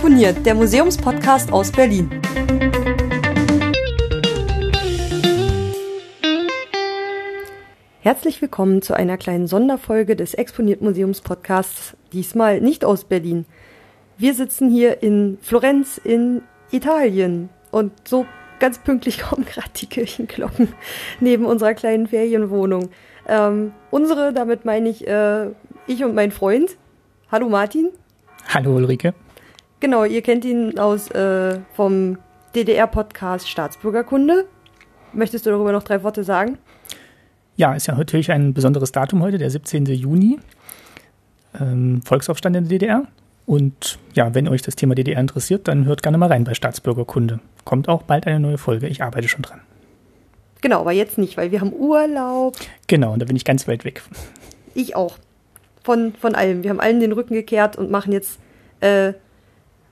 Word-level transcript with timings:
Exponiert, 0.00 0.46
der 0.46 0.54
Museumspodcast 0.54 1.52
aus 1.52 1.70
Berlin. 1.70 2.08
Herzlich 8.00 8.40
willkommen 8.40 8.80
zu 8.80 8.94
einer 8.94 9.18
kleinen 9.18 9.46
Sonderfolge 9.46 10.16
des 10.16 10.32
Exponiert 10.32 10.80
Museums 10.80 11.20
Podcasts, 11.20 11.98
diesmal 12.14 12.62
nicht 12.62 12.82
aus 12.82 13.04
Berlin. 13.04 13.44
Wir 14.16 14.32
sitzen 14.32 14.70
hier 14.70 15.02
in 15.02 15.36
Florenz 15.42 16.00
in 16.02 16.40
Italien 16.70 17.50
und 17.70 17.92
so 18.08 18.24
ganz 18.58 18.78
pünktlich 18.78 19.20
kommen 19.20 19.44
gerade 19.44 19.68
die 19.76 19.86
Kirchenglocken 19.86 20.68
neben 21.20 21.44
unserer 21.44 21.74
kleinen 21.74 22.06
Ferienwohnung. 22.06 22.88
Ähm, 23.28 23.72
unsere, 23.90 24.32
damit 24.32 24.64
meine 24.64 24.88
ich 24.88 25.06
äh, 25.06 25.48
ich 25.86 26.02
und 26.02 26.14
mein 26.14 26.32
Freund. 26.32 26.78
Hallo 27.30 27.50
Martin. 27.50 27.90
Hallo 28.48 28.76
Ulrike. 28.76 29.12
Genau, 29.80 30.04
ihr 30.04 30.20
kennt 30.20 30.44
ihn 30.44 30.78
aus 30.78 31.10
äh, 31.10 31.58
vom 31.74 32.18
DDR-Podcast 32.54 33.48
Staatsbürgerkunde. 33.48 34.44
Möchtest 35.14 35.46
du 35.46 35.50
darüber 35.50 35.72
noch 35.72 35.82
drei 35.82 36.02
Worte 36.02 36.22
sagen? 36.22 36.58
Ja, 37.56 37.74
ist 37.74 37.86
ja 37.86 37.94
natürlich 37.94 38.30
ein 38.30 38.52
besonderes 38.52 38.92
Datum 38.92 39.22
heute, 39.22 39.38
der 39.38 39.50
17. 39.50 39.86
Juni. 39.86 40.38
Ähm, 41.58 42.02
Volksaufstand 42.04 42.56
in 42.56 42.64
der 42.64 42.78
DDR. 42.78 43.06
Und 43.46 43.98
ja, 44.12 44.34
wenn 44.34 44.48
euch 44.48 44.60
das 44.60 44.76
Thema 44.76 44.94
DDR 44.94 45.18
interessiert, 45.18 45.66
dann 45.66 45.86
hört 45.86 46.02
gerne 46.02 46.18
mal 46.18 46.28
rein 46.28 46.44
bei 46.44 46.52
Staatsbürgerkunde. 46.52 47.40
Kommt 47.64 47.88
auch 47.88 48.02
bald 48.02 48.26
eine 48.26 48.38
neue 48.38 48.58
Folge. 48.58 48.86
Ich 48.86 49.02
arbeite 49.02 49.28
schon 49.28 49.42
dran. 49.42 49.62
Genau, 50.60 50.80
aber 50.80 50.92
jetzt 50.92 51.16
nicht, 51.16 51.38
weil 51.38 51.52
wir 51.52 51.60
haben 51.62 51.72
Urlaub. 51.72 52.54
Genau, 52.86 53.14
und 53.14 53.20
da 53.20 53.26
bin 53.26 53.34
ich 53.34 53.46
ganz 53.46 53.66
weit 53.66 53.86
weg. 53.86 54.02
Ich 54.74 54.94
auch. 54.94 55.16
Von, 55.82 56.12
von 56.20 56.34
allem. 56.34 56.62
Wir 56.62 56.70
haben 56.70 56.80
allen 56.80 57.00
den 57.00 57.12
Rücken 57.12 57.32
gekehrt 57.32 57.76
und 57.76 57.90
machen 57.90 58.12
jetzt 58.12 58.38
äh, 58.80 59.14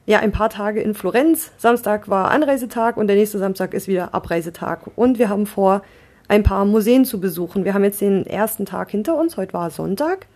ja, 0.08 0.20
ein 0.20 0.32
paar 0.32 0.48
Tage 0.48 0.80
in 0.80 0.94
Florenz. 0.94 1.52
Samstag 1.58 2.08
war 2.08 2.30
Anreisetag 2.30 2.96
und 2.96 3.08
der 3.08 3.16
nächste 3.16 3.38
Samstag 3.38 3.74
ist 3.74 3.88
wieder 3.88 4.14
Abreisetag. 4.14 4.80
Und 4.96 5.18
wir 5.18 5.28
haben 5.28 5.44
vor, 5.44 5.82
ein 6.28 6.42
paar 6.42 6.64
Museen 6.64 7.04
zu 7.04 7.20
besuchen. 7.20 7.66
Wir 7.66 7.74
haben 7.74 7.84
jetzt 7.84 8.00
den 8.00 8.24
ersten 8.24 8.64
Tag 8.64 8.90
hinter 8.90 9.18
uns. 9.18 9.36
Heute 9.36 9.52
war 9.52 9.70
Sonntag. 9.70 10.26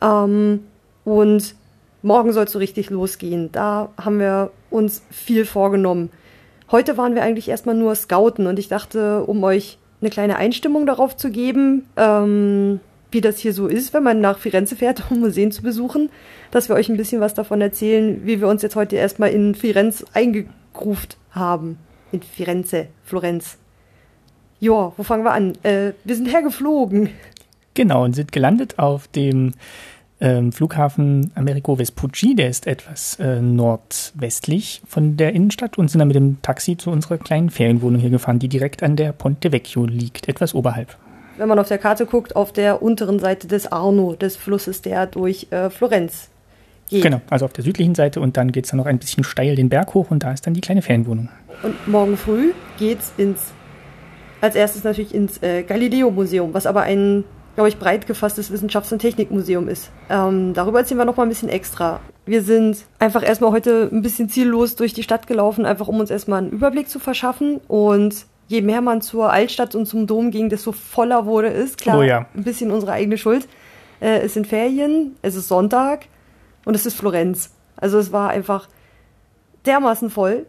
Ähm, 0.00 0.64
und 1.04 1.54
morgen 2.00 2.32
soll 2.32 2.44
es 2.44 2.52
so 2.52 2.58
richtig 2.58 2.88
losgehen. 2.88 3.52
Da 3.52 3.90
haben 4.02 4.18
wir 4.20 4.50
uns 4.70 5.02
viel 5.10 5.44
vorgenommen. 5.44 6.08
Heute 6.72 6.96
waren 6.96 7.14
wir 7.14 7.22
eigentlich 7.22 7.50
erstmal 7.50 7.74
nur 7.74 7.94
Scouten 7.94 8.46
und 8.46 8.58
ich 8.58 8.68
dachte, 8.68 9.22
um 9.24 9.44
euch 9.44 9.76
eine 10.00 10.08
kleine 10.08 10.36
Einstimmung 10.36 10.86
darauf 10.86 11.14
zu 11.14 11.30
geben, 11.30 11.86
ähm, 11.98 12.80
wie 13.14 13.20
das 13.20 13.38
hier 13.38 13.54
so 13.54 13.66
ist, 13.66 13.94
wenn 13.94 14.02
man 14.02 14.20
nach 14.20 14.38
Firenze 14.38 14.76
fährt, 14.76 15.02
um 15.10 15.20
Museen 15.20 15.52
zu 15.52 15.62
besuchen, 15.62 16.10
dass 16.50 16.68
wir 16.68 16.76
euch 16.76 16.88
ein 16.88 16.96
bisschen 16.96 17.20
was 17.20 17.32
davon 17.32 17.60
erzählen, 17.60 18.26
wie 18.26 18.40
wir 18.40 18.48
uns 18.48 18.62
jetzt 18.62 18.76
heute 18.76 18.96
erstmal 18.96 19.30
in 19.30 19.54
Firenze 19.54 20.04
eingegruft 20.12 21.16
haben. 21.30 21.78
In 22.12 22.22
Firenze, 22.22 22.88
Florenz. 23.04 23.56
Ja, 24.60 24.92
wo 24.96 25.02
fangen 25.02 25.24
wir 25.24 25.32
an? 25.32 25.54
Äh, 25.62 25.92
wir 26.04 26.14
sind 26.14 26.26
hergeflogen. 26.26 27.10
Genau, 27.74 28.04
und 28.04 28.14
sind 28.14 28.30
gelandet 28.30 28.78
auf 28.78 29.08
dem 29.08 29.52
ähm, 30.20 30.52
Flughafen 30.52 31.32
Americo 31.34 31.76
Vespucci, 31.76 32.36
der 32.36 32.48
ist 32.48 32.66
etwas 32.68 33.18
äh, 33.18 33.40
nordwestlich 33.40 34.80
von 34.86 35.16
der 35.16 35.32
Innenstadt 35.32 35.76
und 35.76 35.90
sind 35.90 35.98
dann 35.98 36.08
mit 36.08 36.16
dem 36.16 36.40
Taxi 36.40 36.76
zu 36.76 36.90
unserer 36.90 37.18
kleinen 37.18 37.50
Ferienwohnung 37.50 38.00
hier 38.00 38.10
gefahren, 38.10 38.38
die 38.38 38.48
direkt 38.48 38.82
an 38.84 38.94
der 38.94 39.12
Ponte 39.12 39.50
Vecchio 39.50 39.84
liegt, 39.86 40.28
etwas 40.28 40.54
oberhalb 40.54 40.96
wenn 41.36 41.48
man 41.48 41.58
auf 41.58 41.68
der 41.68 41.78
Karte 41.78 42.06
guckt, 42.06 42.36
auf 42.36 42.52
der 42.52 42.82
unteren 42.82 43.18
Seite 43.18 43.46
des 43.48 43.70
Arno, 43.70 44.14
des 44.14 44.36
Flusses, 44.36 44.82
der 44.82 45.06
durch 45.06 45.48
äh, 45.50 45.70
Florenz 45.70 46.30
geht. 46.88 47.02
Genau, 47.02 47.20
also 47.30 47.44
auf 47.44 47.52
der 47.52 47.64
südlichen 47.64 47.94
Seite 47.94 48.20
und 48.20 48.36
dann 48.36 48.52
geht 48.52 48.64
es 48.64 48.70
dann 48.70 48.78
noch 48.78 48.86
ein 48.86 48.98
bisschen 48.98 49.24
steil 49.24 49.56
den 49.56 49.68
Berg 49.68 49.94
hoch 49.94 50.10
und 50.10 50.22
da 50.22 50.32
ist 50.32 50.46
dann 50.46 50.54
die 50.54 50.60
kleine 50.60 50.82
Ferienwohnung. 50.82 51.28
Und 51.62 51.88
morgen 51.88 52.16
früh 52.16 52.52
geht's 52.78 53.12
ins, 53.16 53.52
als 54.40 54.54
erstes 54.54 54.84
natürlich 54.84 55.14
ins 55.14 55.42
äh, 55.42 55.62
Galileo-Museum, 55.62 56.52
was 56.52 56.66
aber 56.66 56.82
ein, 56.82 57.24
glaube 57.54 57.68
ich, 57.68 57.78
breit 57.78 58.06
gefasstes 58.06 58.52
Wissenschafts- 58.52 58.92
und 58.92 58.98
Technikmuseum 58.98 59.68
ist. 59.68 59.90
Ähm, 60.10 60.52
darüber 60.54 60.80
erzählen 60.80 60.98
wir 60.98 61.04
noch 61.04 61.16
mal 61.16 61.22
ein 61.24 61.28
bisschen 61.28 61.48
extra. 61.48 62.00
Wir 62.26 62.42
sind 62.42 62.84
einfach 62.98 63.22
erstmal 63.22 63.52
heute 63.52 63.88
ein 63.92 64.02
bisschen 64.02 64.28
ziellos 64.28 64.76
durch 64.76 64.94
die 64.94 65.02
Stadt 65.02 65.26
gelaufen, 65.26 65.66
einfach 65.66 65.88
um 65.88 66.00
uns 66.00 66.10
erstmal 66.10 66.38
einen 66.38 66.50
Überblick 66.50 66.88
zu 66.88 66.98
verschaffen 66.98 67.60
und 67.68 68.26
je 68.46 68.62
mehr 68.62 68.80
man 68.80 69.00
zur 69.00 69.32
Altstadt 69.32 69.74
und 69.74 69.86
zum 69.86 70.06
Dom 70.06 70.30
ging, 70.30 70.48
desto 70.48 70.72
voller 70.72 71.26
wurde 71.26 71.48
es. 71.48 71.76
Klar, 71.76 71.98
oh 71.98 72.02
ja. 72.02 72.26
ein 72.34 72.44
bisschen 72.44 72.70
unsere 72.70 72.92
eigene 72.92 73.18
Schuld. 73.18 73.48
Äh, 74.00 74.20
es 74.20 74.34
sind 74.34 74.46
Ferien, 74.46 75.16
es 75.22 75.34
ist 75.34 75.48
Sonntag 75.48 76.06
und 76.64 76.74
es 76.74 76.86
ist 76.86 76.96
Florenz. 76.96 77.50
Also 77.76 77.98
es 77.98 78.12
war 78.12 78.30
einfach 78.30 78.68
dermaßen 79.66 80.10
voll. 80.10 80.46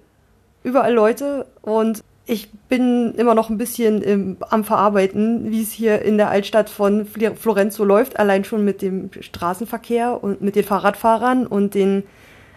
Überall 0.64 0.94
Leute 0.94 1.46
und 1.62 2.04
ich 2.28 2.52
bin 2.70 3.14
immer 3.16 3.36
noch 3.36 3.52
ein 3.52 3.58
bisschen 3.58 4.02
im, 4.02 4.38
am 4.50 4.64
Verarbeiten, 4.64 5.52
wie 5.52 5.62
es 5.62 5.72
hier 5.72 6.02
in 6.02 6.18
der 6.18 6.30
Altstadt 6.30 6.72
von 6.72 7.06
Florenz 7.06 7.76
so 7.76 7.84
läuft. 7.84 8.18
Allein 8.18 8.44
schon 8.44 8.66
mit 8.66 8.82
dem 8.82 9.12
Straßenverkehr 9.20 10.24
und 10.24 10.42
mit 10.42 10.56
den 10.56 10.64
Fahrradfahrern 10.64 11.46
und 11.46 11.76
den 11.76 12.04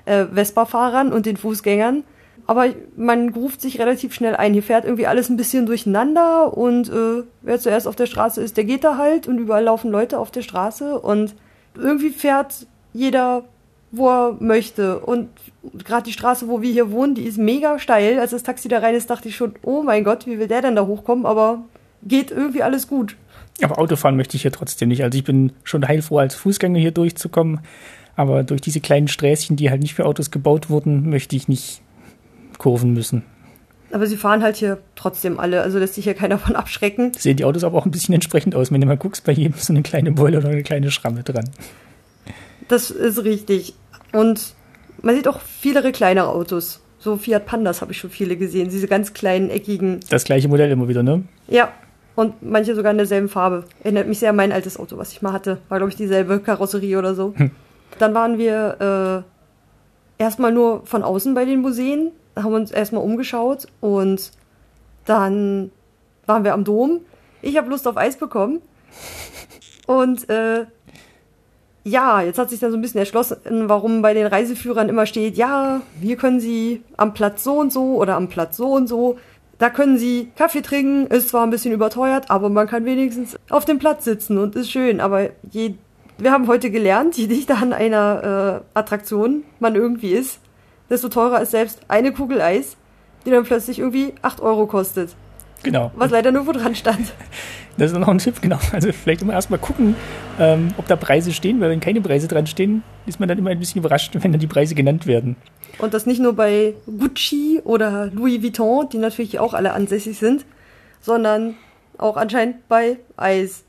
äh, 0.06 0.24
Vespa-Fahrern 0.24 1.12
und 1.12 1.26
den 1.26 1.36
Fußgängern 1.36 2.04
aber 2.48 2.68
man 2.96 3.28
ruft 3.28 3.60
sich 3.60 3.78
relativ 3.78 4.14
schnell 4.14 4.34
ein. 4.34 4.54
Hier 4.54 4.62
fährt 4.62 4.86
irgendwie 4.86 5.06
alles 5.06 5.28
ein 5.28 5.36
bisschen 5.36 5.66
durcheinander 5.66 6.56
und 6.56 6.88
äh, 6.88 7.22
wer 7.42 7.60
zuerst 7.60 7.86
auf 7.86 7.94
der 7.94 8.06
Straße 8.06 8.40
ist, 8.40 8.56
der 8.56 8.64
geht 8.64 8.84
da 8.84 8.96
halt 8.96 9.28
und 9.28 9.38
überall 9.38 9.64
laufen 9.64 9.90
Leute 9.90 10.18
auf 10.18 10.30
der 10.30 10.40
Straße 10.40 10.98
und 10.98 11.34
irgendwie 11.76 12.08
fährt 12.08 12.66
jeder, 12.94 13.44
wo 13.92 14.08
er 14.08 14.36
möchte. 14.40 15.00
Und 15.00 15.28
gerade 15.84 16.04
die 16.04 16.14
Straße, 16.14 16.48
wo 16.48 16.62
wir 16.62 16.72
hier 16.72 16.90
wohnen, 16.90 17.14
die 17.14 17.24
ist 17.24 17.36
mega 17.36 17.78
steil. 17.78 18.18
Als 18.18 18.30
das 18.30 18.44
Taxi 18.44 18.68
da 18.68 18.78
rein 18.78 18.94
ist, 18.94 19.10
dachte 19.10 19.28
ich 19.28 19.36
schon, 19.36 19.54
oh 19.60 19.82
mein 19.82 20.02
Gott, 20.02 20.26
wie 20.26 20.38
will 20.38 20.48
der 20.48 20.62
denn 20.62 20.74
da 20.74 20.86
hochkommen? 20.86 21.26
Aber 21.26 21.64
geht 22.02 22.30
irgendwie 22.30 22.62
alles 22.62 22.88
gut. 22.88 23.14
Aber 23.60 23.78
Autofahren 23.78 24.16
möchte 24.16 24.36
ich 24.36 24.42
hier 24.42 24.52
trotzdem 24.52 24.88
nicht. 24.88 25.02
Also 25.02 25.18
ich 25.18 25.24
bin 25.24 25.52
schon 25.64 25.86
heilfroh, 25.86 26.16
als 26.16 26.34
Fußgänger 26.34 26.78
hier 26.78 26.92
durchzukommen. 26.92 27.60
Aber 28.16 28.42
durch 28.42 28.62
diese 28.62 28.80
kleinen 28.80 29.08
Sträßchen, 29.08 29.56
die 29.56 29.68
halt 29.68 29.82
nicht 29.82 29.94
für 29.94 30.06
Autos 30.06 30.30
gebaut 30.30 30.70
wurden, 30.70 31.10
möchte 31.10 31.36
ich 31.36 31.46
nicht 31.46 31.82
kurven 32.58 32.92
müssen. 32.92 33.22
Aber 33.90 34.06
sie 34.06 34.16
fahren 34.16 34.42
halt 34.42 34.56
hier 34.56 34.78
trotzdem 34.96 35.40
alle, 35.40 35.62
also 35.62 35.78
lässt 35.78 35.94
sich 35.94 36.04
hier 36.04 36.14
keiner 36.14 36.38
von 36.38 36.56
abschrecken. 36.56 37.12
Sehen 37.16 37.38
die 37.38 37.44
Autos 37.44 37.64
aber 37.64 37.78
auch 37.78 37.86
ein 37.86 37.90
bisschen 37.90 38.14
entsprechend 38.14 38.54
aus, 38.54 38.70
wenn 38.70 38.80
du 38.80 38.86
mal 38.86 38.98
guckst, 38.98 39.24
bei 39.24 39.32
jedem 39.32 39.54
so 39.58 39.72
eine 39.72 39.82
kleine 39.82 40.12
Beule 40.12 40.38
oder 40.38 40.48
eine 40.48 40.62
kleine 40.62 40.90
Schramme 40.90 41.22
dran. 41.22 41.48
Das 42.68 42.90
ist 42.90 43.24
richtig. 43.24 43.74
Und 44.12 44.54
man 45.00 45.14
sieht 45.14 45.26
auch 45.26 45.40
vielere 45.40 45.92
kleinere 45.92 46.28
Autos. 46.28 46.80
So 46.98 47.16
Fiat 47.16 47.46
Pandas 47.46 47.80
habe 47.80 47.92
ich 47.92 47.98
schon 47.98 48.10
viele 48.10 48.36
gesehen, 48.36 48.68
diese 48.68 48.88
ganz 48.88 49.14
kleinen, 49.14 49.50
eckigen. 49.50 50.00
Das 50.10 50.24
gleiche 50.24 50.48
Modell 50.48 50.70
immer 50.70 50.88
wieder, 50.88 51.02
ne? 51.02 51.24
Ja. 51.46 51.72
Und 52.14 52.42
manche 52.42 52.74
sogar 52.74 52.90
in 52.90 52.98
derselben 52.98 53.28
Farbe. 53.28 53.64
Erinnert 53.84 54.08
mich 54.08 54.18
sehr 54.18 54.30
an 54.30 54.36
mein 54.36 54.50
altes 54.50 54.76
Auto, 54.76 54.98
was 54.98 55.12
ich 55.12 55.22
mal 55.22 55.32
hatte. 55.32 55.58
War, 55.68 55.78
glaube 55.78 55.90
ich, 55.90 55.96
dieselbe 55.96 56.40
Karosserie 56.40 56.98
oder 56.98 57.14
so. 57.14 57.32
Hm. 57.36 57.52
Dann 58.00 58.12
waren 58.12 58.38
wir 58.38 59.24
äh, 60.18 60.22
erstmal 60.22 60.52
nur 60.52 60.84
von 60.84 61.04
außen 61.04 61.34
bei 61.34 61.44
den 61.44 61.60
Museen 61.60 62.10
haben 62.42 62.54
uns 62.54 62.70
erstmal 62.70 63.02
umgeschaut 63.02 63.66
und 63.80 64.32
dann 65.04 65.70
waren 66.26 66.44
wir 66.44 66.54
am 66.54 66.64
Dom. 66.64 67.00
Ich 67.42 67.56
habe 67.56 67.70
Lust 67.70 67.86
auf 67.88 67.96
Eis 67.96 68.16
bekommen. 68.16 68.60
Und 69.86 70.28
äh, 70.28 70.66
ja, 71.84 72.20
jetzt 72.20 72.38
hat 72.38 72.50
sich 72.50 72.60
dann 72.60 72.70
so 72.70 72.76
ein 72.76 72.82
bisschen 72.82 73.00
erschlossen, 73.00 73.38
warum 73.68 74.02
bei 74.02 74.12
den 74.12 74.26
Reiseführern 74.26 74.88
immer 74.88 75.06
steht, 75.06 75.36
ja, 75.36 75.80
hier 76.00 76.16
können 76.16 76.40
Sie 76.40 76.82
am 76.96 77.14
Platz 77.14 77.44
so 77.44 77.58
und 77.58 77.72
so 77.72 77.96
oder 77.96 78.16
am 78.16 78.28
Platz 78.28 78.58
so 78.58 78.72
und 78.72 78.86
so, 78.86 79.18
da 79.58 79.70
können 79.70 79.98
Sie 79.98 80.30
Kaffee 80.36 80.60
trinken, 80.60 81.06
ist 81.06 81.30
zwar 81.30 81.44
ein 81.44 81.50
bisschen 81.50 81.72
überteuert, 81.72 82.30
aber 82.30 82.48
man 82.48 82.66
kann 82.66 82.84
wenigstens 82.84 83.36
auf 83.48 83.64
dem 83.64 83.78
Platz 83.78 84.04
sitzen 84.04 84.38
und 84.38 84.54
ist 84.54 84.70
schön. 84.70 85.00
Aber 85.00 85.30
je, 85.50 85.74
wir 86.18 86.30
haben 86.30 86.46
heute 86.46 86.70
gelernt, 86.70 87.16
je 87.16 87.26
dichter 87.26 87.56
an 87.56 87.72
einer 87.72 88.62
äh, 88.74 88.78
Attraktion 88.78 89.44
man 89.58 89.74
irgendwie 89.74 90.12
ist, 90.12 90.40
desto 90.90 91.08
teurer 91.08 91.40
ist 91.40 91.50
selbst 91.50 91.80
eine 91.88 92.12
Kugel 92.12 92.40
Eis, 92.40 92.76
die 93.26 93.30
dann 93.30 93.44
plötzlich 93.44 93.78
irgendwie 93.78 94.14
8 94.22 94.40
Euro 94.40 94.66
kostet. 94.66 95.14
Genau. 95.62 95.90
Was 95.96 96.10
leider 96.10 96.30
nur 96.30 96.46
wo 96.46 96.52
dran 96.52 96.74
stand. 96.74 97.12
Das 97.76 97.92
ist 97.92 97.98
noch 97.98 98.08
ein 98.08 98.18
Tipp, 98.18 98.40
genau. 98.42 98.58
Also 98.72 98.90
vielleicht 98.92 99.22
immer 99.22 99.34
erstmal 99.34 99.60
gucken, 99.60 99.94
ähm, 100.38 100.74
ob 100.78 100.88
da 100.88 100.96
Preise 100.96 101.32
stehen, 101.32 101.60
weil 101.60 101.70
wenn 101.70 101.78
keine 101.78 102.00
Preise 102.00 102.26
dran 102.26 102.46
stehen, 102.46 102.82
ist 103.06 103.20
man 103.20 103.28
dann 103.28 103.38
immer 103.38 103.50
ein 103.50 103.58
bisschen 103.58 103.80
überrascht, 103.80 104.16
wenn 104.20 104.32
dann 104.32 104.40
die 104.40 104.48
Preise 104.48 104.74
genannt 104.74 105.06
werden. 105.06 105.36
Und 105.78 105.94
das 105.94 106.04
nicht 106.04 106.20
nur 106.20 106.32
bei 106.32 106.74
Gucci 106.86 107.60
oder 107.62 108.06
Louis 108.06 108.42
Vuitton, 108.42 108.88
die 108.88 108.98
natürlich 108.98 109.38
auch 109.38 109.54
alle 109.54 109.74
ansässig 109.74 110.18
sind, 110.18 110.44
sondern 111.00 111.54
auch 111.98 112.16
anscheinend 112.16 112.66
bei 112.68 112.98
Eis. 113.16 113.62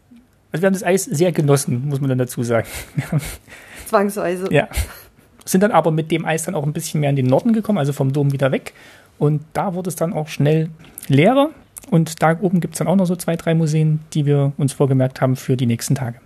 Also 0.52 0.64
wir 0.64 0.68
haben 0.68 0.74
das 0.74 0.84
Eis 0.84 1.06
sehr 1.06 1.32
genossen, 1.32 1.88
muss 1.88 2.00
man 2.00 2.10
dann 2.10 2.18
dazu 2.18 2.42
sagen. 2.42 2.68
Zwangsweise. 3.86 4.48
Ja 4.52 4.70
sind 5.52 5.62
dann 5.62 5.72
aber 5.72 5.92
mit 5.92 6.12
dem 6.12 6.26
Eis 6.26 6.44
dann 6.44 6.56
auch 6.56 6.64
ein 6.64 6.74
bisschen 6.74 7.00
mehr 7.00 7.10
in 7.10 7.16
den 7.16 7.26
Norden 7.26 7.54
gekommen, 7.54 7.78
also 7.78 7.94
vom 7.94 8.14
Dom 8.14 8.32
wieder 8.32 8.52
weg. 8.52 8.74
Und 9.18 9.42
da 9.54 9.74
wurde 9.74 9.90
es 9.90 9.96
dann 9.96 10.14
auch 10.14 10.28
schnell 10.28 10.70
leerer. 11.08 11.50
Und 11.92 12.22
da 12.22 12.38
oben 12.40 12.60
gibt 12.60 12.76
es 12.76 12.80
dann 12.80 12.88
auch 12.88 12.96
noch 12.96 13.06
so 13.06 13.16
zwei, 13.16 13.36
drei 13.36 13.56
Museen, 13.56 14.00
die 14.14 14.26
wir 14.26 14.52
uns 14.58 14.74
vorgemerkt 14.74 15.22
haben 15.22 15.36
für 15.36 15.58
die 15.58 15.66
nächsten 15.66 15.96
Tage. 15.96 16.20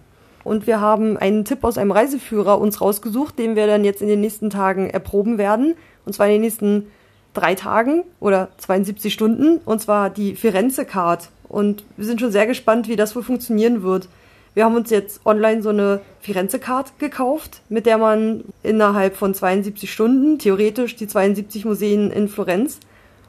Und 0.44 0.68
wir 0.68 0.82
haben 0.82 1.16
einen 1.18 1.46
Tipp 1.46 1.64
aus 1.64 1.78
einem 1.78 1.92
Reiseführer 1.92 2.60
uns 2.60 2.82
rausgesucht, 2.82 3.40
den 3.40 3.56
wir 3.56 3.66
dann 3.66 3.86
jetzt 3.86 4.02
in 4.02 4.10
den 4.10 4.20
nächsten 4.20 4.50
Tagen 4.50 4.90
erproben 4.90 5.38
werden. 5.38 5.76
Und 6.06 6.14
zwar 6.14 6.28
in 6.28 6.34
den 6.34 6.42
nächsten 6.42 6.88
drei 7.34 7.56
Tagen 7.56 8.04
oder 8.20 8.50
72 8.58 9.14
Stunden. 9.14 9.60
Und 9.64 9.82
zwar 9.82 10.10
die 10.10 10.36
Firenze 10.36 10.86
Card. 10.86 11.30
Und 11.48 11.86
wir 11.96 12.06
sind 12.06 12.20
schon 12.20 12.32
sehr 12.32 12.46
gespannt, 12.46 12.90
wie 12.90 12.98
das 12.98 13.16
wohl 13.16 13.24
funktionieren 13.24 13.84
wird. 13.84 14.10
Wir 14.54 14.66
haben 14.66 14.76
uns 14.76 14.92
jetzt 14.92 15.26
online 15.26 15.64
so 15.64 15.70
eine 15.70 16.02
Firenze-Card 16.22 17.00
gekauft, 17.00 17.62
mit 17.70 17.86
der 17.88 17.98
man 17.98 18.44
innerhalb 18.62 19.16
von 19.16 19.34
72 19.34 19.92
Stunden 19.92 20.38
theoretisch 20.38 20.96
die 20.96 21.08
72 21.08 21.66
Museen 21.66 22.12
in 22.12 22.28
Florenz 22.28 22.80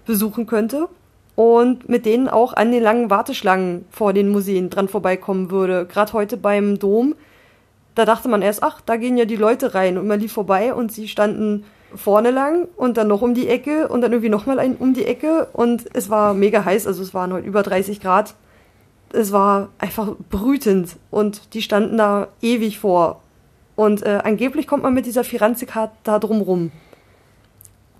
besuchen 0.05 0.47
könnte 0.47 0.88
und 1.35 1.88
mit 1.88 2.05
denen 2.05 2.29
auch 2.29 2.53
an 2.53 2.71
den 2.71 2.82
langen 2.82 3.09
Warteschlangen 3.09 3.87
vor 3.91 4.12
den 4.12 4.29
Museen 4.29 4.69
dran 4.69 4.88
vorbeikommen 4.88 5.50
würde. 5.50 5.87
Gerade 5.87 6.12
heute 6.12 6.37
beim 6.37 6.79
Dom, 6.79 7.15
da 7.94 8.05
dachte 8.05 8.29
man 8.29 8.43
erst, 8.43 8.62
ach, 8.62 8.82
da 8.82 8.97
gehen 8.97 9.17
ja 9.17 9.25
die 9.25 9.37
Leute 9.37 9.75
rein. 9.75 9.97
Und 9.97 10.06
man 10.06 10.20
lief 10.20 10.32
vorbei 10.32 10.75
und 10.75 10.93
sie 10.93 11.09
standen 11.09 11.65
vorne 11.94 12.32
lang 12.32 12.69
und 12.77 12.97
dann 12.97 13.09
noch 13.09 13.23
um 13.23 13.35
die 13.35 13.49
Ecke 13.49 13.88
und 13.88 14.03
dann 14.03 14.12
irgendwie 14.12 14.29
nochmal 14.29 14.77
um 14.79 14.93
die 14.93 15.06
Ecke. 15.06 15.49
Und 15.53 15.85
es 15.94 16.11
war 16.11 16.35
mega 16.35 16.65
heiß, 16.65 16.87
also 16.87 17.03
es 17.03 17.15
waren 17.15 17.32
heute 17.32 17.47
über 17.47 17.62
30 17.62 18.00
Grad 18.00 18.35
es 19.14 19.32
war 19.32 19.69
einfach 19.78 20.12
brütend 20.31 20.96
und 21.11 21.55
die 21.55 21.62
standen 21.62 21.96
da 21.96 22.28
ewig 22.43 22.78
vor. 22.78 23.20
Und 23.76 24.02
äh, 24.02 24.20
angeblich 24.22 24.66
kommt 24.66 24.82
man 24.82 24.94
mit 24.94 25.06
dieser 25.06 25.25
Firenze-Karte 25.25 25.94
da 26.05 26.19
drum 26.19 26.40
rum. 26.43 26.70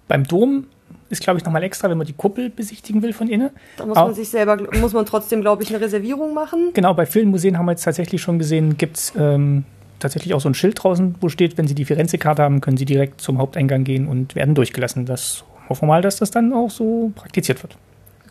Beim 0.07 0.25
Dom 0.25 0.67
ist, 1.09 1.23
glaube 1.23 1.39
ich, 1.39 1.45
nochmal 1.45 1.63
extra, 1.63 1.91
wenn 1.91 1.99
man 1.99 2.07
die 2.07 2.13
Kuppel 2.13 2.51
besichtigen 2.51 3.03
will 3.03 3.13
von 3.13 3.29
innen. 3.29 3.51
Da 3.77 3.87
muss 3.87 3.97
man 3.97 4.15
sich 4.15 4.29
selber, 4.29 4.59
muss 4.81 4.93
man 4.93 5.07
trotzdem, 5.07 5.41
glaube 5.41 5.63
ich, 5.63 5.71
eine 5.71 5.81
Reservierung 5.81 6.35
machen. 6.35 6.71
Genau, 6.75 6.95
bei 6.95 7.07
vielen 7.07 7.31
Museen 7.31 7.59
haben 7.59 7.67
wir 7.67 7.73
jetzt 7.73 7.85
tatsächlich 7.85 8.21
schon 8.21 8.39
gesehen, 8.39 8.77
gibt 8.77 8.97
es 8.97 9.13
ähm, 9.17 9.65
tatsächlich 9.99 10.35
auch 10.35 10.41
so 10.41 10.49
ein 10.49 10.55
Schild 10.55 10.83
draußen, 10.83 11.17
wo 11.21 11.29
steht, 11.29 11.59
wenn 11.59 11.67
Sie 11.67 11.75
die 11.75 11.85
Firenze-Karte 11.85 12.43
haben, 12.43 12.61
können 12.61 12.77
Sie 12.77 12.85
direkt 12.85 13.21
zum 13.21 13.39
Haupteingang 13.39 13.85
gehen 13.85 14.07
und 14.07 14.35
werden 14.35 14.55
durchgelassen. 14.55 15.07
Das 15.07 15.45
hoffen 15.69 15.83
wir 15.83 15.87
mal, 15.89 16.03
dass 16.03 16.17
das 16.17 16.31
dann 16.31 16.53
auch 16.53 16.71
so 16.71 17.13
praktiziert 17.15 17.63
wird. 17.63 17.77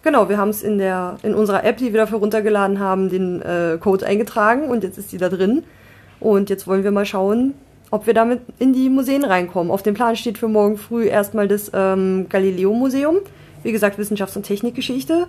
Genau, 0.03 0.27
wir 0.27 0.38
haben 0.38 0.50
es 0.50 0.61
in 0.63 0.77
der 0.77 1.17
in 1.23 1.33
unserer 1.33 1.63
App, 1.63 1.77
die 1.77 1.94
wir 1.94 2.01
dafür 2.01 2.19
runtergeladen 2.19 2.79
haben, 2.79 3.09
den 3.09 3.41
äh, 3.41 3.77
Code 3.79 4.05
eingetragen 4.05 4.65
und 4.65 4.83
jetzt 4.83 4.97
ist 4.97 5.13
die 5.13 5.17
da 5.17 5.29
drin. 5.29 5.63
Und 6.19 6.50
jetzt 6.50 6.67
wollen 6.67 6.83
wir 6.83 6.91
mal 6.91 7.05
schauen, 7.05 7.53
ob 7.89 8.05
wir 8.05 8.13
damit 8.13 8.41
in 8.59 8.73
die 8.73 8.89
Museen 8.89 9.23
reinkommen. 9.23 9.71
Auf 9.71 9.81
dem 9.81 9.94
Plan 9.94 10.15
steht 10.17 10.38
für 10.38 10.50
morgen 10.50 10.77
früh 10.77 11.07
erstmal 11.07 11.47
das 11.47 11.71
ähm, 11.73 12.27
Galileo-Museum, 12.27 13.17
wie 13.63 13.71
gesagt 13.71 13.97
Wissenschafts- 13.97 14.35
und 14.35 14.44
Technikgeschichte. 14.44 15.27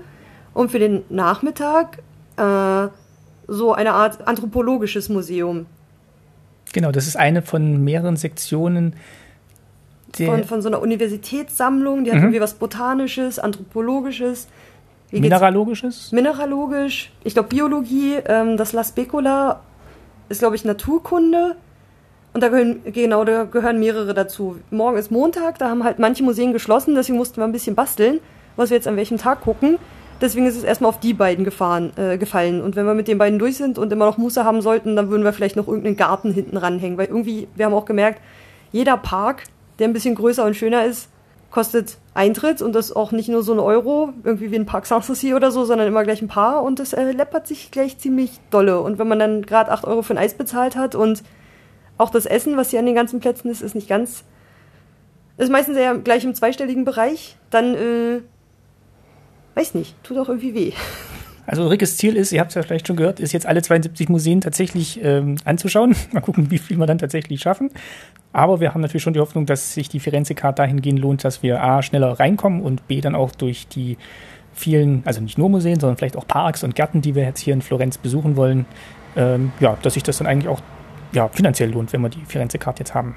Und 0.54 0.70
für 0.70 0.78
den 0.80 1.02
Nachmittag 1.08 1.98
äh, 2.36 2.88
so 3.46 3.72
eine 3.74 3.92
Art 3.92 4.26
anthropologisches 4.26 5.08
Museum. 5.08 5.66
Genau, 6.72 6.90
das 6.90 7.06
ist 7.06 7.16
eine 7.16 7.42
von 7.42 7.84
mehreren 7.84 8.16
Sektionen 8.16 8.94
von, 10.16 10.44
von 10.44 10.62
so 10.62 10.68
einer 10.68 10.80
Universitätssammlung, 10.80 12.04
die 12.04 12.10
hat 12.10 12.18
mhm. 12.18 12.24
irgendwie 12.24 12.40
was 12.40 12.54
Botanisches, 12.54 13.38
Anthropologisches. 13.38 14.48
Mineralogisches? 15.20 16.12
Mineralogisch, 16.12 17.12
ich 17.24 17.34
glaube 17.34 17.48
Biologie, 17.48 18.16
ähm, 18.26 18.56
das 18.56 18.72
La 18.72 18.84
Specula 18.84 19.60
ist, 20.28 20.40
glaube 20.40 20.56
ich, 20.56 20.64
Naturkunde. 20.64 21.56
Und 22.32 22.42
da 22.42 22.48
gehören, 22.48 22.80
genau, 22.86 23.24
da 23.24 23.44
gehören 23.44 23.78
mehrere 23.78 24.12
dazu. 24.12 24.56
Morgen 24.70 24.96
ist 24.98 25.10
Montag, 25.10 25.58
da 25.58 25.68
haben 25.68 25.84
halt 25.84 25.98
manche 25.98 26.24
Museen 26.24 26.52
geschlossen, 26.52 26.94
deswegen 26.94 27.18
mussten 27.18 27.36
wir 27.36 27.44
ein 27.44 27.52
bisschen 27.52 27.76
basteln, 27.76 28.20
was 28.56 28.70
wir 28.70 28.76
jetzt 28.76 28.88
an 28.88 28.96
welchem 28.96 29.18
Tag 29.18 29.42
gucken. 29.42 29.78
Deswegen 30.20 30.46
ist 30.46 30.56
es 30.56 30.64
erstmal 30.64 30.88
auf 30.88 31.00
die 31.00 31.12
beiden 31.12 31.44
gefahren, 31.44 31.92
äh, 31.96 32.18
gefallen. 32.18 32.62
Und 32.62 32.76
wenn 32.76 32.86
wir 32.86 32.94
mit 32.94 33.08
den 33.08 33.18
beiden 33.18 33.38
durch 33.38 33.56
sind 33.56 33.78
und 33.78 33.92
immer 33.92 34.06
noch 34.06 34.16
Muße 34.16 34.44
haben 34.44 34.62
sollten, 34.62 34.96
dann 34.96 35.10
würden 35.10 35.24
wir 35.24 35.32
vielleicht 35.32 35.56
noch 35.56 35.66
irgendeinen 35.66 35.96
Garten 35.96 36.32
hinten 36.32 36.56
ranhängen. 36.56 36.96
Weil 36.98 37.06
irgendwie, 37.06 37.48
wir 37.56 37.66
haben 37.66 37.74
auch 37.74 37.84
gemerkt, 37.84 38.20
jeder 38.72 38.96
Park 38.96 39.44
der 39.78 39.88
ein 39.88 39.92
bisschen 39.92 40.14
größer 40.14 40.44
und 40.44 40.54
schöner 40.54 40.84
ist, 40.84 41.08
kostet 41.54 41.98
Eintritt 42.14 42.62
und 42.62 42.72
das 42.72 42.90
auch 42.90 43.12
nicht 43.12 43.28
nur 43.28 43.44
so 43.44 43.52
ein 43.52 43.60
Euro, 43.60 44.12
irgendwie 44.24 44.50
wie 44.50 44.56
ein 44.56 44.66
Park 44.66 44.86
Sanssouci 44.86 45.34
oder 45.34 45.52
so, 45.52 45.64
sondern 45.64 45.86
immer 45.86 46.02
gleich 46.02 46.20
ein 46.20 46.26
paar 46.26 46.64
und 46.64 46.80
das 46.80 46.92
äh, 46.92 47.12
läppert 47.12 47.46
sich 47.46 47.70
gleich 47.70 47.96
ziemlich 47.96 48.40
dolle. 48.50 48.80
Und 48.80 48.98
wenn 48.98 49.06
man 49.06 49.20
dann 49.20 49.42
gerade 49.42 49.70
8 49.70 49.84
Euro 49.84 50.02
für 50.02 50.14
ein 50.14 50.18
Eis 50.18 50.34
bezahlt 50.34 50.74
hat 50.74 50.96
und 50.96 51.22
auch 51.96 52.10
das 52.10 52.26
Essen, 52.26 52.56
was 52.56 52.70
hier 52.70 52.80
an 52.80 52.86
den 52.86 52.96
ganzen 52.96 53.20
Plätzen 53.20 53.48
ist, 53.48 53.62
ist 53.62 53.76
nicht 53.76 53.88
ganz, 53.88 54.24
ist 55.36 55.52
meistens 55.52 55.76
eher 55.76 55.96
gleich 55.96 56.24
im 56.24 56.34
zweistelligen 56.34 56.84
Bereich, 56.84 57.36
dann, 57.50 57.76
äh, 57.76 58.22
weiß 59.54 59.74
nicht, 59.74 59.94
tut 60.02 60.18
auch 60.18 60.28
irgendwie 60.28 60.54
weh. 60.56 60.72
Also 61.46 61.66
Rickes 61.68 61.96
Ziel 61.96 62.16
ist, 62.16 62.32
ihr 62.32 62.40
habt 62.40 62.50
es 62.50 62.54
ja 62.54 62.62
vielleicht 62.62 62.86
schon 62.86 62.96
gehört, 62.96 63.20
ist 63.20 63.32
jetzt 63.32 63.46
alle 63.46 63.60
72 63.60 64.08
Museen 64.08 64.40
tatsächlich 64.40 65.02
ähm, 65.02 65.36
anzuschauen. 65.44 65.94
Mal 66.12 66.20
gucken, 66.20 66.50
wie 66.50 66.58
viel 66.58 66.78
wir 66.78 66.86
dann 66.86 66.98
tatsächlich 66.98 67.40
schaffen. 67.40 67.70
Aber 68.32 68.60
wir 68.60 68.72
haben 68.72 68.80
natürlich 68.80 69.02
schon 69.02 69.12
die 69.12 69.20
Hoffnung, 69.20 69.46
dass 69.46 69.74
sich 69.74 69.88
die 69.88 70.00
Firenze-Card 70.00 70.58
dahingehend 70.58 70.98
lohnt, 70.98 71.24
dass 71.24 71.42
wir 71.42 71.62
A, 71.62 71.82
schneller 71.82 72.18
reinkommen 72.18 72.62
und 72.62 72.88
B, 72.88 73.00
dann 73.00 73.14
auch 73.14 73.32
durch 73.32 73.68
die 73.68 73.98
vielen, 74.52 75.02
also 75.04 75.20
nicht 75.20 75.36
nur 75.36 75.50
Museen, 75.50 75.78
sondern 75.78 75.96
vielleicht 75.96 76.16
auch 76.16 76.26
Parks 76.26 76.64
und 76.64 76.74
Gärten, 76.74 77.02
die 77.02 77.14
wir 77.14 77.24
jetzt 77.24 77.40
hier 77.40 77.54
in 77.54 77.62
Florenz 77.62 77.98
besuchen 77.98 78.36
wollen, 78.36 78.66
ähm, 79.16 79.52
ja, 79.60 79.76
dass 79.82 79.94
sich 79.94 80.02
das 80.02 80.18
dann 80.18 80.26
eigentlich 80.26 80.48
auch 80.48 80.60
ja, 81.12 81.28
finanziell 81.28 81.70
lohnt, 81.70 81.92
wenn 81.92 82.00
wir 82.00 82.08
die 82.08 82.24
Firenze-Card 82.24 82.78
jetzt 82.78 82.94
haben 82.94 83.16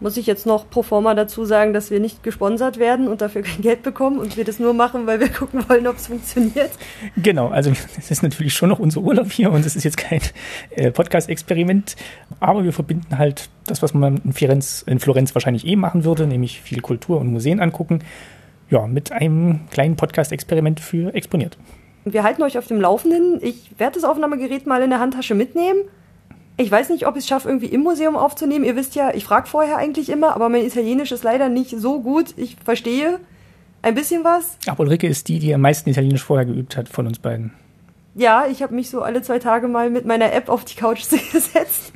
muss 0.00 0.16
ich 0.16 0.26
jetzt 0.26 0.46
noch 0.46 0.68
pro 0.68 0.82
forma 0.82 1.14
dazu 1.14 1.44
sagen, 1.44 1.72
dass 1.72 1.90
wir 1.90 2.00
nicht 2.00 2.22
gesponsert 2.22 2.78
werden 2.78 3.06
und 3.06 3.20
dafür 3.20 3.42
kein 3.42 3.60
Geld 3.60 3.82
bekommen 3.82 4.18
und 4.18 4.36
wir 4.36 4.44
das 4.44 4.58
nur 4.58 4.74
machen, 4.74 5.06
weil 5.06 5.20
wir 5.20 5.28
gucken 5.32 5.64
wollen, 5.68 5.86
ob 5.86 5.96
es 5.96 6.06
funktioniert. 6.08 6.70
Genau, 7.16 7.48
also 7.48 7.70
es 7.98 8.10
ist 8.10 8.22
natürlich 8.22 8.54
schon 8.54 8.70
noch 8.70 8.78
unser 8.78 9.00
Urlaub 9.00 9.30
hier 9.30 9.52
und 9.52 9.64
es 9.64 9.76
ist 9.76 9.84
jetzt 9.84 9.96
kein 9.96 10.20
äh, 10.70 10.90
Podcast-Experiment, 10.90 11.96
aber 12.40 12.64
wir 12.64 12.72
verbinden 12.72 13.18
halt 13.18 13.50
das, 13.66 13.82
was 13.82 13.94
man 13.94 14.20
in 14.24 14.32
Florenz, 14.32 14.82
in 14.86 14.98
Florenz 14.98 15.34
wahrscheinlich 15.34 15.66
eh 15.66 15.76
machen 15.76 16.04
würde, 16.04 16.26
nämlich 16.26 16.60
viel 16.60 16.80
Kultur 16.80 17.20
und 17.20 17.28
Museen 17.28 17.60
angucken, 17.60 18.00
ja, 18.70 18.86
mit 18.86 19.12
einem 19.12 19.60
kleinen 19.70 19.96
Podcast-Experiment 19.96 20.80
für 20.80 21.14
exponiert. 21.14 21.58
Wir 22.04 22.22
halten 22.22 22.42
euch 22.42 22.56
auf 22.56 22.66
dem 22.66 22.80
Laufenden. 22.80 23.40
Ich 23.42 23.72
werde 23.78 23.96
das 23.96 24.04
Aufnahmegerät 24.04 24.66
mal 24.66 24.80
in 24.82 24.90
der 24.90 25.00
Handtasche 25.00 25.34
mitnehmen 25.34 25.80
ich 26.60 26.70
weiß 26.70 26.90
nicht, 26.90 27.06
ob 27.06 27.16
ich 27.16 27.22
es 27.22 27.28
schaffe, 27.28 27.48
irgendwie 27.48 27.66
im 27.66 27.82
Museum 27.82 28.16
aufzunehmen. 28.16 28.64
Ihr 28.64 28.76
wisst 28.76 28.94
ja, 28.94 29.14
ich 29.14 29.24
frage 29.24 29.46
vorher 29.46 29.78
eigentlich 29.78 30.10
immer, 30.10 30.34
aber 30.34 30.48
mein 30.48 30.64
Italienisch 30.64 31.10
ist 31.10 31.24
leider 31.24 31.48
nicht 31.48 31.70
so 31.70 32.00
gut. 32.02 32.34
Ich 32.36 32.56
verstehe 32.62 33.18
ein 33.82 33.94
bisschen 33.94 34.24
was. 34.24 34.58
Aber 34.66 34.80
Ulrike 34.80 35.06
ist 35.06 35.28
die, 35.28 35.38
die 35.38 35.54
am 35.54 35.62
meisten 35.62 35.88
Italienisch 35.88 36.22
vorher 36.22 36.44
geübt 36.44 36.76
hat 36.76 36.88
von 36.88 37.06
uns 37.06 37.18
beiden. 37.18 37.52
Ja, 38.14 38.46
ich 38.50 38.62
habe 38.62 38.74
mich 38.74 38.90
so 38.90 39.00
alle 39.00 39.22
zwei 39.22 39.38
Tage 39.38 39.68
mal 39.68 39.88
mit 39.88 40.04
meiner 40.04 40.32
App 40.32 40.50
auf 40.50 40.64
die 40.64 40.74
Couch 40.74 41.08
gesetzt. 41.32 41.92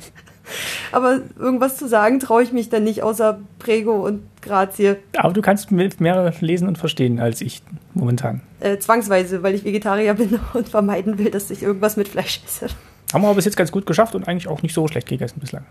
Aber 0.91 1.21
irgendwas 1.37 1.77
zu 1.77 1.87
sagen 1.87 2.19
traue 2.19 2.41
ich 2.41 2.51
mich 2.51 2.69
dann 2.69 2.83
nicht, 2.83 3.03
außer 3.03 3.39
Prego 3.59 4.05
und 4.05 4.21
Grazie. 4.41 4.97
Aber 5.17 5.33
du 5.33 5.41
kannst 5.41 5.71
mehr 5.71 6.33
lesen 6.39 6.67
und 6.67 6.77
verstehen 6.77 7.19
als 7.19 7.41
ich 7.41 7.61
momentan. 7.93 8.41
Äh, 8.59 8.77
zwangsweise, 8.77 9.43
weil 9.43 9.55
ich 9.55 9.63
Vegetarier 9.63 10.13
bin 10.15 10.39
und 10.53 10.69
vermeiden 10.69 11.19
will, 11.19 11.29
dass 11.29 11.51
ich 11.51 11.61
irgendwas 11.61 11.97
mit 11.97 12.07
Fleisch 12.07 12.41
esse. 12.45 12.67
Haben 13.13 13.21
wir 13.21 13.27
aber 13.27 13.35
bis 13.35 13.45
jetzt 13.45 13.57
ganz 13.57 13.71
gut 13.71 13.85
geschafft 13.85 14.15
und 14.15 14.27
eigentlich 14.27 14.47
auch 14.47 14.61
nicht 14.61 14.73
so 14.73 14.87
schlecht 14.87 15.07
gegessen 15.07 15.39
bislang. 15.39 15.65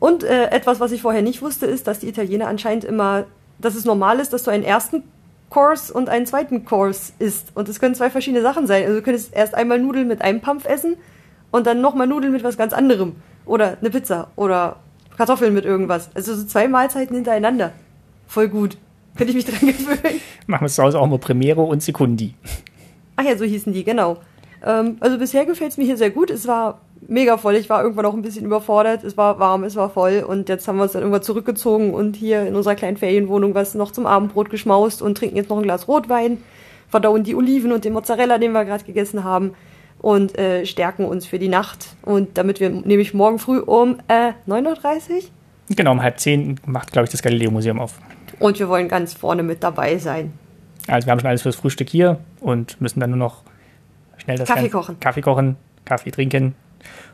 Und 0.00 0.22
äh, 0.22 0.50
etwas, 0.50 0.80
was 0.80 0.92
ich 0.92 1.02
vorher 1.02 1.22
nicht 1.22 1.42
wusste, 1.42 1.66
ist, 1.66 1.86
dass 1.86 2.00
die 2.00 2.08
Italiener 2.08 2.46
anscheinend 2.46 2.84
immer, 2.84 3.26
dass 3.58 3.74
es 3.74 3.84
normal 3.84 4.20
ist, 4.20 4.32
dass 4.32 4.44
du 4.44 4.50
einen 4.50 4.62
ersten 4.64 5.02
Kurs 5.50 5.90
und 5.90 6.08
einen 6.08 6.26
zweiten 6.26 6.64
Kurs 6.64 7.12
isst. 7.18 7.48
Und 7.54 7.68
es 7.68 7.80
können 7.80 7.94
zwei 7.94 8.10
verschiedene 8.10 8.42
Sachen 8.42 8.66
sein. 8.66 8.84
Also 8.84 8.96
du 8.96 9.02
könntest 9.02 9.34
erst 9.34 9.54
einmal 9.54 9.78
Nudeln 9.78 10.06
mit 10.06 10.22
einem 10.22 10.40
Pampf 10.40 10.66
essen 10.66 10.96
und 11.50 11.66
dann 11.66 11.80
nochmal 11.80 12.06
Nudeln 12.06 12.32
mit 12.32 12.44
was 12.44 12.56
ganz 12.56 12.72
anderem. 12.72 13.16
Oder 13.46 13.78
eine 13.80 13.90
Pizza 13.90 14.30
oder 14.36 14.76
Kartoffeln 15.16 15.54
mit 15.54 15.64
irgendwas. 15.64 16.10
Also 16.14 16.34
so 16.34 16.44
zwei 16.44 16.68
Mahlzeiten 16.68 17.16
hintereinander. 17.16 17.72
Voll 18.26 18.48
gut. 18.48 18.76
Könnte 19.16 19.32
ich 19.32 19.36
mich 19.36 19.44
dran 19.58 19.66
gewöhnen. 19.68 20.20
Machen 20.46 20.64
wir 20.64 20.68
zu 20.68 20.82
Hause 20.82 21.00
auch 21.00 21.06
mal 21.06 21.18
Primero 21.18 21.64
und 21.64 21.82
Sekundi. 21.82 22.34
Ach 23.16 23.24
ja, 23.24 23.36
so 23.36 23.44
hießen 23.44 23.72
die, 23.72 23.82
genau. 23.82 24.18
Ähm, 24.64 24.96
also 25.00 25.18
bisher 25.18 25.46
gefällt 25.46 25.72
es 25.72 25.78
mir 25.78 25.84
hier 25.84 25.96
sehr 25.96 26.10
gut. 26.10 26.30
Es 26.30 26.46
war 26.46 26.80
mega 27.06 27.36
voll. 27.36 27.56
Ich 27.56 27.68
war 27.70 27.82
irgendwann 27.82 28.06
auch 28.06 28.14
ein 28.14 28.22
bisschen 28.22 28.44
überfordert. 28.44 29.04
Es 29.04 29.16
war 29.16 29.38
warm, 29.38 29.64
es 29.64 29.76
war 29.76 29.90
voll. 29.90 30.24
Und 30.26 30.48
jetzt 30.48 30.66
haben 30.68 30.76
wir 30.76 30.84
uns 30.84 30.92
dann 30.92 31.02
irgendwann 31.02 31.22
zurückgezogen 31.22 31.94
und 31.94 32.16
hier 32.16 32.46
in 32.46 32.54
unserer 32.54 32.74
kleinen 32.74 32.96
Ferienwohnung 32.96 33.54
was 33.54 33.74
noch 33.74 33.92
zum 33.92 34.06
Abendbrot 34.06 34.50
geschmaust 34.50 35.02
und 35.02 35.16
trinken 35.16 35.36
jetzt 35.36 35.50
noch 35.50 35.58
ein 35.58 35.62
Glas 35.62 35.88
Rotwein, 35.88 36.38
verdauen 36.88 37.24
die 37.24 37.34
Oliven 37.34 37.72
und 37.72 37.84
den 37.84 37.92
Mozzarella, 37.92 38.38
den 38.38 38.52
wir 38.52 38.64
gerade 38.64 38.84
gegessen 38.84 39.24
haben 39.24 39.54
und 40.00 40.38
äh, 40.38 40.64
stärken 40.64 41.04
uns 41.04 41.26
für 41.26 41.38
die 41.38 41.48
Nacht. 41.48 41.96
Und 42.02 42.38
damit 42.38 42.60
wir 42.60 42.70
nämlich 42.70 43.14
morgen 43.14 43.38
früh 43.38 43.58
um 43.58 43.98
äh, 44.08 44.32
9.30 44.48 44.64
Uhr? 44.66 45.22
Genau, 45.70 45.92
um 45.92 46.02
halb 46.02 46.18
zehn 46.18 46.58
macht, 46.66 46.92
glaube 46.92 47.04
ich, 47.04 47.10
das 47.10 47.22
Galileo-Museum 47.22 47.78
auf. 47.78 47.94
Und 48.38 48.58
wir 48.58 48.68
wollen 48.68 48.88
ganz 48.88 49.14
vorne 49.14 49.42
mit 49.42 49.62
dabei 49.62 49.98
sein. 49.98 50.32
Also 50.86 51.06
wir 51.06 51.12
haben 51.12 51.20
schon 51.20 51.28
alles 51.28 51.42
fürs 51.42 51.56
Frühstück 51.56 51.90
hier 51.90 52.18
und 52.40 52.80
müssen 52.80 53.00
dann 53.00 53.10
nur 53.10 53.18
noch 53.18 53.42
schnell 54.18 54.36
das 54.36 54.48
Kaffee 54.48 54.68
kochen. 54.68 55.00
Kaffee 55.00 55.20
kochen, 55.22 55.56
Kaffee 55.84 56.10
trinken 56.10 56.54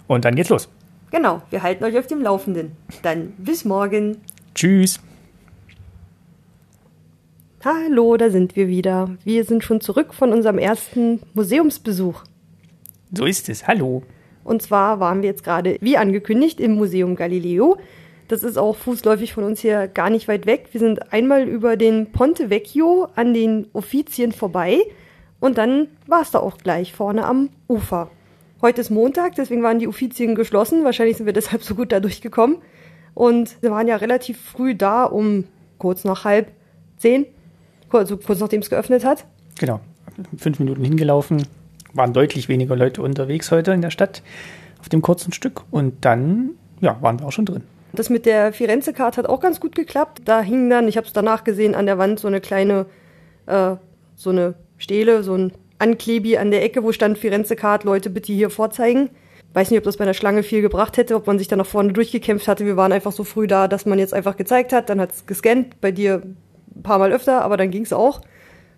und 0.06 0.24
dann 0.24 0.34
geht's 0.34 0.50
los. 0.50 0.68
Genau, 1.10 1.42
wir 1.50 1.62
halten 1.62 1.84
euch 1.84 1.96
auf 1.96 2.06
dem 2.06 2.22
Laufenden. 2.22 2.72
Dann 3.02 3.34
bis 3.38 3.64
morgen. 3.64 4.18
Tschüss. 4.54 5.00
Hallo, 7.64 8.16
da 8.16 8.30
sind 8.30 8.56
wir 8.56 8.68
wieder. 8.68 9.16
Wir 9.24 9.44
sind 9.44 9.64
schon 9.64 9.80
zurück 9.80 10.12
von 10.12 10.32
unserem 10.32 10.58
ersten 10.58 11.22
Museumsbesuch. 11.34 12.24
So 13.16 13.24
ist 13.24 13.48
es. 13.48 13.66
Hallo. 13.66 14.02
Und 14.42 14.60
zwar 14.60 15.00
waren 15.00 15.22
wir 15.22 15.30
jetzt 15.30 15.44
gerade, 15.44 15.78
wie 15.80 15.96
angekündigt, 15.96 16.60
im 16.60 16.74
Museum 16.74 17.16
Galileo. 17.16 17.78
Das 18.28 18.42
ist 18.42 18.58
auch 18.58 18.76
fußläufig 18.76 19.32
von 19.32 19.44
uns 19.44 19.60
hier 19.60 19.88
gar 19.88 20.10
nicht 20.10 20.28
weit 20.28 20.46
weg. 20.46 20.68
Wir 20.72 20.80
sind 20.80 21.12
einmal 21.12 21.44
über 21.48 21.76
den 21.76 22.12
Ponte 22.12 22.50
Vecchio 22.50 23.08
an 23.14 23.32
den 23.32 23.68
Offizien 23.72 24.32
vorbei 24.32 24.82
und 25.44 25.58
dann 25.58 25.88
war 26.06 26.22
es 26.22 26.30
da 26.30 26.38
auch 26.38 26.56
gleich 26.56 26.94
vorne 26.94 27.26
am 27.26 27.50
Ufer. 27.68 28.08
Heute 28.62 28.80
ist 28.80 28.88
Montag, 28.88 29.34
deswegen 29.34 29.62
waren 29.62 29.78
die 29.78 29.86
Uffizien 29.86 30.34
geschlossen. 30.34 30.84
Wahrscheinlich 30.84 31.18
sind 31.18 31.26
wir 31.26 31.32
deshalb 31.34 31.62
so 31.62 31.74
gut 31.74 31.92
da 31.92 32.00
durchgekommen. 32.00 32.56
Und 33.12 33.60
wir 33.60 33.70
waren 33.70 33.86
ja 33.86 33.96
relativ 33.96 34.40
früh 34.40 34.74
da, 34.74 35.04
um 35.04 35.44
kurz 35.76 36.04
nach 36.04 36.24
halb 36.24 36.50
zehn, 36.96 37.26
also 37.90 38.16
kurz 38.16 38.40
nachdem 38.40 38.62
es 38.62 38.70
geöffnet 38.70 39.04
hat. 39.04 39.26
Genau, 39.58 39.80
fünf 40.38 40.60
Minuten 40.60 40.82
hingelaufen, 40.82 41.46
waren 41.92 42.14
deutlich 42.14 42.48
weniger 42.48 42.74
Leute 42.74 43.02
unterwegs 43.02 43.50
heute 43.50 43.72
in 43.72 43.82
der 43.82 43.90
Stadt 43.90 44.22
auf 44.80 44.88
dem 44.88 45.02
kurzen 45.02 45.34
Stück 45.34 45.64
und 45.70 46.06
dann 46.06 46.52
ja, 46.80 46.96
waren 47.02 47.20
wir 47.20 47.26
auch 47.26 47.32
schon 47.32 47.44
drin. 47.44 47.64
Das 47.92 48.08
mit 48.08 48.24
der 48.24 48.54
Firenze-Card 48.54 49.18
hat 49.18 49.26
auch 49.26 49.40
ganz 49.40 49.60
gut 49.60 49.74
geklappt. 49.76 50.22
Da 50.24 50.40
hing 50.40 50.70
dann, 50.70 50.88
ich 50.88 50.96
habe 50.96 51.06
es 51.06 51.12
danach 51.12 51.44
gesehen, 51.44 51.74
an 51.74 51.84
der 51.84 51.98
Wand 51.98 52.18
so 52.18 52.28
eine 52.28 52.40
kleine, 52.40 52.86
äh, 53.44 53.76
so 54.16 54.30
eine 54.30 54.54
Stele, 54.78 55.22
so 55.22 55.34
ein 55.34 55.52
Anklebi 55.78 56.36
an 56.36 56.50
der 56.50 56.62
Ecke, 56.62 56.82
wo 56.82 56.92
stand 56.92 57.18
Firenze 57.18 57.56
Card, 57.56 57.84
Leute 57.84 58.10
bitte 58.10 58.32
hier 58.32 58.50
vorzeigen. 58.50 59.10
Weiß 59.52 59.70
nicht, 59.70 59.78
ob 59.78 59.84
das 59.84 59.96
bei 59.96 60.04
der 60.04 60.14
Schlange 60.14 60.42
viel 60.42 60.62
gebracht 60.62 60.96
hätte, 60.96 61.14
ob 61.14 61.26
man 61.26 61.38
sich 61.38 61.46
da 61.46 61.56
nach 61.56 61.66
vorne 61.66 61.92
durchgekämpft 61.92 62.48
hatte. 62.48 62.66
Wir 62.66 62.76
waren 62.76 62.92
einfach 62.92 63.12
so 63.12 63.22
früh 63.22 63.46
da, 63.46 63.68
dass 63.68 63.86
man 63.86 63.98
jetzt 63.98 64.12
einfach 64.12 64.36
gezeigt 64.36 64.72
hat, 64.72 64.88
dann 64.88 65.00
hat 65.00 65.12
es 65.12 65.26
gescannt, 65.26 65.80
bei 65.80 65.92
dir 65.92 66.22
ein 66.74 66.82
paar 66.82 66.98
Mal 66.98 67.12
öfter, 67.12 67.42
aber 67.42 67.56
dann 67.56 67.70
ging 67.70 67.82
es 67.82 67.92
auch. 67.92 68.20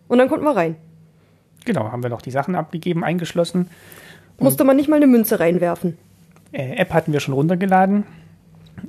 Und 0.08 0.18
dann 0.18 0.28
konnten 0.28 0.44
wir 0.44 0.54
rein. 0.54 0.76
Genau, 1.64 1.90
haben 1.90 2.02
wir 2.02 2.10
noch 2.10 2.22
die 2.22 2.30
Sachen 2.30 2.54
abgegeben, 2.54 3.04
eingeschlossen. 3.04 3.70
Musste 4.38 4.64
man 4.64 4.76
nicht 4.76 4.88
mal 4.88 4.96
eine 4.96 5.06
Münze 5.06 5.40
reinwerfen. 5.40 5.96
Äh, 6.52 6.76
App 6.76 6.92
hatten 6.92 7.12
wir 7.12 7.20
schon 7.20 7.34
runtergeladen. 7.34 8.04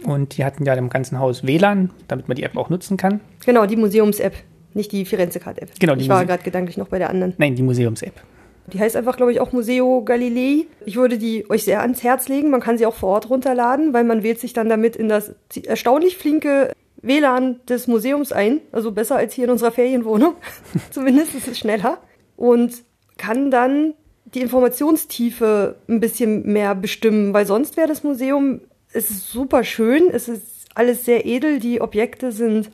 Und 0.03 0.37
die 0.37 0.43
hatten 0.43 0.65
ja 0.65 0.73
im 0.73 0.89
ganzen 0.89 1.19
Haus 1.19 1.45
WLAN, 1.45 1.91
damit 2.07 2.27
man 2.27 2.35
die 2.35 2.43
App 2.43 2.57
auch 2.57 2.69
nutzen 2.69 2.97
kann. 2.97 3.21
Genau, 3.45 3.65
die 3.65 3.77
Museums-App. 3.77 4.33
Nicht 4.77 4.91
die 4.93 5.03
Firenze-Card-App. 5.05 5.71
Genau, 5.79 5.95
die 5.95 6.03
ich 6.03 6.09
war 6.09 6.19
Muse- 6.21 6.27
gerade 6.27 6.43
gedanklich 6.43 6.77
noch 6.77 6.87
bei 6.87 6.99
der 6.99 7.09
anderen. 7.09 7.33
Nein, 7.37 7.55
die 7.55 7.63
Museums-App. 7.63 8.13
Die 8.71 8.79
heißt 8.79 8.95
einfach, 8.95 9.17
glaube 9.17 9.31
ich, 9.31 9.39
auch 9.39 9.51
Museo 9.51 10.03
Galilei. 10.03 10.65
Ich 10.85 10.95
würde 10.97 11.17
die 11.17 11.49
euch 11.49 11.63
sehr 11.63 11.81
ans 11.81 12.03
Herz 12.03 12.27
legen. 12.27 12.49
Man 12.49 12.59
kann 12.61 12.77
sie 12.77 12.85
auch 12.85 12.93
vor 12.95 13.09
Ort 13.09 13.29
runterladen, 13.29 13.93
weil 13.93 14.03
man 14.03 14.23
wählt 14.23 14.39
sich 14.39 14.53
dann 14.53 14.69
damit 14.69 14.95
in 14.95 15.09
das 15.09 15.33
erstaunlich 15.65 16.17
flinke 16.17 16.71
WLAN 17.01 17.59
des 17.69 17.87
Museums 17.87 18.31
ein. 18.31 18.59
Also 18.71 18.91
besser 18.91 19.15
als 19.15 19.33
hier 19.33 19.45
in 19.45 19.51
unserer 19.51 19.71
Ferienwohnung. 19.71 20.35
Zumindest 20.91 21.33
ist 21.35 21.47
es 21.47 21.57
schneller. 21.59 21.97
Und 22.35 22.73
kann 23.17 23.49
dann 23.51 23.93
die 24.25 24.41
Informationstiefe 24.41 25.75
ein 25.87 25.99
bisschen 25.99 26.45
mehr 26.51 26.75
bestimmen, 26.75 27.33
weil 27.33 27.45
sonst 27.45 27.77
wäre 27.77 27.87
das 27.87 28.03
Museum, 28.03 28.61
es 28.91 29.09
ist 29.09 29.31
super 29.31 29.63
schön, 29.63 30.09
es 30.11 30.27
ist 30.27 30.43
alles 30.75 31.05
sehr 31.05 31.25
edel, 31.25 31.59
die 31.59 31.81
Objekte 31.81 32.31
sind 32.31 32.69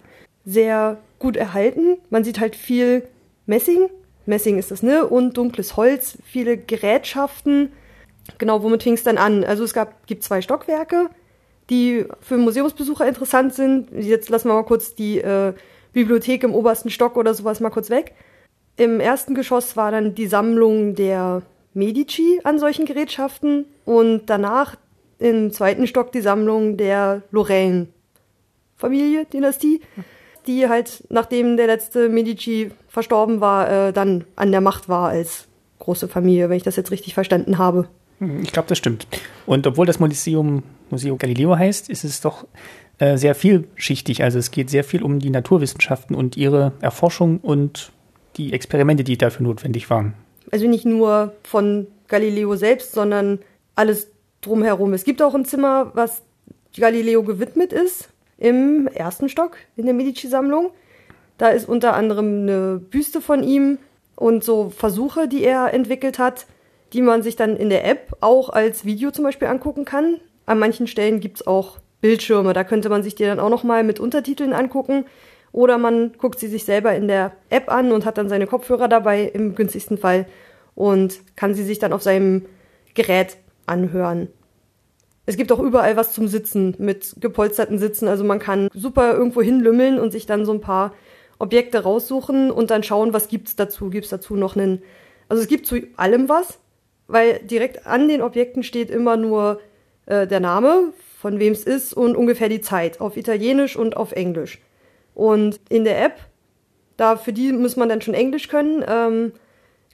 sehr 0.45 0.97
gut 1.23 1.37
erhalten. 1.37 1.97
Man 2.09 2.23
sieht 2.23 2.39
halt 2.39 2.55
viel 2.55 3.07
Messing, 3.45 3.89
Messing 4.25 4.57
ist 4.57 4.71
das, 4.71 4.83
ne? 4.83 5.07
Und 5.07 5.37
dunkles 5.37 5.75
Holz, 5.77 6.17
viele 6.23 6.57
Gerätschaften. 6.57 7.71
Genau, 8.37 8.61
womit 8.61 8.83
fing 8.83 8.93
es 8.93 9.03
dann 9.03 9.17
an? 9.17 9.43
Also 9.43 9.63
es 9.63 9.73
gab, 9.73 10.05
gibt 10.05 10.23
zwei 10.23 10.41
Stockwerke, 10.41 11.09
die 11.69 12.05
für 12.21 12.37
Museumsbesucher 12.37 13.07
interessant 13.07 13.53
sind. 13.53 13.91
Jetzt 13.91 14.29
lassen 14.29 14.49
wir 14.49 14.53
mal 14.53 14.63
kurz 14.63 14.95
die 14.95 15.19
äh, 15.19 15.53
Bibliothek 15.93 16.43
im 16.43 16.53
obersten 16.53 16.89
Stock 16.89 17.17
oder 17.17 17.33
sowas 17.33 17.59
mal 17.59 17.69
kurz 17.69 17.89
weg. 17.89 18.13
Im 18.75 18.99
ersten 18.99 19.33
Geschoss 19.35 19.77
war 19.77 19.91
dann 19.91 20.15
die 20.15 20.27
Sammlung 20.27 20.95
der 20.95 21.41
Medici 21.73 22.39
an 22.43 22.59
solchen 22.59 22.85
Gerätschaften 22.85 23.65
und 23.85 24.27
danach 24.27 24.75
im 25.19 25.51
zweiten 25.51 25.87
Stock 25.87 26.11
die 26.11 26.21
Sammlung 26.21 26.77
der 26.77 27.23
Lorraine-Familie, 27.31 29.25
Dynastie, 29.25 29.81
die 30.47 30.67
halt, 30.69 31.03
nachdem 31.09 31.57
der 31.57 31.67
letzte 31.67 32.09
Medici 32.09 32.71
verstorben 32.87 33.41
war, 33.41 33.69
äh, 33.87 33.93
dann 33.93 34.25
an 34.35 34.51
der 34.51 34.61
Macht 34.61 34.89
war 34.89 35.09
als 35.09 35.47
große 35.79 36.07
Familie, 36.07 36.49
wenn 36.49 36.57
ich 36.57 36.63
das 36.63 36.75
jetzt 36.75 36.91
richtig 36.91 37.13
verstanden 37.13 37.57
habe. 37.57 37.87
Hm, 38.19 38.41
Ich 38.43 38.51
glaube, 38.51 38.69
das 38.69 38.77
stimmt. 38.77 39.07
Und 39.45 39.65
obwohl 39.67 39.85
das 39.85 39.99
Museum 39.99 40.63
Museo 40.89 41.15
Galileo 41.17 41.57
heißt, 41.57 41.89
ist 41.89 42.03
es 42.03 42.21
doch 42.21 42.45
äh, 42.99 43.17
sehr 43.17 43.35
vielschichtig. 43.35 44.23
Also 44.23 44.37
es 44.39 44.51
geht 44.51 44.69
sehr 44.69 44.83
viel 44.83 45.01
um 45.03 45.19
die 45.19 45.29
Naturwissenschaften 45.31 46.15
und 46.15 46.37
ihre 46.37 46.73
Erforschung 46.81 47.39
und 47.39 47.91
die 48.37 48.53
Experimente, 48.53 49.03
die 49.03 49.17
dafür 49.17 49.45
notwendig 49.45 49.89
waren. 49.89 50.13
Also 50.51 50.67
nicht 50.67 50.85
nur 50.85 51.33
von 51.43 51.87
Galileo 52.07 52.55
selbst, 52.55 52.93
sondern 52.93 53.39
alles 53.75 54.07
drumherum. 54.41 54.93
Es 54.93 55.03
gibt 55.03 55.21
auch 55.21 55.33
ein 55.33 55.45
Zimmer, 55.45 55.91
was 55.95 56.21
Galileo 56.77 57.23
gewidmet 57.23 57.73
ist, 57.73 58.09
im 58.43 58.87
ersten 58.87 59.29
Stock 59.29 59.55
in 59.77 59.85
der 59.85 59.95
Medici-Sammlung. 59.95 60.71
Da 61.37 61.49
ist 61.49 61.67
unter 61.67 61.93
anderem 61.95 62.41
eine 62.41 62.77
Büste 62.77 63.21
von 63.21 63.41
ihm 63.41 63.77
und 64.17 64.43
so 64.43 64.69
Versuche, 64.69 65.29
die 65.29 65.43
er 65.43 65.73
entwickelt 65.73 66.19
hat, 66.19 66.45
die 66.91 67.01
man 67.01 67.23
sich 67.23 67.37
dann 67.37 67.55
in 67.55 67.69
der 67.69 67.87
App 67.87 68.17
auch 68.19 68.49
als 68.49 68.83
Video 68.83 69.11
zum 69.11 69.23
Beispiel 69.23 69.47
angucken 69.47 69.85
kann. 69.85 70.19
An 70.45 70.59
manchen 70.59 70.87
Stellen 70.87 71.21
gibt's 71.21 71.47
auch 71.47 71.79
Bildschirme, 72.01 72.51
da 72.51 72.65
könnte 72.65 72.89
man 72.89 73.01
sich 73.01 73.15
die 73.15 73.23
dann 73.23 73.39
auch 73.39 73.49
nochmal 73.49 73.85
mit 73.85 74.01
Untertiteln 74.01 74.51
angucken. 74.51 75.05
Oder 75.53 75.77
man 75.77 76.11
guckt 76.17 76.37
sie 76.37 76.47
sich 76.47 76.65
selber 76.65 76.93
in 76.93 77.07
der 77.07 77.31
App 77.49 77.71
an 77.71 77.93
und 77.93 78.05
hat 78.05 78.17
dann 78.17 78.27
seine 78.27 78.47
Kopfhörer 78.47 78.89
dabei 78.89 79.23
im 79.23 79.55
günstigsten 79.55 79.97
Fall 79.97 80.25
und 80.75 81.21
kann 81.37 81.53
sie 81.53 81.63
sich 81.63 81.79
dann 81.79 81.93
auf 81.93 82.03
seinem 82.03 82.45
Gerät 82.93 83.37
anhören. 83.67 84.27
Es 85.25 85.37
gibt 85.37 85.51
auch 85.51 85.59
überall 85.59 85.95
was 85.95 86.13
zum 86.13 86.27
Sitzen 86.27 86.75
mit 86.79 87.15
gepolsterten 87.19 87.79
Sitzen. 87.79 88.07
Also 88.07 88.23
man 88.23 88.39
kann 88.39 88.69
super 88.73 89.13
irgendwo 89.13 89.41
hinlümmeln 89.41 89.99
und 89.99 90.11
sich 90.11 90.25
dann 90.25 90.45
so 90.45 90.51
ein 90.51 90.61
paar 90.61 90.93
Objekte 91.39 91.83
raussuchen 91.83 92.51
und 92.51 92.71
dann 92.71 92.83
schauen, 92.83 93.13
was 93.13 93.29
gibt's 93.29 93.55
dazu. 93.55 93.89
Gibt's 93.89 94.09
dazu 94.09 94.35
noch 94.35 94.55
einen. 94.55 94.81
Also 95.29 95.41
es 95.41 95.47
gibt 95.47 95.65
zu 95.65 95.77
allem 95.95 96.27
was, 96.27 96.59
weil 97.07 97.39
direkt 97.39 97.85
an 97.87 98.07
den 98.07 98.21
Objekten 98.21 98.63
steht 98.63 98.89
immer 98.89 99.15
nur 99.15 99.61
äh, 100.05 100.27
der 100.27 100.41
Name, 100.41 100.93
von 101.19 101.39
wem 101.39 101.53
es 101.53 101.63
ist 101.63 101.93
und 101.93 102.17
ungefähr 102.17 102.49
die 102.49 102.61
Zeit 102.61 102.99
auf 102.99 103.15
Italienisch 103.15 103.77
und 103.77 103.95
auf 103.95 104.11
Englisch. 104.11 104.59
Und 105.15 105.59
in 105.69 105.85
der 105.85 106.03
App, 106.03 106.19
da 106.97 107.15
für 107.15 107.31
die 107.31 107.53
muss 107.53 107.77
man 107.77 107.87
dann 107.87 108.01
schon 108.01 108.13
Englisch 108.13 108.49
können, 108.49 108.83
ähm, 108.87 109.31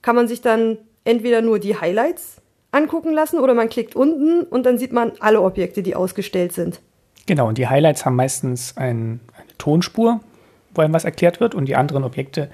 kann 0.01 0.15
man 0.15 0.27
sich 0.27 0.41
dann 0.41 0.77
entweder 1.03 1.41
nur 1.41 1.59
die 1.59 1.79
Highlights 1.79 2.38
angucken 2.71 3.13
lassen 3.13 3.39
oder 3.39 3.53
man 3.53 3.69
klickt 3.69 3.95
unten 3.95 4.43
und 4.43 4.65
dann 4.65 4.77
sieht 4.77 4.93
man 4.93 5.13
alle 5.19 5.41
Objekte, 5.41 5.81
die 5.83 5.95
ausgestellt 5.95 6.53
sind. 6.53 6.79
Genau, 7.25 7.47
und 7.47 7.57
die 7.57 7.67
Highlights 7.67 8.05
haben 8.05 8.15
meistens 8.15 8.75
ein, 8.77 9.19
eine 9.35 9.47
Tonspur, 9.57 10.19
wo 10.73 10.81
einem 10.81 10.93
was 10.93 11.05
erklärt 11.05 11.39
wird, 11.39 11.55
und 11.55 11.65
die 11.65 11.75
anderen 11.75 12.03
Objekte 12.03 12.49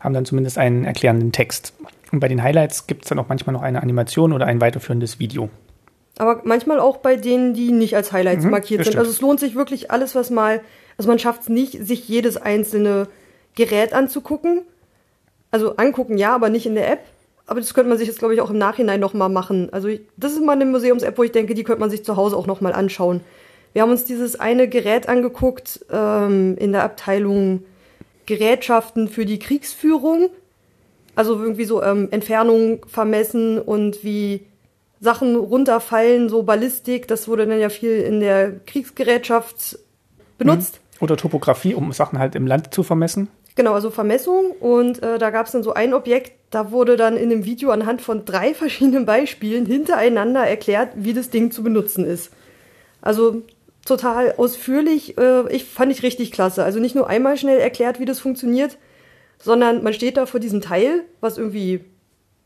haben 0.00 0.14
dann 0.14 0.24
zumindest 0.24 0.58
einen 0.58 0.84
erklärenden 0.84 1.32
Text. 1.32 1.72
Und 2.12 2.20
bei 2.20 2.28
den 2.28 2.42
Highlights 2.42 2.86
gibt 2.86 3.04
es 3.04 3.08
dann 3.08 3.18
auch 3.18 3.28
manchmal 3.28 3.52
noch 3.52 3.62
eine 3.62 3.82
Animation 3.82 4.32
oder 4.32 4.46
ein 4.46 4.60
weiterführendes 4.60 5.18
Video. 5.20 5.48
Aber 6.18 6.40
manchmal 6.44 6.80
auch 6.80 6.98
bei 6.98 7.16
denen, 7.16 7.54
die 7.54 7.70
nicht 7.72 7.96
als 7.96 8.12
Highlights 8.12 8.44
Mhm, 8.44 8.50
markiert 8.50 8.78
sind. 8.84 8.92
stimmt. 8.92 8.98
Also 8.98 9.10
es 9.10 9.20
lohnt 9.20 9.40
sich 9.40 9.54
wirklich 9.54 9.90
alles, 9.90 10.14
was 10.14 10.30
mal, 10.30 10.60
also 10.98 11.08
man 11.08 11.18
schafft 11.18 11.42
es 11.42 11.48
nicht, 11.48 11.72
sich 11.86 12.08
jedes 12.08 12.36
einzelne 12.36 13.08
Gerät 13.54 13.92
anzugucken. 13.92 14.62
Also 15.50 15.76
angucken 15.76 16.18
ja, 16.18 16.34
aber 16.34 16.50
nicht 16.50 16.66
in 16.66 16.74
der 16.74 16.90
App. 16.90 17.00
Aber 17.46 17.60
das 17.60 17.74
könnte 17.74 17.88
man 17.88 17.98
sich 17.98 18.06
jetzt, 18.06 18.18
glaube 18.18 18.34
ich, 18.34 18.40
auch 18.40 18.50
im 18.50 18.58
Nachhinein 18.58 19.00
nochmal 19.00 19.28
machen. 19.28 19.68
Also 19.72 19.88
ich, 19.88 20.02
das 20.16 20.32
ist 20.32 20.44
mal 20.44 20.52
eine 20.52 20.66
Museums-App, 20.66 21.18
wo 21.18 21.24
ich 21.24 21.32
denke, 21.32 21.54
die 21.54 21.64
könnte 21.64 21.80
man 21.80 21.90
sich 21.90 22.04
zu 22.04 22.16
Hause 22.16 22.36
auch 22.36 22.46
nochmal 22.46 22.72
anschauen. 22.72 23.20
Wir 23.72 23.82
haben 23.82 23.90
uns 23.90 24.04
dieses 24.04 24.38
eine 24.38 24.68
Gerät 24.68 25.08
angeguckt 25.08 25.84
ähm, 25.90 26.56
in 26.58 26.72
der 26.72 26.84
Abteilung 26.84 27.64
Gerätschaften 28.26 29.08
für 29.08 29.26
die 29.26 29.38
Kriegsführung. 29.38 30.30
Also 31.16 31.40
irgendwie 31.40 31.64
so 31.64 31.82
ähm, 31.82 32.08
Entfernung 32.10 32.86
vermessen 32.86 33.58
und 33.58 34.04
wie 34.04 34.46
Sachen 35.00 35.34
runterfallen, 35.36 36.28
so 36.28 36.42
Ballistik. 36.42 37.08
Das 37.08 37.26
wurde 37.26 37.46
dann 37.46 37.58
ja 37.58 37.68
viel 37.68 38.00
in 38.00 38.20
der 38.20 38.52
Kriegsgerätschaft 38.66 39.78
benutzt. 40.38 40.80
Oder 41.00 41.16
Topografie, 41.16 41.74
um 41.74 41.92
Sachen 41.92 42.18
halt 42.18 42.34
im 42.34 42.46
Land 42.46 42.74
zu 42.74 42.82
vermessen. 42.82 43.28
Genau, 43.56 43.72
also 43.72 43.90
Vermessung. 43.90 44.52
Und 44.60 45.02
äh, 45.02 45.18
da 45.18 45.30
gab 45.30 45.46
es 45.46 45.52
dann 45.52 45.62
so 45.62 45.72
ein 45.72 45.94
Objekt, 45.94 46.32
da 46.50 46.72
wurde 46.72 46.96
dann 46.96 47.16
in 47.16 47.30
dem 47.30 47.44
Video 47.44 47.70
anhand 47.70 48.02
von 48.02 48.24
drei 48.24 48.54
verschiedenen 48.54 49.06
Beispielen 49.06 49.66
hintereinander 49.66 50.46
erklärt, 50.46 50.90
wie 50.96 51.14
das 51.14 51.30
Ding 51.30 51.50
zu 51.50 51.62
benutzen 51.62 52.04
ist. 52.04 52.32
Also 53.00 53.42
total 53.84 54.34
ausführlich. 54.36 55.16
Äh, 55.18 55.50
ich 55.52 55.64
fand 55.64 55.92
ich 55.92 56.02
richtig 56.02 56.32
klasse. 56.32 56.64
Also 56.64 56.80
nicht 56.80 56.94
nur 56.94 57.08
einmal 57.08 57.36
schnell 57.36 57.58
erklärt, 57.58 58.00
wie 58.00 58.04
das 58.04 58.20
funktioniert, 58.20 58.78
sondern 59.38 59.82
man 59.82 59.92
steht 59.94 60.16
da 60.16 60.26
vor 60.26 60.40
diesem 60.40 60.60
Teil, 60.60 61.04
was 61.20 61.38
irgendwie, 61.38 61.84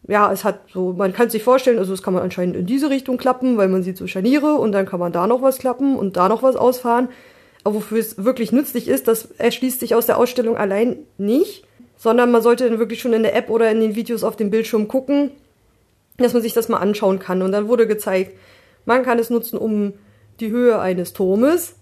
ja, 0.07 0.31
es 0.33 0.45
hat 0.45 0.61
so, 0.73 0.93
man 0.93 1.13
kann 1.13 1.31
sich 1.31 1.43
vorstellen, 1.43 1.79
also 1.79 1.93
das 1.93 2.03
kann 2.03 2.15
man 2.15 2.23
anscheinend 2.23 2.57
in 2.57 2.67
diese 2.67 2.91
Richtung 2.91 3.17
klappen, 3.17 3.57
weil 3.57 3.69
man 3.69 3.83
sieht 3.83 3.97
so 3.97 4.07
Scharniere 4.07 4.55
und 4.55 4.73
dann 4.73 4.87
kann 4.87 5.01
man 5.01 5.13
da 5.13 5.27
noch 5.27 5.43
was 5.43 5.59
klappen 5.59 5.97
und 5.97 6.17
da 6.17 6.29
noch 6.29 6.43
was 6.43 6.57
ausfahren. 6.57 7.09
Aber 7.65 7.77
wofür 7.77 7.99
es 7.99 8.23
wirklich 8.23 8.53
nützlich 8.53 8.89
ist, 8.89 9.09
das 9.09 9.31
erschließt 9.39 9.81
sich 9.81 9.95
aus 9.95 10.07
der 10.07 10.19
Ausstellung 10.19 10.57
allein 10.57 10.99
nicht, 11.17 11.65
sondern 11.97 12.31
man 12.31 12.43
sollte 12.43 12.69
dann 12.69 12.79
wirklich 12.79 13.01
schon 13.01 13.13
in 13.13 13.23
der 13.23 13.35
App 13.35 13.51
oder 13.51 13.71
in 13.71 13.81
den 13.81 13.95
Videos 13.95 14.25
auf 14.25 14.37
dem 14.37 14.51
Bildschirm 14.51 14.89
gucken, 14.89 15.31
dass 16.17 16.33
man 16.33 16.43
sich 16.43 16.53
das 16.53 16.69
mal 16.69 16.79
anschauen 16.79 17.19
kann. 17.19 17.43
Und 17.43 17.53
dann 17.53 17.69
wurde 17.69 17.87
gezeigt, 17.87 18.37
man 18.85 19.03
kann 19.03 19.19
es 19.19 19.31
nutzen, 19.31 19.59
um 19.59 19.95
die 20.41 20.51
Höhe 20.51 20.79
eines 20.79 21.13
Turmes 21.13 21.77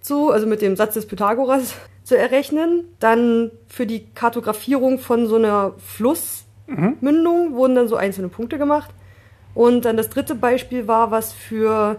zu, 0.00 0.30
also 0.30 0.46
mit 0.46 0.62
dem 0.62 0.76
Satz 0.76 0.94
des 0.94 1.06
Pythagoras 1.06 1.74
zu 2.04 2.16
errechnen. 2.16 2.88
Dann 3.00 3.50
für 3.66 3.86
die 3.86 4.06
Kartografierung 4.14 4.98
von 4.98 5.26
so 5.26 5.36
einer 5.36 5.74
Flussmündung 5.78 7.50
mhm. 7.50 7.54
wurden 7.54 7.74
dann 7.74 7.88
so 7.88 7.96
einzelne 7.96 8.28
Punkte 8.28 8.58
gemacht. 8.58 8.90
Und 9.54 9.84
dann 9.84 9.96
das 9.96 10.10
dritte 10.10 10.34
Beispiel 10.34 10.88
war 10.88 11.10
was 11.10 11.32
für, 11.32 11.96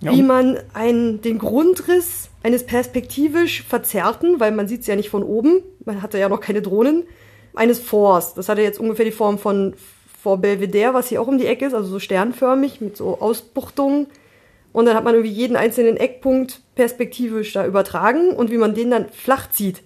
ja. 0.00 0.12
wie 0.12 0.22
man 0.22 0.58
einen, 0.74 1.20
den 1.20 1.38
Grundriss 1.38 2.30
eines 2.42 2.64
perspektivisch 2.64 3.62
verzerrten, 3.62 4.40
weil 4.40 4.52
man 4.52 4.68
sieht 4.68 4.82
es 4.82 4.86
ja 4.86 4.96
nicht 4.96 5.10
von 5.10 5.22
oben, 5.22 5.62
man 5.84 6.02
hatte 6.02 6.18
ja 6.18 6.28
noch 6.28 6.40
keine 6.40 6.62
Drohnen, 6.62 7.04
eines 7.54 7.80
Forts. 7.80 8.34
Das 8.34 8.48
hatte 8.48 8.62
jetzt 8.62 8.78
ungefähr 8.78 9.04
die 9.04 9.10
Form 9.10 9.38
von 9.38 9.74
Fort 10.22 10.42
Belvedere, 10.42 10.94
was 10.94 11.08
hier 11.08 11.20
auch 11.20 11.26
um 11.26 11.38
die 11.38 11.46
Ecke 11.46 11.66
ist, 11.66 11.74
also 11.74 11.88
so 11.88 11.98
sternförmig 11.98 12.80
mit 12.80 12.96
so 12.96 13.20
Ausbuchtungen. 13.20 14.06
Und 14.72 14.86
dann 14.86 14.94
hat 14.94 15.04
man 15.04 15.14
irgendwie 15.14 15.32
jeden 15.32 15.56
einzelnen 15.56 15.96
Eckpunkt 15.96 16.60
perspektivisch 16.74 17.52
da 17.52 17.66
übertragen 17.66 18.30
und 18.30 18.50
wie 18.50 18.58
man 18.58 18.74
den 18.74 18.90
dann 18.90 19.08
flach 19.08 19.50
zieht, 19.50 19.82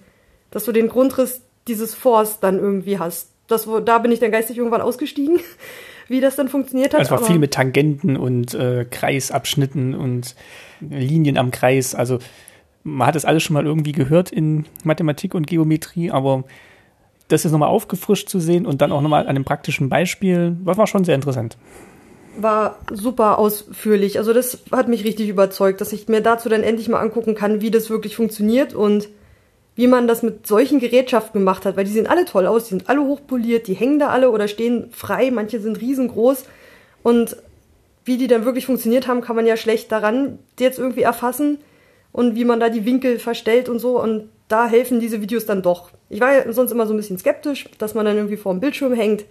dass 0.51 0.65
du 0.65 0.71
den 0.71 0.89
Grundriss 0.89 1.41
dieses 1.67 1.95
Forts 1.95 2.39
dann 2.39 2.59
irgendwie 2.59 2.99
hast. 2.99 3.29
Das, 3.47 3.67
da 3.85 3.97
bin 3.99 4.11
ich 4.11 4.19
dann 4.19 4.31
geistig 4.31 4.57
irgendwann 4.57 4.81
ausgestiegen, 4.81 5.39
wie 6.07 6.21
das 6.21 6.35
dann 6.35 6.47
funktioniert 6.47 6.93
hat. 6.93 7.01
Es 7.01 7.11
war 7.11 7.23
viel 7.23 7.39
mit 7.39 7.53
Tangenten 7.53 8.17
und 8.17 8.53
äh, 8.53 8.85
Kreisabschnitten 8.89 9.95
und 9.95 10.35
Linien 10.81 11.37
am 11.37 11.51
Kreis. 11.51 11.95
Also 11.95 12.19
man 12.83 13.07
hat 13.07 13.15
das 13.15 13.25
alles 13.25 13.43
schon 13.43 13.53
mal 13.53 13.65
irgendwie 13.65 13.93
gehört 13.93 14.31
in 14.31 14.65
Mathematik 14.83 15.35
und 15.35 15.47
Geometrie, 15.47 16.11
aber 16.11 16.43
das 17.29 17.43
jetzt 17.43 17.51
nochmal 17.51 17.69
aufgefrischt 17.69 18.29
zu 18.29 18.39
sehen 18.39 18.65
und 18.65 18.81
dann 18.81 18.91
auch 18.91 19.01
nochmal 19.01 19.23
an 19.23 19.29
einem 19.29 19.45
praktischen 19.45 19.89
Beispiel, 19.89 20.57
war 20.63 20.87
schon 20.87 21.05
sehr 21.05 21.15
interessant. 21.15 21.57
War 22.37 22.79
super 22.91 23.37
ausführlich. 23.37 24.17
Also 24.17 24.33
das 24.33 24.63
hat 24.71 24.87
mich 24.87 25.03
richtig 25.03 25.29
überzeugt, 25.29 25.81
dass 25.81 25.93
ich 25.93 26.07
mir 26.07 26.21
dazu 26.21 26.49
dann 26.49 26.63
endlich 26.63 26.89
mal 26.89 26.99
angucken 26.99 27.35
kann, 27.35 27.61
wie 27.61 27.71
das 27.71 27.89
wirklich 27.89 28.15
funktioniert 28.15 28.73
und 28.73 29.07
wie 29.75 29.87
man 29.87 30.07
das 30.07 30.21
mit 30.21 30.45
solchen 30.45 30.79
Gerätschaften 30.79 31.41
gemacht 31.41 31.65
hat, 31.65 31.75
weil 31.75 31.85
die 31.85 31.91
sehen 31.91 32.07
alle 32.07 32.25
toll 32.25 32.45
aus, 32.45 32.65
die 32.65 32.71
sind 32.71 32.89
alle 32.89 33.03
hochpoliert, 33.03 33.67
die 33.67 33.73
hängen 33.73 33.99
da 33.99 34.09
alle 34.09 34.29
oder 34.29 34.47
stehen 34.47 34.89
frei, 34.91 35.31
manche 35.31 35.59
sind 35.59 35.81
riesengroß 35.81 36.45
und 37.01 37.37
wie 38.05 38.17
die 38.17 38.27
dann 38.27 38.45
wirklich 38.45 38.65
funktioniert 38.65 39.07
haben, 39.07 39.21
kann 39.21 39.35
man 39.35 39.47
ja 39.47 39.57
schlecht 39.57 39.91
daran 39.91 40.39
jetzt 40.59 40.77
irgendwie 40.77 41.01
erfassen 41.01 41.59
und 42.11 42.35
wie 42.35 42.45
man 42.45 42.59
da 42.59 42.69
die 42.69 42.85
Winkel 42.85 43.17
verstellt 43.17 43.69
und 43.69 43.79
so 43.79 44.01
und 44.01 44.29
da 44.47 44.67
helfen 44.67 44.99
diese 44.99 45.21
Videos 45.21 45.45
dann 45.45 45.61
doch. 45.61 45.89
Ich 46.09 46.19
war 46.19 46.33
ja 46.33 46.51
sonst 46.51 46.71
immer 46.71 46.85
so 46.85 46.93
ein 46.93 46.97
bisschen 46.97 47.17
skeptisch, 47.17 47.69
dass 47.79 47.95
man 47.95 48.05
dann 48.05 48.17
irgendwie 48.17 48.37
vor 48.37 48.53
dem 48.53 48.59
Bildschirm 48.59 48.93
hängt 48.93 49.25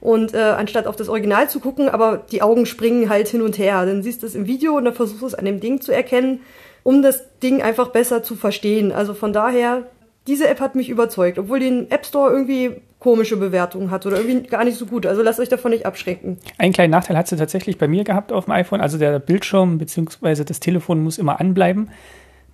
und 0.00 0.32
äh, 0.32 0.38
anstatt 0.38 0.86
auf 0.86 0.96
das 0.96 1.08
Original 1.08 1.50
zu 1.50 1.60
gucken, 1.60 1.88
aber 1.88 2.24
die 2.30 2.40
Augen 2.40 2.66
springen 2.66 3.08
halt 3.08 3.28
hin 3.28 3.42
und 3.42 3.58
her. 3.58 3.84
Dann 3.84 4.02
siehst 4.02 4.22
du 4.22 4.26
es 4.26 4.34
im 4.34 4.46
Video 4.46 4.76
und 4.76 4.84
dann 4.84 4.94
versuchst 4.94 5.22
du 5.22 5.26
es 5.26 5.34
an 5.34 5.44
dem 5.44 5.60
Ding 5.60 5.80
zu 5.80 5.92
erkennen, 5.92 6.40
um 6.84 7.02
das 7.02 7.24
Ding 7.40 7.60
einfach 7.60 7.88
besser 7.88 8.22
zu 8.22 8.36
verstehen. 8.36 8.92
Also 8.92 9.12
von 9.12 9.32
daher, 9.32 9.82
diese 10.28 10.48
App 10.48 10.60
hat 10.60 10.76
mich 10.76 10.88
überzeugt, 10.88 11.38
obwohl 11.38 11.58
den 11.58 11.90
App 11.90 12.06
Store 12.06 12.30
irgendwie 12.30 12.76
komische 13.00 13.36
Bewertungen 13.36 13.90
hat 13.90 14.06
oder 14.06 14.18
irgendwie 14.18 14.46
gar 14.48 14.64
nicht 14.64 14.78
so 14.78 14.86
gut. 14.86 15.04
Also 15.04 15.22
lasst 15.22 15.40
euch 15.40 15.48
davon 15.48 15.72
nicht 15.72 15.84
abschrecken. 15.84 16.38
Einen 16.56 16.72
kleinen 16.72 16.92
Nachteil 16.92 17.16
hat 17.16 17.26
sie 17.26 17.36
tatsächlich 17.36 17.76
bei 17.76 17.88
mir 17.88 18.04
gehabt 18.04 18.30
auf 18.30 18.44
dem 18.44 18.52
iPhone. 18.52 18.80
Also 18.80 18.96
der 18.98 19.18
Bildschirm 19.18 19.78
bzw. 19.78 20.44
das 20.44 20.60
Telefon 20.60 21.02
muss 21.02 21.18
immer 21.18 21.40
anbleiben 21.40 21.90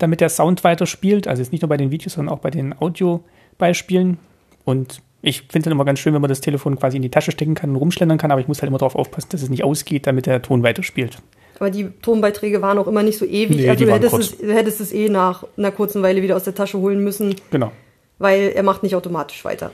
damit 0.00 0.20
der 0.20 0.28
Sound 0.28 0.64
weiter 0.64 0.86
spielt. 0.86 1.28
Also 1.28 1.42
jetzt 1.42 1.52
nicht 1.52 1.62
nur 1.62 1.68
bei 1.68 1.76
den 1.76 1.90
Videos, 1.90 2.14
sondern 2.14 2.34
auch 2.34 2.40
bei 2.40 2.50
den 2.50 2.76
Audiobeispielen. 2.78 4.18
Und 4.64 5.02
ich 5.22 5.42
finde 5.42 5.68
es 5.68 5.72
immer 5.72 5.84
ganz 5.84 6.00
schön, 6.00 6.14
wenn 6.14 6.22
man 6.22 6.28
das 6.28 6.40
Telefon 6.40 6.78
quasi 6.78 6.96
in 6.96 7.02
die 7.02 7.10
Tasche 7.10 7.30
stecken 7.30 7.54
kann 7.54 7.70
und 7.70 7.76
rumschlendern 7.76 8.18
kann, 8.18 8.30
aber 8.30 8.40
ich 8.40 8.48
muss 8.48 8.62
halt 8.62 8.68
immer 8.68 8.78
darauf 8.78 8.96
aufpassen, 8.96 9.28
dass 9.30 9.42
es 9.42 9.50
nicht 9.50 9.62
ausgeht, 9.62 10.06
damit 10.06 10.26
der 10.26 10.42
Ton 10.42 10.62
weiterspielt. 10.62 11.18
Aber 11.60 11.70
die 11.70 11.90
Tonbeiträge 12.02 12.62
waren 12.62 12.78
auch 12.78 12.86
immer 12.86 13.02
nicht 13.02 13.18
so 13.18 13.26
ewig. 13.26 13.58
Nee, 13.58 13.68
also 13.68 13.84
du 13.84 13.92
hättest, 13.92 14.18
es, 14.18 14.38
du 14.38 14.52
hättest 14.52 14.80
es 14.80 14.92
eh 14.92 15.10
nach 15.10 15.44
einer 15.58 15.70
kurzen 15.70 16.02
Weile 16.02 16.22
wieder 16.22 16.34
aus 16.34 16.44
der 16.44 16.54
Tasche 16.54 16.78
holen 16.78 17.04
müssen. 17.04 17.36
Genau. 17.50 17.70
Weil 18.18 18.52
er 18.54 18.62
macht 18.62 18.82
nicht 18.82 18.96
automatisch 18.96 19.44
weiter. 19.44 19.70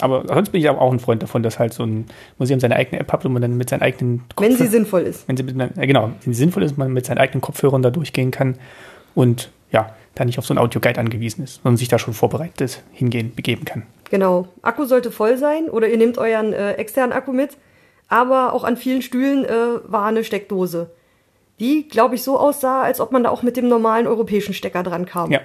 Aber 0.00 0.24
sonst 0.26 0.50
bin 0.50 0.60
ich 0.62 0.68
auch 0.68 0.92
ein 0.92 0.98
Freund 0.98 1.22
davon, 1.22 1.42
dass 1.42 1.58
halt 1.58 1.74
so 1.74 1.84
ein 1.84 2.06
Museum 2.38 2.58
seine 2.58 2.76
eigene 2.76 3.00
App 3.00 3.12
hat 3.12 3.24
und 3.26 3.34
man 3.34 3.42
dann 3.42 3.56
mit 3.56 3.68
seinen 3.68 3.82
eigenen 3.82 4.22
Kopfhörern. 4.34 4.58
Wenn 4.58 4.66
sie 4.66 4.70
sinnvoll 4.70 5.02
ist. 5.02 5.28
Wenn 5.28 5.36
sie 5.36 5.42
mit, 5.42 5.56
genau, 5.76 6.10
wenn 6.24 6.32
sie 6.32 6.38
sinnvoll 6.38 6.62
ist, 6.62 6.78
man 6.78 6.92
mit 6.92 7.04
seinen 7.04 7.18
eigenen 7.18 7.42
Kopfhörern 7.42 7.82
da 7.82 7.90
durchgehen 7.90 8.30
kann 8.30 8.56
und 9.14 9.50
ja, 9.72 9.94
da 10.14 10.24
nicht 10.24 10.38
auf 10.38 10.46
so 10.46 10.54
einen 10.54 10.58
Audioguide 10.58 10.98
angewiesen 10.98 11.44
ist, 11.44 11.62
sondern 11.62 11.76
sich 11.76 11.88
da 11.88 11.98
schon 11.98 12.14
vorbereitet 12.14 12.82
hingehen, 12.92 13.34
begeben 13.34 13.66
kann. 13.66 13.82
Genau. 14.10 14.48
Akku 14.62 14.86
sollte 14.86 15.10
voll 15.10 15.36
sein 15.36 15.68
oder 15.68 15.88
ihr 15.88 15.98
nehmt 15.98 16.16
euren 16.16 16.54
äh, 16.54 16.72
externen 16.72 17.12
Akku 17.12 17.32
mit. 17.32 17.58
Aber 18.08 18.52
auch 18.52 18.64
an 18.64 18.76
vielen 18.76 19.02
Stühlen 19.02 19.44
äh, 19.44 19.48
war 19.84 20.06
eine 20.06 20.24
Steckdose, 20.24 20.90
die, 21.58 21.88
glaube 21.88 22.14
ich, 22.14 22.22
so 22.22 22.38
aussah, 22.38 22.82
als 22.82 23.00
ob 23.00 23.12
man 23.12 23.24
da 23.24 23.30
auch 23.30 23.42
mit 23.42 23.56
dem 23.56 23.68
normalen 23.68 24.06
europäischen 24.06 24.54
Stecker 24.54 24.82
dran 24.82 25.06
kam. 25.06 25.30
Ja. 25.30 25.40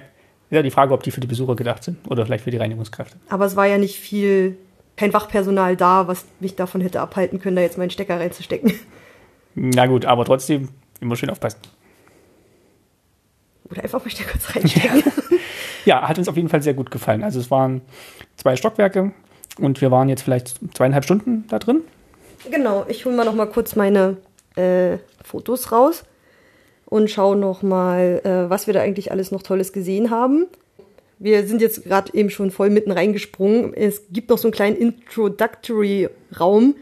Ja, 0.50 0.60
die 0.60 0.70
Frage, 0.70 0.92
ob 0.92 1.02
die 1.02 1.10
für 1.10 1.20
die 1.20 1.26
Besucher 1.26 1.56
gedacht 1.56 1.82
sind 1.82 1.96
oder 2.10 2.26
vielleicht 2.26 2.44
für 2.44 2.50
die 2.50 2.58
Reinigungskräfte. 2.58 3.16
Aber 3.30 3.46
es 3.46 3.56
war 3.56 3.66
ja 3.66 3.78
nicht 3.78 3.98
viel, 3.98 4.58
kein 4.98 5.14
Wachpersonal 5.14 5.76
da, 5.76 6.08
was 6.08 6.26
mich 6.40 6.56
davon 6.56 6.82
hätte 6.82 7.00
abhalten 7.00 7.40
können, 7.40 7.56
da 7.56 7.62
jetzt 7.62 7.78
meinen 7.78 7.88
Stecker 7.88 8.20
reinzustecken. 8.20 8.74
Na 9.54 9.86
gut, 9.86 10.04
aber 10.04 10.26
trotzdem 10.26 10.68
immer 11.00 11.16
schön 11.16 11.30
aufpassen. 11.30 11.58
Oder 13.70 13.82
einfach 13.82 14.04
mal 14.04 14.10
kurz 14.30 14.54
reinstecken. 14.54 15.02
Ja. 15.84 16.00
ja, 16.02 16.08
hat 16.08 16.18
uns 16.18 16.28
auf 16.28 16.36
jeden 16.36 16.50
Fall 16.50 16.62
sehr 16.62 16.74
gut 16.74 16.90
gefallen. 16.90 17.24
Also 17.24 17.40
es 17.40 17.50
waren 17.50 17.80
zwei 18.36 18.54
Stockwerke 18.54 19.12
und 19.58 19.80
wir 19.80 19.90
waren 19.90 20.10
jetzt 20.10 20.22
vielleicht 20.22 20.60
zweieinhalb 20.74 21.04
Stunden 21.04 21.46
da 21.48 21.58
drin. 21.58 21.80
Genau, 22.50 22.84
ich 22.88 23.06
hole 23.06 23.16
mal 23.16 23.24
noch 23.24 23.34
mal 23.34 23.46
kurz 23.46 23.74
meine 23.74 24.18
äh, 24.56 24.98
Fotos 25.24 25.72
raus 25.72 26.04
und 26.86 27.10
schaue 27.10 27.36
noch 27.36 27.62
mal, 27.62 28.20
äh, 28.24 28.50
was 28.50 28.66
wir 28.66 28.74
da 28.74 28.80
eigentlich 28.80 29.12
alles 29.12 29.30
noch 29.30 29.42
Tolles 29.42 29.72
gesehen 29.72 30.10
haben. 30.10 30.46
Wir 31.18 31.46
sind 31.46 31.62
jetzt 31.62 31.84
gerade 31.84 32.12
eben 32.14 32.30
schon 32.30 32.50
voll 32.50 32.68
mitten 32.68 32.90
reingesprungen. 32.90 33.72
Es 33.74 34.02
gibt 34.10 34.28
noch 34.28 34.38
so 34.38 34.48
einen 34.48 34.52
kleinen 34.52 34.76
Introductory-Raum, 34.76 36.74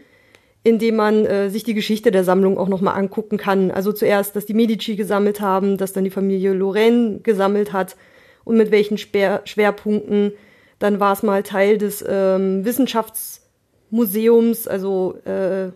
indem 0.63 0.95
man 0.95 1.25
äh, 1.25 1.49
sich 1.49 1.63
die 1.63 1.75
Geschichte 1.75 2.11
der 2.11 2.23
Sammlung 2.23 2.57
auch 2.57 2.67
nochmal 2.67 2.97
angucken 2.97 3.37
kann. 3.37 3.71
Also 3.71 3.93
zuerst, 3.93 4.35
dass 4.35 4.45
die 4.45 4.53
Medici 4.53 4.95
gesammelt 4.95 5.41
haben, 5.41 5.77
dass 5.77 5.93
dann 5.93 6.03
die 6.03 6.09
Familie 6.09 6.53
Lorraine 6.53 7.19
gesammelt 7.21 7.71
hat 7.71 7.95
und 8.43 8.57
mit 8.57 8.71
welchen 8.71 8.97
Sper 8.97 9.41
Schwerpunkten. 9.45 10.33
Dann 10.79 10.99
war 10.99 11.13
es 11.13 11.23
mal 11.23 11.43
Teil 11.43 11.77
des 11.77 12.03
ähm, 12.07 12.65
Wissenschaftsmuseums, 12.65 14.67
also 14.67 15.15
äh, 15.25 15.71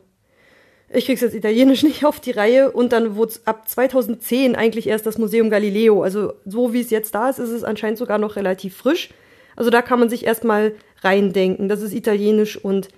ich 0.89 1.05
krieg's 1.05 1.21
jetzt 1.21 1.35
italienisch 1.35 1.83
nicht 1.83 2.05
auf 2.05 2.19
die 2.19 2.31
Reihe 2.31 2.71
und 2.71 2.91
dann 2.91 3.15
wurde 3.15 3.33
ab 3.45 3.67
2010 3.67 4.55
eigentlich 4.55 4.87
erst 4.87 5.05
das 5.05 5.17
Museum 5.17 5.49
Galileo. 5.49 6.03
Also 6.03 6.33
so 6.45 6.73
wie 6.73 6.81
es 6.81 6.89
jetzt 6.89 7.15
da 7.15 7.29
ist, 7.29 7.39
ist 7.39 7.49
es 7.49 7.63
anscheinend 7.63 7.97
sogar 7.97 8.17
noch 8.17 8.35
relativ 8.35 8.75
frisch. 8.75 9.09
Also 9.55 9.69
da 9.69 9.81
kann 9.81 9.99
man 9.99 10.09
sich 10.09 10.25
erstmal 10.25 10.73
reindenken. 11.01 11.69
Das 11.69 11.81
ist 11.81 11.93
italienisch 11.93 12.57
und 12.57 12.89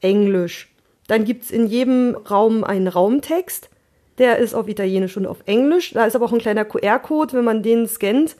englisch. 0.00 0.72
Dann 1.08 1.24
gibt's 1.24 1.50
in 1.50 1.66
jedem 1.66 2.14
Raum 2.14 2.64
einen 2.64 2.88
Raumtext. 2.88 3.70
Der 4.18 4.38
ist 4.38 4.54
auf 4.54 4.68
Italienisch 4.68 5.16
und 5.16 5.26
auf 5.26 5.38
Englisch. 5.46 5.92
Da 5.92 6.04
ist 6.04 6.14
aber 6.14 6.26
auch 6.26 6.32
ein 6.32 6.38
kleiner 6.38 6.64
QR-Code. 6.64 7.32
Wenn 7.32 7.44
man 7.44 7.62
den 7.62 7.88
scannt, 7.88 8.36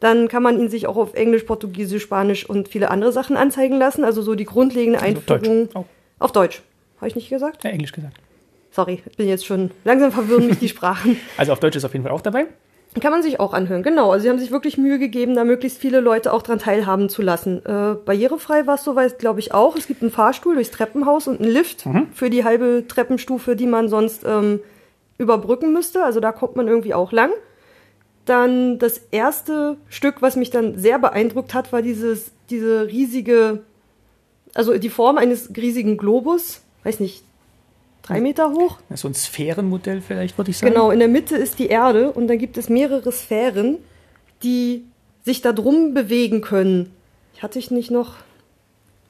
dann 0.00 0.28
kann 0.28 0.42
man 0.42 0.58
ihn 0.60 0.68
sich 0.68 0.86
auch 0.86 0.96
auf 0.96 1.14
Englisch, 1.14 1.44
Portugiesisch, 1.44 2.02
Spanisch 2.02 2.48
und 2.48 2.68
viele 2.68 2.90
andere 2.90 3.10
Sachen 3.10 3.36
anzeigen 3.36 3.78
lassen. 3.78 4.04
Also 4.04 4.20
so 4.22 4.34
die 4.34 4.44
grundlegende 4.44 5.00
Einführung. 5.00 5.70
Auf 5.72 5.72
Deutsch. 5.72 5.86
Auf 6.18 6.32
Deutsch. 6.32 6.62
Habe 6.98 7.08
ich 7.08 7.16
nicht 7.16 7.30
gesagt? 7.30 7.64
Ja, 7.64 7.70
Englisch 7.70 7.92
gesagt. 7.92 8.16
Sorry, 8.74 9.02
ich 9.06 9.16
bin 9.16 9.28
jetzt 9.28 9.46
schon 9.46 9.70
langsam 9.84 10.10
verwirren 10.10 10.48
mich 10.48 10.58
die 10.58 10.68
Sprachen. 10.68 11.16
Also 11.36 11.52
auf 11.52 11.60
Deutsch 11.60 11.76
ist 11.76 11.84
auf 11.84 11.92
jeden 11.92 12.04
Fall 12.04 12.12
auch 12.12 12.20
dabei. 12.20 12.46
Kann 13.00 13.12
man 13.12 13.22
sich 13.22 13.38
auch 13.38 13.52
anhören, 13.52 13.82
genau. 13.82 14.10
Also 14.10 14.24
sie 14.24 14.30
haben 14.30 14.38
sich 14.38 14.50
wirklich 14.50 14.78
Mühe 14.78 14.98
gegeben, 14.98 15.34
da 15.34 15.44
möglichst 15.44 15.78
viele 15.78 16.00
Leute 16.00 16.32
auch 16.32 16.42
dran 16.42 16.58
teilhaben 16.58 17.08
zu 17.08 17.22
lassen. 17.22 17.58
Äh, 17.64 17.94
barrierefrei 18.04 18.66
war 18.66 18.74
es 18.74 18.84
soweit, 18.84 19.18
glaube 19.18 19.40
ich, 19.40 19.54
auch. 19.54 19.76
Es 19.76 19.86
gibt 19.86 20.02
einen 20.02 20.10
Fahrstuhl 20.10 20.54
durchs 20.54 20.72
Treppenhaus 20.72 21.28
und 21.28 21.40
einen 21.40 21.50
Lift 21.50 21.86
mhm. 21.86 22.08
für 22.12 22.30
die 22.30 22.44
halbe 22.44 22.84
Treppenstufe, 22.88 23.56
die 23.56 23.66
man 23.66 23.88
sonst 23.88 24.24
ähm, 24.24 24.60
überbrücken 25.18 25.72
müsste. 25.72 26.04
Also 26.04 26.18
da 26.18 26.32
kommt 26.32 26.56
man 26.56 26.66
irgendwie 26.66 26.94
auch 26.94 27.12
lang. 27.12 27.30
Dann 28.24 28.78
das 28.80 28.98
erste 29.12 29.76
Stück, 29.88 30.20
was 30.20 30.34
mich 30.34 30.50
dann 30.50 30.78
sehr 30.78 30.98
beeindruckt 30.98 31.54
hat, 31.54 31.72
war 31.72 31.82
dieses, 31.82 32.32
diese 32.50 32.86
riesige, 32.88 33.62
also 34.54 34.76
die 34.78 34.90
Form 34.90 35.18
eines 35.18 35.50
riesigen 35.56 35.96
Globus. 35.96 36.62
Weiß 36.84 37.00
nicht, 37.00 37.24
drei 38.04 38.20
Meter 38.20 38.52
hoch. 38.52 38.78
So 38.94 39.08
ein 39.08 39.14
Sphärenmodell 39.14 40.00
vielleicht, 40.00 40.38
würde 40.38 40.50
ich 40.50 40.58
sagen. 40.58 40.72
Genau, 40.72 40.90
in 40.90 40.98
der 40.98 41.08
Mitte 41.08 41.36
ist 41.36 41.58
die 41.58 41.66
Erde 41.66 42.12
und 42.12 42.28
dann 42.28 42.38
gibt 42.38 42.56
es 42.56 42.68
mehrere 42.68 43.10
Sphären, 43.10 43.78
die 44.42 44.84
sich 45.24 45.40
da 45.40 45.52
drum 45.52 45.94
bewegen 45.94 46.40
können. 46.40 46.92
Hatte 47.40 47.58
ich 47.58 47.70
nicht 47.70 47.90
noch. 47.90 48.14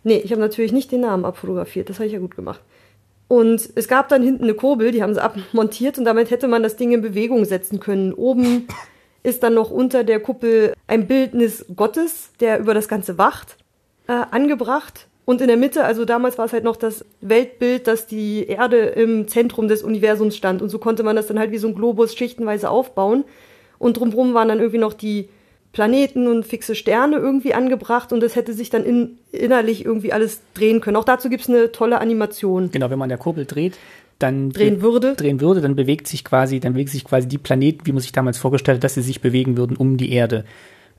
Nee, 0.02 0.18
ich 0.18 0.30
habe 0.30 0.40
natürlich 0.40 0.72
nicht 0.72 0.92
den 0.92 1.00
Namen 1.00 1.24
abfotografiert, 1.24 1.88
das 1.88 1.98
habe 1.98 2.07
ich 2.07 2.12
ja 2.12 2.18
gut 2.18 2.37
gemacht. 2.37 2.61
Und 3.26 3.70
es 3.74 3.88
gab 3.88 4.09
dann 4.09 4.22
hinten 4.22 4.44
eine 4.44 4.54
Kurbel, 4.54 4.92
die 4.92 5.02
haben 5.02 5.14
sie 5.14 5.22
abmontiert 5.22 5.98
und 5.98 6.04
damit 6.04 6.30
hätte 6.30 6.48
man 6.48 6.62
das 6.62 6.76
Ding 6.76 6.92
in 6.92 7.02
Bewegung 7.02 7.44
setzen 7.44 7.80
können. 7.80 8.12
Oben 8.12 8.68
ist 9.22 9.42
dann 9.42 9.54
noch 9.54 9.70
unter 9.70 10.04
der 10.04 10.20
Kuppel 10.20 10.74
ein 10.87 11.07
Bildnis 11.07 11.64
Gottes, 11.74 12.30
der 12.40 12.59
über 12.61 12.74
das 12.74 12.88
Ganze 12.88 13.18
wacht, 13.18 13.57
äh, 14.07 14.12
angebracht. 14.12 15.09
Und 15.24 15.40
in 15.40 15.48
der 15.48 15.56
Mitte, 15.56 15.84
also 15.84 16.04
damals 16.04 16.37
war 16.37 16.44
es 16.44 16.52
halt 16.52 16.64
noch 16.64 16.76
das 16.76 17.04
Weltbild, 17.20 17.87
dass 17.87 18.06
die 18.06 18.46
Erde 18.46 18.78
im 18.78 19.26
Zentrum 19.26 19.68
des 19.68 19.82
Universums 19.82 20.37
stand. 20.37 20.60
Und 20.60 20.68
so 20.68 20.78
konnte 20.78 21.02
man 21.02 21.16
das 21.16 21.28
dann 21.28 21.38
halt 21.38 21.50
wie 21.50 21.58
so 21.58 21.68
ein 21.68 21.74
Globus 21.74 22.14
schichtenweise 22.14 22.68
aufbauen. 22.68 23.24
Und 23.78 23.96
drumherum 23.96 24.34
waren 24.34 24.48
dann 24.48 24.58
irgendwie 24.58 24.78
noch 24.78 24.92
die 24.92 25.28
Planeten 25.72 26.28
und 26.28 26.46
fixe 26.46 26.74
Sterne 26.74 27.16
irgendwie 27.16 27.52
angebracht 27.52 28.12
und 28.12 28.22
das 28.22 28.37
hätte 28.37 28.54
sich 28.54 28.70
dann 28.70 28.84
in, 28.84 29.18
innerlich 29.32 29.84
irgendwie 29.84 30.12
alles 30.12 30.40
drehen 30.54 30.80
können. 30.80 30.96
Auch 30.96 31.04
dazu 31.04 31.28
gibt 31.28 31.42
es 31.42 31.50
eine 31.50 31.72
tolle 31.72 32.00
Animation. 32.00 32.70
Genau, 32.70 32.90
wenn 32.90 32.98
man 32.98 33.08
der 33.08 33.18
Kurbel 33.18 33.44
dreht, 33.44 33.76
dann 34.20 34.50
drehen 34.50 34.80
würde. 34.82 35.14
drehen 35.16 35.40
würde, 35.40 35.60
dann 35.60 35.74
bewegt 35.74 36.06
sich 36.06 36.24
quasi, 36.24 36.60
dann 36.60 36.74
bewegt 36.74 36.90
sich 36.90 37.04
quasi 37.04 37.26
die 37.26 37.38
Planeten, 37.38 37.80
wie 37.84 37.92
man 37.92 38.00
sich 38.00 38.12
damals 38.12 38.38
vorgestellt 38.38 38.76
hat, 38.76 38.84
dass 38.84 38.94
sie 38.94 39.02
sich 39.02 39.20
bewegen 39.20 39.56
würden 39.56 39.76
um 39.76 39.96
die 39.96 40.12
Erde. 40.12 40.44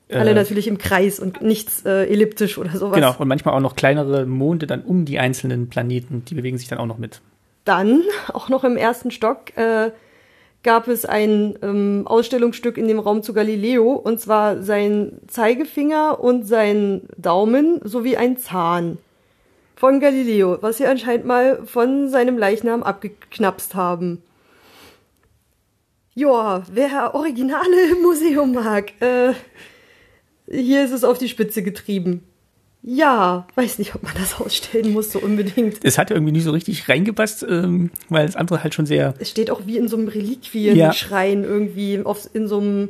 Alle 0.09 0.31
äh, 0.31 0.35
natürlich 0.35 0.67
im 0.67 0.77
Kreis 0.77 1.19
und 1.19 1.41
nichts 1.41 1.83
äh, 1.85 2.05
elliptisch 2.05 2.57
oder 2.57 2.71
sowas. 2.71 2.95
Genau, 2.95 3.15
und 3.17 3.27
manchmal 3.27 3.55
auch 3.55 3.59
noch 3.59 3.75
kleinere 3.75 4.25
Monde 4.25 4.67
dann 4.67 4.83
um 4.83 5.05
die 5.05 5.17
einzelnen 5.17 5.69
Planeten, 5.69 6.23
die 6.25 6.35
bewegen 6.35 6.57
sich 6.57 6.67
dann 6.67 6.77
auch 6.77 6.85
noch 6.85 6.99
mit. 6.99 7.21
Dann, 7.63 8.03
auch 8.31 8.49
noch 8.49 8.63
im 8.63 8.77
ersten 8.77 9.09
Stock, 9.09 9.57
äh, 9.57 9.91
gab 10.61 10.87
es 10.87 11.05
ein 11.05 11.57
ähm, 11.61 12.03
Ausstellungsstück 12.05 12.77
in 12.77 12.87
dem 12.87 12.99
Raum 12.99 13.23
zu 13.23 13.33
Galileo, 13.33 13.93
und 13.93 14.19
zwar 14.19 14.61
sein 14.61 15.19
Zeigefinger 15.27 16.19
und 16.19 16.47
sein 16.47 17.03
Daumen 17.17 17.81
sowie 17.83 18.17
ein 18.17 18.37
Zahn 18.37 18.97
von 19.75 19.99
Galileo, 19.99 20.57
was 20.61 20.77
sie 20.77 20.85
anscheinend 20.85 21.25
mal 21.25 21.65
von 21.65 22.09
seinem 22.09 22.37
Leichnam 22.37 22.83
abgeknapst 22.83 23.75
haben. 23.75 24.23
Joa, 26.15 26.63
wer 26.71 27.13
Originale 27.13 27.91
im 27.91 28.01
Museum 28.03 28.53
mag, 28.53 28.93
äh, 29.01 29.33
hier 30.49 30.85
ist 30.85 30.91
es 30.91 31.03
auf 31.03 31.17
die 31.17 31.29
Spitze 31.29 31.63
getrieben. 31.63 32.23
Ja, 32.87 33.47
weiß 33.55 33.79
nicht, 33.79 33.95
ob 33.95 34.03
man 34.03 34.13
das 34.15 34.39
ausstellen 34.39 34.93
muss, 34.93 35.11
so 35.11 35.19
unbedingt. 35.19 35.83
Es 35.83 35.97
hat 35.97 36.11
irgendwie 36.11 36.31
nicht 36.31 36.43
so 36.43 36.51
richtig 36.51 36.87
reingepasst, 36.87 37.43
ähm, 37.49 37.89
weil 38.09 38.27
das 38.27 38.35
andere 38.35 38.61
halt 38.61 38.75
schon 38.75 38.85
sehr. 38.85 39.15
Es 39.17 39.31
steht 39.31 39.49
auch 39.49 39.61
wie 39.65 39.77
in 39.77 39.87
so 39.87 39.97
einem 39.97 40.07
Reliquienschrein 40.07 41.41
ja. 41.41 41.49
irgendwie, 41.49 42.01
auf, 42.03 42.29
in 42.33 42.47
so 42.47 42.59
einem. 42.59 42.89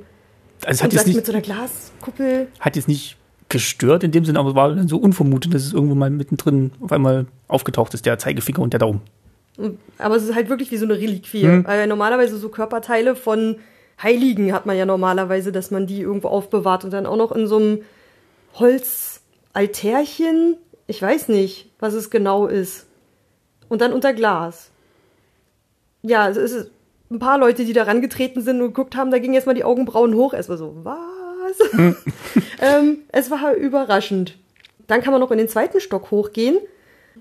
Also 0.66 0.80
es 0.80 0.84
hat 0.84 0.94
jetzt 0.94 1.08
nicht, 1.08 1.16
mit 1.16 1.26
so 1.26 1.32
einer 1.32 1.42
Glaskuppel. 1.42 2.48
Hat 2.60 2.76
jetzt 2.76 2.90
nicht 2.90 3.16
gestört 3.48 4.04
in 4.04 4.12
dem 4.12 4.26
Sinne, 4.26 4.40
aber 4.40 4.50
es 4.50 4.56
war 4.56 4.76
dann 4.76 4.90
so 4.90 4.98
unvermutet, 4.98 5.54
dass 5.54 5.64
es 5.64 5.72
irgendwo 5.72 5.96
mal 5.96 6.10
mittendrin 6.10 6.72
auf 6.82 6.92
einmal 6.92 7.28
aufgetaucht 7.48 7.94
ist, 7.94 8.06
der 8.06 8.18
Zeigefinger 8.18 8.60
und 8.60 8.74
der 8.74 8.80
Daumen. 8.80 9.02
Aber 9.98 10.16
es 10.18 10.24
ist 10.24 10.36
halt 10.36 10.50
wirklich 10.50 10.72
wie 10.72 10.78
so 10.78 10.86
eine 10.86 10.96
Reliquie. 10.96 11.46
Mhm. 11.46 11.66
Weil 11.66 11.88
normalerweise 11.88 12.38
so 12.38 12.50
Körperteile 12.50 13.16
von 13.16 13.58
Heiligen 14.02 14.54
hat 14.54 14.66
man 14.66 14.78
ja 14.78 14.86
normalerweise, 14.86 15.52
dass 15.52 15.72
man 15.72 15.88
die 15.88 16.02
irgendwo 16.02 16.28
aufbewahrt 16.28 16.84
und 16.84 16.92
dann 16.92 17.06
auch 17.06 17.16
noch 17.16 17.32
in 17.32 17.48
so 17.48 17.58
einem 17.58 17.84
Holzaltärchen. 18.56 20.58
Ich 20.88 21.02
weiß 21.02 21.30
nicht, 21.30 21.72
was 21.80 21.94
es 21.94 22.10
genau 22.10 22.48
ist. 22.48 22.88
Und 23.70 23.82
dann 23.82 23.94
unter 23.94 24.14
Glas. 24.14 24.70
Ja, 26.02 26.30
es 26.30 26.38
ist 26.38 26.72
ein 27.10 27.20
paar 27.20 27.38
Leute, 27.38 27.66
die 27.66 27.74
da 27.74 27.84
rangetreten 27.84 28.42
sind 28.42 28.62
und 28.62 28.68
geguckt 28.68 28.96
haben, 28.96 29.12
da 29.12 29.20
gingen 29.20 29.34
erstmal 29.34 29.56
die 29.56 29.64
Augenbrauen 29.64 30.16
hoch. 30.16 30.34
Es 30.34 30.50
war 30.50 30.58
so, 30.58 30.76
was? 30.84 31.72
Hm. 31.72 31.96
ähm, 32.62 32.98
es 33.12 33.32
war 33.32 33.54
überraschend. 33.54 34.38
Dann 34.88 35.02
kann 35.02 35.12
man 35.12 35.22
noch 35.22 35.32
in 35.32 35.38
den 35.38 35.48
zweiten 35.48 35.80
Stock 35.80 36.12
hochgehen 36.12 36.58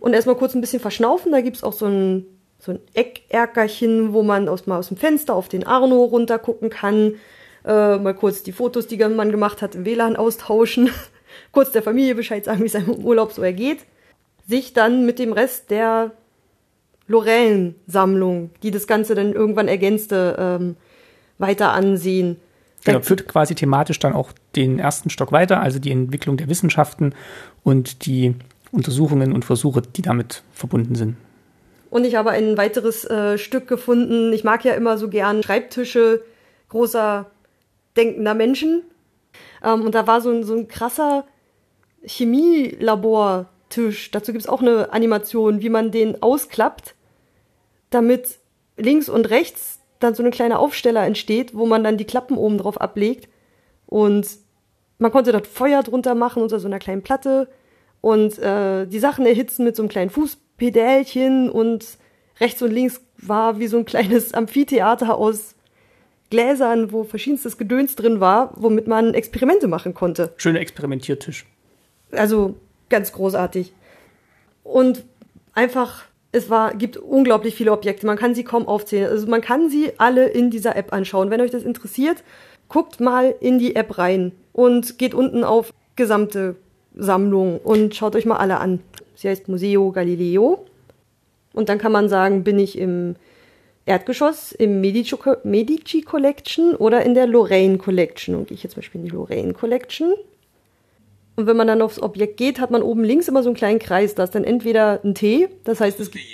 und 0.01 0.13
erstmal 0.13 0.37
kurz 0.37 0.55
ein 0.55 0.61
bisschen 0.61 0.81
verschnaufen. 0.81 1.33
Da 1.33 1.41
gibt 1.41 1.57
es 1.57 1.65
auch 1.65 1.73
so 1.73 1.87
ein 1.87 2.27
so 2.65 2.73
ein 2.73 2.81
Eckerkerchen, 2.95 4.15
wo 4.15 4.23
man 4.23 4.49
aus, 4.49 4.67
mal 4.67 4.79
aus 4.79 4.89
dem 4.89 4.97
Fenster 4.97 5.35
auf 5.35 5.49
den 5.49 5.67
Arno 5.67 6.03
runtergucken 6.05 6.71
kann, 6.71 7.17
äh, 7.65 7.99
mal 7.99 8.15
kurz 8.15 8.43
die 8.43 8.53
Fotos, 8.53 8.87
die 8.87 8.97
man 8.97 9.31
gemacht 9.31 9.61
hat, 9.61 9.75
im 9.75 9.85
WLAN 9.85 10.17
austauschen, 10.17 10.89
kurz 11.53 11.73
der 11.73 11.83
Familie 11.83 12.15
Bescheid 12.15 12.45
sagen, 12.45 12.63
wie 12.63 12.67
es 12.67 12.75
einem 12.75 12.95
im 12.95 13.05
Urlaub 13.05 13.33
so 13.33 13.43
ergeht, 13.43 13.81
sich 14.49 14.73
dann 14.73 15.05
mit 15.05 15.19
dem 15.19 15.33
Rest 15.33 15.71
der 15.71 16.13
Lorellen-Sammlung, 17.07 18.51
die 18.63 18.71
das 18.71 18.87
Ganze 18.87 19.15
dann 19.15 19.35
irgendwann 19.35 19.69
ergänzte, 19.69 20.37
ähm, 20.39 20.77
weiter 21.37 21.73
ansehen. 21.73 22.37
Genau, 22.85 23.01
führt 23.01 23.29
quasi 23.29 23.55
thematisch 23.55 23.99
dann 23.99 24.15
auch 24.15 24.33
den 24.57 24.79
ersten 24.79 25.11
Stock 25.11 25.33
weiter, 25.33 25.61
also 25.61 25.79
die 25.79 25.91
Entwicklung 25.91 26.39
der 26.39 26.49
Wissenschaften 26.49 27.15
und 27.63 28.07
die 28.07 28.35
Untersuchungen 28.73 29.33
und 29.33 29.45
Versuche, 29.45 29.83
die 29.83 30.03
damit 30.03 30.43
verbunden 30.53 30.95
sind. 30.95 31.17
Und 31.95 32.03
ich 32.03 32.17
habe 32.17 32.31
ein 32.31 32.57
weiteres 32.57 33.05
äh, 33.05 33.39
Stück 33.39 33.69
gefunden. 33.69 34.33
Ich 34.33 34.43
mag 34.43 34.65
ja 34.65 34.75
immer 34.75 34.99
so 34.99 35.09
gern 35.09 35.45
Schreibtische 35.45 36.25
großer 36.69 37.31
denkender 37.97 38.35
Menschen. 38.35 38.83
Ähm, 39.63 39.83
und 39.83 39.95
da 39.95 40.09
war 40.09 40.21
so 40.21 40.31
ein, 40.31 40.43
so 40.43 40.57
ein 40.57 40.67
krasser 40.67 41.25
Chemielabortisch. 42.03 44.11
Dazu 44.11 44.33
gibt 44.33 44.43
es 44.43 44.49
auch 44.49 44.61
eine 44.61 44.93
Animation, 44.93 45.61
wie 45.61 45.69
man 45.69 45.93
den 45.93 46.21
ausklappt, 46.21 46.97
damit 47.91 48.41
links 48.77 49.09
und 49.09 49.31
rechts 49.31 49.79
dann 50.01 50.17
so 50.17 50.25
eine 50.25 50.33
kleine 50.33 50.59
Aufsteller 50.59 51.07
entsteht, 51.07 51.55
wo 51.55 51.65
man 51.65 51.85
dann 51.85 51.97
die 51.97 52.07
Klappen 52.07 52.37
oben 52.37 52.59
drauf 52.59 52.81
ablegt. 52.81 53.29
Und 53.87 54.27
man 54.99 55.13
konnte 55.13 55.31
dort 55.31 55.47
Feuer 55.47 55.85
drunter 55.85 56.17
machen 56.17 56.43
unter 56.43 56.59
so 56.59 56.67
einer 56.67 56.81
kleinen 56.81 57.03
Platte 57.03 57.47
und 58.01 58.37
äh, 58.41 58.87
die 58.87 58.99
Sachen 58.99 59.27
erhitzen 59.27 59.63
mit 59.63 59.77
so 59.77 59.83
einem 59.83 59.91
kleinen 59.91 60.11
Fuß 60.11 60.39
Pedälchen 60.57 61.51
und 61.51 61.87
rechts 62.41 62.63
und 62.63 62.71
links 62.71 63.01
war 63.19 63.59
wie 63.59 63.67
so 63.67 63.79
ein 63.79 63.85
kleines 63.85 64.35
Amphitheater 64.35 65.17
aus 65.17 65.55
Gläsern, 66.31 66.91
wo 66.91 67.05
verschiedenstes 67.05 67.59
Gedöns 67.59 67.97
drin 67.97 68.21
war, 68.21 68.53
womit 68.57 68.87
man 68.87 69.15
Experimente 69.15 69.69
machen 69.69 69.95
konnte. 69.95 70.33
Schöner 70.37 70.61
Experimentiertisch. 70.61 71.47
Also 72.11 72.57
ganz 72.89 73.13
großartig. 73.13 73.73
Und 74.63 75.05
einfach, 75.53 76.05
es 76.33 76.51
war, 76.51 76.75
gibt 76.75 76.97
unglaublich 76.97 77.55
viele 77.55 77.73
Objekte. 77.73 78.07
Man 78.07 78.17
kann 78.17 78.35
sie 78.35 78.45
kaum 78.45 78.67
aufzählen. 78.67 79.11
Also 79.11 79.27
man 79.27 79.43
kann 79.43 79.71
sie 79.71 79.93
alle 79.99 80.27
in 80.27 80.51
dieser 80.51 80.77
App 80.77 80.93
anschauen. 80.93 81.31
Wenn 81.31 81.41
euch 81.41 81.51
das 81.51 81.63
interessiert, 81.63 82.25
guckt 82.69 83.01
mal 83.01 83.35
in 83.41 83.59
die 83.59 83.77
App 83.77 83.99
rein 83.99 84.33
und 84.53 84.99
geht 84.99 85.15
unten 85.15 85.45
auf 85.45 85.73
gesamte 85.97 86.57
Sammlung 86.95 87.59
und 87.59 87.95
schaut 87.95 88.17
euch 88.17 88.27
mal 88.27 88.39
alle 88.39 88.59
an. 88.59 88.81
Sie 89.15 89.29
heißt 89.29 89.49
Museo 89.49 89.93
Galileo. 89.93 90.67
Und 91.53 91.69
dann 91.69 91.79
kann 91.79 91.93
man 91.93 92.09
sagen, 92.09 92.45
bin 92.45 92.59
ich 92.59 92.79
im 92.79 93.17
Erdgeschoss, 93.87 94.53
im 94.53 94.81
Medici, 94.81 95.17
Medici 95.45 96.03
Collection 96.03 96.75
oder 96.75 97.03
in 97.05 97.15
der 97.15 97.27
Lorraine 97.27 97.79
Collection. 97.79 98.35
Und 98.35 98.49
gehe 98.49 98.57
ich 98.57 98.63
jetzt 98.63 98.73
zum 98.73 98.81
Beispiel 98.81 99.01
in 99.01 99.07
die 99.07 99.13
Lorraine 99.13 99.53
Collection. 99.53 100.15
Und 101.37 101.47
wenn 101.47 101.57
man 101.57 101.67
dann 101.67 101.83
aufs 101.83 102.01
Objekt 102.01 102.37
geht, 102.37 102.61
hat 102.61 102.71
man 102.71 102.83
oben 102.83 103.05
links 103.05 103.29
immer 103.29 103.43
so 103.43 103.49
einen 103.49 103.57
kleinen 103.57 103.79
Kreis. 103.79 104.15
Da 104.15 104.25
ist 104.25 104.35
dann 104.35 104.45
entweder 104.45 105.01
ein 105.05 105.15
T, 105.15 105.49
das 105.65 105.81
heißt, 105.81 105.99
es 106.01 106.11
gibt, 106.11 106.25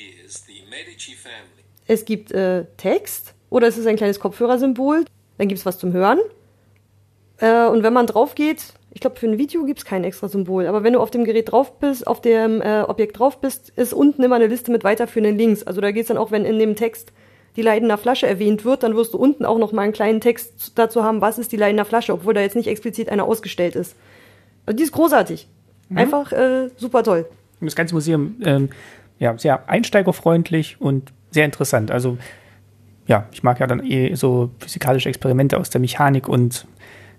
es 1.87 2.05
gibt 2.05 2.33
äh, 2.33 2.67
Text 2.77 3.35
oder 3.49 3.67
es 3.67 3.79
ist 3.79 3.87
ein 3.87 3.97
kleines 3.97 4.21
Kopfhörersymbol. 4.21 5.05
Dann 5.39 5.49
gibt 5.49 5.59
es 5.59 5.67
was 5.67 5.79
zum 5.79 5.93
Hören. 5.93 6.19
Äh, 7.39 7.67
und 7.67 7.83
wenn 7.83 7.93
man 7.93 8.07
drauf 8.07 8.35
geht, 8.35 8.75
ich 8.93 9.01
glaube, 9.01 9.17
für 9.17 9.27
ein 9.27 9.39
Video 9.39 9.65
gibt 9.65 9.79
es 9.79 9.85
kein 9.85 10.03
extra 10.03 10.29
Symbol, 10.29 10.67
aber 10.67 10.83
wenn 10.83 10.95
du 10.95 11.01
auf 11.01 11.11
dem 11.11 11.25
Gerät 11.25 11.53
drauf 11.53 11.79
bist, 11.79 12.07
auf 12.07 12.21
dem 12.21 12.61
äh, 12.61 12.83
Objekt 12.83 13.19
drauf 13.19 13.41
bist, 13.41 13.71
ist 13.77 13.93
unten 13.93 14.23
immer 14.23 14.37
eine 14.37 14.49
Liste 14.49 14.73
mit 14.73 14.83
weiterführenden 14.83 15.39
Links. 15.39 15.63
Also 15.63 15.81
da 15.81 15.93
geht 15.93 16.03
es 16.03 16.09
dann 16.09 16.17
auch, 16.17 16.33
wenn 16.33 16.45
in 16.45 16.59
dem 16.59 16.75
Text 16.75 17.13
die 17.57 17.63
Leidener 17.63 17.99
Flasche 17.99 18.27
erwähnt 18.27 18.65
wird, 18.65 18.83
dann 18.83 18.97
wirst 18.97 19.15
du 19.15 19.19
unten 19.19 19.45
auch 19.45 19.59
noch 19.59 19.73
mal 19.73 19.83
einen 19.83 19.93
kleinen 19.93 20.21
Text 20.21 20.73
dazu 20.77 21.05
haben, 21.05 21.21
was 21.21 21.39
ist 21.39 21.53
die 21.53 21.57
Leidener 21.57 21.85
Flasche, 21.85 22.13
obwohl 22.13 22.35
da 22.35 22.41
jetzt 22.41 22.57
nicht 22.57 22.69
explizit 22.69 23.09
einer 23.09 23.25
ausgestellt 23.25 23.77
ist. 23.77 23.97
Also 24.67 24.77
die 24.77 24.85
ist 24.85 24.93
großartig. 24.93 25.49
Mhm. 25.89 25.99
Einfach 25.99 26.33
äh, 26.33 26.69
super 26.77 27.03
toll. 27.03 27.27
Das 27.61 27.77
ganze 27.77 27.95
Museum 27.95 28.37
ähm, 28.45 28.71
ja, 29.19 29.37
sehr 29.37 29.69
einsteigerfreundlich 29.69 30.81
und 30.81 31.13
sehr 31.31 31.45
interessant. 31.45 31.91
Also 31.91 32.19
ja, 33.07 33.27
ich 33.33 33.43
mag 33.43 33.61
ja 33.61 33.67
dann 33.67 33.85
eh 33.85 34.15
so 34.15 34.51
physikalische 34.59 35.09
Experimente 35.09 35.59
aus 35.59 35.71
der 35.71 35.81
Mechanik 35.81 36.29
und 36.29 36.67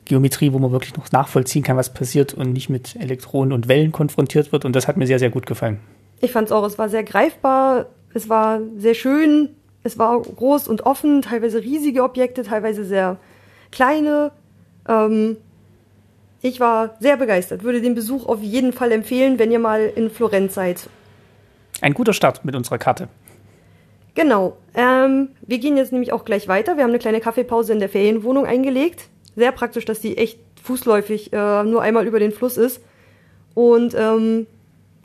Geometrie, 0.05 0.51
wo 0.53 0.59
man 0.59 0.71
wirklich 0.71 0.95
noch 0.95 1.11
nachvollziehen 1.11 1.63
kann, 1.63 1.77
was 1.77 1.93
passiert 1.93 2.33
und 2.33 2.53
nicht 2.53 2.69
mit 2.69 2.95
Elektronen 2.95 3.53
und 3.53 3.67
Wellen 3.67 3.91
konfrontiert 3.91 4.51
wird. 4.51 4.65
Und 4.65 4.75
das 4.75 4.87
hat 4.87 4.97
mir 4.97 5.07
sehr, 5.07 5.19
sehr 5.19 5.29
gut 5.29 5.45
gefallen. 5.45 5.79
Ich 6.21 6.31
fand 6.31 6.47
es 6.47 6.51
auch, 6.51 6.65
es 6.65 6.77
war 6.77 6.89
sehr 6.89 7.03
greifbar, 7.03 7.87
es 8.13 8.29
war 8.29 8.59
sehr 8.77 8.93
schön, 8.93 9.49
es 9.83 9.97
war 9.97 10.21
groß 10.21 10.67
und 10.67 10.81
offen, 10.81 11.21
teilweise 11.21 11.61
riesige 11.61 12.03
Objekte, 12.03 12.43
teilweise 12.43 12.83
sehr 12.83 13.17
kleine. 13.71 14.31
Ähm, 14.87 15.37
ich 16.41 16.59
war 16.59 16.95
sehr 16.99 17.17
begeistert, 17.17 17.63
würde 17.63 17.81
den 17.81 17.95
Besuch 17.95 18.25
auf 18.25 18.41
jeden 18.41 18.73
Fall 18.73 18.91
empfehlen, 18.91 19.39
wenn 19.39 19.51
ihr 19.51 19.59
mal 19.59 19.91
in 19.95 20.09
Florenz 20.09 20.55
seid. 20.55 20.89
Ein 21.81 21.93
guter 21.93 22.13
Start 22.13 22.45
mit 22.45 22.55
unserer 22.55 22.77
Karte. 22.77 23.07
Genau. 24.13 24.57
Ähm, 24.75 25.29
wir 25.41 25.59
gehen 25.59 25.77
jetzt 25.77 25.91
nämlich 25.91 26.11
auch 26.11 26.25
gleich 26.25 26.47
weiter. 26.47 26.75
Wir 26.75 26.83
haben 26.83 26.91
eine 26.91 26.99
kleine 26.99 27.21
Kaffeepause 27.21 27.71
in 27.73 27.79
der 27.79 27.89
Ferienwohnung 27.89 28.45
eingelegt 28.45 29.07
sehr 29.35 29.51
praktisch, 29.51 29.85
dass 29.85 29.99
die 29.99 30.17
echt 30.17 30.39
fußläufig 30.63 31.33
äh, 31.33 31.63
nur 31.63 31.81
einmal 31.81 32.07
über 32.07 32.19
den 32.19 32.31
Fluss 32.31 32.57
ist. 32.57 32.81
Und 33.53 33.93
ähm, 33.95 34.47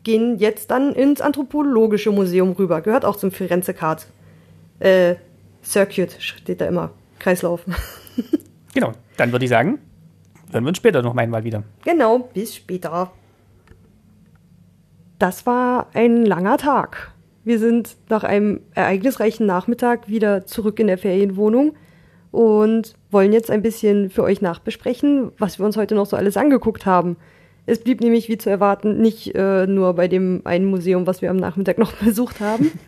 gehen 0.05 0.39
jetzt 0.39 0.71
dann 0.71 0.93
ins 0.93 1.21
Anthropologische 1.21 2.13
Museum 2.13 2.53
rüber. 2.53 2.81
Gehört 2.81 3.05
auch 3.05 3.17
zum 3.17 3.33
Firenze 3.33 3.75
Card. 3.75 4.07
Äh, 4.79 5.17
Circuit 5.65 6.17
steht 6.21 6.61
da 6.61 6.67
immer. 6.67 6.93
Kreislauf. 7.19 7.65
genau, 8.75 8.93
dann 9.17 9.33
würde 9.33 9.45
ich 9.45 9.49
sagen, 9.49 9.81
hören 10.53 10.65
wir 10.65 10.69
uns 10.69 10.79
später 10.79 11.03
noch 11.03 11.17
einmal 11.17 11.43
wieder. 11.43 11.65
Genau, 11.85 12.31
bis 12.33 12.55
später. 12.55 13.11
Das 15.19 15.45
war 15.47 15.89
ein 15.95 16.25
langer 16.25 16.59
Tag. 16.59 17.13
Wir 17.43 17.59
sind 17.59 17.97
nach 18.09 18.23
einem 18.23 18.61
ereignisreichen 18.75 19.47
Nachmittag 19.47 20.09
wieder 20.09 20.47
zurück 20.47 20.79
in 20.79 20.87
der 20.87 20.99
Ferienwohnung 20.99 21.75
und 22.37 22.95
wollen 23.11 23.33
jetzt 23.33 23.51
ein 23.51 23.63
bisschen 23.63 24.11
für 24.11 24.23
euch 24.23 24.43
nachbesprechen, 24.43 25.33
was 25.39 25.59
wir 25.59 25.65
uns 25.65 25.79
heute 25.79 25.95
noch 25.95 26.05
so 26.05 26.19
alles 26.19 26.37
angeguckt 26.37 26.85
haben. 26.85 27.17
Es 27.65 27.79
blieb 27.79 28.03
nämlich, 28.03 28.29
wie 28.29 28.37
zu 28.37 28.51
erwarten, 28.51 29.01
nicht 29.01 29.35
äh, 29.35 29.67
nur 29.67 29.95
bei 29.95 30.07
dem 30.07 30.43
einen 30.45 30.67
Museum, 30.67 31.07
was 31.07 31.23
wir 31.23 31.31
am 31.31 31.39
Nachmittag 31.39 31.79
noch 31.79 31.95
besucht 31.95 32.41
haben. 32.41 32.79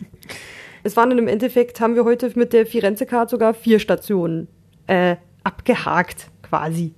es 0.83 0.95
waren 0.95 1.09
dann 1.09 1.17
im 1.17 1.27
Endeffekt, 1.27 1.81
haben 1.81 1.95
wir 1.95 2.05
heute 2.05 2.31
mit 2.35 2.53
der 2.53 2.67
Firenze-Card 2.67 3.31
sogar 3.31 3.55
vier 3.55 3.79
Stationen 3.79 4.47
äh, 4.85 5.15
abgehakt, 5.43 6.27
quasi. 6.43 6.93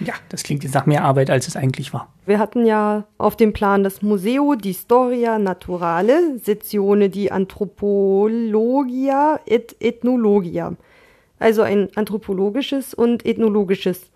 Ja, 0.00 0.12
das 0.28 0.42
klingt 0.42 0.62
jetzt 0.64 0.74
nach 0.74 0.84
mehr 0.84 1.04
Arbeit, 1.04 1.30
als 1.30 1.48
es 1.48 1.56
eigentlich 1.56 1.94
war. 1.94 2.12
Wir 2.26 2.38
hatten 2.38 2.66
ja 2.66 3.06
auf 3.16 3.36
dem 3.36 3.54
Plan 3.54 3.84
das 3.84 4.02
Museo 4.02 4.54
di 4.54 4.74
Storia 4.74 5.38
Naturale, 5.38 6.38
Sezione 6.42 7.08
di 7.08 7.30
Anthropologia 7.30 9.40
et 9.46 9.76
Ethnologia. 9.80 10.76
Also 11.40 11.62
ein 11.62 11.88
anthropologisches 11.96 12.94
und 12.94 13.26
ethnologisches 13.26 14.10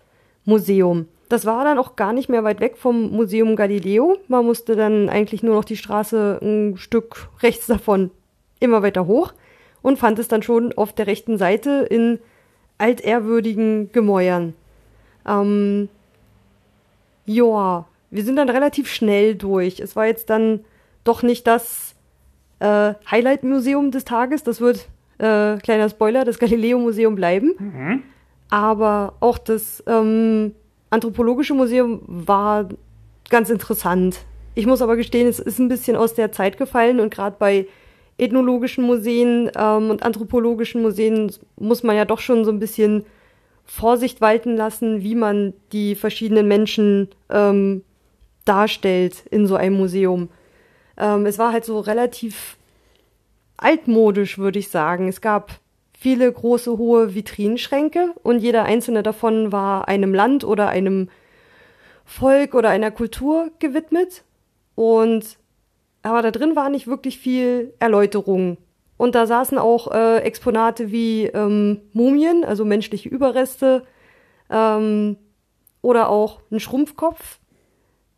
Museum. 0.45 1.07
Das 1.27 1.45
war 1.45 1.65
dann 1.65 1.79
auch 1.79 1.95
gar 1.95 2.13
nicht 2.13 2.29
mehr 2.29 2.43
weit 2.43 2.61
weg 2.61 2.77
vom 2.77 3.11
Museum 3.11 3.55
Galileo. 3.57 4.17
Man 4.27 4.45
musste 4.45 4.75
dann 4.75 5.09
eigentlich 5.09 5.43
nur 5.43 5.55
noch 5.55 5.65
die 5.65 5.75
Straße 5.75 6.39
ein 6.41 6.77
Stück 6.77 7.29
rechts 7.41 7.65
davon 7.67 8.11
immer 8.59 8.83
weiter 8.83 9.05
hoch 9.07 9.33
und 9.81 9.99
fand 9.99 10.19
es 10.19 10.27
dann 10.27 10.43
schon 10.43 10.71
auf 10.73 10.93
der 10.93 11.07
rechten 11.07 11.37
Seite 11.37 11.85
in 11.89 12.19
altehrwürdigen 12.77 13.91
Gemäuern. 13.91 14.53
Ähm, 15.27 15.89
ja, 17.25 17.85
wir 18.11 18.23
sind 18.23 18.35
dann 18.35 18.49
relativ 18.49 18.87
schnell 18.87 19.35
durch. 19.35 19.79
Es 19.79 19.95
war 19.95 20.05
jetzt 20.05 20.29
dann 20.29 20.63
doch 21.03 21.23
nicht 21.23 21.47
das 21.47 21.95
äh, 22.59 22.93
Highlight-Museum 23.09 23.91
des 23.91 24.05
Tages. 24.05 24.43
Das 24.43 24.61
wird, 24.61 24.87
äh, 25.17 25.57
kleiner 25.57 25.89
Spoiler, 25.89 26.25
das 26.25 26.39
Galileo-Museum 26.39 27.15
bleiben. 27.15 27.53
Mhm. 27.57 28.03
Aber 28.49 29.13
auch 29.19 29.37
das 29.37 29.83
ähm, 29.87 30.53
Anthropologische 30.89 31.53
Museum 31.53 32.01
war 32.05 32.69
ganz 33.29 33.49
interessant. 33.49 34.19
Ich 34.53 34.65
muss 34.65 34.81
aber 34.81 34.95
gestehen, 34.95 35.27
es 35.27 35.39
ist 35.39 35.59
ein 35.59 35.67
bisschen 35.67 35.97
aus 35.97 36.13
der 36.13 36.31
Zeit 36.31 36.57
gefallen 36.57 36.99
und 36.99 37.13
gerade 37.13 37.35
bei 37.37 37.67
ethnologischen 38.17 38.85
Museen 38.85 39.51
ähm, 39.57 39.89
und 39.89 40.03
anthropologischen 40.03 40.81
Museen 40.81 41.31
muss 41.57 41.83
man 41.83 41.97
ja 41.97 42.05
doch 42.05 42.19
schon 42.19 42.45
so 42.45 42.51
ein 42.51 42.59
bisschen 42.59 43.03
Vorsicht 43.65 44.21
walten 44.21 44.55
lassen, 44.55 45.01
wie 45.01 45.15
man 45.15 45.53
die 45.73 45.95
verschiedenen 45.95 46.47
Menschen 46.47 47.09
ähm, 47.29 47.83
darstellt 48.45 49.25
in 49.31 49.47
so 49.47 49.55
einem 49.55 49.75
Museum. 49.75 50.29
Ähm, 50.97 51.25
es 51.25 51.39
war 51.39 51.51
halt 51.51 51.65
so 51.65 51.79
relativ 51.79 52.54
altmodisch, 53.57 54.37
würde 54.37 54.59
ich 54.59 54.69
sagen. 54.69 55.07
Es 55.07 55.21
gab 55.21 55.59
viele 55.97 56.31
große, 56.31 56.77
hohe 56.77 57.15
Vitrinenschränke 57.15 58.13
und 58.23 58.39
jeder 58.39 58.63
einzelne 58.63 59.03
davon 59.03 59.51
war 59.51 59.87
einem 59.87 60.13
Land 60.13 60.43
oder 60.43 60.69
einem 60.69 61.09
Volk 62.05 62.53
oder 62.53 62.69
einer 62.69 62.91
Kultur 62.91 63.49
gewidmet. 63.59 64.23
Und 64.75 65.37
aber 66.03 66.21
da 66.21 66.29
drin 66.29 66.55
war 66.55 66.69
nicht 66.69 66.85
wirklich 66.85 67.17
viel 67.17 67.73
Erläuterung. 67.79 68.57
Und 68.97 69.15
da 69.15 69.25
saßen 69.25 69.57
auch 69.57 69.91
äh, 69.91 70.19
Exponate 70.19 70.91
wie 70.91 71.25
ähm, 71.25 71.81
Mumien, 71.93 72.45
also 72.45 72.63
menschliche 72.63 73.09
Überreste, 73.09 73.83
ähm, 74.49 75.17
oder 75.81 76.09
auch 76.09 76.41
ein 76.51 76.59
Schrumpfkopf 76.59 77.39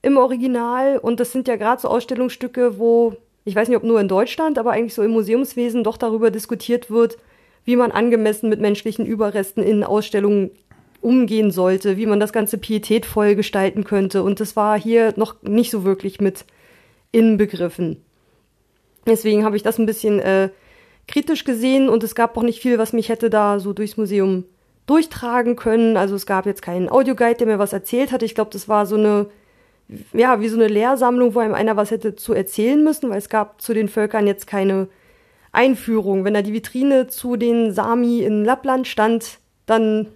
im 0.02 0.17
Original. 0.17 0.97
Und 0.97 1.19
das 1.19 1.32
sind 1.32 1.47
ja 1.47 1.56
gerade 1.56 1.82
so 1.82 1.88
Ausstellungsstücke, 1.88 2.78
wo, 2.78 3.15
ich 3.47 3.55
weiß 3.55 3.69
nicht, 3.69 3.77
ob 3.77 3.83
nur 3.83 4.01
in 4.01 4.10
Deutschland, 4.10 4.60
aber 4.60 4.71
eigentlich 4.71 4.93
so 4.93 5.03
im 5.03 5.12
Museumswesen 5.12 5.86
doch 5.86 5.95
darüber 5.95 6.31
diskutiert 6.31 6.91
wird, 6.91 7.17
wie 7.63 7.77
man 7.77 7.91
angemessen 7.91 8.49
mit 8.49 8.60
menschlichen 8.60 9.05
Überresten 9.05 9.63
in 9.63 9.86
Ausstellungen 9.86 10.51
umgehen 10.99 11.51
sollte, 11.51 11.95
wie 11.95 12.07
man 12.07 12.19
das 12.19 12.33
Ganze 12.33 12.57
pietätvoll 12.57 13.36
gestalten 13.36 13.86
könnte. 13.86 14.21
Und 14.21 14.41
das 14.41 14.57
war 14.57 14.77
hier 14.77 15.13
noch 15.15 15.41
nicht 15.43 15.71
so 15.71 15.86
wirklich 15.86 16.19
mit 16.19 16.43
inbegriffen. 17.13 18.03
Deswegen 19.05 19.45
habe 19.45 19.55
ich 19.55 19.63
das 19.63 19.79
ein 19.79 19.86
bisschen 19.86 20.19
äh, 20.19 20.49
kritisch 21.07 21.45
gesehen 21.45 21.88
und 21.88 22.03
es 22.03 22.15
gab 22.15 22.36
auch 22.36 22.43
nicht 22.43 22.62
viel, 22.62 22.77
was 22.77 22.91
mich 22.91 23.07
hätte 23.07 23.29
da 23.29 23.62
so 23.62 23.71
durchs 23.71 23.95
Museum 23.95 24.43
durchtragen 24.88 25.55
können. 25.55 25.95
Also 25.95 26.15
es 26.15 26.25
gab 26.25 26.47
jetzt 26.47 26.62
keinen 26.62 26.89
Audioguide, 26.89 27.38
der 27.38 27.47
mir 27.47 27.60
was 27.60 27.71
erzählt 27.71 28.12
hat. 28.12 28.23
Ich 28.23 28.36
glaube, 28.36 28.51
das 28.51 28.67
war 28.67 28.86
so 28.86 28.97
eine, 28.97 29.27
ja, 30.13 30.41
wie 30.41 30.50
so 30.50 30.58
eine 30.58 30.67
Lehrsammlung, 30.67 31.34
wo 31.36 31.39
einem 31.39 31.54
einer 31.54 31.78
was 31.78 31.91
hätte 31.91 32.15
zu 32.15 32.34
erzählen 32.34 32.84
müssen, 32.84 33.10
weil 33.10 33.17
es 33.17 33.30
gab 33.30 33.62
zu 33.62 33.73
den 33.73 33.88
Völkern 33.88 34.28
jetzt 34.28 34.47
keine 34.47 34.88
Einführung. 35.52 36.26
Wenn 36.26 36.34
da 36.34 36.41
die 36.41 36.54
Vitrine 36.54 37.08
zu 37.08 37.38
den 37.38 37.71
Sami 37.71 38.21
in 38.21 38.43
Lappland 38.43 38.88
stand, 38.88 39.39
dann 39.65 40.08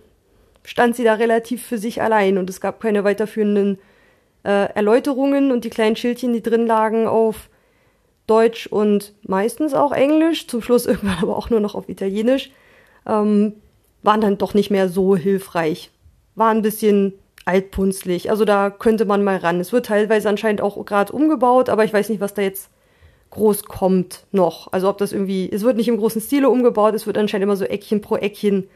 stand 0.64 0.96
sie 0.96 1.04
da 1.04 1.16
relativ 1.16 1.66
für 1.66 1.78
sich 1.78 2.02
allein 2.02 2.38
und 2.38 2.50
es 2.50 2.62
gab 2.62 2.82
keine 2.82 3.04
weiterführenden 3.04 3.80
äh, 4.44 4.74
Erläuterungen 4.74 5.52
und 5.52 5.64
die 5.64 5.70
kleinen 5.70 5.96
Schildchen, 5.96 6.34
die 6.34 6.44
drin 6.44 6.68
lagen, 6.68 7.08
auf 7.08 7.50
Deutsch 8.28 8.68
und 8.68 9.14
meistens 9.24 9.74
auch 9.74 9.92
Englisch, 9.92 10.48
zum 10.48 10.62
Schluss 10.62 10.86
irgendwann 10.88 11.20
aber 11.22 11.38
auch 11.38 11.50
nur 11.50 11.60
noch 11.60 11.76
auf 11.76 11.90
Italienisch, 11.90 12.52
ähm, 13.08 13.54
waren 14.04 14.22
dann 14.22 14.38
doch 14.38 14.54
nicht 14.54 14.70
mehr 14.70 14.90
so 14.90 15.16
hilfreich. 15.16 15.92
War 16.36 16.50
ein 16.50 16.62
bisschen 16.62 17.14
altpunzlig. 17.46 18.30
Also 18.30 18.46
da 18.46 18.70
könnte 18.70 19.06
man 19.06 19.24
mal 19.24 19.38
ran. 19.38 19.60
Es 19.60 19.72
wird 19.72 19.88
teilweise 19.88 20.30
anscheinend 20.30 20.62
auch 20.62 20.84
gerade 20.86 21.14
umgebaut, 21.14 21.70
aber 21.70 21.84
ich 21.84 21.94
weiß 21.94 22.10
nicht, 22.10 22.22
was 22.22 22.34
da 22.34 22.42
jetzt 22.42 22.70
groß 23.32 23.64
kommt 23.66 24.26
noch. 24.32 24.72
Also 24.72 24.90
ob 24.90 24.98
das 24.98 25.14
irgendwie, 25.14 25.50
es 25.52 25.64
wird 25.64 25.78
nicht 25.78 25.88
im 25.88 25.98
großen 25.98 26.22
Stile 26.22 26.50
umgebaut, 26.50 26.94
es 26.94 27.08
wird 27.08 27.18
anscheinend 27.18 27.44
immer 27.44 27.56
so 27.56 27.66
Eckchen 27.66 28.02
pro 28.02 28.16
Eckchen 28.16 28.68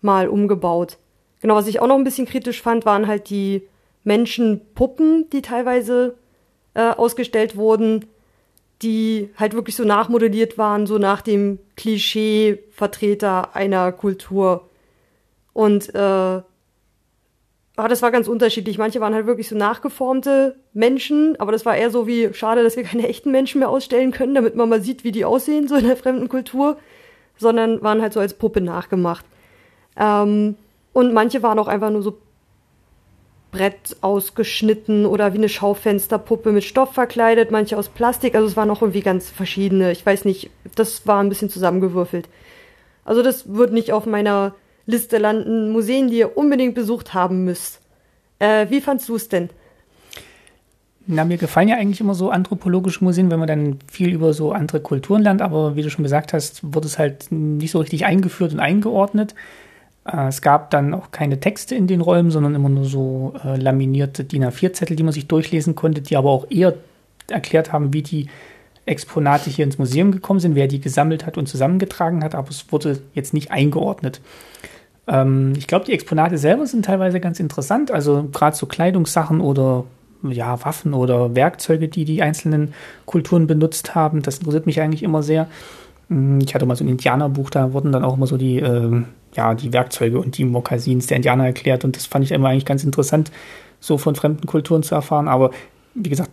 mal 0.00 0.28
umgebaut. 0.28 0.98
Genau, 1.40 1.54
was 1.54 1.66
ich 1.66 1.80
auch 1.80 1.86
noch 1.86 1.96
ein 1.96 2.04
bisschen 2.04 2.26
kritisch 2.26 2.62
fand, 2.62 2.86
waren 2.86 3.06
halt 3.06 3.30
die 3.30 3.62
Menschenpuppen, 4.04 5.28
die 5.30 5.42
teilweise 5.42 6.14
äh, 6.74 6.90
ausgestellt 6.90 7.56
wurden 7.56 8.04
die 8.82 9.30
halt 9.36 9.54
wirklich 9.54 9.76
so 9.76 9.84
nachmodelliert 9.84 10.56
waren, 10.56 10.86
so 10.86 10.98
nach 10.98 11.20
dem 11.20 11.58
Klischee-Vertreter 11.76 13.56
einer 13.56 13.90
Kultur. 13.92 14.68
Und 15.52 15.94
äh, 15.94 16.42
ah, 17.78 17.88
das 17.88 18.02
war 18.02 18.10
ganz 18.10 18.28
unterschiedlich. 18.28 18.78
Manche 18.78 19.00
waren 19.00 19.14
halt 19.14 19.26
wirklich 19.26 19.48
so 19.48 19.56
nachgeformte 19.56 20.56
Menschen, 20.72 21.36
aber 21.38 21.52
das 21.52 21.64
war 21.64 21.76
eher 21.76 21.90
so 21.90 22.06
wie, 22.06 22.32
schade, 22.34 22.62
dass 22.62 22.76
wir 22.76 22.82
keine 22.82 23.08
echten 23.08 23.30
Menschen 23.30 23.60
mehr 23.60 23.68
ausstellen 23.68 24.10
können, 24.10 24.34
damit 24.34 24.56
man 24.56 24.68
mal 24.68 24.82
sieht, 24.82 25.04
wie 25.04 25.12
die 25.12 25.24
aussehen, 25.24 25.68
so 25.68 25.76
in 25.76 25.86
der 25.86 25.96
fremden 25.96 26.28
Kultur, 26.28 26.76
sondern 27.36 27.82
waren 27.82 28.02
halt 28.02 28.12
so 28.12 28.20
als 28.20 28.34
Puppe 28.34 28.60
nachgemacht. 28.60 29.24
Ähm, 29.96 30.56
und 30.92 31.12
manche 31.12 31.42
waren 31.42 31.58
auch 31.58 31.68
einfach 31.68 31.90
nur 31.90 32.02
so 32.02 32.18
Brett 33.52 33.96
ausgeschnitten 34.00 35.06
oder 35.06 35.32
wie 35.32 35.38
eine 35.38 35.48
Schaufensterpuppe 35.48 36.52
mit 36.52 36.64
Stoff 36.64 36.92
verkleidet, 36.92 37.50
manche 37.50 37.78
aus 37.78 37.88
Plastik. 37.88 38.34
Also 38.34 38.48
es 38.48 38.56
waren 38.56 38.70
auch 38.70 38.82
irgendwie 38.82 39.00
ganz 39.00 39.30
verschiedene. 39.30 39.92
Ich 39.92 40.04
weiß 40.04 40.24
nicht, 40.24 40.50
das 40.74 41.06
war 41.06 41.22
ein 41.22 41.28
bisschen 41.28 41.48
zusammengewürfelt. 41.48 42.28
Also 43.04 43.22
das 43.22 43.54
wird 43.54 43.72
nicht 43.72 43.92
auf 43.92 44.04
meiner 44.04 44.54
Liste 44.88 45.18
landen. 45.18 45.70
Museen, 45.70 46.08
die 46.08 46.18
ihr 46.18 46.36
unbedingt 46.36 46.74
besucht 46.74 47.12
haben 47.12 47.44
müsst. 47.44 47.80
Äh, 48.38 48.66
wie 48.70 48.80
fandst 48.80 49.08
du 49.08 49.16
es 49.16 49.28
denn? 49.28 49.50
Na, 51.06 51.24
mir 51.24 51.36
gefallen 51.36 51.68
ja 51.68 51.76
eigentlich 51.76 52.00
immer 52.00 52.14
so 52.14 52.30
anthropologische 52.30 53.04
Museen, 53.04 53.30
wenn 53.30 53.38
man 53.38 53.48
dann 53.48 53.78
viel 53.90 54.12
über 54.12 54.32
so 54.32 54.52
andere 54.52 54.80
Kulturen 54.80 55.22
lernt, 55.22 55.42
aber 55.42 55.76
wie 55.76 55.82
du 55.82 55.90
schon 55.90 56.02
gesagt 56.02 56.32
hast, 56.32 56.60
wurde 56.74 56.86
es 56.86 56.98
halt 56.98 57.30
nicht 57.30 57.70
so 57.70 57.80
richtig 57.80 58.06
eingeführt 58.06 58.52
und 58.52 58.60
eingeordnet. 58.60 59.34
Äh, 60.06 60.28
es 60.28 60.40
gab 60.40 60.70
dann 60.70 60.94
auch 60.94 61.10
keine 61.10 61.38
Texte 61.38 61.74
in 61.74 61.86
den 61.86 62.00
Räumen, 62.00 62.30
sondern 62.30 62.54
immer 62.54 62.70
nur 62.70 62.86
so 62.86 63.34
äh, 63.44 63.56
laminierte 63.56 64.24
DIN 64.24 64.44
A4-Zettel, 64.44 64.96
die 64.96 65.02
man 65.02 65.12
sich 65.12 65.28
durchlesen 65.28 65.74
konnte, 65.74 66.00
die 66.00 66.16
aber 66.16 66.30
auch 66.30 66.46
eher 66.50 66.74
erklärt 67.28 67.72
haben, 67.72 67.92
wie 67.92 68.02
die 68.02 68.28
Exponate 68.86 69.50
hier 69.50 69.66
ins 69.66 69.76
Museum 69.76 70.12
gekommen 70.12 70.40
sind, 70.40 70.54
wer 70.54 70.66
die 70.66 70.80
gesammelt 70.80 71.26
hat 71.26 71.36
und 71.36 71.46
zusammengetragen 71.46 72.24
hat, 72.24 72.34
aber 72.34 72.48
es 72.48 72.72
wurde 72.72 73.00
jetzt 73.12 73.34
nicht 73.34 73.50
eingeordnet. 73.50 74.22
Ähm, 75.08 75.54
ich 75.56 75.66
glaube, 75.66 75.86
die 75.86 75.92
Exponate 75.92 76.38
selber 76.38 76.66
sind 76.66 76.84
teilweise 76.84 77.18
ganz 77.18 77.40
interessant, 77.40 77.90
also 77.90 78.28
gerade 78.32 78.56
so 78.56 78.66
Kleidungssachen 78.66 79.40
oder 79.40 79.84
ja, 80.22 80.64
Waffen 80.64 80.94
oder 80.94 81.34
Werkzeuge, 81.34 81.88
die 81.88 82.04
die 82.04 82.22
einzelnen 82.22 82.74
Kulturen 83.06 83.46
benutzt 83.46 83.94
haben. 83.94 84.22
Das 84.22 84.38
interessiert 84.38 84.66
mich 84.66 84.80
eigentlich 84.80 85.02
immer 85.02 85.22
sehr. 85.22 85.48
Hm, 86.08 86.40
ich 86.40 86.54
hatte 86.54 86.66
mal 86.66 86.76
so 86.76 86.84
ein 86.84 86.88
Indianerbuch, 86.88 87.50
da 87.50 87.72
wurden 87.72 87.92
dann 87.92 88.04
auch 88.04 88.16
immer 88.16 88.26
so 88.26 88.36
die, 88.36 88.58
äh, 88.58 89.02
ja, 89.34 89.54
die 89.54 89.72
Werkzeuge 89.72 90.18
und 90.18 90.36
die 90.36 90.44
Mokassins 90.44 91.06
der 91.06 91.16
Indianer 91.16 91.46
erklärt 91.46 91.84
und 91.84 91.96
das 91.96 92.06
fand 92.06 92.24
ich 92.24 92.32
immer 92.32 92.48
eigentlich 92.48 92.66
ganz 92.66 92.84
interessant, 92.84 93.30
so 93.80 93.96
von 93.98 94.14
fremden 94.14 94.46
Kulturen 94.46 94.82
zu 94.82 94.94
erfahren. 94.94 95.28
Aber 95.28 95.50
wie 95.94 96.10
gesagt, 96.10 96.30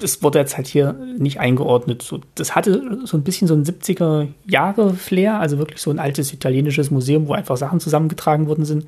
das 0.00 0.22
wurde 0.22 0.38
jetzt 0.38 0.56
halt 0.56 0.66
hier 0.66 0.92
nicht 1.18 1.40
eingeordnet. 1.40 2.02
So, 2.02 2.20
das 2.34 2.54
hatte 2.54 3.00
so 3.04 3.16
ein 3.16 3.22
bisschen 3.22 3.46
so 3.48 3.54
ein 3.54 3.64
70er 3.64 4.28
Jahre 4.46 4.94
Flair, 4.94 5.38
also 5.38 5.58
wirklich 5.58 5.80
so 5.80 5.90
ein 5.90 5.98
altes 5.98 6.32
italienisches 6.32 6.90
Museum, 6.90 7.28
wo 7.28 7.32
einfach 7.32 7.56
Sachen 7.56 7.80
zusammengetragen 7.80 8.48
worden 8.48 8.64
sind. 8.64 8.86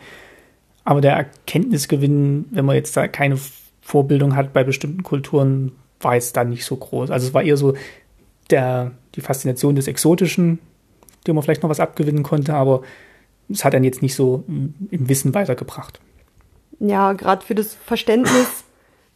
Aber 0.84 1.00
der 1.00 1.12
Erkenntnisgewinn, 1.12 2.46
wenn 2.50 2.64
man 2.64 2.76
jetzt 2.76 2.96
da 2.96 3.06
keine 3.08 3.38
Vorbildung 3.80 4.36
hat 4.36 4.52
bei 4.52 4.64
bestimmten 4.64 5.02
Kulturen, 5.02 5.72
war 6.00 6.14
jetzt 6.14 6.36
da 6.36 6.44
nicht 6.44 6.64
so 6.64 6.76
groß. 6.76 7.10
Also 7.10 7.28
es 7.28 7.34
war 7.34 7.42
eher 7.42 7.56
so 7.56 7.74
der, 8.50 8.92
die 9.14 9.20
Faszination 9.20 9.76
des 9.76 9.86
Exotischen, 9.86 10.58
dem 11.26 11.36
man 11.36 11.44
vielleicht 11.44 11.62
noch 11.62 11.70
was 11.70 11.80
abgewinnen 11.80 12.22
konnte, 12.22 12.54
aber 12.54 12.82
es 13.48 13.64
hat 13.64 13.74
dann 13.74 13.84
jetzt 13.84 14.02
nicht 14.02 14.14
so 14.14 14.44
im 14.48 15.08
Wissen 15.08 15.34
weitergebracht. 15.34 16.00
Ja, 16.80 17.12
gerade 17.12 17.44
für 17.44 17.54
das 17.54 17.74
Verständnis 17.74 18.64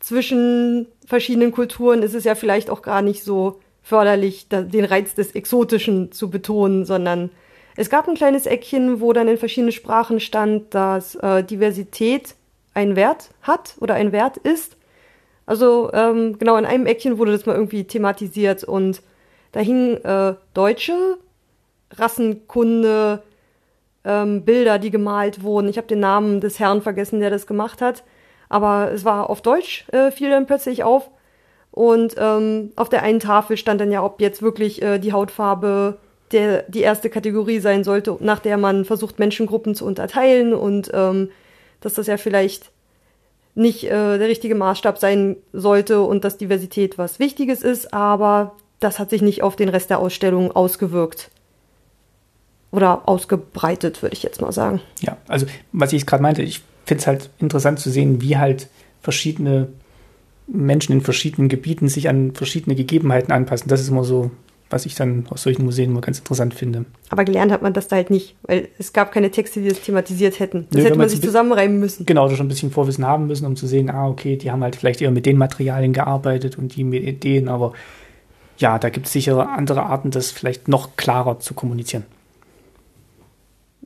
zwischen 0.01 0.87
verschiedenen 1.07 1.53
Kulturen 1.53 2.03
ist 2.03 2.15
es 2.15 2.25
ja 2.25 2.35
vielleicht 2.35 2.71
auch 2.71 2.83
gar 2.83 3.03
nicht 3.03 3.23
so 3.25 3.61
förderlich, 3.83 4.49
den 4.49 4.85
Reiz 4.85 5.15
des 5.15 5.33
Exotischen 5.35 6.13
zu 6.13 6.29
betonen, 6.31 6.85
sondern 6.85 7.31
es 7.77 7.91
gab 7.91 8.09
ein 8.09 8.15
kleines 8.15 8.47
Eckchen, 8.47 9.01
wo 9.01 9.13
dann 9.13 9.29
in 9.29 9.39
verschiedenen 9.39 9.73
Sprachen 9.73 10.19
stand, 10.19 10.75
dass 10.75 11.15
äh, 11.17 11.45
Diversität 11.45 12.35
einen 12.75 12.97
Wert 12.97 13.31
hat 13.43 13.75
oder 13.81 13.95
ein 13.95 14.13
Wert 14.13 14.39
ist. 14.39 14.77
Also 15.45 15.91
ähm, 15.93 16.39
genau 16.39 16.57
in 16.57 16.67
einem 16.67 16.87
Eckchen 16.87 17.19
wurde 17.19 17.33
das 17.33 17.47
mal 17.47 17.55
irgendwie 17.55 17.85
thematisiert 17.85 18.65
und 18.65 19.03
da 19.53 19.61
hingen 19.61 20.03
äh, 20.05 20.35
deutsche 20.55 21.19
Rassenkunde, 21.93 23.23
ähm, 24.05 24.45
Bilder, 24.45 24.79
die 24.79 24.91
gemalt 24.91 25.43
wurden. 25.43 25.69
Ich 25.69 25.77
habe 25.77 25.87
den 25.87 26.01
Namen 26.01 26.41
des 26.41 26.59
Herrn 26.59 26.83
vergessen, 26.83 27.21
der 27.21 27.31
das 27.31 27.47
gemacht 27.47 27.81
hat, 27.81 28.05
aber 28.49 28.93
es 28.93 29.05
war 29.05 29.31
auf 29.31 29.43
Deutsch, 29.43 29.87
äh, 29.93 30.11
fiel 30.11 30.31
dann 30.31 30.47
plötzlich 30.47 30.85
auf. 30.85 31.11
Und 31.71 32.15
ähm, 32.19 32.73
auf 32.77 32.89
der 32.89 33.03
einen 33.03 33.21
Tafel 33.21 33.57
stand 33.57 33.81
dann 33.81 33.93
ja, 33.93 34.03
ob 34.03 34.21
jetzt 34.21 34.41
wirklich 34.41 34.81
äh, 34.81 34.99
die 34.99 35.13
Hautfarbe 35.13 35.99
der, 36.33 36.63
die 36.69 36.81
erste 36.81 37.11
Kategorie 37.11 37.61
sein 37.61 37.85
sollte, 37.85 38.17
nach 38.21 38.41
der 38.41 38.57
man 38.57 38.85
versucht, 38.85 39.19
Menschengruppen 39.19 39.75
zu 39.75 39.85
unterteilen 39.85 40.55
und 40.55 40.91
ähm, 40.95 41.31
dass 41.81 41.95
das 41.95 42.07
ja 42.07 42.17
vielleicht 42.17 42.71
nicht 43.55 43.85
äh, 43.85 44.19
der 44.19 44.29
richtige 44.29 44.55
Maßstab 44.55 44.99
sein 44.99 45.37
sollte 45.53 46.03
und 46.03 46.25
dass 46.25 46.37
Diversität 46.37 46.99
was 46.99 47.19
Wichtiges 47.19 47.63
ist, 47.63 47.93
aber 47.93 48.55
das 48.81 48.99
hat 48.99 49.11
sich 49.11 49.23
nicht 49.23 49.43
auf 49.43 49.57
den 49.57 49.69
Rest 49.69 49.91
der 49.91 49.99
Ausstellung 49.99 50.53
ausgewirkt. 50.53 51.31
Oder 52.71 53.09
ausgebreitet, 53.09 54.03
würde 54.03 54.15
ich 54.15 54.23
jetzt 54.23 54.43
mal 54.43 54.53
sagen. 54.53 54.81
Ja, 55.01 55.17
also 55.29 55.47
was 55.73 55.93
ich 55.93 56.05
gerade 56.05 56.23
meinte, 56.23 56.43
ich 56.43 56.63
finde 56.87 57.01
es 57.01 57.07
halt 57.07 57.31
interessant 57.39 57.79
zu 57.79 57.91
sehen, 57.91 58.23
wie 58.23 58.39
halt 58.39 58.69
verschiedene 59.03 59.69
Menschen 60.47 60.93
in 60.93 61.01
verschiedenen 61.01 61.49
Gebieten 61.49 61.89
sich 61.89 62.09
an 62.09 62.33
verschiedene 62.33 62.77
Gegebenheiten 62.77 63.33
anpassen. 63.33 63.69
Das 63.69 63.81
ist 63.81 63.89
immer 63.89 64.05
so 64.05 64.31
was 64.69 64.85
ich 64.85 64.95
dann 64.95 65.27
aus 65.31 65.43
solchen 65.43 65.65
Museen 65.65 65.91
immer 65.91 66.01
ganz 66.01 66.19
interessant 66.19 66.53
finde. 66.53 66.87
Aber 67.09 67.25
gelernt 67.25 67.53
hat 67.53 67.63
man 67.63 67.73
das 67.73 67.87
da 67.89 67.97
halt 67.97 68.11
nicht, 68.11 68.35
weil 68.43 68.69
es 68.79 68.93
gab 68.93 69.13
keine 69.13 69.31
Texte, 69.31 69.61
die 69.61 69.69
das 69.69 69.81
thematisiert 69.81 70.41
hätten. 70.41 70.67
Das 70.71 70.83
Nö, 70.83 70.89
hätte 70.89 70.99
man 70.99 71.09
sich 71.09 71.23
zusammenreimen 71.23 71.79
müssen. 71.79 72.05
Genau, 72.05 72.29
schon 72.31 72.47
ein 72.47 72.49
bisschen 72.49 72.73
Vorwissen 72.73 73.07
haben 73.07 73.29
müssen, 73.29 73.47
um 73.47 73.55
zu 73.55 73.67
sehen, 73.67 73.91
ah, 73.91 74.09
okay, 74.09 74.37
die 74.37 74.51
haben 74.51 74.63
halt 74.63 74.75
vielleicht 74.75 75.01
eher 75.01 75.13
mit 75.13 75.25
den 75.25 75.39
Materialien 75.39 75.93
gearbeitet 75.93 76.59
und 76.59 76.75
die 76.75 76.83
mit 76.83 77.05
Ideen, 77.05 77.49
aber 77.49 77.75
ja, 78.59 78.79
da 78.79 78.89
gibt 78.89 79.07
es 79.07 79.13
sicher 79.13 79.49
andere 79.51 79.85
Arten, 79.85 80.11
das 80.11 80.31
vielleicht 80.31 80.67
noch 80.67 80.97
klarer 80.97 81.39
zu 81.39 81.55
kommunizieren. 81.55 82.05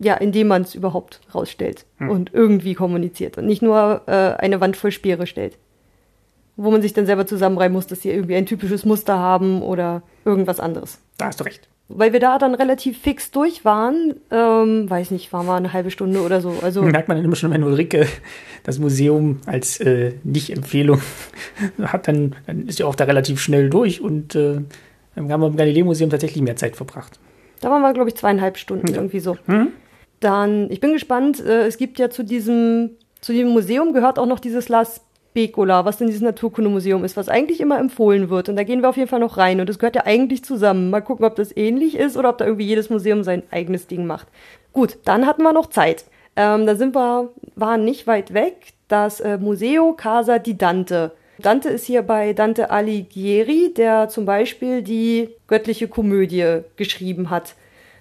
Ja, 0.02 0.14
indem 0.14 0.48
man 0.48 0.62
es 0.62 0.74
überhaupt 0.74 1.20
rausstellt 1.34 1.84
hm. 1.98 2.08
und 2.08 2.32
irgendwie 2.32 2.74
kommuniziert 2.74 3.36
und 3.36 3.46
nicht 3.46 3.60
nur 3.60 4.02
äh, 4.06 4.12
eine 4.12 4.60
Wand 4.60 4.76
voll 4.76 4.92
Speere 4.92 5.26
stellt 5.26 5.58
wo 6.62 6.70
man 6.70 6.82
sich 6.82 6.92
dann 6.92 7.06
selber 7.06 7.26
zusammenreiben 7.26 7.74
muss, 7.74 7.86
dass 7.86 8.02
sie 8.02 8.10
irgendwie 8.10 8.36
ein 8.36 8.46
typisches 8.46 8.84
Muster 8.84 9.18
haben 9.18 9.62
oder 9.62 10.02
irgendwas 10.24 10.60
anderes. 10.60 10.98
Da 11.16 11.26
hast 11.26 11.40
du 11.40 11.44
recht. 11.44 11.68
Weil 11.88 12.12
wir 12.12 12.20
da 12.20 12.38
dann 12.38 12.54
relativ 12.54 12.98
fix 12.98 13.30
durch 13.32 13.64
waren, 13.64 14.14
ähm, 14.30 14.88
weiß 14.88 15.10
nicht, 15.10 15.32
waren 15.32 15.46
wir 15.46 15.54
eine 15.54 15.72
halbe 15.72 15.90
Stunde 15.90 16.20
oder 16.20 16.40
so. 16.40 16.54
Also 16.62 16.82
merkt 16.82 17.08
man 17.08 17.16
dann 17.16 17.24
immer 17.24 17.34
schon, 17.34 17.50
wenn 17.50 17.64
Ulrike 17.64 18.06
das 18.62 18.78
Museum 18.78 19.40
als 19.46 19.80
äh, 19.80 20.12
Nicht-Empfehlung 20.22 21.00
hat, 21.82 22.06
dann, 22.06 22.36
dann, 22.46 22.68
ist 22.68 22.78
ja 22.78 22.86
auch 22.86 22.94
da 22.94 23.04
relativ 23.04 23.40
schnell 23.40 23.70
durch 23.70 24.00
und 24.00 24.34
äh, 24.34 24.60
dann 25.16 25.32
haben 25.32 25.40
wir 25.40 25.48
im 25.48 25.56
Galileo-Museum 25.56 26.10
tatsächlich 26.10 26.42
mehr 26.42 26.56
Zeit 26.56 26.76
verbracht. 26.76 27.18
Da 27.60 27.70
waren 27.70 27.82
wir, 27.82 27.92
glaube 27.92 28.10
ich, 28.10 28.16
zweieinhalb 28.16 28.56
Stunden 28.56 28.86
ja. 28.88 28.94
irgendwie 28.94 29.20
so. 29.20 29.36
Mhm. 29.46 29.68
Dann, 30.20 30.70
ich 30.70 30.80
bin 30.80 30.92
gespannt, 30.92 31.40
äh, 31.40 31.66
es 31.66 31.78
gibt 31.78 31.98
ja 31.98 32.10
zu 32.10 32.22
diesem, 32.22 32.90
zu 33.20 33.32
diesem 33.32 33.50
Museum 33.50 33.92
gehört 33.92 34.18
auch 34.18 34.26
noch 34.26 34.38
dieses 34.40 34.68
Las 34.68 35.00
Bekola, 35.32 35.84
was 35.84 36.00
in 36.00 36.08
dieses 36.08 36.22
Naturkundemuseum 36.22 37.04
ist, 37.04 37.16
was 37.16 37.28
eigentlich 37.28 37.60
immer 37.60 37.78
empfohlen 37.78 38.30
wird. 38.30 38.48
Und 38.48 38.56
da 38.56 38.64
gehen 38.64 38.82
wir 38.82 38.88
auf 38.88 38.96
jeden 38.96 39.08
Fall 39.08 39.20
noch 39.20 39.36
rein. 39.36 39.60
Und 39.60 39.68
das 39.68 39.78
gehört 39.78 39.94
ja 39.94 40.04
eigentlich 40.04 40.44
zusammen. 40.44 40.90
Mal 40.90 41.02
gucken, 41.02 41.24
ob 41.24 41.36
das 41.36 41.56
ähnlich 41.56 41.96
ist 41.96 42.16
oder 42.16 42.30
ob 42.30 42.38
da 42.38 42.44
irgendwie 42.44 42.66
jedes 42.66 42.90
Museum 42.90 43.22
sein 43.22 43.44
eigenes 43.50 43.86
Ding 43.86 44.06
macht. 44.06 44.26
Gut, 44.72 44.98
dann 45.04 45.26
hatten 45.26 45.42
wir 45.42 45.52
noch 45.52 45.68
Zeit. 45.68 46.04
Ähm, 46.36 46.66
da 46.66 46.74
sind 46.74 46.94
wir, 46.94 47.30
waren 47.54 47.84
nicht 47.84 48.06
weit 48.06 48.34
weg. 48.34 48.72
Das 48.88 49.20
äh, 49.20 49.38
Museo 49.38 49.92
Casa 49.92 50.38
di 50.38 50.56
Dante. 50.58 51.12
Dante 51.38 51.68
ist 51.68 51.86
hier 51.86 52.02
bei 52.02 52.32
Dante 52.32 52.70
Alighieri, 52.70 53.72
der 53.74 54.08
zum 54.08 54.26
Beispiel 54.26 54.82
die 54.82 55.30
göttliche 55.46 55.88
Komödie 55.88 56.62
geschrieben 56.76 57.30
hat, 57.30 57.54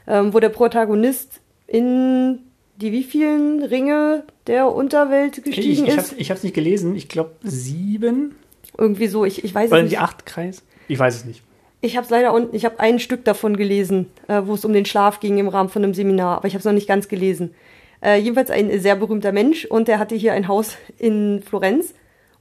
ähm, 0.08 0.34
wo 0.34 0.39
der 0.39 0.49
Protagonist 0.49 1.41
in 1.69 2.39
die 2.77 2.91
wie 2.91 3.03
vielen 3.03 3.63
Ringe 3.63 4.23
der 4.47 4.73
Unterwelt 4.73 5.43
gestiegen 5.43 5.86
ich, 5.86 5.93
ich 5.93 5.97
ist? 5.97 6.15
ich 6.17 6.29
habe 6.29 6.38
es 6.38 6.43
nicht 6.43 6.55
gelesen. 6.55 6.95
Ich 6.95 7.10
glaube 7.10 7.32
sieben. 7.43 8.36
Irgendwie 8.77 9.08
so. 9.08 9.25
Ich, 9.25 9.43
ich 9.43 9.53
weiß 9.53 9.69
Oder 9.69 9.79
es 9.79 9.84
nicht. 9.84 9.93
die 9.93 9.97
acht 9.97 10.25
Kreis? 10.25 10.63
Ich 10.88 10.97
weiß 10.97 11.15
es 11.15 11.25
nicht. 11.25 11.43
Ich 11.82 11.95
habe 11.97 12.05
es 12.05 12.10
leider 12.10 12.34
unten. 12.34 12.55
Ich 12.55 12.65
habe 12.65 12.79
ein 12.79 12.99
Stück 12.99 13.25
davon 13.25 13.58
gelesen, 13.58 14.08
äh, 14.27 14.41
wo 14.45 14.53
es 14.53 14.65
um 14.65 14.73
den 14.73 14.86
Schlaf 14.86 15.19
ging 15.19 15.38
im 15.38 15.47
Rahmen 15.49 15.69
von 15.69 15.84
einem 15.84 15.93
Seminar, 15.93 16.38
aber 16.38 16.47
ich 16.47 16.53
habe 16.53 16.60
es 16.60 16.65
noch 16.65 16.73
nicht 16.73 16.88
ganz 16.88 17.08
gelesen. 17.08 17.53
Äh, 18.01 18.19
jedenfalls 18.19 18.49
ein 18.49 18.79
sehr 18.79 18.95
berühmter 18.95 19.32
Mensch 19.32 19.65
und 19.65 19.88
der 19.88 19.99
hatte 19.99 20.15
hier 20.15 20.34
ein 20.34 20.47
Haus 20.47 20.77
in 20.97 21.41
Florenz 21.41 21.93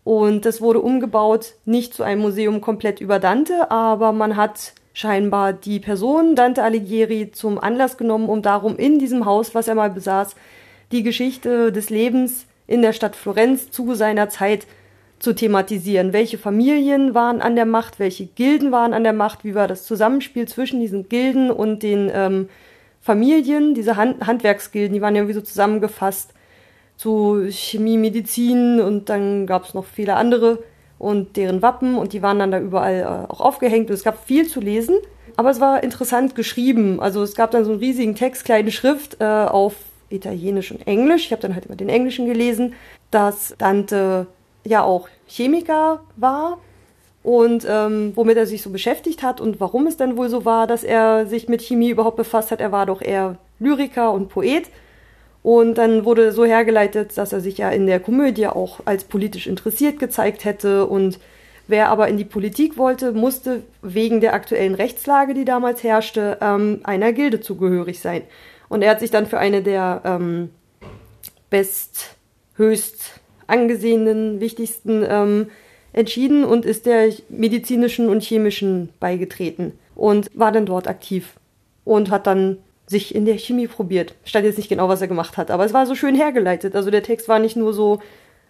und 0.04 0.44
das 0.44 0.60
wurde 0.60 0.80
umgebaut, 0.80 1.54
nicht 1.64 1.94
zu 1.94 2.04
einem 2.04 2.22
Museum 2.22 2.60
komplett 2.60 3.00
über 3.00 3.18
Dante, 3.18 3.70
aber 3.70 4.12
man 4.12 4.36
hat 4.36 4.72
scheinbar 4.98 5.52
die 5.52 5.78
Person 5.78 6.34
Dante 6.34 6.64
Alighieri 6.64 7.30
zum 7.30 7.61
Anlass 7.61 7.98
genommen, 7.98 8.28
um 8.28 8.42
darum 8.42 8.76
in 8.76 8.98
diesem 8.98 9.26
Haus, 9.26 9.54
was 9.54 9.68
er 9.68 9.76
mal 9.76 9.90
besaß, 9.90 10.34
die 10.90 11.04
Geschichte 11.04 11.70
des 11.70 11.88
Lebens 11.88 12.46
in 12.66 12.82
der 12.82 12.92
Stadt 12.92 13.14
Florenz 13.14 13.70
zu 13.70 13.94
seiner 13.94 14.28
Zeit 14.28 14.66
zu 15.20 15.37
thematisieren. 15.37 16.12
Welche 16.12 16.37
Familien 16.37 17.14
waren 17.14 17.40
an 17.40 17.54
der 17.54 17.64
Macht, 17.64 18.00
welche 18.00 18.26
Gilden 18.26 18.72
waren 18.72 18.92
an 18.92 19.04
der 19.04 19.12
Macht, 19.12 19.44
wie 19.44 19.54
war 19.54 19.68
das 19.68 19.84
Zusammenspiel 19.84 20.48
zwischen 20.48 20.80
diesen 20.80 21.08
Gilden 21.08 21.52
und 21.52 21.84
den 21.84 22.11
ähm, 22.12 22.48
Familien, 23.00 23.74
diese 23.74 23.94
Hand 23.94 24.26
Handwerksgilden, 24.26 24.94
die 24.94 25.00
waren 25.00 25.14
ja 25.14 25.20
irgendwie 25.20 25.38
so 25.38 25.42
zusammengefasst 25.42 26.34
zu 26.96 27.46
Chemie, 27.50 27.98
Medizin 27.98 28.80
und 28.80 29.08
dann 29.08 29.46
gab 29.46 29.64
es 29.64 29.74
noch 29.74 29.84
viele 29.84 30.16
andere 30.16 30.58
und 30.98 31.37
deren 31.37 31.62
Wappen 31.62 31.96
und 31.96 32.12
die 32.12 32.22
waren 32.22 32.38
dann 32.38 32.50
da 32.50 32.58
überall 32.58 33.00
äh, 33.00 33.32
auch 33.32 33.40
aufgehängt 33.40 33.88
und 33.88 33.94
es 33.94 34.04
gab 34.04 34.24
viel 34.26 34.48
zu 34.48 34.61
lesen, 34.61 34.96
aber 35.37 35.50
es 35.50 35.61
war 35.61 35.82
interessant 35.82 36.34
geschrieben. 36.34 37.00
Also 37.00 37.22
es 37.22 37.34
gab 37.34 37.50
dann 37.52 37.64
so 37.64 37.70
einen 37.70 37.80
riesigen 37.80 38.14
Text, 38.14 38.44
kleine 38.44 38.72
Schrift 38.72 39.20
äh, 39.20 39.24
auf 39.24 39.74
Italienisch 40.11 40.72
und 40.72 40.87
Englisch. 40.87 41.26
Ich 41.26 41.32
habe 41.32 41.42
dann 41.42 41.54
halt 41.54 41.66
immer 41.66 41.76
den 41.76 41.88
Englischen 41.88 42.26
gelesen, 42.26 42.74
dass 43.11 43.54
Dante 43.58 44.26
ja 44.64 44.82
auch 44.82 45.08
Chemiker 45.28 46.00
war 46.16 46.58
und 47.22 47.66
ähm, 47.68 48.12
womit 48.14 48.37
er 48.37 48.46
sich 48.46 48.62
so 48.62 48.70
beschäftigt 48.70 49.22
hat 49.22 49.40
und 49.40 49.61
warum 49.61 49.87
es 49.87 49.96
dann 49.96 50.16
wohl 50.16 50.28
so 50.28 50.44
war, 50.44 50.66
dass 50.66 50.82
er 50.82 51.26
sich 51.26 51.48
mit 51.48 51.62
Chemie 51.62 51.90
überhaupt 51.90 52.16
befasst 52.16 52.50
hat. 52.50 52.61
Er 52.61 52.72
war 52.72 52.87
doch 52.87 53.02
eher 53.02 53.37
Lyriker 53.58 54.12
und 54.12 54.28
Poet 54.28 54.70
und 55.48 55.78
dann 55.78 56.04
wurde 56.04 56.30
so 56.32 56.44
hergeleitet, 56.44 57.16
dass 57.16 57.32
er 57.32 57.40
sich 57.40 57.56
ja 57.56 57.70
in 57.70 57.87
der 57.87 58.00
Komödie 58.00 58.48
auch 58.48 58.80
als 58.84 59.04
politisch 59.04 59.46
interessiert 59.46 59.98
gezeigt 59.98 60.44
hätte. 60.44 60.84
Und 60.84 61.18
wer 61.68 61.88
aber 61.88 62.08
in 62.08 62.18
die 62.18 62.26
Politik 62.26 62.76
wollte, 62.76 63.12
musste 63.12 63.62
wegen 63.80 64.20
der 64.20 64.34
aktuellen 64.34 64.74
Rechtslage, 64.74 65.32
die 65.32 65.46
damals 65.46 65.82
herrschte, 65.82 66.37
ähm, 66.42 66.80
einer 66.82 67.14
Gilde 67.14 67.40
zugehörig 67.40 68.00
sein. 68.00 68.24
Und 68.68 68.82
er 68.82 68.90
hat 68.90 69.00
sich 69.00 69.11
dann 69.11 69.24
für 69.24 69.38
eine 69.38 69.62
der 69.62 70.02
ähm, 70.04 70.50
best, 71.48 72.18
höchst 72.56 73.18
angesehenen, 73.46 74.40
wichtigsten 74.40 75.02
ähm, 75.08 75.46
entschieden 75.94 76.44
und 76.44 76.66
ist 76.66 76.84
der 76.84 77.11
medizinischen 77.30 78.10
und 78.10 78.23
chemischen 78.23 78.90
beigetreten 79.00 79.79
und 79.94 80.29
war 80.35 80.52
dann 80.52 80.66
dort 80.66 80.88
aktiv 80.88 81.37
und 81.87 82.10
hat 82.10 82.27
dann 82.27 82.58
sich 82.88 83.14
in 83.14 83.26
der 83.26 83.38
Chemie 83.38 83.68
probiert. 83.68 84.14
Stand 84.24 84.46
jetzt 84.46 84.56
nicht 84.56 84.68
genau, 84.68 84.88
was 84.88 85.00
er 85.00 85.08
gemacht 85.08 85.36
hat, 85.36 85.50
aber 85.50 85.64
es 85.64 85.74
war 85.74 85.86
so 85.86 85.94
schön 85.94 86.14
hergeleitet. 86.14 86.74
Also 86.74 86.90
der 86.90 87.02
Text 87.02 87.28
war 87.28 87.38
nicht 87.38 87.56
nur 87.56 87.74
so 87.74 88.00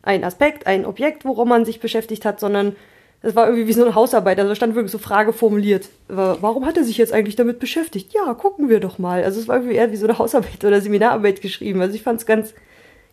ein 0.03 0.23
Aspekt, 0.25 0.67
ein 0.67 0.87
Objekt, 0.87 1.25
worum 1.25 1.49
man 1.49 1.65
sich 1.65 1.81
beschäftigt 1.81 2.25
hat, 2.25 2.39
sondern 2.39 2.77
es 3.21 3.35
war 3.35 3.47
irgendwie 3.47 3.67
wie 3.67 3.73
so 3.73 3.85
eine 3.85 3.97
Hausarbeit. 3.97 4.39
Also 4.39 4.55
stand 4.55 4.77
wirklich 4.77 4.93
so 4.93 4.99
Frage 4.99 5.33
formuliert. 5.33 5.89
Warum 6.07 6.67
hat 6.67 6.77
er 6.77 6.85
sich 6.85 6.99
jetzt 6.99 7.13
eigentlich 7.13 7.35
damit 7.35 7.59
beschäftigt? 7.59 8.15
Ja, 8.15 8.33
gucken 8.35 8.69
wir 8.69 8.79
doch 8.79 8.99
mal. 8.99 9.25
Also 9.25 9.41
es 9.41 9.49
war 9.49 9.57
irgendwie 9.57 9.75
eher 9.75 9.91
wie 9.91 9.97
so 9.97 10.07
eine 10.07 10.19
Hausarbeit 10.19 10.65
oder 10.65 10.81
Seminararbeit 10.81 11.41
geschrieben. 11.41 11.81
Also 11.81 11.97
ich 11.97 12.03
fand 12.03 12.21
es 12.21 12.27
ganz, 12.27 12.55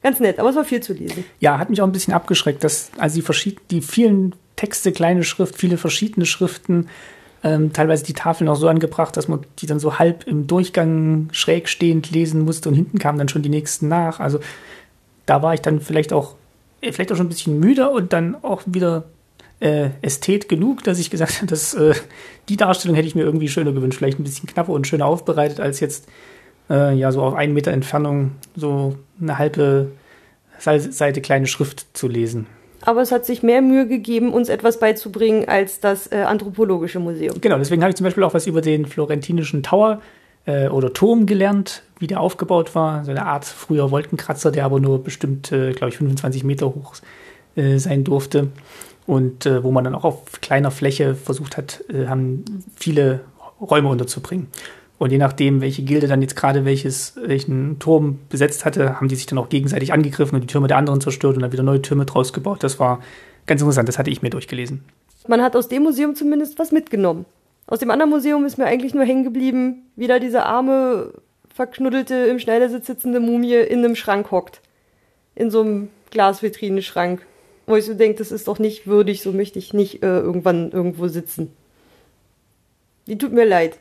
ganz 0.03 0.19
nett, 0.19 0.37
aber 0.37 0.49
es 0.49 0.55
war 0.55 0.63
viel 0.63 0.81
zu 0.81 0.93
lesen. 0.93 1.25
Ja, 1.39 1.57
hat 1.57 1.71
mich 1.71 1.81
auch 1.81 1.87
ein 1.87 1.91
bisschen 1.91 2.13
abgeschreckt, 2.13 2.63
dass 2.63 2.91
also 2.99 3.15
die, 3.15 3.23
verschied 3.23 3.59
die 3.71 3.81
vielen 3.81 4.35
Texte, 4.55 4.91
kleine 4.91 5.23
Schrift, 5.23 5.55
viele 5.55 5.77
verschiedene 5.77 6.27
Schriften, 6.27 6.87
ähm, 7.45 7.73
teilweise 7.73 8.03
die 8.03 8.13
Tafeln 8.13 8.49
auch 8.49 8.55
so 8.55 8.67
angebracht, 8.67 9.15
dass 9.15 9.27
man 9.27 9.41
die 9.59 9.67
dann 9.67 9.79
so 9.79 9.99
halb 9.99 10.25
im 10.25 10.47
Durchgang 10.47 11.29
schräg 11.31 11.69
stehend 11.69 12.09
lesen 12.09 12.41
musste 12.41 12.69
und 12.69 12.75
hinten 12.75 12.97
kamen 12.97 13.19
dann 13.19 13.29
schon 13.29 13.43
die 13.43 13.49
nächsten 13.49 13.87
nach. 13.87 14.19
Also 14.19 14.39
da 15.27 15.43
war 15.43 15.53
ich 15.53 15.61
dann 15.61 15.79
vielleicht 15.79 16.11
auch, 16.11 16.33
äh, 16.81 16.91
vielleicht 16.91 17.11
auch 17.11 17.15
schon 17.15 17.27
ein 17.27 17.29
bisschen 17.29 17.59
müde 17.59 17.91
und 17.91 18.13
dann 18.13 18.35
auch 18.43 18.63
wieder 18.65 19.03
äh, 19.59 19.89
Ästhet 20.01 20.49
genug, 20.49 20.83
dass 20.83 20.97
ich 20.97 21.11
gesagt 21.11 21.35
habe, 21.37 21.45
dass 21.45 21.75
äh, 21.75 21.93
die 22.49 22.57
Darstellung 22.57 22.95
hätte 22.95 23.07
ich 23.07 23.15
mir 23.15 23.23
irgendwie 23.23 23.47
schöner 23.47 23.73
gewünscht, 23.73 23.99
vielleicht 23.99 24.19
ein 24.19 24.23
bisschen 24.23 24.49
knapper 24.49 24.73
und 24.73 24.87
schöner 24.87 25.05
aufbereitet 25.05 25.59
als 25.59 25.79
jetzt 25.79 26.07
äh, 26.71 26.95
ja 26.95 27.11
so 27.11 27.21
auf 27.21 27.35
einen 27.35 27.53
Meter 27.53 27.71
Entfernung 27.71 28.31
so 28.55 28.95
eine 29.21 29.37
halbe 29.37 29.91
Seite 30.57 31.21
kleine 31.21 31.45
Schrift 31.45 31.85
zu 31.95 32.07
lesen. 32.07 32.47
Aber 32.85 33.01
es 33.01 33.11
hat 33.11 33.25
sich 33.25 33.43
mehr 33.43 33.61
Mühe 33.61 33.87
gegeben, 33.87 34.33
uns 34.33 34.47
etwas 34.49 34.79
beizubringen 34.79 35.47
als 35.47 35.79
das 35.79 36.11
äh, 36.11 36.17
Anthropologische 36.17 36.99
Museum. 36.99 37.41
Genau, 37.41 37.57
deswegen 37.57 37.81
habe 37.81 37.89
ich 37.89 37.95
zum 37.95 38.05
Beispiel 38.05 38.23
auch 38.23 38.33
was 38.33 38.47
über 38.47 38.61
den 38.61 38.85
florentinischen 38.85 39.63
Tower 39.63 40.01
äh, 40.45 40.67
oder 40.67 40.93
Turm 40.93 41.25
gelernt, 41.25 41.83
wie 41.99 42.07
der 42.07 42.21
aufgebaut 42.21 42.75
war. 42.75 43.03
So 43.03 43.11
eine 43.11 43.25
Art 43.25 43.45
früher 43.45 43.91
Wolkenkratzer, 43.91 44.51
der 44.51 44.65
aber 44.65 44.79
nur 44.79 45.03
bestimmt, 45.03 45.51
äh, 45.51 45.71
glaube 45.73 45.89
ich, 45.89 45.97
25 45.97 46.43
Meter 46.43 46.67
hoch 46.67 46.95
äh, 47.55 47.77
sein 47.77 48.03
durfte. 48.03 48.49
Und 49.07 49.45
äh, 49.45 49.63
wo 49.63 49.71
man 49.71 49.83
dann 49.83 49.95
auch 49.95 50.03
auf 50.03 50.41
kleiner 50.41 50.71
Fläche 50.71 51.15
versucht 51.15 51.57
hat, 51.57 51.83
äh, 51.89 52.07
haben 52.07 52.45
viele 52.75 53.21
Räume 53.61 53.89
unterzubringen. 53.89 54.47
Und 54.97 55.11
je 55.11 55.17
nachdem, 55.17 55.59
welche 55.59 55.83
Gilde 55.83 56.07
dann 56.07 56.21
jetzt 56.21 56.35
gerade 56.35 56.63
welches, 56.63 57.15
welchen 57.21 57.79
Turm 57.79 58.19
besetzt 58.29 58.63
hatte, 58.63 58.95
haben 58.95 59.09
die 59.09 59.15
sich 59.15 59.25
dann 59.25 59.37
auch 59.37 59.49
gegenseitig 59.49 59.91
angegriffen 59.91 60.35
und 60.35 60.41
die 60.41 60.47
Türme 60.47 60.67
der 60.67 60.77
anderen 60.77 61.01
zerstört 61.01 61.35
und 61.35 61.41
dann 61.41 61.51
wieder 61.51 61.63
neue 61.63 61.81
Türme 61.81 62.05
draus 62.05 62.31
gebaut. 62.31 62.63
Das 62.63 62.79
war 62.79 63.01
ganz 63.45 63.61
interessant, 63.61 63.89
das 63.89 63.99
hatte 63.99 64.09
ich 64.09 64.21
mir 64.21 64.29
durchgelesen. 64.29 64.85
Man 65.27 65.41
hat 65.41 65.55
aus 65.55 65.67
dem 65.67 65.83
Museum 65.83 66.15
zumindest 66.15 66.59
was 66.59 66.71
mitgenommen. 66.71 67.25
Aus 67.67 67.79
dem 67.79 67.91
anderen 67.91 68.11
Museum 68.11 68.45
ist 68.45 68.57
mir 68.57 68.65
eigentlich 68.65 68.93
nur 68.93 69.03
hängen 69.03 69.23
geblieben, 69.23 69.83
wie 69.95 70.07
da 70.07 70.19
diese 70.19 70.43
arme, 70.43 71.13
verknuddelte, 71.53 72.13
im 72.15 72.39
Schneidersitz 72.39 72.87
sitzende 72.87 73.19
Mumie 73.19 73.55
in 73.55 73.79
einem 73.79 73.95
Schrank 73.95 74.31
hockt. 74.31 74.61
In 75.33 75.49
so 75.49 75.61
einem 75.61 75.89
Glasvitrinenschrank. 76.11 77.25
Wo 77.65 77.75
ich 77.75 77.85
so 77.85 77.95
denke, 77.95 78.19
das 78.19 78.31
ist 78.31 78.47
doch 78.47 78.59
nicht 78.59 78.85
würdig, 78.85 79.23
so 79.23 79.31
möchte 79.31 79.57
ich 79.57 79.73
nicht 79.73 80.03
äh, 80.03 80.19
irgendwann 80.19 80.71
irgendwo 80.71 81.07
sitzen. 81.07 81.51
Die 83.07 83.17
tut 83.17 83.33
mir 83.33 83.45
leid. 83.45 83.79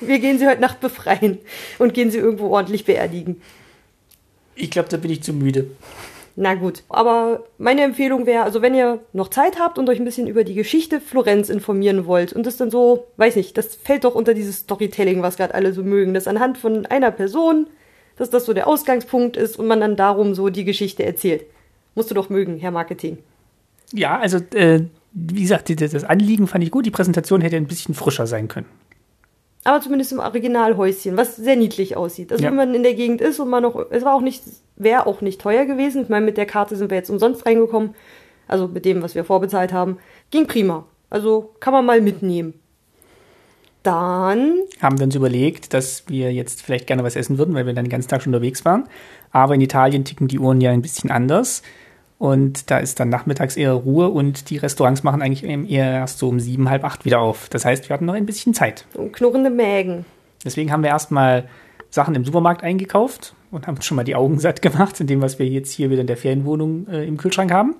Wir 0.00 0.18
gehen 0.18 0.38
sie 0.38 0.46
heute 0.46 0.60
Nacht 0.60 0.80
befreien 0.80 1.38
und 1.78 1.94
gehen 1.94 2.10
sie 2.10 2.18
irgendwo 2.18 2.48
ordentlich 2.48 2.84
beerdigen. 2.84 3.40
Ich 4.54 4.70
glaube, 4.70 4.88
da 4.88 4.96
bin 4.96 5.10
ich 5.10 5.22
zu 5.22 5.32
müde. 5.32 5.70
Na 6.36 6.54
gut, 6.54 6.84
aber 6.88 7.44
meine 7.58 7.82
Empfehlung 7.82 8.24
wäre, 8.24 8.44
also 8.44 8.62
wenn 8.62 8.74
ihr 8.74 9.00
noch 9.12 9.28
Zeit 9.28 9.58
habt 9.58 9.78
und 9.78 9.88
euch 9.88 9.98
ein 9.98 10.04
bisschen 10.04 10.26
über 10.26 10.44
die 10.44 10.54
Geschichte 10.54 11.00
Florenz 11.00 11.48
informieren 11.48 12.06
wollt 12.06 12.32
und 12.32 12.46
das 12.46 12.56
dann 12.56 12.70
so, 12.70 13.08
weiß 13.16 13.36
nicht, 13.36 13.58
das 13.58 13.74
fällt 13.74 14.04
doch 14.04 14.14
unter 14.14 14.32
dieses 14.32 14.60
Storytelling, 14.60 15.22
was 15.22 15.36
gerade 15.36 15.54
alle 15.54 15.72
so 15.72 15.82
mögen, 15.82 16.14
dass 16.14 16.28
anhand 16.28 16.56
von 16.56 16.86
einer 16.86 17.10
Person, 17.10 17.66
dass 18.16 18.30
das 18.30 18.46
so 18.46 18.52
der 18.52 18.68
Ausgangspunkt 18.68 19.36
ist 19.36 19.58
und 19.58 19.66
man 19.66 19.80
dann 19.80 19.96
darum 19.96 20.34
so 20.34 20.50
die 20.50 20.64
Geschichte 20.64 21.04
erzählt. 21.04 21.44
Musst 21.94 22.10
du 22.10 22.14
doch 22.14 22.30
mögen, 22.30 22.58
Herr 22.58 22.70
Marketing. 22.70 23.18
Ja, 23.92 24.18
also 24.18 24.38
äh, 24.54 24.84
wie 25.12 25.42
gesagt, 25.42 25.68
das 25.80 26.04
Anliegen 26.04 26.46
fand 26.46 26.62
ich 26.62 26.70
gut, 26.70 26.86
die 26.86 26.92
Präsentation 26.92 27.40
hätte 27.40 27.56
ein 27.56 27.66
bisschen 27.66 27.94
frischer 27.94 28.28
sein 28.28 28.46
können 28.46 28.66
aber 29.64 29.80
zumindest 29.80 30.12
im 30.12 30.20
Originalhäuschen, 30.20 31.16
was 31.16 31.36
sehr 31.36 31.56
niedlich 31.56 31.96
aussieht. 31.96 32.32
Also 32.32 32.42
ja. 32.42 32.50
wenn 32.50 32.56
man 32.56 32.74
in 32.74 32.82
der 32.82 32.94
Gegend 32.94 33.20
ist 33.20 33.40
und 33.40 33.50
man 33.50 33.62
noch, 33.62 33.90
es 33.90 34.04
war 34.04 34.14
auch 34.14 34.22
nicht, 34.22 34.42
wäre 34.76 35.06
auch 35.06 35.20
nicht 35.20 35.40
teuer 35.40 35.66
gewesen. 35.66 36.02
Ich 36.02 36.08
meine, 36.08 36.24
mit 36.24 36.36
der 36.36 36.46
Karte 36.46 36.76
sind 36.76 36.90
wir 36.90 36.96
jetzt 36.96 37.10
umsonst 37.10 37.44
reingekommen. 37.44 37.94
Also 38.48 38.68
mit 38.68 38.84
dem, 38.84 39.02
was 39.02 39.14
wir 39.14 39.24
vorbezahlt 39.24 39.72
haben. 39.72 39.98
Ging 40.30 40.46
prima. 40.46 40.86
Also 41.10 41.54
kann 41.60 41.72
man 41.72 41.84
mal 41.84 42.00
mitnehmen. 42.00 42.54
Dann 43.82 44.56
haben 44.80 44.98
wir 44.98 45.04
uns 45.04 45.14
überlegt, 45.14 45.72
dass 45.72 46.04
wir 46.08 46.32
jetzt 46.32 46.62
vielleicht 46.62 46.86
gerne 46.86 47.02
was 47.02 47.16
essen 47.16 47.38
würden, 47.38 47.54
weil 47.54 47.66
wir 47.66 47.72
dann 47.72 47.86
den 47.86 47.90
ganzen 47.90 48.08
Tag 48.08 48.22
schon 48.22 48.34
unterwegs 48.34 48.64
waren. 48.64 48.88
Aber 49.30 49.54
in 49.54 49.60
Italien 49.60 50.04
ticken 50.04 50.28
die 50.28 50.38
Uhren 50.38 50.60
ja 50.60 50.70
ein 50.70 50.82
bisschen 50.82 51.10
anders. 51.10 51.62
Und 52.20 52.70
da 52.70 52.76
ist 52.76 53.00
dann 53.00 53.08
nachmittags 53.08 53.56
eher 53.56 53.72
Ruhe 53.72 54.10
und 54.10 54.50
die 54.50 54.58
Restaurants 54.58 55.02
machen 55.02 55.22
eigentlich 55.22 55.42
eher 55.42 55.90
erst 55.90 56.18
so 56.18 56.28
um 56.28 56.38
sieben, 56.38 56.68
halb 56.68 56.84
acht 56.84 57.06
wieder 57.06 57.18
auf. 57.18 57.48
Das 57.48 57.64
heißt, 57.64 57.88
wir 57.88 57.94
hatten 57.94 58.04
noch 58.04 58.12
ein 58.12 58.26
bisschen 58.26 58.52
Zeit. 58.52 58.84
Und 58.92 59.14
knurrende 59.14 59.48
Mägen. 59.48 60.04
Deswegen 60.44 60.70
haben 60.70 60.82
wir 60.82 60.90
erstmal 60.90 61.48
Sachen 61.88 62.14
im 62.14 62.26
Supermarkt 62.26 62.62
eingekauft 62.62 63.34
und 63.50 63.66
haben 63.66 63.80
schon 63.80 63.96
mal 63.96 64.04
die 64.04 64.16
Augen 64.16 64.38
satt 64.38 64.60
gemacht, 64.60 65.00
in 65.00 65.06
dem, 65.06 65.22
was 65.22 65.38
wir 65.38 65.46
jetzt 65.46 65.72
hier 65.72 65.88
wieder 65.88 66.02
in 66.02 66.06
der 66.06 66.18
Ferienwohnung 66.18 66.88
äh, 66.88 67.06
im 67.06 67.16
Kühlschrank 67.16 67.50
haben. 67.50 67.76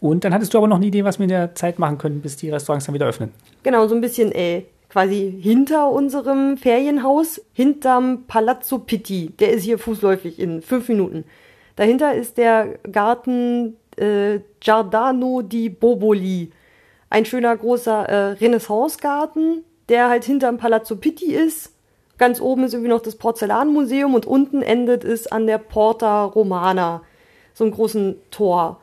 Und 0.00 0.24
dann 0.24 0.32
hattest 0.32 0.54
du 0.54 0.58
aber 0.58 0.66
noch 0.66 0.78
eine 0.78 0.86
Idee, 0.86 1.04
was 1.04 1.18
wir 1.18 1.24
in 1.24 1.28
der 1.28 1.54
Zeit 1.54 1.78
machen 1.78 1.98
können, 1.98 2.22
bis 2.22 2.38
die 2.38 2.48
Restaurants 2.48 2.86
dann 2.86 2.94
wieder 2.94 3.06
öffnen. 3.06 3.30
Genau, 3.62 3.86
so 3.86 3.94
ein 3.94 4.00
bisschen 4.00 4.32
äh, 4.32 4.62
quasi 4.88 5.38
hinter 5.38 5.90
unserem 5.90 6.56
Ferienhaus, 6.56 7.42
hinterm 7.52 8.24
Palazzo 8.26 8.78
Pitti. 8.78 9.32
Der 9.38 9.52
ist 9.52 9.64
hier 9.64 9.78
fußläufig 9.78 10.38
in 10.38 10.62
fünf 10.62 10.88
Minuten. 10.88 11.24
Dahinter 11.76 12.14
ist 12.14 12.36
der 12.36 12.78
Garten 12.90 13.76
äh, 13.96 14.40
Giardano 14.60 15.42
di 15.42 15.68
Boboli. 15.68 16.50
Ein 17.10 17.24
schöner 17.24 17.56
großer 17.56 18.08
äh, 18.08 18.24
Renaissance-Garten, 18.32 19.64
der 19.88 20.08
halt 20.08 20.24
hinterm 20.24 20.56
Palazzo 20.56 20.96
Pitti 20.96 21.34
ist. 21.34 21.72
Ganz 22.16 22.40
oben 22.40 22.64
ist 22.64 22.74
irgendwie 22.74 22.90
noch 22.90 23.02
das 23.02 23.16
Porzellanmuseum 23.16 24.14
und 24.14 24.26
unten 24.26 24.62
endet 24.62 25.04
es 25.04 25.26
an 25.26 25.46
der 25.46 25.58
Porta 25.58 26.24
Romana, 26.24 27.02
so 27.54 27.64
einem 27.64 27.72
großen 27.72 28.16
Tor. 28.30 28.80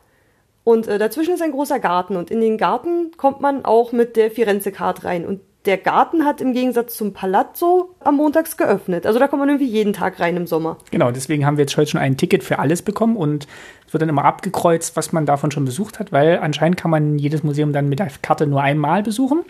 Und 0.64 0.88
äh, 0.88 1.00
dazwischen 1.00 1.34
ist 1.34 1.42
ein 1.42 1.52
großer 1.52 1.80
Garten 1.80 2.18
und 2.18 2.30
in 2.30 2.42
den 2.42 2.58
Garten 2.58 3.12
kommt 3.18 3.42
man 3.42 3.66
auch 3.66 3.94
mit 3.94 4.16
der 4.16 4.30
Firenze-Card 4.32 5.06
rein. 5.06 5.26
Und 5.26 5.42
der 5.66 5.78
Garten 5.78 6.26
hat 6.26 6.41
im 6.41 6.53
Gegensatz 6.53 6.95
zum 6.97 7.14
Palazzo 7.14 7.93
am 7.99 8.18
Montags 8.18 8.57
geöffnet. 8.57 9.05
Also 9.05 9.20
da 9.20 9.28
kommt 9.28 9.41
man 9.41 9.49
irgendwie 9.49 9.70
jeden 9.70 9.93
Tag 9.93 10.20
rein 10.20 10.36
im 10.36 10.47
Sommer. 10.47 10.78
Genau, 10.89 11.12
deswegen 11.12 11.45
haben 11.45 11.57
wir 11.57 11.64
jetzt 11.64 11.78
heute 11.78 11.91
schon 11.91 12.01
ein 12.01 12.18
Ticket 12.18 12.43
für 12.43 12.59
alles 12.59 12.82
bekommen 12.82 13.16
und 13.16 13.47
es 13.88 13.93
wird 13.93 14.01
dann 14.01 14.09
immer 14.09 14.26
abgekreuzt, 14.26 14.95
was 14.95 15.12
man 15.12 15.26
davon 15.26 15.51
schon 15.51 15.66
besucht 15.66 15.99
hat, 15.99 16.12
weil 16.12 16.39
anscheinend 16.39 16.78
kann 16.78 16.89
man 16.89 17.20
jedes 17.20 17.43
Museum 17.43 17.74
dann 17.74 17.89
mit 17.89 17.99
der 17.99 18.09
Karte 18.22 18.47
nur 18.47 18.62
einmal 18.62 19.03
besuchen. 19.03 19.41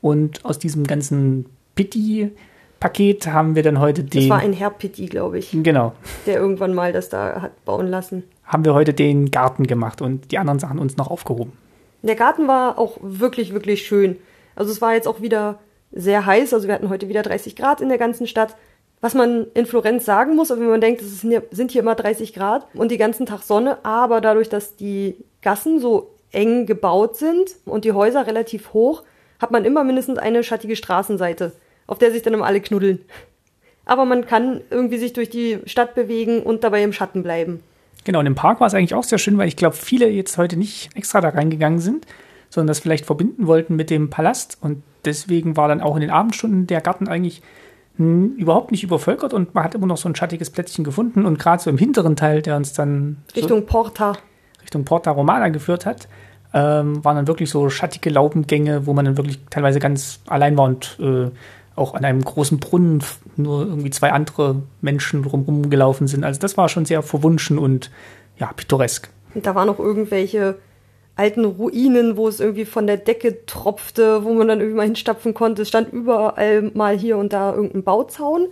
Und 0.00 0.44
aus 0.44 0.58
diesem 0.58 0.86
ganzen 0.86 1.46
Pitti 1.74 2.30
Paket 2.78 3.26
haben 3.26 3.54
wir 3.54 3.62
dann 3.62 3.78
heute 3.78 4.02
den. 4.02 4.22
Das 4.22 4.30
war 4.30 4.38
ein 4.38 4.54
Herr 4.54 4.70
Pitti, 4.70 5.06
glaube 5.06 5.38
ich. 5.38 5.50
Genau. 5.52 5.92
Der 6.26 6.36
irgendwann 6.36 6.74
mal 6.74 6.92
das 6.92 7.10
da 7.10 7.42
hat 7.42 7.64
bauen 7.66 7.86
lassen. 7.88 8.24
Haben 8.44 8.64
wir 8.64 8.72
heute 8.72 8.94
den 8.94 9.30
Garten 9.30 9.66
gemacht 9.66 10.00
und 10.00 10.32
die 10.32 10.38
anderen 10.38 10.58
Sachen 10.58 10.78
uns 10.78 10.96
noch 10.96 11.10
aufgehoben. 11.10 11.52
Der 12.02 12.14
Garten 12.14 12.48
war 12.48 12.78
auch 12.78 12.96
wirklich, 13.02 13.52
wirklich 13.52 13.86
schön. 13.86 14.16
Also 14.56 14.72
es 14.72 14.80
war 14.80 14.94
jetzt 14.94 15.08
auch 15.08 15.20
wieder 15.20 15.58
sehr 15.92 16.26
heiß, 16.26 16.54
also 16.54 16.66
wir 16.68 16.74
hatten 16.74 16.88
heute 16.88 17.08
wieder 17.08 17.22
30 17.22 17.56
Grad 17.56 17.80
in 17.80 17.88
der 17.88 17.98
ganzen 17.98 18.26
Stadt. 18.26 18.56
Was 19.00 19.14
man 19.14 19.46
in 19.54 19.64
Florenz 19.64 20.04
sagen 20.04 20.36
muss, 20.36 20.50
wenn 20.50 20.68
man 20.68 20.80
denkt, 20.80 21.00
es 21.00 21.20
sind 21.20 21.70
hier 21.70 21.80
immer 21.80 21.94
30 21.94 22.34
Grad 22.34 22.66
und 22.74 22.90
die 22.90 22.98
ganzen 22.98 23.24
Tag 23.24 23.42
Sonne, 23.42 23.78
aber 23.82 24.20
dadurch, 24.20 24.50
dass 24.50 24.76
die 24.76 25.16
Gassen 25.40 25.80
so 25.80 26.14
eng 26.32 26.66
gebaut 26.66 27.16
sind 27.16 27.56
und 27.64 27.84
die 27.84 27.92
Häuser 27.92 28.26
relativ 28.26 28.74
hoch, 28.74 29.02
hat 29.40 29.50
man 29.52 29.64
immer 29.64 29.84
mindestens 29.84 30.18
eine 30.18 30.44
schattige 30.44 30.76
Straßenseite, 30.76 31.52
auf 31.86 31.98
der 31.98 32.12
sich 32.12 32.22
dann 32.22 32.34
immer 32.34 32.44
alle 32.44 32.60
knuddeln. 32.60 33.00
Aber 33.86 34.04
man 34.04 34.26
kann 34.26 34.60
irgendwie 34.70 34.98
sich 34.98 35.14
durch 35.14 35.30
die 35.30 35.58
Stadt 35.64 35.94
bewegen 35.94 36.42
und 36.42 36.62
dabei 36.62 36.82
im 36.84 36.92
Schatten 36.92 37.22
bleiben. 37.22 37.62
Genau, 38.04 38.20
und 38.20 38.26
im 38.26 38.34
Park 38.34 38.60
war 38.60 38.66
es 38.66 38.74
eigentlich 38.74 38.94
auch 38.94 39.04
sehr 39.04 39.18
schön, 39.18 39.38
weil 39.38 39.48
ich 39.48 39.56
glaube, 39.56 39.76
viele 39.76 40.08
jetzt 40.08 40.36
heute 40.36 40.58
nicht 40.58 40.90
extra 40.94 41.20
da 41.22 41.30
reingegangen 41.30 41.80
sind, 41.80 42.06
sondern 42.50 42.68
das 42.68 42.80
vielleicht 42.80 43.06
verbinden 43.06 43.46
wollten 43.46 43.76
mit 43.76 43.88
dem 43.88 44.10
Palast. 44.10 44.58
Und 44.60 44.82
deswegen 45.04 45.56
war 45.56 45.68
dann 45.68 45.80
auch 45.80 45.94
in 45.94 46.02
den 46.02 46.10
Abendstunden 46.10 46.66
der 46.66 46.80
Garten 46.80 47.08
eigentlich 47.08 47.42
überhaupt 47.98 48.70
nicht 48.70 48.82
übervölkert 48.82 49.34
und 49.34 49.54
man 49.54 49.62
hat 49.62 49.74
immer 49.74 49.86
noch 49.86 49.98
so 49.98 50.08
ein 50.08 50.16
schattiges 50.16 50.48
Plätzchen 50.48 50.84
gefunden. 50.84 51.26
Und 51.26 51.38
gerade 51.38 51.62
so 51.62 51.68
im 51.68 51.76
hinteren 51.76 52.16
Teil, 52.16 52.40
der 52.40 52.56
uns 52.56 52.72
dann 52.72 53.18
Richtung 53.36 53.60
so 53.60 53.66
Porta. 53.66 54.12
Richtung 54.62 54.84
Porta 54.84 55.10
Romana 55.10 55.48
geführt 55.48 55.84
hat, 55.84 56.08
ähm, 56.54 57.04
waren 57.04 57.16
dann 57.16 57.26
wirklich 57.26 57.50
so 57.50 57.68
schattige 57.68 58.08
Laubengänge, 58.10 58.86
wo 58.86 58.94
man 58.94 59.04
dann 59.04 59.16
wirklich 59.18 59.38
teilweise 59.50 59.80
ganz 59.80 60.20
allein 60.26 60.56
war 60.56 60.64
und 60.64 60.98
äh, 60.98 61.30
auch 61.76 61.94
an 61.94 62.04
einem 62.04 62.22
großen 62.22 62.58
Brunnen 62.58 63.02
nur 63.36 63.66
irgendwie 63.66 63.90
zwei 63.90 64.12
andere 64.12 64.62
Menschen 64.80 65.22
drumherum 65.22 65.68
gelaufen 65.68 66.06
sind. 66.06 66.24
Also 66.24 66.40
das 66.40 66.56
war 66.56 66.68
schon 66.68 66.86
sehr 66.86 67.02
verwunschen 67.02 67.58
und 67.58 67.90
ja, 68.38 68.50
pittoresk. 68.54 69.10
Und 69.34 69.46
da 69.46 69.54
waren 69.54 69.66
noch 69.66 69.78
irgendwelche 69.78 70.56
alten 71.16 71.44
Ruinen, 71.44 72.16
wo 72.16 72.28
es 72.28 72.40
irgendwie 72.40 72.64
von 72.64 72.86
der 72.86 72.96
Decke 72.96 73.44
tropfte, 73.46 74.24
wo 74.24 74.32
man 74.32 74.48
dann 74.48 74.60
irgendwie 74.60 74.76
mal 74.76 74.86
hinstapfen 74.86 75.34
konnte. 75.34 75.62
Es 75.62 75.68
stand 75.68 75.92
überall 75.92 76.70
mal 76.74 76.96
hier 76.96 77.18
und 77.18 77.32
da 77.32 77.54
irgendein 77.54 77.82
Bauzaun, 77.82 78.48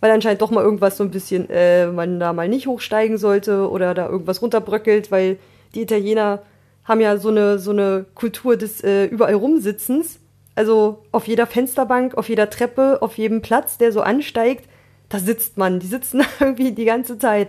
weil 0.00 0.10
anscheinend 0.10 0.42
doch 0.42 0.50
mal 0.50 0.64
irgendwas 0.64 0.96
so 0.96 1.04
ein 1.04 1.10
bisschen, 1.10 1.48
äh, 1.48 1.86
man 1.86 2.20
da 2.20 2.32
mal 2.32 2.48
nicht 2.48 2.66
hochsteigen 2.66 3.18
sollte 3.18 3.70
oder 3.70 3.94
da 3.94 4.08
irgendwas 4.08 4.42
runterbröckelt, 4.42 5.10
weil 5.10 5.38
die 5.74 5.82
Italiener 5.82 6.42
haben 6.84 7.00
ja 7.00 7.16
so 7.16 7.28
eine, 7.28 7.58
so 7.58 7.70
eine 7.70 8.04
Kultur 8.14 8.56
des 8.56 8.82
äh, 8.82 9.04
überall 9.06 9.34
rumsitzens. 9.34 10.18
Also 10.54 11.04
auf 11.12 11.26
jeder 11.26 11.46
Fensterbank, 11.46 12.16
auf 12.16 12.28
jeder 12.28 12.50
Treppe, 12.50 12.98
auf 13.00 13.16
jedem 13.16 13.40
Platz, 13.40 13.78
der 13.78 13.92
so 13.92 14.02
ansteigt, 14.02 14.68
da 15.08 15.18
sitzt 15.18 15.56
man. 15.56 15.80
Die 15.80 15.86
sitzen 15.86 16.22
irgendwie 16.40 16.72
die 16.72 16.84
ganze 16.84 17.18
Zeit. 17.18 17.48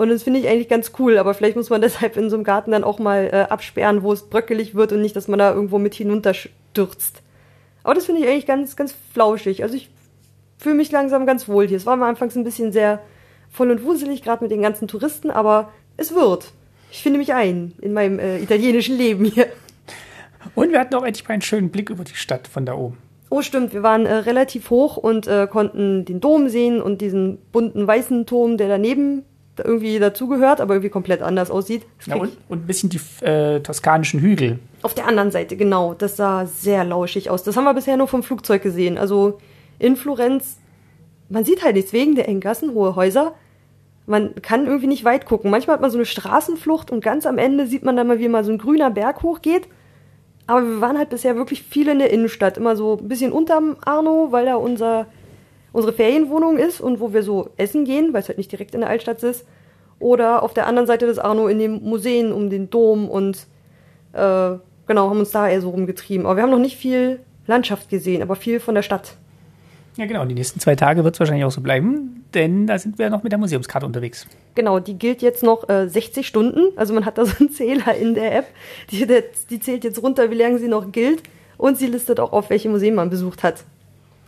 Und 0.00 0.08
das 0.08 0.22
finde 0.22 0.40
ich 0.40 0.48
eigentlich 0.48 0.70
ganz 0.70 0.92
cool, 0.98 1.18
aber 1.18 1.34
vielleicht 1.34 1.56
muss 1.56 1.68
man 1.68 1.82
deshalb 1.82 2.16
in 2.16 2.30
so 2.30 2.36
einem 2.36 2.44
Garten 2.44 2.70
dann 2.70 2.84
auch 2.84 2.98
mal 2.98 3.28
äh, 3.30 3.52
absperren, 3.52 4.02
wo 4.02 4.14
es 4.14 4.22
bröckelig 4.22 4.74
wird 4.74 4.92
und 4.92 5.02
nicht, 5.02 5.14
dass 5.14 5.28
man 5.28 5.38
da 5.38 5.52
irgendwo 5.52 5.76
mit 5.76 5.94
hinunterstürzt. 5.94 7.20
Aber 7.82 7.92
das 7.92 8.06
finde 8.06 8.22
ich 8.22 8.26
eigentlich 8.26 8.46
ganz, 8.46 8.76
ganz 8.76 8.94
flauschig. 9.12 9.62
Also 9.62 9.76
ich 9.76 9.90
fühle 10.56 10.76
mich 10.76 10.90
langsam 10.90 11.26
ganz 11.26 11.48
wohl 11.48 11.68
hier. 11.68 11.76
Es 11.76 11.84
war 11.84 11.92
am 11.92 12.02
Anfang 12.02 12.30
ein 12.34 12.44
bisschen 12.44 12.72
sehr 12.72 13.00
voll 13.50 13.70
und 13.70 13.84
wuselig, 13.84 14.22
gerade 14.22 14.42
mit 14.42 14.50
den 14.50 14.62
ganzen 14.62 14.88
Touristen, 14.88 15.30
aber 15.30 15.70
es 15.98 16.14
wird. 16.14 16.50
Ich 16.90 17.02
finde 17.02 17.18
mich 17.18 17.34
ein 17.34 17.74
in 17.82 17.92
meinem 17.92 18.18
äh, 18.18 18.38
italienischen 18.38 18.96
Leben 18.96 19.26
hier. 19.26 19.48
Und 20.54 20.70
wir 20.70 20.80
hatten 20.80 20.94
auch 20.94 21.04
endlich 21.04 21.28
mal 21.28 21.34
einen 21.34 21.42
schönen 21.42 21.68
Blick 21.68 21.90
über 21.90 22.04
die 22.04 22.14
Stadt 22.14 22.48
von 22.48 22.64
da 22.64 22.72
oben. 22.72 22.96
Oh, 23.28 23.42
stimmt, 23.42 23.74
wir 23.74 23.82
waren 23.82 24.06
äh, 24.06 24.14
relativ 24.14 24.70
hoch 24.70 24.96
und 24.96 25.26
äh, 25.26 25.46
konnten 25.46 26.06
den 26.06 26.20
Dom 26.20 26.48
sehen 26.48 26.80
und 26.80 27.02
diesen 27.02 27.36
bunten 27.52 27.86
weißen 27.86 28.24
Turm, 28.24 28.56
der 28.56 28.68
daneben 28.68 29.26
irgendwie 29.64 29.98
dazugehört, 29.98 30.60
aber 30.60 30.74
irgendwie 30.74 30.90
komplett 30.90 31.22
anders 31.22 31.50
aussieht. 31.50 31.86
Ja, 32.06 32.16
und, 32.16 32.36
und 32.48 32.64
ein 32.64 32.66
bisschen 32.66 32.90
die 32.90 33.00
äh, 33.24 33.60
toskanischen 33.60 34.20
Hügel. 34.20 34.58
Auf 34.82 34.94
der 34.94 35.06
anderen 35.06 35.30
Seite, 35.30 35.56
genau. 35.56 35.94
Das 35.94 36.16
sah 36.16 36.46
sehr 36.46 36.84
lauschig 36.84 37.30
aus. 37.30 37.42
Das 37.42 37.56
haben 37.56 37.64
wir 37.64 37.74
bisher 37.74 37.96
nur 37.96 38.08
vom 38.08 38.22
Flugzeug 38.22 38.62
gesehen. 38.62 38.98
Also 38.98 39.38
in 39.78 39.96
Florenz, 39.96 40.58
man 41.28 41.44
sieht 41.44 41.64
halt 41.64 41.76
nichts 41.76 41.92
wegen 41.92 42.14
der 42.14 42.28
engen 42.28 42.40
Gassen, 42.40 42.74
hohe 42.74 42.96
Häuser. 42.96 43.34
Man 44.06 44.34
kann 44.42 44.66
irgendwie 44.66 44.86
nicht 44.88 45.04
weit 45.04 45.26
gucken. 45.26 45.50
Manchmal 45.50 45.74
hat 45.74 45.80
man 45.80 45.90
so 45.90 45.98
eine 45.98 46.06
Straßenflucht 46.06 46.90
und 46.90 47.02
ganz 47.02 47.26
am 47.26 47.38
Ende 47.38 47.66
sieht 47.66 47.84
man 47.84 47.96
dann 47.96 48.06
mal, 48.06 48.18
wie 48.18 48.28
mal 48.28 48.44
so 48.44 48.50
ein 48.50 48.58
grüner 48.58 48.90
Berg 48.90 49.22
hochgeht. 49.22 49.68
Aber 50.46 50.66
wir 50.66 50.80
waren 50.80 50.98
halt 50.98 51.10
bisher 51.10 51.36
wirklich 51.36 51.62
viel 51.62 51.86
in 51.86 52.00
der 52.00 52.10
Innenstadt. 52.10 52.56
Immer 52.58 52.74
so 52.74 52.98
ein 52.98 53.06
bisschen 53.06 53.30
unterm 53.30 53.76
Arno, 53.84 54.28
weil 54.30 54.46
da 54.46 54.56
unser, 54.56 55.06
unsere 55.72 55.92
Ferienwohnung 55.92 56.56
ist 56.58 56.80
und 56.80 57.00
wo 57.00 57.12
wir 57.12 57.22
so 57.22 57.50
essen 57.56 57.84
gehen, 57.84 58.12
weil 58.12 58.22
es 58.22 58.28
halt 58.28 58.38
nicht 58.38 58.52
direkt 58.52 58.74
in 58.74 58.80
der 58.80 58.90
Altstadt 58.90 59.22
ist. 59.22 59.46
Oder 59.98 60.42
auf 60.42 60.54
der 60.54 60.66
anderen 60.66 60.86
Seite 60.86 61.06
des 61.06 61.18
Arno 61.18 61.46
in 61.48 61.58
den 61.58 61.82
Museen 61.82 62.32
um 62.32 62.48
den 62.48 62.70
Dom 62.70 63.08
und 63.08 63.46
äh, 64.12 64.52
genau, 64.86 65.10
haben 65.10 65.18
uns 65.18 65.30
da 65.30 65.48
eher 65.48 65.60
so 65.60 65.70
rumgetrieben. 65.70 66.26
Aber 66.26 66.36
wir 66.36 66.42
haben 66.42 66.50
noch 66.50 66.58
nicht 66.58 66.76
viel 66.76 67.20
Landschaft 67.46 67.88
gesehen, 67.88 68.22
aber 68.22 68.36
viel 68.36 68.60
von 68.60 68.74
der 68.74 68.82
Stadt. 68.82 69.14
Ja, 69.96 70.06
genau. 70.06 70.24
Die 70.24 70.34
nächsten 70.34 70.60
zwei 70.60 70.76
Tage 70.76 71.04
wird 71.04 71.14
es 71.14 71.20
wahrscheinlich 71.20 71.44
auch 71.44 71.50
so 71.50 71.60
bleiben, 71.60 72.24
denn 72.32 72.66
da 72.66 72.78
sind 72.78 72.98
wir 72.98 73.10
noch 73.10 73.22
mit 73.22 73.32
der 73.32 73.38
Museumskarte 73.38 73.84
unterwegs. 73.84 74.26
Genau, 74.54 74.78
die 74.80 74.94
gilt 74.98 75.20
jetzt 75.20 75.42
noch 75.42 75.68
äh, 75.68 75.88
60 75.88 76.26
Stunden. 76.26 76.68
Also 76.76 76.94
man 76.94 77.04
hat 77.04 77.18
da 77.18 77.26
so 77.26 77.34
einen 77.38 77.50
Zähler 77.52 77.94
in 77.94 78.14
der 78.14 78.36
App. 78.36 78.46
Die, 78.90 79.06
der, 79.06 79.24
die 79.50 79.60
zählt 79.60 79.84
jetzt 79.84 80.02
runter, 80.02 80.30
wie 80.30 80.36
lange 80.36 80.58
sie 80.58 80.68
noch 80.68 80.90
gilt. 80.90 81.22
Und 81.58 81.76
sie 81.76 81.88
listet 81.88 82.20
auch 82.20 82.32
auf, 82.32 82.48
welche 82.48 82.70
Museen 82.70 82.94
man 82.94 83.10
besucht 83.10 83.42
hat. 83.42 83.64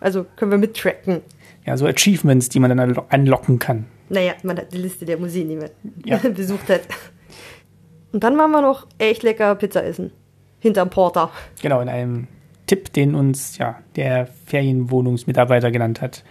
Also 0.02 0.26
können 0.36 0.50
wir 0.50 0.58
mittracken. 0.58 1.22
Ja, 1.64 1.76
so 1.76 1.86
Achievements, 1.86 2.48
die 2.48 2.58
man 2.58 2.76
dann 2.76 2.98
anlocken 3.08 3.58
kann. 3.58 3.86
Naja, 4.08 4.32
man 4.42 4.58
hat 4.58 4.72
die 4.72 4.78
Liste 4.78 5.04
der 5.04 5.16
Museen, 5.16 5.48
die 5.48 5.56
man 5.56 5.70
ja. 6.04 6.16
besucht 6.34 6.68
hat. 6.68 6.82
Und 8.12 8.22
dann 8.22 8.36
waren 8.36 8.50
wir 8.50 8.60
noch 8.60 8.86
echt 8.98 9.22
lecker 9.22 9.54
Pizza 9.54 9.84
essen. 9.84 10.12
Hinterm 10.58 10.90
Porter. 10.90 11.30
Genau, 11.62 11.80
in 11.80 11.88
einem 11.88 12.28
Tipp, 12.66 12.92
den 12.92 13.14
uns 13.14 13.58
ja 13.58 13.78
der 13.96 14.26
Ferienwohnungsmitarbeiter 14.46 15.70
genannt 15.70 16.00
hat. 16.00 16.24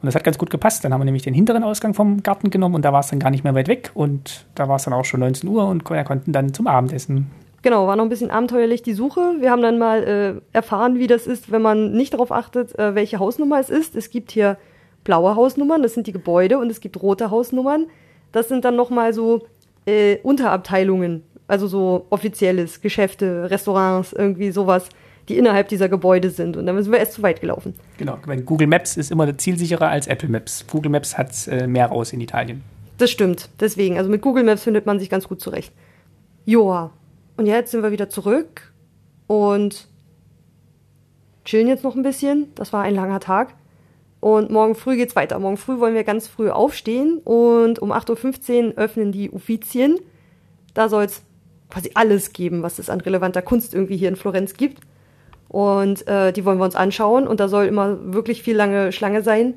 Und 0.00 0.06
das 0.06 0.14
hat 0.14 0.24
ganz 0.24 0.38
gut 0.38 0.50
gepasst. 0.50 0.84
Dann 0.84 0.92
haben 0.92 1.00
wir 1.00 1.04
nämlich 1.04 1.22
den 1.22 1.34
hinteren 1.34 1.62
Ausgang 1.62 1.94
vom 1.94 2.22
Garten 2.22 2.50
genommen 2.50 2.74
und 2.74 2.84
da 2.84 2.92
war 2.92 3.00
es 3.00 3.08
dann 3.08 3.20
gar 3.20 3.30
nicht 3.30 3.44
mehr 3.44 3.54
weit 3.54 3.68
weg. 3.68 3.90
Und 3.94 4.46
da 4.54 4.68
war 4.68 4.76
es 4.76 4.84
dann 4.84 4.94
auch 4.94 5.04
schon 5.04 5.20
19 5.20 5.48
Uhr 5.48 5.66
und 5.68 5.88
wir 5.88 6.04
konnten 6.04 6.32
dann 6.32 6.54
zum 6.54 6.66
Abendessen. 6.66 7.30
Genau, 7.62 7.86
war 7.86 7.96
noch 7.96 8.04
ein 8.04 8.08
bisschen 8.08 8.30
abenteuerlich 8.30 8.82
die 8.82 8.92
Suche. 8.92 9.36
Wir 9.38 9.50
haben 9.50 9.62
dann 9.62 9.78
mal 9.78 10.02
äh, 10.02 10.56
erfahren, 10.56 10.98
wie 10.98 11.06
das 11.06 11.26
ist, 11.26 11.52
wenn 11.52 11.62
man 11.62 11.92
nicht 11.92 12.12
darauf 12.12 12.32
achtet, 12.32 12.76
äh, 12.78 12.94
welche 12.94 13.18
Hausnummer 13.18 13.60
es 13.60 13.70
ist. 13.70 13.94
Es 13.94 14.10
gibt 14.10 14.32
hier 14.32 14.58
blaue 15.04 15.36
Hausnummern, 15.36 15.82
das 15.82 15.94
sind 15.94 16.06
die 16.06 16.12
Gebäude, 16.12 16.58
und 16.58 16.70
es 16.70 16.80
gibt 16.80 17.00
rote 17.00 17.30
Hausnummern. 17.30 17.86
Das 18.32 18.48
sind 18.48 18.64
dann 18.64 18.76
nochmal 18.76 19.12
so 19.12 19.46
äh, 19.86 20.18
Unterabteilungen, 20.22 21.22
also 21.46 21.66
so 21.66 22.06
offizielles, 22.10 22.80
Geschäfte, 22.80 23.50
Restaurants, 23.50 24.12
irgendwie 24.12 24.50
sowas 24.50 24.88
die 25.28 25.38
innerhalb 25.38 25.68
dieser 25.68 25.88
Gebäude 25.88 26.30
sind. 26.30 26.56
Und 26.56 26.66
dann 26.66 26.80
sind 26.82 26.92
wir 26.92 26.98
erst 26.98 27.12
zu 27.12 27.22
weit 27.22 27.40
gelaufen. 27.40 27.74
Genau, 27.98 28.18
weil 28.26 28.42
Google 28.42 28.66
Maps 28.66 28.96
ist 28.96 29.10
immer 29.10 29.36
zielsicherer 29.36 29.88
als 29.88 30.06
Apple 30.06 30.28
Maps. 30.28 30.64
Google 30.70 30.90
Maps 30.90 31.16
hat 31.16 31.30
äh, 31.48 31.66
mehr 31.66 31.86
raus 31.86 32.12
in 32.12 32.20
Italien. 32.20 32.62
Das 32.98 33.10
stimmt, 33.10 33.48
deswegen. 33.60 33.98
Also 33.98 34.10
mit 34.10 34.20
Google 34.20 34.44
Maps 34.44 34.64
findet 34.64 34.86
man 34.86 34.98
sich 34.98 35.10
ganz 35.10 35.28
gut 35.28 35.40
zurecht. 35.40 35.72
Joa. 36.44 36.92
Und 37.42 37.48
jetzt 37.48 37.72
sind 37.72 37.82
wir 37.82 37.90
wieder 37.90 38.08
zurück 38.08 38.72
und 39.26 39.88
chillen 41.44 41.66
jetzt 41.66 41.82
noch 41.82 41.96
ein 41.96 42.04
bisschen. 42.04 42.54
Das 42.54 42.72
war 42.72 42.84
ein 42.84 42.94
langer 42.94 43.18
Tag. 43.18 43.54
Und 44.20 44.52
morgen 44.52 44.76
früh 44.76 44.96
geht's 44.96 45.16
weiter. 45.16 45.40
Morgen 45.40 45.56
früh 45.56 45.80
wollen 45.80 45.96
wir 45.96 46.04
ganz 46.04 46.28
früh 46.28 46.50
aufstehen 46.50 47.18
und 47.24 47.80
um 47.80 47.90
8.15 47.90 48.68
Uhr 48.68 48.74
öffnen 48.76 49.10
die 49.10 49.28
Uffizien. 49.28 49.98
Da 50.72 50.88
soll 50.88 51.02
es 51.02 51.22
quasi 51.68 51.90
alles 51.94 52.32
geben, 52.32 52.62
was 52.62 52.78
es 52.78 52.88
an 52.88 53.00
relevanter 53.00 53.42
Kunst 53.42 53.74
irgendwie 53.74 53.96
hier 53.96 54.10
in 54.10 54.14
Florenz 54.14 54.54
gibt. 54.54 54.78
Und 55.48 56.06
äh, 56.06 56.32
die 56.32 56.44
wollen 56.44 56.58
wir 56.58 56.64
uns 56.64 56.76
anschauen 56.76 57.26
und 57.26 57.40
da 57.40 57.48
soll 57.48 57.64
immer 57.64 58.14
wirklich 58.14 58.44
viel 58.44 58.54
lange 58.54 58.92
Schlange 58.92 59.24
sein. 59.24 59.54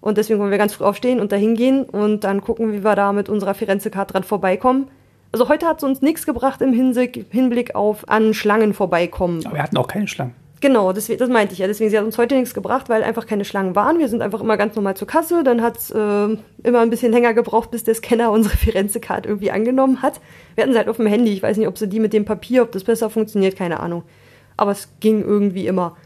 Und 0.00 0.16
deswegen 0.16 0.40
wollen 0.40 0.52
wir 0.52 0.56
ganz 0.56 0.72
früh 0.72 0.84
aufstehen 0.84 1.20
und 1.20 1.32
da 1.32 1.36
hingehen 1.36 1.82
und 1.82 2.24
dann 2.24 2.40
gucken, 2.40 2.72
wie 2.72 2.82
wir 2.82 2.96
da 2.96 3.12
mit 3.12 3.28
unserer 3.28 3.52
Firenze-Card 3.52 4.14
dran 4.14 4.24
vorbeikommen. 4.24 4.88
Also 5.36 5.48
heute 5.48 5.66
hat 5.66 5.78
es 5.78 5.84
uns 5.84 6.02
nichts 6.02 6.24
gebracht 6.24 6.60
im 6.62 6.72
Hinblick 6.72 7.74
auf 7.74 8.08
an 8.08 8.34
Schlangen 8.34 8.74
vorbeikommen. 8.74 9.44
Aber 9.46 9.56
wir 9.56 9.62
hatten 9.62 9.76
auch 9.76 9.88
keine 9.88 10.08
Schlangen. 10.08 10.34
Genau, 10.62 10.94
das, 10.94 11.08
das 11.08 11.28
meinte 11.28 11.52
ich 11.52 11.58
ja. 11.58 11.66
Deswegen, 11.66 11.90
sie 11.90 11.98
hat 11.98 12.04
uns 12.04 12.16
heute 12.16 12.34
nichts 12.34 12.54
gebracht, 12.54 12.88
weil 12.88 13.04
einfach 13.04 13.26
keine 13.26 13.44
Schlangen 13.44 13.76
waren. 13.76 13.98
Wir 13.98 14.08
sind 14.08 14.22
einfach 14.22 14.40
immer 14.40 14.56
ganz 14.56 14.74
normal 14.74 14.96
zur 14.96 15.06
Kasse. 15.06 15.44
Dann 15.44 15.60
hat 15.60 15.76
es 15.76 15.90
äh, 15.90 15.98
immer 16.62 16.80
ein 16.80 16.88
bisschen 16.88 17.12
länger 17.12 17.34
gebraucht, 17.34 17.70
bis 17.70 17.84
der 17.84 17.94
Scanner 17.94 18.30
unsere 18.32 18.56
Firenze-Card 18.56 19.26
irgendwie 19.26 19.50
angenommen 19.50 20.00
hat. 20.00 20.20
Wir 20.54 20.62
hatten 20.62 20.72
sie 20.72 20.78
halt 20.78 20.88
auf 20.88 20.96
dem 20.96 21.06
Handy. 21.06 21.32
Ich 21.34 21.42
weiß 21.42 21.58
nicht, 21.58 21.68
ob 21.68 21.76
sie 21.76 21.88
die 21.88 22.00
mit 22.00 22.14
dem 22.14 22.24
Papier, 22.24 22.62
ob 22.62 22.72
das 22.72 22.84
besser 22.84 23.10
funktioniert, 23.10 23.56
keine 23.56 23.80
Ahnung 23.80 24.02
aber 24.56 24.70
es 24.70 24.88
ging 25.00 25.22
irgendwie 25.22 25.66
immer. 25.66 25.96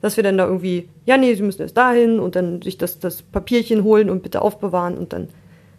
Dass 0.00 0.16
wir 0.16 0.24
dann 0.24 0.36
da 0.36 0.46
irgendwie, 0.46 0.88
ja, 1.04 1.16
nee, 1.16 1.34
sie 1.34 1.42
müssen 1.42 1.62
erst 1.62 1.76
dahin 1.76 2.18
und 2.18 2.34
dann 2.34 2.60
sich 2.60 2.76
das, 2.76 2.98
das 2.98 3.22
Papierchen 3.22 3.84
holen 3.84 4.10
und 4.10 4.24
bitte 4.24 4.42
aufbewahren 4.42 4.98
und 4.98 5.12
dann 5.12 5.28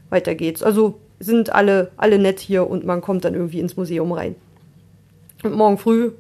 weiter 0.10 0.34
geht's. 0.34 0.64
Also 0.64 1.02
sind 1.20 1.54
alle, 1.54 1.92
alle 1.98 2.20
nett 2.20 2.40
hier 2.40 2.70
und 2.70 2.86
man 2.86 3.02
kommt 3.02 3.26
dann 3.26 3.34
irgendwie 3.34 3.60
ins 3.60 3.78
Museum 3.78 4.12
rein. 4.12 4.36
Und 5.44 5.56
morgen 5.56 5.78
früh 5.78 6.12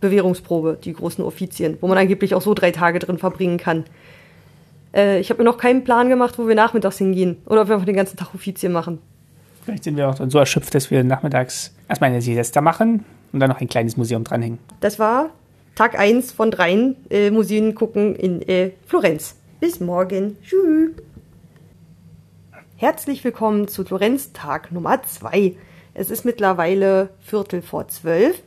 Bewährungsprobe, 0.00 0.78
die 0.82 0.92
großen 0.92 1.24
Offizien, 1.24 1.78
wo 1.80 1.86
man 1.86 1.98
angeblich 1.98 2.34
auch 2.34 2.42
so 2.42 2.54
drei 2.54 2.72
Tage 2.72 2.98
drin 2.98 3.18
verbringen 3.18 3.58
kann. 3.58 3.84
Äh, 4.94 5.20
ich 5.20 5.30
habe 5.30 5.42
mir 5.42 5.48
noch 5.48 5.58
keinen 5.58 5.84
Plan 5.84 6.08
gemacht, 6.08 6.38
wo 6.38 6.48
wir 6.48 6.54
nachmittags 6.54 6.98
hingehen 6.98 7.36
oder 7.46 7.62
ob 7.62 7.68
wir 7.68 7.74
einfach 7.74 7.86
den 7.86 7.96
ganzen 7.96 8.16
Tag 8.16 8.34
Offizien 8.34 8.72
machen. 8.72 8.98
Vielleicht 9.64 9.84
sind 9.84 9.96
wir 9.96 10.08
auch 10.08 10.16
dann 10.16 10.30
so 10.30 10.38
erschöpft, 10.38 10.74
dass 10.74 10.90
wir 10.90 11.04
nachmittags 11.04 11.72
erstmal 11.88 12.10
eine 12.10 12.20
Siesta 12.20 12.60
machen, 12.60 13.04
und 13.32 13.40
dann 13.40 13.50
noch 13.50 13.60
ein 13.60 13.68
kleines 13.68 13.96
Museum 13.96 14.24
dranhängen. 14.24 14.58
Das 14.80 14.98
war 14.98 15.30
Tag 15.74 15.98
1 15.98 16.32
von 16.32 16.50
dreien 16.50 16.96
äh, 17.10 17.30
Museen 17.30 17.74
gucken 17.74 18.14
in 18.14 18.42
äh, 18.42 18.72
Florenz. 18.86 19.36
Bis 19.60 19.80
morgen. 19.80 20.36
Tschüss. 20.42 20.90
Herzlich 22.82 23.22
willkommen 23.22 23.68
zu 23.68 23.84
Florenz 23.84 24.32
Tag 24.32 24.72
Nummer 24.72 25.00
2. 25.04 25.54
Es 25.94 26.10
ist 26.10 26.24
mittlerweile 26.24 27.10
Viertel 27.20 27.62
vor 27.62 27.86
zwölf 27.86 28.42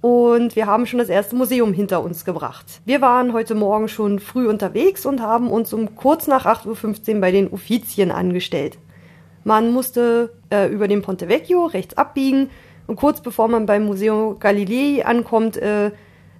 und 0.00 0.56
wir 0.56 0.64
haben 0.64 0.86
schon 0.86 1.00
das 1.00 1.10
erste 1.10 1.36
Museum 1.36 1.74
hinter 1.74 2.02
uns 2.02 2.24
gebracht. 2.24 2.80
Wir 2.86 3.02
waren 3.02 3.34
heute 3.34 3.54
Morgen 3.54 3.88
schon 3.88 4.20
früh 4.20 4.48
unterwegs 4.48 5.04
und 5.04 5.20
haben 5.20 5.50
uns 5.50 5.74
um 5.74 5.96
kurz 5.96 6.26
nach 6.26 6.46
8.15 6.46 7.16
Uhr 7.16 7.20
bei 7.20 7.30
den 7.30 7.46
Uffizien 7.46 8.10
angestellt. 8.10 8.78
Man 9.44 9.70
musste 9.70 10.32
äh, 10.48 10.72
über 10.72 10.88
den 10.88 11.02
Ponte 11.02 11.28
Vecchio 11.28 11.66
rechts 11.66 11.98
abbiegen 11.98 12.48
und 12.86 12.96
kurz 12.96 13.20
bevor 13.20 13.48
man 13.48 13.66
beim 13.66 13.84
Museum 13.84 14.38
Galilei 14.38 15.04
ankommt, 15.04 15.58
äh, 15.58 15.90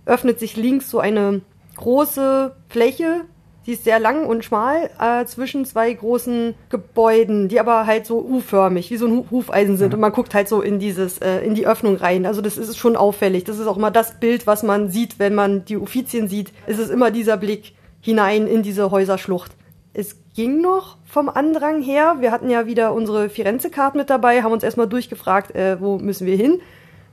öffnet 0.07 0.41
sich 0.41 0.57
links 0.57 0.89
so 0.89 0.99
eine 0.99 1.43
große 1.77 2.57
Fläche. 2.71 3.27
Die 3.69 3.75
ist 3.75 3.85
sehr 3.85 4.01
lang 4.01 4.25
und 4.25 4.47
schmal 4.47 4.89
äh, 4.99 5.27
zwischen 5.27 5.67
zwei 5.67 5.93
großen 5.93 6.55
Gebäuden, 6.71 7.49
die 7.49 7.61
aber 7.61 7.85
halt 7.85 8.07
so 8.07 8.19
U-förmig, 8.19 8.91
wie 8.91 8.97
so 8.97 9.07
ein 9.07 9.31
Hufeisen 9.31 9.77
sind. 9.77 9.89
Mhm. 9.89 9.95
Und 9.97 10.01
man 10.01 10.13
guckt 10.13 10.33
halt 10.33 10.49
so 10.49 10.63
in 10.63 10.79
dieses, 10.79 11.19
äh, 11.19 11.41
in 11.41 11.55
die 11.55 11.67
Öffnung 11.67 11.97
rein. 11.97 12.25
Also 12.25 12.41
das 12.41 12.57
ist 12.57 12.79
schon 12.79 12.97
auffällig. 12.97 13.45
Das 13.45 13.59
ist 13.59 13.67
auch 13.67 13.77
immer 13.77 13.91
das 13.91 14.21
Bild, 14.21 14.47
was 14.47 14.63
man 14.63 14.91
sieht, 14.91 15.19
wenn 15.19 15.35
man 15.35 15.67
die 15.67 15.77
Uffizien 15.77 16.29
sieht. 16.29 16.51
Es 16.67 16.79
ist 16.79 16.89
immer 16.89 17.11
dieser 17.11 17.37
Blick 17.37 17.75
hinein 18.01 18.47
in 18.47 18.63
diese 18.63 18.91
Häuserschlucht. 18.91 19.53
Es 19.93 20.17
ging 20.35 20.63
noch 20.63 20.97
vom 21.05 21.29
Andrang 21.29 21.83
her. 21.83 22.17
Wir 22.21 22.33
hatten 22.33 22.49
ja 22.49 22.67
wieder 22.67 22.95
unsere 22.95 23.29
Firenze-Card 23.29 23.97
mit 23.97 24.09
dabei, 24.09 24.43
haben 24.43 24.53
uns 24.53 24.63
erstmal 24.63 24.89
durchgefragt, 24.89 25.55
äh, 25.55 25.79
wo 25.79 25.99
müssen 25.99 26.27
wir 26.27 26.37
hin. 26.37 26.63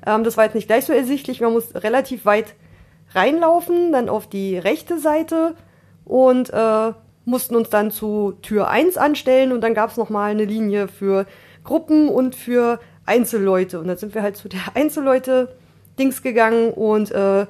Ähm, 0.08 0.24
das 0.24 0.38
war 0.38 0.46
jetzt 0.46 0.56
nicht 0.56 0.68
gleich 0.68 0.86
so 0.86 0.94
ersichtlich. 0.94 1.42
Man 1.42 1.52
muss 1.52 1.76
relativ 1.76 2.24
weit 2.24 2.56
reinlaufen, 3.14 3.92
dann 3.92 4.08
auf 4.08 4.28
die 4.30 4.58
rechte 4.58 5.00
Seite 5.00 5.56
und 6.06 6.52
äh, 6.52 6.94
mussten 7.26 7.56
uns 7.56 7.70
dann 7.70 7.92
zu 7.92 8.34
Tür 8.42 8.70
1 8.70 8.98
anstellen 8.98 9.52
und 9.52 9.62
dann 9.62 9.74
gab 9.74 9.90
es 9.90 9.98
nochmal 9.98 10.32
eine 10.32 10.46
Linie 10.46 10.88
für 10.88 11.26
Gruppen 11.64 12.08
und 12.10 12.36
für 12.36 12.80
Einzelleute. 13.06 13.80
Und 13.80 13.88
dann 13.88 13.98
sind 13.98 14.14
wir 14.16 14.22
halt 14.22 14.38
zu 14.38 14.48
der 14.48 14.62
Einzelleute-Dings 14.76 16.22
gegangen 16.22 16.72
und 16.72 17.12
äh, 17.12 17.48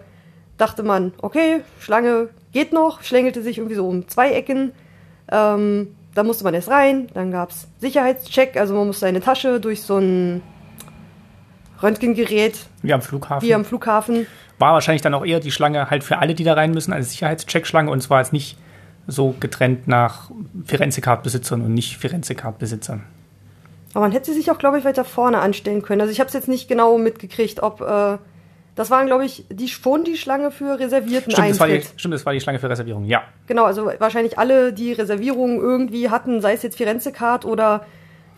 dachte 0.58 0.84
man, 0.84 1.14
okay, 1.22 1.62
Schlange 1.80 2.30
geht 2.54 2.72
noch, 2.72 3.04
schlängelte 3.04 3.42
sich 3.42 3.58
irgendwie 3.58 3.76
so 3.76 3.88
um 3.88 4.08
zwei 4.08 4.32
Ecken 4.32 4.72
ähm, 5.32 5.96
da 6.14 6.24
musste 6.24 6.44
man 6.44 6.54
erst 6.54 6.70
rein, 6.70 7.08
dann 7.14 7.32
gab 7.32 7.50
es 7.50 7.68
Sicherheitscheck, 7.80 8.58
also 8.58 8.74
man 8.74 8.88
musste 8.88 9.02
seine 9.02 9.22
Tasche 9.22 9.60
durch 9.60 9.82
so 9.82 9.98
ein 9.98 10.42
Röntgengerät. 11.82 12.58
Wie 12.82 12.94
am 12.94 13.02
Flughafen. 13.02 13.48
Wie 13.48 13.54
am 13.54 13.66
Flughafen. 13.66 14.28
War 14.60 14.74
wahrscheinlich 14.74 15.02
dann 15.02 15.14
auch 15.14 15.26
eher 15.26 15.40
die 15.40 15.52
Schlange 15.52 15.90
halt 15.90 16.04
für 16.04 16.20
alle, 16.20 16.34
die 16.36 16.44
da 16.44 16.54
rein 16.54 16.72
müssen, 16.72 16.94
als 16.94 17.12
Sicherheitscheck-Schlange 17.12 17.92
und 17.92 18.02
zwar 18.02 18.20
jetzt 18.20 18.34
nicht 18.34 18.58
so 19.08 19.36
getrennt 19.40 19.88
nach 19.88 20.32
Firenze-Card-Besitzern 20.66 21.62
und 21.62 21.74
nicht 21.74 21.98
Firenze-Card-Besitzern. 21.98 23.04
Aber 23.94 24.02
man 24.02 24.12
hätte 24.12 24.34
sich 24.34 24.50
auch, 24.52 24.58
glaube 24.58 24.80
ich, 24.80 24.86
weiter 24.86 25.06
vorne 25.06 25.40
anstellen 25.40 25.82
können. 25.82 26.02
Also 26.02 26.12
ich 26.12 26.20
habe 26.20 26.28
es 26.28 26.34
jetzt 26.34 26.48
nicht 26.48 26.68
genau 26.68 26.98
mitgekriegt, 26.98 27.62
ob 27.64 27.82
äh, 27.82 28.18
Das 28.76 28.90
waren, 28.90 29.06
glaube 29.06 29.24
ich, 29.26 29.46
die, 29.50 29.70
schon 29.70 30.04
die 30.04 30.18
Schlange 30.18 30.52
für 30.52 30.78
reservierten 30.80 31.32
Stimmt 31.32 31.50
das, 31.50 31.60
war 31.60 31.68
die, 31.68 31.76
Eintritt. 31.76 31.94
stimmt, 32.00 32.14
das 32.14 32.26
war 32.26 32.34
die 32.34 32.42
Schlange 32.42 32.60
für 32.60 32.70
Reservierung, 32.70 33.06
ja. 33.06 33.24
Genau, 33.48 33.64
also 33.64 33.90
wahrscheinlich 34.00 34.38
alle, 34.38 34.74
die 34.74 34.92
Reservierungen 34.92 35.60
irgendwie 35.60 36.10
hatten, 36.10 36.42
sei 36.42 36.54
es 36.54 36.64
jetzt 36.64 36.76
Firenze-Card 36.78 37.46
oder 37.46 37.86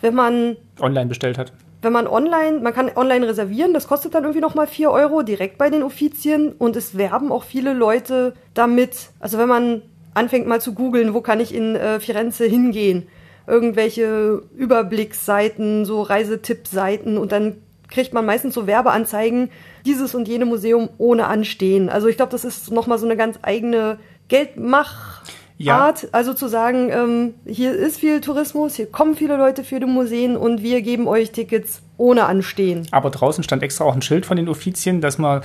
wenn 0.01 0.13
man 0.13 0.57
Online 0.79 1.07
bestellt 1.07 1.39
hat. 1.39 1.53
Wenn 1.87 1.93
man 1.93 2.05
online, 2.05 2.59
man 2.59 2.73
kann 2.73 2.91
online 2.97 3.25
reservieren, 3.25 3.73
das 3.73 3.87
kostet 3.87 4.13
dann 4.13 4.25
irgendwie 4.25 4.41
nochmal 4.41 4.67
4 4.67 4.91
Euro 4.91 5.23
direkt 5.23 5.57
bei 5.57 5.69
den 5.69 5.83
Offizien 5.83 6.51
und 6.51 6.75
es 6.75 6.97
werben 6.97 7.31
auch 7.31 7.45
viele 7.45 7.71
Leute 7.71 8.33
damit. 8.53 9.11
Also 9.21 9.37
wenn 9.37 9.47
man 9.47 9.81
anfängt 10.13 10.47
mal 10.47 10.59
zu 10.59 10.73
googeln, 10.73 11.13
wo 11.13 11.21
kann 11.21 11.39
ich 11.39 11.55
in 11.55 11.77
äh, 11.77 12.01
Firenze 12.01 12.43
hingehen, 12.43 13.07
irgendwelche 13.47 14.43
Überblicksseiten, 14.57 15.85
so 15.85 16.01
Reisetippseiten 16.01 17.17
und 17.17 17.31
dann 17.31 17.55
kriegt 17.87 18.11
man 18.11 18.25
meistens 18.25 18.53
so 18.53 18.67
Werbeanzeigen, 18.67 19.49
dieses 19.85 20.13
und 20.13 20.27
jene 20.27 20.43
Museum 20.43 20.89
ohne 20.97 21.27
Anstehen. 21.27 21.87
Also 21.87 22.09
ich 22.09 22.17
glaube, 22.17 22.33
das 22.33 22.43
ist 22.43 22.69
nochmal 22.69 22.99
so 22.99 23.05
eine 23.05 23.15
ganz 23.15 23.39
eigene 23.43 23.97
Geldmach. 24.27 25.23
Ja. 25.57 25.77
Art, 25.77 26.07
also 26.11 26.33
zu 26.33 26.47
sagen, 26.47 26.89
ähm, 26.91 27.33
hier 27.45 27.73
ist 27.73 27.99
viel 27.99 28.21
Tourismus, 28.21 28.75
hier 28.75 28.85
kommen 28.85 29.15
viele 29.15 29.37
Leute 29.37 29.63
für 29.63 29.79
die 29.79 29.87
Museen 29.87 30.37
und 30.37 30.61
wir 30.61 30.81
geben 30.83 31.07
euch 31.07 31.31
Tickets 31.31 31.81
ohne 31.97 32.25
Anstehen. 32.25 32.87
Aber 32.91 33.09
draußen 33.09 33.43
stand 33.43 33.63
extra 33.63 33.85
auch 33.85 33.95
ein 33.95 34.03
Schild 34.03 34.25
von 34.27 34.37
den 34.37 34.49
Offizien, 34.49 35.01
dass 35.01 35.17
man 35.17 35.41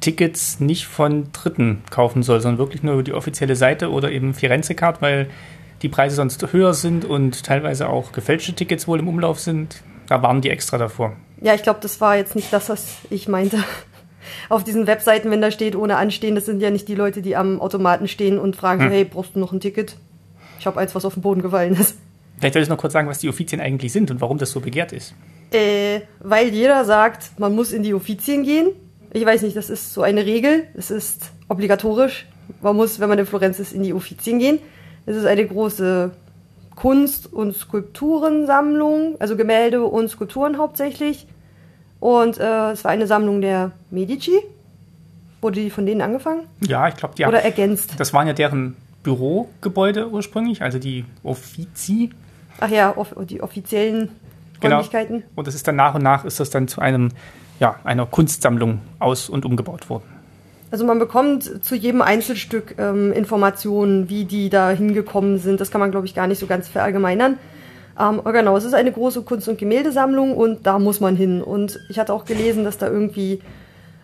Tickets 0.00 0.60
nicht 0.60 0.86
von 0.86 1.32
Dritten 1.32 1.82
kaufen 1.90 2.22
soll, 2.22 2.42
sondern 2.42 2.58
wirklich 2.58 2.82
nur 2.82 2.92
über 2.92 3.02
die 3.02 3.14
offizielle 3.14 3.56
Seite 3.56 3.90
oder 3.90 4.10
eben 4.10 4.34
Firenze-Card, 4.34 5.00
weil 5.00 5.28
die 5.80 5.88
Preise 5.88 6.16
sonst 6.16 6.52
höher 6.52 6.74
sind 6.74 7.06
und 7.06 7.44
teilweise 7.44 7.88
auch 7.88 8.12
gefälschte 8.12 8.52
Tickets 8.52 8.86
wohl 8.86 8.98
im 8.98 9.08
Umlauf 9.08 9.40
sind. 9.40 9.82
Da 10.08 10.22
warnen 10.22 10.42
die 10.42 10.50
extra 10.50 10.76
davor. 10.76 11.16
Ja, 11.40 11.54
ich 11.54 11.62
glaube, 11.62 11.80
das 11.80 12.02
war 12.02 12.16
jetzt 12.16 12.36
nicht 12.36 12.52
das, 12.52 12.68
was 12.68 12.96
ich 13.08 13.28
meinte. 13.28 13.64
Auf 14.48 14.64
diesen 14.64 14.86
Webseiten, 14.86 15.30
wenn 15.30 15.40
da 15.40 15.50
steht 15.50 15.76
ohne 15.76 15.96
Anstehen, 15.96 16.34
das 16.34 16.46
sind 16.46 16.60
ja 16.60 16.70
nicht 16.70 16.88
die 16.88 16.94
Leute, 16.94 17.22
die 17.22 17.36
am 17.36 17.60
Automaten 17.60 18.08
stehen 18.08 18.38
und 18.38 18.56
fragen, 18.56 18.84
Hm. 18.84 18.90
hey, 18.90 19.04
brauchst 19.04 19.34
du 19.34 19.38
noch 19.38 19.52
ein 19.52 19.60
Ticket? 19.60 19.96
Ich 20.58 20.66
habe 20.66 20.80
eins, 20.80 20.94
was 20.94 21.04
auf 21.04 21.14
den 21.14 21.22
Boden 21.22 21.42
gefallen 21.42 21.74
ist. 21.74 21.96
Vielleicht 22.38 22.54
soll 22.54 22.62
ich 22.62 22.68
noch 22.68 22.78
kurz 22.78 22.92
sagen, 22.92 23.08
was 23.08 23.18
die 23.18 23.28
Offizien 23.28 23.60
eigentlich 23.60 23.92
sind 23.92 24.10
und 24.10 24.20
warum 24.20 24.38
das 24.38 24.50
so 24.50 24.60
begehrt 24.60 24.92
ist. 24.92 25.14
Äh, 25.52 26.00
weil 26.20 26.48
jeder 26.48 26.84
sagt, 26.84 27.38
man 27.38 27.54
muss 27.54 27.72
in 27.72 27.82
die 27.82 27.94
Offizien 27.94 28.42
gehen. 28.42 28.70
Ich 29.12 29.24
weiß 29.24 29.42
nicht, 29.42 29.56
das 29.56 29.70
ist 29.70 29.94
so 29.94 30.02
eine 30.02 30.26
Regel. 30.26 30.64
Es 30.74 30.90
ist 30.90 31.30
obligatorisch. 31.48 32.26
Man 32.60 32.74
muss, 32.76 32.98
wenn 32.98 33.08
man 33.08 33.18
in 33.18 33.26
Florenz 33.26 33.60
ist, 33.60 33.72
in 33.72 33.82
die 33.82 33.94
Offizien 33.94 34.38
gehen. 34.38 34.58
Es 35.06 35.16
ist 35.16 35.26
eine 35.26 35.46
große 35.46 36.10
Kunst- 36.74 37.32
und 37.32 37.54
Skulpturensammlung, 37.56 39.16
also 39.20 39.36
Gemälde 39.36 39.84
und 39.84 40.08
Skulpturen 40.08 40.58
hauptsächlich. 40.58 41.26
Und 42.04 42.36
äh, 42.38 42.72
es 42.72 42.84
war 42.84 42.90
eine 42.90 43.06
Sammlung 43.06 43.40
der 43.40 43.70
Medici. 43.90 44.38
Wurde 45.40 45.62
die 45.62 45.70
von 45.70 45.86
denen 45.86 46.02
angefangen? 46.02 46.42
Ja, 46.60 46.86
ich 46.86 46.96
glaube, 46.96 47.14
die 47.14 47.24
Oder 47.24 47.42
ergänzt? 47.42 47.94
Das 47.96 48.12
waren 48.12 48.26
ja 48.26 48.34
deren 48.34 48.76
Bürogebäude 49.02 50.10
ursprünglich, 50.10 50.60
also 50.60 50.78
die 50.78 51.06
Offizi. 51.22 52.10
Ach 52.60 52.68
ja, 52.68 52.94
off 52.94 53.14
die 53.26 53.40
offiziellen 53.40 54.10
Genau. 54.60 54.76
Räumlichkeiten. 54.76 55.22
Und 55.34 55.46
das 55.46 55.54
ist 55.54 55.66
dann 55.66 55.76
nach 55.76 55.94
und 55.94 56.02
nach 56.02 56.26
ist 56.26 56.40
das 56.40 56.50
dann 56.50 56.68
zu 56.68 56.82
einem, 56.82 57.08
ja, 57.58 57.76
einer 57.84 58.04
Kunstsammlung 58.04 58.82
aus- 58.98 59.30
und 59.30 59.46
umgebaut 59.46 59.88
worden. 59.88 60.04
Also 60.70 60.84
man 60.84 60.98
bekommt 60.98 61.64
zu 61.64 61.74
jedem 61.74 62.02
Einzelstück 62.02 62.74
ähm, 62.76 63.14
Informationen, 63.14 64.10
wie 64.10 64.26
die 64.26 64.50
da 64.50 64.68
hingekommen 64.68 65.38
sind. 65.38 65.58
Das 65.58 65.70
kann 65.70 65.80
man, 65.80 65.90
glaube 65.90 66.04
ich, 66.04 66.14
gar 66.14 66.26
nicht 66.26 66.38
so 66.38 66.46
ganz 66.46 66.68
verallgemeinern. 66.68 67.38
Ähm, 67.98 68.22
genau, 68.24 68.56
es 68.56 68.64
ist 68.64 68.74
eine 68.74 68.92
große 68.92 69.22
Kunst- 69.22 69.48
und 69.48 69.58
Gemäldesammlung 69.58 70.36
und 70.36 70.66
da 70.66 70.78
muss 70.78 71.00
man 71.00 71.16
hin. 71.16 71.42
Und 71.42 71.80
ich 71.88 71.98
hatte 71.98 72.12
auch 72.12 72.24
gelesen, 72.24 72.64
dass 72.64 72.78
da 72.78 72.88
irgendwie 72.88 73.40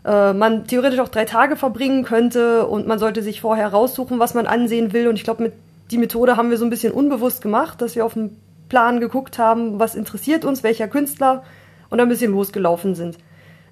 äh, 0.04 0.32
man 0.32 0.66
theoretisch 0.66 1.00
auch 1.00 1.08
drei 1.08 1.24
Tage 1.24 1.56
verbringen 1.56 2.04
könnte 2.04 2.66
und 2.66 2.86
man 2.86 2.98
sollte 2.98 3.22
sich 3.22 3.40
vorher 3.40 3.68
raussuchen, 3.68 4.18
was 4.18 4.34
man 4.34 4.46
ansehen 4.46 4.92
will. 4.92 5.08
Und 5.08 5.16
ich 5.16 5.24
glaube, 5.24 5.42
mit 5.42 5.52
die 5.90 5.98
Methode 5.98 6.36
haben 6.36 6.50
wir 6.50 6.56
so 6.56 6.64
ein 6.64 6.70
bisschen 6.70 6.92
unbewusst 6.92 7.42
gemacht, 7.42 7.82
dass 7.82 7.96
wir 7.96 8.04
auf 8.04 8.14
dem 8.14 8.36
Plan 8.68 9.00
geguckt 9.00 9.38
haben, 9.38 9.80
was 9.80 9.96
interessiert 9.96 10.44
uns, 10.44 10.62
welcher 10.62 10.86
Künstler 10.86 11.42
und 11.88 11.98
ein 11.98 12.08
bisschen 12.08 12.30
losgelaufen 12.30 12.94
sind. 12.94 13.18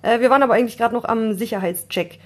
Äh, 0.03 0.19
wir 0.19 0.31
waren 0.31 0.43
aber 0.43 0.55
eigentlich 0.55 0.79
gerade 0.79 0.95
noch 0.95 1.05
am 1.05 1.35
Sicherheitscheck. 1.35 2.19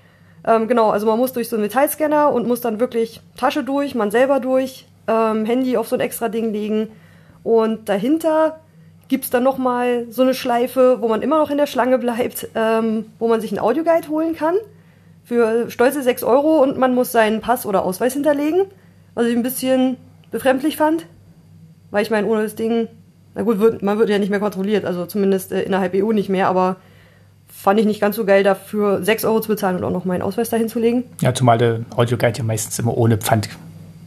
Ähm, 0.47 0.67
genau, 0.67 0.91
also 0.91 1.07
man 1.07 1.19
muss 1.19 1.35
durch 1.35 1.51
so 1.51 1.57
einen 1.57 1.63
Metallscanner 1.65 2.33
und 2.33 2.49
muss 2.49 2.63
dann 2.63 2.81
wirklich 2.81 3.21
Tasche 3.37 3.63
durch, 3.63 3.95
man 3.95 4.11
selber 4.11 4.41
durch, 4.41 4.87
ähm, 5.07 5.45
Handy 5.45 5.77
auf 5.77 5.89
so 5.89 5.97
ein 5.97 6.01
extra 6.01 6.31
Ding 6.31 6.53
legen 6.53 6.89
und 7.43 7.89
dahinter 7.89 8.61
gibt's 9.09 9.31
dann 9.31 9.43
nochmal 9.43 10.07
so 10.11 10.23
eine 10.23 10.35
Schleife, 10.35 10.99
wo 11.01 11.09
man 11.09 11.23
immer 11.23 11.39
noch 11.39 11.51
in 11.51 11.59
der 11.59 11.67
Schlange 11.67 11.99
bleibt, 11.99 12.49
ähm, 12.55 13.07
wo 13.19 13.29
man 13.29 13.41
sich 13.41 13.51
einen 13.51 13.59
Audioguide 13.59 14.09
holen 14.09 14.35
kann 14.35 14.55
für 15.25 15.71
stolze 15.71 16.03
6 16.03 16.25
Euro 16.25 16.63
und 16.63 16.79
man 16.79 16.95
muss 16.95 17.13
seinen 17.13 17.41
Pass 17.41 17.67
oder 17.67 17.85
Ausweis 17.85 18.15
hinterlegen, 18.15 18.63
was 19.15 19.27
ich 19.27 19.37
ein 19.37 19.43
bisschen 19.43 19.97
befremdlich 20.31 20.77
fand, 20.77 21.07
weil 21.91 22.03
ich 22.03 22.11
meine, 22.11 22.27
ohne 22.27 22.43
das 22.43 22.55
Ding, 22.55 22.89
na 23.35 23.43
gut, 23.43 23.59
wird, 23.59 23.83
man 23.83 23.99
wird 23.99 24.09
ja 24.09 24.19
nicht 24.19 24.31
mehr 24.31 24.41
kontrolliert, 24.41 24.85
also 24.85 25.07
zumindest 25.07 25.53
äh, 25.53 25.63
innerhalb 25.63 25.95
EU 25.95 26.13
nicht 26.13 26.29
mehr, 26.29 26.49
aber 26.49 26.77
fand 27.49 27.79
ich 27.79 27.87
nicht 27.87 28.01
ganz 28.01 28.17
so 28.17 28.25
geil, 28.25 28.43
dafür 28.43 29.05
6 29.05 29.25
Euro 29.25 29.41
zu 29.41 29.49
bezahlen 29.49 29.77
und 29.77 29.85
auch 29.85 29.91
noch 29.91 30.05
meinen 30.05 30.23
Ausweis 30.23 30.51
dahin 30.51 30.69
zu 30.69 30.79
legen. 30.79 31.05
Ja, 31.21 31.35
zumal 31.35 31.59
der 31.59 31.81
Audioguide 31.95 32.39
ja 32.39 32.45
meistens 32.45 32.79
immer 32.79 32.97
ohne 32.97 33.19
Pfand 33.19 33.49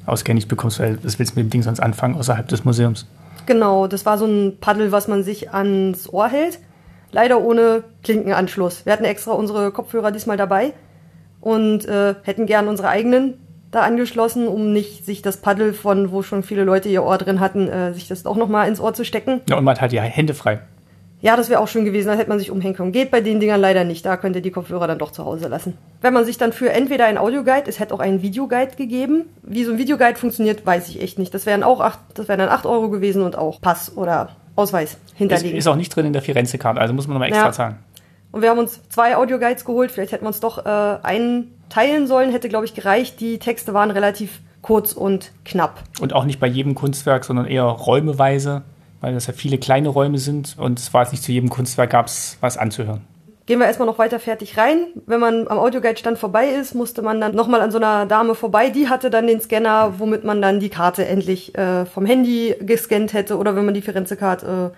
ausgehändigt 0.05 0.49
bekommst, 0.49 0.79
weil 0.79 0.97
das 0.97 1.19
willst 1.19 1.35
du 1.35 1.39
mit 1.39 1.47
dem 1.47 1.49
Ding 1.51 1.63
sonst 1.63 1.79
anfangen 1.79 2.15
außerhalb 2.15 2.47
des 2.47 2.65
Museums. 2.65 3.05
Genau, 3.45 3.87
das 3.87 4.05
war 4.05 4.17
so 4.17 4.25
ein 4.25 4.57
Paddel, 4.59 4.91
was 4.91 5.07
man 5.07 5.23
sich 5.23 5.51
ans 5.51 6.11
Ohr 6.11 6.27
hält. 6.27 6.59
Leider 7.11 7.41
ohne 7.41 7.83
Klinkenanschluss. 8.03 8.85
Wir 8.85 8.93
hatten 8.93 9.05
extra 9.05 9.31
unsere 9.31 9.71
Kopfhörer 9.71 10.11
diesmal 10.11 10.37
dabei 10.37 10.73
und 11.39 11.85
äh, 11.85 12.15
hätten 12.23 12.45
gern 12.45 12.67
unsere 12.67 12.89
eigenen 12.89 13.35
da 13.71 13.81
angeschlossen, 13.81 14.47
um 14.47 14.73
nicht 14.73 15.05
sich 15.05 15.21
das 15.21 15.37
Paddel 15.37 15.73
von, 15.73 16.11
wo 16.11 16.23
schon 16.23 16.43
viele 16.43 16.63
Leute 16.63 16.89
ihr 16.89 17.03
Ohr 17.03 17.17
drin 17.17 17.39
hatten, 17.39 17.67
äh, 17.67 17.93
sich 17.93 18.07
das 18.07 18.25
auch 18.25 18.37
nochmal 18.37 18.67
ins 18.67 18.79
Ohr 18.79 18.93
zu 18.93 19.05
stecken. 19.05 19.41
Ja, 19.49 19.57
und 19.57 19.63
man 19.63 19.79
hat 19.79 19.91
die 19.91 19.99
Hände 19.99 20.33
frei. 20.33 20.61
Ja, 21.21 21.35
das 21.35 21.49
wäre 21.49 21.59
auch 21.59 21.67
schön 21.67 21.85
gewesen, 21.85 22.07
da 22.09 22.13
hätte 22.15 22.29
man 22.29 22.37
sich 22.39 22.51
umhängen 22.51 22.75
können. 22.75 22.91
Geht 22.91 23.09
bei 23.09 23.21
den 23.21 23.39
Dingern 23.39 23.59
leider 23.59 23.83
nicht, 23.83 24.05
da 24.05 24.15
könnt 24.17 24.35
ihr 24.35 24.41
die 24.41 24.51
Kopfhörer 24.51 24.85
dann 24.87 24.99
doch 24.99 25.11
zu 25.11 25.25
Hause 25.25 25.47
lassen. 25.47 25.77
Wenn 26.01 26.13
man 26.13 26.25
sich 26.25 26.37
dann 26.37 26.53
für 26.53 26.69
entweder 26.71 27.05
ein 27.05 27.17
Audioguide, 27.17 27.63
es 27.67 27.79
hätte 27.79 27.93
auch 27.95 27.99
einen 27.99 28.21
Videoguide 28.21 28.75
gegeben. 28.75 29.25
Wie 29.41 29.63
so 29.63 29.71
ein 29.71 29.77
Videoguide 29.77 30.15
funktioniert, 30.19 30.65
weiß 30.65 30.89
ich 30.89 31.01
echt 31.01 31.17
nicht. 31.17 31.33
Das 31.33 31.45
wären 31.45 31.63
auch 31.63 31.79
acht, 31.81 31.99
das 32.13 32.27
wären 32.27 32.39
dann 32.39 32.49
8 32.49 32.65
Euro 32.65 32.89
gewesen 32.89 33.23
und 33.23 33.37
auch 33.37 33.59
Pass 33.61 33.95
oder 33.97 34.29
Ausweis 34.55 34.93
Ist, 34.93 34.99
hinterlegen. 35.15 35.57
ist 35.57 35.67
auch 35.67 35.75
nicht 35.75 35.95
drin 35.95 36.05
in 36.05 36.13
der 36.13 36.21
Firenze-Karte, 36.21 36.79
also 36.79 36.93
muss 36.93 37.07
man 37.07 37.15
nochmal 37.15 37.29
extra 37.29 37.45
Ja. 37.47 37.51
zahlen. 37.51 37.75
Und 38.31 38.41
wir 38.41 38.49
haben 38.49 38.59
uns 38.59 38.81
zwei 38.89 39.15
Audioguides 39.15 39.63
geholt. 39.65 39.91
Vielleicht 39.91 40.11
hätten 40.11 40.25
wir 40.25 40.27
uns 40.27 40.41
doch 40.41 40.65
äh, 40.65 40.69
einen 41.03 41.53
teilen 41.69 42.05
sollen. 42.05 42.31
Hätte, 42.31 42.49
glaube 42.49 42.65
ich, 42.65 42.73
gereicht. 42.73 43.19
Die 43.21 43.39
Texte 43.39 43.73
waren 43.73 43.91
relativ 43.91 44.41
kurz 44.61 44.91
und 44.91 45.31
knapp. 45.45 45.81
Und 46.01 46.11
auch 46.13 46.25
nicht 46.25 46.39
bei 46.41 46.47
jedem 46.47 46.75
Kunstwerk, 46.75 47.23
sondern 47.23 47.45
eher 47.45 47.63
räumeweise, 47.63 48.63
weil 49.01 49.13
das 49.13 49.27
ja 49.27 49.33
viele 49.33 49.57
kleine 49.57 49.89
Räume 49.89 50.17
sind 50.17 50.55
und 50.57 50.79
es 50.79 50.93
war 50.93 51.03
jetzt 51.03 51.11
nicht 51.11 51.23
zu 51.23 51.31
jedem 51.31 51.49
Kunstwerk 51.49 51.91
gab 51.91 52.07
es 52.07 52.37
was 52.41 52.57
anzuhören. 52.57 53.01
Gehen 53.45 53.59
wir 53.59 53.67
erstmal 53.67 53.85
noch 53.87 53.99
weiter 53.99 54.19
fertig 54.19 54.57
rein. 54.57 54.87
Wenn 55.05 55.19
man 55.19 55.47
am 55.47 55.59
Audioguide-Stand 55.59 56.17
vorbei 56.17 56.47
ist, 56.47 56.73
musste 56.73 57.03
man 57.03 57.21
dann 57.21 57.35
nochmal 57.35 57.61
an 57.61 57.69
so 57.69 57.77
einer 57.77 58.07
Dame 58.07 58.33
vorbei. 58.33 58.71
Die 58.71 58.89
hatte 58.89 59.11
dann 59.11 59.27
den 59.27 59.39
Scanner, 59.39 59.99
womit 59.99 60.23
man 60.23 60.41
dann 60.41 60.59
die 60.59 60.69
Karte 60.69 61.05
endlich 61.05 61.55
äh, 61.55 61.85
vom 61.85 62.07
Handy 62.07 62.55
gescannt 62.61 63.13
hätte. 63.13 63.37
Oder 63.37 63.55
wenn 63.55 63.65
man 63.65 63.75
die 63.75 63.83
Firenze-Karte 63.83 64.71
äh, 64.73 64.77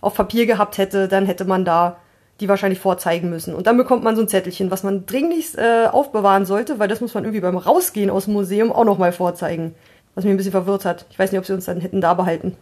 auf 0.00 0.14
Papier 0.14 0.46
gehabt 0.46 0.78
hätte, 0.78 1.06
dann 1.06 1.24
hätte 1.26 1.44
man 1.44 1.64
da 1.64 1.98
die 2.40 2.48
wahrscheinlich 2.48 2.80
vorzeigen 2.80 3.30
müssen. 3.30 3.54
Und 3.54 3.68
dann 3.68 3.76
bekommt 3.76 4.02
man 4.02 4.16
so 4.16 4.22
ein 4.22 4.28
Zettelchen, 4.28 4.72
was 4.72 4.82
man 4.82 5.06
dringlichst 5.06 5.56
äh, 5.58 5.86
aufbewahren 5.92 6.46
sollte, 6.46 6.80
weil 6.80 6.88
das 6.88 7.00
muss 7.00 7.14
man 7.14 7.24
irgendwie 7.24 7.42
beim 7.42 7.58
Rausgehen 7.58 8.10
aus 8.10 8.24
dem 8.24 8.34
Museum 8.34 8.72
auch 8.72 8.84
nochmal 8.84 9.12
vorzeigen. 9.12 9.74
Was 10.16 10.24
mich 10.24 10.32
ein 10.32 10.36
bisschen 10.36 10.50
verwirrt 10.50 10.84
hat. 10.84 11.06
Ich 11.10 11.18
weiß 11.18 11.30
nicht, 11.30 11.38
ob 11.38 11.46
sie 11.46 11.52
uns 11.52 11.66
dann 11.66 11.80
hätten 11.80 12.00
da 12.00 12.14
behalten. 12.14 12.56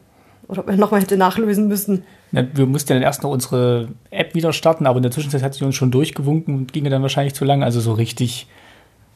Oder 0.49 0.61
ob 0.61 0.67
man 0.67 0.79
nochmal 0.79 1.03
hätte 1.03 1.17
nachlösen 1.17 1.69
müssen. 1.69 2.05
Ja, 2.33 2.43
wir 2.55 2.67
mussten 2.67 2.95
dann 2.95 3.03
erst 3.03 3.23
noch 3.23 3.31
unsere 3.31 3.89
App 4.11 4.35
wieder 4.35 4.53
starten, 4.53 4.87
aber 4.87 4.97
in 4.97 5.03
der 5.03 5.13
Zwischenzeit 5.13 5.43
hat 5.43 5.55
sie 5.55 5.65
uns 5.65 5.75
schon 5.75 5.91
durchgewunken 5.91 6.55
und 6.57 6.73
ginge 6.73 6.89
dann 6.91 7.03
wahrscheinlich 7.03 7.35
zu 7.35 7.45
lang. 7.45 7.63
Also 7.63 7.81
so 7.81 7.93
richtig 7.93 8.49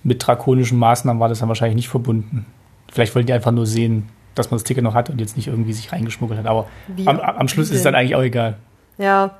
mit 0.02 0.26
drakonischen 0.26 0.78
Maßnahmen 0.78 1.20
war 1.20 1.28
das 1.28 1.38
dann 1.40 1.48
wahrscheinlich 1.48 1.76
nicht 1.76 1.88
verbunden. 1.88 2.44
Vielleicht 2.92 3.14
wollten 3.14 3.26
die 3.28 3.32
einfach 3.32 3.52
nur 3.52 3.66
sehen, 3.66 4.08
dass 4.34 4.50
man 4.50 4.56
das 4.56 4.64
Ticket 4.64 4.84
noch 4.84 4.94
hat 4.94 5.08
und 5.10 5.20
jetzt 5.20 5.36
nicht 5.36 5.46
irgendwie 5.46 5.72
sich 5.72 5.92
reingeschmuggelt 5.92 6.38
hat. 6.38 6.46
Aber 6.46 6.66
Wie- 6.94 7.06
am, 7.06 7.18
am 7.20 7.48
Schluss 7.48 7.70
ist 7.70 7.76
es 7.76 7.82
dann 7.82 7.94
eigentlich 7.94 8.14
auch 8.16 8.22
egal. 8.22 8.56
Ja. 8.98 9.38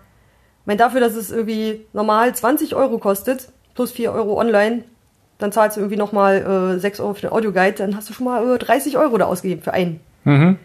Ich 0.61 0.67
meine, 0.67 0.79
dafür, 0.79 1.01
dass 1.01 1.15
es 1.15 1.31
irgendwie 1.31 1.81
normal 1.93 2.35
20 2.35 2.75
Euro 2.75 2.99
kostet, 2.99 3.49
plus 3.75 3.91
4 3.91 4.13
Euro 4.13 4.39
online, 4.39 4.85
dann 5.39 5.51
zahlst 5.51 5.77
du 5.77 5.81
irgendwie 5.81 5.97
nochmal 5.99 6.75
äh, 6.77 6.79
6 6.79 7.01
Euro 7.01 7.15
für 7.15 7.23
den 7.23 7.33
Audioguide, 7.33 7.73
dann 7.79 7.97
hast 7.97 8.09
du 8.09 8.15
schon 8.15 8.27
mal 8.27 8.55
äh, 8.55 8.59
30 8.59 8.97
Euro 8.97 9.19
da 9.19 9.25
ausgegeben 9.27 9.61
für 9.63 9.73
einen. 9.75 10.01
Mhm. 10.25 10.59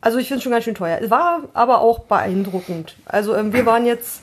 Also 0.00 0.18
ich 0.18 0.28
finde 0.28 0.38
es 0.38 0.44
schon 0.44 0.52
ganz 0.52 0.64
schön 0.64 0.74
teuer. 0.74 0.98
Es 1.00 1.10
war 1.10 1.42
aber 1.52 1.80
auch 1.80 2.00
beeindruckend. 2.00 2.96
Also 3.04 3.34
ähm, 3.34 3.52
wir 3.52 3.66
waren 3.66 3.84
jetzt, 3.84 4.22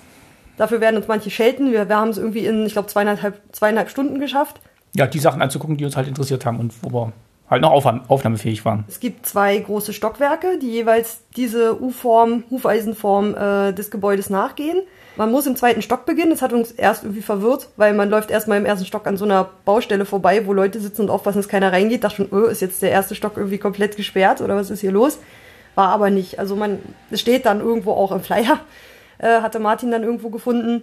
dafür 0.57 0.81
werden 0.81 0.97
uns 0.97 1.07
manche 1.07 1.29
schelten, 1.29 1.71
wir, 1.71 1.87
wir 1.87 1.97
haben 1.97 2.09
es 2.09 2.17
irgendwie 2.17 2.45
in, 2.45 2.65
ich 2.65 2.73
glaube, 2.73 2.87
zweieinhalb, 2.87 3.39
zweieinhalb 3.51 3.89
Stunden 3.89 4.19
geschafft. 4.19 4.59
Ja, 4.95 5.05
die 5.05 5.19
Sachen 5.19 5.41
anzugucken, 5.41 5.77
die 5.77 5.85
uns 5.85 5.95
halt 5.95 6.07
interessiert 6.07 6.45
haben 6.45 6.59
und 6.59 6.73
wo 6.81 6.91
wir 6.91 7.13
halt 7.49 7.61
noch 7.61 7.71
aufnahmefähig 7.71 8.65
waren. 8.65 8.83
Es 8.87 8.99
gibt 8.99 9.25
zwei 9.25 9.57
große 9.57 9.93
Stockwerke, 9.93 10.57
die 10.59 10.69
jeweils 10.69 11.21
diese 11.35 11.81
U-Form, 11.81 12.43
Hufeisenform 12.49 13.35
äh, 13.35 13.73
des 13.73 13.89
Gebäudes 13.91 14.29
nachgehen. 14.29 14.81
Man 15.15 15.31
muss 15.31 15.47
im 15.47 15.55
zweiten 15.55 15.81
Stock 15.81 16.05
beginnen. 16.05 16.31
Das 16.31 16.41
hat 16.41 16.53
uns 16.53 16.71
erst 16.71 17.03
irgendwie 17.03 17.21
verwirrt, 17.21 17.69
weil 17.77 17.93
man 17.93 18.09
läuft 18.09 18.31
erstmal 18.31 18.57
im 18.57 18.65
ersten 18.65 18.85
Stock 18.85 19.07
an 19.07 19.17
so 19.17 19.25
einer 19.25 19.49
Baustelle 19.65 20.05
vorbei, 20.05 20.45
wo 20.45 20.53
Leute 20.53 20.79
sitzen 20.79 21.03
und 21.03 21.09
aufpassen, 21.09 21.39
dass 21.39 21.47
keiner 21.47 21.71
reingeht. 21.71 22.03
Dachte 22.03 22.17
schon, 22.17 22.27
oh, 22.31 22.45
ist 22.45 22.61
jetzt 22.61 22.81
der 22.81 22.91
erste 22.91 23.15
Stock 23.15 23.37
irgendwie 23.37 23.57
komplett 23.57 23.95
gesperrt 23.95 24.41
oder 24.41 24.55
was 24.55 24.69
ist 24.69 24.81
hier 24.81 24.91
los? 24.91 25.19
War 25.77 25.89
aber 25.89 26.09
nicht. 26.09 26.39
Also 26.39 26.55
man, 26.55 26.79
steht 27.13 27.45
dann 27.45 27.61
irgendwo 27.61 27.91
auch 27.91 28.11
im 28.11 28.21
Flyer, 28.21 28.59
äh, 29.19 29.41
hatte 29.41 29.59
Martin 29.59 29.91
dann 29.91 30.01
irgendwo 30.01 30.31
gefunden, 30.31 30.81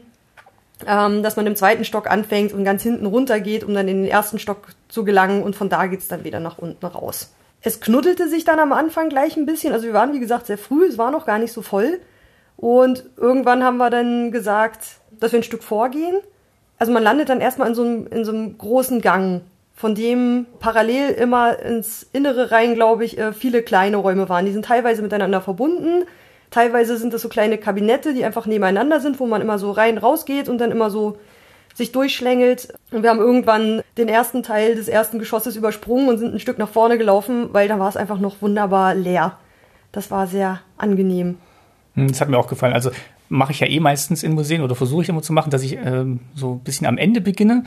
ähm, 0.86 1.24
dass 1.24 1.34
man 1.34 1.48
im 1.48 1.56
zweiten 1.56 1.84
Stock 1.84 2.08
anfängt 2.08 2.52
und 2.52 2.62
ganz 2.62 2.84
hinten 2.84 3.06
runter 3.06 3.40
geht, 3.40 3.64
um 3.64 3.74
dann 3.74 3.88
in 3.88 4.02
den 4.02 4.08
ersten 4.08 4.38
Stock 4.38 4.68
zu 4.86 5.04
gelangen 5.04 5.42
und 5.42 5.56
von 5.56 5.68
da 5.68 5.86
geht's 5.86 6.06
dann 6.06 6.22
wieder 6.22 6.38
nach 6.38 6.58
unten 6.58 6.86
raus. 6.86 7.34
Es 7.60 7.80
knuddelte 7.80 8.28
sich 8.28 8.44
dann 8.44 8.60
am 8.60 8.72
Anfang 8.72 9.08
gleich 9.08 9.36
ein 9.36 9.46
bisschen. 9.46 9.72
Also 9.72 9.86
wir 9.86 9.94
waren, 9.94 10.12
wie 10.12 10.20
gesagt, 10.20 10.46
sehr 10.46 10.58
früh, 10.58 10.86
es 10.86 10.96
war 10.96 11.10
noch 11.10 11.26
gar 11.26 11.40
nicht 11.40 11.52
so 11.52 11.60
voll. 11.60 11.98
Und 12.56 13.02
irgendwann 13.16 13.64
haben 13.64 13.78
wir 13.78 13.90
dann 13.90 14.30
gesagt, 14.30 15.00
dass 15.18 15.32
wir 15.32 15.40
ein 15.40 15.42
Stück 15.42 15.64
vorgehen. 15.64 16.20
Also 16.78 16.92
man 16.92 17.02
landet 17.02 17.30
dann 17.30 17.40
erstmal 17.40 17.66
in 17.66 17.74
so 17.74 17.82
einem, 17.82 18.06
in 18.06 18.24
so 18.24 18.30
einem 18.30 18.56
großen 18.56 19.00
Gang, 19.00 19.40
von 19.74 19.94
dem 19.94 20.46
parallel 20.60 21.10
immer 21.10 21.58
ins 21.58 22.06
Innere 22.12 22.52
rein, 22.52 22.74
glaube 22.74 23.04
ich, 23.04 23.18
äh, 23.18 23.32
viele 23.32 23.62
kleine 23.62 23.96
Räume 23.96 24.28
waren. 24.28 24.46
Die 24.46 24.52
sind 24.52 24.64
teilweise 24.64 25.02
miteinander 25.02 25.40
verbunden. 25.40 26.04
Teilweise 26.50 26.96
sind 26.96 27.12
das 27.12 27.22
so 27.22 27.28
kleine 27.28 27.58
Kabinette, 27.58 28.14
die 28.14 28.24
einfach 28.24 28.46
nebeneinander 28.46 29.00
sind, 29.00 29.18
wo 29.18 29.26
man 29.26 29.42
immer 29.42 29.58
so 29.58 29.72
rein 29.72 29.98
rausgeht 29.98 30.48
und 30.48 30.58
dann 30.58 30.70
immer 30.70 30.90
so 30.90 31.18
sich 31.74 31.90
durchschlängelt. 31.90 32.68
Und 32.92 33.02
wir 33.02 33.10
haben 33.10 33.18
irgendwann 33.18 33.82
den 33.98 34.08
ersten 34.08 34.44
Teil 34.44 34.76
des 34.76 34.86
ersten 34.86 35.18
Geschosses 35.18 35.56
übersprungen 35.56 36.08
und 36.08 36.18
sind 36.18 36.32
ein 36.32 36.38
Stück 36.38 36.58
nach 36.58 36.68
vorne 36.68 36.96
gelaufen, 36.96 37.48
weil 37.52 37.66
da 37.66 37.80
war 37.80 37.88
es 37.88 37.96
einfach 37.96 38.20
noch 38.20 38.40
wunderbar 38.40 38.94
leer. 38.94 39.38
Das 39.90 40.12
war 40.12 40.28
sehr 40.28 40.60
angenehm. 40.78 41.38
Hm, 41.94 42.08
das 42.08 42.20
hat 42.20 42.28
mir 42.28 42.38
auch 42.38 42.48
gefallen. 42.48 42.74
Also 42.74 42.90
mache 43.28 43.50
ich 43.50 43.58
ja 43.58 43.66
eh 43.66 43.80
meistens 43.80 44.22
in 44.22 44.34
Museen 44.34 44.62
oder 44.62 44.76
versuche 44.76 45.02
ich 45.02 45.08
immer 45.08 45.22
zu 45.22 45.32
machen, 45.32 45.50
dass 45.50 45.62
ich 45.64 45.76
ähm, 45.76 46.20
so 46.36 46.52
ein 46.52 46.60
bisschen 46.60 46.86
am 46.86 46.98
Ende 46.98 47.20
beginne. 47.20 47.64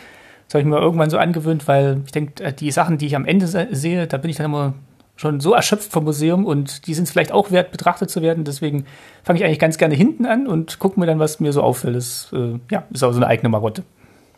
Das 0.48 0.56
habe 0.56 0.62
ich 0.62 0.68
mir 0.68 0.80
irgendwann 0.80 1.10
so 1.10 1.18
angewöhnt, 1.18 1.68
weil 1.68 2.02
ich 2.06 2.12
denke, 2.12 2.44
äh, 2.44 2.54
die 2.54 2.72
Sachen, 2.72 2.98
die 2.98 3.08
ich 3.08 3.16
am 3.16 3.26
Ende 3.26 3.48
sehe, 3.48 4.08
da 4.08 4.18
bin 4.18 4.30
ich 4.30 4.38
dann 4.38 4.46
immer 4.46 4.74
schon 5.18 5.40
so 5.40 5.54
erschöpft 5.54 5.92
vom 5.92 6.06
Museum 6.06 6.46
und 6.46 6.88
die 6.88 6.94
sind 6.94 7.10
vielleicht 7.10 7.32
auch 7.32 7.52
wert, 7.52 7.72
betrachtet 7.72 8.10
zu 8.10 8.22
werden. 8.22 8.44
Deswegen 8.44 8.86
fange 9.24 9.40
ich 9.40 9.46
eigentlich 9.46 9.60
ganz 9.60 9.78
gerne 9.78 9.96
hinten 9.96 10.26
an 10.26 10.48
und 10.48 10.80
gucke 10.80 11.00
mir 11.00 11.06
dann, 11.06 11.20
was 11.20 11.40
mir 11.40 11.52
so 11.52 11.62
auffällt. 11.62 11.96
Das 11.96 12.30
äh, 12.34 12.60
ja, 12.72 12.84
ist 12.92 13.04
auch 13.04 13.12
so 13.12 13.18
eine 13.18 13.28
eigene 13.28 13.50
Marotte. 13.50 13.84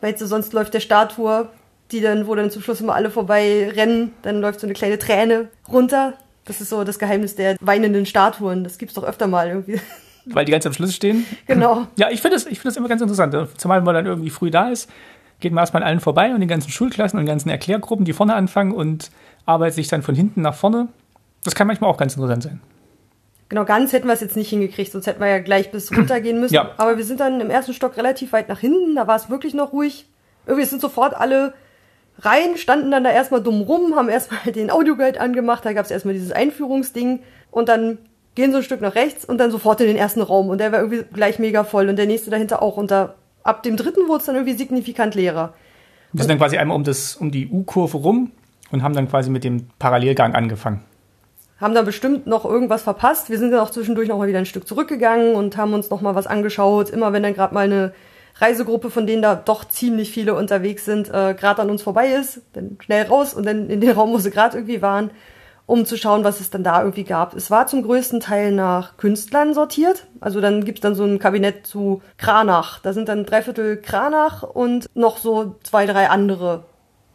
Weil 0.00 0.14
du, 0.14 0.26
sonst 0.26 0.52
läuft 0.52 0.74
der 0.74 0.80
Statue, 0.80 1.48
die 1.92 2.00
dann, 2.00 2.26
wo 2.26 2.34
dann 2.34 2.50
zum 2.50 2.62
Schluss 2.62 2.80
immer 2.80 2.94
alle 2.94 3.10
vorbei 3.10 3.70
rennen, 3.74 4.12
dann 4.22 4.40
läuft 4.40 4.60
so 4.60 4.66
eine 4.66 4.74
kleine 4.74 4.98
Träne 4.98 5.48
runter. 5.70 6.14
Das 6.46 6.60
ist 6.60 6.70
so 6.70 6.82
das 6.84 6.98
Geheimnis 6.98 7.36
der 7.36 7.56
weinenden 7.60 8.06
Statuen. 8.06 8.64
Das 8.64 8.78
gibt's 8.78 8.94
doch 8.94 9.04
öfter 9.04 9.26
mal 9.26 9.48
irgendwie. 9.48 9.80
Weil 10.26 10.44
die 10.44 10.52
ganz 10.52 10.66
am 10.66 10.72
Schluss 10.72 10.94
stehen? 10.94 11.26
Genau. 11.46 11.86
Ja, 11.96 12.10
ich 12.10 12.20
finde 12.20 12.36
das, 12.36 12.44
find 12.44 12.64
das 12.64 12.76
immer 12.76 12.88
ganz 12.88 13.02
interessant. 13.02 13.34
Zumal 13.56 13.78
wenn 13.78 13.84
man 13.84 13.94
dann 13.94 14.06
irgendwie 14.06 14.30
früh 14.30 14.50
da 14.50 14.68
ist, 14.68 14.88
geht 15.40 15.52
man 15.52 15.62
erstmal 15.62 15.82
an 15.82 15.88
allen 15.88 16.00
vorbei 16.00 16.32
und 16.32 16.40
den 16.40 16.48
ganzen 16.48 16.70
Schulklassen 16.70 17.18
und 17.18 17.24
den 17.24 17.30
ganzen 17.30 17.48
Erklärgruppen, 17.48 18.04
die 18.04 18.12
vorne 18.12 18.34
anfangen 18.34 18.72
und 18.72 19.10
arbeitet 19.46 19.74
sich 19.74 19.88
dann 19.88 20.02
von 20.02 20.14
hinten 20.14 20.42
nach 20.42 20.54
vorne. 20.54 20.88
Das 21.44 21.54
kann 21.54 21.66
manchmal 21.66 21.90
auch 21.90 21.96
ganz 21.96 22.14
interessant 22.14 22.42
sein. 22.42 22.60
Genau, 23.48 23.64
ganz 23.64 23.92
hätten 23.92 24.06
wir 24.06 24.14
es 24.14 24.20
jetzt 24.20 24.36
nicht 24.36 24.50
hingekriegt, 24.50 24.92
sonst 24.92 25.06
hätten 25.06 25.20
wir 25.20 25.28
ja 25.28 25.40
gleich 25.40 25.72
bis 25.72 25.90
runtergehen 25.96 26.40
müssen. 26.40 26.54
Ja. 26.54 26.70
Aber 26.76 26.96
wir 26.96 27.04
sind 27.04 27.20
dann 27.20 27.40
im 27.40 27.50
ersten 27.50 27.74
Stock 27.74 27.96
relativ 27.96 28.32
weit 28.32 28.48
nach 28.48 28.60
hinten, 28.60 28.94
da 28.94 29.06
war 29.06 29.16
es 29.16 29.28
wirklich 29.28 29.54
noch 29.54 29.72
ruhig. 29.72 30.06
Irgendwie 30.46 30.66
sind 30.66 30.80
sofort 30.80 31.14
alle 31.14 31.52
rein, 32.20 32.56
standen 32.56 32.90
dann 32.90 33.04
da 33.04 33.10
erstmal 33.10 33.42
dumm 33.42 33.62
rum, 33.62 33.96
haben 33.96 34.08
erstmal 34.08 34.40
den 34.52 34.70
Audioguide 34.70 35.20
angemacht, 35.20 35.64
da 35.64 35.72
gab 35.72 35.84
es 35.84 35.90
erstmal 35.90 36.14
dieses 36.14 36.32
Einführungsding 36.32 37.20
und 37.50 37.68
dann 37.68 37.98
gehen 38.34 38.52
so 38.52 38.58
ein 38.58 38.62
Stück 38.62 38.80
nach 38.80 38.94
rechts 38.94 39.24
und 39.24 39.38
dann 39.38 39.50
sofort 39.50 39.80
in 39.80 39.88
den 39.88 39.96
ersten 39.96 40.22
Raum 40.22 40.48
und 40.48 40.58
der 40.58 40.70
war 40.70 40.80
irgendwie 40.80 41.02
gleich 41.12 41.38
mega 41.38 41.64
voll 41.64 41.88
und 41.88 41.96
der 41.96 42.06
nächste 42.06 42.30
dahinter 42.30 42.62
auch 42.62 42.76
und 42.76 42.90
da, 42.90 43.14
ab 43.42 43.62
dem 43.62 43.76
dritten 43.76 44.08
wurde 44.08 44.20
es 44.20 44.26
dann 44.26 44.36
irgendwie 44.36 44.56
signifikant 44.56 45.14
leerer. 45.14 45.54
Wir 46.12 46.22
sind 46.22 46.30
dann 46.30 46.38
quasi 46.38 46.58
einmal 46.58 46.76
um, 46.76 46.84
das, 46.84 47.16
um 47.16 47.30
die 47.30 47.48
U-Kurve 47.48 47.98
rum 47.98 48.32
und 48.70 48.82
haben 48.82 48.94
dann 48.94 49.08
quasi 49.08 49.30
mit 49.30 49.44
dem 49.44 49.68
Parallelgang 49.78 50.34
angefangen. 50.34 50.82
Haben 51.60 51.74
dann 51.74 51.84
bestimmt 51.84 52.26
noch 52.26 52.44
irgendwas 52.44 52.82
verpasst. 52.82 53.30
Wir 53.30 53.38
sind 53.38 53.50
dann 53.50 53.60
auch 53.60 53.70
zwischendurch 53.70 54.08
noch 54.08 54.18
mal 54.18 54.28
wieder 54.28 54.38
ein 54.38 54.46
Stück 54.46 54.66
zurückgegangen 54.66 55.34
und 55.34 55.56
haben 55.56 55.74
uns 55.74 55.90
noch 55.90 56.00
mal 56.00 56.14
was 56.14 56.26
angeschaut. 56.26 56.90
Immer 56.90 57.12
wenn 57.12 57.22
dann 57.22 57.34
gerade 57.34 57.54
mal 57.54 57.64
eine 57.64 57.92
Reisegruppe, 58.36 58.90
von 58.90 59.06
denen 59.06 59.22
da 59.22 59.34
doch 59.34 59.66
ziemlich 59.66 60.10
viele 60.10 60.34
unterwegs 60.34 60.84
sind, 60.84 61.08
äh, 61.08 61.34
gerade 61.34 61.62
an 61.62 61.70
uns 61.70 61.82
vorbei 61.82 62.08
ist, 62.08 62.40
dann 62.54 62.78
schnell 62.80 63.06
raus 63.06 63.34
und 63.34 63.44
dann 63.44 63.68
in 63.68 63.80
den 63.80 63.90
Raum, 63.90 64.12
wo 64.12 64.18
sie 64.18 64.30
gerade 64.30 64.56
irgendwie 64.56 64.80
waren, 64.80 65.10
um 65.70 65.86
zu 65.86 65.96
schauen, 65.96 66.24
was 66.24 66.40
es 66.40 66.50
dann 66.50 66.64
da 66.64 66.80
irgendwie 66.80 67.04
gab. 67.04 67.34
Es 67.36 67.50
war 67.50 67.68
zum 67.68 67.82
größten 67.82 68.18
Teil 68.18 68.50
nach 68.50 68.96
Künstlern 68.96 69.54
sortiert. 69.54 70.06
Also 70.18 70.40
dann 70.40 70.64
gibt's 70.64 70.80
dann 70.80 70.96
so 70.96 71.04
ein 71.04 71.20
Kabinett 71.20 71.64
zu 71.66 72.02
Kranach. 72.18 72.80
Da 72.80 72.92
sind 72.92 73.08
dann 73.08 73.24
dreiviertel 73.24 73.76
Kranach 73.76 74.42
und 74.42 74.88
noch 74.94 75.18
so 75.18 75.56
zwei, 75.62 75.86
drei 75.86 76.08
andere. 76.08 76.64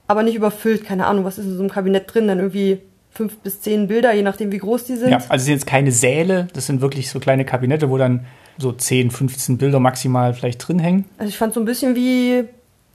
Aber 0.08 0.24
nicht 0.24 0.36
überfüllt, 0.36 0.86
keine 0.86 1.06
Ahnung, 1.06 1.26
was 1.26 1.38
ist 1.38 1.46
in 1.46 1.56
so 1.56 1.60
einem 1.60 1.70
Kabinett 1.70 2.14
drin, 2.14 2.28
dann 2.28 2.40
irgendwie 2.40 2.82
fünf 3.12 3.38
bis 3.40 3.62
zehn 3.62 3.88
Bilder, 3.88 4.14
je 4.14 4.22
nachdem 4.22 4.52
wie 4.52 4.58
groß 4.58 4.86
die 4.86 4.96
sind. 4.96 5.10
Ja, 5.10 5.18
also 5.18 5.36
es 5.36 5.46
sind 5.46 5.54
jetzt 5.56 5.68
keine 5.68 5.92
Säle, 5.92 6.48
das 6.54 6.66
sind 6.66 6.82
wirklich 6.82 7.10
so 7.10 7.20
kleine 7.20 7.44
Kabinette, 7.44 7.90
wo 7.90 7.98
dann 7.98 8.26
so 8.58 8.72
10, 8.72 9.12
15 9.12 9.58
Bilder 9.58 9.82
maximal 9.82 10.34
vielleicht 10.34 10.66
drin 10.66 10.80
hängen. 10.80 11.06
Also 11.18 11.30
ich 11.30 11.38
fand 11.38 11.54
so 11.54 11.60
ein 11.60 11.66
bisschen 11.66 11.96
wie 11.96 12.46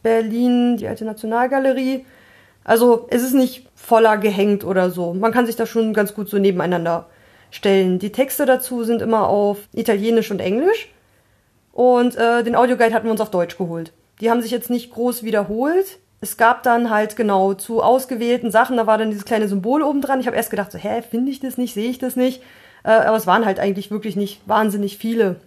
Berlin, 0.02 0.78
die 0.78 0.88
alte 0.88 1.04
Nationalgalerie. 1.04 2.04
Also 2.70 3.08
es 3.10 3.24
ist 3.24 3.34
nicht 3.34 3.66
voller 3.74 4.16
gehängt 4.16 4.62
oder 4.62 4.90
so. 4.90 5.12
Man 5.12 5.32
kann 5.32 5.44
sich 5.44 5.56
da 5.56 5.66
schon 5.66 5.92
ganz 5.92 6.14
gut 6.14 6.28
so 6.28 6.38
nebeneinander 6.38 7.08
stellen. 7.50 7.98
Die 7.98 8.12
Texte 8.12 8.46
dazu 8.46 8.84
sind 8.84 9.02
immer 9.02 9.28
auf 9.28 9.58
Italienisch 9.72 10.30
und 10.30 10.38
Englisch. 10.38 10.88
Und 11.72 12.14
äh, 12.14 12.44
den 12.44 12.54
Audioguide 12.54 12.94
hatten 12.94 13.06
wir 13.06 13.10
uns 13.10 13.20
auf 13.20 13.32
Deutsch 13.32 13.58
geholt. 13.58 13.92
Die 14.20 14.30
haben 14.30 14.40
sich 14.40 14.52
jetzt 14.52 14.70
nicht 14.70 14.92
groß 14.92 15.24
wiederholt. 15.24 15.98
Es 16.20 16.36
gab 16.36 16.62
dann 16.62 16.90
halt 16.90 17.16
genau 17.16 17.54
zu 17.54 17.82
ausgewählten 17.82 18.52
Sachen, 18.52 18.76
da 18.76 18.86
war 18.86 18.98
dann 18.98 19.10
dieses 19.10 19.24
kleine 19.24 19.48
Symbol 19.48 19.82
oben 19.82 20.00
dran. 20.00 20.20
Ich 20.20 20.28
habe 20.28 20.36
erst 20.36 20.50
gedacht, 20.50 20.70
so, 20.70 20.78
hä, 20.78 21.02
finde 21.02 21.32
ich 21.32 21.40
das 21.40 21.58
nicht, 21.58 21.74
sehe 21.74 21.90
ich 21.90 21.98
das 21.98 22.14
nicht? 22.14 22.40
Äh, 22.84 22.90
aber 22.90 23.16
es 23.16 23.26
waren 23.26 23.46
halt 23.46 23.58
eigentlich 23.58 23.90
wirklich 23.90 24.14
nicht 24.14 24.42
wahnsinnig 24.46 24.96
viele. 24.96 25.40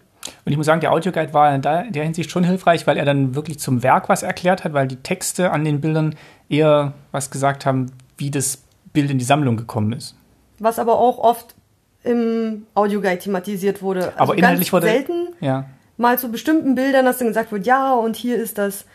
Und 0.46 0.52
ich 0.52 0.58
muss 0.58 0.66
sagen, 0.66 0.82
der 0.82 0.92
Audioguide 0.92 1.34
war 1.34 1.54
in 1.56 1.62
der 1.62 2.04
Hinsicht 2.04 2.30
schon 2.30 2.44
hilfreich, 2.44 2.86
weil 2.86 2.98
er 2.98 3.06
dann 3.06 3.34
wirklich 3.34 3.60
zum 3.60 3.82
Werk 3.82 4.10
was 4.10 4.24
erklärt 4.24 4.64
hat, 4.64 4.74
weil 4.74 4.88
die 4.88 4.98
Texte 4.98 5.52
an 5.52 5.64
den 5.64 5.80
Bildern 5.80 6.16
eher 6.50 6.94
was 7.12 7.32
gesagt 7.32 7.66
haben, 7.66 7.92
wie 8.18 8.30
das 8.30 8.62
Bild 8.92 9.10
in 9.10 9.20
die 9.20 9.26
Sammlung 9.26 9.56
gekommen 9.56 9.94
ist. 9.94 10.16
Was 10.60 10.80
aber 10.80 11.00
auch 11.00 11.18
oft 11.18 11.56
im 12.04 12.66
Audioguide 12.74 13.20
thematisiert 13.20 13.82
wurde. 13.82 14.08
Also 14.08 14.18
aber 14.18 14.38
inhaltlich 14.38 14.72
ganz 14.72 14.84
wurde 14.84 14.88
selten 14.88 15.28
ja. 15.40 15.66
mal 15.98 16.20
zu 16.20 16.30
bestimmten 16.30 16.76
Bildern, 16.76 17.06
dass 17.06 17.20
dann 17.20 17.30
gesagt 17.30 17.52
wird, 17.54 17.66
ja, 17.66 17.94
und 17.94 18.16
hier 18.18 18.36
ist 18.36 18.58
das 18.58 18.86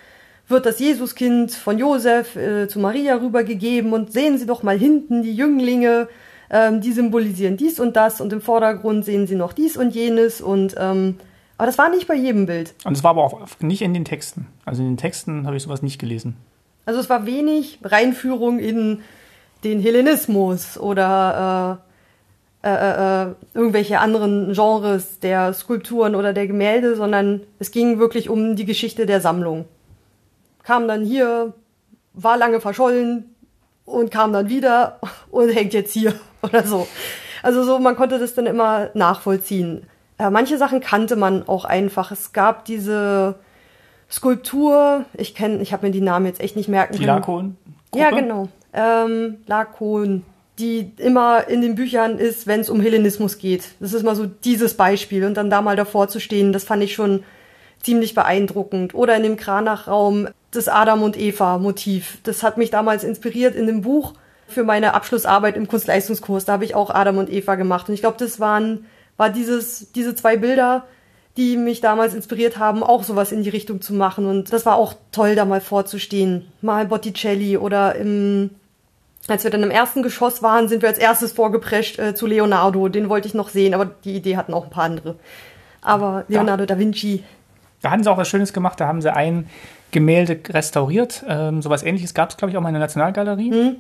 wird 0.51 0.65
das 0.65 0.79
Jesuskind 0.79 1.53
von 1.53 1.79
Josef 1.79 2.35
äh, 2.35 2.69
zu 2.69 2.79
Maria 2.79 3.17
rübergegeben 3.17 3.93
und 3.93 4.15
sehen 4.15 4.39
Sie 4.39 4.47
doch 4.47 4.63
mal 4.63 4.79
hinten 4.79 5.23
die 5.23 5.35
Jünglinge 5.35 6.09
ähm, 6.51 6.81
die 6.81 6.93
symbolisieren 6.93 7.57
dies 7.57 7.81
und 7.81 7.97
das 7.97 8.21
und 8.21 8.33
im 8.33 8.41
Vordergrund 8.41 9.05
sehen 9.05 9.27
sie 9.27 9.35
noch 9.35 9.53
dies 9.53 9.77
und 9.77 9.95
jenes 9.95 10.41
und 10.41 10.75
ähm, 10.79 11.17
aber 11.59 11.67
das 11.67 11.77
war 11.77 11.91
nicht 11.91 12.07
bei 12.07 12.15
jedem 12.15 12.47
Bild. 12.47 12.75
Und 12.85 12.97
es 12.97 13.05
war 13.05 13.11
aber 13.11 13.25
auch 13.25 13.47
nicht 13.61 13.83
in 13.83 13.93
den 13.93 14.05
Texten. 14.05 14.47
Also 14.65 14.83
in 14.83 14.89
den 14.89 14.97
Texten 14.97 15.47
habe 15.47 15.57
ich 15.57 15.63
sowas 15.63 15.83
nicht 15.83 15.99
gelesen. 15.99 16.37
Also 16.87 17.01
es 17.01 17.11
war 17.11 17.27
wenig 17.27 17.79
Reinführung 17.83 18.59
in 18.59 19.01
den 19.65 19.81
Hellenismus 19.81 20.79
oder 20.79 21.81
äh, 22.63 22.69
äh, 22.69 23.27
äh, 23.31 23.35
irgendwelche 23.55 23.99
anderen 23.99 24.55
Genres 24.55 25.19
der 25.21 25.53
Skulpturen 25.53 26.15
oder 26.15 26.33
der 26.33 26.47
Gemälde, 26.47 26.97
sondern 26.97 27.43
es 27.59 27.71
ging 27.71 27.99
wirklich 27.99 28.31
um 28.31 28.57
die 28.57 28.65
Geschichte 28.65 29.05
der 29.05 29.21
Sammlung. 29.21 29.67
Kam 30.63 30.89
dann 30.89 31.05
hier, 31.05 31.53
war 32.15 32.39
lange 32.39 32.61
verschollen, 32.61 33.35
und 33.89 34.11
kam 34.11 34.33
dann 34.33 34.49
wieder 34.49 35.01
und 35.31 35.49
hängt 35.49 35.75
jetzt 35.75 35.93
hier 35.93 36.15
oder 36.43 36.63
so. 36.63 36.87
Also 37.43 37.63
so, 37.65 37.79
man 37.79 37.97
konnte 37.97 38.19
das 38.19 38.35
dann 38.35 38.47
immer 38.47 38.91
nachvollziehen. 38.95 39.87
Äh, 40.19 40.31
manche 40.31 40.59
Sachen 40.59 40.81
kannte 40.81 41.17
man 41.17 41.47
auch 41.49 41.65
einfach. 41.65 42.11
Es 42.11 42.33
gab 42.33 42.65
diese 42.65 43.37
Skulptur, 44.11 45.05
ich 45.15 45.35
kenne, 45.35 45.63
ich 45.63 45.73
habe 45.73 45.87
mir 45.87 45.93
die 45.93 46.01
Namen 46.01 46.27
jetzt 46.27 46.41
echt 46.41 46.57
nicht 46.57 46.69
merken 46.69 46.95
die 46.95 46.99
können. 47.01 47.09
Lakon? 47.09 47.57
Ja, 47.95 48.11
genau. 48.11 48.49
Ähm, 48.73 49.39
Lakon, 49.47 50.25
die 50.59 50.93
immer 50.99 51.49
in 51.49 51.63
den 51.63 51.75
Büchern 51.75 52.19
ist, 52.19 52.47
wenn 52.47 52.61
es 52.61 52.71
um 52.71 52.81
Hellenismus 52.81 53.39
geht. 53.39 53.69
Das 53.81 53.93
ist 53.93 54.03
mal 54.03 54.17
so 54.17 54.27
dieses 54.27 54.75
Beispiel. 54.75 55.25
Und 55.25 55.35
dann 55.35 55.51
da 55.51 55.63
mal 55.63 55.77
davor 55.77 56.09
zu 56.09 56.21
stehen, 56.21 56.53
das 56.53 56.65
fand 56.65 56.83
ich 56.83 56.95
schon 56.95 57.23
ziemlich 57.83 58.15
beeindruckend. 58.15 58.95
Oder 58.95 59.17
in 59.17 59.23
dem 59.23 59.37
Kranachraum 59.37 60.29
das 60.51 60.69
Adam 60.69 61.03
und 61.03 61.19
Eva 61.19 61.59
Motiv. 61.59 62.19
Das 62.25 62.43
hat 62.43 62.57
mich 62.59 62.71
damals 62.71 63.05
inspiriert 63.05 63.55
in 63.55 63.67
dem 63.67 63.83
Buch 63.83 64.15
für 64.47 64.65
meine 64.65 64.95
Abschlussarbeit 64.95 65.57
im 65.57 65.69
Kunstleistungskurs. 65.69 66.47
Da 66.47 66.55
habe 66.55 66.65
ich 66.65 66.75
auch 66.75 66.91
Adam 66.91 67.19
und 67.19 67.31
Eva 67.31 67.55
gemacht. 67.55 67.89
Und 67.89 67.95
ich 67.95 68.01
glaube, 68.01 68.17
das 68.19 68.41
waren, 68.41 68.87
war 69.19 69.29
dieses, 69.29 69.93
diese 69.93 70.15
zwei 70.15 70.39
Bilder, 70.39 70.87
die 71.37 71.59
mich 71.59 71.83
damals 71.83 72.15
inspiriert 72.15 72.59
haben, 72.59 72.83
auch 72.83 73.05
sowas 73.05 73.31
in 73.31 73.43
die 73.43 73.51
Richtung 73.51 73.83
zu 73.83 73.93
machen. 73.93 74.27
Und 74.27 74.53
das 74.53 74.65
war 74.65 74.77
auch 74.77 74.95
toll, 75.13 75.35
da 75.35 75.45
mal 75.45 75.61
vorzustehen. 75.61 76.51
Mal 76.63 76.87
Botticelli 76.87 77.59
oder 77.59 77.95
im 77.97 78.51
als 79.29 79.45
wir 79.45 79.51
dann 79.51 79.63
im 79.63 79.71
ersten 79.71 80.03
Geschoss 80.03 80.43
waren, 80.43 80.69
sind 80.69 80.81
wir 80.81 80.89
als 80.89 80.97
erstes 80.97 81.33
vorgeprescht 81.33 81.99
äh, 81.99 82.15
zu 82.15 82.27
Leonardo. 82.27 82.89
Den 82.89 83.11
wollte 83.11 83.29
ich 83.29 83.35
noch 83.35 83.51
sehen, 83.51 83.75
aber 83.75 83.85
die 83.85 84.17
Idee 84.17 84.39
hatten 84.39 84.55
auch 84.55 84.65
ein 84.65 84.71
paar 84.71 84.85
andere. 84.85 85.17
Aber 85.83 86.25
Leonardo 86.29 86.63
ja. 86.63 86.67
da 86.67 86.79
Vinci. 86.79 87.25
Da 87.83 87.91
hatten 87.91 88.03
sie 88.03 88.11
auch 88.11 88.17
was 88.17 88.29
Schönes 88.29 88.55
gemacht. 88.55 88.81
Da 88.81 88.87
haben 88.87 89.03
sie 89.03 89.15
ein 89.15 89.49
Gemälde 89.91 90.41
restauriert. 90.49 91.25
Ähm, 91.29 91.61
sowas 91.63 91.83
ähnliches 91.83 92.15
gab 92.15 92.31
es, 92.31 92.37
glaube 92.37 92.51
ich, 92.51 92.57
auch 92.57 92.63
mal 92.63 92.71
in 92.71 92.75
der 92.75 92.81
Nationalgalerie. 92.81 93.51
Mhm. 93.51 93.77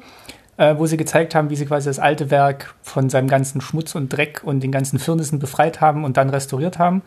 Äh, 0.58 0.76
wo 0.76 0.86
sie 0.86 0.96
gezeigt 0.96 1.36
haben, 1.36 1.50
wie 1.50 1.56
sie 1.56 1.66
quasi 1.66 1.88
das 1.88 2.00
alte 2.00 2.32
Werk 2.32 2.74
von 2.82 3.08
seinem 3.08 3.28
ganzen 3.28 3.60
Schmutz 3.60 3.94
und 3.94 4.08
Dreck 4.08 4.42
und 4.42 4.60
den 4.60 4.72
ganzen 4.72 4.98
Firnissen 4.98 5.38
befreit 5.38 5.80
haben 5.80 6.02
und 6.02 6.16
dann 6.16 6.30
restauriert 6.30 6.80
haben. 6.80 7.02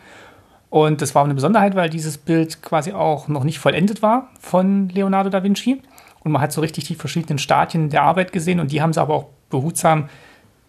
Und 0.70 1.02
das 1.02 1.14
war 1.14 1.22
eine 1.22 1.34
Besonderheit, 1.34 1.74
weil 1.74 1.90
dieses 1.90 2.16
Bild 2.16 2.62
quasi 2.62 2.92
auch 2.92 3.28
noch 3.28 3.44
nicht 3.44 3.58
vollendet 3.58 4.00
war 4.00 4.30
von 4.40 4.88
Leonardo 4.88 5.28
da 5.28 5.42
Vinci. 5.42 5.82
Und 6.24 6.32
man 6.32 6.40
hat 6.40 6.50
so 6.50 6.62
richtig 6.62 6.84
die 6.84 6.94
verschiedenen 6.94 7.36
Stadien 7.36 7.90
der 7.90 8.04
Arbeit 8.04 8.32
gesehen 8.32 8.58
und 8.58 8.72
die 8.72 8.80
haben 8.80 8.94
sie 8.94 9.02
aber 9.02 9.12
auch 9.12 9.26
behutsam 9.50 10.08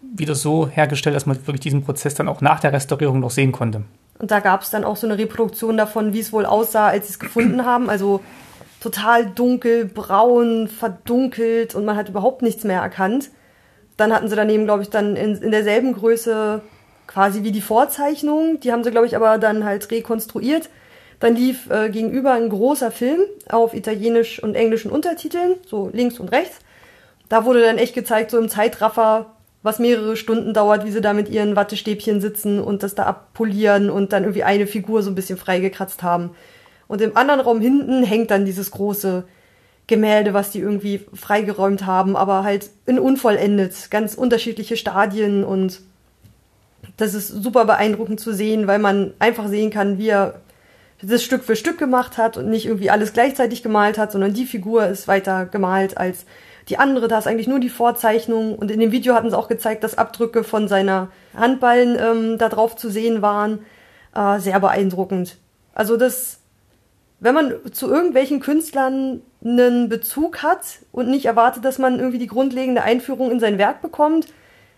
wieder 0.02 0.34
so 0.34 0.68
hergestellt, 0.68 1.16
dass 1.16 1.24
man 1.24 1.38
wirklich 1.46 1.60
diesen 1.60 1.84
Prozess 1.84 2.14
dann 2.14 2.28
auch 2.28 2.42
nach 2.42 2.60
der 2.60 2.74
Restaurierung 2.74 3.18
noch 3.18 3.30
sehen 3.30 3.52
konnte. 3.52 3.84
Und 4.18 4.30
da 4.30 4.40
gab 4.40 4.60
es 4.60 4.68
dann 4.68 4.84
auch 4.84 4.96
so 4.96 5.06
eine 5.06 5.16
Reproduktion 5.16 5.78
davon, 5.78 6.12
wie 6.12 6.20
es 6.20 6.34
wohl 6.34 6.44
aussah, 6.44 6.88
als 6.88 7.06
sie 7.06 7.14
es 7.14 7.18
gefunden 7.18 7.64
haben. 7.64 7.88
Also 7.88 8.20
total 8.84 9.24
dunkel, 9.24 9.86
braun, 9.86 10.68
verdunkelt 10.68 11.74
und 11.74 11.86
man 11.86 11.96
hat 11.96 12.10
überhaupt 12.10 12.42
nichts 12.42 12.64
mehr 12.64 12.82
erkannt. 12.82 13.30
Dann 13.96 14.12
hatten 14.12 14.28
sie 14.28 14.36
daneben, 14.36 14.66
glaube 14.66 14.82
ich, 14.82 14.90
dann 14.90 15.16
in, 15.16 15.36
in 15.36 15.50
derselben 15.50 15.94
Größe 15.94 16.60
quasi 17.06 17.44
wie 17.44 17.52
die 17.52 17.62
Vorzeichnung. 17.62 18.60
Die 18.60 18.72
haben 18.72 18.84
sie, 18.84 18.90
glaube 18.90 19.06
ich, 19.06 19.16
aber 19.16 19.38
dann 19.38 19.64
halt 19.64 19.90
rekonstruiert. 19.90 20.68
Dann 21.18 21.34
lief 21.34 21.70
äh, 21.70 21.88
gegenüber 21.88 22.32
ein 22.32 22.50
großer 22.50 22.90
Film 22.90 23.20
auf 23.48 23.72
italienisch 23.72 24.42
und 24.42 24.54
englischen 24.54 24.90
Untertiteln, 24.90 25.54
so 25.66 25.88
links 25.90 26.20
und 26.20 26.30
rechts. 26.30 26.58
Da 27.30 27.46
wurde 27.46 27.62
dann 27.62 27.78
echt 27.78 27.94
gezeigt, 27.94 28.32
so 28.32 28.38
im 28.38 28.50
Zeitraffer, 28.50 29.32
was 29.62 29.78
mehrere 29.78 30.18
Stunden 30.18 30.52
dauert, 30.52 30.84
wie 30.84 30.90
sie 30.90 31.00
da 31.00 31.14
mit 31.14 31.30
ihren 31.30 31.56
Wattestäbchen 31.56 32.20
sitzen 32.20 32.60
und 32.60 32.82
das 32.82 32.94
da 32.94 33.04
abpolieren 33.04 33.88
und 33.88 34.12
dann 34.12 34.24
irgendwie 34.24 34.44
eine 34.44 34.66
Figur 34.66 35.02
so 35.02 35.10
ein 35.10 35.14
bisschen 35.14 35.38
freigekratzt 35.38 36.02
haben. 36.02 36.32
Und 36.86 37.00
im 37.00 37.16
anderen 37.16 37.40
Raum 37.40 37.60
hinten 37.60 38.02
hängt 38.02 38.30
dann 38.30 38.44
dieses 38.44 38.70
große 38.70 39.24
Gemälde, 39.86 40.32
was 40.34 40.50
die 40.50 40.60
irgendwie 40.60 41.04
freigeräumt 41.12 41.86
haben, 41.86 42.16
aber 42.16 42.42
halt 42.42 42.70
in 42.86 42.98
unvollendet, 42.98 43.90
ganz 43.90 44.14
unterschiedliche 44.14 44.76
Stadien 44.76 45.44
und 45.44 45.80
das 46.96 47.14
ist 47.14 47.28
super 47.28 47.64
beeindruckend 47.64 48.20
zu 48.20 48.32
sehen, 48.32 48.66
weil 48.66 48.78
man 48.78 49.12
einfach 49.18 49.48
sehen 49.48 49.70
kann, 49.70 49.98
wie 49.98 50.08
er 50.08 50.40
das 51.02 51.22
Stück 51.22 51.44
für 51.44 51.56
Stück 51.56 51.78
gemacht 51.78 52.18
hat 52.18 52.36
und 52.36 52.48
nicht 52.48 52.66
irgendwie 52.66 52.90
alles 52.90 53.12
gleichzeitig 53.12 53.62
gemalt 53.62 53.98
hat, 53.98 54.12
sondern 54.12 54.32
die 54.32 54.46
Figur 54.46 54.86
ist 54.86 55.08
weiter 55.08 55.46
gemalt 55.46 55.98
als 55.98 56.24
die 56.68 56.78
andere. 56.78 57.08
Da 57.08 57.18
ist 57.18 57.26
eigentlich 57.26 57.48
nur 57.48 57.60
die 57.60 57.68
Vorzeichnung. 57.68 58.56
Und 58.56 58.70
in 58.70 58.80
dem 58.80 58.92
Video 58.92 59.14
hatten 59.14 59.30
sie 59.30 59.36
auch 59.36 59.48
gezeigt, 59.48 59.84
dass 59.84 59.98
Abdrücke 59.98 60.44
von 60.44 60.68
seiner 60.68 61.08
Handballen 61.36 61.98
ähm, 62.00 62.38
da 62.38 62.48
drauf 62.48 62.76
zu 62.76 62.88
sehen 62.90 63.22
waren. 63.22 63.60
Äh, 64.14 64.38
sehr 64.38 64.60
beeindruckend. 64.60 65.36
Also 65.74 65.96
das, 65.96 66.38
wenn 67.24 67.34
man 67.34 67.54
zu 67.72 67.90
irgendwelchen 67.90 68.38
Künstlern 68.38 69.22
einen 69.42 69.88
Bezug 69.88 70.42
hat 70.42 70.80
und 70.92 71.08
nicht 71.08 71.24
erwartet, 71.24 71.64
dass 71.64 71.78
man 71.78 71.98
irgendwie 71.98 72.18
die 72.18 72.26
grundlegende 72.26 72.82
Einführung 72.82 73.30
in 73.30 73.40
sein 73.40 73.56
Werk 73.56 73.80
bekommt, 73.80 74.26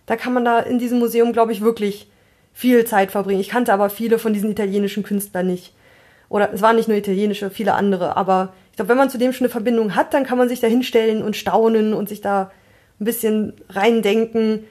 da 0.07 0.15
kann 0.15 0.33
man 0.33 0.45
da 0.45 0.61
in 0.61 0.79
diesem 0.79 1.01
Museum, 1.01 1.33
glaube 1.33 1.51
ich, 1.51 1.61
wirklich 1.61 2.09
viel 2.53 2.85
Zeit 2.85 3.11
verbringen. 3.11 3.41
Ich 3.41 3.49
kannte 3.49 3.73
aber 3.73 3.91
viele 3.91 4.21
von 4.21 4.33
diesen 4.33 4.53
italienischen 4.53 5.03
Künstlern 5.03 5.49
nicht. 5.49 5.75
Oder 6.29 6.53
es 6.53 6.63
waren 6.63 6.77
nicht 6.77 6.87
nur 6.87 6.97
italienische, 6.97 7.51
viele 7.51 7.75
andere. 7.75 8.17
Aber 8.17 8.53
ich 8.71 8.77
glaube, 8.77 8.91
wenn 8.91 8.97
man 8.97 9.11
zu 9.11 9.19
dem 9.19 9.33
schon 9.33 9.47
eine 9.47 9.53
Verbindung 9.53 9.97
hat, 9.97 10.15
dann 10.15 10.23
kann 10.23 10.39
man 10.39 10.49
sich 10.49 10.61
da 10.61 10.69
hinstellen 10.69 11.25
und 11.25 11.35
staunen 11.35 11.95
und 11.95 12.09
sich 12.09 12.21
da 12.21 12.53
ein 13.01 13.05
bisschen 13.07 13.55
reindenken. 13.71 14.63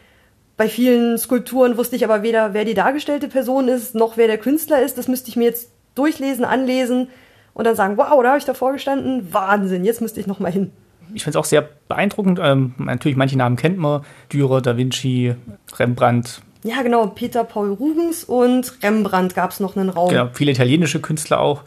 Bei 0.55 0.69
vielen 0.69 1.17
Skulpturen 1.17 1.75
wusste 1.75 1.97
ich 1.97 2.05
aber 2.05 2.23
weder, 2.23 2.53
wer 2.53 2.63
die 2.63 2.73
dargestellte 2.73 3.27
Person 3.27 3.67
ist, 3.67 3.95
noch 3.95 4.15
wer 4.15 4.27
der 4.27 4.37
Künstler 4.37 4.81
ist. 4.81 4.97
Das 4.97 5.09
müsste 5.09 5.27
ich 5.27 5.35
mir 5.35 5.43
jetzt 5.43 5.71
durchlesen, 5.93 6.45
anlesen 6.45 7.09
und 7.55 7.65
dann 7.65 7.75
sagen, 7.75 7.97
wow, 7.97 8.21
da 8.21 8.29
habe 8.29 8.37
ich 8.37 8.45
davor 8.45 8.73
gestanden. 8.73 9.33
Wahnsinn, 9.33 9.83
jetzt 9.83 10.01
müsste 10.01 10.19
ich 10.19 10.27
noch 10.27 10.39
mal 10.39 10.51
hin 10.51 10.71
ich 11.13 11.23
finde 11.23 11.37
es 11.37 11.43
auch 11.43 11.47
sehr 11.47 11.67
beeindruckend. 11.87 12.39
Ähm, 12.41 12.73
natürlich, 12.77 13.17
manche 13.17 13.37
Namen 13.37 13.55
kennt 13.55 13.77
man. 13.77 14.03
Dürer, 14.31 14.61
Da 14.61 14.77
Vinci, 14.77 15.35
Rembrandt. 15.77 16.41
Ja, 16.63 16.81
genau. 16.81 17.07
Peter 17.07 17.43
Paul 17.43 17.73
Rubens 17.73 18.23
und 18.23 18.77
Rembrandt 18.81 19.35
gab 19.35 19.51
es 19.51 19.59
noch 19.59 19.75
einen 19.75 19.89
Raum. 19.89 20.09
Genau, 20.09 20.29
viele 20.33 20.51
italienische 20.51 20.99
Künstler 20.99 21.39
auch. 21.39 21.63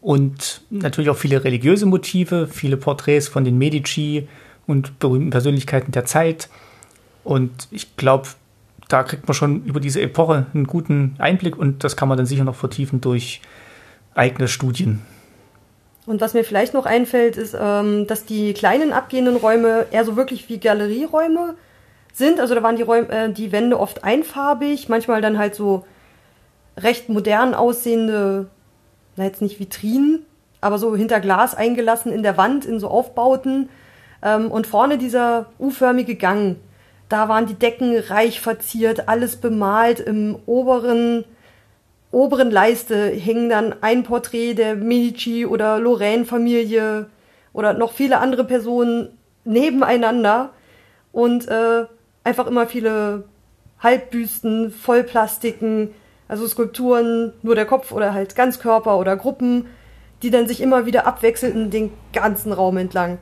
Und 0.00 0.62
natürlich 0.70 1.10
auch 1.10 1.16
viele 1.16 1.42
religiöse 1.42 1.84
Motive, 1.84 2.46
viele 2.46 2.76
Porträts 2.76 3.28
von 3.28 3.44
den 3.44 3.58
Medici 3.58 4.28
und 4.66 4.98
berühmten 4.98 5.30
Persönlichkeiten 5.30 5.90
der 5.90 6.04
Zeit. 6.04 6.48
Und 7.24 7.66
ich 7.72 7.96
glaube, 7.96 8.28
da 8.88 9.02
kriegt 9.02 9.26
man 9.26 9.34
schon 9.34 9.64
über 9.64 9.80
diese 9.80 10.00
Epoche 10.00 10.46
einen 10.54 10.68
guten 10.68 11.16
Einblick 11.18 11.56
und 11.58 11.82
das 11.82 11.96
kann 11.96 12.08
man 12.08 12.16
dann 12.16 12.26
sicher 12.26 12.44
noch 12.44 12.54
vertiefen 12.54 13.00
durch 13.00 13.40
eigene 14.14 14.46
Studien. 14.46 15.02
Und 16.06 16.20
was 16.20 16.34
mir 16.34 16.44
vielleicht 16.44 16.72
noch 16.72 16.86
einfällt, 16.86 17.36
ist, 17.36 17.56
ähm, 17.60 18.06
dass 18.06 18.24
die 18.24 18.54
kleinen 18.54 18.92
abgehenden 18.92 19.36
Räume 19.36 19.86
eher 19.90 20.04
so 20.04 20.16
wirklich 20.16 20.48
wie 20.48 20.58
Galerieräume 20.58 21.56
sind. 22.12 22.40
Also 22.40 22.54
da 22.54 22.62
waren 22.62 22.76
die, 22.76 22.82
Räume, 22.82 23.08
äh, 23.10 23.32
die 23.32 23.50
Wände 23.50 23.78
oft 23.78 24.04
einfarbig, 24.04 24.88
manchmal 24.88 25.20
dann 25.20 25.36
halt 25.36 25.56
so 25.56 25.84
recht 26.76 27.08
modern 27.08 27.54
aussehende, 27.54 28.46
na 29.16 29.24
jetzt 29.24 29.42
nicht 29.42 29.58
Vitrinen, 29.58 30.24
aber 30.60 30.78
so 30.78 30.94
hinter 30.94 31.20
Glas 31.20 31.54
eingelassen 31.54 32.12
in 32.12 32.22
der 32.22 32.36
Wand, 32.36 32.64
in 32.64 32.78
so 32.78 32.88
Aufbauten. 32.88 33.68
Ähm, 34.22 34.50
und 34.50 34.68
vorne 34.68 34.98
dieser 34.98 35.46
U-förmige 35.58 36.14
Gang, 36.14 36.56
da 37.08 37.28
waren 37.28 37.46
die 37.46 37.54
Decken 37.54 37.98
reich 37.98 38.40
verziert, 38.40 39.08
alles 39.08 39.36
bemalt 39.36 40.00
im 40.00 40.36
oberen 40.46 41.24
oberen 42.16 42.50
Leiste 42.50 43.10
hängen 43.10 43.50
dann 43.50 43.74
ein 43.82 44.02
Porträt 44.02 44.54
der 44.54 44.74
Medici 44.74 45.44
oder 45.44 45.78
Lorraine-Familie 45.78 47.10
oder 47.52 47.74
noch 47.74 47.92
viele 47.92 48.20
andere 48.20 48.44
Personen 48.44 49.18
nebeneinander 49.44 50.54
und 51.12 51.46
äh, 51.46 51.84
einfach 52.24 52.46
immer 52.46 52.66
viele 52.66 53.24
Halbbüsten, 53.80 54.70
Vollplastiken, 54.70 55.90
also 56.26 56.48
Skulpturen, 56.48 57.34
nur 57.42 57.54
der 57.54 57.66
Kopf 57.66 57.92
oder 57.92 58.14
halt 58.14 58.34
Ganzkörper 58.34 58.98
oder 58.98 59.14
Gruppen, 59.18 59.66
die 60.22 60.30
dann 60.30 60.48
sich 60.48 60.62
immer 60.62 60.86
wieder 60.86 61.06
abwechselten 61.06 61.68
den 61.68 61.92
ganzen 62.14 62.52
Raum 62.52 62.78
entlang. 62.78 63.18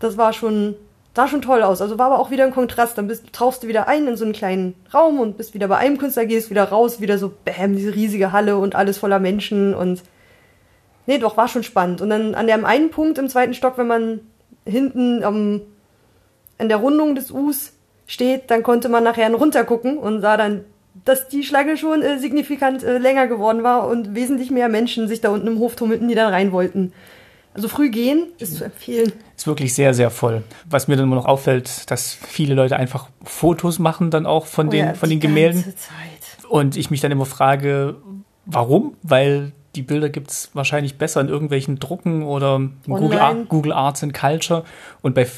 Das 0.00 0.16
war 0.18 0.32
schon 0.32 0.74
sah 1.14 1.28
schon 1.28 1.42
toll 1.42 1.62
aus. 1.62 1.80
Also 1.80 1.98
war 1.98 2.06
aber 2.06 2.18
auch 2.18 2.30
wieder 2.30 2.44
ein 2.44 2.50
Kontrast. 2.50 2.98
Dann 2.98 3.06
bist, 3.06 3.32
tauchst 3.32 3.62
du 3.62 3.68
wieder 3.68 3.88
ein 3.88 4.06
in 4.06 4.16
so 4.16 4.24
einen 4.24 4.32
kleinen 4.32 4.74
Raum 4.92 5.20
und 5.20 5.36
bist 5.36 5.54
wieder 5.54 5.68
bei 5.68 5.76
einem 5.76 5.98
Künstler, 5.98 6.26
gehst 6.26 6.50
wieder 6.50 6.64
raus, 6.64 7.00
wieder 7.00 7.18
so, 7.18 7.32
bäm, 7.44 7.76
diese 7.76 7.94
riesige 7.94 8.32
Halle 8.32 8.58
und 8.58 8.74
alles 8.74 8.98
voller 8.98 9.20
Menschen 9.20 9.74
und 9.74 10.02
nee, 11.06 11.18
doch, 11.18 11.36
war 11.36 11.48
schon 11.48 11.62
spannend. 11.62 12.00
Und 12.00 12.10
dann 12.10 12.34
an 12.34 12.46
dem 12.46 12.64
einen 12.64 12.90
Punkt 12.90 13.18
im 13.18 13.28
zweiten 13.28 13.54
Stock, 13.54 13.78
wenn 13.78 13.86
man 13.86 14.20
hinten 14.66 15.22
ähm, 15.22 15.62
in 16.58 16.68
der 16.68 16.78
Rundung 16.78 17.14
des 17.14 17.30
Us 17.30 17.72
steht, 18.06 18.50
dann 18.50 18.62
konnte 18.62 18.88
man 18.88 19.04
nachher 19.04 19.32
runtergucken 19.32 19.98
und 19.98 20.20
sah 20.20 20.36
dann, 20.36 20.64
dass 21.04 21.28
die 21.28 21.42
Schlange 21.42 21.76
schon 21.76 22.02
äh, 22.02 22.18
signifikant 22.18 22.82
äh, 22.82 22.98
länger 22.98 23.26
geworden 23.26 23.62
war 23.62 23.88
und 23.88 24.14
wesentlich 24.14 24.50
mehr 24.50 24.68
Menschen 24.68 25.08
sich 25.08 25.20
da 25.20 25.30
unten 25.30 25.46
im 25.46 25.58
Hof 25.58 25.76
tummelten, 25.76 26.08
die 26.08 26.14
dann 26.14 26.32
rein 26.32 26.52
wollten. 26.52 26.92
Also 27.54 27.68
früh 27.68 27.88
gehen 27.88 28.26
ist 28.38 28.56
zu 28.56 28.64
empfehlen. 28.64 29.12
Ist 29.36 29.46
wirklich 29.46 29.74
sehr, 29.74 29.94
sehr 29.94 30.10
voll. 30.10 30.42
Was 30.68 30.88
mir 30.88 30.96
dann 30.96 31.06
immer 31.06 31.16
noch 31.16 31.26
auffällt, 31.26 31.88
dass 31.90 32.12
viele 32.12 32.54
Leute 32.54 32.76
einfach 32.76 33.08
Fotos 33.22 33.78
machen 33.78 34.10
dann 34.10 34.26
auch 34.26 34.46
von 34.46 34.68
oh 34.68 34.70
den, 34.70 34.86
ja, 34.86 34.94
von 34.94 35.08
den 35.08 35.20
Gemälden. 35.20 35.62
Zeit. 35.62 36.48
Und 36.48 36.76
ich 36.76 36.90
mich 36.90 37.00
dann 37.00 37.12
immer 37.12 37.26
frage, 37.26 37.96
warum? 38.44 38.96
Weil 39.02 39.52
die 39.76 39.82
Bilder 39.82 40.08
gibt 40.08 40.30
es 40.30 40.50
wahrscheinlich 40.52 40.98
besser 40.98 41.20
in 41.20 41.28
irgendwelchen 41.28 41.78
Drucken 41.78 42.24
oder 42.24 42.60
Google, 42.86 43.18
Ar 43.18 43.34
Google 43.34 43.72
Arts 43.72 44.02
and 44.02 44.14
Culture. 44.14 44.64
Und 45.00 45.14
bei 45.14 45.28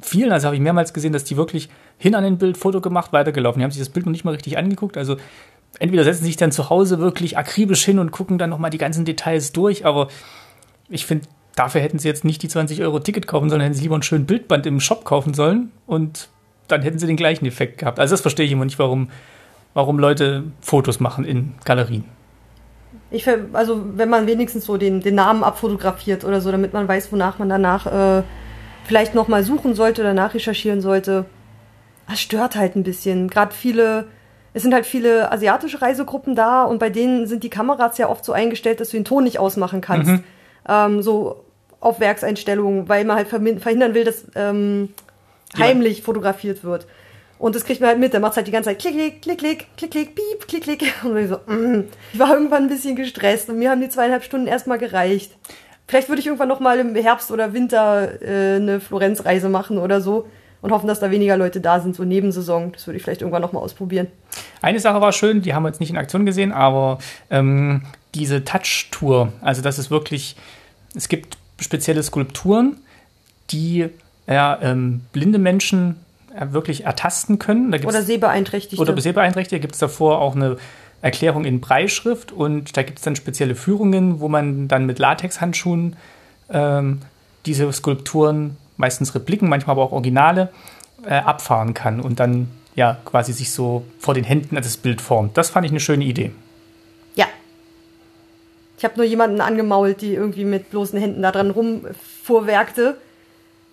vielen, 0.00 0.32
also 0.32 0.46
habe 0.46 0.56
ich 0.56 0.62
mehrmals 0.62 0.92
gesehen, 0.92 1.12
dass 1.12 1.24
die 1.24 1.36
wirklich 1.36 1.68
hin 1.98 2.14
an 2.14 2.24
den 2.24 2.38
Bild 2.38 2.58
Foto 2.58 2.80
gemacht, 2.80 3.12
weitergelaufen. 3.12 3.60
Die 3.60 3.64
haben 3.64 3.70
sich 3.70 3.80
das 3.80 3.88
Bild 3.88 4.06
noch 4.06 4.12
nicht 4.12 4.24
mal 4.24 4.34
richtig 4.34 4.58
angeguckt. 4.58 4.96
Also 4.96 5.16
entweder 5.78 6.04
setzen 6.04 6.20
sie 6.20 6.26
sich 6.26 6.36
dann 6.36 6.52
zu 6.52 6.70
Hause 6.70 6.98
wirklich 6.98 7.38
akribisch 7.38 7.84
hin 7.84 7.98
und 7.98 8.10
gucken 8.10 8.38
dann 8.38 8.50
nochmal 8.50 8.70
die 8.70 8.78
ganzen 8.78 9.04
Details 9.04 9.52
durch, 9.52 9.84
aber 9.84 10.08
ich 10.88 11.06
finde, 11.06 11.26
dafür 11.56 11.80
hätten 11.80 11.98
sie 11.98 12.06
jetzt 12.06 12.24
nicht 12.24 12.42
die 12.42 12.48
20 12.48 12.82
Euro 12.82 13.00
Ticket 13.00 13.26
kaufen 13.26 13.50
sollen, 13.50 13.62
hätten 13.62 13.74
sie 13.74 13.82
lieber 13.82 13.96
ein 13.96 14.02
schönes 14.02 14.26
Bildband 14.28 14.66
im 14.66 14.78
Shop 14.78 15.04
kaufen 15.04 15.34
sollen 15.34 15.72
und 15.86 16.28
dann 16.68 16.82
hätten 16.82 16.98
sie 16.98 17.06
den 17.06 17.16
gleichen 17.16 17.46
Effekt 17.46 17.78
gehabt. 17.78 17.98
Also 17.98 18.12
das 18.12 18.20
verstehe 18.20 18.46
ich 18.46 18.52
immer 18.52 18.64
nicht, 18.64 18.78
warum, 18.78 19.08
warum 19.74 19.98
Leute 19.98 20.44
Fotos 20.60 21.00
machen 21.00 21.24
in 21.24 21.54
Galerien. 21.64 22.04
Ich, 23.10 23.26
also 23.52 23.84
wenn 23.96 24.10
man 24.10 24.26
wenigstens 24.26 24.66
so 24.66 24.76
den, 24.76 25.00
den 25.00 25.14
Namen 25.14 25.44
abfotografiert 25.44 26.24
oder 26.24 26.40
so, 26.40 26.50
damit 26.50 26.72
man 26.72 26.86
weiß, 26.86 27.10
wonach 27.12 27.38
man 27.38 27.48
danach 27.48 27.86
äh, 27.86 28.22
vielleicht 28.84 29.14
nochmal 29.14 29.42
suchen 29.42 29.74
sollte 29.74 30.02
oder 30.02 30.12
nachrecherchieren 30.12 30.80
sollte. 30.80 31.24
Das 32.08 32.20
stört 32.20 32.56
halt 32.56 32.76
ein 32.76 32.82
bisschen. 32.82 33.28
Gerade 33.28 33.54
viele, 33.54 34.08
es 34.52 34.62
sind 34.62 34.74
halt 34.74 34.86
viele 34.86 35.32
asiatische 35.32 35.80
Reisegruppen 35.80 36.34
da 36.34 36.64
und 36.64 36.78
bei 36.78 36.90
denen 36.90 37.26
sind 37.26 37.44
die 37.44 37.50
Kameras 37.50 37.96
ja 37.96 38.08
oft 38.08 38.24
so 38.24 38.32
eingestellt, 38.32 38.80
dass 38.80 38.90
du 38.90 38.96
den 38.96 39.04
Ton 39.04 39.24
nicht 39.24 39.38
ausmachen 39.38 39.80
kannst. 39.80 40.10
Mhm. 40.10 40.24
Ähm, 40.68 41.02
so 41.02 41.45
auf 41.86 42.00
Werkseinstellungen, 42.00 42.88
weil 42.88 43.04
man 43.04 43.16
halt 43.16 43.28
verhindern 43.28 43.94
will, 43.94 44.04
dass 44.04 44.24
ähm, 44.34 44.90
heimlich 45.56 46.02
fotografiert 46.02 46.64
wird. 46.64 46.86
Und 47.38 47.54
das 47.54 47.64
kriegt 47.64 47.80
man 47.80 47.90
halt 47.90 47.98
mit, 47.98 48.12
der 48.12 48.20
macht 48.20 48.36
halt 48.36 48.46
die 48.46 48.50
ganze 48.50 48.70
Zeit 48.70 48.78
klick, 48.80 48.94
klick, 48.94 49.22
klick, 49.22 49.38
klick, 49.38 49.66
klick, 49.76 49.90
klick, 49.90 50.14
piep, 50.14 50.48
klick, 50.48 50.62
klick. 50.62 50.94
Und 51.04 51.16
ich 51.16 51.28
so, 51.28 51.36
mm. 51.46 51.84
ich 52.12 52.18
war 52.18 52.32
irgendwann 52.32 52.64
ein 52.64 52.68
bisschen 52.68 52.96
gestresst 52.96 53.50
und 53.50 53.58
mir 53.58 53.70
haben 53.70 53.80
die 53.80 53.88
zweieinhalb 53.88 54.24
Stunden 54.24 54.46
erstmal 54.46 54.78
gereicht. 54.78 55.32
Vielleicht 55.86 56.08
würde 56.08 56.20
ich 56.20 56.26
irgendwann 56.26 56.48
noch 56.48 56.60
mal 56.60 56.78
im 56.78 56.94
Herbst 56.96 57.30
oder 57.30 57.52
Winter 57.52 58.20
äh, 58.22 58.56
eine 58.56 58.80
Florenzreise 58.80 59.48
machen 59.48 59.78
oder 59.78 60.00
so 60.00 60.26
und 60.62 60.72
hoffen, 60.72 60.88
dass 60.88 60.98
da 60.98 61.10
weniger 61.10 61.36
Leute 61.36 61.60
da 61.60 61.78
sind, 61.78 61.94
so 61.94 62.04
Nebensaison. 62.04 62.72
Das 62.72 62.86
würde 62.86 62.96
ich 62.96 63.04
vielleicht 63.04 63.20
irgendwann 63.20 63.42
noch 63.42 63.52
mal 63.52 63.60
ausprobieren. 63.60 64.08
Eine 64.62 64.80
Sache 64.80 65.00
war 65.00 65.12
schön, 65.12 65.42
die 65.42 65.54
haben 65.54 65.62
wir 65.62 65.68
jetzt 65.68 65.80
nicht 65.80 65.90
in 65.90 65.96
Aktion 65.96 66.26
gesehen, 66.26 66.52
aber 66.52 66.98
ähm, 67.30 67.82
diese 68.14 68.44
Touch-Tour, 68.44 69.32
also 69.42 69.62
das 69.62 69.78
ist 69.78 69.90
wirklich, 69.90 70.36
es 70.96 71.08
gibt 71.08 71.36
spezielle 71.58 72.02
Skulpturen, 72.02 72.76
die 73.50 73.88
ja, 74.26 74.58
ähm, 74.60 75.02
blinde 75.12 75.38
Menschen 75.38 75.96
äh, 76.34 76.52
wirklich 76.52 76.84
ertasten 76.84 77.38
können. 77.38 77.72
oder 77.74 78.02
Sehbeeinträchtigte. 78.02 78.80
Oder 78.80 79.00
Sehbeeinträchtigte. 79.00 79.56
Da 79.56 79.60
gibt 79.60 79.74
es 79.74 79.80
davor 79.80 80.20
auch 80.20 80.34
eine 80.34 80.56
Erklärung 81.02 81.44
in 81.44 81.60
Breischrift 81.60 82.32
und 82.32 82.76
da 82.76 82.82
gibt 82.82 82.98
es 82.98 83.04
dann 83.04 83.16
spezielle 83.16 83.54
Führungen, 83.54 84.20
wo 84.20 84.28
man 84.28 84.68
dann 84.68 84.86
mit 84.86 84.98
Latexhandschuhen 84.98 85.96
ähm, 86.50 87.00
diese 87.44 87.72
Skulpturen, 87.72 88.56
meistens 88.76 89.14
Repliken, 89.14 89.48
manchmal 89.48 89.74
aber 89.74 89.82
auch 89.82 89.92
Originale, 89.92 90.50
äh, 91.04 91.14
abfahren 91.14 91.74
kann 91.74 92.00
und 92.00 92.18
dann 92.18 92.48
ja 92.74 92.96
quasi 93.04 93.32
sich 93.32 93.52
so 93.52 93.84
vor 93.98 94.14
den 94.14 94.24
Händen 94.24 94.56
das 94.56 94.76
Bild 94.76 95.00
formt. 95.00 95.36
Das 95.36 95.50
fand 95.50 95.64
ich 95.64 95.72
eine 95.72 95.80
schöne 95.80 96.04
Idee. 96.04 96.32
Habe 98.86 98.96
nur 98.98 99.06
jemanden 99.06 99.40
angemault, 99.40 100.00
die 100.00 100.14
irgendwie 100.14 100.44
mit 100.44 100.70
bloßen 100.70 100.98
Händen 100.98 101.22
da 101.22 101.32
dran 101.32 101.50
rumfuhrwerkte. 101.50 102.96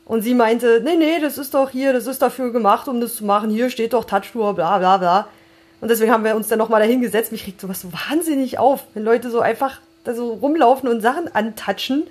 Und 0.06 0.22
sie 0.22 0.34
meinte, 0.34 0.82
nee, 0.84 0.96
nee, 0.96 1.20
das 1.22 1.38
ist 1.38 1.54
doch 1.54 1.70
hier, 1.70 1.94
das 1.94 2.08
ist 2.08 2.22
dafür 2.22 2.52
gemacht, 2.52 2.88
um 2.88 3.00
das 3.00 3.16
zu 3.16 3.26
machen. 3.26 3.50
Hier 3.50 3.70
steht 3.70 3.94
doch 3.94 4.06
Touchtour, 4.06 4.54
bla 4.54 4.78
bla 4.80 4.98
bla. 4.98 5.28
Und 5.80 5.90
deswegen 5.90 6.12
haben 6.12 6.24
wir 6.24 6.36
uns 6.36 6.48
dann 6.48 6.60
nochmal 6.60 6.82
dahin 6.82 7.02
gesetzt. 7.02 7.32
Mich 7.32 7.48
regt 7.48 7.62
sowas 7.62 7.82
so 7.82 7.90
wahnsinnig 7.94 8.58
auf, 8.58 8.86
wenn 8.94 9.04
Leute 9.04 9.30
so 9.30 9.40
einfach 9.40 9.80
da 10.04 10.14
so 10.14 10.34
rumlaufen 10.34 10.90
und 10.90 11.02
Sachen 11.02 11.34
antatschen. 11.34 12.08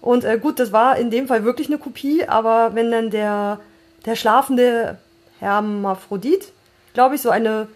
Und 0.00 0.24
äh, 0.24 0.38
gut, 0.38 0.60
das 0.60 0.70
war 0.72 0.96
in 0.96 1.10
dem 1.10 1.26
Fall 1.26 1.44
wirklich 1.44 1.68
eine 1.68 1.78
Kopie, 1.78 2.24
aber 2.24 2.74
wenn 2.74 2.90
dann 2.90 3.10
der, 3.10 3.58
der 4.04 4.16
schlafende 4.16 4.98
Hermaphrodit, 5.40 6.52
glaube 6.92 7.16
ich, 7.16 7.22
so 7.22 7.30
eine 7.30 7.68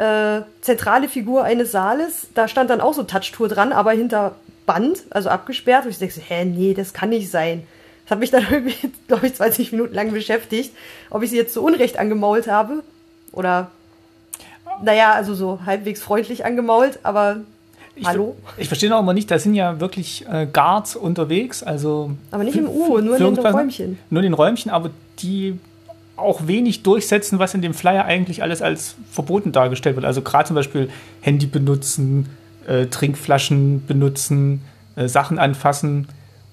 äh, 0.00 0.42
zentrale 0.62 1.08
Figur 1.08 1.44
eines 1.44 1.72
Saales, 1.72 2.28
da 2.34 2.48
stand 2.48 2.70
dann 2.70 2.80
auch 2.80 2.94
so 2.94 3.02
Touchtour 3.02 3.48
dran, 3.48 3.72
aber 3.72 3.92
hinter 3.92 4.34
Band, 4.64 5.02
also 5.10 5.28
abgesperrt. 5.28 5.84
Und 5.84 5.90
ich 5.90 5.98
denke 5.98 6.14
so, 6.14 6.22
hä, 6.22 6.44
nee, 6.46 6.72
das 6.72 6.94
kann 6.94 7.10
nicht 7.10 7.30
sein. 7.30 7.66
Das 8.04 8.12
hat 8.12 8.18
mich 8.18 8.30
dann 8.30 8.46
irgendwie, 8.50 8.90
glaube 9.08 9.26
ich, 9.26 9.34
20 9.34 9.72
Minuten 9.72 9.94
lang 9.94 10.10
beschäftigt, 10.12 10.72
ob 11.10 11.22
ich 11.22 11.30
sie 11.30 11.36
jetzt 11.36 11.52
zu 11.52 11.62
Unrecht 11.62 11.98
angemault 11.98 12.48
habe 12.48 12.82
oder, 13.32 13.70
naja, 14.82 15.12
also 15.12 15.34
so 15.34 15.60
halbwegs 15.66 16.00
freundlich 16.00 16.46
angemault, 16.46 17.00
aber 17.02 17.40
ich, 17.94 18.06
hallo? 18.06 18.36
Ich 18.56 18.68
verstehe 18.68 18.94
auch 18.96 19.00
immer 19.00 19.12
nicht, 19.12 19.30
da 19.30 19.38
sind 19.38 19.54
ja 19.54 19.80
wirklich 19.80 20.24
äh, 20.26 20.46
Guards 20.50 20.96
unterwegs, 20.96 21.62
also. 21.62 22.12
Aber 22.30 22.44
nicht 22.44 22.56
im 22.56 22.68
U, 22.68 22.98
nur 23.00 23.18
in 23.18 23.34
den 23.34 23.46
Räumchen. 23.46 23.98
Nur 24.08 24.22
in 24.22 24.30
den 24.30 24.34
Räumchen, 24.34 24.70
aber 24.70 24.90
die 25.18 25.58
auch 26.20 26.46
wenig 26.46 26.82
durchsetzen, 26.82 27.38
was 27.38 27.54
in 27.54 27.62
dem 27.62 27.74
Flyer 27.74 28.04
eigentlich 28.04 28.42
alles 28.42 28.62
als 28.62 28.96
verboten 29.10 29.52
dargestellt 29.52 29.96
wird. 29.96 30.06
Also 30.06 30.22
gerade 30.22 30.46
zum 30.46 30.56
Beispiel 30.56 30.90
Handy 31.20 31.46
benutzen, 31.46 32.28
äh, 32.66 32.86
Trinkflaschen 32.86 33.86
benutzen, 33.86 34.62
äh, 34.96 35.08
Sachen 35.08 35.38
anfassen. 35.38 36.08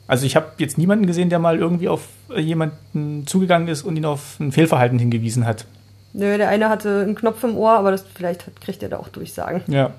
Also 0.08 0.26
ich 0.26 0.36
habe 0.36 0.48
jetzt 0.58 0.78
niemanden 0.78 1.06
gesehen, 1.06 1.30
der 1.30 1.40
mal 1.40 1.58
irgendwie 1.58 1.90
auf 1.90 2.08
jemanden 2.36 3.28
zugegangen 3.28 3.68
ist 3.68 3.84
und 3.84 3.96
ihn 3.98 4.06
auf 4.06 4.40
ein 4.40 4.52
Fehlverhalten 4.52 5.00
hingewiesen 5.00 5.46
hat. 5.46 5.66
Nö, 6.14 6.38
der 6.38 6.50
eine 6.50 6.70
hatte 6.70 7.02
einen 7.02 7.16
Knopf 7.16 7.44
im 7.44 7.58
Ohr, 7.58 7.72
aber 7.72 7.92
das 7.92 8.06
vielleicht 8.16 8.60
kriegt 8.62 8.82
er 8.82 8.90
da 8.90 8.98
auch 8.98 9.10
Durchsagen. 9.10 9.62
Ja. 9.68 9.92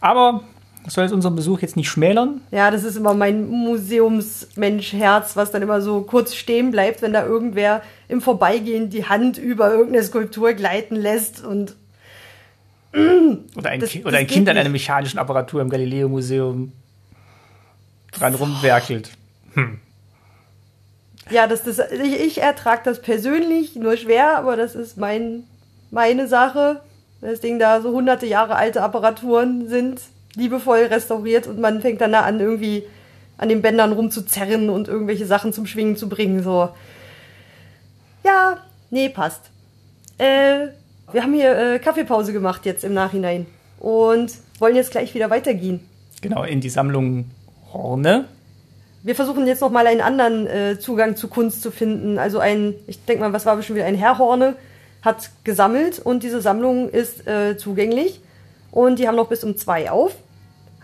Aber 0.00 0.42
soll 0.88 1.04
jetzt 1.04 1.12
unseren 1.12 1.36
Besuch 1.36 1.60
jetzt 1.60 1.76
nicht 1.76 1.88
schmälern. 1.88 2.40
Ja, 2.50 2.70
das 2.70 2.84
ist 2.84 2.96
immer 2.96 3.14
mein 3.14 3.48
Museumsmensch-Herz, 3.48 5.36
was 5.36 5.50
dann 5.52 5.62
immer 5.62 5.80
so 5.80 6.02
kurz 6.02 6.34
stehen 6.34 6.70
bleibt, 6.70 7.02
wenn 7.02 7.12
da 7.12 7.24
irgendwer 7.24 7.82
im 8.08 8.20
Vorbeigehen 8.20 8.90
die 8.90 9.06
Hand 9.06 9.38
über 9.38 9.70
irgendeine 9.70 10.04
Skulptur 10.04 10.54
gleiten 10.54 10.96
lässt 10.96 11.44
und. 11.44 11.76
Oder 12.94 13.70
ein, 13.70 13.80
das, 13.80 13.90
kind, 13.90 14.04
oder 14.04 14.18
ein 14.18 14.26
Kind 14.26 14.48
an 14.50 14.58
einer 14.58 14.68
mechanischen 14.68 15.18
Apparatur 15.18 15.62
im 15.62 15.70
Galileo-Museum 15.70 16.72
dran 18.12 18.34
rumwerkelt. 18.34 19.10
Hm. 19.54 19.80
Ja, 21.30 21.46
das, 21.46 21.62
das, 21.62 21.78
ich, 21.90 22.20
ich 22.20 22.42
ertrage 22.42 22.82
das 22.84 23.00
persönlich 23.00 23.76
nur 23.76 23.96
schwer, 23.96 24.36
aber 24.36 24.56
das 24.56 24.74
ist 24.74 24.98
mein, 24.98 25.44
meine 25.90 26.28
Sache. 26.28 26.82
Das 27.22 27.40
Ding 27.40 27.58
da 27.58 27.80
so 27.80 27.92
hunderte 27.92 28.26
Jahre 28.26 28.56
alte 28.56 28.82
Apparaturen 28.82 29.68
sind, 29.68 30.02
liebevoll 30.36 30.84
restauriert 30.84 31.46
und 31.46 31.58
man 31.58 31.80
fängt 31.80 32.00
dann 32.00 32.12
da 32.12 32.22
an, 32.22 32.40
irgendwie 32.40 32.84
an 33.38 33.48
den 33.48 33.62
Bändern 33.62 33.92
rumzuzerren 33.92 34.70
und 34.70 34.88
irgendwelche 34.88 35.26
Sachen 35.26 35.52
zum 35.52 35.66
Schwingen 35.66 35.96
zu 35.96 36.08
bringen. 36.08 36.42
So. 36.42 36.68
Ja, 38.24 38.58
nee, 38.90 39.08
passt. 39.08 39.50
Äh, 40.18 40.68
wir 41.12 41.22
haben 41.22 41.34
hier 41.34 41.56
äh, 41.56 41.78
Kaffeepause 41.78 42.32
gemacht 42.32 42.64
jetzt 42.64 42.84
im 42.84 42.94
Nachhinein 42.94 43.46
und 43.78 44.32
wollen 44.58 44.76
jetzt 44.76 44.92
gleich 44.92 45.14
wieder 45.14 45.28
weitergehen. 45.30 45.80
Genau, 46.20 46.44
in 46.44 46.60
die 46.60 46.70
Sammlung 46.70 47.30
Horne. 47.72 48.26
Wir 49.02 49.16
versuchen 49.16 49.46
jetzt 49.46 49.60
noch 49.60 49.70
mal 49.70 49.86
einen 49.86 50.00
anderen 50.00 50.46
äh, 50.46 50.78
Zugang 50.78 51.16
zu 51.16 51.26
Kunst 51.26 51.62
zu 51.62 51.72
finden. 51.72 52.18
Also 52.18 52.38
ein, 52.38 52.74
ich 52.86 53.04
denke 53.04 53.24
mal, 53.24 53.32
was 53.32 53.44
war 53.44 53.60
schon 53.62 53.74
wieder 53.74 53.86
ein 53.86 53.96
Herr 53.96 54.18
Horne 54.18 54.54
hat 55.02 55.30
gesammelt 55.42 55.98
und 55.98 56.22
diese 56.22 56.40
Sammlung 56.40 56.88
ist 56.88 57.26
äh, 57.26 57.56
zugänglich 57.56 58.20
und 58.70 59.00
die 59.00 59.08
haben 59.08 59.16
noch 59.16 59.28
bis 59.28 59.42
um 59.42 59.56
zwei 59.56 59.90
auf. 59.90 60.14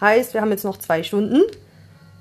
Heißt, 0.01 0.35
wir 0.35 0.41
haben 0.41 0.51
jetzt 0.51 0.65
noch 0.65 0.79
zwei 0.79 1.03
Stunden 1.03 1.43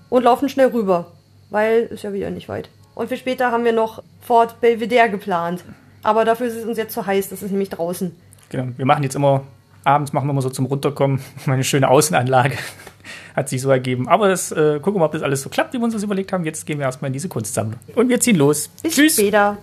und 0.09 0.23
laufen 0.23 0.49
schnell 0.49 0.67
rüber, 0.67 1.11
weil 1.49 1.83
ist 1.83 2.03
ja 2.03 2.13
wieder 2.13 2.29
nicht 2.29 2.49
weit. 2.49 2.69
Und 2.95 3.09
für 3.09 3.17
später 3.17 3.51
haben 3.51 3.63
wir 3.63 3.73
noch 3.73 4.01
Fort 4.21 4.59
Belvedere 4.59 5.09
geplant. 5.09 5.63
Aber 6.03 6.25
dafür 6.25 6.47
ist 6.47 6.55
es 6.55 6.65
uns 6.65 6.77
jetzt 6.77 6.93
zu 6.93 7.05
heiß, 7.05 7.29
das 7.29 7.43
ist 7.43 7.51
nämlich 7.51 7.69
draußen. 7.69 8.15
Genau, 8.49 8.71
wir 8.75 8.85
machen 8.85 9.03
jetzt 9.03 9.15
immer, 9.15 9.43
abends 9.83 10.13
machen 10.13 10.27
wir 10.27 10.31
immer 10.31 10.41
so 10.41 10.49
zum 10.49 10.65
Runterkommen 10.65 11.21
eine 11.45 11.63
schöne 11.63 11.89
Außenanlage 11.89 12.57
hat 13.35 13.49
sich 13.49 13.61
so 13.61 13.69
ergeben. 13.69 14.07
Aber 14.07 14.27
das, 14.27 14.51
äh, 14.51 14.79
gucken 14.81 14.95
wir 14.95 14.99
mal, 14.99 15.05
ob 15.05 15.11
das 15.11 15.21
alles 15.21 15.41
so 15.43 15.49
klappt, 15.49 15.73
wie 15.73 15.77
wir 15.77 15.83
uns 15.83 15.93
das 15.93 16.03
überlegt 16.03 16.33
haben. 16.33 16.43
Jetzt 16.43 16.65
gehen 16.65 16.79
wir 16.79 16.85
erstmal 16.85 17.09
in 17.09 17.13
diese 17.13 17.29
Kunstsammlung. 17.29 17.79
Und 17.95 18.09
wir 18.09 18.19
ziehen 18.19 18.35
los. 18.35 18.69
Bis 18.81 18.95
Tschüss. 18.95 19.13
später. 19.13 19.57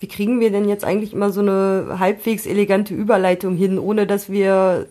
Wie 0.00 0.06
kriegen 0.06 0.38
wir 0.38 0.52
denn 0.52 0.68
jetzt 0.68 0.84
eigentlich 0.84 1.12
immer 1.12 1.32
so 1.32 1.40
eine 1.40 1.96
halbwegs 1.98 2.46
elegante 2.46 2.94
Überleitung 2.94 3.56
hin, 3.56 3.80
ohne 3.80 4.06
dass 4.06 4.30
wir 4.30 4.86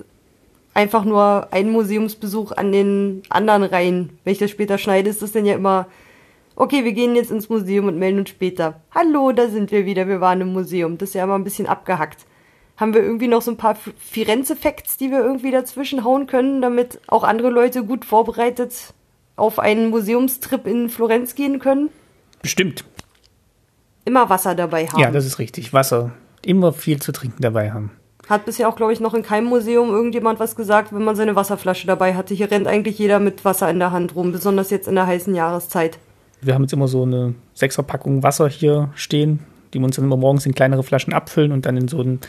einfach 0.78 1.04
nur 1.04 1.48
einen 1.52 1.72
Museumsbesuch 1.72 2.54
an 2.54 2.72
den 2.72 3.24
anderen 3.30 3.64
reihen? 3.64 4.20
Wenn 4.24 4.34
ich 4.34 4.40
das 4.40 4.52
später 4.52 4.78
schneide, 4.78 5.10
ist 5.10 5.22
das 5.22 5.34
denn 5.34 5.46
ja 5.46 5.56
immer, 5.56 5.88
okay, 6.56 6.86
wir 6.86 6.94
gehen 6.94 7.16
jetzt 7.16 7.32
ins 7.32 7.50
Museum 7.50 7.88
und 7.88 7.98
melden 7.98 8.20
uns 8.20 8.30
später. 8.30 8.80
Hallo, 8.94 9.32
da 9.32 9.50
sind 9.50 9.72
wir 9.72 9.86
wieder, 9.86 10.08
wir 10.08 10.22
waren 10.22 10.42
im 10.42 10.54
Museum. 10.54 10.98
Das 10.98 11.10
ist 11.10 11.16
ja 11.16 11.24
immer 11.24 11.36
ein 11.36 11.44
bisschen 11.44 11.68
abgehackt 11.68 12.26
haben 12.78 12.94
wir 12.94 13.02
irgendwie 13.02 13.28
noch 13.28 13.42
so 13.42 13.52
ein 13.52 13.58
paar 13.58 13.76
Firenze-Facts, 13.76 14.98
die 14.98 15.10
wir 15.10 15.20
irgendwie 15.20 15.52
dazwischen 15.52 16.04
hauen 16.04 16.28
können, 16.28 16.62
damit 16.62 17.00
auch 17.08 17.24
andere 17.24 17.50
Leute 17.50 17.84
gut 17.84 18.06
vorbereitet 18.06 18.94
auf 19.36 19.60
einen 19.60 19.90
Museumstrip 19.90 20.66
in 20.68 20.90
Florenz 20.90 21.36
gehen 21.36 21.60
können? 21.60 21.90
Bestimmt. 22.42 22.86
Immer 24.06 24.30
Wasser 24.30 24.56
dabei 24.56 24.88
haben. 24.88 25.00
Ja, 25.00 25.12
das 25.12 25.26
ist 25.26 25.40
richtig. 25.40 25.74
Wasser. 25.74 26.12
Immer 26.44 26.72
viel 26.72 27.02
zu 27.02 27.12
trinken 27.12 27.42
dabei 27.42 27.72
haben. 27.72 27.92
Hat 28.30 28.46
bisher 28.46 28.68
auch, 28.68 28.76
glaube 28.76 28.92
ich, 28.92 29.00
noch 29.00 29.14
in 29.14 29.24
keinem 29.24 29.48
Museum 29.48 29.90
irgendjemand 29.90 30.40
was 30.40 30.56
gesagt, 30.56 30.94
wenn 30.94 31.04
man 31.04 31.16
seine 31.16 31.36
Wasserflasche 31.36 31.88
dabei 31.88 32.14
hatte. 32.16 32.34
Hier 32.34 32.52
rennt 32.52 32.68
eigentlich 32.68 33.00
jeder 33.00 33.20
mit 33.20 33.46
Wasser 33.46 33.70
in 33.70 33.80
der 33.80 33.92
Hand 33.92 34.16
rum, 34.16 34.32
besonders 34.32 34.70
jetzt 34.70 34.88
in 34.88 34.96
der 34.96 35.08
heißen 35.08 35.34
Jahreszeit. 35.34 35.98
Wir 36.42 36.54
haben 36.54 36.64
jetzt 36.64 36.74
immer 36.74 36.88
so 36.88 37.04
eine 37.04 37.36
Sechserpackung 37.54 38.24
Wasser 38.24 38.50
hier 38.50 38.90
stehen, 38.96 39.40
die 39.74 39.80
wir 39.80 39.86
uns 39.86 39.96
dann 39.96 40.06
immer 40.06 40.18
morgens 40.18 40.46
in 40.46 40.54
kleinere 40.54 40.84
Flaschen 40.84 41.14
abfüllen 41.14 41.52
und 41.52 41.66
dann 41.66 41.78
in 41.78 41.88
so 41.88 42.00
einen 42.00 42.20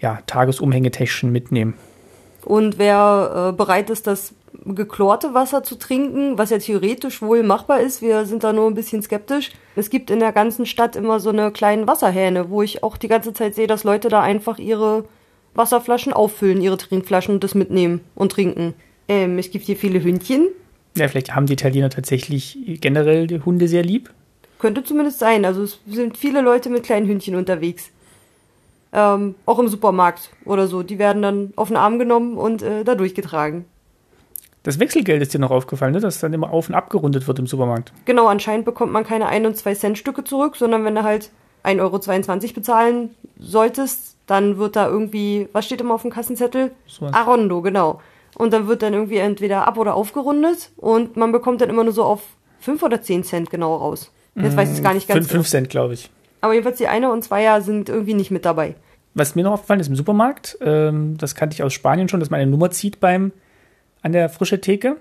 ja, 0.00 0.18
Tagesumhängetäschchen 0.26 1.30
mitnehmen. 1.30 1.74
Und 2.44 2.78
wer 2.78 3.50
äh, 3.50 3.56
bereit 3.56 3.90
ist, 3.90 4.06
das 4.06 4.34
geklorte 4.64 5.34
Wasser 5.34 5.62
zu 5.62 5.76
trinken, 5.76 6.38
was 6.38 6.50
ja 6.50 6.58
theoretisch 6.58 7.22
wohl 7.22 7.42
machbar 7.42 7.80
ist, 7.80 8.02
wir 8.02 8.24
sind 8.24 8.44
da 8.44 8.52
nur 8.52 8.68
ein 8.68 8.74
bisschen 8.74 9.02
skeptisch. 9.02 9.52
Es 9.74 9.90
gibt 9.90 10.10
in 10.10 10.20
der 10.20 10.32
ganzen 10.32 10.66
Stadt 10.66 10.96
immer 10.96 11.20
so 11.20 11.30
eine 11.30 11.50
kleinen 11.50 11.86
Wasserhähne, 11.86 12.50
wo 12.50 12.62
ich 12.62 12.82
auch 12.82 12.96
die 12.96 13.08
ganze 13.08 13.32
Zeit 13.32 13.54
sehe, 13.54 13.66
dass 13.66 13.84
Leute 13.84 14.08
da 14.08 14.22
einfach 14.22 14.58
ihre 14.58 15.04
Wasserflaschen 15.56 16.12
auffüllen, 16.12 16.60
ihre 16.60 16.76
Trinkflaschen 16.76 17.34
und 17.34 17.44
das 17.44 17.54
mitnehmen 17.54 18.00
und 18.14 18.32
trinken. 18.32 18.74
Ähm, 19.08 19.38
es 19.38 19.50
gibt 19.50 19.66
hier 19.66 19.76
viele 19.76 20.02
Hündchen. 20.02 20.48
Ja, 20.96 21.08
vielleicht 21.08 21.34
haben 21.34 21.46
die 21.46 21.52
Italiener 21.52 21.90
tatsächlich 21.90 22.58
generell 22.80 23.26
die 23.26 23.40
Hunde 23.40 23.68
sehr 23.68 23.82
lieb. 23.82 24.10
Könnte 24.58 24.82
zumindest 24.82 25.18
sein. 25.18 25.44
Also 25.44 25.62
es 25.62 25.78
sind 25.86 26.16
viele 26.16 26.40
Leute 26.40 26.70
mit 26.70 26.84
kleinen 26.84 27.06
Hündchen 27.06 27.34
unterwegs. 27.34 27.90
Ähm, 28.92 29.34
auch 29.44 29.58
im 29.58 29.68
Supermarkt 29.68 30.30
oder 30.44 30.66
so. 30.66 30.82
Die 30.82 30.98
werden 30.98 31.22
dann 31.22 31.52
auf 31.56 31.68
den 31.68 31.76
Arm 31.76 31.98
genommen 31.98 32.38
und 32.38 32.62
äh, 32.62 32.82
da 32.82 32.94
durchgetragen. 32.94 33.66
Das 34.62 34.80
Wechselgeld 34.80 35.22
ist 35.22 35.32
dir 35.32 35.38
noch 35.38 35.52
aufgefallen, 35.52 35.92
ne? 35.92 36.00
dass 36.00 36.18
dann 36.18 36.32
immer 36.32 36.50
auf 36.50 36.68
und 36.68 36.74
abgerundet 36.74 37.28
wird 37.28 37.38
im 37.38 37.46
Supermarkt. 37.46 37.92
Genau, 38.04 38.26
anscheinend 38.26 38.64
bekommt 38.64 38.92
man 38.92 39.04
keine 39.04 39.26
1 39.26 39.46
und 39.46 39.56
2 39.56 39.74
Cent 39.74 39.98
Stücke 39.98 40.24
zurück, 40.24 40.56
sondern 40.56 40.84
wenn 40.84 40.96
du 40.96 41.04
halt 41.04 41.30
1,22 41.62 41.80
Euro 41.80 42.54
bezahlen 42.54 43.10
solltest, 43.38 44.15
dann 44.26 44.58
wird 44.58 44.76
da 44.76 44.88
irgendwie, 44.88 45.48
was 45.52 45.64
steht 45.66 45.80
immer 45.80 45.94
auf 45.94 46.02
dem 46.02 46.10
Kassenzettel? 46.10 46.72
So. 46.86 47.06
Arondo, 47.06 47.62
genau. 47.62 48.00
Und 48.36 48.52
dann 48.52 48.68
wird 48.68 48.82
dann 48.82 48.92
irgendwie 48.92 49.16
entweder 49.16 49.66
ab- 49.66 49.78
oder 49.78 49.94
aufgerundet 49.94 50.70
und 50.76 51.16
man 51.16 51.32
bekommt 51.32 51.60
dann 51.60 51.70
immer 51.70 51.84
nur 51.84 51.92
so 51.92 52.04
auf 52.04 52.22
5 52.60 52.82
oder 52.82 53.00
10 53.00 53.24
Cent 53.24 53.50
genau 53.50 53.76
raus. 53.76 54.10
Jetzt 54.34 54.56
weiß 54.56 54.68
ich 54.70 54.76
es 54.76 54.82
gar 54.82 54.92
nicht 54.92 55.08
ganz 55.08 55.20
5, 55.20 55.30
5 55.30 55.48
Cent, 55.48 55.70
glaube 55.70 55.94
ich. 55.94 56.10
Aber 56.42 56.52
jedenfalls 56.52 56.76
die 56.76 56.88
eine 56.88 57.10
und 57.10 57.22
Zweier 57.22 57.62
sind 57.62 57.88
irgendwie 57.88 58.12
nicht 58.12 58.30
mit 58.30 58.44
dabei. 58.44 58.74
Was 59.14 59.34
mir 59.34 59.44
noch 59.44 59.52
aufgefallen 59.52 59.80
ist 59.80 59.88
im 59.88 59.96
Supermarkt, 59.96 60.58
ähm, 60.60 61.16
das 61.16 61.34
kannte 61.34 61.54
ich 61.54 61.62
aus 61.62 61.72
Spanien 61.72 62.10
schon, 62.10 62.20
dass 62.20 62.28
man 62.28 62.40
eine 62.40 62.50
Nummer 62.50 62.70
zieht 62.70 63.00
beim 63.00 63.32
an 64.02 64.12
der 64.12 64.28
frische 64.28 64.60
Theke, 64.60 64.96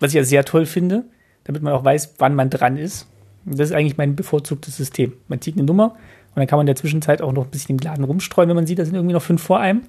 was 0.00 0.10
ich 0.10 0.16
ja 0.16 0.24
sehr 0.24 0.44
toll 0.44 0.66
finde, 0.66 1.04
damit 1.44 1.62
man 1.62 1.72
auch 1.72 1.84
weiß, 1.84 2.14
wann 2.18 2.34
man 2.34 2.50
dran 2.50 2.76
ist. 2.76 3.06
Das 3.44 3.70
ist 3.70 3.72
eigentlich 3.76 3.96
mein 3.96 4.16
bevorzugtes 4.16 4.76
System. 4.76 5.12
Man 5.28 5.40
zieht 5.40 5.56
eine 5.56 5.64
Nummer 5.64 5.94
und 6.36 6.40
dann 6.40 6.48
kann 6.48 6.58
man 6.58 6.64
in 6.64 6.66
der 6.66 6.76
Zwischenzeit 6.76 7.22
auch 7.22 7.32
noch 7.32 7.44
ein 7.44 7.50
bisschen 7.50 7.78
im 7.78 7.82
Laden 7.82 8.04
rumstreuen, 8.04 8.50
wenn 8.50 8.56
man 8.56 8.66
sieht, 8.66 8.78
da 8.78 8.84
sind 8.84 8.94
irgendwie 8.94 9.14
noch 9.14 9.22
fünf 9.22 9.42
vor 9.42 9.58
einem. 9.58 9.84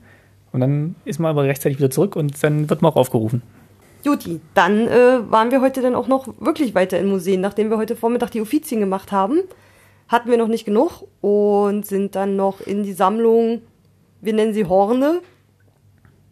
Und 0.53 0.61
dann 0.61 0.95
ist 1.03 1.19
man 1.19 1.29
aber 1.29 1.43
rechtzeitig 1.43 1.77
wieder 1.77 1.91
zurück 1.91 2.15
und 2.15 2.41
dann 2.41 2.69
wird 2.69 2.81
man 2.81 2.93
auch 2.93 2.95
aufgerufen. 2.95 3.41
Juti, 4.03 4.39
dann 4.53 4.87
äh, 4.87 5.29
waren 5.29 5.51
wir 5.51 5.59
heute 5.59 5.81
dann 5.81 5.93
auch 5.93 6.07
noch 6.07 6.29
wirklich 6.39 6.73
weiter 6.73 6.97
in 6.99 7.09
Museen. 7.09 7.41
Nachdem 7.41 7.69
wir 7.69 7.77
heute 7.77 7.97
Vormittag 7.97 8.31
die 8.31 8.39
Offizien 8.39 8.79
gemacht 8.79 9.11
haben, 9.11 9.41
hatten 10.07 10.29
wir 10.29 10.37
noch 10.37 10.47
nicht 10.47 10.63
genug 10.63 11.03
und 11.19 11.85
sind 11.85 12.15
dann 12.15 12.37
noch 12.37 12.61
in 12.61 12.83
die 12.83 12.93
Sammlung, 12.93 13.61
wir 14.21 14.31
nennen 14.31 14.53
sie 14.53 14.63
Horne. 14.63 15.19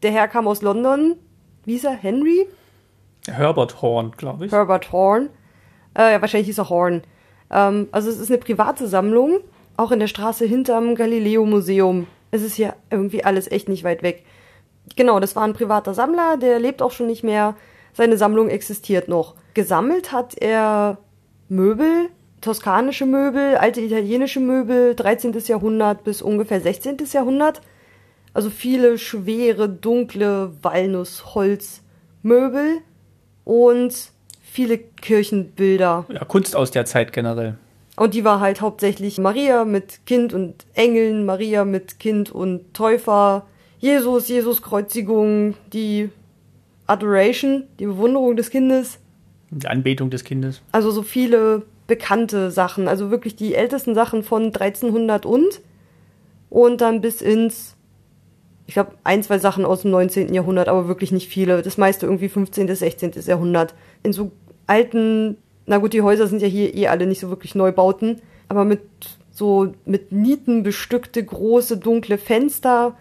Der 0.01 0.11
Herr 0.11 0.29
kam 0.29 0.47
aus 0.47 0.61
London. 0.61 1.15
Wie 1.65 1.73
hieß 1.73 1.83
er? 1.83 1.91
Henry? 1.91 2.47
Herbert 3.27 3.81
Horn, 3.81 4.13
glaube 4.15 4.45
ich. 4.45 4.51
Herbert 4.53 4.93
Horn. 4.93 5.29
Äh, 5.93 6.13
ja, 6.13 6.21
wahrscheinlich 6.21 6.47
hieß 6.47 6.59
er 6.59 6.69
Horn. 6.69 7.01
Ähm, 7.51 7.89
also 7.91 8.09
es 8.09 8.17
ist 8.17 8.29
eine 8.29 8.37
private 8.37 8.87
Sammlung, 8.87 9.39
auch 9.77 9.91
in 9.91 9.99
der 9.99 10.07
Straße 10.07 10.45
hinterm 10.45 10.95
Galileo 10.95 11.45
Museum. 11.45 12.07
Es 12.31 12.41
ist 12.41 12.55
hier 12.55 12.73
irgendwie 12.89 13.23
alles 13.23 13.51
echt 13.51 13.69
nicht 13.69 13.83
weit 13.83 14.01
weg. 14.03 14.23
Genau, 14.95 15.19
das 15.19 15.35
war 15.35 15.43
ein 15.43 15.53
privater 15.53 15.93
Sammler, 15.93 16.37
der 16.37 16.59
lebt 16.59 16.81
auch 16.81 16.91
schon 16.91 17.07
nicht 17.07 17.23
mehr. 17.23 17.55
Seine 17.93 18.17
Sammlung 18.17 18.49
existiert 18.49 19.07
noch. 19.07 19.35
Gesammelt 19.53 20.11
hat 20.11 20.35
er 20.37 20.97
Möbel, 21.47 22.09
toskanische 22.41 23.05
Möbel, 23.05 23.55
alte 23.55 23.81
italienische 23.81 24.39
Möbel, 24.39 24.95
13. 24.95 25.37
Jahrhundert 25.47 26.03
bis 26.03 26.21
ungefähr 26.21 26.61
16. 26.61 26.97
Jahrhundert. 27.11 27.61
Also 28.33 28.49
viele 28.49 28.97
schwere, 28.97 29.69
dunkle 29.69 30.51
Walnussholzmöbel 30.61 32.79
und 33.45 34.11
viele 34.41 34.77
Kirchenbilder. 34.77 36.05
Ja, 36.09 36.25
Kunst 36.25 36.55
aus 36.55 36.71
der 36.71 36.85
Zeit 36.85 37.13
generell. 37.13 37.57
Und 37.95 38.13
die 38.13 38.23
war 38.23 38.39
halt 38.39 38.61
hauptsächlich 38.61 39.17
Maria 39.19 39.63
mit 39.63 40.05
Kind 40.05 40.33
und 40.33 40.65
Engeln, 40.73 41.25
Maria 41.25 41.63
mit 41.63 41.99
Kind 41.99 42.31
und 42.31 42.73
Täufer, 42.73 43.45
Jesus, 43.79 44.27
Jesus 44.27 44.61
Kreuzigung, 44.61 45.55
die 45.71 46.09
Adoration, 46.87 47.63
die 47.79 47.85
Bewunderung 47.85 48.35
des 48.35 48.49
Kindes. 48.49 48.99
Die 49.51 49.67
Anbetung 49.67 50.09
des 50.09 50.23
Kindes. 50.23 50.61
Also 50.71 50.91
so 50.91 51.03
viele 51.03 51.63
bekannte 51.87 52.51
Sachen, 52.51 52.87
also 52.87 53.11
wirklich 53.11 53.35
die 53.35 53.55
ältesten 53.55 53.95
Sachen 53.95 54.23
von 54.23 54.45
1300 54.45 55.25
und 55.25 55.61
und 56.49 56.81
dann 56.81 57.01
bis 57.01 57.21
ins 57.21 57.75
ich 58.67 58.73
glaube 58.73 58.93
ein, 59.03 59.21
zwei 59.21 59.37
Sachen 59.37 59.65
aus 59.65 59.83
dem 59.83 59.91
19. 59.91 60.33
Jahrhundert, 60.33 60.67
aber 60.67 60.87
wirklich 60.87 61.11
nicht 61.11 61.29
viele. 61.29 61.61
Das 61.61 61.77
meiste 61.77 62.07
irgendwie 62.07 62.29
15. 62.29 62.65
bis 62.65 62.79
16. 62.79 63.11
Jahrhundert. 63.25 63.75
In 64.01 64.11
so 64.11 64.31
alten, 64.65 65.37
na 65.65 65.77
gut, 65.77 65.93
die 65.93 66.01
Häuser 66.01 66.27
sind 66.27 66.41
ja 66.41 66.47
hier 66.47 66.75
eh 66.75 66.87
alle 66.87 67.07
nicht 67.07 67.19
so 67.19 67.29
wirklich 67.29 67.55
Neubauten, 67.55 68.21
aber 68.47 68.65
mit 68.65 68.81
so 69.31 69.73
mit 69.85 70.11
Nieten 70.11 70.63
bestückte 70.63 71.23
große 71.23 71.77
dunkle 71.77 72.17
Fenster, 72.17 72.95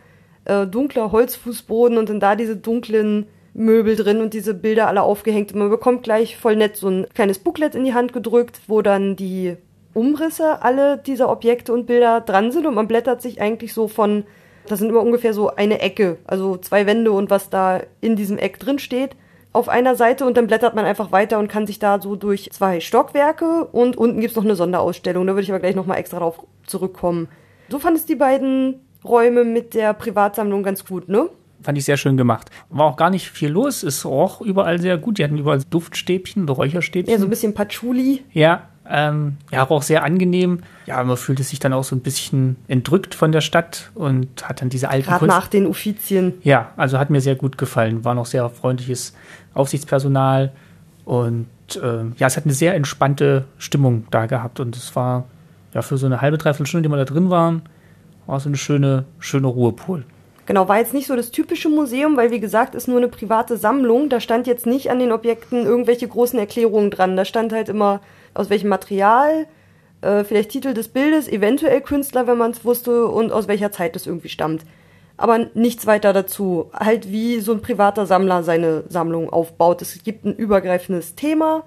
äh, 0.46 0.66
dunkler 0.66 1.12
Holzfußboden 1.12 1.98
und 1.98 2.08
dann 2.08 2.20
da 2.20 2.36
diese 2.36 2.56
dunklen 2.56 3.26
Möbel 3.52 3.94
drin 3.94 4.20
und 4.20 4.34
diese 4.34 4.52
Bilder 4.52 4.88
alle 4.88 5.02
aufgehängt. 5.02 5.52
Und 5.52 5.60
man 5.60 5.70
bekommt 5.70 6.02
gleich 6.02 6.36
voll 6.36 6.56
nett 6.56 6.76
so 6.76 6.88
ein 6.88 7.06
kleines 7.14 7.38
Booklet 7.38 7.74
in 7.74 7.84
die 7.84 7.94
Hand 7.94 8.12
gedrückt, 8.12 8.60
wo 8.66 8.82
dann 8.82 9.14
die 9.14 9.56
Umrisse 9.92 10.62
alle 10.62 10.98
dieser 10.98 11.30
Objekte 11.30 11.72
und 11.72 11.86
Bilder 11.86 12.20
dran 12.20 12.50
sind 12.50 12.66
und 12.66 12.74
man 12.74 12.88
blättert 12.88 13.22
sich 13.22 13.40
eigentlich 13.40 13.72
so 13.72 13.86
von, 13.86 14.24
das 14.66 14.80
sind 14.80 14.88
immer 14.88 15.02
ungefähr 15.02 15.34
so 15.34 15.54
eine 15.54 15.80
Ecke, 15.80 16.16
also 16.26 16.56
zwei 16.56 16.84
Wände 16.86 17.12
und 17.12 17.30
was 17.30 17.48
da 17.48 17.80
in 18.00 18.16
diesem 18.16 18.38
Eck 18.38 18.58
drin 18.58 18.80
steht 18.80 19.14
auf 19.54 19.68
einer 19.68 19.94
Seite 19.94 20.26
und 20.26 20.36
dann 20.36 20.48
blättert 20.48 20.74
man 20.74 20.84
einfach 20.84 21.12
weiter 21.12 21.38
und 21.38 21.48
kann 21.48 21.66
sich 21.66 21.78
da 21.78 22.00
so 22.00 22.16
durch 22.16 22.50
zwei 22.52 22.80
Stockwerke 22.80 23.64
und 23.64 23.96
unten 23.96 24.20
gibt's 24.20 24.36
noch 24.36 24.44
eine 24.44 24.56
Sonderausstellung, 24.56 25.26
da 25.26 25.32
würde 25.32 25.44
ich 25.44 25.50
aber 25.50 25.60
gleich 25.60 25.76
nochmal 25.76 25.98
extra 25.98 26.18
drauf 26.18 26.44
zurückkommen. 26.66 27.28
So 27.68 27.78
fandest 27.78 28.08
die 28.08 28.16
beiden 28.16 28.80
Räume 29.04 29.44
mit 29.44 29.74
der 29.74 29.94
Privatsammlung 29.94 30.64
ganz 30.64 30.84
gut, 30.84 31.08
ne? 31.08 31.28
Fand 31.62 31.78
ich 31.78 31.84
sehr 31.84 31.96
schön 31.96 32.16
gemacht. 32.16 32.50
War 32.68 32.86
auch 32.86 32.96
gar 32.96 33.10
nicht 33.10 33.30
viel 33.30 33.48
los. 33.48 33.84
Es 33.84 34.04
roch 34.04 34.42
überall 34.42 34.80
sehr 34.80 34.98
gut. 34.98 35.16
Die 35.16 35.24
hatten 35.24 35.38
überall 35.38 35.62
Duftstäbchen 35.70 36.46
Räucherstäbchen. 36.46 37.10
Ja, 37.10 37.18
so 37.18 37.24
ein 37.26 37.30
bisschen 37.30 37.54
Patchouli. 37.54 38.22
Ja, 38.32 38.68
ähm, 38.88 39.38
ja, 39.50 39.68
auch 39.68 39.82
sehr 39.82 40.04
angenehm. 40.04 40.60
Ja, 40.86 41.02
man 41.02 41.16
fühlte 41.16 41.42
sich 41.42 41.58
dann 41.58 41.72
auch 41.72 41.84
so 41.84 41.96
ein 41.96 42.00
bisschen 42.00 42.56
entrückt 42.68 43.14
von 43.14 43.32
der 43.32 43.40
Stadt 43.40 43.90
und 43.94 44.46
hat 44.46 44.60
dann 44.60 44.68
diese 44.68 44.90
alten 44.90 45.08
Gerade 45.08 45.26
nach 45.26 45.48
den 45.48 45.66
Uffizien. 45.66 46.34
Ja, 46.42 46.72
also 46.76 46.98
hat 46.98 47.08
mir 47.08 47.20
sehr 47.20 47.34
gut 47.34 47.56
gefallen. 47.56 48.04
War 48.04 48.14
noch 48.14 48.26
sehr 48.26 48.48
freundliches 48.50 49.14
Aufsichtspersonal 49.54 50.52
und 51.04 51.46
äh, 51.76 52.04
ja, 52.16 52.26
es 52.26 52.36
hat 52.36 52.44
eine 52.44 52.54
sehr 52.54 52.74
entspannte 52.74 53.44
Stimmung 53.58 54.06
da 54.10 54.26
gehabt 54.26 54.60
und 54.60 54.76
es 54.76 54.94
war 54.96 55.24
ja 55.72 55.82
für 55.82 55.96
so 55.96 56.06
eine 56.06 56.20
halbe, 56.20 56.38
dreiviertel 56.38 56.66
Stunde, 56.66 56.88
die 56.88 56.92
wir 56.92 56.98
da 56.98 57.04
drin 57.04 57.30
waren, 57.30 57.62
war 58.26 58.40
so 58.40 58.48
eine 58.48 58.56
schöne, 58.56 59.04
schöne 59.18 59.46
Ruhepol. 59.46 60.04
Genau, 60.46 60.68
war 60.68 60.78
jetzt 60.78 60.92
nicht 60.92 61.06
so 61.06 61.16
das 61.16 61.30
typische 61.30 61.70
Museum, 61.70 62.16
weil 62.16 62.30
wie 62.30 62.40
gesagt, 62.40 62.74
ist 62.74 62.86
nur 62.86 62.98
eine 62.98 63.08
private 63.08 63.56
Sammlung. 63.56 64.10
Da 64.10 64.20
stand 64.20 64.46
jetzt 64.46 64.66
nicht 64.66 64.90
an 64.90 64.98
den 64.98 65.10
Objekten 65.10 65.64
irgendwelche 65.64 66.06
großen 66.06 66.38
Erklärungen 66.38 66.90
dran. 66.90 67.16
Da 67.16 67.24
stand 67.24 67.52
halt 67.52 67.70
immer, 67.70 68.00
aus 68.34 68.50
welchem 68.50 68.68
Material, 68.68 69.46
äh, 70.02 70.22
vielleicht 70.22 70.50
Titel 70.50 70.74
des 70.74 70.88
Bildes, 70.88 71.28
eventuell 71.28 71.80
Künstler, 71.80 72.26
wenn 72.26 72.36
man 72.36 72.50
es 72.50 72.64
wusste, 72.64 73.06
und 73.06 73.32
aus 73.32 73.48
welcher 73.48 73.72
Zeit 73.72 73.96
es 73.96 74.06
irgendwie 74.06 74.28
stammt. 74.28 74.64
Aber 75.16 75.46
nichts 75.54 75.86
weiter 75.86 76.12
dazu. 76.12 76.70
Halt 76.72 77.10
wie 77.10 77.40
so 77.40 77.52
ein 77.52 77.62
privater 77.62 78.06
Sammler 78.06 78.42
seine 78.42 78.84
Sammlung 78.88 79.30
aufbaut. 79.30 79.80
Es 79.82 80.02
gibt 80.02 80.24
ein 80.24 80.34
übergreifendes 80.34 81.14
Thema 81.14 81.64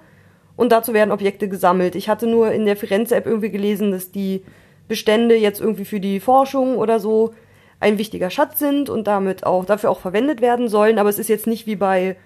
und 0.56 0.70
dazu 0.70 0.92
werden 0.92 1.12
Objekte 1.12 1.48
gesammelt. 1.48 1.94
Ich 1.94 2.08
hatte 2.08 2.26
nur 2.26 2.52
in 2.52 2.66
der 2.66 2.76
Firenze-App 2.76 3.26
irgendwie 3.26 3.50
gelesen, 3.50 3.90
dass 3.92 4.10
die 4.10 4.42
Bestände 4.88 5.36
jetzt 5.36 5.60
irgendwie 5.60 5.84
für 5.84 6.00
die 6.00 6.20
Forschung 6.20 6.76
oder 6.76 6.98
so 6.98 7.32
ein 7.80 7.98
wichtiger 7.98 8.30
Schatz 8.30 8.58
sind 8.58 8.90
und 8.90 9.06
damit 9.06 9.46
auch 9.46 9.64
dafür 9.64 9.90
auch 9.90 10.00
verwendet 10.00 10.40
werden 10.40 10.68
sollen, 10.68 10.98
aber 10.98 11.08
es 11.08 11.18
ist 11.18 11.28
jetzt 11.28 11.46
nicht 11.46 11.66
wie 11.66 11.76
bei 11.76 12.16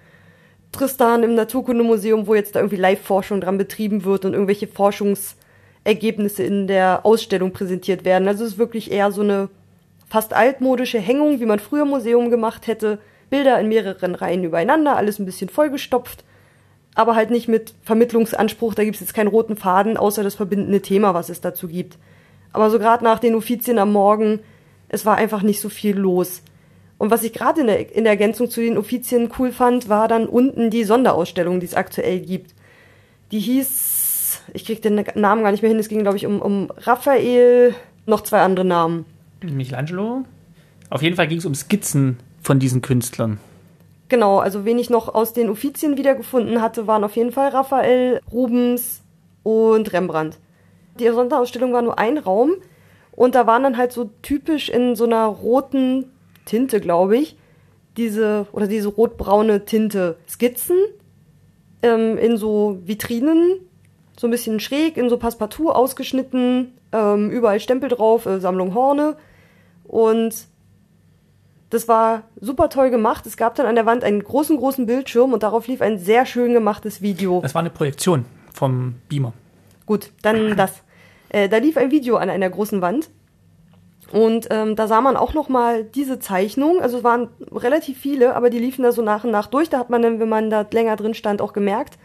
Tristan 0.70 1.22
im 1.22 1.34
Naturkundemuseum, 1.34 2.26
wo 2.26 2.34
jetzt 2.34 2.54
da 2.54 2.60
irgendwie 2.60 2.76
Live-Forschung 2.76 3.42
dran 3.42 3.58
betrieben 3.58 4.04
wird 4.04 4.24
und 4.24 4.32
irgendwelche 4.32 4.66
Forschungsergebnisse 4.66 6.42
in 6.42 6.66
der 6.66 7.04
Ausstellung 7.04 7.52
präsentiert 7.52 8.06
werden. 8.06 8.26
Also 8.26 8.44
es 8.44 8.52
ist 8.52 8.58
wirklich 8.58 8.90
eher 8.90 9.12
so 9.12 9.20
eine 9.20 9.50
fast 10.12 10.34
altmodische 10.34 10.98
Hängung, 10.98 11.40
wie 11.40 11.46
man 11.46 11.58
früher 11.58 11.86
Museum 11.86 12.30
gemacht 12.30 12.66
hätte. 12.66 12.98
Bilder 13.30 13.58
in 13.58 13.68
mehreren 13.68 14.14
Reihen 14.14 14.44
übereinander, 14.44 14.96
alles 14.96 15.18
ein 15.18 15.24
bisschen 15.24 15.48
vollgestopft, 15.48 16.22
aber 16.94 17.16
halt 17.16 17.30
nicht 17.30 17.48
mit 17.48 17.72
Vermittlungsanspruch, 17.82 18.74
da 18.74 18.84
gibt 18.84 18.96
es 18.96 19.00
jetzt 19.00 19.14
keinen 19.14 19.28
roten 19.28 19.56
Faden, 19.56 19.96
außer 19.96 20.22
das 20.22 20.34
verbindende 20.34 20.82
Thema, 20.82 21.14
was 21.14 21.30
es 21.30 21.40
dazu 21.40 21.66
gibt. 21.66 21.96
Aber 22.52 22.68
so 22.68 22.78
gerade 22.78 23.02
nach 23.02 23.20
den 23.20 23.34
Uffizien 23.34 23.78
am 23.78 23.90
Morgen 23.90 24.40
es 24.92 25.06
war 25.06 25.16
einfach 25.16 25.42
nicht 25.42 25.60
so 25.60 25.70
viel 25.70 25.96
los. 25.96 26.42
Und 26.98 27.10
was 27.10 27.24
ich 27.24 27.32
gerade 27.32 27.62
in 27.62 27.66
der, 27.66 27.96
in 27.96 28.04
der 28.04 28.12
Ergänzung 28.12 28.48
zu 28.48 28.60
den 28.60 28.78
Offizien 28.78 29.30
cool 29.38 29.50
fand, 29.50 29.88
war 29.88 30.06
dann 30.06 30.26
unten 30.26 30.70
die 30.70 30.84
Sonderausstellung, 30.84 31.58
die 31.58 31.66
es 31.66 31.74
aktuell 31.74 32.20
gibt. 32.20 32.54
Die 33.32 33.40
hieß, 33.40 34.42
ich 34.52 34.66
krieg 34.66 34.82
den 34.82 35.02
Namen 35.14 35.42
gar 35.42 35.50
nicht 35.50 35.62
mehr 35.62 35.70
hin, 35.70 35.80
es 35.80 35.88
ging, 35.88 36.02
glaube 36.02 36.18
ich, 36.18 36.26
um, 36.26 36.40
um 36.40 36.70
Raphael, 36.76 37.74
noch 38.04 38.20
zwei 38.20 38.42
andere 38.42 38.66
Namen. 38.66 39.06
Michelangelo? 39.50 40.24
Auf 40.90 41.02
jeden 41.02 41.16
Fall 41.16 41.28
ging 41.28 41.38
es 41.38 41.46
um 41.46 41.54
Skizzen 41.54 42.18
von 42.40 42.58
diesen 42.58 42.82
Künstlern. 42.82 43.38
Genau, 44.08 44.38
also 44.38 44.64
wen 44.64 44.78
ich 44.78 44.90
noch 44.90 45.14
aus 45.14 45.32
den 45.32 45.48
Uffizien 45.48 45.96
wiedergefunden 45.96 46.60
hatte, 46.60 46.86
waren 46.86 47.04
auf 47.04 47.16
jeden 47.16 47.32
Fall 47.32 47.48
Raphael, 47.48 48.20
Rubens 48.30 49.02
und 49.42 49.92
Rembrandt. 49.92 50.38
Die 50.98 51.08
Sonderausstellung 51.08 51.72
war 51.72 51.82
nur 51.82 51.98
ein 51.98 52.18
Raum, 52.18 52.52
und 53.12 53.34
da 53.34 53.46
waren 53.46 53.62
dann 53.62 53.76
halt 53.76 53.92
so 53.92 54.10
typisch 54.22 54.68
in 54.68 54.96
so 54.96 55.04
einer 55.04 55.26
roten 55.26 56.10
Tinte, 56.44 56.80
glaube 56.80 57.16
ich, 57.18 57.36
diese, 57.96 58.46
oder 58.52 58.66
diese 58.66 58.88
rotbraune 58.88 59.64
Tinte 59.64 60.16
Skizzen 60.28 60.76
ähm, 61.82 62.16
in 62.16 62.36
so 62.38 62.78
Vitrinen, 62.84 63.60
so 64.18 64.26
ein 64.26 64.30
bisschen 64.30 64.60
schräg, 64.60 64.96
in 64.96 65.10
so 65.10 65.18
Passepartout 65.18 65.70
ausgeschnitten, 65.70 66.72
ähm, 66.92 67.30
überall 67.30 67.60
Stempel 67.60 67.90
drauf, 67.90 68.26
äh, 68.26 68.40
Sammlung 68.40 68.74
Horne. 68.74 69.16
Und 69.84 70.34
Das 71.70 71.88
war 71.88 72.24
super 72.38 72.68
toll 72.68 72.90
gemacht. 72.90 73.24
Es 73.24 73.38
gab 73.38 73.54
dann 73.54 73.64
an 73.64 73.74
der 73.74 73.86
Wand 73.86 74.04
einen 74.04 74.22
großen, 74.22 74.58
großen 74.58 74.84
Bildschirm 74.84 75.32
und 75.32 75.42
darauf 75.42 75.66
lief 75.68 75.80
ein 75.80 75.98
sehr 75.98 76.26
schön 76.26 76.52
gemachtes 76.52 77.00
Video. 77.00 77.40
Das 77.40 77.54
war 77.54 77.60
eine 77.60 77.70
Projektion 77.70 78.26
vom 78.52 78.96
Beamer. 79.08 79.32
Gut, 79.86 80.10
dann 80.20 80.54
das. 80.56 80.82
Äh, 81.30 81.48
da 81.48 81.56
lief 81.56 81.78
ein 81.78 81.90
Video 81.90 82.16
an 82.16 82.28
einer 82.28 82.50
großen 82.50 82.82
Wand 82.82 83.08
und 84.12 84.48
ähm, 84.50 84.76
da 84.76 84.86
sah 84.86 85.00
man 85.00 85.16
auch 85.16 85.32
noch 85.32 85.48
mal 85.48 85.84
diese 85.84 86.18
Zeichnung. 86.18 86.82
Also 86.82 86.98
es 86.98 87.04
waren 87.04 87.28
relativ 87.50 87.96
viele, 87.98 88.36
aber 88.36 88.50
die 88.50 88.58
liefen 88.58 88.82
da 88.82 88.92
so 88.92 89.00
nach 89.00 89.24
und 89.24 89.30
nach 89.30 89.46
durch. 89.46 89.70
Da 89.70 89.78
hat 89.78 89.88
man 89.88 90.02
dann, 90.02 90.20
wenn 90.20 90.28
man 90.28 90.50
da 90.50 90.66
länger 90.70 90.96
drin 90.96 91.14
stand, 91.14 91.40
auch 91.40 91.54
gemerkt, 91.54 91.96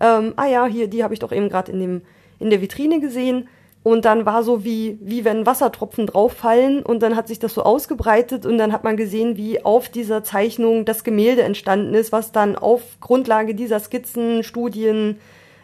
ähm, 0.00 0.32
ah 0.36 0.46
ja, 0.46 0.64
hier, 0.64 0.88
die 0.88 1.04
habe 1.04 1.12
ich 1.12 1.20
doch 1.20 1.32
eben 1.32 1.50
gerade 1.50 1.70
in 1.70 1.80
dem 1.80 2.02
in 2.38 2.48
der 2.48 2.62
Vitrine 2.62 2.98
gesehen. 2.98 3.48
Und 3.82 4.04
dann 4.04 4.26
war 4.26 4.44
so 4.44 4.64
wie, 4.64 4.96
wie 5.00 5.24
wenn 5.24 5.44
Wassertropfen 5.44 6.06
drauffallen 6.06 6.84
und 6.84 7.02
dann 7.02 7.16
hat 7.16 7.26
sich 7.26 7.40
das 7.40 7.54
so 7.54 7.64
ausgebreitet 7.64 8.46
und 8.46 8.56
dann 8.56 8.72
hat 8.72 8.84
man 8.84 8.96
gesehen, 8.96 9.36
wie 9.36 9.64
auf 9.64 9.88
dieser 9.88 10.22
Zeichnung 10.22 10.84
das 10.84 11.02
Gemälde 11.02 11.42
entstanden 11.42 11.92
ist, 11.94 12.12
was 12.12 12.30
dann 12.30 12.54
auf 12.54 12.82
Grundlage 13.00 13.56
dieser 13.56 13.80
Skizzen, 13.80 14.44
Studien, 14.44 15.18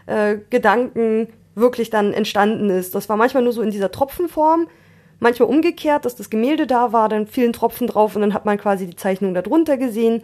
äh, 0.07 0.39
Gedanken 0.51 1.29
wirklich 1.55 1.91
dann 1.91 2.13
entstanden 2.13 2.71
ist. 2.71 2.97
Das 2.97 3.09
war 3.09 3.17
manchmal 3.17 3.45
nur 3.45 3.53
so 3.53 3.63
in 3.63 3.71
dieser 3.71 3.93
Tropfenform, 3.93 4.67
manchmal 5.21 5.49
umgekehrt, 5.49 6.05
dass 6.05 6.17
das 6.17 6.29
Gemälde 6.29 6.67
da 6.67 6.93
war, 6.93 7.09
dann 7.09 7.29
fielen 7.29 7.53
Tropfen 7.53 7.87
drauf 7.87 8.17
und 8.17 8.23
dann 8.23 8.35
hat 8.35 8.45
man 8.45 8.59
quasi 8.59 8.87
die 8.87 8.97
Zeichnung 8.97 9.33
darunter 9.33 9.77
gesehen 9.77 10.23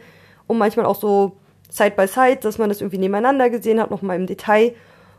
und 0.49 0.59
manchmal 0.59 0.87
auch 0.87 0.97
so 0.97 1.37
Side 1.71 1.93
by 1.97 2.09
Side, 2.09 2.39
dass 2.43 2.59
man 2.59 2.69
das 2.69 2.81
irgendwie 2.81 2.99
nebeneinander 2.99 3.51
gesehen 3.51 3.81
hat, 3.81 3.91
nochmal 3.91 4.17
im 4.17 4.27
Detail. 4.27 4.75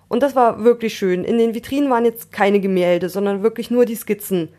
Und 0.07 0.23
das 0.23 0.35
war 0.35 0.63
wirklich 0.63 0.97
schön. 0.97 1.23
In 1.23 1.37
den 1.37 1.53
Vitrinen 1.53 1.89
waren 1.89 2.05
jetzt 2.05 2.31
keine 2.31 2.59
Gemälde, 2.59 3.09
sondern 3.09 3.43
wirklich 3.43 3.71
nur 3.71 3.85
die 3.85 3.95
Skizzen. 3.95 4.49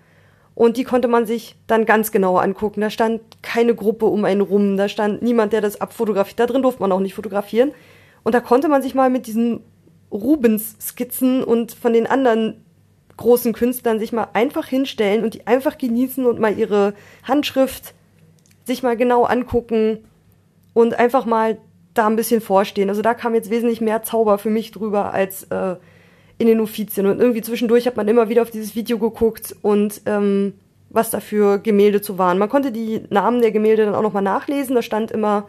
Und 0.55 0.77
die 0.77 0.85
konnte 0.85 1.07
man 1.07 1.27
sich 1.27 1.55
dann 1.67 1.85
ganz 1.85 2.11
genau 2.11 2.39
angucken. 2.39 2.81
Da 2.81 2.91
stand 2.91 3.21
keine 3.43 3.75
Gruppe 3.75 4.07
um 4.07 4.25
einen 4.25 4.41
rum, 4.41 4.77
da 4.77 4.89
stand 4.89 5.23
niemand, 5.23 5.53
der 5.53 5.61
das 5.61 5.81
abfotografiert. 5.81 6.41
Da 6.41 6.47
drin 6.47 6.63
durfte 6.63 6.81
man 6.81 6.93
auch 6.93 7.01
nicht 7.01 7.15
fotografieren. 7.15 7.73
Und 8.25 8.35
da 8.35 8.41
konnte 8.41 8.69
man 8.69 8.83
sich 8.83 8.95
mal 8.95 9.11
mit 9.11 9.27
diesen 9.27 9.61
Rubens-Skizzen 10.11 11.45
und 11.45 11.73
von 11.73 11.93
den 11.93 12.07
anderen 12.07 12.65
großen 13.17 13.53
Künstlern 13.53 13.99
sich 13.99 14.13
mal 14.13 14.29
einfach 14.33 14.67
hinstellen 14.67 15.25
und 15.25 15.35
die 15.35 15.47
einfach 15.47 15.79
genießen 15.79 16.27
und 16.27 16.39
mal 16.39 16.59
ihre 16.59 16.95
Handschrift 17.23 17.95
sich 18.65 18.83
mal 18.83 18.97
genau 18.97 19.25
angucken 19.25 19.99
und 20.75 20.99
einfach 20.99 21.25
mal 21.25 21.59
da 21.99 22.07
ein 22.07 22.17
bisschen 22.17 22.41
vorstehen. 22.41 22.89
Also 22.89 23.03
da 23.03 23.15
kam 23.15 23.35
jetzt 23.35 23.51
wesentlich 23.51 23.81
mehr 23.81 24.03
Zauber 24.03 24.39
für 24.39 24.51
mich 24.51 24.71
drüber 24.71 25.13
als 25.13 25.45
äh, 25.45 25.77
in 26.39 26.47
den 26.47 26.61
Offizien. 26.61 27.07
Und 27.07 27.21
irgendwie 27.21 27.43
zwischendurch 27.43 27.87
hat 27.87 27.97
man 27.97 28.09
immer 28.09 28.29
wieder 28.29 28.43
auf 28.43 28.51
dieses 28.51 28.75
Video 28.75 28.99
geguckt 28.99 29.57
und 29.63 30.03
ähm, 30.07 30.55
was 30.91 31.11
da 31.11 31.21
für 31.21 31.59
Gemälde 31.59 32.01
zu 32.01 32.19
waren. 32.19 32.39
Man 32.39 32.49
konnte 32.49 32.73
die 32.73 33.03
Namen 33.11 33.41
der 33.41 33.51
Gemälde 33.51 33.85
dann 33.85 33.95
auch 33.95 34.03
nochmal 34.03 34.23
nachlesen. 34.23 34.75
Da 34.75 34.83
stand 34.83 35.11
immer 35.11 35.47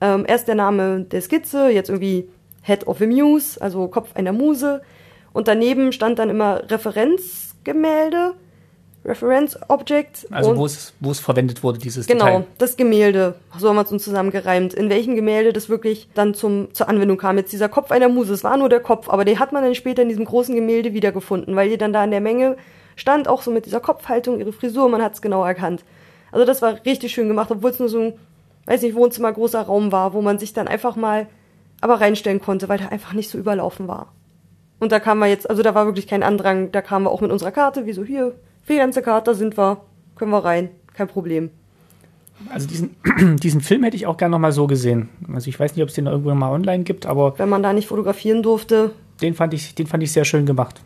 ähm, 0.00 0.24
erst 0.26 0.48
der 0.48 0.54
Name 0.54 1.02
der 1.02 1.22
Skizze, 1.22 1.68
jetzt 1.68 1.88
irgendwie 1.88 2.28
Head 2.62 2.86
of 2.86 3.00
a 3.00 3.06
Muse, 3.06 3.60
also 3.60 3.88
Kopf 3.88 4.14
einer 4.14 4.32
Muse. 4.32 4.82
Und 5.32 5.48
daneben 5.48 5.92
stand 5.92 6.18
dann 6.18 6.30
immer 6.30 6.70
Referenzgemälde 6.70 8.34
Reference 9.06 9.58
Object. 9.68 10.26
Also 10.30 10.56
wo 10.56 10.66
es, 10.66 10.92
wo 11.00 11.10
es 11.10 11.20
verwendet 11.20 11.62
wurde, 11.62 11.78
dieses 11.78 12.06
genau, 12.06 12.24
Detail. 12.24 12.38
Genau, 12.38 12.46
das 12.58 12.76
Gemälde. 12.76 13.34
So 13.58 13.68
haben 13.68 13.76
wir 13.76 13.84
es 13.84 13.92
uns 13.92 14.04
zusammengereimt. 14.04 14.74
In 14.74 14.90
welchem 14.90 15.14
Gemälde 15.14 15.52
das 15.52 15.68
wirklich 15.68 16.08
dann 16.14 16.34
zum, 16.34 16.74
zur 16.74 16.88
Anwendung 16.88 17.16
kam. 17.16 17.38
Jetzt 17.38 17.52
dieser 17.52 17.68
Kopf 17.68 17.90
einer 17.90 18.08
Muse, 18.08 18.34
es 18.34 18.44
war 18.44 18.56
nur 18.56 18.68
der 18.68 18.80
Kopf, 18.80 19.08
aber 19.08 19.24
den 19.24 19.38
hat 19.38 19.52
man 19.52 19.62
dann 19.62 19.74
später 19.74 20.02
in 20.02 20.08
diesem 20.08 20.24
großen 20.24 20.54
Gemälde 20.54 20.92
wiedergefunden, 20.92 21.56
weil 21.56 21.70
die 21.70 21.78
dann 21.78 21.92
da 21.92 22.04
in 22.04 22.10
der 22.10 22.20
Menge 22.20 22.56
stand, 22.96 23.28
auch 23.28 23.42
so 23.42 23.50
mit 23.50 23.66
dieser 23.66 23.80
Kopfhaltung, 23.80 24.40
ihre 24.40 24.52
Frisur, 24.52 24.88
man 24.88 25.02
hat 25.02 25.14
es 25.14 25.22
genau 25.22 25.44
erkannt. 25.44 25.84
Also 26.32 26.44
das 26.44 26.62
war 26.62 26.84
richtig 26.84 27.12
schön 27.12 27.28
gemacht, 27.28 27.50
obwohl 27.50 27.70
es 27.70 27.78
nur 27.78 27.88
so 27.88 28.00
ein, 28.00 28.12
weiß 28.66 28.82
nicht, 28.82 28.94
Wohnzimmer 28.94 29.32
großer 29.32 29.62
Raum 29.62 29.92
war, 29.92 30.12
wo 30.12 30.22
man 30.22 30.38
sich 30.38 30.52
dann 30.52 30.66
einfach 30.66 30.96
mal 30.96 31.28
aber 31.80 32.00
reinstellen 32.00 32.40
konnte, 32.40 32.68
weil 32.68 32.78
der 32.78 32.90
einfach 32.90 33.12
nicht 33.12 33.30
so 33.30 33.38
überlaufen 33.38 33.86
war. 33.86 34.12
Und 34.78 34.92
da 34.92 35.00
kamen 35.00 35.20
wir 35.20 35.26
jetzt, 35.26 35.48
also 35.48 35.62
da 35.62 35.74
war 35.74 35.86
wirklich 35.86 36.06
kein 36.06 36.22
Andrang, 36.22 36.72
da 36.72 36.82
kamen 36.82 37.06
wir 37.06 37.10
auch 37.10 37.20
mit 37.20 37.30
unserer 37.30 37.52
Karte, 37.52 37.86
wie 37.86 37.92
so 37.92 38.04
hier, 38.04 38.34
für 38.66 38.72
die 38.72 38.78
ganze 38.80 39.00
Karte 39.00 39.34
sind 39.36 39.56
wir, 39.56 39.80
können 40.16 40.32
wir 40.32 40.44
rein, 40.44 40.70
kein 40.92 41.06
Problem. 41.06 41.50
Also 42.50 42.66
diesen, 42.66 42.96
diesen 43.42 43.60
Film 43.60 43.84
hätte 43.84 43.96
ich 43.96 44.06
auch 44.06 44.16
gerne 44.16 44.32
nochmal 44.32 44.50
so 44.50 44.66
gesehen. 44.66 45.08
Also 45.32 45.48
ich 45.48 45.58
weiß 45.58 45.76
nicht, 45.76 45.84
ob 45.84 45.88
es 45.88 45.94
den 45.94 46.06
irgendwo 46.06 46.34
mal 46.34 46.50
online 46.50 46.82
gibt, 46.82 47.06
aber. 47.06 47.38
Wenn 47.38 47.48
man 47.48 47.62
da 47.62 47.72
nicht 47.72 47.86
fotografieren 47.86 48.42
durfte. 48.42 48.90
Den 49.22 49.34
fand 49.34 49.54
ich, 49.54 49.76
den 49.76 49.86
fand 49.86 50.02
ich 50.02 50.10
sehr 50.10 50.24
schön 50.24 50.46
gemacht. 50.46 50.80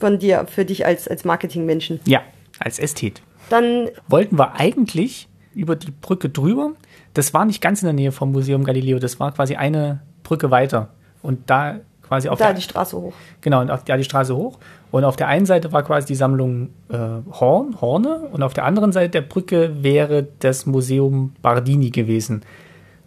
Von 0.00 0.18
dir, 0.18 0.46
für 0.48 0.64
dich 0.64 0.86
als, 0.86 1.06
als 1.06 1.26
Marketingmenschen. 1.26 2.00
Ja, 2.06 2.22
als 2.58 2.78
Ästhet. 2.78 3.20
Dann 3.50 3.90
wollten 4.08 4.38
wir 4.38 4.54
eigentlich 4.54 5.28
über 5.54 5.76
die 5.76 5.90
Brücke 5.90 6.30
drüber. 6.30 6.72
Das 7.12 7.34
war 7.34 7.44
nicht 7.44 7.60
ganz 7.60 7.82
in 7.82 7.86
der 7.86 7.92
Nähe 7.92 8.10
vom 8.10 8.32
Museum 8.32 8.64
Galileo, 8.64 8.98
das 8.98 9.20
war 9.20 9.32
quasi 9.32 9.56
eine 9.56 10.02
Brücke 10.22 10.50
weiter. 10.50 10.88
Und 11.22 11.50
da 11.50 11.80
quasi 12.08 12.28
auf 12.28 12.38
da 12.38 12.46
der, 12.46 12.54
die 12.54 12.62
Straße 12.62 12.96
hoch. 12.96 13.12
Genau, 13.40 13.60
und 13.60 13.70
auf, 13.70 13.82
ja, 13.86 13.96
die 13.96 14.04
Straße 14.04 14.34
hoch. 14.36 14.58
Und 14.90 15.04
auf 15.04 15.16
der 15.16 15.28
einen 15.28 15.46
Seite 15.46 15.72
war 15.72 15.82
quasi 15.82 16.06
die 16.06 16.14
Sammlung 16.14 16.70
äh, 16.88 16.96
Horn, 17.32 17.80
Horne 17.80 18.28
und 18.32 18.42
auf 18.42 18.54
der 18.54 18.64
anderen 18.64 18.92
Seite 18.92 19.10
der 19.10 19.22
Brücke 19.22 19.82
wäre 19.82 20.26
das 20.38 20.66
Museum 20.66 21.34
Bardini 21.42 21.90
gewesen. 21.90 22.42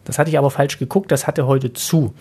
Das 0.05 0.17
hatte 0.17 0.29
ich 0.29 0.37
aber 0.37 0.49
falsch 0.49 0.79
geguckt, 0.79 1.11
das 1.11 1.27
hatte 1.27 1.45
heute 1.45 1.73
zu, 1.73 2.13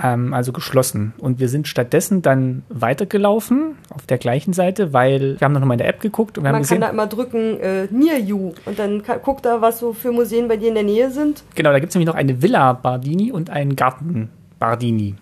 ähm, 0.00 0.34
also 0.34 0.52
geschlossen. 0.52 1.14
Und 1.18 1.40
wir 1.40 1.48
sind 1.48 1.66
stattdessen 1.66 2.22
dann 2.22 2.62
weitergelaufen 2.68 3.76
auf 3.90 4.06
der 4.06 4.18
gleichen 4.18 4.52
Seite, 4.52 4.92
weil 4.92 5.40
wir 5.40 5.44
haben 5.44 5.52
noch 5.54 5.64
mal 5.64 5.74
in 5.74 5.78
der 5.78 5.88
App 5.88 6.00
geguckt 6.00 6.38
und 6.38 6.44
wir 6.44 6.48
Man 6.50 6.56
haben 6.56 6.62
gesehen, 6.62 6.80
kann 6.80 6.88
da 6.88 6.92
immer 6.92 7.06
drücken 7.06 7.58
äh, 7.60 7.86
Near 7.90 8.18
You 8.18 8.52
und 8.66 8.78
dann 8.78 9.02
guckt 9.22 9.44
da, 9.44 9.60
was 9.60 9.78
so 9.78 9.92
für 9.92 10.12
Museen 10.12 10.48
bei 10.48 10.56
dir 10.56 10.68
in 10.68 10.74
der 10.74 10.84
Nähe 10.84 11.10
sind. 11.10 11.44
Genau, 11.54 11.72
da 11.72 11.78
gibt 11.78 11.90
es 11.90 11.94
nämlich 11.94 12.08
noch 12.08 12.14
eine 12.14 12.42
Villa 12.42 12.72
Bardini 12.74 13.32
und 13.32 13.50
einen 13.50 13.74
Garten 13.74 14.30
Bardini. 14.58 15.14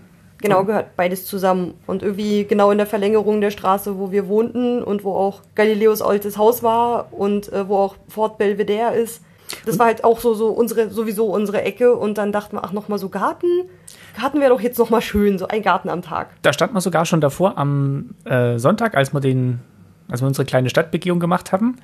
Genau, 0.43 0.65
gehört 0.65 0.97
beides 0.97 1.25
zusammen. 1.25 1.75
Und 1.87 2.03
irgendwie 2.03 2.45
genau 2.45 2.71
in 2.71 2.79
der 2.79 2.87
Verlängerung 2.87 3.41
der 3.41 3.51
Straße, 3.51 3.99
wo 3.99 4.11
wir 4.11 4.29
wohnten 4.29 4.83
und 4.83 5.05
wo 5.05 5.15
auch 5.15 5.41
Galileos 5.55 6.03
altes 6.03 6.37
Haus 6.37 6.63
war 6.63 7.13
und 7.13 7.51
äh, 7.53 7.69
wo 7.69 7.77
auch 7.77 7.97
Fort 8.09 8.39
Belvedere 8.39 8.95
ist. 8.95 9.23
Das 9.67 9.79
war 9.79 9.87
halt 9.87 10.05
auch 10.05 10.21
so, 10.21 10.35
so 10.35 10.49
unsere, 10.49 10.91
sowieso 10.91 11.27
unsere 11.27 11.63
Ecke. 11.63 11.95
Und 11.95 12.19
dann 12.19 12.33
dachten 12.33 12.57
wir, 12.57 12.65
ach, 12.65 12.73
nochmal 12.73 12.99
so 12.99 13.09
Garten. 13.09 13.47
Garten 14.21 14.41
wäre 14.41 14.51
doch 14.51 14.61
jetzt 14.61 14.79
nochmal 14.79 15.01
schön, 15.01 15.39
so 15.39 15.47
ein 15.47 15.63
Garten 15.63 15.89
am 15.89 16.03
Tag. 16.03 16.31
Da 16.43 16.53
stand 16.53 16.73
man 16.73 16.83
sogar 16.83 17.07
schon 17.07 17.21
davor 17.21 17.57
am 17.57 18.15
äh, 18.25 18.59
Sonntag, 18.59 18.97
als 18.97 19.15
wir 19.15 19.21
den, 19.21 19.61
als 20.11 20.21
wir 20.21 20.27
unsere 20.27 20.45
kleine 20.45 20.69
Stadtbegehung 20.69 21.21
gemacht 21.21 21.53
haben 21.53 21.77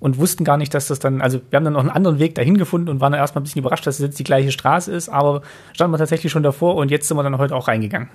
und 0.00 0.18
wussten 0.18 0.44
gar 0.44 0.56
nicht, 0.56 0.72
dass 0.74 0.88
das 0.88 0.98
dann, 0.98 1.20
also 1.20 1.40
wir 1.50 1.56
haben 1.56 1.64
dann 1.64 1.72
noch 1.72 1.80
einen 1.80 1.90
anderen 1.90 2.18
Weg 2.18 2.34
dahin 2.34 2.56
gefunden 2.56 2.88
und 2.88 3.00
waren 3.00 3.12
dann 3.12 3.20
erstmal 3.20 3.40
ein 3.40 3.44
bisschen 3.44 3.60
überrascht, 3.60 3.86
dass 3.86 3.96
es 3.96 4.00
jetzt 4.00 4.18
die 4.18 4.24
gleiche 4.24 4.52
Straße 4.52 4.92
ist, 4.92 5.08
aber 5.08 5.42
standen 5.72 5.92
wir 5.94 5.98
tatsächlich 5.98 6.30
schon 6.30 6.42
davor 6.42 6.76
und 6.76 6.90
jetzt 6.90 7.08
sind 7.08 7.16
wir 7.16 7.22
dann 7.22 7.38
heute 7.38 7.54
auch 7.54 7.68
reingegangen. 7.68 8.08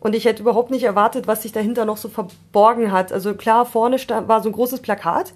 Und 0.00 0.14
ich 0.14 0.24
hätte 0.24 0.42
überhaupt 0.42 0.70
nicht 0.70 0.84
erwartet, 0.84 1.26
was 1.26 1.42
sich 1.42 1.52
dahinter 1.52 1.84
noch 1.84 1.98
so 1.98 2.08
verborgen 2.08 2.90
hat. 2.90 3.12
Also 3.12 3.34
klar, 3.34 3.66
vorne 3.66 3.96
war 4.26 4.42
so 4.42 4.48
ein 4.48 4.52
großes 4.52 4.80
Plakat 4.80 5.34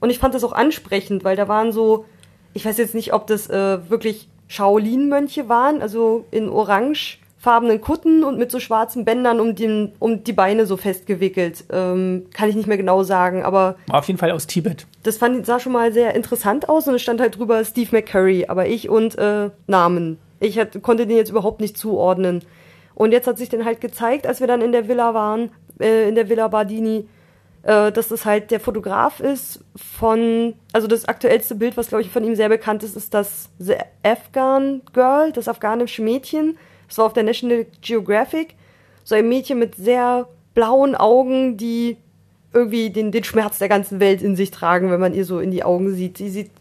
und 0.00 0.10
ich 0.10 0.18
fand 0.18 0.34
das 0.34 0.44
auch 0.44 0.52
ansprechend, 0.52 1.24
weil 1.24 1.36
da 1.36 1.48
waren 1.48 1.72
so, 1.72 2.04
ich 2.52 2.64
weiß 2.64 2.78
jetzt 2.78 2.94
nicht, 2.94 3.12
ob 3.12 3.26
das 3.26 3.50
äh, 3.50 3.90
wirklich 3.90 4.28
Shaolin-Mönche 4.46 5.48
waren, 5.48 5.82
also 5.82 6.26
in 6.30 6.48
Orange 6.48 7.18
farbenen 7.44 7.82
Kutten 7.82 8.24
und 8.24 8.38
mit 8.38 8.50
so 8.50 8.58
schwarzen 8.58 9.04
Bändern 9.04 9.38
um, 9.38 9.54
den, 9.54 9.92
um 9.98 10.24
die 10.24 10.32
Beine 10.32 10.64
so 10.64 10.78
festgewickelt. 10.78 11.64
Ähm, 11.70 12.26
kann 12.32 12.48
ich 12.48 12.56
nicht 12.56 12.66
mehr 12.66 12.78
genau 12.78 13.02
sagen, 13.02 13.44
aber. 13.44 13.76
War 13.86 13.98
auf 13.98 14.06
jeden 14.06 14.18
Fall 14.18 14.30
aus 14.30 14.46
Tibet. 14.46 14.86
Das 15.02 15.18
fand, 15.18 15.44
sah 15.44 15.60
schon 15.60 15.72
mal 15.72 15.92
sehr 15.92 16.14
interessant 16.14 16.68
aus 16.70 16.88
und 16.88 16.94
es 16.94 17.02
stand 17.02 17.20
halt 17.20 17.38
drüber 17.38 17.62
Steve 17.64 17.90
McCurry, 17.92 18.46
aber 18.48 18.66
ich 18.66 18.88
und 18.88 19.16
äh, 19.18 19.50
Namen. 19.66 20.18
Ich 20.40 20.58
hat, 20.58 20.82
konnte 20.82 21.06
den 21.06 21.18
jetzt 21.18 21.30
überhaupt 21.30 21.60
nicht 21.60 21.76
zuordnen. 21.76 22.42
Und 22.94 23.12
jetzt 23.12 23.26
hat 23.26 23.36
sich 23.36 23.50
dann 23.50 23.64
halt 23.66 23.80
gezeigt, 23.80 24.26
als 24.26 24.40
wir 24.40 24.46
dann 24.46 24.62
in 24.62 24.72
der 24.72 24.88
Villa 24.88 25.12
waren, 25.12 25.50
äh, 25.78 26.08
in 26.08 26.14
der 26.14 26.30
Villa 26.30 26.48
Bardini, 26.48 27.06
äh, 27.62 27.92
dass 27.92 28.08
das 28.08 28.24
halt 28.24 28.52
der 28.52 28.60
Fotograf 28.60 29.20
ist 29.20 29.60
von, 29.76 30.54
also 30.72 30.86
das 30.86 31.04
aktuellste 31.04 31.56
Bild, 31.56 31.76
was 31.76 31.88
glaube 31.88 32.02
ich 32.02 32.10
von 32.10 32.24
ihm 32.24 32.36
sehr 32.36 32.48
bekannt 32.48 32.82
ist, 32.82 32.96
ist 32.96 33.12
das 33.12 33.50
The 33.58 33.76
Afghan 34.02 34.80
Girl, 34.94 35.30
das 35.32 35.46
afghanische 35.46 36.00
Mädchen 36.00 36.56
das 36.94 36.98
war 36.98 37.06
auf 37.06 37.12
der 37.12 37.24
National 37.24 37.66
Geographic. 37.82 38.54
So 39.02 39.16
ein 39.16 39.28
Mädchen 39.28 39.58
mit 39.58 39.74
sehr 39.74 40.28
blauen 40.54 40.94
Augen, 40.94 41.56
die 41.56 41.96
irgendwie 42.52 42.90
den, 42.90 43.10
den 43.10 43.24
Schmerz 43.24 43.58
der 43.58 43.68
ganzen 43.68 43.98
Welt 43.98 44.22
in 44.22 44.36
sich 44.36 44.52
tragen, 44.52 44.92
wenn 44.92 45.00
man 45.00 45.12
ihr 45.12 45.24
so 45.24 45.40
in 45.40 45.50
die 45.50 45.64
Augen 45.64 45.92
sieht. 45.92 46.18
Sie 46.18 46.28
sieht 46.28 46.52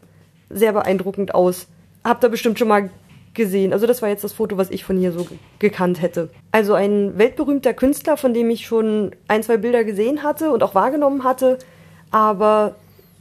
sehr 0.50 0.74
beeindruckend 0.74 1.36
aus. 1.36 1.68
Habt 2.04 2.24
ihr 2.24 2.30
bestimmt 2.30 2.58
schon 2.58 2.68
mal 2.68 2.90
gesehen. 3.36 3.74
Also 3.74 3.86
das 3.86 4.02
war 4.02 4.10
jetzt 4.10 4.24
das 4.24 4.34
Foto, 4.34 4.58
was 4.58 4.72
ich 4.72 4.84
von 4.84 4.98
hier 4.98 5.12
so 5.12 5.28
gekannt 5.60 6.02
hätte. 6.02 6.30
Also 6.52 6.74
ein 6.74 7.16
weltberühmter 7.20 7.76
Künstler, 7.76 8.18
von 8.18 8.34
dem 8.34 8.50
ich 8.50 8.66
schon 8.66 9.12
ein, 9.28 9.44
zwei 9.44 9.58
Bilder 9.58 9.84
gesehen 9.84 10.24
hatte 10.24 10.50
und 10.50 10.64
auch 10.64 10.74
wahrgenommen 10.74 11.24
hatte, 11.24 11.60
aber 12.10 12.74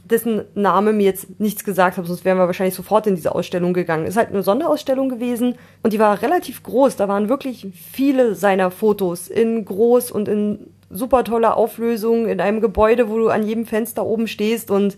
dessen 0.05 0.43
Name 0.53 0.91
mir 0.91 1.03
jetzt 1.05 1.39
nichts 1.39 1.63
gesagt 1.63 1.97
hat, 1.97 2.05
sonst 2.05 2.25
wären 2.25 2.37
wir 2.37 2.47
wahrscheinlich 2.47 2.75
sofort 2.75 3.07
in 3.07 3.15
diese 3.15 3.33
Ausstellung 3.33 3.73
gegangen. 3.73 4.05
Ist 4.05 4.17
halt 4.17 4.29
eine 4.29 4.43
Sonderausstellung 4.43 5.09
gewesen 5.09 5.55
und 5.81 5.93
die 5.93 5.99
war 5.99 6.21
relativ 6.21 6.63
groß. 6.63 6.97
Da 6.97 7.07
waren 7.07 7.29
wirklich 7.29 7.67
viele 7.91 8.35
seiner 8.35 8.69
Fotos 8.69 9.29
in 9.29 9.63
groß 9.63 10.11
und 10.11 10.27
in 10.27 10.67
super 10.89 11.23
toller 11.23 11.57
Auflösung 11.57 12.27
in 12.27 12.41
einem 12.41 12.59
Gebäude, 12.59 13.09
wo 13.09 13.17
du 13.17 13.29
an 13.29 13.47
jedem 13.47 13.65
Fenster 13.65 14.05
oben 14.05 14.27
stehst 14.27 14.69
und 14.69 14.97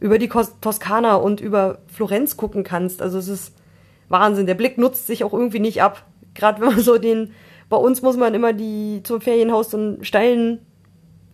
über 0.00 0.18
die 0.18 0.28
Toskana 0.28 1.14
und 1.14 1.40
über 1.40 1.78
Florenz 1.86 2.36
gucken 2.36 2.62
kannst. 2.62 3.00
Also 3.00 3.18
es 3.18 3.28
ist 3.28 3.54
Wahnsinn. 4.08 4.46
Der 4.46 4.54
Blick 4.54 4.76
nutzt 4.76 5.06
sich 5.06 5.24
auch 5.24 5.32
irgendwie 5.32 5.60
nicht 5.60 5.82
ab. 5.82 6.04
Gerade 6.34 6.60
wenn 6.60 6.68
man 6.68 6.80
so 6.80 6.98
den, 6.98 7.32
bei 7.68 7.76
uns 7.76 8.02
muss 8.02 8.16
man 8.16 8.34
immer 8.34 8.52
die 8.52 9.00
zum 9.02 9.20
Ferienhaus 9.20 9.70
so 9.70 9.78
einen 9.78 10.04
steilen 10.04 10.60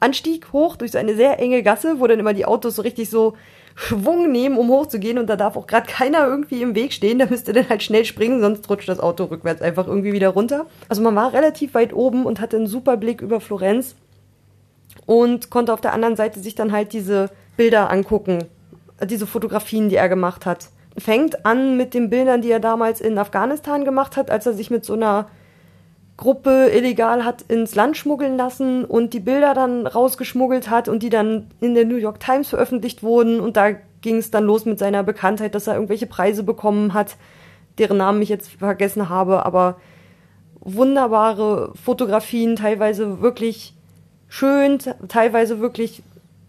Anstieg 0.00 0.52
hoch 0.52 0.76
durch 0.76 0.92
so 0.92 0.98
eine 0.98 1.14
sehr 1.14 1.38
enge 1.38 1.62
Gasse, 1.62 2.00
wo 2.00 2.06
dann 2.06 2.20
immer 2.20 2.34
die 2.34 2.46
Autos 2.46 2.76
so 2.76 2.82
richtig 2.82 3.10
so 3.10 3.34
Schwung 3.74 4.32
nehmen, 4.32 4.58
um 4.58 4.70
hochzugehen 4.70 5.18
und 5.18 5.28
da 5.28 5.36
darf 5.36 5.56
auch 5.56 5.68
gerade 5.68 5.86
keiner 5.86 6.26
irgendwie 6.26 6.62
im 6.62 6.74
Weg 6.74 6.92
stehen. 6.92 7.18
Da 7.18 7.26
müsste 7.26 7.52
dann 7.52 7.68
halt 7.68 7.82
schnell 7.82 8.04
springen, 8.04 8.40
sonst 8.40 8.68
rutscht 8.68 8.88
das 8.88 8.98
Auto 9.00 9.24
rückwärts 9.24 9.62
einfach 9.62 9.86
irgendwie 9.86 10.12
wieder 10.12 10.30
runter. 10.30 10.66
Also 10.88 11.00
man 11.00 11.14
war 11.14 11.32
relativ 11.32 11.74
weit 11.74 11.92
oben 11.92 12.26
und 12.26 12.40
hatte 12.40 12.56
einen 12.56 12.66
super 12.66 12.96
Blick 12.96 13.20
über 13.20 13.40
Florenz 13.40 13.94
und 15.06 15.50
konnte 15.50 15.72
auf 15.72 15.80
der 15.80 15.92
anderen 15.92 16.16
Seite 16.16 16.40
sich 16.40 16.54
dann 16.54 16.72
halt 16.72 16.92
diese 16.92 17.30
Bilder 17.56 17.90
angucken, 17.90 18.44
diese 19.04 19.26
Fotografien, 19.26 19.88
die 19.88 19.96
er 19.96 20.08
gemacht 20.08 20.44
hat. 20.44 20.70
Fängt 20.96 21.46
an 21.46 21.76
mit 21.76 21.94
den 21.94 22.10
Bildern, 22.10 22.42
die 22.42 22.50
er 22.50 22.60
damals 22.60 23.00
in 23.00 23.16
Afghanistan 23.16 23.84
gemacht 23.84 24.16
hat, 24.16 24.30
als 24.30 24.44
er 24.46 24.54
sich 24.54 24.70
mit 24.70 24.84
so 24.84 24.94
einer 24.94 25.28
Gruppe 26.18 26.70
illegal 26.74 27.24
hat 27.24 27.42
ins 27.42 27.76
Land 27.76 27.96
schmuggeln 27.96 28.36
lassen 28.36 28.84
und 28.84 29.14
die 29.14 29.20
Bilder 29.20 29.54
dann 29.54 29.86
rausgeschmuggelt 29.86 30.68
hat 30.68 30.88
und 30.88 31.04
die 31.04 31.10
dann 31.10 31.46
in 31.60 31.74
der 31.74 31.84
New 31.84 31.96
York 31.96 32.18
Times 32.18 32.48
veröffentlicht 32.48 33.04
wurden 33.04 33.38
und 33.38 33.56
da 33.56 33.70
ging 34.00 34.16
es 34.16 34.32
dann 34.32 34.44
los 34.44 34.64
mit 34.64 34.80
seiner 34.80 35.04
Bekanntheit, 35.04 35.54
dass 35.54 35.68
er 35.68 35.74
irgendwelche 35.74 36.08
Preise 36.08 36.42
bekommen 36.42 36.92
hat, 36.92 37.16
deren 37.78 37.98
Namen 37.98 38.20
ich 38.20 38.28
jetzt 38.28 38.50
vergessen 38.50 39.08
habe, 39.08 39.46
aber 39.46 39.76
wunderbare 40.58 41.72
Fotografien, 41.82 42.56
teilweise 42.56 43.20
wirklich 43.20 43.74
schön, 44.28 44.78
teilweise 45.06 45.60
wirklich 45.60 46.02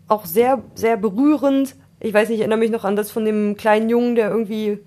auch 0.08 0.26
sehr, 0.26 0.64
sehr 0.74 0.98
berührend. 0.98 1.76
Ich 2.00 2.14
weiß 2.14 2.30
nicht, 2.30 2.38
ich 2.38 2.42
erinnere 2.42 2.60
mich 2.60 2.72
noch 2.72 2.86
an 2.86 2.96
das 2.96 3.12
von 3.12 3.24
dem 3.24 3.56
kleinen 3.56 3.88
Jungen, 3.88 4.16
der 4.16 4.32
irgendwie 4.32 4.80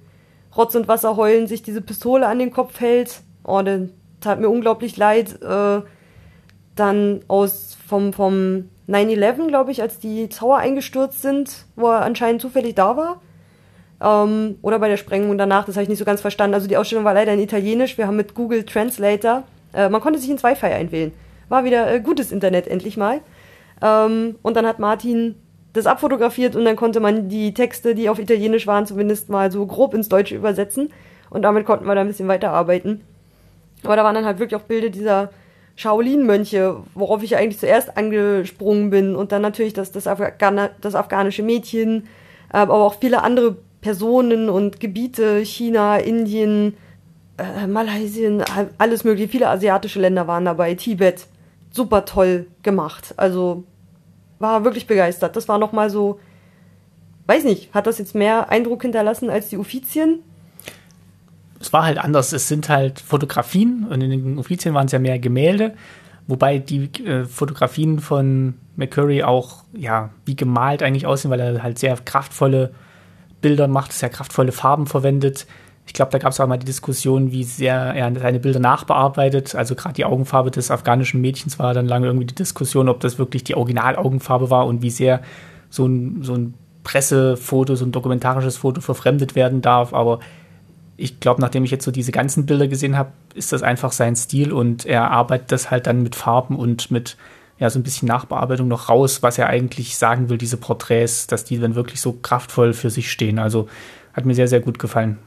Rotz 0.57 0.75
und 0.75 0.89
Wasser 0.89 1.17
heulen 1.17 1.47
sich 1.47 1.63
diese 1.63 1.83
Pistole 1.83 2.27
an 2.27 2.41
den 2.41 2.51
Kopf 2.51 2.81
hält. 2.81 3.21
Oh, 3.45 3.63
der 3.63 3.89
tat 4.23 4.41
mir 4.41 4.49
unglaublich 4.49 4.97
leid. 4.97 5.41
Äh, 5.43 5.83
dann 6.75 7.21
aus 7.29 7.77
vom, 7.87 8.13
vom 8.13 8.71
9-11, 8.89 9.49
glaube 9.49 9.71
ich, 9.71 9.83
als 9.83 9.99
die 9.99 10.29
Tower 10.29 10.59
eingestürzt 10.59 11.23
sind, 11.23 11.67
wo 11.77 11.89
er 11.89 12.03
anscheinend 12.03 12.41
zufällig 12.41 12.75
da 12.75 12.97
war. 12.97 13.21
Ähm, 14.01 14.59
oder 14.63 14.79
bei 14.79 14.89
der 14.89 14.97
Sprengung 14.97 15.37
danach, 15.39 15.65
das 15.65 15.77
habe 15.77 15.85
ich 15.85 15.89
nicht 15.89 15.99
so 15.99 16.05
ganz 16.05 16.21
verstanden. 16.21 16.55
Also 16.55 16.69
die 16.69 16.77
Ausstellung 16.77 17.05
war 17.05 17.15
leider 17.15 17.33
in 17.33 17.41
Italienisch. 17.41 17.99
Wir 17.99 18.07
haben 18.07 18.17
mit 18.17 18.35
Google 18.35 18.65
Translator, 18.65 19.45
äh, 19.75 19.89
man 19.89 20.01
konnte 20.01 20.19
sich 20.19 20.31
ins 20.31 20.43
Wi-Fi 20.43 20.67
einwählen. 20.67 21.13
War 21.49 21.65
wieder 21.65 21.93
äh, 21.93 22.01
gutes 22.01 22.33
Internet 22.33 22.67
endlich 22.67 22.97
mal. 22.97 23.21
Ähm, 23.83 24.37
und 24.43 24.57
dann 24.57 24.67
hat 24.67 24.79
Martin 24.79 25.37
das 25.73 25.87
abfotografiert 25.87 26.55
und 26.55 26.65
dann 26.65 26.77
konnte 26.77 27.01
man 27.01 27.29
die 27.29 27.55
Texte, 27.55 27.95
die 27.95 28.09
auf 28.09 28.19
Italienisch 28.19 28.67
waren, 28.67 28.87
zumindest 28.87 29.31
mal 29.31 29.51
so 29.51 29.67
grob 29.67 29.95
ins 29.95 30.09
Deutsche 30.09 30.37
übersetzen. 30.37 30.91
Und 31.31 31.43
damit 31.43 31.65
konnten 31.65 31.87
wir 31.87 31.95
da 31.95 32.03
ein 32.03 32.09
bisschen 32.09 32.29
weiterarbeiten. 32.29 33.01
Aber 33.85 33.97
da 33.97 34.05
waren 34.05 34.15
dann 34.15 34.25
halt 34.25 34.39
wirklich 34.39 34.61
auch 34.61 34.67
Bilder 34.67 34.91
dieser 34.91 35.31
Shaolin-Mönche, 35.77 36.77
worauf 36.95 37.23
ich 37.23 37.37
eigentlich 37.37 37.59
zuerst 37.59 37.97
angesprungen 37.97 38.91
bin. 38.91 39.17
Und 39.17 39.33
dann 39.33 39.43
natürlich 39.43 39.73
das, 39.73 39.93
das, 39.93 40.07
Afghan 40.07 40.69
das 40.81 40.95
afghanische 40.95 41.43
Mädchen, 41.43 42.07
äh, 42.53 42.59
aber 42.59 42.75
auch 42.75 42.95
viele 43.01 43.23
andere 43.23 43.57
Personen 43.81 44.49
und 44.49 44.81
Gebiete, 44.81 45.45
China, 45.45 45.97
Indien, 45.97 46.77
äh, 47.39 47.67
Malaysien, 47.67 48.45
alles 48.79 49.05
mögliche. 49.05 49.29
Viele 49.29 49.49
asiatische 49.49 50.01
Länder 50.01 50.27
waren 50.27 50.45
dabei, 50.45 50.75
Tibet. 50.75 51.27
Super 51.71 52.05
toll 52.05 52.47
gemacht. 52.63 53.15
Also 53.17 53.65
war 54.39 54.65
wirklich 54.65 54.87
begeistert. 54.87 55.37
Das 55.37 55.49
war 55.49 55.59
nochmal 55.59 55.89
so, 55.89 56.21
weiß 57.27 57.45
nicht, 57.45 57.73
hat 57.75 57.87
das 57.87 57.99
jetzt 57.99 58.15
mehr 58.15 58.51
Eindruck 58.51 58.83
hinterlassen 58.83 59.31
als 59.31 59.49
die 59.49 59.57
Uffizien? 59.57 60.21
Es 61.63 61.73
war 61.73 61.85
halt 61.85 61.99
anders. 61.99 62.33
Es 62.33 62.49
sind 62.49 62.69
halt 62.69 63.01
Fotografien 63.01 63.87
und 63.89 64.01
in 64.01 64.11
den 64.11 64.39
Uffizien 64.39 64.75
waren 64.75 64.87
es 64.87 64.93
ja 64.93 64.99
mehr 64.99 65.19
Gemälde, 65.19 65.75
wobei 66.27 66.59
die 66.59 66.91
äh, 67.05 67.25
Fotografien 67.25 68.01
von 68.01 68.55
McCurry 68.77 69.23
auch 69.23 69.65
ja 69.77 70.11
wie 70.25 70.37
gemalt 70.37 70.83
eigentlich 70.83 71.07
aussehen, 71.07 71.31
weil 71.31 71.41
er 71.41 71.63
halt 71.63 71.79
sehr 71.79 71.97
kraftvolle 71.97 72.75
Bilder 73.41 73.69
macht, 73.69 73.93
sehr 73.93 74.09
kraftvolle 74.09 74.53
Farben 74.53 74.87
verwendet. 74.87 75.47
Ich 75.87 75.95
glaube, 75.95 76.13
da 76.13 76.19
gab 76.19 76.33
es 76.33 76.41
auch 76.41 76.47
mal 76.47 76.59
die 76.59 76.67
Diskussion, 76.67 77.33
wie 77.33 77.45
sehr 77.45 77.75
er 77.75 78.13
seine 78.15 78.39
Bilder 78.39 78.61
nachbearbeitet. 78.61 79.55
Also 79.55 79.75
gerade 79.75 79.95
die 79.95 80.05
Augenfarbe 80.05 80.51
des 80.51 80.71
afghanischen 80.71 81.21
Mädchens 81.21 81.59
war 81.59 81.75
dann 81.75 81.87
lange 81.87 82.07
irgendwie 82.07 82.27
die 82.27 82.37
Diskussion, 82.37 82.89
ob 82.89 83.01
das 83.01 83.19
wirklich 83.19 83.45
die 83.45 83.57
Originalaugenfarbe 83.57 84.49
war 84.51 84.67
und 84.67 84.83
wie 84.83 84.91
sehr 84.91 85.23
so 85.71 85.87
ein, 85.87 86.23
so 86.23 86.35
ein 86.35 86.55
Pressefoto, 86.85 87.75
so 87.75 87.85
ein 87.85 87.93
dokumentarisches 87.93 88.59
Foto 88.59 88.81
verfremdet 88.81 89.35
werden 89.35 89.61
darf. 89.61 89.93
Aber 89.93 90.21
ich 91.03 91.19
glaube, 91.19 91.41
nachdem 91.41 91.65
ich 91.65 91.73
jetzt 91.73 91.85
so 91.85 91.91
diese 91.91 92.13
ganzen 92.13 92.47
Bilder 92.47 92.69
gesehen 92.69 92.97
habe, 92.97 93.11
ist 93.35 93.53
das 93.53 93.63
einfach 93.63 93.91
sein 93.91 94.15
Stil 94.15 94.53
und 94.53 94.87
er 94.87 95.11
arbeitet 95.11 95.51
das 95.51 95.71
halt 95.71 95.89
dann 95.89 96.03
mit 96.03 96.15
Farben 96.15 96.57
und 96.57 96.93
mit 96.93 97.17
ja 97.59 97.69
so 97.71 97.79
ein 97.79 97.83
bisschen 97.83 98.07
Nachbearbeitung 98.07 98.69
noch 98.69 98.89
raus, 98.89 99.23
was 99.23 99.37
er 99.37 99.49
eigentlich 99.49 99.97
sagen 99.97 100.29
will, 100.29 100.39
diese 100.39 100.57
Porträts, 100.57 101.27
dass 101.27 101.45
die 101.45 101.59
dann 101.59 101.75
wirklich 101.75 102.01
so 102.01 102.13
kraftvoll 102.13 102.73
für 102.73 102.89
sich 102.89 103.11
stehen. 103.11 103.41
Also 103.41 103.69
hat 104.13 104.27
mir 104.27 104.35
sehr, 104.35 104.47
sehr 104.47 104.61
gut 104.61 104.79
gefallen. 104.79 105.19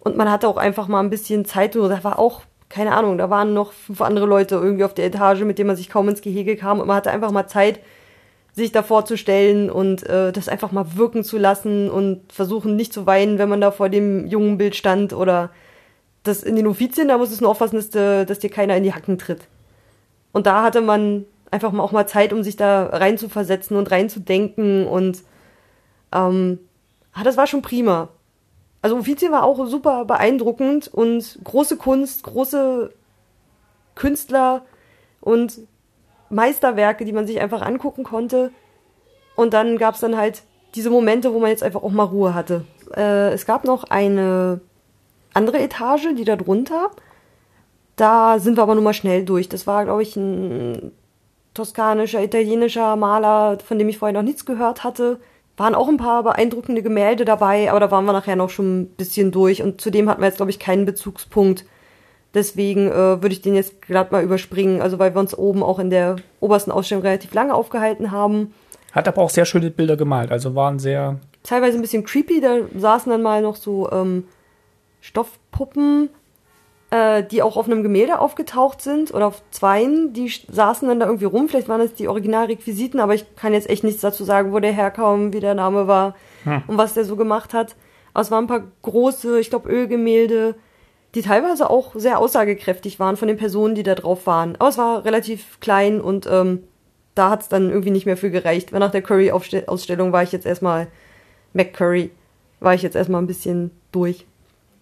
Und 0.00 0.16
man 0.16 0.30
hatte 0.30 0.48
auch 0.48 0.56
einfach 0.56 0.88
mal 0.88 1.00
ein 1.00 1.10
bisschen 1.10 1.44
Zeit, 1.44 1.76
da 1.76 2.04
war 2.04 2.18
auch, 2.18 2.42
keine 2.68 2.94
Ahnung, 2.94 3.16
da 3.16 3.30
waren 3.30 3.54
noch 3.54 3.72
fünf 3.72 4.00
andere 4.00 4.26
Leute 4.26 4.56
irgendwie 4.56 4.84
auf 4.84 4.94
der 4.94 5.06
Etage, 5.06 5.42
mit 5.42 5.58
denen 5.58 5.68
man 5.68 5.76
sich 5.76 5.88
kaum 5.88 6.08
ins 6.08 6.20
Gehege 6.20 6.56
kam 6.56 6.80
und 6.80 6.88
man 6.88 6.96
hatte 6.96 7.12
einfach 7.12 7.30
mal 7.30 7.46
Zeit, 7.46 7.78
sich 8.54 8.70
davor 8.70 9.04
zu 9.04 9.16
stellen 9.16 9.68
und 9.68 10.04
äh, 10.04 10.32
das 10.32 10.48
einfach 10.48 10.70
mal 10.70 10.96
wirken 10.96 11.24
zu 11.24 11.38
lassen 11.38 11.90
und 11.90 12.32
versuchen 12.32 12.76
nicht 12.76 12.92
zu 12.92 13.04
weinen, 13.04 13.38
wenn 13.38 13.48
man 13.48 13.60
da 13.60 13.72
vor 13.72 13.88
dem 13.88 14.26
jungen 14.28 14.58
Bild 14.58 14.76
stand 14.76 15.12
oder 15.12 15.50
das 16.22 16.42
in 16.42 16.56
den 16.56 16.66
Offizien, 16.66 17.08
da 17.08 17.18
muss 17.18 17.32
es 17.32 17.40
nur 17.40 17.50
aufpassen, 17.50 17.76
dass, 17.76 17.90
de, 17.90 18.24
dass 18.24 18.38
dir 18.38 18.50
keiner 18.50 18.76
in 18.76 18.84
die 18.84 18.94
Hacken 18.94 19.18
tritt. 19.18 19.42
Und 20.32 20.46
da 20.46 20.62
hatte 20.62 20.80
man 20.80 21.26
einfach 21.50 21.72
mal 21.72 21.82
auch 21.82 21.92
mal 21.92 22.06
Zeit, 22.06 22.32
um 22.32 22.42
sich 22.42 22.56
da 22.56 22.86
rein 22.86 23.18
zu 23.18 23.28
versetzen 23.28 23.76
und 23.76 23.90
reinzudenken 23.90 24.86
und 24.86 25.22
ähm, 26.12 26.60
ah, 27.12 27.24
das 27.24 27.36
war 27.36 27.46
schon 27.46 27.62
prima. 27.62 28.08
Also 28.82 28.96
Offizien 28.96 29.32
war 29.32 29.42
auch 29.44 29.66
super 29.66 30.04
beeindruckend 30.04 30.88
und 30.88 31.38
große 31.42 31.76
Kunst, 31.76 32.22
große 32.22 32.92
Künstler 33.94 34.64
und 35.20 35.58
Meisterwerke, 36.30 37.04
die 37.04 37.12
man 37.12 37.26
sich 37.26 37.40
einfach 37.40 37.62
angucken 37.62 38.04
konnte. 38.04 38.50
Und 39.36 39.54
dann 39.54 39.78
gab 39.78 39.94
es 39.94 40.00
dann 40.00 40.16
halt 40.16 40.42
diese 40.74 40.90
Momente, 40.90 41.32
wo 41.32 41.38
man 41.38 41.50
jetzt 41.50 41.62
einfach 41.62 41.82
auch 41.82 41.90
mal 41.90 42.04
Ruhe 42.04 42.34
hatte. 42.34 42.64
Äh, 42.96 43.32
es 43.32 43.46
gab 43.46 43.64
noch 43.64 43.84
eine 43.84 44.60
andere 45.32 45.60
Etage, 45.60 46.08
die 46.16 46.24
da 46.24 46.36
drunter. 46.36 46.90
Da 47.96 48.38
sind 48.38 48.56
wir 48.56 48.62
aber 48.62 48.74
nur 48.74 48.84
mal 48.84 48.94
schnell 48.94 49.24
durch. 49.24 49.48
Das 49.48 49.66
war, 49.66 49.84
glaube 49.84 50.02
ich, 50.02 50.16
ein 50.16 50.92
toskanischer, 51.54 52.22
italienischer 52.22 52.96
Maler, 52.96 53.58
von 53.64 53.78
dem 53.78 53.88
ich 53.88 53.98
vorher 53.98 54.14
noch 54.14 54.26
nichts 54.26 54.44
gehört 54.44 54.82
hatte. 54.82 55.20
Waren 55.56 55.76
auch 55.76 55.88
ein 55.88 55.98
paar 55.98 56.24
beeindruckende 56.24 56.82
Gemälde 56.82 57.24
dabei, 57.24 57.70
aber 57.70 57.78
da 57.78 57.90
waren 57.92 58.04
wir 58.04 58.12
nachher 58.12 58.34
noch 58.34 58.50
schon 58.50 58.80
ein 58.80 58.86
bisschen 58.88 59.30
durch. 59.30 59.62
Und 59.62 59.80
zudem 59.80 60.08
hatten 60.08 60.20
wir 60.20 60.26
jetzt, 60.26 60.38
glaube 60.38 60.50
ich, 60.50 60.58
keinen 60.58 60.84
Bezugspunkt 60.84 61.64
Deswegen 62.34 62.88
äh, 62.88 63.22
würde 63.22 63.28
ich 63.28 63.42
den 63.42 63.54
jetzt 63.54 63.80
glatt 63.82 64.10
mal 64.10 64.22
überspringen, 64.22 64.82
also 64.82 64.98
weil 64.98 65.14
wir 65.14 65.20
uns 65.20 65.36
oben 65.36 65.62
auch 65.62 65.78
in 65.78 65.90
der 65.90 66.16
obersten 66.40 66.72
Ausstellung 66.72 67.04
relativ 67.04 67.32
lange 67.32 67.54
aufgehalten 67.54 68.10
haben. 68.10 68.52
Hat 68.92 69.06
aber 69.06 69.22
auch 69.22 69.30
sehr 69.30 69.44
schöne 69.44 69.70
Bilder 69.70 69.96
gemalt, 69.96 70.32
also 70.32 70.54
waren 70.54 70.78
sehr. 70.78 71.20
Teilweise 71.44 71.78
ein 71.78 71.82
bisschen 71.82 72.04
creepy, 72.04 72.40
da 72.40 72.58
saßen 72.76 73.10
dann 73.10 73.22
mal 73.22 73.42
noch 73.42 73.56
so 73.56 73.90
ähm, 73.92 74.24
Stoffpuppen, 75.00 76.08
äh, 76.90 77.22
die 77.22 77.42
auch 77.42 77.56
auf 77.56 77.66
einem 77.66 77.82
Gemälde 77.82 78.18
aufgetaucht 78.18 78.80
sind 78.80 79.12
oder 79.12 79.26
auf 79.26 79.42
zweien, 79.50 80.12
die 80.12 80.28
saßen 80.28 80.88
dann 80.88 81.00
da 81.00 81.06
irgendwie 81.06 81.26
rum. 81.26 81.48
Vielleicht 81.48 81.68
waren 81.68 81.80
das 81.80 81.94
die 81.94 82.08
Originalrequisiten, 82.08 82.98
aber 82.98 83.14
ich 83.14 83.36
kann 83.36 83.52
jetzt 83.52 83.68
echt 83.68 83.84
nichts 83.84 84.00
dazu 84.00 84.24
sagen, 84.24 84.52
wo 84.52 84.58
der 84.58 84.72
herkam, 84.72 85.32
wie 85.32 85.40
der 85.40 85.54
Name 85.54 85.86
war 85.86 86.14
hm. 86.44 86.62
und 86.66 86.78
was 86.78 86.94
der 86.94 87.04
so 87.04 87.16
gemacht 87.16 87.52
hat. 87.54 87.76
Aber 88.12 88.22
es 88.22 88.30
waren 88.30 88.44
ein 88.44 88.48
paar 88.48 88.64
große, 88.82 89.38
ich 89.40 89.50
glaube, 89.50 89.68
Ölgemälde 89.68 90.54
die 91.14 91.22
teilweise 91.22 91.70
auch 91.70 91.92
sehr 91.94 92.18
aussagekräftig 92.18 92.98
waren 92.98 93.16
von 93.16 93.28
den 93.28 93.36
Personen, 93.36 93.74
die 93.74 93.84
da 93.84 93.94
drauf 93.94 94.26
waren. 94.26 94.56
Aber 94.56 94.68
es 94.68 94.78
war 94.78 95.04
relativ 95.04 95.60
klein 95.60 96.00
und 96.00 96.26
ähm, 96.30 96.64
da 97.14 97.30
hat 97.30 97.42
es 97.42 97.48
dann 97.48 97.70
irgendwie 97.70 97.92
nicht 97.92 98.06
mehr 98.06 98.16
für 98.16 98.30
gereicht. 98.30 98.72
Nach 98.72 98.90
der 98.90 99.02
Curry-Ausstellung 99.02 100.12
war 100.12 100.24
ich 100.24 100.32
jetzt 100.32 100.46
erstmal, 100.46 100.88
McCurry, 101.52 102.10
war 102.58 102.74
ich 102.74 102.82
jetzt 102.82 102.96
erstmal 102.96 103.22
ein 103.22 103.28
bisschen 103.28 103.70
durch. 103.92 104.26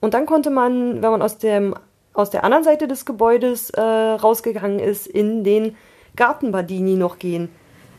Und 0.01 0.15
dann 0.15 0.25
konnte 0.25 0.49
man, 0.49 1.03
wenn 1.03 1.11
man 1.11 1.21
aus, 1.21 1.37
dem, 1.37 1.75
aus 2.15 2.31
der 2.31 2.45
anderen 2.45 2.65
Seite 2.65 2.89
des 2.89 3.05
Gebäudes 3.05 3.69
äh, 3.71 3.81
rausgegangen 3.81 4.79
ist, 4.79 5.07
in 5.07 5.45
den 5.45 5.77
Garten 6.17 6.51
Badini 6.51 6.95
noch 6.95 7.19
gehen. 7.19 7.51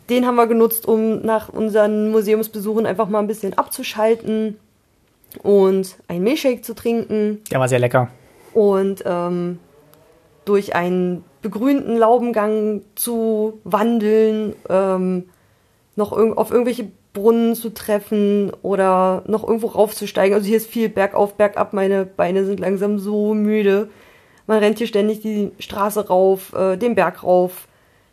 Den 0.09 0.25
haben 0.25 0.35
wir 0.35 0.47
genutzt, 0.47 0.87
um 0.87 1.21
nach 1.21 1.49
unseren 1.49 2.11
Museumsbesuchen 2.11 2.85
einfach 2.85 3.07
mal 3.07 3.19
ein 3.19 3.27
bisschen 3.27 3.57
abzuschalten 3.57 4.59
und 5.43 5.95
einen 6.07 6.23
Milchshake 6.23 6.63
zu 6.63 6.73
trinken. 6.73 7.41
Der 7.51 7.59
war 7.59 7.69
sehr 7.69 7.79
lecker 7.79 8.09
und 8.53 9.03
ähm, 9.05 9.59
durch 10.45 10.75
einen 10.75 11.23
begrünten 11.41 11.97
Laubengang 11.97 12.81
zu 12.95 13.59
wandeln, 13.63 14.55
ähm, 14.69 15.25
noch 15.95 16.15
irg 16.15 16.37
auf 16.37 16.51
irgendwelche 16.51 16.87
Brunnen 17.13 17.53
zu 17.55 17.69
treffen 17.69 18.51
oder 18.63 19.23
noch 19.27 19.43
irgendwo 19.43 19.67
raufzusteigen. 19.67 20.33
Also 20.33 20.47
hier 20.47 20.57
ist 20.57 20.69
viel 20.69 20.89
bergauf, 20.89 21.35
bergab. 21.35 21.73
Meine 21.73 22.05
Beine 22.05 22.45
sind 22.45 22.59
langsam 22.59 22.97
so 22.97 23.33
müde. 23.35 23.89
Man 24.47 24.57
rennt 24.57 24.79
hier 24.79 24.87
ständig 24.87 25.21
die 25.21 25.51
Straße 25.59 26.07
rauf, 26.07 26.53
äh, 26.53 26.75
den 26.75 26.95
Berg 26.95 27.23
rauf, 27.23 27.67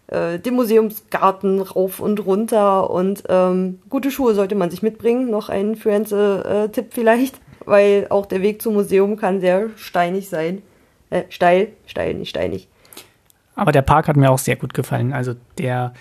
äh, 0.08 0.38
den 0.38 0.54
Museumsgarten 0.54 1.60
rauf 1.60 2.00
und 2.00 2.24
runter. 2.26 2.90
Und 2.90 3.24
ähm, 3.28 3.80
gute 3.88 4.10
Schuhe 4.10 4.34
sollte 4.34 4.54
man 4.54 4.70
sich 4.70 4.82
mitbringen. 4.82 5.30
Noch 5.30 5.48
ein 5.48 5.76
Frienze-Tipp 5.76 6.88
vielleicht, 6.90 7.40
weil 7.70 8.06
auch 8.10 8.26
der 8.26 8.42
Weg 8.42 8.60
zum 8.60 8.74
Museum 8.74 9.16
kann 9.16 9.40
sehr 9.40 9.70
steinig 9.76 10.28
sein. 10.28 10.62
Äh, 11.08 11.22
steil, 11.28 11.68
steil, 11.86 12.14
nicht 12.14 12.30
steinig. 12.30 12.68
Aber 13.54 13.72
der 13.72 13.82
Park 13.82 14.08
hat 14.08 14.16
mir 14.16 14.30
auch 14.30 14.38
sehr 14.38 14.56
gut 14.56 14.74
gefallen. 14.74 15.12
Also 15.12 15.34
der, 15.58 15.92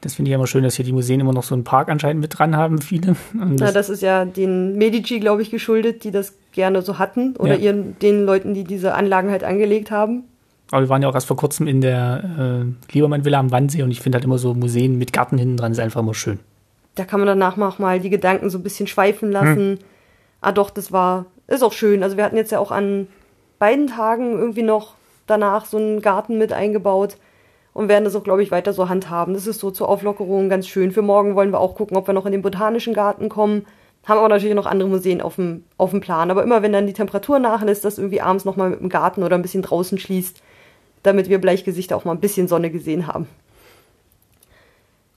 das 0.00 0.14
finde 0.14 0.30
ich 0.30 0.34
immer 0.34 0.46
schön, 0.46 0.64
dass 0.64 0.76
hier 0.76 0.84
die 0.84 0.92
Museen 0.92 1.20
immer 1.20 1.32
noch 1.32 1.42
so 1.42 1.54
einen 1.54 1.64
Park 1.64 1.88
anscheinend 1.88 2.20
mit 2.20 2.38
dran 2.38 2.56
haben, 2.56 2.80
viele. 2.80 3.16
Und 3.34 3.60
das, 3.60 3.68
ja, 3.68 3.72
das 3.72 3.88
ist 3.90 4.02
ja 4.02 4.24
den 4.24 4.76
Medici, 4.76 5.20
glaube 5.20 5.42
ich, 5.42 5.50
geschuldet, 5.50 6.04
die 6.04 6.10
das 6.10 6.34
gerne 6.52 6.82
so 6.82 6.98
hatten. 6.98 7.36
Oder 7.36 7.54
ja. 7.54 7.66
ihren, 7.66 7.98
den 7.98 8.24
Leuten, 8.24 8.54
die 8.54 8.64
diese 8.64 8.94
Anlagen 8.94 9.30
halt 9.30 9.44
angelegt 9.44 9.90
haben. 9.90 10.24
Aber 10.70 10.82
wir 10.82 10.88
waren 10.88 11.02
ja 11.02 11.08
auch 11.08 11.14
erst 11.14 11.26
vor 11.26 11.36
kurzem 11.36 11.66
in 11.66 11.80
der 11.80 12.64
äh, 12.64 12.92
Liebermann 12.92 13.24
Villa 13.24 13.40
am 13.40 13.50
Wannsee 13.50 13.82
und 13.82 13.90
ich 13.90 14.00
finde 14.00 14.16
halt 14.16 14.24
immer 14.24 14.38
so 14.38 14.54
Museen 14.54 14.98
mit 14.98 15.12
Garten 15.12 15.36
hinten 15.36 15.56
dran 15.56 15.72
ist 15.72 15.80
einfach 15.80 16.00
immer 16.00 16.14
schön. 16.14 16.38
Da 16.94 17.04
kann 17.04 17.20
man 17.20 17.26
danach 17.26 17.58
auch 17.58 17.78
mal 17.78 17.98
die 18.00 18.10
Gedanken 18.10 18.50
so 18.50 18.58
ein 18.58 18.62
bisschen 18.62 18.86
schweifen 18.86 19.32
lassen. 19.32 19.56
Hm. 19.56 19.78
Ah 20.40 20.52
doch, 20.52 20.70
das 20.70 20.92
war, 20.92 21.26
ist 21.46 21.62
auch 21.62 21.72
schön. 21.72 22.02
Also 22.02 22.16
wir 22.16 22.24
hatten 22.24 22.36
jetzt 22.36 22.52
ja 22.52 22.58
auch 22.58 22.70
an 22.70 23.08
beiden 23.58 23.86
Tagen 23.86 24.38
irgendwie 24.38 24.62
noch 24.62 24.94
danach 25.26 25.66
so 25.66 25.76
einen 25.76 26.00
Garten 26.00 26.38
mit 26.38 26.52
eingebaut 26.52 27.16
und 27.72 27.88
werden 27.88 28.04
das 28.04 28.16
auch, 28.16 28.24
glaube 28.24 28.42
ich, 28.42 28.50
weiter 28.50 28.72
so 28.72 28.88
handhaben. 28.88 29.34
Das 29.34 29.46
ist 29.46 29.60
so 29.60 29.70
zur 29.70 29.88
Auflockerung 29.88 30.48
ganz 30.48 30.66
schön. 30.66 30.92
Für 30.92 31.02
morgen 31.02 31.36
wollen 31.36 31.52
wir 31.52 31.60
auch 31.60 31.74
gucken, 31.74 31.96
ob 31.96 32.06
wir 32.06 32.14
noch 32.14 32.26
in 32.26 32.32
den 32.32 32.42
Botanischen 32.42 32.94
Garten 32.94 33.28
kommen. 33.28 33.66
Haben 34.06 34.18
aber 34.18 34.28
natürlich 34.28 34.56
noch 34.56 34.66
andere 34.66 34.88
Museen 34.88 35.20
auf 35.20 35.36
dem, 35.36 35.64
auf 35.76 35.90
dem 35.90 36.00
Plan. 36.00 36.30
Aber 36.30 36.42
immer 36.42 36.62
wenn 36.62 36.72
dann 36.72 36.86
die 36.86 36.94
Temperatur 36.94 37.38
nachlässt, 37.38 37.84
dass 37.84 37.98
irgendwie 37.98 38.22
abends 38.22 38.44
nochmal 38.44 38.70
mit 38.70 38.80
dem 38.80 38.88
Garten 38.88 39.22
oder 39.22 39.36
ein 39.36 39.42
bisschen 39.42 39.62
draußen 39.62 39.98
schließt, 39.98 40.42
damit 41.02 41.28
wir 41.28 41.40
Bleichgesichter 41.40 41.96
auch 41.96 42.04
mal 42.04 42.12
ein 42.12 42.20
bisschen 42.20 42.48
Sonne 42.48 42.70
gesehen 42.70 43.06
haben. 43.06 43.28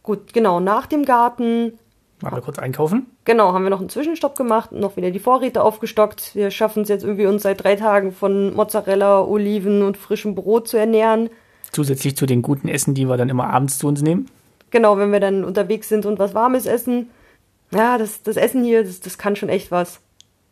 Gut, 0.03 0.33
genau, 0.33 0.59
nach 0.59 0.85
dem 0.85 1.05
Garten 1.05 1.79
Machen 2.23 2.37
wir 2.37 2.41
kurz 2.41 2.57
einkaufen? 2.57 3.07
Genau, 3.25 3.51
haben 3.51 3.63
wir 3.63 3.69
noch 3.69 3.81
einen 3.81 3.89
Zwischenstopp 3.89 4.37
gemacht 4.37 4.71
und 4.71 4.79
noch 4.79 4.95
wieder 4.95 5.11
die 5.11 5.19
Vorräte 5.19 5.61
aufgestockt. 5.61 6.33
Wir 6.35 6.51
schaffen 6.51 6.83
es 6.83 6.89
jetzt 6.89 7.03
irgendwie 7.03 7.25
uns 7.25 7.43
seit 7.43 7.61
drei 7.61 7.75
Tagen 7.75 8.13
von 8.13 8.55
Mozzarella, 8.55 9.21
Oliven 9.21 9.81
und 9.81 9.97
frischem 9.97 10.33
Brot 10.33 10.69
zu 10.69 10.77
ernähren. 10.77 11.29
Zusätzlich 11.73 12.15
zu 12.15 12.25
den 12.25 12.41
guten 12.41 12.69
Essen, 12.69 12.93
die 12.93 13.09
wir 13.09 13.17
dann 13.17 13.27
immer 13.27 13.49
abends 13.49 13.77
zu 13.77 13.87
uns 13.87 14.01
nehmen? 14.01 14.29
Genau, 14.71 14.97
wenn 14.97 15.11
wir 15.11 15.19
dann 15.19 15.43
unterwegs 15.43 15.89
sind 15.89 16.05
und 16.05 16.17
was 16.17 16.33
Warmes 16.33 16.65
essen. 16.65 17.09
Ja, 17.71 17.97
das, 17.97 18.23
das 18.23 18.37
Essen 18.37 18.63
hier, 18.63 18.85
das, 18.85 19.01
das 19.01 19.17
kann 19.17 19.35
schon 19.35 19.49
echt 19.49 19.69
was. 19.69 19.99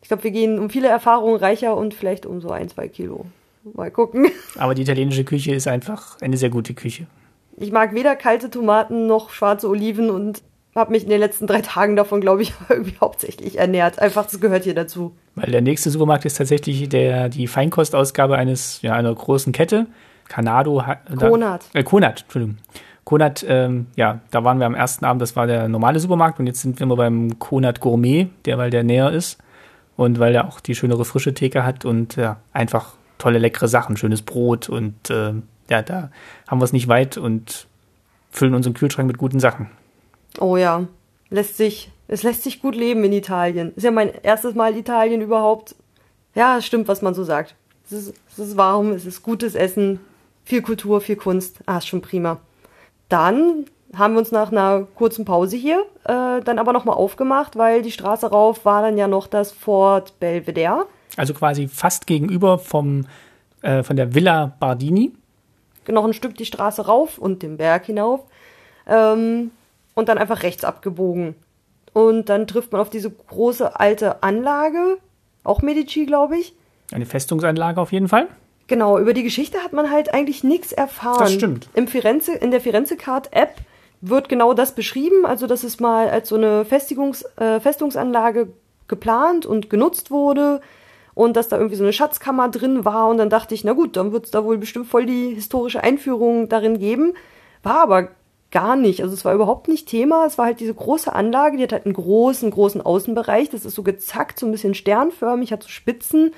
Ich 0.01 0.09
glaube, 0.09 0.25
wir 0.25 0.31
gehen 0.31 0.59
um 0.59 0.69
viele 0.69 0.89
Erfahrungen 0.89 1.37
reicher 1.37 1.77
und 1.77 1.93
vielleicht 1.93 2.25
um 2.25 2.41
so 2.41 2.49
ein, 2.49 2.67
zwei 2.67 2.89
Kilo. 2.89 3.27
Mal 3.63 3.91
gucken. 3.91 4.27
Aber 4.57 4.75
die 4.75 4.81
italienische 4.81 5.23
Küche 5.23 5.55
ist 5.55 5.69
einfach 5.69 6.19
eine 6.19 6.35
sehr 6.35 6.49
gute 6.49 6.73
Küche. 6.73 7.07
Ich 7.55 7.71
mag 7.71 7.93
weder 7.93 8.17
kalte 8.17 8.49
Tomaten 8.49 9.07
noch 9.07 9.29
schwarze 9.29 9.69
Oliven 9.69 10.09
und 10.09 10.41
habe 10.75 10.91
mich 10.91 11.03
in 11.03 11.09
den 11.09 11.19
letzten 11.19 11.47
drei 11.47 11.61
Tagen 11.61 11.95
davon, 11.95 12.21
glaube 12.21 12.41
ich, 12.41 12.53
irgendwie 12.69 12.95
hauptsächlich 12.99 13.59
ernährt. 13.59 13.99
Einfach, 13.99 14.25
das 14.25 14.39
gehört 14.39 14.63
hier 14.63 14.75
dazu. 14.75 15.13
Weil 15.35 15.51
der 15.51 15.61
nächste 15.61 15.89
Supermarkt 15.89 16.25
ist 16.25 16.37
tatsächlich 16.37 16.87
der, 16.89 17.29
die 17.29 17.47
Feinkostausgabe 17.47 18.37
eines, 18.37 18.81
ja, 18.81 18.93
einer 18.93 19.13
großen 19.13 19.53
Kette. 19.53 19.87
Canado. 20.27 20.81
Konat. 21.17 21.65
Äh, 21.73 21.83
Konat, 21.83 22.21
Entschuldigung. 22.21 22.57
Konat, 23.03 23.45
ähm, 23.47 23.87
ja, 23.95 24.21
da 24.31 24.43
waren 24.43 24.59
wir 24.59 24.65
am 24.65 24.75
ersten 24.75 25.03
Abend, 25.03 25.21
das 25.21 25.35
war 25.35 25.47
der 25.47 25.67
normale 25.67 25.99
Supermarkt 25.99 26.39
und 26.39 26.47
jetzt 26.47 26.61
sind 26.61 26.79
wir 26.79 26.85
mal 26.85 26.95
beim 26.95 27.39
Konat 27.39 27.81
Gourmet, 27.81 28.27
der, 28.45 28.57
weil 28.57 28.69
der 28.69 28.83
näher 28.83 29.11
ist 29.11 29.39
und 29.97 30.19
weil 30.19 30.33
der 30.33 30.47
auch 30.47 30.59
die 30.59 30.75
schönere 30.75 31.03
frische 31.03 31.33
Theke 31.33 31.65
hat 31.65 31.83
und 31.83 32.15
ja, 32.15 32.37
einfach 32.53 32.93
tolle, 33.17 33.39
leckere 33.39 33.67
Sachen, 33.67 33.97
schönes 33.97 34.21
Brot 34.21 34.69
und 34.69 35.09
äh, 35.09 35.33
ja, 35.69 35.81
da 35.81 36.11
haben 36.47 36.61
wir 36.61 36.65
es 36.65 36.73
nicht 36.73 36.87
weit 36.87 37.17
und 37.17 37.67
füllen 38.29 38.53
unseren 38.53 38.73
Kühlschrank 38.73 39.07
mit 39.07 39.17
guten 39.17 39.39
Sachen. 39.39 39.69
Oh 40.39 40.57
ja, 40.57 40.85
lässt 41.29 41.57
sich, 41.57 41.91
es 42.07 42.23
lässt 42.23 42.43
sich 42.43 42.61
gut 42.61 42.75
leben 42.75 43.03
in 43.03 43.13
Italien. 43.13 43.73
Ist 43.75 43.83
ja 43.83 43.91
mein 43.91 44.11
erstes 44.23 44.55
Mal 44.55 44.75
Italien 44.77 45.21
überhaupt. 45.21 45.75
Ja, 46.35 46.57
es 46.57 46.65
stimmt, 46.65 46.87
was 46.87 47.01
man 47.01 47.13
so 47.13 47.23
sagt. 47.23 47.55
Es 47.85 47.91
ist, 47.91 48.13
es 48.31 48.39
ist 48.39 48.57
warm, 48.57 48.91
es 48.91 49.05
ist 49.05 49.23
gutes 49.23 49.55
Essen, 49.55 49.99
viel 50.45 50.61
Kultur, 50.61 51.01
viel 51.01 51.17
Kunst. 51.17 51.59
Ah, 51.65 51.77
ist 51.77 51.87
schon 51.87 52.01
prima. 52.01 52.39
Dann 53.09 53.65
haben 53.93 54.13
wir 54.13 54.19
uns 54.19 54.31
nach 54.31 54.51
einer 54.51 54.87
kurzen 54.95 55.25
Pause 55.25 55.57
hier 55.57 55.85
äh, 56.05 56.41
dann 56.41 56.59
aber 56.59 56.73
nochmal 56.73 56.95
aufgemacht, 56.95 57.57
weil 57.57 57.81
die 57.81 57.91
Straße 57.91 58.29
rauf 58.29 58.65
war 58.65 58.81
dann 58.81 58.97
ja 58.97 59.07
noch 59.07 59.27
das 59.27 59.51
Fort 59.51 60.19
Belvedere. 60.19 60.85
Also 61.17 61.33
quasi 61.33 61.67
fast 61.67 62.07
gegenüber 62.07 62.57
vom, 62.57 63.05
äh, 63.61 63.83
von 63.83 63.95
der 63.95 64.15
Villa 64.15 64.55
Bardini. 64.59 65.11
Noch 65.87 66.05
ein 66.05 66.13
Stück 66.13 66.35
die 66.35 66.45
Straße 66.45 66.85
rauf 66.85 67.17
und 67.17 67.43
den 67.43 67.57
Berg 67.57 67.85
hinauf. 67.85 68.21
Ähm, 68.87 69.51
und 69.93 70.09
dann 70.09 70.17
einfach 70.17 70.43
rechts 70.43 70.63
abgebogen. 70.63 71.35
Und 71.93 72.29
dann 72.29 72.47
trifft 72.47 72.71
man 72.71 72.81
auf 72.81 72.89
diese 72.89 73.09
große 73.09 73.79
alte 73.79 74.23
Anlage, 74.23 74.97
auch 75.43 75.61
Medici, 75.61 76.05
glaube 76.05 76.37
ich. 76.37 76.55
Eine 76.91 77.05
Festungsanlage 77.05 77.81
auf 77.81 77.91
jeden 77.91 78.07
Fall. 78.07 78.27
Genau, 78.67 78.97
über 78.97 79.13
die 79.13 79.23
Geschichte 79.23 79.59
hat 79.59 79.73
man 79.73 79.91
halt 79.91 80.13
eigentlich 80.13 80.43
nichts 80.43 80.71
erfahren. 80.71 81.19
Das 81.19 81.33
stimmt. 81.33 81.67
Im 81.73 81.87
Firenze, 81.87 82.33
in 82.33 82.51
der 82.51 82.61
Firenze 82.61 82.95
Card 82.95 83.33
App 83.33 83.55
wird 83.99 84.29
genau 84.29 84.53
das 84.53 84.73
beschrieben, 84.73 85.25
also 85.25 85.45
dass 85.45 85.63
es 85.63 85.79
mal 85.79 86.09
als 86.09 86.29
so 86.29 86.35
eine 86.35 86.65
Festigungs, 86.65 87.23
äh, 87.37 87.59
Festungsanlage 87.59 88.53
geplant 88.87 89.45
und 89.45 89.69
genutzt 89.69 90.09
wurde 90.09 90.61
und 91.13 91.35
dass 91.35 91.49
da 91.49 91.57
irgendwie 91.57 91.75
so 91.75 91.83
eine 91.83 91.93
Schatzkammer 91.93 92.49
drin 92.49 92.85
war 92.85 93.09
und 93.09 93.17
dann 93.17 93.29
dachte 93.29 93.53
ich, 93.53 93.63
na 93.63 93.73
gut, 93.73 93.97
dann 93.97 94.11
wird 94.11 94.25
es 94.25 94.31
da 94.31 94.43
wohl 94.43 94.57
bestimmt 94.57 94.87
voll 94.87 95.05
die 95.05 95.35
historische 95.35 95.83
Einführung 95.83 96.49
darin 96.49 96.79
geben. 96.79 97.13
War 97.63 97.81
aber 97.81 98.09
gar 98.51 98.75
nicht. 98.75 99.01
Also 99.01 99.13
es 99.13 99.25
war 99.25 99.33
überhaupt 99.33 99.67
nicht 99.67 99.87
Thema. 99.87 100.25
Es 100.25 100.37
war 100.37 100.45
halt 100.45 100.59
diese 100.59 100.73
große 100.73 101.13
Anlage, 101.13 101.57
die 101.57 101.63
hat 101.63 101.71
halt 101.71 101.85
einen 101.85 101.93
großen, 101.93 102.51
großen 102.51 102.81
Außenbereich. 102.81 103.49
Das 103.49 103.65
ist 103.65 103.75
so 103.75 103.83
gezackt, 103.83 104.39
so 104.39 104.45
ein 104.45 104.51
bisschen 104.51 104.73
sternförmig, 104.73 105.51
hat 105.51 105.63
so 105.63 105.69
Spitzen, 105.69 106.33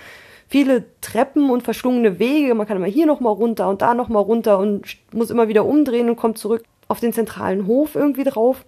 viele 0.47 0.85
Treppen 1.01 1.49
und 1.49 1.63
verschlungene 1.63 2.19
Wege. 2.19 2.53
Man 2.53 2.67
kann 2.67 2.77
immer 2.77 2.85
hier 2.85 3.07
nochmal 3.07 3.33
runter 3.33 3.67
und 3.69 3.81
da 3.81 3.93
nochmal 3.93 4.23
runter 4.23 4.59
und 4.59 4.85
muss 5.11 5.31
immer 5.31 5.47
wieder 5.47 5.65
umdrehen 5.65 6.09
und 6.09 6.15
kommt 6.15 6.37
zurück 6.37 6.63
auf 6.87 6.99
den 6.99 7.13
zentralen 7.13 7.65
Hof 7.65 7.95
irgendwie 7.95 8.23
drauf. 8.23 8.65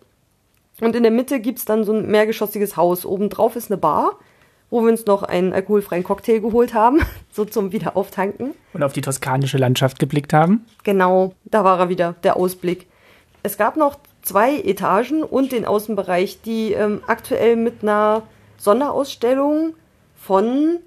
Und 0.81 0.95
in 0.95 1.03
der 1.03 1.11
Mitte 1.11 1.39
gibt's 1.39 1.65
dann 1.65 1.83
so 1.83 1.93
ein 1.93 2.07
mehrgeschossiges 2.07 2.75
Haus. 2.75 3.05
Obendrauf 3.05 3.55
ist 3.55 3.71
eine 3.71 3.77
Bar, 3.77 4.17
wo 4.69 4.81
wir 4.81 4.91
uns 4.91 5.05
noch 5.05 5.23
einen 5.23 5.53
alkoholfreien 5.53 6.03
Cocktail 6.03 6.39
geholt 6.39 6.73
haben, 6.73 6.99
so 7.31 7.45
zum 7.45 7.71
Wiederauftanken. 7.71 8.55
Und 8.73 8.83
auf 8.83 8.93
die 8.93 9.01
toskanische 9.01 9.57
Landschaft 9.57 9.99
geblickt 9.99 10.33
haben. 10.33 10.65
Genau, 10.83 11.33
da 11.45 11.63
war 11.63 11.79
er 11.79 11.89
wieder, 11.89 12.15
der 12.23 12.35
Ausblick. 12.35 12.87
Es 13.45 13.57
gab 13.57 13.77
noch 13.77 13.99
zwei 14.23 14.59
Etagen 14.59 15.21
und 15.21 15.51
den 15.51 15.65
Außenbereich, 15.65 16.41
die 16.41 16.73
ähm, 16.73 17.03
aktuell 17.05 17.55
mit 17.55 17.83
einer 17.83 18.23
Sonderausstellung 18.57 19.75
von 20.15 20.79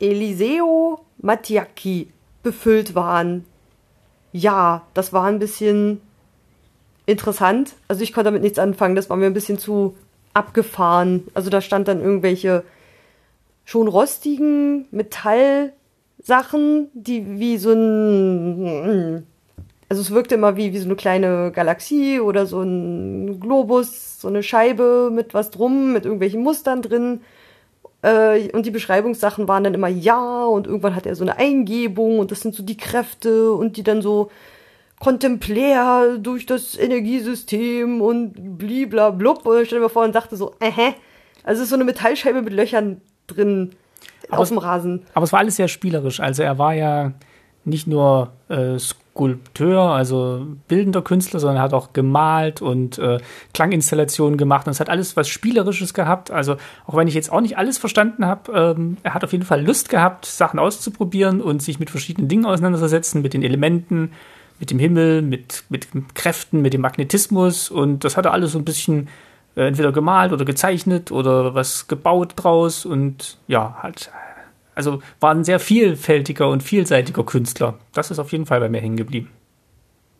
Eliseo 0.00 0.98
Mattiacchi 1.18 2.08
befüllt 2.42 2.96
waren. 2.96 3.44
Ja, 4.32 4.82
das 4.94 5.12
war 5.12 5.26
ein 5.26 5.38
bisschen 5.38 6.00
interessant. 7.06 7.74
Also 7.86 8.02
ich 8.02 8.12
konnte 8.12 8.30
damit 8.30 8.42
nichts 8.42 8.58
anfangen, 8.58 8.96
das 8.96 9.08
war 9.08 9.16
mir 9.16 9.26
ein 9.26 9.32
bisschen 9.32 9.60
zu 9.60 9.94
abgefahren. 10.34 11.28
Also 11.34 11.50
da 11.50 11.60
stand 11.60 11.86
dann 11.86 12.00
irgendwelche 12.00 12.64
schon 13.64 13.86
rostigen 13.86 14.88
Metallsachen, 14.90 16.88
die 16.94 17.38
wie 17.38 17.58
so 17.58 17.70
ein 17.70 19.24
also 19.92 20.00
es 20.00 20.10
wirkte 20.10 20.36
immer 20.36 20.56
wie, 20.56 20.72
wie 20.72 20.78
so 20.78 20.86
eine 20.86 20.96
kleine 20.96 21.52
Galaxie 21.52 22.18
oder 22.18 22.46
so 22.46 22.62
ein 22.62 23.38
Globus, 23.40 24.18
so 24.22 24.28
eine 24.28 24.42
Scheibe 24.42 25.10
mit 25.12 25.34
was 25.34 25.50
drum, 25.50 25.92
mit 25.92 26.06
irgendwelchen 26.06 26.42
Mustern 26.42 26.80
drin. 26.80 27.20
Äh, 28.00 28.50
und 28.52 28.64
die 28.64 28.70
Beschreibungssachen 28.70 29.48
waren 29.48 29.64
dann 29.64 29.74
immer 29.74 29.88
ja 29.88 30.46
und 30.46 30.66
irgendwann 30.66 30.96
hat 30.96 31.04
er 31.04 31.14
so 31.14 31.24
eine 31.24 31.36
Eingebung 31.36 32.20
und 32.20 32.30
das 32.30 32.40
sind 32.40 32.54
so 32.54 32.62
die 32.62 32.78
Kräfte 32.78 33.52
und 33.52 33.76
die 33.76 33.82
dann 33.82 34.00
so 34.00 34.30
kontemplär 34.98 36.16
durch 36.16 36.46
das 36.46 36.74
Energiesystem 36.78 38.00
und 38.00 38.56
bliblablub. 38.56 39.44
Und 39.44 39.60
ich 39.60 39.66
stell 39.66 39.80
mir 39.80 39.90
vor 39.90 40.04
und 40.04 40.14
dachte 40.14 40.36
so, 40.36 40.54
äh, 40.60 40.92
also 41.44 41.58
es 41.58 41.64
ist 41.64 41.68
so 41.68 41.74
eine 41.74 41.84
Metallscheibe 41.84 42.40
mit 42.40 42.54
Löchern 42.54 43.02
drin 43.26 43.72
aber 44.30 44.40
auf 44.40 44.48
dem 44.48 44.56
Rasen. 44.56 45.02
Aber 45.12 45.24
es 45.24 45.32
war 45.34 45.40
alles 45.40 45.56
sehr 45.56 45.68
spielerisch. 45.68 46.18
Also 46.18 46.42
er 46.42 46.56
war 46.56 46.72
ja 46.72 47.12
nicht 47.66 47.86
nur 47.86 48.32
äh, 48.48 48.78
Skulpteur, 49.12 49.90
also 49.90 50.46
bildender 50.68 51.02
Künstler, 51.02 51.38
sondern 51.38 51.58
er 51.58 51.62
hat 51.62 51.74
auch 51.74 51.92
gemalt 51.92 52.62
und 52.62 52.98
äh, 52.98 53.18
Klanginstallationen 53.52 54.38
gemacht. 54.38 54.66
Und 54.66 54.70
es 54.70 54.80
hat 54.80 54.88
alles 54.88 55.16
was 55.16 55.28
Spielerisches 55.28 55.92
gehabt. 55.92 56.30
Also 56.30 56.56
auch 56.86 56.96
wenn 56.96 57.08
ich 57.08 57.14
jetzt 57.14 57.30
auch 57.30 57.42
nicht 57.42 57.58
alles 57.58 57.76
verstanden 57.76 58.24
habe, 58.24 58.52
ähm, 58.52 58.96
er 59.02 59.12
hat 59.12 59.22
auf 59.22 59.32
jeden 59.32 59.44
Fall 59.44 59.62
Lust 59.64 59.90
gehabt, 59.90 60.24
Sachen 60.24 60.58
auszuprobieren 60.58 61.42
und 61.42 61.62
sich 61.62 61.78
mit 61.78 61.90
verschiedenen 61.90 62.28
Dingen 62.28 62.46
auseinanderzusetzen, 62.46 63.20
mit 63.20 63.34
den 63.34 63.42
Elementen, 63.42 64.12
mit 64.58 64.70
dem 64.70 64.78
Himmel, 64.78 65.20
mit, 65.20 65.64
mit 65.68 65.88
Kräften, 66.14 66.62
mit 66.62 66.72
dem 66.72 66.80
Magnetismus. 66.80 67.70
Und 67.70 68.04
das 68.04 68.16
hat 68.16 68.24
er 68.24 68.32
alles 68.32 68.52
so 68.52 68.58
ein 68.58 68.64
bisschen 68.64 69.08
äh, 69.56 69.66
entweder 69.66 69.92
gemalt 69.92 70.32
oder 70.32 70.46
gezeichnet 70.46 71.12
oder 71.12 71.54
was 71.54 71.86
gebaut 71.86 72.32
draus 72.36 72.86
und 72.86 73.36
ja, 73.46 73.76
hat 73.82 74.10
also 74.74 75.02
war 75.20 75.34
ein 75.34 75.44
sehr 75.44 75.60
vielfältiger 75.60 76.48
und 76.48 76.62
vielseitiger 76.62 77.24
Künstler. 77.24 77.78
Das 77.92 78.10
ist 78.10 78.18
auf 78.18 78.32
jeden 78.32 78.46
Fall 78.46 78.60
bei 78.60 78.68
mir 78.68 78.80
hängen 78.80 78.96
geblieben. 78.96 79.30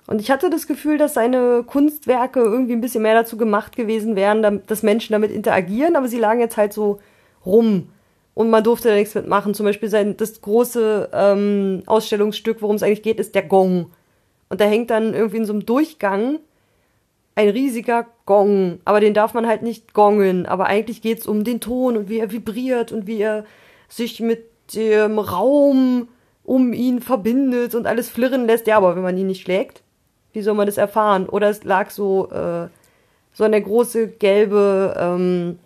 Und 0.07 0.21
ich 0.21 0.31
hatte 0.31 0.51
das 0.51 0.67
Gefühl, 0.67 0.99
dass 0.99 1.15
seine 1.15 1.65
Kunstwerke 1.67 2.41
irgendwie 2.41 2.73
ein 2.73 2.81
bisschen 2.81 3.03
mehr 3.03 3.15
dazu 3.15 3.37
gemacht 3.37 3.77
gewesen 3.77 4.17
wären, 4.17 4.63
dass 4.67 4.83
Menschen 4.83 5.13
damit 5.13 5.31
interagieren, 5.31 5.97
aber 5.97 6.09
sie 6.09 6.19
lagen 6.19 6.41
jetzt 6.41 6.57
halt 6.57 6.73
so 6.73 7.01
rum 7.47 7.89
und 8.35 8.51
man 8.51 8.65
durfte 8.65 8.89
da 8.89 8.95
nichts 8.95 9.15
mitmachen. 9.15 9.55
Zum 9.55 9.67
Beispiel 9.67 9.89
sein 9.89 10.17
das 10.17 10.41
große 10.41 11.11
ähm, 11.13 11.83
Ausstellungsstück, 11.87 12.63
worum 12.63 12.77
es 12.77 12.83
eigentlich 12.83 13.03
geht, 13.03 13.21
ist 13.21 13.35
der 13.35 13.43
Gong. 13.43 13.91
Und 14.49 14.61
da 14.61 14.65
hängt 14.65 14.91
dann 14.91 15.15
irgendwie 15.15 15.39
in 15.39 15.45
so 15.45 15.53
einem 15.53 15.67
Durchgang 15.67 16.39
ein 17.35 17.49
riesiger 17.49 18.07
Gong, 18.27 18.81
aber 18.85 19.01
den 19.01 19.15
darf 19.15 19.35
man 19.35 19.47
halt 19.47 19.63
nicht 19.63 19.95
gongen. 19.95 20.47
Aber 20.47 20.67
eigentlich 20.67 21.01
geht's 21.03 21.27
um 21.27 21.45
den 21.45 21.61
Ton 21.61 21.97
und 21.97 22.09
wie 22.09 22.19
er 22.19 22.31
vibriert 22.33 22.93
und 22.93 23.07
wie 23.07 23.19
er 23.19 23.45
sich 23.93 24.21
mit 24.21 24.47
dem 24.75 25.19
Raum 25.19 26.09
um 26.45 26.73
ihn 26.73 27.01
verbindet 27.01 27.75
und 27.75 27.87
alles 27.87 28.09
flirren 28.09 28.47
lässt. 28.47 28.67
Ja, 28.67 28.79
aber 28.79 28.97
wenn 28.97 29.03
man 29.03 29.17
ihn 29.17 29.27
nicht 29.27 29.43
schlägt, 29.43 29.83
wie 30.33 30.43
soll 30.43 30.55
man 30.55 30.67
das 30.67 30.79
erfahren? 30.79 31.29
Oder 31.29 31.51
es 31.51 31.63
lag 31.65 31.91
so, 31.91 32.31
äh, 32.31 32.69
so 33.35 33.45
eine 33.45 33.61
große 33.61 34.09
gelbe 34.09 34.97
ähm, 34.99 35.59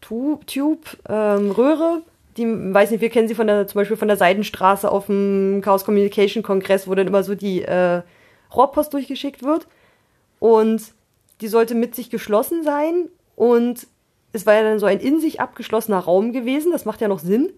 Tube, 0.00 0.46
Tube 0.46 0.86
ähm, 1.08 1.50
Röhre. 1.50 2.02
Die, 2.36 2.46
weiß 2.46 2.92
nicht, 2.92 3.00
wir 3.00 3.10
kennen 3.10 3.26
sie 3.26 3.34
von 3.34 3.48
der, 3.48 3.66
zum 3.66 3.80
Beispiel 3.80 3.96
von 3.96 4.08
der 4.08 4.16
Seidenstraße 4.16 4.90
auf 4.90 5.06
dem 5.06 5.60
Chaos 5.64 5.84
Communication 5.84 6.44
Kongress, 6.44 6.86
wo 6.86 6.94
dann 6.94 7.08
immer 7.08 7.24
so 7.24 7.34
die 7.34 7.62
äh, 7.62 8.02
Rohrpost 8.54 8.94
durchgeschickt 8.94 9.42
wird. 9.42 9.66
Und 10.38 10.82
die 11.40 11.48
sollte 11.48 11.74
mit 11.74 11.96
sich 11.96 12.08
geschlossen 12.08 12.62
sein 12.62 13.08
und 13.34 13.86
es 14.32 14.46
war 14.46 14.54
ja 14.54 14.62
dann 14.62 14.78
so 14.78 14.86
ein 14.86 15.00
in 15.00 15.20
sich 15.20 15.40
abgeschlossener 15.40 15.98
Raum 15.98 16.32
gewesen, 16.32 16.72
das 16.72 16.84
macht 16.84 17.00
ja 17.00 17.08
noch 17.08 17.18
Sinn, 17.18 17.52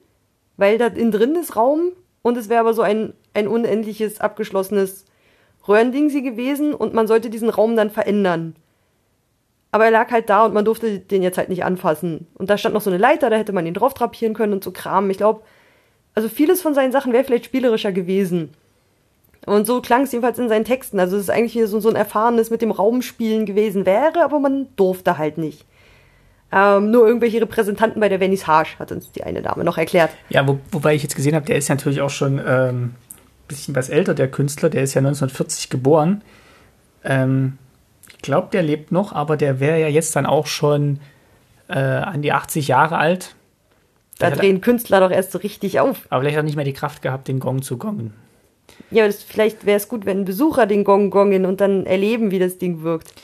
weil 0.57 0.79
da 0.79 0.87
innen 0.87 1.13
drin 1.13 1.37
ist 1.37 1.57
Raum 1.57 1.93
und 2.23 2.37
es 2.37 2.49
wäre 2.49 2.61
aber 2.61 2.75
so 2.75 2.83
ein, 2.83 3.15
ein 3.35 3.49
unendliches 3.49 4.21
abgeschlossenes 4.21 5.05
Röhrending 5.67 6.09
sie 6.11 6.23
gewesen 6.23 6.75
und 6.75 6.95
man 6.95 7.07
sollte 7.07 7.31
diesen 7.31 7.51
Raum 7.51 7.77
dann 7.77 7.91
verändern. 7.91 8.57
Aber 9.71 9.87
er 9.87 9.91
lag 9.91 10.11
halt 10.11 10.29
da 10.29 10.45
und 10.45 10.55
man 10.55 10.65
durfte 10.65 10.99
den 10.99 11.23
jetzt 11.23 11.39
halt 11.39 11.49
nicht 11.49 11.65
anfassen. 11.65 12.27
Und 12.35 12.51
da 12.51 12.59
stand 12.59 12.75
noch 12.75 12.83
so 12.83 12.91
eine 12.91 12.99
Leiter, 12.99 13.31
da 13.31 13.37
hätte 13.37 13.53
man 13.53 13.67
ihn 13.67 13.75
drauf 13.75 13.95
drapieren 13.95 14.35
können 14.35 14.53
und 14.53 14.63
so 14.63 14.71
Kram. 14.71 15.09
Ich 15.09 15.17
glaube, 15.17 15.43
also 16.15 16.29
vieles 16.29 16.61
von 16.61 16.75
seinen 16.75 16.93
Sachen 16.93 17.13
wäre 17.13 17.25
vielleicht 17.25 17.47
spielerischer 17.47 17.93
gewesen. 17.93 18.51
Und 19.47 19.67
so 19.67 19.81
klang 19.81 20.03
es 20.03 20.13
jedenfalls 20.13 20.39
in 20.39 20.49
seinen 20.49 20.65
Texten. 20.65 21.01
Also 21.01 21.17
es 21.17 21.25
ist 21.25 21.31
eigentlich 21.31 21.59
so, 21.69 21.81
so 21.81 21.89
ein 21.89 21.97
erfahrenes 21.97 22.51
mit 22.51 22.61
dem 22.61 22.71
Raumspielen 22.71 23.47
gewesen 23.47 23.87
wäre, 23.87 24.23
aber 24.23 24.41
man 24.41 24.69
durfte 24.77 25.17
halt 25.17 25.39
nicht. 25.39 25.65
Ähm, 26.53 26.91
nur 26.91 27.07
irgendwelche 27.07 27.41
Repräsentanten 27.41 27.99
bei 27.99 28.11
der 28.11 28.19
Vernissage, 28.19 28.79
hat 28.79 28.93
uns 28.93 29.11
die 29.11 29.25
eine 29.25 29.41
Dame 29.41 29.65
noch 29.65 29.79
erklärt. 29.79 30.11
Ja, 30.29 30.47
wo, 30.47 30.61
wobei 30.71 30.95
ich 30.95 31.03
jetzt 31.03 31.17
gesehen 31.17 31.35
habe, 31.35 31.47
der 31.47 31.57
ist 31.57 31.69
ja 31.69 31.75
natürlich 31.75 32.03
auch 32.03 32.11
schon 32.11 32.39
ähm, 32.39 32.85
ein 32.85 32.95
bisschen 33.49 33.75
was 33.75 33.89
älter, 33.89 34.15
der 34.15 34.31
Künstler, 34.31 34.69
der 34.69 34.83
ist 34.83 34.93
ja 34.93 34.99
1940 35.01 35.71
geboren. 35.71 36.23
Ähm, 37.05 37.57
ich 38.11 38.19
glaube, 38.19 38.49
der 38.53 38.63
lebt 38.63 38.93
noch, 38.93 39.13
aber 39.13 39.39
der 39.39 39.61
wäre 39.61 39.81
ja 39.81 39.89
jetzt 39.89 40.15
dann 40.15 40.27
auch 40.27 40.47
schon 40.47 41.01
äh, 41.69 41.79
an 41.79 42.21
die 42.21 42.33
80 42.33 42.69
Jahre 42.69 42.99
alt. 42.99 43.35
Da 44.19 44.27
Vielleicht 44.27 44.43
drehen 44.43 44.61
Künstler 44.61 45.01
doch 45.01 45.11
erst 45.11 45.33
so 45.33 45.39
richtig 45.39 45.81
auf. 45.81 46.07
Aber 46.11 46.21
vielleicht 46.21 46.37
hat 46.37 46.43
er 46.43 46.47
nicht 46.47 46.57
mehr 46.57 46.67
die 46.67 46.75
Kraft 46.75 47.01
gehabt, 47.01 47.29
den 47.29 47.41
Gong 47.41 47.63
zu 47.63 47.79
gongen. 47.79 48.13
Ja, 48.91 49.07
das, 49.07 49.23
vielleicht 49.23 49.65
wäre 49.65 49.79
es 49.79 49.89
gut, 49.89 50.05
wenn 50.05 50.25
Besucher 50.25 50.67
den 50.67 50.85
Gong 50.85 51.11
gongen 51.11 51.47
und 51.47 51.61
dann 51.61 51.87
erleben, 51.87 52.31
wie 52.31 52.39
das 52.39 52.59
Ding 52.59 52.83
wirkt. 52.83 53.15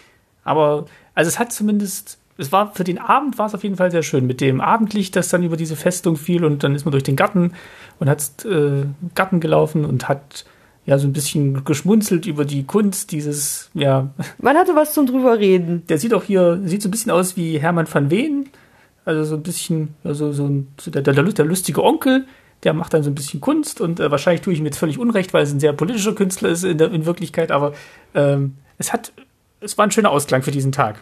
Aber, 0.44 0.86
also 1.14 1.28
es 1.28 1.38
hat 1.38 1.52
zumindest 1.52 2.17
es 2.38 2.52
war 2.52 2.72
für 2.72 2.84
den 2.84 2.98
Abend 2.98 3.36
war 3.36 3.46
es 3.46 3.54
auf 3.54 3.64
jeden 3.64 3.76
Fall 3.76 3.90
sehr 3.90 4.04
schön 4.04 4.26
mit 4.26 4.40
dem 4.40 4.60
Abendlicht, 4.60 5.16
das 5.16 5.28
dann 5.28 5.42
über 5.42 5.56
diese 5.56 5.76
Festung 5.76 6.16
fiel 6.16 6.44
und 6.44 6.62
dann 6.62 6.74
ist 6.74 6.84
man 6.84 6.92
durch 6.92 7.02
den 7.02 7.16
Garten 7.16 7.52
und 7.98 8.08
hat 8.08 8.44
äh, 8.44 8.84
Garten 9.14 9.40
gelaufen 9.40 9.84
und 9.84 10.08
hat 10.08 10.44
ja 10.86 10.98
so 10.98 11.08
ein 11.08 11.12
bisschen 11.12 11.64
geschmunzelt 11.64 12.26
über 12.26 12.44
die 12.44 12.64
Kunst 12.64 13.10
dieses 13.10 13.70
ja. 13.74 14.08
Man 14.38 14.56
hatte 14.56 14.76
was 14.76 14.94
zum 14.94 15.06
drüber 15.06 15.38
reden. 15.38 15.82
Der 15.88 15.98
sieht 15.98 16.14
auch 16.14 16.22
hier 16.22 16.60
sieht 16.64 16.80
so 16.80 16.88
ein 16.88 16.92
bisschen 16.92 17.10
aus 17.10 17.36
wie 17.36 17.58
Hermann 17.58 17.92
van 17.92 18.10
Ween, 18.10 18.48
also 19.04 19.24
so 19.24 19.34
ein 19.34 19.42
bisschen 19.42 19.94
also 20.04 20.32
so, 20.32 20.46
ein, 20.46 20.68
so 20.80 20.92
der, 20.92 21.02
der, 21.02 21.14
der 21.14 21.44
lustige 21.44 21.82
Onkel. 21.82 22.24
Der 22.64 22.72
macht 22.72 22.92
dann 22.92 23.04
so 23.04 23.10
ein 23.10 23.14
bisschen 23.14 23.40
Kunst 23.40 23.80
und 23.80 24.00
äh, 24.00 24.10
wahrscheinlich 24.10 24.42
tue 24.42 24.52
ich 24.52 24.58
ihm 24.58 24.64
jetzt 24.64 24.78
völlig 24.78 24.98
unrecht, 24.98 25.32
weil 25.32 25.44
es 25.44 25.52
ein 25.52 25.60
sehr 25.60 25.72
politischer 25.72 26.14
Künstler 26.14 26.48
ist 26.48 26.64
in, 26.64 26.78
der, 26.78 26.90
in 26.90 27.06
Wirklichkeit, 27.06 27.52
aber 27.52 27.72
ähm, 28.14 28.54
es 28.78 28.92
hat, 28.92 29.12
es 29.60 29.78
war 29.78 29.86
ein 29.86 29.92
schöner 29.92 30.10
Ausklang 30.10 30.42
für 30.42 30.50
diesen 30.50 30.72
Tag. 30.72 31.00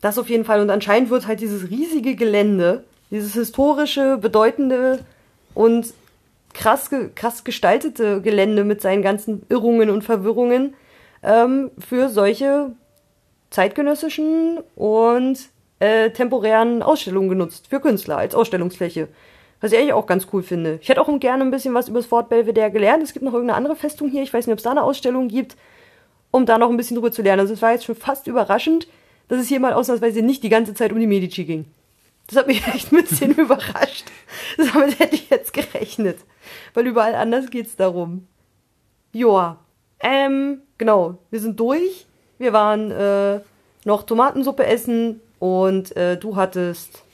Das 0.00 0.18
auf 0.18 0.28
jeden 0.28 0.44
Fall. 0.44 0.60
Und 0.60 0.70
anscheinend 0.70 1.10
wird 1.10 1.26
halt 1.26 1.40
dieses 1.40 1.70
riesige 1.70 2.14
Gelände, 2.14 2.84
dieses 3.10 3.34
historische, 3.34 4.16
bedeutende 4.18 5.00
und 5.54 5.92
krass, 6.54 6.90
krass 7.14 7.44
gestaltete 7.44 8.20
Gelände 8.22 8.64
mit 8.64 8.80
seinen 8.80 9.02
ganzen 9.02 9.42
Irrungen 9.48 9.90
und 9.90 10.02
Verwirrungen 10.02 10.74
ähm, 11.22 11.70
für 11.78 12.08
solche 12.08 12.72
zeitgenössischen 13.50 14.58
und 14.76 15.38
äh, 15.80 16.10
temporären 16.10 16.82
Ausstellungen 16.82 17.28
genutzt, 17.28 17.66
für 17.68 17.80
Künstler 17.80 18.18
als 18.18 18.34
Ausstellungsfläche. 18.34 19.08
Was 19.60 19.72
ich 19.72 19.78
eigentlich 19.78 19.92
auch 19.92 20.06
ganz 20.06 20.26
cool 20.32 20.42
finde. 20.42 20.78
Ich 20.80 20.88
hätte 20.88 21.02
auch 21.02 21.20
gerne 21.20 21.44
ein 21.44 21.50
bisschen 21.50 21.74
was 21.74 21.88
über 21.88 21.98
das 21.98 22.06
Fort 22.06 22.30
Belvedere 22.30 22.70
gelernt. 22.70 23.02
Es 23.02 23.12
gibt 23.12 23.24
noch 23.24 23.34
irgendeine 23.34 23.58
andere 23.58 23.76
Festung 23.76 24.08
hier. 24.08 24.22
Ich 24.22 24.32
weiß 24.32 24.46
nicht, 24.46 24.52
ob 24.54 24.58
es 24.58 24.64
da 24.64 24.70
eine 24.70 24.82
Ausstellung 24.82 25.28
gibt, 25.28 25.56
um 26.30 26.46
da 26.46 26.56
noch 26.56 26.70
ein 26.70 26.78
bisschen 26.78 26.94
drüber 26.94 27.12
zu 27.12 27.20
lernen. 27.20 27.40
Also 27.40 27.52
es 27.52 27.60
war 27.60 27.72
jetzt 27.72 27.84
schon 27.84 27.94
fast 27.94 28.26
überraschend, 28.26 28.88
dass 29.30 29.38
es 29.38 29.48
hier 29.48 29.60
mal 29.60 29.72
ausnahmsweise 29.72 30.22
nicht 30.22 30.42
die 30.42 30.48
ganze 30.48 30.74
Zeit 30.74 30.92
um 30.92 30.98
die 30.98 31.06
Medici 31.06 31.44
ging. 31.44 31.64
Das 32.26 32.36
hat 32.36 32.48
mich 32.48 32.66
echt 32.74 32.92
ein 32.92 33.00
bisschen 33.00 33.32
überrascht. 33.36 34.04
Damit 34.58 34.98
hätte 34.98 35.14
ich 35.14 35.30
jetzt 35.30 35.52
gerechnet. 35.52 36.18
Weil 36.74 36.86
überall 36.86 37.14
anders 37.14 37.48
geht's 37.48 37.76
darum. 37.76 38.26
Joa. 39.12 39.58
Ähm, 40.00 40.62
genau. 40.78 41.18
Wir 41.30 41.40
sind 41.40 41.58
durch. 41.58 42.06
Wir 42.38 42.52
waren 42.52 42.90
äh, 42.90 43.40
noch 43.84 44.02
Tomatensuppe 44.02 44.66
essen 44.66 45.20
und 45.38 45.96
äh, 45.96 46.16
du 46.16 46.36
hattest 46.36 47.04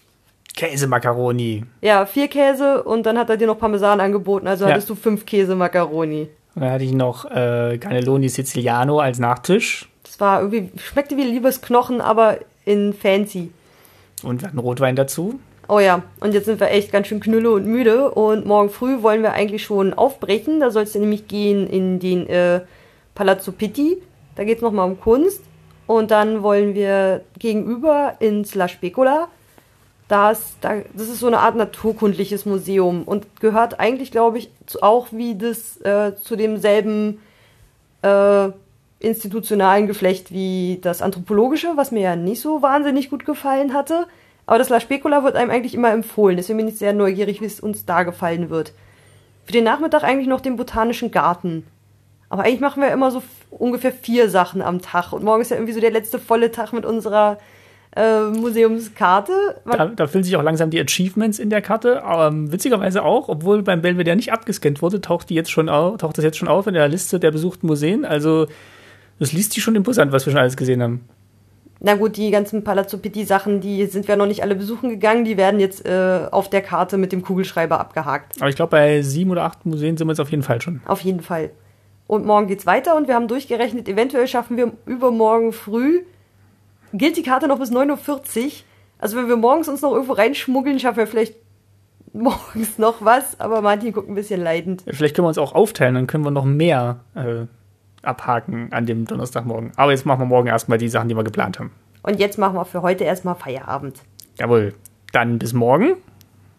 Käsemakaroni. 0.56 1.64
Ja, 1.82 2.06
vier 2.06 2.28
Käse 2.28 2.82
und 2.82 3.04
dann 3.04 3.18
hat 3.18 3.28
er 3.28 3.36
dir 3.36 3.46
noch 3.46 3.58
Parmesan 3.58 4.00
angeboten, 4.00 4.46
also 4.46 4.64
ja. 4.64 4.70
hattest 4.70 4.88
du 4.88 4.94
fünf 4.94 5.26
Käsemakaroni. 5.26 6.30
Und 6.54 6.62
dann 6.62 6.72
hatte 6.72 6.84
ich 6.84 6.92
noch 6.92 7.26
äh, 7.26 7.76
Cannelloni 7.78 8.30
Siciliano 8.30 9.00
als 9.00 9.18
Nachtisch. 9.18 9.88
Das 10.16 10.20
war 10.22 10.40
irgendwie, 10.40 10.70
schmeckte 10.80 11.18
wie 11.18 11.24
Liebesknochen, 11.24 12.00
aber 12.00 12.38
in 12.64 12.94
fancy. 12.94 13.50
Und 14.22 14.40
wir 14.40 14.48
hatten 14.48 14.58
Rotwein 14.58 14.96
dazu. 14.96 15.38
Oh 15.68 15.78
ja, 15.78 16.04
und 16.20 16.32
jetzt 16.32 16.46
sind 16.46 16.58
wir 16.58 16.70
echt 16.70 16.90
ganz 16.90 17.08
schön 17.08 17.20
knülle 17.20 17.50
und 17.50 17.66
müde 17.66 18.10
und 18.12 18.46
morgen 18.46 18.70
früh 18.70 19.02
wollen 19.02 19.20
wir 19.20 19.34
eigentlich 19.34 19.64
schon 19.64 19.92
aufbrechen. 19.92 20.58
Da 20.60 20.70
soll 20.70 20.84
es 20.84 20.94
nämlich 20.94 21.28
gehen 21.28 21.66
in 21.66 21.98
den 21.98 22.26
äh, 22.28 22.62
Palazzo 23.14 23.52
Pitti. 23.52 23.98
Da 24.36 24.44
geht 24.44 24.56
es 24.56 24.62
nochmal 24.62 24.86
um 24.86 24.98
Kunst. 24.98 25.42
Und 25.86 26.10
dann 26.10 26.42
wollen 26.42 26.74
wir 26.74 27.20
gegenüber 27.38 28.14
ins 28.18 28.54
La 28.54 28.68
Specola. 28.68 29.28
Das, 30.08 30.56
da, 30.62 30.76
das 30.94 31.10
ist 31.10 31.20
so 31.20 31.26
eine 31.26 31.40
Art 31.40 31.56
naturkundliches 31.56 32.46
Museum 32.46 33.02
und 33.02 33.38
gehört 33.40 33.80
eigentlich, 33.80 34.12
glaube 34.12 34.38
ich, 34.38 34.50
auch 34.80 35.08
wie 35.10 35.34
das 35.34 35.78
äh, 35.82 36.14
zu 36.16 36.36
demselben 36.36 37.20
äh, 38.00 38.48
institutionalen 38.98 39.86
Geflecht 39.86 40.32
wie 40.32 40.78
das 40.82 41.02
anthropologische, 41.02 41.72
was 41.76 41.90
mir 41.90 42.00
ja 42.00 42.16
nicht 42.16 42.40
so 42.40 42.62
wahnsinnig 42.62 43.10
gut 43.10 43.26
gefallen 43.26 43.74
hatte. 43.74 44.06
Aber 44.46 44.58
das 44.58 44.68
La 44.68 44.80
Specula 44.80 45.24
wird 45.24 45.36
einem 45.36 45.50
eigentlich 45.50 45.74
immer 45.74 45.92
empfohlen. 45.92 46.36
Deswegen 46.36 46.58
bin 46.58 46.68
ich 46.68 46.78
sehr 46.78 46.92
neugierig, 46.92 47.40
wie 47.40 47.46
es 47.46 47.60
uns 47.60 47.84
da 47.84 48.04
gefallen 48.04 48.48
wird. 48.48 48.72
Für 49.44 49.52
den 49.52 49.64
Nachmittag 49.64 50.04
eigentlich 50.04 50.28
noch 50.28 50.40
den 50.40 50.56
botanischen 50.56 51.10
Garten. 51.10 51.64
Aber 52.28 52.44
eigentlich 52.44 52.60
machen 52.60 52.82
wir 52.82 52.90
immer 52.90 53.10
so 53.10 53.22
ungefähr 53.50 53.92
vier 53.92 54.30
Sachen 54.30 54.62
am 54.62 54.82
Tag. 54.82 55.12
Und 55.12 55.24
morgen 55.24 55.42
ist 55.42 55.50
ja 55.50 55.56
irgendwie 55.56 55.72
so 55.72 55.80
der 55.80 55.92
letzte 55.92 56.18
volle 56.18 56.50
Tag 56.50 56.72
mit 56.72 56.84
unserer 56.84 57.38
äh, 57.94 58.22
Museumskarte. 58.22 59.32
Da, 59.64 59.86
da 59.86 60.06
füllen 60.06 60.24
sich 60.24 60.36
auch 60.36 60.42
langsam 60.42 60.70
die 60.70 60.80
Achievements 60.80 61.38
in 61.38 61.50
der 61.50 61.62
Karte. 61.62 62.02
Ähm, 62.06 62.50
witzigerweise 62.52 63.02
auch, 63.04 63.28
obwohl 63.28 63.62
beim 63.62 63.82
Belvedere 63.82 64.16
nicht 64.16 64.32
abgescannt 64.32 64.82
wurde, 64.82 65.00
taucht, 65.00 65.30
die 65.30 65.34
jetzt 65.34 65.50
schon 65.50 65.68
auf, 65.68 65.98
taucht 65.98 66.18
das 66.18 66.24
jetzt 66.24 66.36
schon 66.36 66.48
auf 66.48 66.66
in 66.66 66.74
der 66.74 66.88
Liste 66.88 67.20
der 67.20 67.30
besuchten 67.30 67.66
Museen. 67.66 68.04
Also 68.04 68.46
das 69.18 69.32
liest 69.32 69.52
sich 69.52 69.62
schon 69.62 69.74
imposant, 69.74 70.12
was 70.12 70.26
wir 70.26 70.32
schon 70.32 70.40
alles 70.40 70.56
gesehen 70.56 70.82
haben. 70.82 71.08
Na 71.78 71.94
gut, 71.94 72.16
die 72.16 72.30
ganzen 72.30 72.64
Palazzo 72.64 72.96
Pitti 72.98 73.24
Sachen, 73.24 73.60
die 73.60 73.84
sind 73.86 74.08
wir 74.08 74.16
noch 74.16 74.26
nicht 74.26 74.42
alle 74.42 74.54
besuchen 74.54 74.88
gegangen. 74.88 75.24
Die 75.24 75.36
werden 75.36 75.60
jetzt 75.60 75.84
äh, 75.84 76.26
auf 76.30 76.48
der 76.48 76.62
Karte 76.62 76.96
mit 76.96 77.12
dem 77.12 77.22
Kugelschreiber 77.22 77.78
abgehakt. 77.78 78.40
Aber 78.40 78.48
ich 78.48 78.56
glaube, 78.56 78.70
bei 78.70 79.02
sieben 79.02 79.30
oder 79.30 79.44
acht 79.44 79.66
Museen 79.66 79.96
sind 79.96 80.06
wir 80.06 80.12
jetzt 80.12 80.20
auf 80.20 80.30
jeden 80.30 80.42
Fall 80.42 80.60
schon. 80.62 80.80
Auf 80.86 81.02
jeden 81.02 81.20
Fall. 81.20 81.50
Und 82.06 82.24
morgen 82.24 82.46
geht's 82.46 82.66
weiter 82.66 82.96
und 82.96 83.08
wir 83.08 83.14
haben 83.14 83.28
durchgerechnet, 83.28 83.88
eventuell 83.88 84.26
schaffen 84.28 84.56
wir 84.56 84.72
übermorgen 84.86 85.52
früh. 85.52 86.02
Gilt 86.92 87.16
die 87.16 87.22
Karte 87.22 87.48
noch 87.48 87.58
bis 87.58 87.70
9.40 87.70 88.44
Uhr. 88.46 88.52
Also 88.98 89.16
wenn 89.16 89.28
wir 89.28 89.36
morgens 89.36 89.68
uns 89.68 89.82
noch 89.82 89.92
irgendwo 89.92 90.14
reinschmuggeln, 90.14 90.78
schaffen 90.78 90.98
wir 90.98 91.06
vielleicht 91.06 91.34
morgens 92.14 92.78
noch 92.78 93.04
was, 93.04 93.38
aber 93.38 93.60
Martin 93.60 93.92
guckt 93.92 94.08
ein 94.08 94.14
bisschen 94.14 94.40
leidend. 94.42 94.82
Vielleicht 94.86 95.14
können 95.14 95.24
wir 95.26 95.28
uns 95.28 95.38
auch 95.38 95.54
aufteilen, 95.54 95.94
dann 95.94 96.06
können 96.06 96.24
wir 96.24 96.30
noch 96.30 96.44
mehr 96.44 97.00
äh, 97.14 97.46
abhaken 98.06 98.72
an 98.72 98.86
dem 98.86 99.04
Donnerstagmorgen. 99.04 99.72
Aber 99.76 99.92
jetzt 99.92 100.06
machen 100.06 100.20
wir 100.20 100.26
morgen 100.26 100.48
erstmal 100.48 100.78
die 100.78 100.88
Sachen, 100.88 101.08
die 101.08 101.16
wir 101.16 101.24
geplant 101.24 101.58
haben. 101.58 101.72
Und 102.02 102.20
jetzt 102.20 102.38
machen 102.38 102.54
wir 102.54 102.64
für 102.64 102.82
heute 102.82 103.04
erstmal 103.04 103.34
Feierabend. 103.34 104.02
Jawohl. 104.38 104.74
Dann 105.12 105.38
bis 105.38 105.52
morgen. 105.52 105.94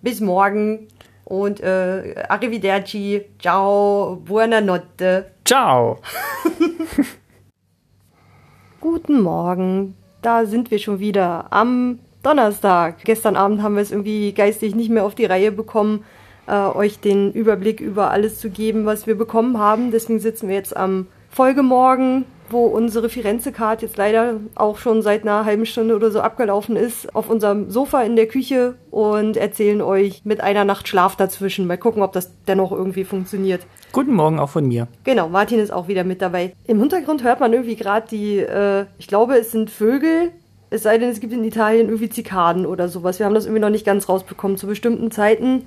Bis 0.01 0.19
morgen 0.19 0.87
und 1.27 1.59
äh, 1.59 2.15
arrivederci, 2.29 3.21
ciao, 3.39 4.21
buonanotte. 4.23 5.31
Ciao. 5.43 5.99
Guten 8.79 9.21
Morgen. 9.21 9.95
Da 10.21 10.45
sind 10.45 10.71
wir 10.71 10.79
schon 10.79 10.99
wieder 10.99 11.51
am 11.51 11.99
Donnerstag. 12.23 13.03
Gestern 13.03 13.35
Abend 13.35 13.61
haben 13.61 13.75
wir 13.75 13.81
es 13.81 13.91
irgendwie 13.91 14.31
geistig 14.31 14.75
nicht 14.75 14.89
mehr 14.89 15.03
auf 15.03 15.15
die 15.15 15.25
Reihe 15.25 15.51
bekommen, 15.51 16.05
äh, 16.47 16.53
euch 16.53 16.99
den 16.99 17.33
Überblick 17.33 17.81
über 17.81 18.11
alles 18.11 18.39
zu 18.39 18.49
geben, 18.49 18.85
was 18.85 19.05
wir 19.05 19.17
bekommen 19.17 19.57
haben. 19.57 19.91
Deswegen 19.91 20.19
sitzen 20.19 20.47
wir 20.47 20.55
jetzt 20.55 20.77
am 20.77 21.07
Folgemorgen 21.37 22.25
wo 22.49 22.65
unsere 22.65 23.09
Firenze-Card 23.09 23.81
jetzt 23.81 23.97
leider 23.97 24.39
auch 24.55 24.77
schon 24.77 25.01
seit 25.01 25.23
einer 25.23 25.45
halben 25.45 25.65
Stunde 25.65 25.95
oder 25.95 26.11
so 26.11 26.21
abgelaufen 26.21 26.75
ist, 26.75 27.13
auf 27.13 27.29
unserem 27.29 27.69
Sofa 27.69 28.01
in 28.03 28.15
der 28.15 28.27
Küche 28.27 28.75
und 28.89 29.37
erzählen 29.37 29.81
euch 29.81 30.21
mit 30.23 30.41
einer 30.41 30.65
Nacht 30.65 30.87
Schlaf 30.87 31.15
dazwischen. 31.15 31.67
Mal 31.67 31.77
gucken, 31.77 32.01
ob 32.01 32.13
das 32.13 32.31
dennoch 32.47 32.71
irgendwie 32.71 33.03
funktioniert. 33.03 33.65
Guten 33.91 34.13
Morgen 34.13 34.39
auch 34.39 34.49
von 34.49 34.67
mir. 34.67 34.87
Genau, 35.03 35.29
Martin 35.29 35.59
ist 35.59 35.71
auch 35.71 35.87
wieder 35.87 36.03
mit 36.03 36.21
dabei. 36.21 36.53
Im 36.65 36.79
Hintergrund 36.79 37.23
hört 37.23 37.39
man 37.39 37.53
irgendwie 37.53 37.75
gerade 37.75 38.07
die, 38.07 38.37
äh, 38.37 38.85
ich 38.97 39.07
glaube, 39.07 39.37
es 39.37 39.51
sind 39.51 39.69
Vögel. 39.69 40.31
Es 40.69 40.83
sei 40.83 40.97
denn, 40.97 41.09
es 41.09 41.19
gibt 41.19 41.33
in 41.33 41.43
Italien 41.43 41.87
irgendwie 41.87 42.09
Zikaden 42.09 42.65
oder 42.65 42.89
sowas. 42.89 43.19
Wir 43.19 43.25
haben 43.25 43.35
das 43.35 43.45
irgendwie 43.45 43.61
noch 43.61 43.69
nicht 43.69 43.85
ganz 43.85 44.09
rausbekommen. 44.09 44.57
Zu 44.57 44.67
bestimmten 44.67 45.11
Zeiten 45.11 45.65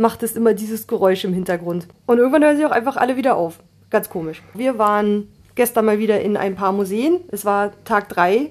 macht 0.00 0.22
es 0.22 0.34
immer 0.34 0.54
dieses 0.54 0.86
Geräusch 0.86 1.24
im 1.24 1.34
Hintergrund. 1.34 1.86
Und 2.06 2.18
irgendwann 2.18 2.42
hören 2.42 2.56
sie 2.56 2.64
auch 2.64 2.70
einfach 2.70 2.96
alle 2.96 3.16
wieder 3.16 3.36
auf. 3.36 3.60
Ganz 3.90 4.08
komisch. 4.08 4.42
Wir 4.54 4.78
waren 4.78 5.28
gestern 5.54 5.84
mal 5.84 5.98
wieder 5.98 6.20
in 6.22 6.38
ein 6.38 6.56
paar 6.56 6.72
Museen. 6.72 7.20
Es 7.30 7.44
war 7.44 7.72
Tag 7.84 8.08
3 8.08 8.50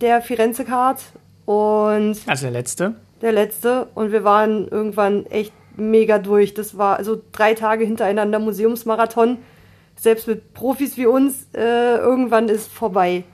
der 0.00 0.22
Firenze 0.22 0.64
Card 0.64 1.02
und. 1.44 2.16
Also 2.26 2.46
der 2.46 2.52
letzte? 2.52 2.94
Der 3.20 3.32
letzte. 3.32 3.88
Und 3.94 4.10
wir 4.10 4.24
waren 4.24 4.68
irgendwann 4.68 5.26
echt 5.26 5.52
mega 5.76 6.18
durch. 6.18 6.54
Das 6.54 6.78
war 6.78 6.96
also 6.96 7.20
drei 7.30 7.52
Tage 7.52 7.84
hintereinander 7.84 8.38
Museumsmarathon. 8.38 9.36
Selbst 9.96 10.26
mit 10.28 10.54
Profis 10.54 10.96
wie 10.96 11.04
uns, 11.04 11.46
äh, 11.52 11.96
irgendwann 11.96 12.48
ist 12.48 12.72
vorbei. 12.72 13.24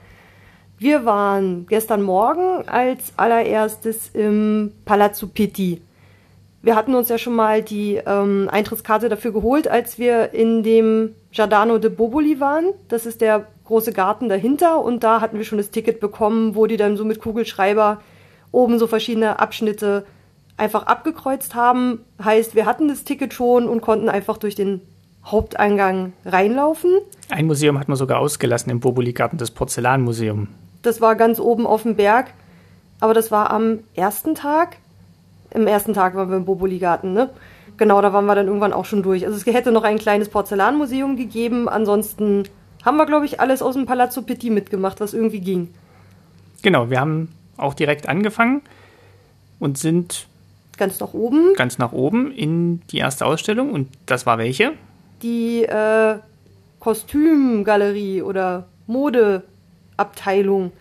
Wir 0.77 1.05
waren 1.05 1.65
gestern 1.67 2.01
Morgen 2.01 2.67
als 2.67 3.13
allererstes 3.15 4.09
im 4.13 4.73
Palazzo 4.83 5.27
Pitti. 5.27 5.81
Wir 6.61 6.75
hatten 6.75 6.95
uns 6.95 7.09
ja 7.09 7.17
schon 7.17 7.35
mal 7.35 7.61
die 7.61 8.01
ähm, 8.05 8.49
Eintrittskarte 8.51 9.09
dafür 9.09 9.31
geholt, 9.31 9.67
als 9.67 9.99
wir 9.99 10.33
in 10.33 10.63
dem 10.63 11.15
Giardano 11.31 11.77
de 11.77 11.89
Boboli 11.89 12.39
waren. 12.39 12.73
Das 12.87 13.05
ist 13.05 13.21
der 13.21 13.47
große 13.65 13.93
Garten 13.93 14.27
dahinter 14.29 14.83
und 14.83 15.03
da 15.03 15.21
hatten 15.21 15.37
wir 15.37 15.45
schon 15.45 15.59
das 15.59 15.71
Ticket 15.71 15.99
bekommen, 15.99 16.55
wo 16.55 16.65
die 16.65 16.77
dann 16.77 16.97
so 16.97 17.05
mit 17.05 17.19
Kugelschreiber 17.19 18.01
oben 18.51 18.79
so 18.79 18.87
verschiedene 18.87 19.39
Abschnitte 19.39 20.05
einfach 20.57 20.87
abgekreuzt 20.87 21.53
haben. 21.53 21.99
Heißt, 22.23 22.55
wir 22.55 22.65
hatten 22.65 22.87
das 22.87 23.03
Ticket 23.03 23.33
schon 23.33 23.69
und 23.69 23.81
konnten 23.81 24.09
einfach 24.09 24.37
durch 24.37 24.55
den 24.55 24.81
Haupteingang 25.25 26.13
reinlaufen. 26.25 26.91
Ein 27.29 27.47
Museum 27.47 27.77
hat 27.77 27.87
man 27.87 27.97
sogar 27.97 28.19
ausgelassen 28.19 28.71
im 28.71 28.79
Boboli-Garten, 28.79 29.37
das 29.37 29.51
Porzellanmuseum. 29.51 30.47
Das 30.81 31.01
war 31.01 31.15
ganz 31.15 31.39
oben 31.39 31.67
auf 31.67 31.83
dem 31.83 31.95
Berg, 31.95 32.27
aber 32.99 33.13
das 33.13 33.29
war 33.29 33.51
am 33.51 33.79
ersten 33.93 34.35
Tag. 34.35 34.77
Im 35.51 35.67
ersten 35.67 35.93
Tag 35.93 36.15
waren 36.15 36.29
wir 36.29 36.37
im 36.37 36.45
Boboli-Garten, 36.45 37.13
ne? 37.13 37.29
Genau, 37.77 38.01
da 38.01 38.11
waren 38.11 38.25
wir 38.25 38.35
dann 38.35 38.47
irgendwann 38.47 38.73
auch 38.73 38.85
schon 38.85 39.03
durch. 39.03 39.25
Also 39.25 39.37
es 39.37 39.45
hätte 39.45 39.71
noch 39.71 39.83
ein 39.83 39.99
kleines 39.99 40.29
Porzellanmuseum 40.29 41.15
gegeben. 41.15 41.69
Ansonsten 41.69 42.43
haben 42.83 42.97
wir, 42.97 43.05
glaube 43.05 43.25
ich, 43.25 43.39
alles 43.39 43.61
aus 43.61 43.75
dem 43.75 43.85
Palazzo 43.85 44.23
Pitti 44.23 44.49
mitgemacht, 44.49 44.99
was 44.99 45.13
irgendwie 45.13 45.41
ging. 45.41 45.73
Genau, 46.63 46.89
wir 46.89 46.99
haben 46.99 47.29
auch 47.55 47.75
direkt 47.75 48.09
angefangen 48.09 48.61
und 49.59 49.77
sind 49.77 50.27
ganz 50.77 50.99
nach 50.99 51.13
oben. 51.13 51.53
Ganz 51.55 51.77
nach 51.77 51.91
oben 51.91 52.31
in 52.31 52.81
die 52.91 52.97
erste 52.97 53.25
Ausstellung. 53.25 53.71
Und 53.71 53.89
das 54.05 54.25
war 54.25 54.37
welche? 54.37 54.73
Die 55.21 55.63
äh, 55.63 56.17
Kostümgalerie 56.79 58.21
oder 58.21 58.65
Modeabteilung 58.87 60.71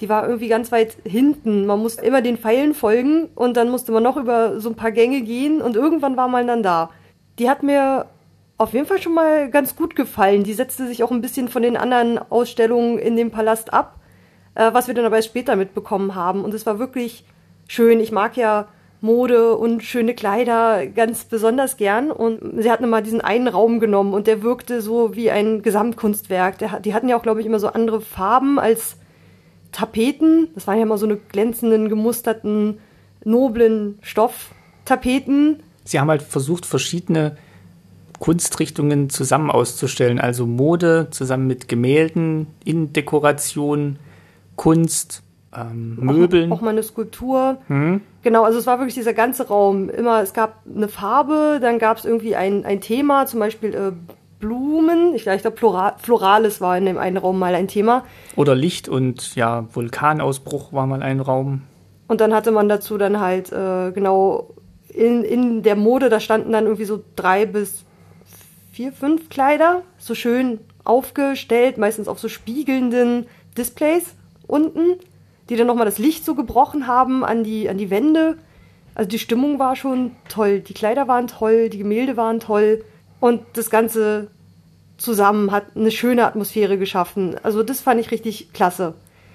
die 0.00 0.08
war 0.08 0.24
irgendwie 0.24 0.48
ganz 0.48 0.72
weit 0.72 0.96
hinten. 1.04 1.66
Man 1.66 1.80
musste 1.80 2.04
immer 2.04 2.22
den 2.22 2.36
Pfeilen 2.36 2.74
folgen 2.74 3.28
und 3.34 3.56
dann 3.56 3.70
musste 3.70 3.92
man 3.92 4.02
noch 4.02 4.16
über 4.16 4.60
so 4.60 4.70
ein 4.70 4.76
paar 4.76 4.92
Gänge 4.92 5.22
gehen 5.22 5.62
und 5.62 5.76
irgendwann 5.76 6.16
war 6.16 6.28
man 6.28 6.46
dann 6.46 6.62
da. 6.62 6.90
Die 7.38 7.48
hat 7.48 7.62
mir 7.62 8.06
auf 8.58 8.72
jeden 8.72 8.86
Fall 8.86 9.00
schon 9.00 9.14
mal 9.14 9.50
ganz 9.50 9.76
gut 9.76 9.96
gefallen. 9.96 10.44
Die 10.44 10.52
setzte 10.52 10.86
sich 10.86 11.02
auch 11.02 11.10
ein 11.10 11.20
bisschen 11.20 11.48
von 11.48 11.62
den 11.62 11.76
anderen 11.76 12.18
Ausstellungen 12.18 12.98
in 12.98 13.16
dem 13.16 13.30
Palast 13.30 13.72
ab, 13.72 14.00
äh, 14.54 14.72
was 14.72 14.86
wir 14.86 14.94
dann 14.94 15.04
aber 15.04 15.20
später 15.22 15.56
mitbekommen 15.56 16.14
haben. 16.14 16.44
Und 16.44 16.54
es 16.54 16.66
war 16.66 16.78
wirklich 16.78 17.24
schön. 17.66 18.00
Ich 18.00 18.12
mag 18.12 18.36
ja 18.36 18.68
Mode 19.00 19.56
und 19.56 19.82
schöne 19.82 20.14
Kleider 20.14 20.86
ganz 20.86 21.24
besonders 21.24 21.76
gern. 21.76 22.10
Und 22.10 22.62
sie 22.62 22.70
hat 22.70 22.80
mal 22.80 23.02
diesen 23.02 23.20
einen 23.20 23.48
Raum 23.48 23.80
genommen 23.80 24.14
und 24.14 24.26
der 24.26 24.42
wirkte 24.42 24.80
so 24.80 25.14
wie 25.14 25.30
ein 25.30 25.62
Gesamtkunstwerk. 25.62 26.58
Der, 26.58 26.80
die 26.80 26.94
hatten 26.94 27.08
ja 27.08 27.16
auch, 27.16 27.22
glaube 27.22 27.40
ich, 27.40 27.46
immer 27.46 27.60
so 27.60 27.68
andere 27.68 28.00
Farben 28.00 28.58
als 28.58 28.96
Tapeten. 29.74 30.48
Das 30.54 30.66
waren 30.66 30.76
ja 30.76 30.84
immer 30.84 30.98
so 30.98 31.04
eine 31.04 31.16
glänzenden, 31.16 31.88
gemusterten, 31.88 32.78
noblen 33.24 33.98
Stofftapeten. 34.00 35.62
Sie 35.84 36.00
haben 36.00 36.08
halt 36.08 36.22
versucht, 36.22 36.64
verschiedene 36.64 37.36
Kunstrichtungen 38.20 39.10
zusammen 39.10 39.50
auszustellen. 39.50 40.20
Also 40.20 40.46
Mode 40.46 41.08
zusammen 41.10 41.46
mit 41.46 41.68
Gemälden, 41.68 42.46
Innendekoration, 42.64 43.98
Kunst, 44.56 45.22
ähm, 45.54 45.96
Möbeln. 45.96 46.52
Auch, 46.52 46.58
auch 46.58 46.62
mal 46.62 46.70
eine 46.70 46.82
Skulptur. 46.82 47.58
Mhm. 47.68 48.00
Genau, 48.22 48.44
also 48.44 48.58
es 48.58 48.66
war 48.66 48.78
wirklich 48.78 48.94
dieser 48.94 49.12
ganze 49.12 49.48
Raum. 49.48 49.90
Immer, 49.90 50.22
es 50.22 50.32
gab 50.32 50.62
eine 50.72 50.88
Farbe, 50.88 51.58
dann 51.60 51.78
gab 51.78 51.98
es 51.98 52.04
irgendwie 52.04 52.36
ein, 52.36 52.64
ein 52.64 52.80
Thema, 52.80 53.26
zum 53.26 53.40
Beispiel 53.40 53.74
äh, 53.74 53.92
Blumen. 54.44 55.14
Ich 55.14 55.22
glaube, 55.22 55.56
Flora 55.56 55.96
Florales 55.98 56.60
war 56.60 56.76
in 56.76 56.84
dem 56.84 56.98
einen 56.98 57.16
Raum 57.16 57.38
mal 57.38 57.54
ein 57.54 57.66
Thema. 57.66 58.04
Oder 58.36 58.54
Licht 58.54 58.90
und 58.90 59.34
ja, 59.36 59.66
Vulkanausbruch 59.72 60.72
war 60.72 60.86
mal 60.86 61.02
ein 61.02 61.20
Raum. 61.20 61.62
Und 62.08 62.20
dann 62.20 62.34
hatte 62.34 62.52
man 62.52 62.68
dazu 62.68 62.98
dann 62.98 63.20
halt 63.20 63.50
äh, 63.52 63.90
genau 63.92 64.50
in, 64.88 65.24
in 65.24 65.62
der 65.62 65.76
Mode, 65.76 66.10
da 66.10 66.20
standen 66.20 66.52
dann 66.52 66.64
irgendwie 66.64 66.84
so 66.84 67.02
drei 67.16 67.46
bis 67.46 67.84
vier, 68.70 68.92
fünf 68.92 69.30
Kleider, 69.30 69.82
so 69.96 70.14
schön 70.14 70.60
aufgestellt, 70.84 71.78
meistens 71.78 72.06
auf 72.06 72.18
so 72.18 72.28
spiegelnden 72.28 73.26
Displays 73.56 74.14
unten, 74.46 74.98
die 75.48 75.56
dann 75.56 75.66
nochmal 75.66 75.86
das 75.86 75.98
Licht 75.98 76.24
so 76.24 76.34
gebrochen 76.34 76.86
haben 76.86 77.24
an 77.24 77.44
die, 77.44 77.70
an 77.70 77.78
die 77.78 77.88
Wände. 77.88 78.36
Also 78.94 79.08
die 79.08 79.18
Stimmung 79.18 79.58
war 79.58 79.74
schon 79.74 80.10
toll, 80.28 80.60
die 80.60 80.74
Kleider 80.74 81.08
waren 81.08 81.28
toll, 81.28 81.70
die 81.70 81.78
Gemälde 81.78 82.18
waren 82.18 82.40
toll 82.40 82.84
und 83.20 83.40
das 83.54 83.70
Ganze 83.70 84.28
zusammen 85.04 85.52
hat 85.52 85.76
eine 85.76 85.90
schöne 85.90 86.26
Atmosphäre 86.26 86.78
geschaffen. 86.78 87.36
Also 87.42 87.62
das 87.62 87.80
fand 87.80 88.00
ich 88.00 88.10
richtig 88.10 88.52
klasse. 88.52 88.94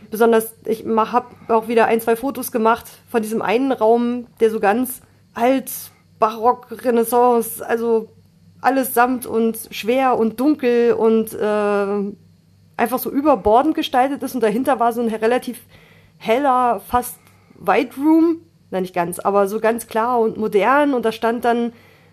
Besonders, 0.10 0.56
ich 0.66 0.86
habe 0.86 1.28
auch 1.50 1.68
wieder 1.68 1.86
ein, 1.86 2.02
zwei 2.02 2.16
Fotos 2.16 2.52
gemacht 2.52 2.86
von 3.10 3.22
diesem 3.22 3.42
einen 3.42 3.72
Raum, 3.72 4.26
der 4.40 4.50
so 4.50 4.60
ganz 4.60 5.02
alt, 5.36 5.72
barock, 6.18 6.68
Renaissance, 6.84 7.66
also 7.66 8.10
alles 8.60 8.94
samt 8.94 9.26
und 9.26 9.58
schwer 9.72 10.18
und 10.18 10.40
dunkel 10.40 10.94
und 10.94 11.34
äh, 11.34 12.14
einfach 12.76 13.00
so 13.00 13.12
überbordend 13.12 13.76
gestaltet 13.76 14.24
ist. 14.24 14.34
Und 14.34 14.42
dahinter 14.42 14.80
war 14.80 14.92
so 14.92 15.02
ein 15.02 15.08
relativ 15.08 15.62
heller, 16.18 16.82
fast 16.88 17.20
White 17.56 17.96
Room. 17.98 18.42
Nein, 18.72 18.82
nicht 18.82 18.96
ganz, 18.96 19.20
aber 19.20 19.48
so 19.48 19.60
ganz 19.60 19.88
klar 19.88 20.20
und 20.20 20.38
modern. 20.38 20.96
Und 20.96 21.06
da 21.06 21.12
stand 21.12 21.46
dann 21.46 21.72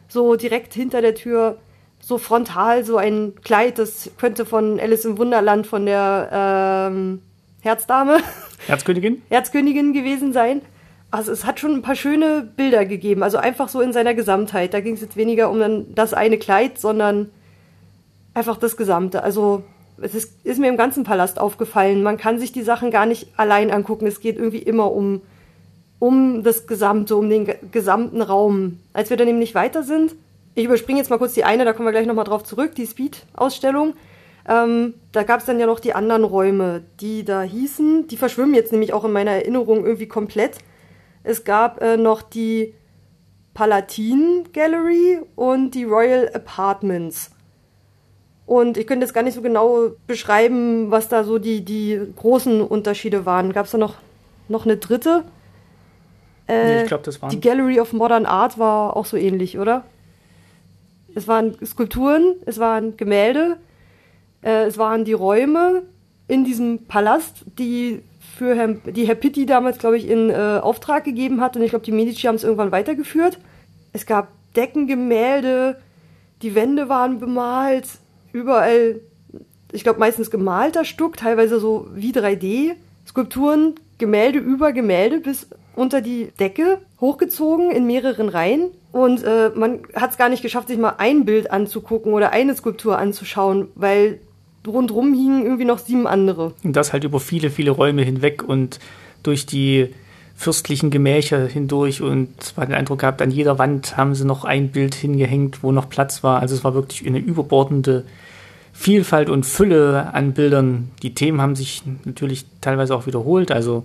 so 0.09 0.37
direkt 0.37 0.75
hinter 0.75 1.01
der 1.01 1.15
Tür 1.15 1.59
so 2.07 2.19
frontal 2.19 2.85
so 2.85 2.99
ein 2.99 3.33
Kleid, 3.43 3.81
das 3.81 4.13
könnte 4.17 4.47
von 4.47 4.79
Alice 4.79 5.05
im 5.05 5.19
Wunderland 5.19 5.67
von 5.67 5.87
der 5.87 6.89
ähm, 6.93 7.21
Herzdame. 7.63 8.19
Herzkönigin? 8.69 9.23
Herzkönigin 9.29 9.93
gewesen 9.93 10.33
sein. 10.33 10.63
Also 11.11 11.33
es 11.33 11.45
hat 11.45 11.59
schon 11.59 11.73
ein 11.73 11.83
paar 11.83 11.97
schöne 11.97 12.49
Bilder 12.57 12.85
gegeben, 12.85 13.25
also 13.25 13.39
einfach 13.39 13.69
so 13.69 13.81
in 13.81 13.93
seiner 13.93 14.15
Gesamtheit. 14.15 14.73
Da 14.73 14.79
ging 14.79 14.95
es 14.95 15.01
jetzt 15.01 15.17
weniger 15.17 15.51
um 15.51 15.59
dann 15.59 15.95
das 15.97 16.15
eine 16.15 16.39
Kleid, 16.39 16.79
sondern 16.79 17.31
einfach 18.35 18.57
das 18.57 18.77
Gesamte. 18.77 19.25
Also 19.25 19.65
es 20.01 20.15
ist, 20.15 20.47
ist 20.47 20.61
mir 20.61 20.69
im 20.69 20.77
ganzen 20.77 21.03
Palast 21.03 21.41
aufgefallen. 21.41 22.05
Man 22.05 22.19
kann 22.19 22.39
sich 22.39 22.53
die 22.53 22.63
Sachen 22.63 22.93
gar 22.93 23.07
nicht 23.07 23.31
allein 23.37 23.73
angucken. 23.73 24.07
Es 24.07 24.21
geht 24.21 24.37
irgendwie 24.37 24.63
immer 24.63 24.93
um, 24.93 25.23
um 25.99 26.45
das 26.45 26.69
Gesamte, 26.69 27.17
um 27.17 27.29
den 27.29 27.53
gesamten 27.73 28.23
Raum. 28.23 28.79
Als 28.93 29.11
wir 29.11 29.17
dann 29.17 29.27
nämlich 29.27 29.57
weiter 29.57 29.83
sind, 29.83 30.15
ich 30.57 30.65
überspringe 30.65 30.99
jetzt 30.99 31.11
mal 31.11 31.19
kurz 31.19 31.35
die 31.35 31.45
eine, 31.45 31.65
da 31.65 31.75
kommen 31.75 31.87
wir 31.87 31.93
gleich 31.93 32.07
nochmal 32.07 32.25
drauf 32.25 32.43
zurück, 32.43 32.75
die 32.75 32.87
Speed-Ausstellung. 32.87 33.95
Ähm, 34.49 34.95
da 35.13 35.23
gab 35.23 35.41
es 35.41 35.47
dann 35.47 35.61
ja 35.61 35.67
noch 35.67 35.81
die 35.81 35.93
anderen 35.93 36.25
Räume, 36.25 36.83
die 36.99 37.25
da 37.25 37.43
hießen. 37.43 38.09
Die 38.09 38.17
verschwimmen 38.17 38.55
jetzt 38.55 38.73
nämlich 38.73 38.95
auch 38.95 39.05
in 39.05 39.13
meiner 39.13 39.33
Erinnerung 39.33 39.85
irgendwie 39.85 40.09
komplett. 40.09 40.59
Es 41.25 41.45
gab 41.45 41.83
äh, 41.83 41.99
noch 41.99 42.23
die 42.23 42.75
Palatine 43.53 44.45
Gallery 44.55 45.21
und 45.35 45.73
die 45.73 45.85
Royal 45.85 46.31
Apartments. 46.33 47.33
Und 48.47 48.79
ich 48.79 48.87
könnte 48.87 49.05
jetzt 49.05 49.13
gar 49.13 49.25
nicht 49.25 49.35
so 49.35 49.43
genau 49.43 49.91
beschreiben, 50.07 50.91
was 50.91 51.09
da 51.09 51.25
so 51.25 51.39
die, 51.39 51.65
die 51.65 52.01
großen 52.17 52.63
Unterschiede 52.63 53.27
waren. 53.27 53.53
Gab 53.53 53.67
es 53.67 53.73
da 53.73 53.79
noch, 53.79 53.97
noch 54.49 54.65
eine 54.65 54.79
dritte? 54.79 55.25
Äh, 56.47 56.77
nee, 56.77 56.83
ich 56.83 56.89
glaube, 56.89 57.05
das 57.05 57.21
war. 57.21 57.29
Die 57.29 57.41
Gallery 57.41 57.79
of 57.79 57.93
Modern 57.93 58.25
Art 58.25 58.59
war 58.59 58.97
auch 58.97 59.05
so 59.05 59.19
ähnlich, 59.19 59.59
oder? 59.59 59.85
Es 61.17 61.27
waren 61.27 61.57
Skulpturen, 61.65 62.35
es 62.45 62.59
waren 62.59 62.99
Gemälde, 62.99 63.57
äh, 64.43 64.65
es 64.65 64.77
waren 64.77 65.07
die 65.07 65.15
Räume 65.15 65.85
in 66.29 66.45
diesem 66.45 66.85
Palast, 66.87 67.47
die 67.59 68.03
für 68.37 68.55
Herrn, 68.55 68.83
die 68.85 69.07
Herr 69.07 69.15
Pitti 69.15 69.47
damals, 69.47 69.79
glaube 69.79 69.97
ich, 69.97 70.11
in 70.11 70.29
äh, 70.29 70.61
Auftrag 70.63 71.05
gegeben 71.05 71.41
hat. 71.41 71.57
Und 71.57 71.63
ich 71.63 71.71
glaube, 71.71 71.87
die 71.87 71.93
Medici 71.93 72.27
haben 72.27 72.35
es 72.35 72.45
irgendwann 72.45 72.71
weitergeführt. 72.71 73.39
Es 73.95 74.05
gab 74.05 74.29
Deckengemälde, 74.57 75.79
die 76.43 76.55
Wände 76.55 76.91
waren 76.91 77.19
bemalt, 77.19 77.89
überall, 78.35 79.01
ich 79.73 79.85
glaube, 79.85 79.99
meistens 79.99 80.31
gemalter 80.31 80.85
Stuck, 80.85 81.17
teilweise 81.17 81.59
so 81.61 81.89
wie 81.95 82.13
3D. 82.13 82.73
Skulpturen, 83.07 83.77
Gemälde 83.97 84.39
über 84.39 84.73
Gemälde 84.73 85.21
bis 85.21 85.49
unter 85.77 86.01
die 86.01 86.33
Decke 86.41 86.79
hochgezogen 87.01 87.71
in 87.71 87.87
mehreren 87.87 88.29
Reihen. 88.29 88.71
Und 88.93 89.23
äh, 89.23 89.51
man 89.55 89.81
hat 89.95 90.13
es 90.13 90.17
gar 90.17 90.29
nicht 90.29 90.43
geschafft, 90.43 90.69
sich 90.69 90.79
mal 90.79 90.95
ein 90.99 91.25
Bild 91.25 91.51
anzugucken 91.51 92.13
oder 92.13 92.33
eine 92.33 92.55
Skulptur 92.55 92.99
anzuschauen, 92.99 93.69
weil 93.75 94.19
rundrum 94.67 95.13
hingen 95.13 95.45
irgendwie 95.45 95.65
noch 95.65 95.79
sieben 95.79 96.07
andere. 96.07 96.55
Und 96.65 96.75
das 96.75 96.93
halt 96.93 97.05
über 97.05 97.21
viele, 97.21 97.51
viele 97.51 97.71
Räume 97.71 98.03
hinweg 98.03 98.43
und 98.43 98.81
durch 99.23 99.47
die 99.47 99.95
fürstlichen 100.35 100.91
Gemächer 100.91 101.47
hindurch 101.47 102.03
und 102.03 102.29
man 102.57 102.63
hat 102.63 102.69
den 102.69 102.75
Eindruck 102.75 103.01
gehabt, 103.01 103.23
an 103.23 103.31
jeder 103.31 103.59
Wand 103.59 103.97
haben 103.97 104.15
sie 104.15 104.27
noch 104.27 104.45
ein 104.45 104.71
Bild 104.71 104.95
hingehängt, 104.95 105.63
wo 105.63 105.73
noch 105.73 105.89
Platz 105.89 106.23
war. 106.23 106.41
Also 106.41 106.55
es 106.55 106.63
war 106.63 106.75
wirklich 106.75 107.07
eine 107.07 107.19
überbordende 107.19 108.05
Vielfalt 108.73 109.31
und 109.31 109.47
Fülle 109.47 110.13
an 110.13 110.33
Bildern. 110.33 110.91
Die 111.03 111.15
Themen 111.15 111.41
haben 111.41 111.57
sich 111.57 111.83
natürlich 112.05 112.45
teilweise 112.61 112.95
auch 112.95 113.07
wiederholt, 113.07 113.51
also 113.51 113.83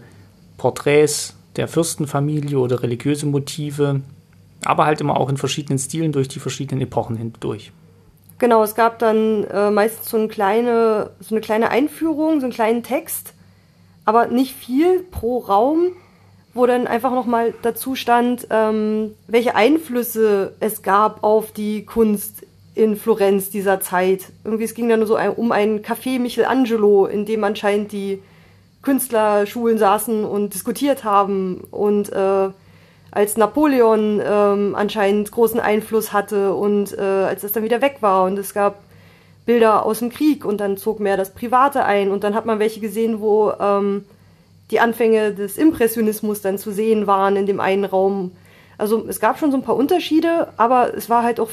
Porträts 0.58 1.36
der 1.56 1.68
Fürstenfamilie 1.68 2.58
oder 2.58 2.82
religiöse 2.82 3.26
Motive, 3.26 4.02
aber 4.64 4.86
halt 4.86 5.02
immer 5.02 5.20
auch 5.20 5.30
in 5.30 5.38
verschiedenen 5.38 5.80
Stilen 5.80 6.12
durch 6.12 6.28
die 6.28 6.40
verschiedenen 6.40 6.82
Epochen 6.82 7.16
hindurch. 7.16 7.72
Genau, 8.40 8.64
es 8.64 8.74
gab 8.74 8.98
dann 9.00 9.44
äh, 9.46 9.70
meistens 9.70 10.10
so 10.10 10.18
eine, 10.18 10.28
kleine, 10.28 11.12
so 11.20 11.36
eine 11.36 11.42
kleine 11.42 11.70
Einführung, 11.70 12.40
so 12.40 12.46
einen 12.46 12.54
kleinen 12.54 12.84
Text, 12.84 13.34
aber 14.04 14.28
nicht 14.28 14.56
viel 14.56 15.02
pro 15.12 15.40
Raum, 15.40 15.92
wo 16.54 16.66
dann 16.66 16.88
einfach 16.88 17.12
nochmal 17.12 17.54
dazu 17.62 17.96
stand, 17.96 18.48
ähm, 18.50 19.14
welche 19.28 19.56
Einflüsse 19.56 20.54
es 20.60 20.82
gab 20.82 21.24
auf 21.24 21.52
die 21.52 21.86
Kunst 21.86 22.46
in 22.74 22.96
Florenz 22.96 23.50
dieser 23.50 23.80
Zeit. 23.80 24.32
Irgendwie, 24.44 24.64
es 24.64 24.74
ging 24.74 24.90
dann 24.90 25.00
nur 25.00 25.08
so 25.08 25.20
um 25.20 25.52
ein 25.52 25.82
Café 25.84 26.20
Michelangelo, 26.20 27.06
in 27.06 27.26
dem 27.26 27.44
anscheinend 27.44 27.92
die 27.92 28.22
Künstlerschulen 28.82 29.78
saßen 29.78 30.26
und 30.26 30.54
diskutiert 30.54 31.04
haben 31.04 31.62
und 31.72 32.12
äh, 32.12 32.50
als 33.12 33.38
Napoleon 33.38 34.22
ähm, 34.24 34.76
anscheinend 34.76 35.32
großen 35.32 35.60
Einfluss 35.60 36.14
hatte 36.14 36.54
und 36.54 36.98
äh, 36.98 37.02
als 37.02 37.42
das 37.42 37.52
dann 37.52 37.64
wieder 37.64 37.82
weg 37.82 37.98
war 38.00 38.24
und 38.24 38.40
es 38.40 38.54
gab 38.54 38.82
Bilder 39.46 39.86
aus 39.86 40.00
dem 40.00 40.10
Krieg 40.10 40.46
und 40.46 40.62
dann 40.62 40.78
zog 40.78 41.00
mehr 41.00 41.18
das 41.18 41.32
Private 41.34 41.84
ein 41.84 42.10
und 42.10 42.24
dann 42.24 42.36
hat 42.36 42.46
man 42.46 42.60
welche 42.60 42.80
gesehen, 42.80 43.20
wo 43.20 43.52
ähm, 43.60 44.06
die 44.72 44.80
Anfänge 44.80 45.34
des 45.34 45.58
Impressionismus 45.58 46.42
dann 46.42 46.58
zu 46.58 46.72
sehen 46.72 47.06
waren 47.06 47.36
in 47.36 47.46
dem 47.46 47.60
einen 47.60 47.86
Raum. 47.86 48.32
Also 48.78 49.06
es 49.08 49.20
gab 49.20 49.38
schon 49.38 49.52
so 49.52 49.58
ein 49.58 49.64
paar 49.64 49.76
Unterschiede, 49.76 50.48
aber 50.58 50.96
es 50.96 51.10
war 51.10 51.24
halt 51.24 51.40
auch 51.40 51.50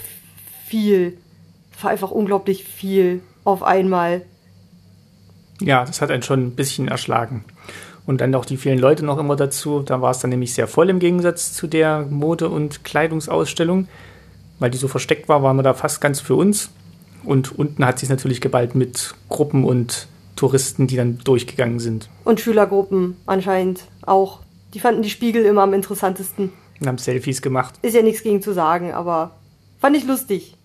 viel. 0.67 1.19
Es 1.77 1.83
war 1.83 1.91
einfach 1.91 2.11
unglaublich 2.11 2.65
viel 2.65 3.21
auf 3.45 3.63
einmal. 3.63 4.23
Ja, 5.61 5.85
das 5.85 6.01
hat 6.01 6.11
einen 6.11 6.23
schon 6.23 6.47
ein 6.47 6.51
bisschen 6.53 6.89
erschlagen. 6.89 7.45
Und 8.07 8.21
dann 8.21 8.35
auch 8.35 8.45
die 8.45 8.57
vielen 8.57 8.79
Leute 8.79 9.05
noch 9.05 9.19
immer 9.19 9.37
dazu. 9.37 9.83
Da 9.83 10.01
war 10.01 10.13
es 10.13 10.19
dann 10.19 10.31
nämlich 10.31 10.55
sehr 10.55 10.67
voll 10.67 10.89
im 10.89 10.99
Gegensatz 10.99 11.53
zu 11.53 11.67
der 11.67 12.07
Mode- 12.09 12.49
und 12.49 12.85
Kleidungsausstellung. 12.85 13.87
Weil 14.59 14.71
die 14.71 14.79
so 14.79 14.89
versteckt 14.89 15.29
war, 15.29 15.43
waren 15.43 15.57
wir 15.57 15.63
da 15.63 15.75
fast 15.75 16.01
ganz 16.01 16.21
für 16.21 16.35
uns. 16.35 16.71
Und 17.25 17.59
unten 17.59 17.85
hat 17.85 17.99
sich 17.99 18.09
natürlich 18.09 18.41
geballt 18.41 18.75
mit 18.75 19.15
Gruppen 19.29 19.65
und 19.65 20.09
Touristen, 20.37 20.87
die 20.87 20.97
dann 20.97 21.19
durchgegangen 21.25 21.81
sind. 21.81 22.09
Und 22.25 22.41
Schülergruppen 22.41 23.17
anscheinend 23.27 23.85
auch. 24.03 24.41
Die 24.73 24.81
fanden 24.81 25.03
die 25.03 25.11
Spiegel 25.11 25.45
immer 25.45 25.63
am 25.63 25.75
interessantesten. 25.75 26.53
Und 26.81 26.87
haben 26.87 26.99
Selfies 26.99 27.43
gemacht. 27.43 27.75
Ist 27.83 27.95
ja 27.95 28.03
nichts 28.03 28.23
gegen 28.23 28.41
zu 28.41 28.53
sagen, 28.53 28.93
aber 28.93 29.33
fand 29.81 29.97
ich 29.97 30.07
lustig. 30.07 30.57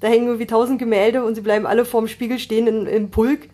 Da 0.00 0.08
hängen 0.08 0.26
irgendwie 0.26 0.46
tausend 0.46 0.78
Gemälde 0.78 1.24
und 1.24 1.34
sie 1.34 1.42
bleiben 1.42 1.66
alle 1.66 1.84
vorm 1.84 2.08
Spiegel 2.08 2.38
stehen 2.38 2.66
in, 2.66 2.86
im 2.86 3.10
Pulk 3.10 3.48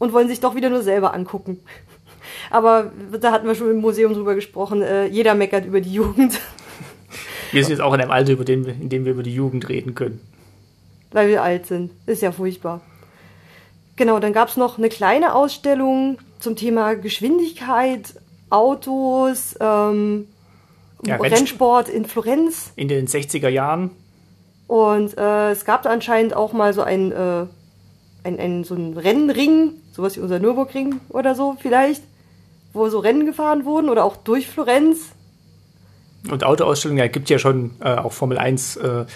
und 0.00 0.12
wollen 0.12 0.26
sich 0.26 0.40
doch 0.40 0.56
wieder 0.56 0.70
nur 0.70 0.82
selber 0.82 1.14
angucken. 1.14 1.60
Aber 2.50 2.90
da 3.20 3.30
hatten 3.30 3.46
wir 3.46 3.54
schon 3.54 3.70
im 3.70 3.80
Museum 3.80 4.12
drüber 4.12 4.34
gesprochen. 4.34 4.82
Äh, 4.82 5.06
jeder 5.06 5.36
meckert 5.36 5.64
über 5.64 5.80
die 5.80 5.92
Jugend. 5.92 6.40
Wir 7.52 7.64
sind 7.64 7.72
jetzt 7.72 7.80
auch 7.80 7.92
in 7.94 8.00
einem 8.00 8.12
Alter, 8.12 8.32
über 8.32 8.44
den, 8.44 8.64
in 8.64 8.88
dem 8.88 9.04
wir 9.04 9.10
über 9.10 9.24
die 9.24 9.34
Jugend 9.34 9.68
reden 9.68 9.96
können. 9.96 10.20
Weil 11.10 11.28
wir 11.28 11.42
alt 11.42 11.66
sind. 11.66 11.90
Ist 12.06 12.22
ja 12.22 12.30
furchtbar. 12.30 12.80
Genau, 13.96 14.20
dann 14.20 14.32
gab 14.32 14.48
es 14.48 14.56
noch 14.56 14.78
eine 14.78 14.88
kleine 14.88 15.34
Ausstellung 15.34 16.18
zum 16.38 16.54
Thema 16.54 16.94
Geschwindigkeit, 16.94 18.14
Autos, 18.50 19.56
ähm, 19.60 20.28
ja, 21.04 21.16
Rennsport 21.16 21.88
in 21.88 22.04
Florenz. 22.04 22.72
In 22.76 22.86
den 22.86 23.08
60er 23.08 23.48
Jahren. 23.48 23.90
Und 24.68 25.18
äh, 25.18 25.50
es 25.50 25.64
gab 25.64 25.82
da 25.82 25.90
anscheinend 25.90 26.34
auch 26.34 26.52
mal 26.52 26.72
so 26.72 26.82
ein, 26.82 27.10
äh, 27.10 27.46
ein, 28.22 28.38
ein, 28.38 28.62
so 28.62 28.76
ein 28.76 28.96
Rennring, 28.96 29.72
sowas 29.92 30.16
wie 30.16 30.20
unser 30.20 30.38
Nürburgring 30.38 31.00
oder 31.08 31.34
so 31.34 31.56
vielleicht 31.60 32.02
wo 32.72 32.88
so 32.88 32.98
Rennen 32.98 33.26
gefahren 33.26 33.64
wurden 33.64 33.88
oder 33.88 34.04
auch 34.04 34.16
durch 34.16 34.48
Florenz. 34.48 35.10
Und 36.30 36.44
Autoausstellungen, 36.44 37.02
ja, 37.02 37.08
gibt 37.08 37.30
ja 37.30 37.38
schon 37.38 37.72
äh, 37.80 37.94
auch 37.94 38.12
Formel 38.12 38.38
1, 38.38 38.76
äh, 38.76 39.06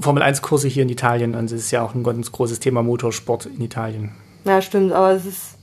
Formel 0.00 0.22
1 0.22 0.42
Kurse 0.42 0.68
hier 0.68 0.82
in 0.82 0.88
Italien. 0.88 1.34
Und 1.34 1.46
es 1.46 1.52
ist 1.52 1.70
ja 1.70 1.82
auch 1.82 1.94
ein 1.94 2.02
ganz 2.02 2.32
großes 2.32 2.60
Thema 2.60 2.82
Motorsport 2.82 3.46
in 3.46 3.60
Italien. 3.60 4.12
Ja, 4.44 4.62
stimmt, 4.62 4.92
aber 4.92 5.12
es 5.12 5.26
ist, 5.26 5.58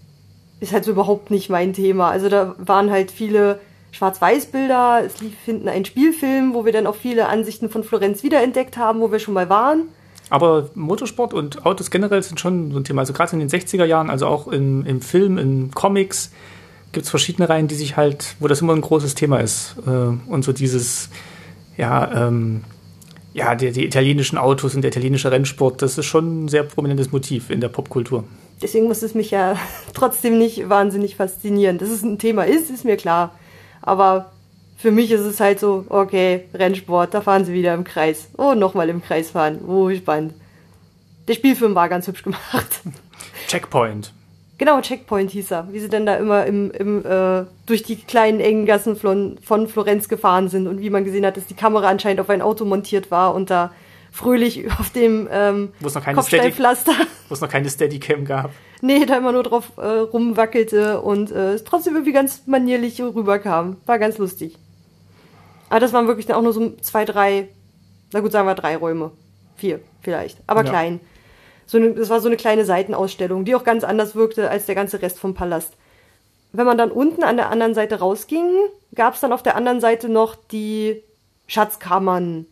ist 0.60 0.72
halt 0.72 0.84
so 0.84 0.92
überhaupt 0.92 1.32
nicht 1.32 1.50
mein 1.50 1.74
Thema. 1.74 2.10
Also 2.12 2.30
da 2.30 2.56
waren 2.60 2.92
halt 2.92 3.12
viele 3.12 3.60
Schwarz-Weiß-Bilder. 3.92 5.02
Es 5.06 5.20
lief 5.20 5.34
hinten 5.44 5.68
ein 5.68 5.84
Spielfilm, 5.84 6.54
wo 6.54 6.64
wir 6.64 6.72
dann 6.72 6.86
auch 6.86 6.96
viele 6.96 7.28
Ansichten 7.28 7.70
von 7.70 7.84
Florenz 7.84 8.22
wiederentdeckt 8.22 8.78
haben, 8.78 9.02
wo 9.02 9.12
wir 9.12 9.20
schon 9.20 9.34
mal 9.34 9.50
waren. 9.50 9.90
Aber 10.30 10.70
Motorsport 10.76 11.34
und 11.34 11.66
Autos 11.66 11.90
generell 11.90 12.22
sind 12.22 12.40
schon 12.40 12.72
so 12.72 12.80
ein 12.80 12.84
Thema. 12.84 13.02
Also 13.02 13.14
gerade 13.14 13.34
in 13.34 13.40
den 13.40 13.50
60er 13.50 13.86
Jahren, 13.86 14.10
also 14.10 14.28
auch 14.28 14.48
im, 14.48 14.86
im 14.86 15.02
Film, 15.02 15.38
in 15.38 15.72
Comics, 15.72 16.32
gibt 16.92 17.06
es 17.06 17.10
verschiedene 17.10 17.48
Reihen, 17.48 17.68
die 17.68 17.76
sich 17.76 17.98
halt, 17.98 18.36
wo 18.40 18.48
das 18.48 18.62
immer 18.62 18.74
ein 18.74 18.82
großes 18.82 19.16
Thema 19.16 19.40
ist. 19.40 19.76
Äh, 19.86 19.90
und 19.90 20.44
so 20.44 20.54
dieses, 20.54 21.10
ja, 21.78 22.28
ähm, 22.28 22.64
ja, 23.34 23.56
die, 23.56 23.72
die, 23.72 23.86
italienischen 23.86 24.38
Autos 24.38 24.76
und 24.76 24.82
der 24.82 24.90
italienische 24.90 25.32
Rennsport, 25.32 25.82
das 25.82 25.98
ist 25.98 26.06
schon 26.06 26.46
ein 26.46 26.48
sehr 26.48 26.64
prominentes 26.64 27.12
Motiv 27.12 27.50
in 27.50 27.62
der 27.62 27.70
Popkultur. 27.70 28.24
Deswegen 28.62 28.88
muss 28.88 29.04
es 29.04 29.14
mich 29.14 29.32
ja 29.32 29.56
trotzdem 29.94 30.38
nicht 30.38 30.70
wahnsinnig 30.70 31.16
faszinieren. 31.16 31.78
Dass 31.78 31.90
es 31.90 32.04
ein 32.04 32.18
Thema 32.18 32.46
ist, 32.46 32.70
ist 32.70 32.84
mir 32.84 32.98
klar. 32.98 33.36
Aber 33.82 34.32
für 34.78 34.92
mich 34.92 35.12
ist 35.12 35.22
es 35.22 35.40
halt 35.40 35.60
so, 35.60 35.86
okay, 35.90 36.46
Rennsport, 36.54 37.14
da 37.14 37.22
fahren 37.22 37.46
sie 37.46 37.54
wieder 37.54 37.74
im 37.74 37.84
Kreis. 37.84 38.30
Oh, 38.38 38.54
nochmal 38.54 38.90
im 38.90 39.02
Kreis 39.02 39.32
fahren. 39.32 39.60
Oh, 39.68 39.90
spannend. 39.94 40.36
Der 41.28 41.34
Spielfilm 41.34 41.74
war 41.76 41.90
ganz 41.90 42.08
hübsch 42.08 42.24
gemacht. 42.24 42.82
Checkpoint. 43.48 44.14
Genau, 44.60 44.82
Checkpoint 44.82 45.32
hieß 45.32 45.52
er, 45.52 45.68
wie 45.72 45.80
sie 45.80 45.90
dann 45.90 46.06
da 46.06 46.16
immer 46.16 46.46
im, 46.46 46.72
im, 46.72 47.06
äh, 47.06 47.46
durch 47.66 47.84
die 47.84 47.96
kleinen 47.96 48.40
engen 48.40 48.66
Gassen 48.66 48.96
von, 48.96 49.38
von 49.44 49.68
Florenz 49.68 50.10
gefahren 50.10 50.50
sind 50.50 50.68
und 50.68 50.80
wie 50.80 50.90
man 50.90 51.06
gesehen 51.06 51.26
hat, 51.26 51.38
dass 51.38 51.46
die 51.46 51.54
Kamera 51.54 51.88
anscheinend 51.88 52.22
auf 52.22 52.30
ein 52.30 52.42
Auto 52.42 52.66
montiert 52.66 53.12
war 53.12 53.36
und 53.36 53.50
da 53.52 53.72
fröhlich 54.12 54.72
auf 54.80 54.90
dem 54.92 55.28
ähm, 55.32 55.70
wo 55.80 55.88
es 55.88 55.96
noch 55.96 56.04
keine 56.04 56.24
Steady, 56.24 56.54
wo 56.58 57.34
es 57.34 57.42
noch 57.42 57.50
keine 57.50 57.70
Steadicam 57.70 58.26
gab. 58.26 58.52
Nee, 58.82 59.06
da 59.06 59.18
immer 59.18 59.32
nur 59.32 59.44
drauf 59.44 59.74
äh, 59.78 59.82
rumwackelte 59.82 61.02
und 61.02 61.32
äh, 61.32 61.54
es 61.54 61.64
trotzdem 61.64 61.94
irgendwie 61.94 62.14
ganz 62.14 62.44
manierlich 62.48 63.00
rüberkam. 63.00 63.78
War 63.86 64.00
ganz 64.00 64.18
lustig. 64.18 64.58
Aber 65.70 65.80
das 65.80 65.94
waren 65.94 66.08
wirklich 66.08 66.26
dann 66.26 66.38
auch 66.38 66.42
nur 66.42 66.54
so 66.54 66.76
zwei, 66.82 67.06
drei, 67.06 67.50
na 68.14 68.22
gut, 68.22 68.32
sagen 68.32 68.48
wir 68.48 68.56
drei 68.56 68.78
Räume. 68.78 69.12
Vier 69.56 69.80
vielleicht, 70.02 70.38
aber 70.48 70.64
ja. 70.64 70.70
klein 70.70 71.00
so 71.68 71.78
eine, 71.78 71.94
das 71.94 72.10
war 72.10 72.22
so 72.22 72.28
eine 72.28 72.38
kleine 72.38 72.66
Seitenausstellung, 72.66 73.46
die 73.46 73.54
auch 73.54 73.64
ganz 73.64 73.84
anders 73.84 74.16
wirkte 74.16 74.50
als 74.50 74.66
der 74.66 74.76
ganze 74.76 75.02
Rest 75.02 75.20
vom 75.20 75.36
Palast. 75.36 75.74
Wenn 76.54 76.66
man 76.66 76.78
dann 76.78 76.92
unten 76.92 77.24
an 77.24 77.36
der 77.36 77.50
anderen 77.50 77.76
Seite 77.76 78.00
rausging, 78.00 78.50
gab 78.96 79.14
es 79.14 79.20
dann 79.20 79.34
auf 79.34 79.44
der 79.44 79.56
anderen 79.56 79.82
Seite 79.82 80.10
noch 80.10 80.36
die 80.36 81.04
Schatzkammern. 81.46 82.48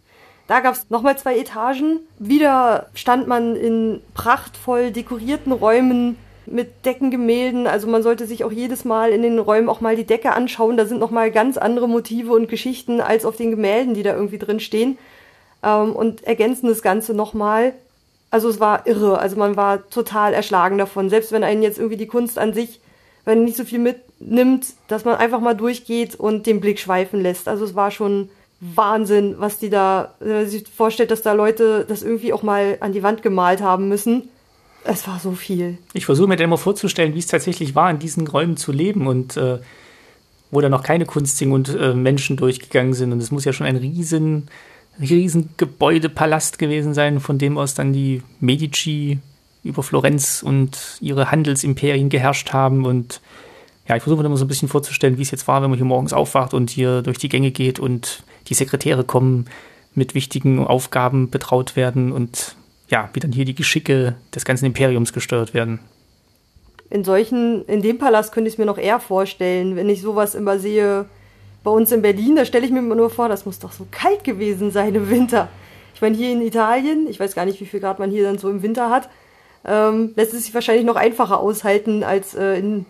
Da 0.48 0.60
gab 0.60 0.76
es 0.76 0.90
nochmal 0.90 1.18
zwei 1.18 1.40
Etagen. 1.40 2.02
Wieder 2.20 2.90
stand 2.94 3.28
man 3.28 3.56
in 3.56 4.02
prachtvoll 4.14 4.92
dekorierten 4.92 5.54
Räumen 5.54 6.18
mit 6.48 6.86
Deckengemälden. 6.86 7.68
Also 7.68 7.88
man 7.88 8.04
sollte 8.04 8.26
sich 8.26 8.44
auch 8.44 8.52
jedes 8.52 8.86
Mal 8.86 9.12
in 9.12 9.22
den 9.22 9.40
Räumen 9.40 9.70
auch 9.70 9.82
mal 9.82 9.96
die 9.96 10.06
Decke 10.06 10.34
anschauen. 10.34 10.78
Da 10.78 10.86
sind 10.86 11.00
nochmal 11.00 11.32
ganz 11.32 11.58
andere 11.58 11.88
Motive 11.88 12.34
und 12.34 12.50
Geschichten 12.50 13.02
als 13.02 13.26
auf 13.26 13.38
den 13.38 13.52
Gemälden, 13.52 13.94
die 13.94 14.04
da 14.04 14.14
irgendwie 14.14 14.38
drin 14.38 14.60
stehen. 14.60 14.98
Ähm, 15.64 15.96
und 15.96 16.24
ergänzen 16.24 16.68
das 16.68 16.82
Ganze 16.82 17.14
nochmal 17.14 17.74
Also 18.32 18.50
es 18.50 18.60
war 18.60 18.86
irre. 18.88 19.20
Also 19.20 19.38
man 19.38 19.56
war 19.56 19.90
total 19.90 20.34
erschlagen 20.34 20.78
davon. 20.78 21.10
Selbst 21.10 21.32
wenn 21.32 21.44
einen 21.44 21.64
jetzt 21.64 21.78
irgendwie 21.78 21.98
die 21.98 22.08
Kunst 22.08 22.38
an 22.38 22.54
sich, 22.54 22.80
wenn 23.24 23.44
nicht 23.44 23.58
so 23.58 23.64
viel 23.64 23.80
mitnimmt, 23.80 24.68
dass 24.88 25.06
man 25.06 25.16
einfach 25.16 25.40
mal 25.40 25.56
durchgeht 25.56 26.16
und 26.16 26.46
den 26.46 26.60
Blick 26.60 26.80
schweifen 26.80 27.22
lässt. 27.22 27.48
Also 27.48 27.66
es 27.66 27.76
war 27.76 27.92
schon 27.92 28.30
Wahnsinn, 28.60 29.36
was 29.38 29.58
die 29.58 29.70
da, 29.70 30.16
wenn 30.20 30.36
man 30.36 30.48
sich 30.48 30.68
vorstellt, 30.68 31.12
dass 31.12 31.22
da 31.22 31.34
Leute 31.34 31.86
das 31.88 32.04
irgendwie 32.04 32.34
auch 32.34 32.44
mal 32.44 32.78
an 32.80 32.94
die 32.94 33.04
Wand 33.04 33.22
gemalt 33.22 33.62
haben 33.62 33.90
müssen. 33.90 34.30
Es 34.88 35.08
war 35.08 35.20
so 35.20 35.32
viel. 35.32 35.80
Ich 35.94 36.06
versuche 36.06 36.28
mir 36.28 36.36
dann 36.36 36.46
immer 36.46 36.60
vorzustellen, 36.60 37.16
wie 37.16 37.20
es 37.20 37.28
tatsächlich 37.28 37.74
war, 37.74 37.90
in 37.90 37.98
diesen 37.98 38.28
Räumen 38.28 38.56
zu 38.56 38.72
leben 38.72 39.08
und 39.08 39.36
äh, 39.36 39.58
wo 40.52 40.62
da 40.62 40.70
noch 40.70 40.84
keine 40.84 41.06
Kunstdinge 41.06 41.54
und 41.56 41.70
äh, 41.70 41.96
Menschen 41.96 42.38
durchgegangen 42.38 42.94
sind. 42.94 43.12
Und 43.12 43.20
es 43.20 43.32
muss 43.32 43.46
ja 43.46 43.54
schon 43.54 43.66
ein 43.66 43.78
riesen, 43.78 44.48
riesen 45.00 45.50
Gebäudepalast 45.58 46.60
gewesen 46.60 46.94
sein, 46.94 47.20
von 47.20 47.40
dem 47.40 47.58
aus 47.58 47.74
dann 47.74 47.94
die 47.94 48.22
Medici 48.40 49.20
über 49.64 49.82
Florenz 49.82 50.44
und 50.44 50.78
ihre 51.02 51.32
Handelsimperien 51.32 52.10
geherrscht 52.10 52.54
haben. 52.54 52.86
Und 52.86 53.22
ja, 53.88 53.96
ich 53.96 54.04
versuche 54.04 54.22
mir 54.22 54.28
immer 54.28 54.38
so 54.38 54.46
ein 54.46 54.50
bisschen 54.50 54.70
vorzustellen, 54.70 55.18
wie 55.18 55.24
es 55.24 55.32
jetzt 55.32 55.48
war, 55.48 55.64
wenn 55.64 55.72
man 55.72 55.78
hier 55.78 55.88
morgens 55.88 56.14
aufwacht 56.14 56.54
und 56.54 56.70
hier 56.70 57.02
durch 57.02 57.18
die 57.18 57.30
Gänge 57.30 57.50
geht 57.50 57.80
und 57.80 58.24
die 58.50 58.54
Sekretäre 58.54 59.04
kommen, 59.04 59.48
mit 59.96 60.14
wichtigen 60.14 60.60
Aufgaben 60.60 61.32
betraut 61.32 61.76
werden 61.76 62.12
und 62.12 62.56
ja, 62.90 63.10
wie 63.14 63.20
dann 63.20 63.32
hier 63.32 63.46
die 63.46 63.56
Geschicke 63.56 64.16
des 64.34 64.46
ganzen 64.46 64.66
Imperiums 64.66 65.14
gesteuert 65.14 65.54
werden. 65.54 65.80
In 66.90 67.04
solchen, 67.04 67.66
in 67.66 67.82
dem 67.82 67.98
Palast 67.98 68.32
könnte 68.32 68.48
ich 68.48 68.56
es 68.56 68.58
mir 68.58 68.66
noch 68.66 68.78
eher 68.78 69.00
vorstellen, 69.00 69.76
wenn 69.76 69.90
ich 69.90 70.02
sowas 70.02 70.36
immer 70.36 70.60
sehe. 70.60 71.06
Bei 71.64 71.72
uns 71.72 71.92
in 71.92 72.04
Berlin, 72.04 72.36
da 72.36 72.46
stelle 72.46 72.66
ich 72.66 72.72
mir 72.72 72.80
immer 72.80 72.96
nur 72.96 73.10
vor, 73.10 73.28
das 73.28 73.46
muss 73.46 73.58
doch 73.58 73.72
so 73.72 73.88
kalt 73.90 74.24
gewesen 74.24 74.70
sein 74.70 74.94
im 74.94 75.10
Winter. 75.10 75.50
Ich 75.96 76.02
meine, 76.02 76.16
hier 76.16 76.32
in 76.32 76.42
Italien, 76.42 77.08
ich 77.10 77.20
weiß 77.20 77.34
gar 77.34 77.46
nicht, 77.46 77.60
wie 77.60 77.66
viel 77.66 77.80
Grad 77.80 77.98
man 77.98 78.12
hier 78.12 78.24
dann 78.24 78.38
so 78.38 78.50
im 78.50 78.62
Winter 78.62 78.92
hat, 78.92 79.10
ähm, 79.68 80.12
lässt 80.16 80.34
es 80.34 80.46
sich 80.46 80.54
wahrscheinlich 80.54 80.86
noch 80.86 80.96
einfacher 80.96 81.40
aushalten 81.40 82.04
als 82.04 82.36
äh, 82.36 82.60
in 82.60 82.86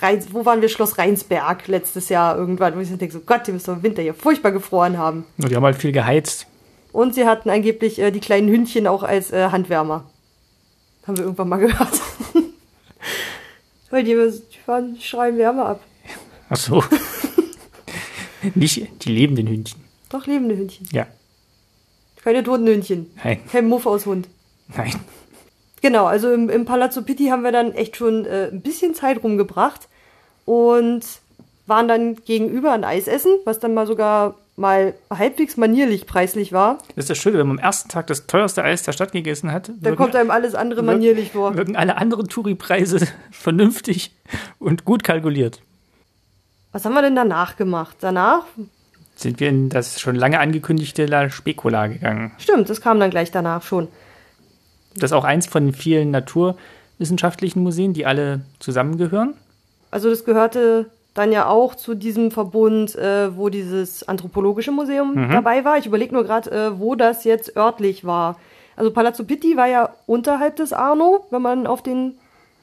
Rheins, 0.00 0.28
wo 0.32 0.44
waren 0.44 0.60
wir, 0.60 0.68
Schloss 0.68 0.96
Rheinsberg 0.96 1.66
letztes 1.66 2.08
Jahr 2.08 2.36
irgendwann, 2.36 2.76
wo 2.76 2.80
ich 2.80 2.88
denke, 2.88 3.12
so 3.12 3.20
Gott, 3.20 3.46
die 3.48 3.52
müssen 3.52 3.74
im 3.74 3.82
Winter 3.82 4.02
hier 4.02 4.14
furchtbar 4.14 4.52
gefroren 4.52 4.96
haben. 4.96 5.24
Und 5.38 5.50
die 5.50 5.56
haben 5.56 5.64
halt 5.64 5.76
viel 5.76 5.90
geheizt. 5.90 6.46
Und 6.92 7.14
sie 7.14 7.26
hatten 7.26 7.50
angeblich 7.50 7.98
äh, 7.98 8.10
die 8.10 8.20
kleinen 8.20 8.48
Hündchen 8.48 8.86
auch 8.86 9.02
als 9.02 9.32
äh, 9.32 9.50
Handwärmer. 9.50 10.10
Haben 11.06 11.16
wir 11.16 11.24
irgendwann 11.24 11.48
mal 11.48 11.56
gehört. 11.60 12.00
Weil 13.90 14.04
die, 14.04 14.14
die, 14.14 14.58
fahren, 14.58 14.94
die 14.94 15.02
schreien 15.02 15.36
Wärme 15.36 15.64
ab. 15.64 15.80
Ach 16.48 16.56
so. 16.56 16.82
Nicht 18.54 19.04
die 19.04 19.12
lebenden 19.12 19.48
Hündchen. 19.48 19.80
Doch, 20.08 20.26
lebende 20.26 20.56
Hündchen. 20.56 20.88
Ja. 20.92 21.06
Keine 22.22 22.42
toten 22.42 22.66
Hündchen. 22.66 23.10
Nein. 23.22 23.40
Kein 23.50 23.68
Muff 23.68 23.86
aus 23.86 24.06
Hund. 24.06 24.28
Nein. 24.76 24.94
Genau, 25.82 26.04
also 26.04 26.32
im, 26.32 26.50
im 26.50 26.64
Palazzo 26.64 27.02
Pitti 27.02 27.28
haben 27.28 27.42
wir 27.42 27.52
dann 27.52 27.72
echt 27.72 27.96
schon 27.96 28.26
äh, 28.26 28.48
ein 28.52 28.60
bisschen 28.60 28.94
Zeit 28.94 29.22
rumgebracht 29.22 29.88
und 30.44 31.02
waren 31.66 31.88
dann 31.88 32.16
gegenüber 32.16 32.72
ein 32.72 32.84
Eis 32.84 33.06
essen, 33.06 33.32
was 33.44 33.60
dann 33.60 33.74
mal 33.74 33.86
sogar 33.86 34.36
mal 34.60 34.94
halbwegs 35.10 35.56
manierlich 35.56 36.06
preislich 36.06 36.52
war. 36.52 36.78
Das 36.94 37.04
ist 37.04 37.10
das 37.10 37.18
Schöne, 37.18 37.38
wenn 37.38 37.48
man 37.48 37.58
am 37.58 37.64
ersten 37.64 37.88
Tag 37.88 38.06
das 38.06 38.26
teuerste 38.26 38.62
Eis 38.62 38.82
der 38.82 38.92
Stadt 38.92 39.12
gegessen 39.12 39.50
hat. 39.50 39.72
Dann 39.80 39.96
kommt 39.96 40.14
einem 40.14 40.30
alles 40.30 40.54
andere 40.54 40.82
manierlich 40.82 41.32
vor. 41.32 41.56
Wirken 41.56 41.74
alle 41.74 41.96
anderen 41.96 42.28
Touri-Preise 42.28 43.08
vernünftig 43.32 44.14
und 44.58 44.84
gut 44.84 45.02
kalkuliert. 45.02 45.62
Was 46.72 46.84
haben 46.84 46.94
wir 46.94 47.02
denn 47.02 47.16
danach 47.16 47.56
gemacht? 47.56 47.96
Danach 48.00 48.44
sind 49.16 49.40
wir 49.40 49.48
in 49.48 49.68
das 49.70 50.00
schon 50.00 50.14
lange 50.14 50.38
angekündigte 50.38 51.06
La 51.06 51.28
Specola 51.30 51.88
gegangen. 51.88 52.32
Stimmt, 52.38 52.70
das 52.70 52.80
kam 52.80 53.00
dann 53.00 53.10
gleich 53.10 53.30
danach 53.30 53.62
schon. 53.62 53.88
Das 54.94 55.10
ist 55.10 55.12
auch 55.12 55.24
eins 55.24 55.46
von 55.46 55.72
vielen 55.72 56.10
naturwissenschaftlichen 56.10 57.62
Museen, 57.62 57.92
die 57.92 58.06
alle 58.06 58.42
zusammengehören. 58.60 59.34
Also 59.90 60.10
das 60.10 60.24
gehörte 60.24 60.90
dann 61.14 61.32
ja 61.32 61.48
auch 61.48 61.74
zu 61.74 61.94
diesem 61.94 62.30
Verbund, 62.30 62.94
äh, 62.96 63.36
wo 63.36 63.48
dieses 63.48 64.06
anthropologische 64.08 64.70
Museum 64.70 65.14
mhm. 65.14 65.30
dabei 65.32 65.64
war. 65.64 65.78
Ich 65.78 65.86
überlege 65.86 66.14
nur 66.14 66.24
gerade, 66.24 66.50
äh, 66.50 66.78
wo 66.78 66.94
das 66.94 67.24
jetzt 67.24 67.56
örtlich 67.56 68.04
war. 68.04 68.38
Also 68.76 68.92
Palazzo 68.92 69.24
Pitti 69.24 69.56
war 69.56 69.66
ja 69.66 69.90
unterhalb 70.06 70.56
des 70.56 70.72
Arno, 70.72 71.26
wenn 71.30 71.42
man 71.42 71.66
auf 71.66 71.82
den 71.82 72.14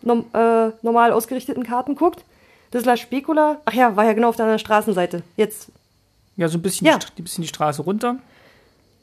nom 0.01 0.25
äh, 0.33 0.69
normal 0.81 1.11
ausgerichteten 1.11 1.63
Karten 1.63 1.95
guckt. 1.95 2.23
Das 2.71 2.85
La 2.85 2.97
Specola, 2.97 3.57
ach 3.65 3.73
ja, 3.73 3.95
war 3.95 4.05
ja 4.05 4.13
genau 4.13 4.29
auf 4.29 4.35
der 4.35 4.57
Straßenseite. 4.57 5.23
Jetzt. 5.35 5.71
Ja, 6.35 6.47
so 6.47 6.57
ein 6.57 6.61
bisschen, 6.61 6.87
ja. 6.87 6.99
Die, 7.17 7.21
bisschen 7.21 7.41
die 7.41 7.47
Straße 7.47 7.81
runter. 7.81 8.17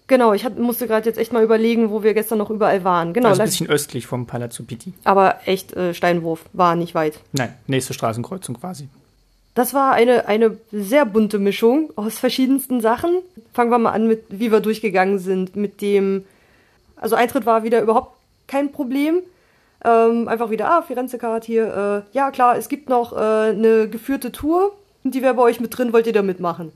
Genau, 0.07 0.35
ich 0.35 0.45
hab, 0.45 0.59
musste 0.59 0.87
gerade 0.87 1.09
jetzt 1.09 1.19
echt 1.19 1.33
mal 1.33 1.43
überlegen, 1.43 1.91
wo 1.91 2.03
wir 2.03 2.13
gestern 2.13 2.39
noch 2.39 2.51
überall 2.51 2.85
waren. 2.85 3.15
Genau, 3.15 3.31
also 3.31 3.43
ein 3.43 3.49
bisschen 3.49 3.69
östlich 3.69 4.07
vom 4.07 4.27
Palazzo 4.27 4.63
Pitti. 4.63 4.93
Aber 5.05 5.37
echt 5.47 5.73
äh, 5.73 5.95
Steinwurf, 5.95 6.45
war 6.53 6.77
nicht 6.77 6.95
weit. 6.95 7.21
Nein, 7.33 7.55
nächste 7.67 7.95
Straßenkreuzung 7.95 8.61
quasi. 8.61 8.89
Das 9.55 9.73
war 9.73 9.93
eine, 9.93 10.27
eine 10.27 10.59
sehr 10.73 11.07
bunte 11.07 11.39
Mischung 11.39 11.91
aus 11.95 12.19
verschiedensten 12.19 12.81
Sachen. 12.81 13.23
Fangen 13.53 13.71
wir 13.71 13.79
mal 13.79 13.93
an 13.93 14.09
mit, 14.09 14.25
wie 14.29 14.51
wir 14.51 14.61
durchgegangen 14.61 15.21
sind. 15.21 15.55
Mit 15.55 15.81
dem, 15.81 16.25
also 16.97 17.15
Eintritt 17.15 17.47
war 17.47 17.63
wieder 17.63 17.81
überhaupt 17.81 18.17
kein 18.49 18.73
Problem. 18.73 19.21
Ähm, 19.85 20.29
einfach 20.29 20.51
wieder, 20.51 20.71
ah, 20.71 20.83
Firenze-Card 20.83 21.45
hier. 21.45 22.05
Äh, 22.13 22.17
ja, 22.17 22.31
klar, 22.31 22.57
es 22.57 22.69
gibt 22.69 22.89
noch 22.89 23.13
äh, 23.13 23.17
eine 23.17 23.89
geführte 23.89 24.33
Tour. 24.33 24.73
Die 25.05 25.23
wäre 25.23 25.35
bei 25.35 25.43
euch 25.43 25.61
mit 25.61 25.77
drin, 25.77 25.93
wollt 25.93 26.07
ihr 26.07 26.13
da 26.13 26.23
mitmachen? 26.23 26.73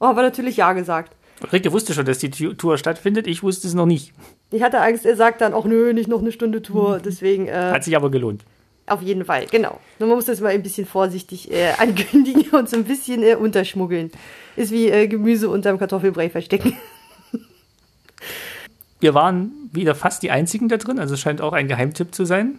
Oh, 0.00 0.06
aber 0.06 0.22
natürlich 0.22 0.56
ja 0.56 0.72
gesagt. 0.72 1.12
Ulrike 1.42 1.72
wusste 1.72 1.92
schon, 1.92 2.06
dass 2.06 2.18
die 2.18 2.30
Tour 2.30 2.78
stattfindet. 2.78 3.26
Ich 3.26 3.42
wusste 3.42 3.68
es 3.68 3.74
noch 3.74 3.86
nicht. 3.86 4.12
Ich 4.50 4.62
hatte 4.62 4.80
Angst, 4.80 5.04
er 5.04 5.16
sagt 5.16 5.40
dann 5.42 5.52
auch, 5.52 5.66
nö, 5.66 5.92
nicht 5.92 6.08
noch 6.08 6.20
eine 6.20 6.32
Stunde 6.32 6.62
Tour. 6.62 7.00
Deswegen. 7.04 7.46
Äh, 7.46 7.52
Hat 7.52 7.84
sich 7.84 7.96
aber 7.96 8.10
gelohnt. 8.10 8.42
Auf 8.86 9.00
jeden 9.00 9.24
Fall, 9.24 9.46
genau. 9.46 9.80
Nur 9.98 10.08
man 10.08 10.16
muss 10.16 10.26
das 10.26 10.40
mal 10.40 10.50
ein 10.50 10.62
bisschen 10.62 10.86
vorsichtig 10.86 11.50
äh, 11.50 11.72
ankündigen 11.78 12.50
und 12.50 12.68
so 12.68 12.76
ein 12.76 12.84
bisschen 12.84 13.22
äh, 13.22 13.34
unterschmuggeln. 13.34 14.10
Ist 14.56 14.72
wie 14.72 14.88
äh, 14.88 15.06
Gemüse 15.06 15.48
unterm 15.48 15.78
Kartoffelbrei 15.78 16.30
verstecken. 16.30 16.76
Wir 19.00 19.14
waren 19.14 19.52
wieder 19.72 19.94
fast 19.94 20.22
die 20.22 20.30
einzigen 20.30 20.68
da 20.68 20.76
drin, 20.76 20.98
also 20.98 21.14
es 21.14 21.20
scheint 21.20 21.40
auch 21.40 21.52
ein 21.52 21.68
Geheimtipp 21.68 22.14
zu 22.14 22.24
sein. 22.24 22.58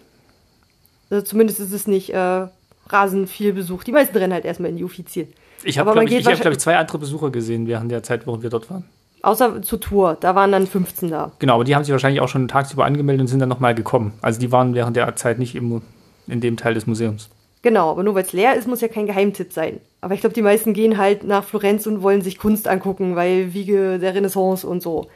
Also 1.10 1.26
zumindest 1.26 1.60
ist 1.60 1.72
es 1.72 1.88
nicht 1.88 2.12
äh, 2.14 2.48
rasend 2.88 3.30
viel 3.30 3.54
Besuch. 3.54 3.84
Die 3.84 3.92
meisten 3.92 4.18
rennen 4.18 4.34
halt 4.34 4.46
erstmal 4.46 4.70
in 4.70 4.78
die 4.78 4.84
Offizien. 4.84 5.28
Ich 5.64 5.80
habe, 5.80 5.92
glaube 5.92 6.06
ich, 6.06 6.14
ich, 6.14 6.28
hab, 6.28 6.40
glaub 6.40 6.54
ich, 6.54 6.60
zwei 6.60 6.78
andere 6.78 7.00
Besucher 7.00 7.32
gesehen 7.32 7.68
während 7.68 7.92
der 7.92 8.04
Zeit, 8.04 8.28
wo 8.28 8.42
wir 8.42 8.50
dort 8.50 8.70
waren. 8.70 8.84
Außer 9.22 9.64
zur 9.64 9.80
Tour, 9.80 10.18
da 10.20 10.36
waren 10.36 10.52
dann 10.52 10.68
15 10.68 11.10
da. 11.10 11.32
Genau, 11.40 11.56
aber 11.56 11.64
die 11.64 11.76
haben 11.76 11.84
sich 11.84 11.92
wahrscheinlich 11.92 12.22
auch 12.22 12.28
schon 12.28 12.48
tagsüber 12.48 12.86
angemeldet 12.86 13.22
und 13.22 13.28
sind 13.28 13.40
dann 13.40 13.50
nochmal 13.50 13.74
gekommen. 13.74 14.14
Also 14.22 14.40
die 14.40 14.52
waren 14.52 14.76
während 14.76 14.96
der 14.96 15.16
Zeit 15.16 15.40
nicht 15.40 15.56
im, 15.56 15.82
in 16.28 16.42
dem 16.42 16.58
Teil 16.58 16.74
des 16.74 16.88
Museums. 16.88 17.30
Genau, 17.62 17.90
aber 17.90 18.04
nur 18.04 18.14
weil 18.14 18.24
es 18.24 18.34
leer 18.34 18.56
ist, 18.56 18.68
muss 18.68 18.82
ja 18.82 18.88
kein 18.88 19.08
Geheimtipp 19.08 19.52
sein. 19.52 19.80
Aber 20.00 20.14
ich 20.14 20.20
glaube, 20.20 20.36
die 20.36 20.44
meisten 20.44 20.74
gehen 20.74 21.00
halt 21.00 21.24
nach 21.24 21.44
Florenz 21.44 21.88
und 21.88 22.04
wollen 22.04 22.22
sich 22.22 22.38
Kunst 22.38 22.68
angucken, 22.68 23.16
weil 23.16 23.54
Wiege 23.56 23.98
der 23.98 24.14
Renaissance 24.14 24.68
und 24.68 24.84
so. 24.84 25.08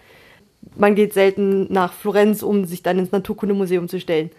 Man 0.76 0.95
geht 0.95 1.14
selten 1.14 1.72
nach 1.72 1.94
Florenz, 1.94 2.41
um 2.41 2.65
sich 2.65 2.81
dann 2.81 2.98
ins 2.98 3.11
Naturkundemuseum 3.11 3.88
zu 3.88 3.99
stellen. 3.99 4.31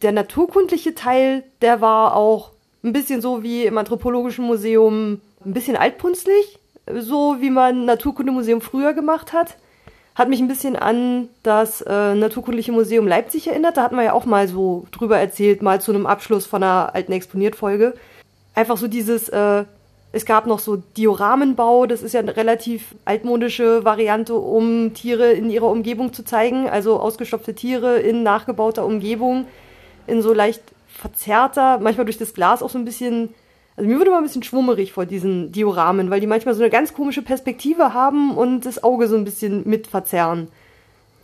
Der 0.00 0.12
naturkundliche 0.12 0.94
Teil, 0.94 1.44
der 1.60 1.80
war 1.80 2.16
auch 2.16 2.52
ein 2.82 2.92
bisschen 2.92 3.20
so 3.20 3.42
wie 3.42 3.66
im 3.66 3.78
Anthropologischen 3.78 4.46
Museum 4.46 5.20
ein 5.44 5.52
bisschen 5.52 5.76
altpunzlig, 5.76 6.58
so 6.98 7.36
wie 7.40 7.50
man 7.50 7.84
Naturkundemuseum 7.84 8.60
früher 8.60 8.94
gemacht 8.94 9.32
hat. 9.32 9.56
Hat 10.14 10.28
mich 10.28 10.40
ein 10.40 10.48
bisschen 10.48 10.76
an 10.76 11.28
das 11.42 11.80
äh, 11.80 12.14
Naturkundliche 12.14 12.70
Museum 12.70 13.06
Leipzig 13.06 13.48
erinnert. 13.48 13.78
Da 13.78 13.82
hatten 13.82 13.96
wir 13.96 14.04
ja 14.04 14.12
auch 14.12 14.26
mal 14.26 14.46
so 14.46 14.86
drüber 14.90 15.18
erzählt, 15.18 15.62
mal 15.62 15.80
zu 15.80 15.92
einem 15.92 16.06
Abschluss 16.06 16.44
von 16.44 16.62
einer 16.62 16.94
alten 16.94 17.12
Exponiert-Folge. 17.12 17.94
Einfach 18.54 18.76
so 18.76 18.88
dieses, 18.88 19.30
äh, 19.30 19.64
es 20.12 20.26
gab 20.26 20.46
noch 20.46 20.58
so 20.58 20.76
Dioramenbau, 20.76 21.86
das 21.86 22.02
ist 22.02 22.12
ja 22.12 22.20
eine 22.20 22.36
relativ 22.36 22.94
altmodische 23.06 23.86
Variante, 23.86 24.34
um 24.34 24.92
Tiere 24.92 25.32
in 25.32 25.48
ihrer 25.48 25.70
Umgebung 25.70 26.12
zu 26.12 26.22
zeigen. 26.22 26.68
Also 26.68 27.00
ausgestopfte 27.00 27.54
Tiere 27.54 27.98
in 27.98 28.22
nachgebauter 28.22 28.84
Umgebung, 28.84 29.46
in 30.06 30.20
so 30.20 30.34
leicht 30.34 30.62
verzerrter, 30.88 31.78
manchmal 31.78 32.04
durch 32.04 32.18
das 32.18 32.34
Glas 32.34 32.62
auch 32.62 32.68
so 32.68 32.76
ein 32.76 32.84
bisschen 32.84 33.30
also 33.76 33.88
mir 33.88 33.98
wurde 33.98 34.10
mal 34.10 34.18
ein 34.18 34.24
bisschen 34.24 34.42
schwummerig 34.42 34.92
vor 34.92 35.06
diesen 35.06 35.52
Dioramen, 35.52 36.10
weil 36.10 36.20
die 36.20 36.26
manchmal 36.26 36.54
so 36.54 36.62
eine 36.62 36.70
ganz 36.70 36.92
komische 36.92 37.22
Perspektive 37.22 37.94
haben 37.94 38.36
und 38.36 38.66
das 38.66 38.82
Auge 38.84 39.08
so 39.08 39.16
ein 39.16 39.24
bisschen 39.24 39.68
mit 39.68 39.86
verzerren, 39.86 40.48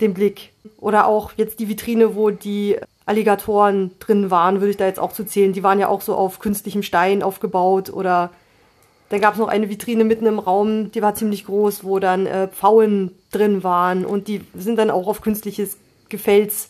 den 0.01 0.13
Blick. 0.13 0.51
Oder 0.79 1.07
auch 1.07 1.33
jetzt 1.37 1.59
die 1.59 1.69
Vitrine, 1.69 2.15
wo 2.15 2.31
die 2.31 2.77
Alligatoren 3.05 3.91
drin 3.99 4.31
waren, 4.31 4.61
würde 4.61 4.71
ich 4.71 4.77
da 4.77 4.85
jetzt 4.85 4.99
auch 4.99 5.13
zu 5.13 5.25
zählen. 5.25 5.53
Die 5.53 5.63
waren 5.63 5.79
ja 5.79 5.87
auch 5.87 6.01
so 6.01 6.15
auf 6.15 6.39
künstlichem 6.39 6.83
Stein 6.83 7.21
aufgebaut 7.21 7.91
oder 7.91 8.31
dann 9.09 9.21
gab 9.21 9.33
es 9.33 9.39
noch 9.39 9.47
eine 9.47 9.69
Vitrine 9.69 10.03
mitten 10.03 10.27
im 10.27 10.39
Raum, 10.39 10.91
die 10.91 11.01
war 11.01 11.15
ziemlich 11.15 11.45
groß, 11.45 11.83
wo 11.83 11.99
dann 11.99 12.27
äh, 12.27 12.47
Pfauen 12.47 13.11
drin 13.31 13.63
waren 13.63 14.05
und 14.05 14.27
die 14.27 14.41
sind 14.55 14.77
dann 14.77 14.91
auch 14.91 15.07
auf 15.07 15.21
künstliches 15.21 15.77
Gefels 16.09 16.69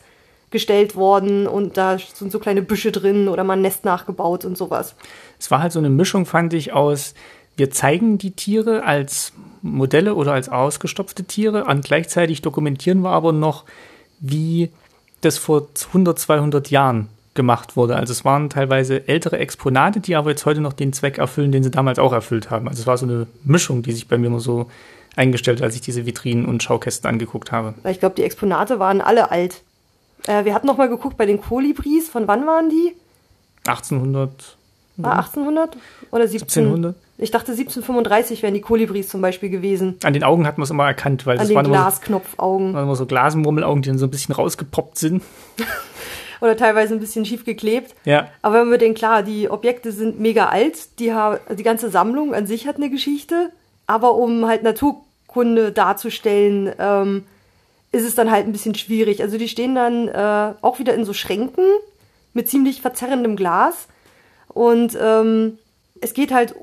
gestellt 0.50 0.96
worden 0.96 1.48
und 1.48 1.78
da 1.78 1.98
sind 2.00 2.32
so 2.32 2.40
kleine 2.40 2.62
Büsche 2.62 2.92
drin 2.92 3.28
oder 3.28 3.44
mal 3.44 3.54
ein 3.54 3.62
Nest 3.62 3.86
nachgebaut 3.86 4.46
und 4.46 4.58
sowas. 4.58 4.96
Es 5.40 5.50
war 5.52 5.62
halt 5.62 5.72
so 5.72 5.80
eine 5.80 5.90
Mischung, 5.90 6.26
fand 6.26 6.54
ich, 6.54 6.74
aus, 6.74 7.14
wir 7.56 7.72
zeigen 7.72 8.18
die 8.18 8.32
Tiere 8.32 8.84
als 8.84 9.34
Modelle 9.62 10.16
oder 10.16 10.34
als 10.34 10.50
ausgestopfte 10.50 11.24
Tiere 11.24 11.66
und 11.66 11.84
gleichzeitig 11.84 12.42
dokumentieren 12.42 13.02
wir 13.02 13.12
aber 13.12 13.32
noch, 13.32 13.66
wie 14.20 14.70
das 15.22 15.38
vor 15.38 15.68
100, 15.88 16.18
200 16.18 16.70
Jahren 16.70 17.10
gemacht 17.34 17.76
wurde. 17.76 17.96
Also 17.96 18.12
es 18.12 18.26
waren 18.26 18.50
teilweise 18.50 19.08
ältere 19.08 19.38
Exponate, 19.38 20.00
die 20.00 20.16
aber 20.16 20.32
jetzt 20.32 20.46
heute 20.46 20.62
noch 20.62 20.74
den 20.74 20.94
Zweck 20.94 21.18
erfüllen, 21.18 21.52
den 21.52 21.64
sie 21.64 21.72
damals 21.72 22.00
auch 22.00 22.14
erfüllt 22.14 22.50
haben. 22.50 22.68
Also 22.68 22.82
es 22.82 22.88
war 22.88 22.98
so 22.98 23.06
eine 23.06 23.28
Mischung, 23.44 23.82
die 23.82 23.92
sich 23.92 24.08
bei 24.08 24.18
mir 24.18 24.28
immer 24.28 24.40
so 24.40 24.70
eingestellt, 25.16 25.62
als 25.62 25.76
ich 25.76 25.82
diese 25.82 26.06
Vitrinen 26.06 26.46
und 26.46 26.64
Schaukästen 26.64 27.10
angeguckt 27.10 27.52
habe. 27.52 27.76
Ich 27.90 28.00
glaube, 28.00 28.16
die 28.16 28.24
Exponate 28.24 28.80
waren 28.80 29.02
alle 29.02 29.32
alt. 29.32 29.62
Äh, 30.28 30.46
wir 30.46 30.54
hatten 30.54 30.68
noch 30.68 30.78
mal 30.78 30.90
geguckt 30.90 31.18
bei 31.18 31.26
den 31.26 31.42
Kolibris. 31.42 32.10
Von 32.10 32.28
wann 32.28 32.46
waren 32.46 32.70
die? 32.70 32.94
1800. 33.66 34.58
War 35.04 35.18
1800 35.18 35.78
oder 36.12 36.28
17? 36.28 36.64
1700? 36.64 36.96
Ich 37.18 37.32
dachte 37.32 37.52
1735 37.52 38.44
wären 38.44 38.54
die 38.54 38.62
Kolibris 38.62 39.10
zum 39.10 39.22
Beispiel 39.22 39.50
gewesen. 39.50 39.98
An 40.04 40.14
den 40.14 40.24
Augen 40.24 40.48
hat 40.48 40.58
man 40.58 40.64
es 40.64 40.70
immer 40.70 40.86
erkannt, 40.86 41.26
weil 41.26 41.38
An 41.38 41.46
das 41.46 41.54
waren 41.54 41.66
so, 41.66 41.72
Glasknopfaugen. 41.72 42.70
immer 42.70 42.96
so 42.96 43.06
Glasmurmelaugen, 43.06 43.82
die 43.82 43.90
dann 43.90 43.98
so 43.98 44.08
ein 44.08 44.12
bisschen 44.12 44.36
rausgepoppt 44.36 44.98
sind. 44.98 45.24
Oder 46.42 46.56
teilweise 46.56 46.94
ein 46.94 47.00
bisschen 47.00 47.26
schief 47.26 47.44
geklebt. 47.44 47.96
Ja. 48.06 48.30
Aber 48.42 48.62
wenn 48.62 48.72
wir 48.72 48.78
denken, 48.78 48.98
klar, 48.98 49.24
die 49.24 49.50
Objekte 49.50 49.92
sind 49.92 50.20
mega 50.20 50.48
alt, 50.48 51.00
die, 51.00 51.14
die 51.58 51.64
ganze 51.64 51.90
Sammlung 51.90 52.34
an 52.34 52.46
sich 52.46 52.68
hat 52.68 52.78
eine 52.78 52.90
Geschichte, 52.90 53.52
aber 53.88 54.16
um 54.16 54.46
halt 54.48 54.64
Naturkunde 54.64 55.74
darzustellen, 55.74 56.72
ähm, 56.80 57.26
ist 57.92 58.06
es 58.06 58.16
dann 58.16 58.32
halt 58.32 58.46
ein 58.46 58.52
bisschen 58.52 58.76
schwierig. 58.76 59.22
Also 59.22 59.38
die 59.38 59.50
stehen 59.50 59.76
dann 59.76 60.08
äh, 60.08 60.54
auch 60.62 60.80
wieder 60.80 60.94
in 60.94 61.04
so 61.06 61.14
Schränken 61.14 61.66
mit 62.34 62.50
ziemlich 62.50 62.82
verzerrendem 62.82 63.36
Glas 63.36 63.88
und 64.60 64.98
ähm, 65.02 65.58
es 66.02 66.14
geht 66.14 66.34
halt 66.34 66.54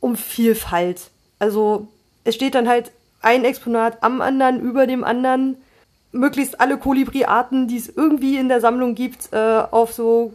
um 0.00 0.14
Vielfalt. 0.14 1.10
Also 1.38 1.88
es 2.22 2.34
steht 2.34 2.54
dann 2.54 2.68
halt 2.68 2.92
ein 3.22 3.46
Exponat 3.46 4.02
am 4.02 4.20
anderen, 4.20 4.60
über 4.60 4.86
dem 4.86 5.02
anderen, 5.02 5.56
möglichst 6.12 6.60
alle 6.60 6.76
Kolibri-Arten, 6.76 7.66
die 7.66 7.78
es 7.78 7.88
irgendwie 7.88 8.36
in 8.36 8.50
der 8.50 8.60
Sammlung 8.60 8.94
gibt, 8.94 9.32
äh, 9.32 9.62
auf 9.70 9.94
so 9.94 10.34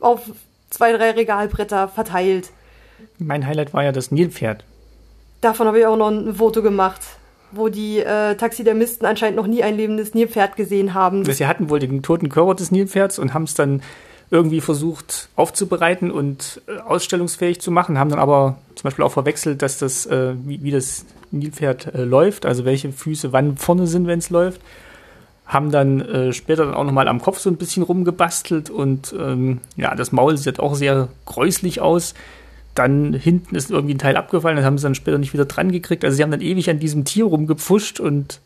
auf 0.00 0.22
zwei, 0.70 0.92
drei 0.92 1.10
Regalbretter 1.10 1.88
verteilt. 1.88 2.48
Mein 3.18 3.46
Highlight 3.46 3.74
war 3.74 3.84
ja 3.84 3.92
das 3.92 4.10
Nilpferd. 4.10 4.64
Davon 5.42 5.66
habe 5.66 5.80
ich 5.80 5.84
auch 5.84 5.98
noch 5.98 6.08
ein 6.08 6.36
Foto 6.36 6.62
gemacht, 6.62 7.02
wo 7.52 7.68
die 7.68 7.98
äh, 7.98 8.34
Taxidermisten 8.34 9.04
anscheinend 9.04 9.36
noch 9.36 9.46
nie 9.46 9.62
ein 9.62 9.76
lebendes 9.76 10.14
Nilpferd 10.14 10.56
gesehen 10.56 10.94
haben. 10.94 11.22
Sie 11.26 11.46
hatten 11.46 11.68
wohl 11.68 11.80
den 11.80 12.02
toten 12.02 12.30
Körper 12.30 12.54
des 12.54 12.70
Nilpferds 12.70 13.18
und 13.18 13.34
haben 13.34 13.44
es 13.44 13.52
dann 13.52 13.82
irgendwie 14.30 14.60
versucht 14.60 15.28
aufzubereiten 15.36 16.10
und 16.10 16.60
äh, 16.66 16.78
ausstellungsfähig 16.80 17.60
zu 17.60 17.70
machen, 17.70 17.98
haben 17.98 18.10
dann 18.10 18.18
aber 18.18 18.58
zum 18.74 18.84
Beispiel 18.84 19.04
auch 19.04 19.12
verwechselt, 19.12 19.62
dass 19.62 19.78
das, 19.78 20.06
äh, 20.06 20.34
wie, 20.44 20.62
wie 20.62 20.70
das 20.70 21.04
Nilpferd 21.30 21.94
äh, 21.94 22.02
läuft, 22.02 22.46
also 22.46 22.64
welche 22.64 22.92
Füße 22.92 23.32
wann 23.32 23.56
vorne 23.56 23.86
sind, 23.86 24.06
wenn 24.06 24.18
es 24.18 24.30
läuft. 24.30 24.60
Haben 25.46 25.70
dann 25.70 26.00
äh, 26.00 26.32
später 26.32 26.64
dann 26.64 26.74
auch 26.74 26.84
nochmal 26.84 27.06
am 27.06 27.22
Kopf 27.22 27.38
so 27.38 27.48
ein 27.48 27.56
bisschen 27.56 27.84
rumgebastelt 27.84 28.68
und 28.68 29.14
ähm, 29.16 29.60
ja, 29.76 29.94
das 29.94 30.10
Maul 30.10 30.36
sieht 30.36 30.58
auch 30.58 30.74
sehr 30.74 31.08
gräuslich 31.24 31.80
aus. 31.80 32.14
Dann 32.74 33.14
hinten 33.14 33.54
ist 33.54 33.70
irgendwie 33.70 33.94
ein 33.94 33.98
Teil 33.98 34.16
abgefallen, 34.16 34.56
das 34.56 34.66
haben 34.66 34.76
sie 34.76 34.82
dann 34.82 34.96
später 34.96 35.18
nicht 35.18 35.32
wieder 35.32 35.44
dran 35.44 35.70
gekriegt. 35.70 36.04
Also 36.04 36.16
sie 36.16 36.22
haben 36.24 36.32
dann 36.32 36.40
ewig 36.40 36.68
an 36.68 36.80
diesem 36.80 37.04
Tier 37.04 37.26
rumgepfuscht 37.26 38.00
und 38.00 38.40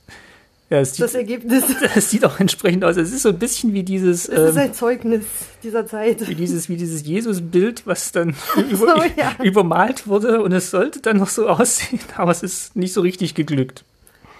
ja, 0.71 0.79
es 0.79 0.95
sieht, 0.95 1.05
das 1.05 1.15
Ergebnis. 1.17 1.65
es 1.97 2.11
sieht 2.11 2.25
auch 2.25 2.39
entsprechend 2.39 2.85
aus. 2.85 2.97
Es 2.97 3.13
ist 3.13 3.23
so 3.23 3.31
ein 3.31 3.39
bisschen 3.39 3.75
wie 3.75 3.83
dieses, 3.83 4.29
Es 4.29 4.51
ist 4.51 4.57
ähm, 4.57 4.63
ein 4.63 4.75
Zeugnis 4.75 5.25
dieser 5.65 5.85
Zeit. 5.85 6.27
wie 6.29 6.37
dieses, 6.37 6.69
wie 6.69 6.77
dieses 6.77 7.05
Jesus-Bild, 7.05 7.87
was 7.89 8.13
dann 8.13 8.37
so, 8.55 8.61
über, 8.61 9.05
ja. 9.17 9.35
übermalt 9.43 10.07
wurde 10.07 10.41
und 10.43 10.53
es 10.53 10.71
sollte 10.71 11.01
dann 11.01 11.17
noch 11.17 11.29
so 11.29 11.49
aussehen, 11.49 11.99
aber 12.17 12.31
es 12.31 12.45
ist 12.45 12.77
nicht 12.77 12.93
so 12.93 13.01
richtig 13.01 13.35
geglückt. 13.35 13.85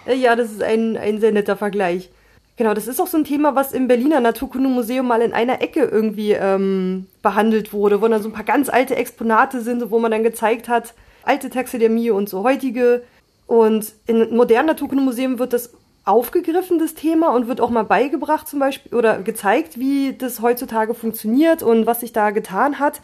Äh, 0.05 0.15
Ja, 0.15 0.37
das 0.37 0.51
ist 0.51 0.63
ein, 0.63 0.95
ein 0.95 1.19
sehr 1.19 1.33
netter 1.33 1.57
Vergleich. 1.57 2.09
Genau, 2.55 2.73
das 2.73 2.87
ist 2.87 3.01
auch 3.01 3.07
so 3.07 3.17
ein 3.17 3.25
Thema, 3.25 3.55
was 3.55 3.73
im 3.73 3.89
Berliner 3.89 4.21
Naturkundemuseum 4.21 5.05
mal 5.05 5.21
in 5.21 5.33
einer 5.33 5.61
Ecke 5.61 5.81
irgendwie 5.81 6.31
ähm, 6.31 7.07
behandelt 7.21 7.73
wurde, 7.73 8.01
wo 8.01 8.07
dann 8.07 8.21
so 8.21 8.29
ein 8.29 8.33
paar 8.33 8.43
ganz 8.45 8.69
alte 8.69 8.95
Exponate 8.95 9.61
sind, 9.61 9.89
wo 9.91 9.99
man 9.99 10.11
dann 10.11 10.23
gezeigt 10.23 10.69
hat, 10.69 10.93
alte 11.23 11.49
Taxidermie 11.49 12.09
und 12.11 12.29
so 12.29 12.43
heutige. 12.43 13.03
Und 13.47 13.93
in 14.07 14.33
modernen 14.35 14.67
Naturkundemuseen 14.67 15.39
wird 15.39 15.53
das 15.53 15.71
aufgegriffen, 16.03 16.79
das 16.79 16.95
Thema, 16.95 17.33
und 17.33 17.47
wird 17.47 17.61
auch 17.61 17.69
mal 17.69 17.83
beigebracht 17.83 18.47
zum 18.47 18.59
Beispiel 18.59 18.95
oder 18.95 19.21
gezeigt, 19.21 19.79
wie 19.79 20.13
das 20.17 20.41
heutzutage 20.41 20.93
funktioniert 20.93 21.61
und 21.63 21.85
was 21.85 21.99
sich 21.99 22.11
da 22.11 22.31
getan 22.31 22.79
hat. 22.79 23.01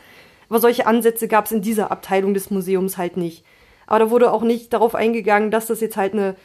Aber 0.50 0.60
solche 0.60 0.88
Ansätze 0.88 1.28
gab 1.28 1.46
es 1.46 1.52
in 1.52 1.62
dieser 1.62 1.92
Abteilung 1.92 2.34
des 2.34 2.50
Museums 2.50 2.98
halt 2.98 3.18
nicht. 3.18 3.44
Aber 3.86 4.00
da 4.00 4.10
wurde 4.10 4.32
auch 4.32 4.42
nicht 4.42 4.74
darauf 4.74 4.96
eingegangen, 4.96 5.52
dass 5.52 5.68
das 5.68 5.82
jetzt 5.82 5.98
halt 5.98 6.14
eine 6.14 6.36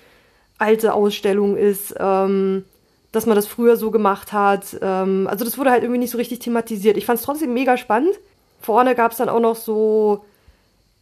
alte 0.59 0.95
Ausstellung 0.95 1.57
ist, 1.57 1.95
ähm, 1.99 2.65
dass 3.11 3.27
man 3.27 3.37
das 3.37 3.47
früher 3.47 3.77
so 3.77 3.91
gemacht 3.91 4.33
hat. 4.33 4.77
Ähm, 4.81 5.27
also 5.29 5.45
das 5.45 5.59
wurde 5.59 5.71
halt 5.71 5.83
irgendwie 5.83 5.99
nicht 5.99 6.11
so 6.11 6.19
richtig 6.19 6.41
thematisiert. 6.41 6.97
Ich 6.97 7.07
fand 7.07 7.19
es 7.19 7.25
trotzdem 7.25 7.55
mega 7.55 7.77
spannend. 7.77 8.19
Vorne 8.61 8.95
gab 8.95 9.13
es 9.13 9.19
dann 9.19 9.29
auch 9.29 9.41
noch 9.41 9.57
so 9.57 10.25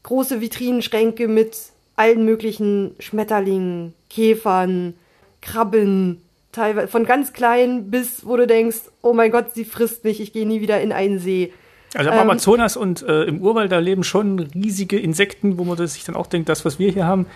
große 0.03 0.41
Vitrinenschränke 0.41 1.29
mit 1.29 1.59
allen 1.97 2.25
möglichen 2.25 2.95
Schmetterlingen, 2.99 3.95
Käfern, 4.09 4.95
Krabben, 5.43 6.21
teilweise 6.53 6.89
von 6.89 7.05
ganz 7.05 7.33
klein 7.33 7.91
bis, 7.91 8.27
wo 8.27 8.37
du 8.37 8.47
denkst, 8.47 8.79
oh 9.03 9.13
mein 9.13 9.31
Gott, 9.31 9.55
sie 9.55 9.65
frisst 9.65 10.05
mich, 10.05 10.21
ich 10.21 10.33
gehe 10.33 10.47
nie 10.47 10.61
wieder 10.61 10.81
in 10.81 10.93
einen 10.93 11.19
See. 11.19 11.53
Also 11.95 12.11
im 12.11 12.15
Ähm, 12.15 12.21
Amazonas 12.23 12.77
und 12.77 13.03
äh, 13.03 13.25
im 13.25 13.41
Urwald, 13.41 13.73
da 13.73 13.79
leben 13.79 14.05
schon 14.05 14.39
riesige 14.39 14.99
Insekten, 14.99 15.59
wo 15.59 15.65
man 15.65 15.77
sich 15.87 16.05
dann 16.05 16.15
auch 16.17 16.27
denkt, 16.27 16.49
das, 16.49 16.65
was 16.65 16.79
wir 16.79 16.91
hier 16.93 17.07
haben, 17.07 17.27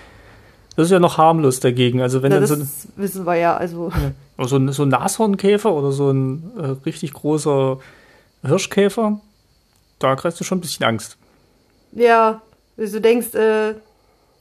das 0.76 0.86
ist 0.86 0.90
ja 0.92 0.98
noch 1.00 1.18
harmlos 1.18 1.60
dagegen. 1.60 2.00
Also 2.02 2.22
wenn 2.22 2.30
Na, 2.30 2.38
dann 2.40 2.46
so, 2.48 2.54
ein- 2.54 2.68
wissen 2.96 3.24
wir 3.26 3.36
ja, 3.36 3.56
also 3.56 3.92
oder 4.38 4.48
so, 4.48 4.56
ein, 4.56 4.72
so 4.72 4.82
ein 4.82 4.88
Nashornkäfer 4.88 5.72
oder 5.72 5.92
so 5.92 6.10
ein 6.10 6.50
äh, 6.58 6.66
richtig 6.84 7.12
großer 7.14 7.78
Hirschkäfer, 8.44 9.20
da 9.98 10.16
kriegst 10.16 10.38
du 10.40 10.44
schon 10.44 10.58
ein 10.58 10.60
bisschen 10.60 10.84
Angst. 10.86 11.16
ja, 11.92 12.42
wenn 12.76 12.90
du 12.90 13.00
denkst, 13.00 13.34
äh, 13.36 13.74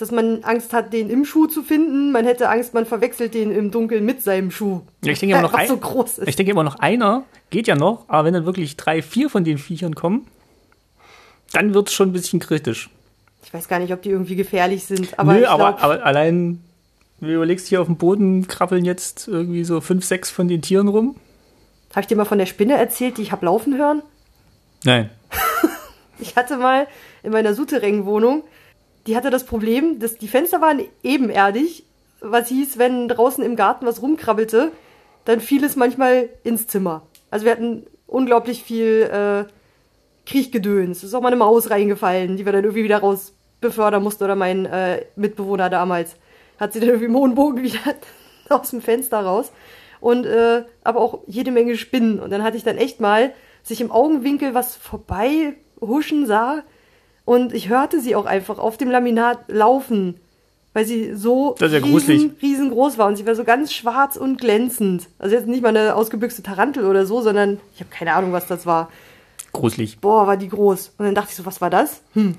dass 0.03 0.11
man 0.11 0.43
Angst 0.43 0.73
hat, 0.73 0.91
den 0.91 1.09
im 1.09 1.23
Schuh 1.23 1.47
zu 1.47 1.63
finden, 1.63 2.11
man 2.11 2.25
hätte 2.25 2.49
Angst, 2.49 2.73
man 2.73 2.85
verwechselt 2.85 3.33
den 3.33 3.51
im 3.51 3.71
Dunkeln 3.71 4.05
mit 4.05 4.21
seinem 4.21 4.51
Schuh. 4.51 4.81
Ja, 5.01 5.13
ich 5.13 5.19
denke 5.19 5.33
immer 5.33 5.41
noch 5.41 5.53
ein, 5.53 5.67
so 5.67 5.77
groß 5.77 6.17
ist. 6.17 6.27
Ich 6.27 6.35
denke 6.35 6.51
immer 6.51 6.63
noch 6.63 6.75
einer, 6.79 7.23
geht 7.49 7.67
ja 7.67 7.75
noch, 7.75 8.03
aber 8.09 8.25
wenn 8.25 8.33
dann 8.33 8.45
wirklich 8.45 8.75
drei, 8.75 9.01
vier 9.01 9.29
von 9.29 9.45
den 9.45 9.57
Viechern 9.57 9.95
kommen, 9.95 10.27
dann 11.53 11.73
wird 11.73 11.87
es 11.87 11.93
schon 11.93 12.09
ein 12.09 12.11
bisschen 12.11 12.41
kritisch. 12.41 12.89
Ich 13.45 13.53
weiß 13.53 13.69
gar 13.69 13.79
nicht, 13.79 13.93
ob 13.93 14.01
die 14.01 14.09
irgendwie 14.09 14.35
gefährlich 14.35 14.83
sind, 14.83 15.17
aber 15.17 15.35
Nö, 15.35 15.45
aber, 15.45 15.71
glaub, 15.71 15.83
aber 15.83 16.05
allein, 16.05 16.61
wenn 17.21 17.29
du 17.29 17.35
überlegst, 17.35 17.67
hier 17.67 17.79
auf 17.79 17.87
dem 17.87 17.95
Boden 17.95 18.45
krabbeln 18.49 18.83
jetzt 18.83 19.29
irgendwie 19.29 19.63
so 19.63 19.79
fünf, 19.79 20.03
sechs 20.03 20.29
von 20.29 20.49
den 20.49 20.61
Tieren 20.61 20.89
rum. 20.89 21.15
habe 21.91 22.01
ich 22.01 22.07
dir 22.07 22.17
mal 22.17 22.25
von 22.25 22.39
der 22.39 22.45
Spinne 22.45 22.75
erzählt, 22.75 23.17
die 23.17 23.21
ich 23.21 23.31
hab 23.31 23.41
laufen 23.41 23.77
hören? 23.77 24.01
Nein. 24.83 25.09
Ich 26.19 26.35
hatte 26.35 26.57
mal 26.57 26.87
in 27.23 27.31
meiner 27.31 27.53
Souterrain-Wohnung, 27.53 28.43
die 29.07 29.15
hatte 29.15 29.29
das 29.29 29.45
Problem, 29.45 29.99
dass 29.99 30.17
die 30.17 30.27
Fenster 30.27 30.61
waren 30.61 30.81
ebenerdig, 31.03 31.85
was 32.21 32.47
hieß, 32.47 32.77
wenn 32.77 33.07
draußen 33.07 33.43
im 33.43 33.55
Garten 33.55 33.85
was 33.85 34.01
rumkrabbelte, 34.01 34.71
dann 35.25 35.39
fiel 35.39 35.63
es 35.63 35.75
manchmal 35.75 36.29
ins 36.43 36.67
Zimmer. 36.67 37.03
Also 37.29 37.45
wir 37.45 37.51
hatten 37.51 37.85
unglaublich 38.07 38.63
viel 38.63 39.09
äh, 39.11 39.51
Kriechgedöns. 40.25 40.97
Es 40.97 41.03
ist 41.05 41.13
auch 41.13 41.21
mal 41.21 41.27
eine 41.27 41.37
Maus 41.37 41.69
reingefallen, 41.69 42.37
die 42.37 42.45
wir 42.45 42.53
dann 42.53 42.63
irgendwie 42.63 42.83
wieder 42.83 42.99
raus 42.99 43.33
befördern 43.59 44.03
mussten 44.03 44.23
oder 44.23 44.35
mein 44.35 44.65
äh, 44.65 45.05
Mitbewohner 45.15 45.69
damals 45.69 46.15
hat 46.59 46.73
sie 46.73 46.79
dann 46.79 46.89
irgendwie 46.89 47.07
im 47.07 47.15
hohen 47.15 47.35
wieder 47.63 47.95
aus 48.49 48.69
dem 48.69 48.81
Fenster 48.81 49.19
raus. 49.19 49.51
Und 49.99 50.25
äh, 50.25 50.63
aber 50.83 50.99
auch 50.99 51.21
jede 51.27 51.51
Menge 51.51 51.77
Spinnen. 51.77 52.19
Und 52.19 52.29
dann 52.29 52.43
hatte 52.43 52.57
ich 52.57 52.63
dann 52.63 52.77
echt 52.77 52.99
mal 52.99 53.33
sich 53.63 53.79
im 53.79 53.91
Augenwinkel 53.91 54.53
was 54.53 54.75
vorbei 54.75 55.55
huschen 55.79 56.25
sah 56.25 56.63
und 57.25 57.53
ich 57.53 57.69
hörte 57.69 57.99
sie 57.99 58.15
auch 58.15 58.25
einfach 58.25 58.59
auf 58.59 58.77
dem 58.77 58.89
Laminat 58.89 59.39
laufen, 59.47 60.19
weil 60.73 60.85
sie 60.85 61.15
so 61.15 61.55
ja 61.59 61.67
riesen, 61.67 62.35
riesengroß 62.41 62.97
war 62.97 63.07
und 63.07 63.15
sie 63.15 63.25
war 63.25 63.35
so 63.35 63.43
ganz 63.43 63.73
schwarz 63.73 64.17
und 64.17 64.39
glänzend. 64.39 65.07
Also 65.19 65.35
jetzt 65.35 65.47
nicht 65.47 65.61
mal 65.61 65.69
eine 65.69 65.95
ausgebüxte 65.95 66.43
Tarantel 66.43 66.85
oder 66.85 67.05
so, 67.05 67.21
sondern 67.21 67.59
ich 67.75 67.81
habe 67.81 67.91
keine 67.91 68.13
Ahnung, 68.13 68.33
was 68.33 68.47
das 68.47 68.65
war. 68.65 68.89
Gruselig. 69.51 69.99
Boah, 69.99 70.25
war 70.25 70.35
die 70.35 70.49
groß. 70.49 70.93
Und 70.97 71.05
dann 71.05 71.15
dachte 71.15 71.29
ich 71.29 71.35
so, 71.35 71.45
was 71.45 71.61
war 71.61 71.69
das? 71.69 72.01
Hm. 72.13 72.35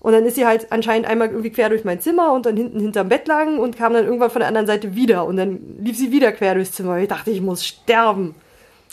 Und 0.00 0.12
dann 0.12 0.24
ist 0.24 0.36
sie 0.36 0.46
halt 0.46 0.72
anscheinend 0.72 1.06
einmal 1.06 1.28
irgendwie 1.28 1.50
quer 1.50 1.68
durch 1.68 1.84
mein 1.84 2.00
Zimmer 2.00 2.32
und 2.32 2.46
dann 2.46 2.56
hinten 2.56 2.80
hinterm 2.80 3.08
Bett 3.08 3.28
lang 3.28 3.58
und 3.58 3.76
kam 3.76 3.92
dann 3.92 4.04
irgendwann 4.04 4.30
von 4.30 4.40
der 4.40 4.48
anderen 4.48 4.66
Seite 4.66 4.94
wieder. 4.94 5.26
Und 5.26 5.36
dann 5.36 5.58
lief 5.82 5.96
sie 5.96 6.10
wieder 6.12 6.32
quer 6.32 6.54
durchs 6.54 6.72
Zimmer. 6.72 6.98
Ich 6.98 7.08
dachte, 7.08 7.30
ich 7.30 7.40
muss 7.40 7.66
sterben. 7.66 8.34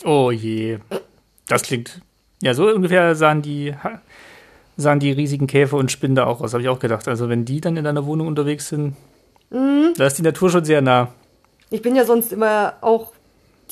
Oh 0.03 0.31
je. 0.31 0.80
Das 1.47 1.64
klingt. 1.64 2.01
Ja, 2.41 2.53
so 2.53 2.68
ungefähr 2.69 3.15
sahen 3.15 3.41
die, 3.41 3.73
sahen 4.78 4.99
die 4.99 5.12
riesigen 5.12 5.48
Käfer 5.48 5.78
und 5.78 5.91
Spinnen 5.91 6.16
da 6.16 6.26
auch 6.26 6.40
aus, 6.41 6.54
habe 6.54 6.64
ich 6.64 6.70
auch 6.70 6.80
gedacht. 6.80 7.08
Also 7.08 7.30
wenn 7.30 7.45
die 7.45 7.60
dann 7.62 7.76
in 7.78 7.84
deiner 7.84 8.06
Wohnung 8.06 8.28
unterwegs 8.28 8.70
sind, 8.70 8.95
Mhm. 9.49 9.94
da 9.98 10.06
ist 10.08 10.18
die 10.18 10.24
Natur 10.24 10.49
schon 10.49 10.66
sehr 10.66 10.82
nah. 10.82 11.08
Ich 11.70 11.82
bin 11.82 11.95
ja 11.95 12.04
sonst 12.06 12.34
immer 12.34 12.74
auch 12.82 13.14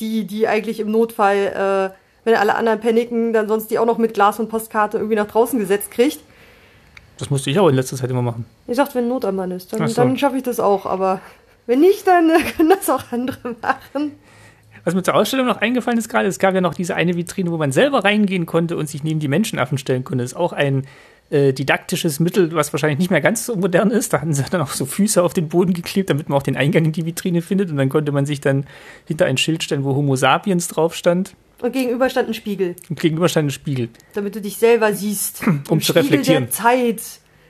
die, 0.00 0.24
die 0.26 0.48
eigentlich 0.48 0.80
im 0.80 0.90
Notfall, 0.90 1.92
äh, 1.92 1.96
wenn 2.24 2.34
alle 2.34 2.54
anderen 2.54 2.80
paniken, 2.80 3.32
dann 3.34 3.46
sonst 3.46 3.70
die 3.70 3.78
auch 3.78 3.84
noch 3.86 3.98
mit 3.98 4.14
Glas 4.14 4.40
und 4.40 4.48
Postkarte 4.48 4.96
irgendwie 4.96 5.16
nach 5.16 5.26
draußen 5.28 5.58
gesetzt 5.58 5.90
kriegt. 5.90 6.18
Das 7.18 7.30
musste 7.30 7.50
ich 7.50 7.58
auch 7.58 7.68
in 7.68 7.74
letzter 7.74 7.96
Zeit 7.96 8.10
immer 8.10 8.22
machen. 8.22 8.44
Ich 8.66 8.76
dachte, 8.76 8.94
wenn 8.96 9.08
Not 9.08 9.24
am 9.24 9.36
Mann 9.36 9.50
ist, 9.50 9.72
dann, 9.72 9.86
so. 9.86 9.94
dann 9.94 10.16
schaffe 10.18 10.36
ich 10.38 10.42
das 10.42 10.60
auch. 10.60 10.86
Aber 10.86 11.20
wenn 11.66 11.80
nicht, 11.80 12.06
dann 12.06 12.28
äh, 12.30 12.40
können 12.56 12.70
das 12.70 12.88
auch 12.90 13.04
andere 13.10 13.54
machen. 13.62 14.12
Was 14.86 14.94
mir 14.94 15.02
zur 15.02 15.16
Ausstellung 15.16 15.46
noch 15.46 15.56
eingefallen 15.56 15.98
ist 15.98 16.08
gerade, 16.08 16.28
es 16.28 16.38
gab 16.38 16.54
ja 16.54 16.60
noch 16.60 16.72
diese 16.72 16.94
eine 16.94 17.16
Vitrine, 17.16 17.50
wo 17.50 17.56
man 17.56 17.72
selber 17.72 18.04
reingehen 18.04 18.46
konnte 18.46 18.76
und 18.76 18.88
sich 18.88 19.02
neben 19.02 19.18
die 19.18 19.26
Menschenaffen 19.26 19.78
stellen 19.78 20.04
konnte. 20.04 20.22
Das 20.22 20.30
ist 20.30 20.38
auch 20.38 20.52
ein 20.52 20.86
äh, 21.28 21.52
didaktisches 21.52 22.20
Mittel, 22.20 22.52
was 22.52 22.72
wahrscheinlich 22.72 23.00
nicht 23.00 23.10
mehr 23.10 23.20
ganz 23.20 23.46
so 23.46 23.56
modern 23.56 23.90
ist. 23.90 24.12
Da 24.12 24.20
hatten 24.20 24.32
sie 24.32 24.44
dann 24.48 24.60
auch 24.60 24.70
so 24.70 24.86
Füße 24.86 25.20
auf 25.24 25.34
den 25.34 25.48
Boden 25.48 25.72
geklebt, 25.74 26.08
damit 26.08 26.28
man 26.28 26.38
auch 26.38 26.44
den 26.44 26.56
Eingang 26.56 26.84
in 26.84 26.92
die 26.92 27.04
Vitrine 27.04 27.42
findet. 27.42 27.68
Und 27.72 27.78
dann 27.78 27.88
konnte 27.88 28.12
man 28.12 28.26
sich 28.26 28.40
dann 28.40 28.64
hinter 29.06 29.26
ein 29.26 29.38
Schild 29.38 29.64
stellen, 29.64 29.82
wo 29.82 29.96
Homo 29.96 30.14
sapiens 30.14 30.68
drauf 30.68 30.94
stand. 30.94 31.34
Und 31.60 31.72
gegenüber 31.72 32.08
stand 32.08 32.28
ein 32.28 32.34
Spiegel. 32.34 32.76
Und 32.88 33.00
gegenüber 33.00 33.28
stand 33.28 33.48
ein 33.48 33.50
Spiegel. 33.50 33.88
Damit 34.14 34.36
du 34.36 34.40
dich 34.40 34.56
selber 34.56 34.92
siehst. 34.92 35.42
Um 35.44 35.62
Im 35.68 35.80
zu 35.80 35.86
Spiegel 35.86 36.02
reflektieren. 36.02 36.44
der 36.44 36.52
Zeit. 36.52 37.02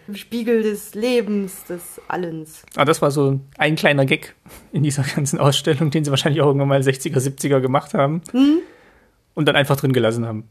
Im 0.08 0.14
Spiegel 0.14 0.62
des 0.62 0.94
Lebens, 0.94 1.64
des 1.64 2.00
Allens. 2.08 2.62
Aber 2.76 2.84
das 2.84 3.02
war 3.02 3.10
so 3.10 3.40
ein 3.58 3.76
kleiner 3.76 4.06
Gag 4.06 4.34
in 4.72 4.82
dieser 4.82 5.02
ganzen 5.02 5.38
Ausstellung, 5.38 5.90
den 5.90 6.04
sie 6.04 6.10
wahrscheinlich 6.10 6.40
auch 6.42 6.46
irgendwann 6.46 6.68
mal 6.68 6.80
60er, 6.80 7.18
70er 7.18 7.60
gemacht 7.60 7.94
haben. 7.94 8.22
Hm? 8.30 8.58
Und 9.34 9.46
dann 9.46 9.56
einfach 9.56 9.76
drin 9.76 9.92
gelassen 9.92 10.26
haben. 10.26 10.48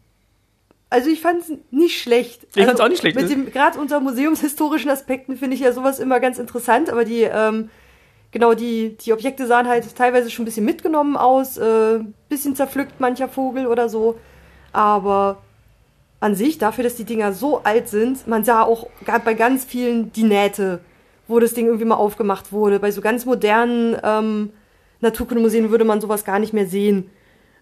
Also 0.90 1.10
ich 1.10 1.20
fand 1.20 1.42
es 1.42 1.52
nicht 1.72 2.00
schlecht. 2.00 2.48
Ich 2.56 2.66
fand's 2.66 2.80
auch 2.80 2.88
nicht 2.88 3.00
schlecht. 3.00 3.16
Mit 3.16 3.30
dem 3.30 3.52
gerade 3.52 3.80
unter 3.80 4.00
museumshistorischen 4.00 4.90
Aspekten 4.90 5.36
finde 5.36 5.56
ich 5.56 5.62
ja 5.62 5.74
sowas 5.74 6.00
immer 6.00 6.20
ganz 6.20 6.38
interessant, 6.38 6.90
aber 6.90 7.06
die 7.06 7.24
ähm, 7.24 7.70
genau 8.32 8.54
die 8.54 8.96
die 8.98 9.12
Objekte 9.12 9.48
sahen 9.48 9.68
halt 9.68 9.96
teilweise 9.96 10.30
schon 10.30 10.44
ein 10.44 10.46
bisschen 10.46 10.66
mitgenommen 10.66 11.18
aus, 11.18 11.58
äh, 11.58 12.00
bisschen 12.30 12.56
zerpflückt 12.56 13.00
mancher 13.00 13.28
Vogel 13.28 13.66
oder 13.66 13.90
so, 13.90 14.18
aber 14.74 15.42
an 16.26 16.34
sich 16.34 16.58
dafür, 16.58 16.84
dass 16.84 16.96
die 16.96 17.04
Dinger 17.04 17.34
so 17.34 17.62
alt 17.64 17.88
sind, 17.88 18.28
man 18.28 18.44
sah 18.44 18.64
auch 18.64 18.88
bei 19.24 19.36
ganz 19.36 19.64
vielen 19.64 20.12
die 20.12 20.24
Nähte, 20.24 20.80
wo 21.28 21.40
das 21.40 21.54
Ding 21.54 21.68
irgendwie 21.68 21.86
mal 21.86 21.96
aufgemacht 21.96 22.52
wurde. 22.52 22.80
Bei 22.80 22.90
so 22.90 23.00
ganz 23.00 23.26
modernen 23.28 23.96
ähm, 24.04 24.50
Naturkundemuseen 25.02 25.70
würde 25.70 25.86
man 25.86 26.02
sowas 26.02 26.26
gar 26.26 26.40
nicht 26.40 26.52
mehr 26.52 26.66
sehen. 26.66 27.12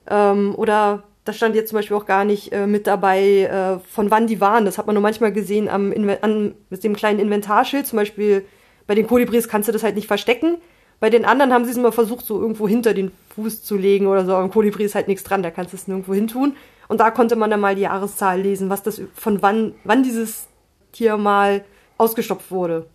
Ähm, 0.09 0.55
oder 0.55 1.03
da 1.25 1.33
stand 1.33 1.55
jetzt 1.55 1.71
zum 1.71 1.77
Beispiel 1.77 1.97
auch 1.97 2.05
gar 2.05 2.23
nicht 2.23 2.53
äh, 2.53 2.65
mit 2.65 2.87
dabei, 2.87 3.41
äh, 3.41 3.79
von 3.89 4.09
wann 4.11 4.27
die 4.27 4.39
waren. 4.39 4.63
Das 4.63 4.77
hat 4.77 4.87
man 4.87 4.93
nur 4.93 5.03
manchmal 5.03 5.33
gesehen 5.33 5.67
am 5.67 5.93
an, 6.21 6.55
mit 6.69 6.83
dem 6.85 6.95
kleinen 6.95 7.19
Inventarschild. 7.19 7.85
Zum 7.85 7.97
Beispiel 7.97 8.45
bei 8.87 8.95
den 8.95 9.07
Kolibris 9.07 9.49
kannst 9.49 9.67
du 9.67 9.73
das 9.73 9.83
halt 9.83 9.95
nicht 9.95 10.07
verstecken. 10.07 10.57
Bei 11.01 11.09
den 11.09 11.25
anderen 11.25 11.51
haben 11.51 11.65
sie 11.65 11.71
es 11.71 11.77
immer 11.77 11.91
versucht, 11.91 12.25
so 12.25 12.39
irgendwo 12.39 12.65
hinter 12.65 12.93
den 12.93 13.11
Fuß 13.35 13.61
zu 13.61 13.75
legen 13.75 14.07
oder 14.07 14.25
so. 14.25 14.35
Am 14.35 14.51
Kolibri 14.51 14.85
ist 14.85 14.95
halt 14.95 15.09
nichts 15.09 15.25
dran, 15.25 15.43
da 15.43 15.51
kannst 15.51 15.73
du 15.73 15.75
es 15.75 15.89
nirgendwo 15.89 16.13
hin 16.13 16.29
tun. 16.29 16.55
Und 16.93 16.99
da 16.99 17.09
konnte 17.09 17.35
man 17.35 17.49
dann 17.49 17.59
mal 17.59 17.73
die 17.73 17.81
Jahreszahl 17.81 18.39
lesen, 18.39 18.69
was 18.69 18.83
das 18.83 19.01
von 19.15 19.41
wann, 19.41 19.73
wann 19.83 20.03
dieses 20.03 20.47
Tier 20.91 21.17
mal 21.17 21.65
ausgestopft 21.97 22.51
wurde. 22.51 22.85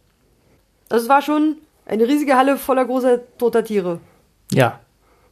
Also 0.88 1.02
es 1.02 1.08
war 1.08 1.20
schon 1.20 1.56
eine 1.84 2.06
riesige 2.06 2.36
Halle 2.36 2.58
voller 2.58 2.84
großer 2.84 3.18
toter 3.38 3.64
Tiere. 3.64 3.98
Ja. 4.52 4.78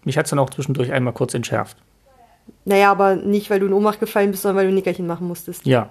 Mich 0.02 0.18
hat 0.18 0.26
es 0.26 0.30
dann 0.30 0.40
auch 0.40 0.50
zwischendurch 0.50 0.90
einmal 0.90 1.12
kurz 1.12 1.32
entschärft. 1.34 1.76
Naja, 2.64 2.90
aber 2.90 3.14
nicht, 3.14 3.50
weil 3.50 3.60
du 3.60 3.66
in 3.66 3.72
Ohnmacht 3.72 4.00
gefallen 4.00 4.32
bist, 4.32 4.42
sondern 4.42 4.56
weil 4.56 4.64
du 4.64 4.72
ein 4.72 4.74
Nickerchen 4.74 5.06
machen 5.06 5.28
musstest. 5.28 5.64
Ja. 5.64 5.90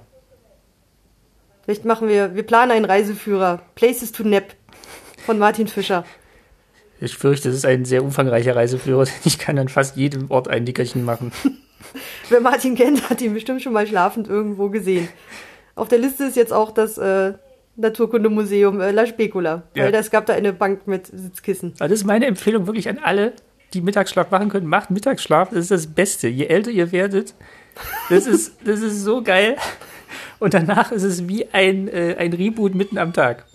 Vielleicht 1.64 1.86
machen 1.86 2.10
wir, 2.10 2.36
wir 2.36 2.44
planen 2.44 2.74
einen 2.74 2.84
Reiseführer. 2.84 3.62
Places 3.76 4.12
to 4.12 4.24
Nap 4.24 4.54
von 5.26 5.40
Martin 5.40 5.70
Fischer. 5.70 6.04
Ich 7.00 7.18
fürchte, 7.18 7.48
es 7.48 7.56
ist 7.56 7.66
ein 7.66 7.86
sehr 7.86 8.04
umfangreicher 8.04 8.54
Reiseführer. 8.54 9.08
Ich 9.24 9.40
kann 9.40 9.58
an 9.58 9.70
fast 9.70 9.96
jedem 9.96 10.30
Ort 10.30 10.50
ein 10.50 10.66
Nickerchen 10.66 11.06
machen. 11.06 11.32
Wer 12.30 12.42
Martin 12.42 12.76
kennt, 12.76 13.10
hat 13.10 13.22
ihn 13.22 13.34
bestimmt 13.34 13.62
schon 13.62 13.74
mal 13.74 13.86
schlafend 13.88 14.28
irgendwo 14.28 14.70
gesehen. 14.70 15.08
Auf 15.76 15.88
der 15.88 16.00
Liste 16.00 16.26
ist 16.26 16.36
jetzt 16.36 16.54
auch 16.54 16.72
das 16.72 16.98
äh, 16.98 17.34
Naturkundemuseum 17.76 18.80
äh, 18.82 18.92
La 18.92 19.06
Specula, 19.06 19.64
Ja. 19.76 19.86
weil 19.86 19.96
es 19.96 20.10
gab 20.12 20.26
da 20.26 20.34
eine 20.34 20.54
Bank 20.54 20.88
mit 20.88 21.08
Sitzkissen. 21.08 21.74
Also 21.80 21.92
das 21.94 22.00
ist 22.02 22.06
meine 22.06 22.26
Empfehlung 22.26 22.68
wirklich 22.68 22.88
an 22.90 23.00
alle, 23.04 23.34
die 23.74 23.82
Mittagsschlaf 23.82 24.32
machen 24.32 24.50
können. 24.50 24.68
Macht 24.68 24.92
Mittagsschlaf, 24.92 25.50
das 25.50 25.60
ist 25.60 25.72
das 25.72 25.88
Beste. 25.88 26.28
Je 26.28 26.46
älter 26.46 26.72
ihr 26.72 26.92
werdet, 26.92 27.34
das 28.10 28.26
ist, 28.28 28.56
das 28.66 28.80
ist 28.82 29.04
so 29.04 29.22
geil. 29.22 29.58
Und 30.40 30.54
danach 30.54 30.92
ist 30.92 31.04
es 31.04 31.28
wie 31.28 31.48
ein, 31.52 31.88
äh, 31.88 32.16
ein 32.18 32.34
Reboot 32.34 32.74
mitten 32.76 32.98
am 32.98 33.14
Tag. 33.14 33.46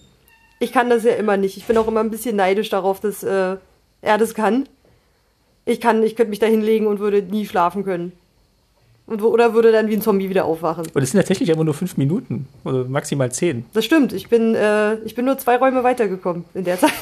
Ich 0.59 0.73
kann 0.73 0.91
das 0.91 1.05
ja 1.05 1.13
immer 1.13 1.37
nicht. 1.39 1.57
Ich 1.57 1.65
bin 1.65 1.77
auch 1.79 1.89
immer 1.89 2.01
ein 2.01 2.11
bisschen 2.11 2.37
neidisch 2.37 2.69
darauf, 2.69 3.01
dass 3.01 3.23
äh, 3.23 3.57
er 4.03 4.19
das 4.19 4.35
kann. 4.35 4.69
Ich 5.71 5.81
kann, 5.81 6.03
ich 6.03 6.17
könnte 6.17 6.31
mich 6.31 6.41
da 6.41 6.47
hinlegen 6.47 6.89
und 6.89 6.99
würde 6.99 7.23
nie 7.23 7.47
schlafen 7.47 7.85
können. 7.85 8.11
Und, 9.07 9.23
oder 9.23 9.55
würde 9.55 9.71
dann 9.71 9.87
wie 9.89 9.95
ein 9.95 10.03
Zombie 10.03 10.29
wieder 10.29 10.45
aufwachen. 10.45 10.85
Und 10.93 11.01
es 11.01 11.13
sind 11.13 11.21
tatsächlich 11.21 11.49
immer 11.49 11.63
nur 11.63 11.75
fünf 11.75 11.97
Minuten 11.97 12.49
oder 12.65 12.87
maximal 12.87 13.31
zehn. 13.31 13.65
Das 13.73 13.85
stimmt. 13.85 14.13
Ich 14.13 14.29
bin, 14.29 14.57
äh, 14.57 14.97
ich 15.05 15.15
bin 15.15 15.27
nur 15.27 15.39
zwei 15.39 15.59
Räume 15.59 15.85
weitergekommen 15.85 16.45
in 16.55 16.65
der 16.65 16.77
Zeit. 16.77 16.93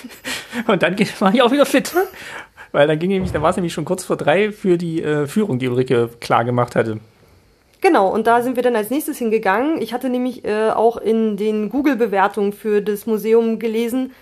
Und 0.66 0.82
dann 0.82 0.94
war 1.20 1.32
ich 1.32 1.40
auch 1.40 1.50
wieder 1.50 1.64
fit. 1.64 1.94
Weil 2.72 2.86
dann 2.86 2.98
ging 2.98 3.08
nämlich, 3.08 3.32
dann 3.32 3.40
war 3.40 3.48
es 3.48 3.56
nämlich 3.56 3.72
schon 3.72 3.86
kurz 3.86 4.04
vor 4.04 4.16
drei 4.16 4.52
für 4.52 4.76
die 4.76 5.02
äh, 5.02 5.26
Führung, 5.26 5.58
die 5.58 5.68
Ulrike 5.68 6.10
klar 6.20 6.44
gemacht 6.44 6.76
hatte. 6.76 6.98
Genau, 7.80 8.12
und 8.12 8.26
da 8.26 8.42
sind 8.42 8.56
wir 8.56 8.62
dann 8.62 8.76
als 8.76 8.90
nächstes 8.90 9.16
hingegangen. 9.16 9.80
Ich 9.80 9.94
hatte 9.94 10.10
nämlich 10.10 10.44
äh, 10.44 10.68
auch 10.70 10.98
in 10.98 11.38
den 11.38 11.70
Google-Bewertungen 11.70 12.52
für 12.52 12.82
das 12.82 13.06
Museum 13.06 13.58
gelesen, 13.58 14.12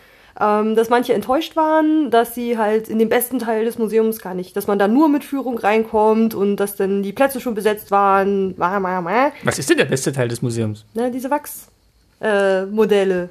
ähm, 0.41 0.75
dass 0.75 0.89
manche 0.89 1.13
enttäuscht 1.13 1.57
waren, 1.57 2.11
dass 2.11 2.35
sie 2.35 2.57
halt 2.57 2.89
in 2.89 2.99
den 2.99 3.09
besten 3.09 3.39
Teil 3.39 3.65
des 3.65 3.79
Museums 3.79 4.21
gar 4.21 4.35
nicht, 4.35 4.57
dass 4.57 4.67
man 4.67 4.79
da 4.79 4.89
nur 4.89 5.09
mit 5.09 5.25
Führung 5.25 5.59
reinkommt 5.59 6.35
und 6.35 6.57
dass 6.57 6.77
dann 6.77 7.03
die 7.03 7.13
Plätze 7.13 7.41
schon 7.41 7.55
besetzt 7.55 7.91
waren. 7.91 8.55
Was 8.59 9.59
ist 9.59 9.69
denn 9.71 9.79
der 9.79 9.85
beste 9.85 10.13
Teil 10.13 10.29
des 10.29 10.43
Museums? 10.43 10.87
Ne, 10.95 11.11
diese 11.11 11.31
Wachsmodelle. 11.31 13.25
Äh. 13.25 13.29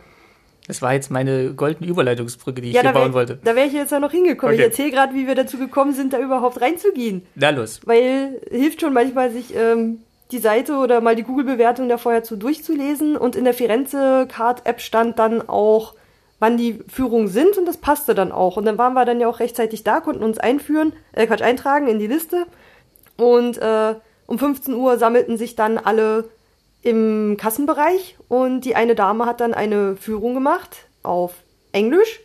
Das 0.68 0.84
war 0.84 0.94
jetzt 0.94 1.10
meine 1.10 1.56
goldene 1.56 1.90
Überleitungsbrücke, 1.90 2.62
die 2.62 2.70
ich 2.70 2.76
ja, 2.76 2.82
hier 2.84 2.92
bauen 2.92 3.06
wäre 3.06 3.14
wollte. 3.14 3.40
da 3.44 3.56
wär 3.56 3.66
ich 3.66 3.74
jetzt 3.74 3.92
ja 3.92 4.00
noch 4.00 4.12
hingekommen. 4.12 4.54
Okay. 4.54 4.62
Ich 4.62 4.70
erzähle 4.70 4.92
gerade, 4.92 5.16
wie 5.16 5.26
wir 5.26 5.34
dazu 5.34 5.58
gekommen 5.58 5.94
sind, 5.94 6.14
da 6.14 6.20
überhaupt 6.20 6.62
reinzugehen. 6.62 7.24
Na 7.34 7.50
los. 7.50 7.80
Weil 7.86 8.40
hilft 8.52 8.82
schon 8.82 8.94
manchmal, 8.94 9.32
sich 9.32 9.56
ähm, 9.56 10.04
die 10.32 10.38
Seite 10.38 10.76
oder 10.76 11.02
mal 11.02 11.16
die 11.16 11.24
Google-Bewertung 11.24 11.90
da 11.90 11.98
vorher 11.98 12.24
zu 12.24 12.36
durchzulesen. 12.36 13.18
Und 13.18 13.36
in 13.36 13.46
der 13.46 13.56
Firenze-Card-App 13.56 14.80
stand 14.80 15.18
dann 15.18 15.50
auch, 15.50 15.96
wann 16.40 16.58
die 16.58 16.80
Führungen 16.88 17.28
sind 17.28 17.58
und 17.58 17.66
das 17.66 17.78
passte 17.78 18.16
dann 18.16 18.32
auch. 18.32 18.58
Und 18.58 18.66
dann 18.66 18.78
waren 18.78 18.94
wir 18.94 19.06
dann 19.06 19.20
ja 19.20 19.28
auch 19.28 19.40
rechtzeitig 19.40 19.84
da, 19.84 20.00
konnten 20.00 20.24
uns 20.24 20.38
einführen, 20.38 20.94
äh, 21.14 21.28
Quatsch, 21.28 21.42
eintragen 21.42 21.88
in 21.88 22.00
die 22.00 22.08
Liste. 22.08 22.46
Und 23.18 23.58
äh, 23.58 23.96
um 24.26 24.40
15 24.40 24.74
Uhr 24.74 24.98
sammelten 24.98 25.38
sich 25.38 25.56
dann 25.56 25.78
alle 25.78 26.30
im 26.82 27.36
Kassenbereich 27.38 28.16
und 28.30 28.62
die 28.62 28.76
eine 28.76 28.96
Dame 28.96 29.26
hat 29.26 29.42
dann 29.42 29.54
eine 29.54 29.98
Führung 29.98 30.34
gemacht 30.34 30.86
auf 31.04 31.34
Englisch 31.74 32.22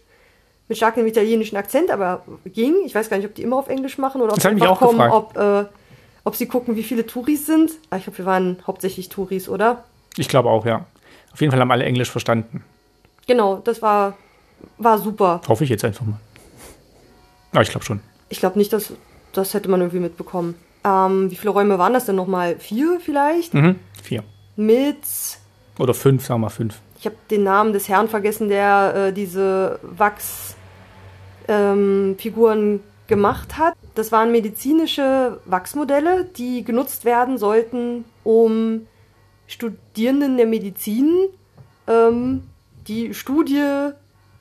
mit 0.69 0.77
starkem 0.77 1.07
italienischen 1.07 1.57
Akzent, 1.57 1.91
aber 1.91 2.23
ging. 2.47 2.77
Ich 2.87 2.95
weiß 2.95 3.11
gar 3.11 3.17
nicht, 3.17 3.27
ob 3.27 3.35
die 3.35 3.43
immer 3.43 3.57
auf 3.57 3.69
Englisch 3.69 3.99
machen 3.99 4.23
oder 4.23 4.33
ob 4.35 4.41
sie 4.41 4.49
einfach 4.49 4.79
gefragt. 4.79 5.13
ob, 5.13 5.37
äh, 5.37 5.65
ob 6.23 6.37
sie 6.37 6.47
gucken, 6.47 6.77
wie 6.77 6.85
viele 6.85 7.05
Touris 7.05 7.47
sind. 7.47 7.73
Ah, 7.91 7.97
Ich 7.97 8.05
glaube, 8.05 8.19
wir 8.19 8.27
waren 8.27 8.59
hauptsächlich 8.67 9.09
Touris, 9.09 9.49
oder? 9.49 9.85
Ich 10.17 10.29
glaube 10.29 10.49
auch, 10.51 10.65
ja. 10.65 10.87
Auf 11.33 11.41
jeden 11.41 11.51
Fall 11.51 11.61
haben 11.61 11.73
alle 11.73 11.85
Englisch 11.85 12.11
verstanden. 12.11 12.65
Genau, 13.27 13.57
das 13.57 13.81
war, 13.83 14.17
war 14.79 14.99
super. 14.99 15.41
Hoffe 15.49 15.65
ich 15.65 15.71
jetzt 15.71 15.85
einfach 15.85 16.05
mal. 16.05 16.21
Aber 17.53 17.63
ich 17.63 17.71
glaube 17.71 17.85
schon. 17.85 18.01
Ich 18.29 18.39
glaube 18.41 18.59
nicht, 18.59 18.73
dass 18.73 18.93
das 19.33 19.55
hätte 19.55 19.69
man 19.69 19.81
irgendwie 19.81 20.01
mitbekommen. 20.01 20.55
Ähm, 20.85 21.31
wie 21.31 21.37
viele 21.37 21.51
Räume 21.51 21.79
waren 21.79 21.93
das 21.93 22.07
denn 22.07 22.17
nochmal? 22.17 22.59
Vier 22.59 23.01
vielleicht? 23.01 23.55
Mhm. 23.55 23.77
Vier. 24.03 24.23
Mit 24.57 24.99
Oder 25.79 25.95
fünf, 25.95 26.25
sagen 26.25 26.41
wir 26.41 26.47
mal 26.47 26.51
fünf. 26.51 26.81
ich 26.99 27.07
habe 27.07 27.17
den 27.31 27.43
Namen 27.43 27.73
des 27.73 27.89
Herrn 27.89 28.09
vergessen, 28.09 28.49
der 28.49 28.95
äh, 29.09 29.13
diese 29.13 29.79
Wachsfiguren 31.47 32.81
gemacht 33.07 33.59
hat. 33.59 33.75
Das 33.95 34.13
waren 34.13 34.33
medizinische 34.33 35.41
Wachsmodelle, 35.45 36.25
die 36.37 36.65
genutzt 36.65 37.05
werden 37.05 37.39
sollten, 37.39 38.05
um 38.23 38.87
Studierenden 39.47 40.37
der 40.37 40.47
Medizin 40.47 41.29
ähm, 41.87 42.45
die 42.87 43.15
Studie 43.15 43.91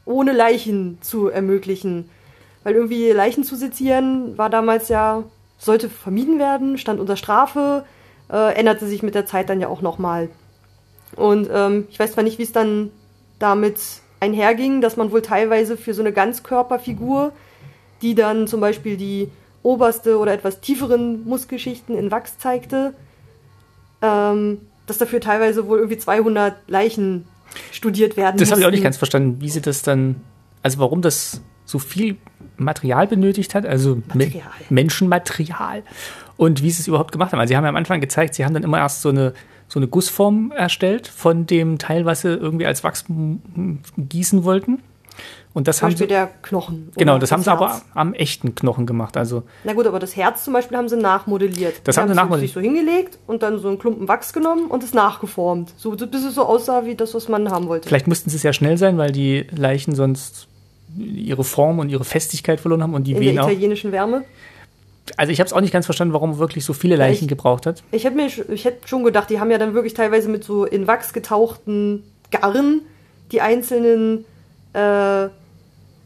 ohne 0.05 0.33
Leichen 0.33 0.97
zu 1.01 1.27
ermöglichen. 1.27 2.09
Weil 2.63 2.75
irgendwie 2.75 3.11
Leichen 3.11 3.43
zu 3.43 3.55
sezieren 3.55 4.37
war 4.37 4.49
damals 4.49 4.89
ja, 4.89 5.23
sollte 5.57 5.89
vermieden 5.89 6.39
werden, 6.39 6.77
stand 6.77 6.99
unter 6.99 7.15
Strafe, 7.15 7.85
äh, 8.31 8.55
änderte 8.55 8.87
sich 8.87 9.03
mit 9.03 9.15
der 9.15 9.25
Zeit 9.25 9.49
dann 9.49 9.61
ja 9.61 9.67
auch 9.67 9.81
nochmal. 9.81 10.29
Und 11.15 11.49
ähm, 11.51 11.87
ich 11.89 11.99
weiß 11.99 12.13
zwar 12.13 12.23
nicht, 12.23 12.39
wie 12.39 12.43
es 12.43 12.51
dann 12.51 12.91
damit 13.39 13.79
einherging, 14.19 14.81
dass 14.81 14.97
man 14.97 15.11
wohl 15.11 15.21
teilweise 15.21 15.77
für 15.77 15.93
so 15.93 16.01
eine 16.01 16.13
Ganzkörperfigur, 16.13 17.33
die 18.01 18.15
dann 18.15 18.47
zum 18.47 18.61
Beispiel 18.61 18.97
die 18.97 19.29
oberste 19.61 20.17
oder 20.17 20.33
etwas 20.33 20.61
tieferen 20.61 21.25
Muskelschichten 21.25 21.97
in 21.97 22.11
Wachs 22.11 22.37
zeigte, 22.37 22.93
ähm, 24.01 24.61
dass 24.87 24.97
dafür 24.97 25.21
teilweise 25.21 25.67
wohl 25.67 25.79
irgendwie 25.79 25.97
200 25.97 26.55
Leichen 26.67 27.27
studiert 27.71 28.17
werden 28.17 28.37
Das 28.37 28.51
habe 28.51 28.61
ich 28.61 28.67
auch 28.67 28.71
nicht 28.71 28.83
ganz 28.83 28.97
verstanden, 28.97 29.41
wie 29.41 29.49
sie 29.49 29.61
das 29.61 29.81
dann, 29.81 30.15
also 30.61 30.79
warum 30.79 31.01
das 31.01 31.41
so 31.65 31.79
viel 31.79 32.17
Material 32.57 33.07
benötigt 33.07 33.55
hat, 33.55 33.65
also 33.65 33.95
Me 33.95 34.25
Material. 34.25 34.51
Menschenmaterial 34.69 35.83
und 36.37 36.61
wie 36.61 36.71
sie 36.71 36.81
es 36.81 36.87
überhaupt 36.87 37.11
gemacht 37.11 37.31
haben. 37.31 37.39
Also 37.39 37.51
sie 37.51 37.57
haben 37.57 37.63
ja 37.63 37.69
am 37.69 37.75
Anfang 37.75 38.01
gezeigt, 38.01 38.35
sie 38.35 38.45
haben 38.45 38.53
dann 38.53 38.63
immer 38.63 38.79
erst 38.79 39.01
so 39.01 39.09
eine, 39.09 39.33
so 39.67 39.79
eine 39.79 39.87
Gussform 39.87 40.51
erstellt 40.55 41.07
von 41.07 41.45
dem 41.45 41.77
Teil, 41.77 42.05
was 42.05 42.21
sie 42.21 42.29
irgendwie 42.29 42.65
als 42.65 42.83
Wachs 42.83 43.05
gießen 43.97 44.43
wollten. 44.43 44.79
Und 45.55 45.67
das 45.67 45.77
Zum 45.77 45.85
haben 45.85 45.91
Beispiel 45.93 46.07
sie, 46.07 46.13
der 46.13 46.29
Knochen. 46.41 46.91
genau, 46.97 47.19
das 47.19 47.31
haben 47.31 47.43
sie 47.43 47.51
aber 47.51 47.69
Herz. 47.69 47.85
am 47.93 48.13
echten 48.15 48.55
Knochen 48.55 48.87
gemacht. 48.87 49.15
Also 49.17 49.43
Na 49.63 49.73
gut, 49.73 49.85
aber 49.85 49.99
das 49.99 50.15
Herz 50.15 50.43
zum 50.43 50.53
Beispiel 50.53 50.75
haben 50.77 50.89
sie 50.89 50.97
nachmodelliert. 50.97 51.81
Das 51.83 51.93
Die 51.95 52.01
haben 52.01 52.07
sie 52.09 52.15
nachmodelliert. 52.15 52.49
sich 52.49 52.53
so 52.55 52.59
hingelegt 52.59 53.19
und 53.27 53.43
dann 53.43 53.59
so 53.59 53.67
einen 53.67 53.77
Klumpen 53.77 54.07
Wachs 54.07 54.33
genommen 54.33 54.65
und 54.67 54.81
es 54.83 54.95
nachgeformt. 54.95 55.71
So, 55.77 55.91
bis 55.91 56.23
es 56.23 56.33
so 56.35 56.43
aussah 56.45 56.85
wie 56.85 56.95
das, 56.95 57.13
was 57.13 57.29
man 57.29 57.51
haben 57.51 57.67
wollte. 57.67 57.87
vielleicht 57.87 58.07
mussten 58.07 58.31
sie 58.31 58.37
sehr 58.39 58.53
schnell 58.53 58.77
sein, 58.77 58.97
weil 58.97 59.11
die 59.11 59.45
Leichen 59.55 59.93
sonst 59.93 60.47
ihre 60.97 61.43
Form 61.43 61.77
und 61.79 61.89
ihre 61.89 62.03
Festigkeit 62.03 62.59
verloren 62.59 62.81
haben 62.81 62.93
und 62.95 63.05
die 63.05 63.11
In 63.11 63.19
der 63.21 63.27
Venen 63.29 63.39
auch. 63.39 63.47
italienischen 63.49 63.91
Wärme. 63.91 64.23
Also 65.17 65.31
ich 65.31 65.39
habe 65.39 65.47
es 65.47 65.53
auch 65.53 65.61
nicht 65.61 65.73
ganz 65.73 65.85
verstanden, 65.85 66.13
warum 66.13 66.39
wirklich 66.39 66.65
so 66.65 66.73
viele 66.73 66.95
Leichen 66.95 67.25
ich- 67.25 67.29
gebraucht 67.29 67.65
hat. 67.67 67.83
Ich 67.91 68.05
hätte 68.05 68.15
mir, 68.15 68.27
sch- 68.29 68.49
ich 68.49 68.65
hätte 68.65 68.87
schon 68.87 69.03
gedacht, 69.03 69.29
die 69.29 69.39
haben 69.39 69.51
ja 69.51 69.57
dann 69.59 69.73
wirklich 69.75 69.93
teilweise 69.93 70.29
mit 70.29 70.43
so 70.43 70.65
in 70.65 70.87
Wachs 70.87 71.13
getauchten 71.13 72.03
Garn 72.31 72.81
die 73.31 73.41
einzelnen 73.41 74.25
äh, 74.73 75.27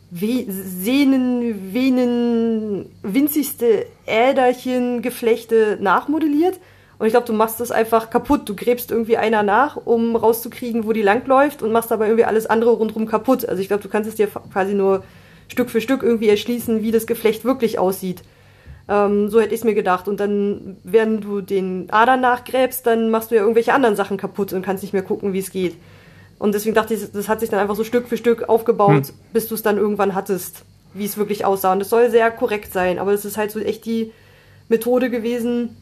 We 0.09 0.45
Sehnen, 0.47 1.73
Venen, 1.73 2.85
winzigste 3.03 3.85
Äderchen, 4.05 5.01
Geflechte 5.01 5.77
nachmodelliert. 5.81 6.59
Und 6.97 7.05
ich 7.05 7.13
glaube, 7.13 7.27
du 7.27 7.34
machst 7.34 7.59
das 7.59 7.71
einfach 7.71 8.09
kaputt. 8.09 8.47
Du 8.49 8.55
gräbst 8.55 8.89
irgendwie 8.89 9.17
einer 9.17 9.43
nach, 9.43 9.75
um 9.75 10.15
rauszukriegen, 10.15 10.85
wo 10.85 10.93
die 10.93 11.01
langläuft 11.01 11.61
und 11.61 11.71
machst 11.71 11.91
dabei 11.91 12.07
irgendwie 12.07 12.25
alles 12.25 12.47
andere 12.47 12.71
rundherum 12.71 13.05
kaputt. 13.05 13.47
Also 13.47 13.61
ich 13.61 13.67
glaube, 13.67 13.84
du 13.84 13.89
kannst 13.89 14.09
es 14.09 14.15
dir 14.15 14.27
quasi 14.27 14.73
nur 14.73 15.03
Stück 15.47 15.69
für 15.69 15.81
Stück 15.81 16.03
irgendwie 16.03 16.29
erschließen, 16.29 16.81
wie 16.81 16.91
das 16.91 17.05
Geflecht 17.05 17.43
wirklich 17.45 17.77
aussieht. 17.77 18.23
Ähm, 18.89 19.29
so 19.29 19.39
hätte 19.39 19.53
ich 19.53 19.61
es 19.61 19.65
mir 19.65 19.75
gedacht. 19.75 20.07
Und 20.07 20.19
dann, 20.19 20.77
während 20.84 21.23
du 21.23 21.41
den 21.41 21.89
Adern 21.91 22.21
nachgräbst, 22.21 22.85
dann 22.88 23.11
machst 23.11 23.29
du 23.29 23.35
ja 23.35 23.41
irgendwelche 23.41 23.73
anderen 23.73 23.95
Sachen 23.95 24.17
kaputt 24.17 24.53
und 24.53 24.63
kannst 24.63 24.84
nicht 24.84 24.93
mehr 24.93 25.03
gucken, 25.03 25.34
wie 25.34 25.39
es 25.39 25.51
geht. 25.51 25.75
Und 26.39 26.53
deswegen 26.53 26.76
dachte 26.76 26.93
ich, 26.93 27.11
das 27.11 27.30
hat 27.30 27.39
sich 27.39 27.49
dann 27.49 27.59
einfach 27.59 27.76
so 27.76 27.84
Stück 27.84 28.07
für 28.07 28.18
Stück 28.18 28.47
aufgebaut, 28.47 29.14
bis 29.34 29.47
du 29.47 29.55
es 29.55 29.64
dann 29.64 29.77
irgendwann 29.77 30.14
hattest, 30.14 30.64
wie 30.93 31.05
es 31.05 31.18
wirklich 31.18 31.45
aussah. 31.45 31.73
Und 31.73 31.81
es 31.81 31.89
soll 31.89 32.11
sehr 32.11 32.30
korrekt 32.31 32.72
sein, 32.72 32.99
aber 32.99 33.14
es 33.14 33.26
ist 33.26 33.38
halt 33.38 33.51
so 33.51 33.59
echt 33.59 33.85
die 33.85 34.11
Methode 34.69 35.09
gewesen, 35.09 35.76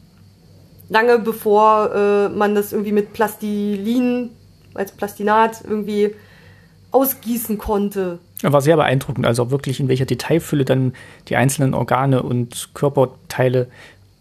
lange 0.88 1.18
bevor 1.18 1.94
äh, 1.94 2.28
man 2.30 2.54
das 2.54 2.72
irgendwie 2.72 2.92
mit 2.92 3.12
Plastilin 3.12 4.30
als 4.74 4.92
Plastinat 4.92 5.62
irgendwie 5.64 6.14
ausgießen 6.90 7.58
konnte. 7.58 8.18
War 8.42 8.60
sehr 8.60 8.76
beeindruckend, 8.76 9.26
also 9.26 9.50
wirklich 9.50 9.80
in 9.80 9.88
welcher 9.88 10.06
Detailfülle 10.06 10.64
dann 10.64 10.92
die 11.28 11.36
einzelnen 11.36 11.74
Organe 11.74 12.22
und 12.22 12.70
Körperteile 12.74 13.68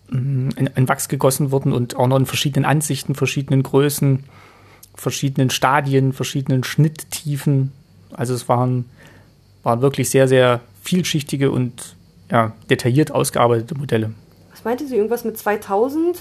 mm, 0.10 0.49
in, 0.57 0.70
in 0.76 0.90
Wachs 0.90 1.07
gegossen 1.07 1.52
wurden 1.52 1.72
und 1.72 1.95
auch 1.95 2.07
noch 2.07 2.18
in 2.18 2.26
verschiedenen 2.26 2.66
Ansichten, 2.66 3.16
verschiedenen 3.16 3.64
Größen, 3.64 4.24
verschiedenen 4.95 5.49
Stadien, 5.49 6.13
verschiedenen 6.13 6.63
Schnitttiefen. 6.63 7.72
Also 8.13 8.34
es 8.34 8.47
waren, 8.47 8.85
waren 9.63 9.81
wirklich 9.81 10.09
sehr, 10.09 10.27
sehr 10.27 10.61
vielschichtige 10.84 11.51
und 11.51 11.95
ja, 12.31 12.53
detailliert 12.69 13.11
ausgearbeitete 13.11 13.76
Modelle. 13.76 14.11
Was 14.51 14.63
meinte 14.63 14.88
sie? 14.88 14.95
Irgendwas 14.95 15.23
mit 15.26 15.38
2000? 15.38 16.19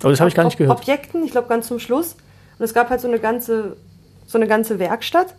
Aber 0.00 0.10
das 0.10 0.20
habe 0.20 0.28
ich 0.28 0.34
gar 0.34 0.44
nicht 0.44 0.58
gehört. 0.58 0.78
Objekten, 0.78 1.24
ich 1.24 1.30
glaube 1.30 1.48
ganz 1.48 1.68
zum 1.68 1.78
Schluss. 1.78 2.16
Und 2.58 2.64
es 2.64 2.74
gab 2.74 2.90
halt 2.90 3.00
so 3.00 3.08
eine 3.08 3.18
ganze, 3.18 3.76
so 4.26 4.38
eine 4.38 4.46
ganze 4.46 4.78
Werkstatt, 4.78 5.34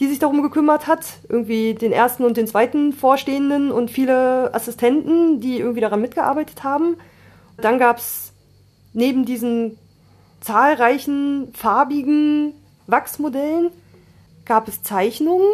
die 0.00 0.08
sich 0.08 0.18
darum 0.18 0.42
gekümmert 0.42 0.86
hat. 0.86 1.04
Irgendwie 1.28 1.74
den 1.74 1.92
ersten 1.92 2.24
und 2.24 2.36
den 2.36 2.46
zweiten 2.46 2.92
Vorstehenden 2.92 3.70
und 3.70 3.90
viele 3.90 4.52
Assistenten, 4.54 5.40
die 5.40 5.58
irgendwie 5.58 5.80
daran 5.80 6.00
mitgearbeitet 6.00 6.64
haben. 6.64 6.96
Dann 7.58 7.78
gab 7.78 7.98
es 7.98 8.32
neben 8.92 9.24
diesen 9.24 9.78
zahlreichen 10.42 11.52
farbigen 11.54 12.52
Wachsmodellen 12.86 13.70
gab 14.44 14.68
es 14.68 14.82
Zeichnungen, 14.82 15.48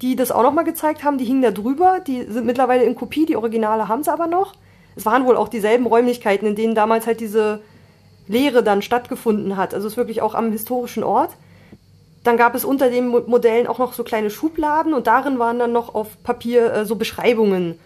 die 0.00 0.16
das 0.16 0.30
auch 0.30 0.42
nochmal 0.42 0.64
gezeigt 0.64 1.02
haben. 1.02 1.18
Die 1.18 1.24
hingen 1.24 1.42
da 1.42 1.50
drüber. 1.50 2.00
Die 2.06 2.22
sind 2.24 2.46
mittlerweile 2.46 2.84
in 2.84 2.94
Kopie. 2.94 3.26
Die 3.26 3.36
Originale 3.36 3.88
haben 3.88 4.02
sie 4.02 4.12
aber 4.12 4.26
noch. 4.26 4.54
Es 4.94 5.06
waren 5.06 5.26
wohl 5.26 5.36
auch 5.36 5.48
dieselben 5.48 5.86
Räumlichkeiten, 5.86 6.46
in 6.46 6.54
denen 6.54 6.74
damals 6.74 7.06
halt 7.06 7.20
diese 7.20 7.62
Lehre 8.28 8.62
dann 8.62 8.82
stattgefunden 8.82 9.56
hat. 9.56 9.74
Also 9.74 9.86
es 9.86 9.94
ist 9.94 9.96
wirklich 9.96 10.20
auch 10.22 10.34
am 10.34 10.52
historischen 10.52 11.02
Ort. 11.02 11.30
Dann 12.22 12.36
gab 12.36 12.54
es 12.54 12.64
unter 12.64 12.90
den 12.90 13.08
Mo- 13.08 13.24
Modellen 13.26 13.66
auch 13.66 13.78
noch 13.78 13.94
so 13.94 14.04
kleine 14.04 14.30
Schubladen 14.30 14.94
und 14.94 15.06
darin 15.06 15.38
waren 15.38 15.58
dann 15.58 15.72
noch 15.72 15.94
auf 15.94 16.22
Papier 16.22 16.72
äh, 16.72 16.84
so 16.84 16.94
Beschreibungen. 16.96 17.80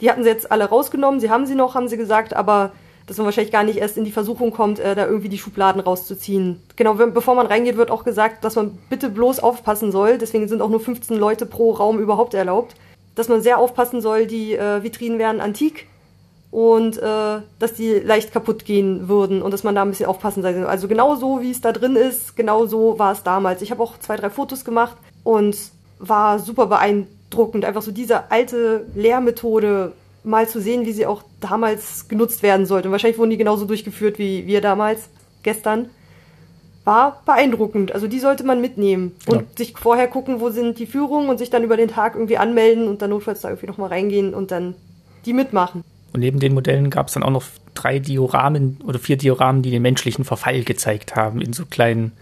Die 0.00 0.10
hatten 0.10 0.22
sie 0.22 0.30
jetzt 0.30 0.50
alle 0.50 0.64
rausgenommen. 0.64 1.20
Sie 1.20 1.30
haben 1.30 1.46
sie 1.46 1.54
noch, 1.54 1.74
haben 1.74 1.88
sie 1.88 1.96
gesagt, 1.96 2.34
aber 2.34 2.72
dass 3.06 3.16
man 3.18 3.26
wahrscheinlich 3.26 3.52
gar 3.52 3.64
nicht 3.64 3.78
erst 3.78 3.96
in 3.96 4.04
die 4.04 4.12
Versuchung 4.12 4.52
kommt, 4.52 4.78
äh, 4.78 4.94
da 4.94 5.06
irgendwie 5.06 5.28
die 5.28 5.38
Schubladen 5.38 5.80
rauszuziehen. 5.80 6.62
Genau, 6.76 6.94
bevor 6.94 7.34
man 7.34 7.46
reingeht, 7.46 7.76
wird 7.76 7.90
auch 7.90 8.04
gesagt, 8.04 8.44
dass 8.44 8.56
man 8.56 8.78
bitte 8.88 9.08
bloß 9.08 9.40
aufpassen 9.40 9.92
soll. 9.92 10.18
Deswegen 10.18 10.48
sind 10.48 10.62
auch 10.62 10.70
nur 10.70 10.80
15 10.80 11.16
Leute 11.16 11.46
pro 11.46 11.72
Raum 11.72 11.98
überhaupt 11.98 12.34
erlaubt. 12.34 12.74
Dass 13.14 13.28
man 13.28 13.42
sehr 13.42 13.58
aufpassen 13.58 14.00
soll, 14.00 14.26
die 14.26 14.54
äh, 14.54 14.82
Vitrinen 14.82 15.18
wären 15.18 15.40
antik 15.40 15.86
und 16.52 16.98
äh, 16.98 17.40
dass 17.58 17.74
die 17.74 17.94
leicht 17.94 18.32
kaputt 18.32 18.66
gehen 18.66 19.08
würden 19.08 19.42
und 19.42 19.52
dass 19.52 19.64
man 19.64 19.74
da 19.74 19.82
ein 19.82 19.88
bisschen 19.88 20.06
aufpassen 20.06 20.42
soll. 20.42 20.66
Also 20.66 20.86
genau 20.86 21.16
so, 21.16 21.40
wie 21.40 21.50
es 21.50 21.62
da 21.62 21.72
drin 21.72 21.96
ist, 21.96 22.36
genau 22.36 22.66
so 22.66 22.98
war 22.98 23.12
es 23.12 23.22
damals. 23.22 23.62
Ich 23.62 23.70
habe 23.70 23.82
auch 23.82 23.98
zwei, 23.98 24.16
drei 24.16 24.28
Fotos 24.28 24.64
gemacht 24.64 24.96
und 25.24 25.56
war 25.98 26.38
super 26.38 26.66
beeindruckend, 26.66 27.64
einfach 27.64 27.80
so 27.80 27.90
diese 27.90 28.30
alte 28.30 28.86
Lehrmethode 28.94 29.92
mal 30.24 30.48
zu 30.48 30.60
sehen, 30.60 30.86
wie 30.86 30.92
sie 30.92 31.06
auch 31.06 31.22
damals 31.40 32.08
genutzt 32.08 32.42
werden 32.42 32.66
sollte. 32.66 32.88
Und 32.88 32.92
wahrscheinlich 32.92 33.18
wurden 33.18 33.30
die 33.30 33.36
genauso 33.36 33.64
durchgeführt 33.64 34.18
wie 34.18 34.46
wir 34.46 34.60
damals, 34.60 35.08
gestern. 35.42 35.90
War 36.84 37.22
beeindruckend. 37.24 37.92
Also 37.92 38.08
die 38.08 38.18
sollte 38.18 38.42
man 38.42 38.60
mitnehmen 38.60 39.12
und 39.26 39.36
Ja. 39.36 39.42
sich 39.56 39.74
vorher 39.78 40.08
gucken, 40.08 40.40
wo 40.40 40.50
sind 40.50 40.80
die 40.80 40.86
Führungen 40.86 41.28
und 41.28 41.38
sich 41.38 41.48
dann 41.48 41.62
über 41.62 41.76
den 41.76 41.88
Tag 41.88 42.14
irgendwie 42.16 42.38
anmelden 42.38 42.88
und 42.88 43.02
dann 43.02 43.10
notfalls 43.10 43.40
da 43.42 43.50
irgendwie 43.50 43.68
nochmal 43.68 43.88
reingehen 43.90 44.34
und 44.34 44.50
dann 44.50 44.74
die 45.24 45.32
mitmachen. 45.32 45.84
Und 46.12 46.20
neben 46.20 46.40
den 46.40 46.54
Modellen 46.54 46.90
gab 46.90 47.06
es 47.06 47.14
dann 47.14 47.22
auch 47.22 47.30
noch 47.30 47.44
drei 47.74 48.00
Dioramen 48.00 48.78
oder 48.84 48.98
vier 48.98 49.16
Dioramen, 49.16 49.62
die 49.62 49.70
den 49.70 49.82
menschlichen 49.82 50.24
Verfall 50.24 50.62
gezeigt 50.64 51.14
haben 51.14 51.40
in 51.40 51.52
so 51.52 51.64
kleinen, 51.66 52.12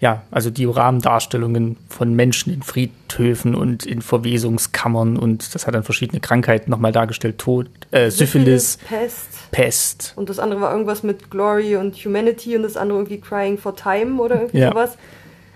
ja, 0.00 0.22
also 0.30 0.50
Dioramendarstellungen 0.50 1.76
von 1.88 2.14
Menschen 2.14 2.52
in 2.52 2.62
Friedhöfen 2.62 3.54
und 3.54 3.84
in 3.84 4.00
Verwesungskammern 4.02 5.16
und 5.18 5.54
das 5.54 5.66
hat 5.66 5.74
dann 5.74 5.82
verschiedene 5.84 6.20
Krankheiten 6.20 6.70
nochmal 6.70 6.92
dargestellt. 6.92 7.38
Tod, 7.38 7.68
äh, 7.90 8.10
Syphilis, 8.10 8.78
Pest. 8.88 9.28
Pest. 9.50 10.12
Und 10.16 10.28
das 10.30 10.38
andere 10.38 10.60
war 10.60 10.72
irgendwas 10.72 11.02
mit 11.02 11.30
Glory 11.30 11.76
und 11.76 11.94
Humanity 11.96 12.56
und 12.56 12.62
das 12.62 12.76
andere 12.76 12.98
irgendwie 12.98 13.20
Crying 13.20 13.58
for 13.58 13.76
Time 13.76 14.20
oder 14.20 14.36
irgendwie 14.36 14.58
Ja. 14.58 14.70
sowas. 14.70 14.96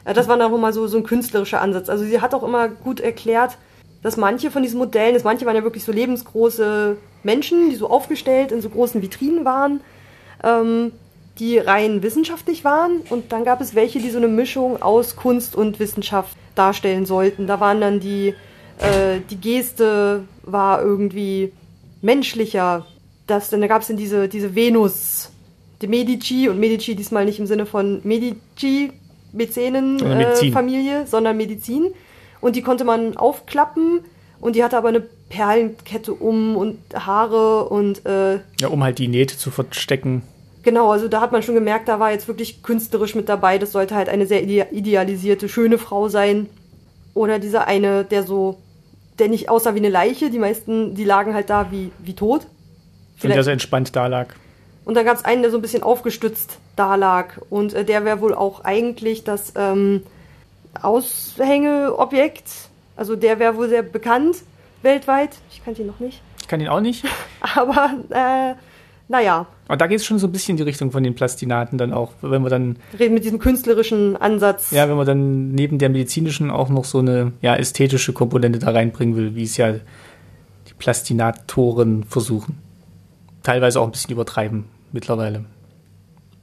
Äh, 0.05 0.12
Das 0.15 0.29
war 0.29 0.37
dann 0.37 0.51
nochmal 0.51 0.73
so, 0.75 0.87
so 0.87 0.99
ein 0.99 1.05
künstlerischer 1.05 1.61
Ansatz. 1.62 1.89
Also 1.89 2.05
sie 2.05 2.21
hat 2.21 2.35
auch 2.35 2.43
immer 2.43 2.69
gut 2.69 3.01
erklärt, 3.01 3.57
dass 4.03 4.19
manche 4.19 4.51
von 4.51 4.62
diesen 4.62 4.77
Modellen, 4.79 5.15
dass 5.15 5.25
manche 5.25 5.47
waren 5.47 5.57
ja 5.57 5.62
wirklich 5.65 5.85
so 5.85 5.93
lebensgroße 5.93 6.99
Menschen, 7.23 7.71
die 7.71 7.77
so 7.77 7.89
aufgestellt 7.89 8.53
in 8.53 8.61
so 8.61 8.69
großen 8.69 9.01
Vitrinen 9.01 9.47
waren, 9.47 9.81
ähm, 10.43 10.93
die 11.39 11.59
rein 11.59 12.02
wissenschaftlich 12.02 12.65
waren. 12.65 13.01
Und 13.11 13.32
dann 13.32 13.44
gab 13.44 13.61
es 13.61 13.74
welche, 13.74 13.98
die 13.98 14.11
so 14.11 14.19
eine 14.19 14.28
Mischung 14.28 14.81
aus 14.82 15.16
Kunst 15.16 15.56
und 15.56 15.81
Wissenschaft 15.81 16.36
darstellen 16.55 17.06
sollten. 17.06 17.47
Da 17.47 17.61
waren 17.61 17.81
dann 17.81 18.01
die, 18.01 18.35
äh, 18.78 19.20
die 19.31 19.36
Geste 19.36 20.24
war 20.43 20.82
irgendwie 20.82 21.52
menschlicher. 22.02 22.86
Das, 23.27 23.51
dann 23.51 23.66
gab 23.66 23.82
es 23.82 23.89
dann 23.89 23.97
diese, 23.97 24.28
diese 24.28 24.55
Venus, 24.55 25.31
die 25.82 25.89
Medici 25.89 26.48
und 26.48 26.61
Medici 26.61 26.94
diesmal 26.94 27.24
nicht 27.24 27.39
im 27.39 27.47
Sinne 27.47 27.66
von 27.66 28.01
Medici, 28.05 28.93
Mäzenen 29.32 29.98
Sondern 29.98 30.20
äh, 30.20 31.06
sondern 31.06 31.36
Medizin. 31.36 31.93
Und 32.40 32.56
die 32.56 32.62
konnte 32.62 32.85
man 32.85 33.16
aufklappen 33.16 34.01
und 34.40 34.55
die 34.55 34.62
hatte 34.62 34.77
aber 34.77 34.89
eine 34.89 35.01
Perlenkette 35.01 36.12
um 36.12 36.56
und 36.56 36.78
Haare 36.94 37.69
und 37.69 38.05
äh, 38.06 38.40
Ja, 38.61 38.69
um 38.69 38.85
halt 38.85 38.98
die 38.98 39.09
Nähte 39.09 39.36
zu 39.36 39.51
verstecken. 39.51 40.23
Genau, 40.65 40.91
also 40.91 41.09
da 41.09 41.20
hat 41.20 41.31
man 41.31 41.43
schon 41.43 41.55
gemerkt, 41.55 41.89
da 41.89 42.01
war 42.01 42.11
jetzt 42.11 42.27
wirklich 42.27 42.62
künstlerisch 42.62 43.15
mit 43.15 43.28
dabei. 43.28 43.59
Das 43.59 43.73
sollte 43.73 43.95
halt 43.95 44.09
eine 44.09 44.27
sehr 44.27 44.43
ide 44.43 44.69
idealisierte, 44.73 45.49
schöne 45.49 45.77
Frau 45.78 46.09
sein. 46.09 46.49
Oder 47.12 47.39
dieser 47.39 47.66
eine, 47.69 48.03
der 48.05 48.23
so, 48.23 48.59
der 49.19 49.28
nicht 49.28 49.51
aussah 49.51 49.74
wie 49.74 49.78
eine 49.78 49.91
Leiche. 49.91 50.31
Die 50.31 50.39
meisten, 50.39 50.95
die 50.95 51.05
lagen 51.05 51.35
halt 51.35 51.51
da 51.51 51.70
wie, 51.70 51.93
wie 51.99 52.15
tot. 52.15 52.43
Und 52.45 52.49
Vielleicht- 53.16 53.36
der 53.36 53.45
so 53.45 53.51
entspannt 53.51 53.95
da 53.95 54.07
lag. 54.07 54.28
Und 54.86 54.95
dann 54.95 55.05
gab 55.05 55.16
es 55.16 55.24
einen, 55.24 55.43
der 55.43 55.51
so 55.51 55.59
ein 55.59 55.62
bisschen 55.62 55.82
aufgestützt 55.82 56.59
da 56.77 56.95
lag. 56.97 57.35
Und 57.51 57.74
äh, 57.74 57.85
der 57.85 58.05
wäre 58.05 58.20
wohl 58.20 58.35
auch 58.35 58.65
eigentlich 58.65 59.23
das 59.24 59.53
ähm, 59.57 60.03
Aushängeobjekt. 60.82 62.45
Also 62.97 63.16
der 63.16 63.39
wäre 63.39 63.57
wohl 63.57 63.69
sehr 63.69 63.82
bekannt 63.82 64.39
weltweit. 64.82 65.31
Ich 65.51 65.65
kannte 65.65 65.82
ihn 65.82 65.86
noch 65.89 66.01
nicht. 66.01 66.20
Ich 66.41 66.49
kann 66.49 66.61
ihn 66.61 66.69
auch 66.69 66.81
nicht. 66.81 67.05
Aber 67.55 67.91
äh, 68.11 68.55
naja, 69.09 69.47
Aber 69.66 69.77
da 69.78 69.86
geht 69.86 69.99
es 69.99 70.05
schon 70.05 70.19
so 70.19 70.27
ein 70.27 70.32
bisschen 70.32 70.53
in 70.53 70.57
die 70.59 70.62
Richtung 70.65 70.91
von 70.91 71.03
den 71.03 71.15
Plastinaten 71.15 71.78
dann 71.78 71.93
auch, 71.93 72.12
wenn 72.20 72.43
wir 72.43 72.51
dann 72.51 72.77
reden 72.99 73.15
mit 73.15 73.24
diesem 73.24 73.39
künstlerischen 73.39 74.16
Ansatz. 74.16 74.70
Ja, 74.73 74.89
wenn 74.89 74.97
man 74.97 75.07
dann 75.07 75.53
neben 75.53 75.78
der 75.78 75.89
medizinischen 75.89 76.51
auch 76.51 76.69
noch 76.69 76.85
so 76.85 76.99
eine 76.99 77.32
ja, 77.41 77.57
ästhetische 77.57 78.12
Komponente 78.12 78.59
da 78.59 78.70
reinbringen 78.70 79.16
will, 79.16 79.35
wie 79.35 79.45
es 79.45 79.57
ja 79.57 79.73
die 79.73 80.74
Plastinatoren 80.78 82.05
versuchen. 82.05 82.59
Teilweise 83.43 83.81
auch 83.81 83.86
ein 83.86 83.93
bisschen 83.93 84.12
übertreiben 84.12 84.66
mittlerweile. 84.93 85.45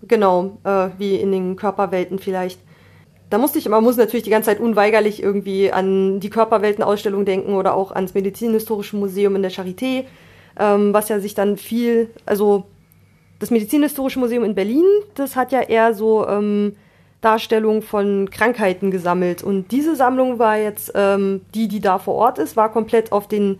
Genau, 0.07 0.57
äh, 0.63 0.89
wie 0.97 1.15
in 1.15 1.31
den 1.31 1.55
Körperwelten 1.55 2.17
vielleicht. 2.17 2.59
da 3.29 3.37
musste 3.37 3.59
ich 3.59 3.67
immer, 3.67 3.81
muss 3.81 3.97
natürlich 3.97 4.23
die 4.23 4.31
ganze 4.31 4.49
Zeit 4.49 4.59
unweigerlich 4.59 5.21
irgendwie 5.21 5.71
an 5.71 6.19
die 6.19 6.31
Körperweltenausstellung 6.31 7.23
denken 7.23 7.53
oder 7.53 7.75
auch 7.75 7.91
ans 7.91 8.15
Medizinhistorische 8.15 8.97
Museum 8.97 9.35
in 9.35 9.43
der 9.43 9.51
Charité, 9.51 10.05
ähm, 10.59 10.91
was 10.93 11.07
ja 11.07 11.19
sich 11.19 11.35
dann 11.35 11.55
viel, 11.55 12.09
also 12.25 12.65
das 13.41 13.49
Medizinhistorische 13.49 14.19
Museum 14.19 14.43
in 14.43 14.53
Berlin, 14.53 14.85
das 15.15 15.35
hat 15.35 15.51
ja 15.51 15.61
eher 15.61 15.95
so 15.95 16.27
ähm, 16.27 16.75
Darstellungen 17.21 17.81
von 17.81 18.29
Krankheiten 18.29 18.91
gesammelt. 18.91 19.41
Und 19.43 19.71
diese 19.71 19.95
Sammlung 19.95 20.37
war 20.37 20.57
jetzt, 20.57 20.91
ähm, 20.93 21.41
die, 21.55 21.67
die 21.67 21.79
da 21.79 21.97
vor 21.97 22.13
Ort 22.13 22.37
ist, 22.37 22.55
war 22.55 22.71
komplett 22.71 23.11
auf 23.11 23.27
den 23.27 23.59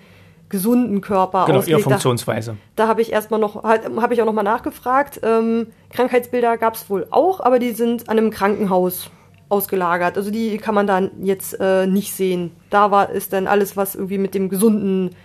gesunden 0.50 1.02
Körper 1.02 1.46
genau, 1.48 1.60
ausgelegt. 1.60 1.80
ihre 1.80 1.90
Funktionsweise. 1.90 2.58
Da, 2.76 2.84
da 2.84 2.90
habe 2.90 3.02
ich 3.02 3.12
erstmal 3.12 3.40
noch, 3.40 3.64
halt, 3.64 3.90
habe 4.00 4.14
ich 4.14 4.22
auch 4.22 4.28
nochmal 4.28 4.44
nachgefragt. 4.44 5.20
Ähm, 5.24 5.68
Krankheitsbilder 5.90 6.58
gab 6.58 6.76
es 6.76 6.88
wohl 6.88 7.08
auch, 7.10 7.40
aber 7.40 7.58
die 7.58 7.72
sind 7.72 8.08
an 8.08 8.20
einem 8.20 8.30
Krankenhaus 8.30 9.10
ausgelagert. 9.50 10.16
Also 10.16 10.30
die 10.30 10.58
kann 10.60 10.76
man 10.76 10.86
dann 10.86 11.10
jetzt 11.24 11.60
äh, 11.60 11.88
nicht 11.88 12.14
sehen. 12.14 12.52
Da 12.70 12.92
war 12.92 13.10
ist 13.10 13.34
dann 13.34 13.48
alles, 13.48 13.76
was 13.76 13.96
irgendwie 13.96 14.20
mit 14.20 14.36
dem 14.36 14.48
gesunden 14.50 15.16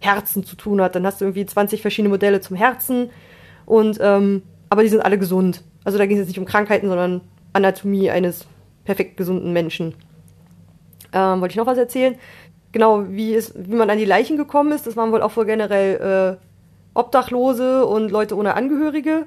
Herzen 0.00 0.44
zu 0.44 0.54
tun 0.54 0.82
hat. 0.82 0.96
Dann 0.96 1.06
hast 1.06 1.22
du 1.22 1.24
irgendwie 1.24 1.46
20 1.46 1.80
verschiedene 1.80 2.10
Modelle 2.10 2.42
zum 2.42 2.56
Herzen 2.58 3.08
und 3.66 3.98
ähm, 4.00 4.42
aber 4.68 4.82
die 4.82 4.88
sind 4.88 5.00
alle 5.00 5.18
gesund. 5.18 5.62
Also 5.84 5.98
da 5.98 6.06
ging 6.06 6.16
es 6.16 6.22
jetzt 6.22 6.28
nicht 6.28 6.38
um 6.38 6.44
Krankheiten, 6.44 6.88
sondern 6.88 7.20
Anatomie 7.52 8.10
eines 8.10 8.46
perfekt 8.84 9.16
gesunden 9.16 9.52
Menschen. 9.52 9.94
Ähm, 11.12 11.40
wollte 11.40 11.52
ich 11.52 11.56
noch 11.56 11.66
was 11.66 11.78
erzählen? 11.78 12.16
Genau, 12.72 13.04
wie, 13.08 13.34
es, 13.34 13.52
wie 13.54 13.74
man 13.74 13.90
an 13.90 13.98
die 13.98 14.06
Leichen 14.06 14.36
gekommen 14.36 14.72
ist, 14.72 14.86
das 14.86 14.96
waren 14.96 15.12
wohl 15.12 15.20
auch 15.20 15.36
wohl 15.36 15.44
generell 15.44 16.38
äh, 16.38 16.98
Obdachlose 16.98 17.84
und 17.84 18.10
Leute 18.10 18.36
ohne 18.36 18.54
Angehörige. 18.54 19.26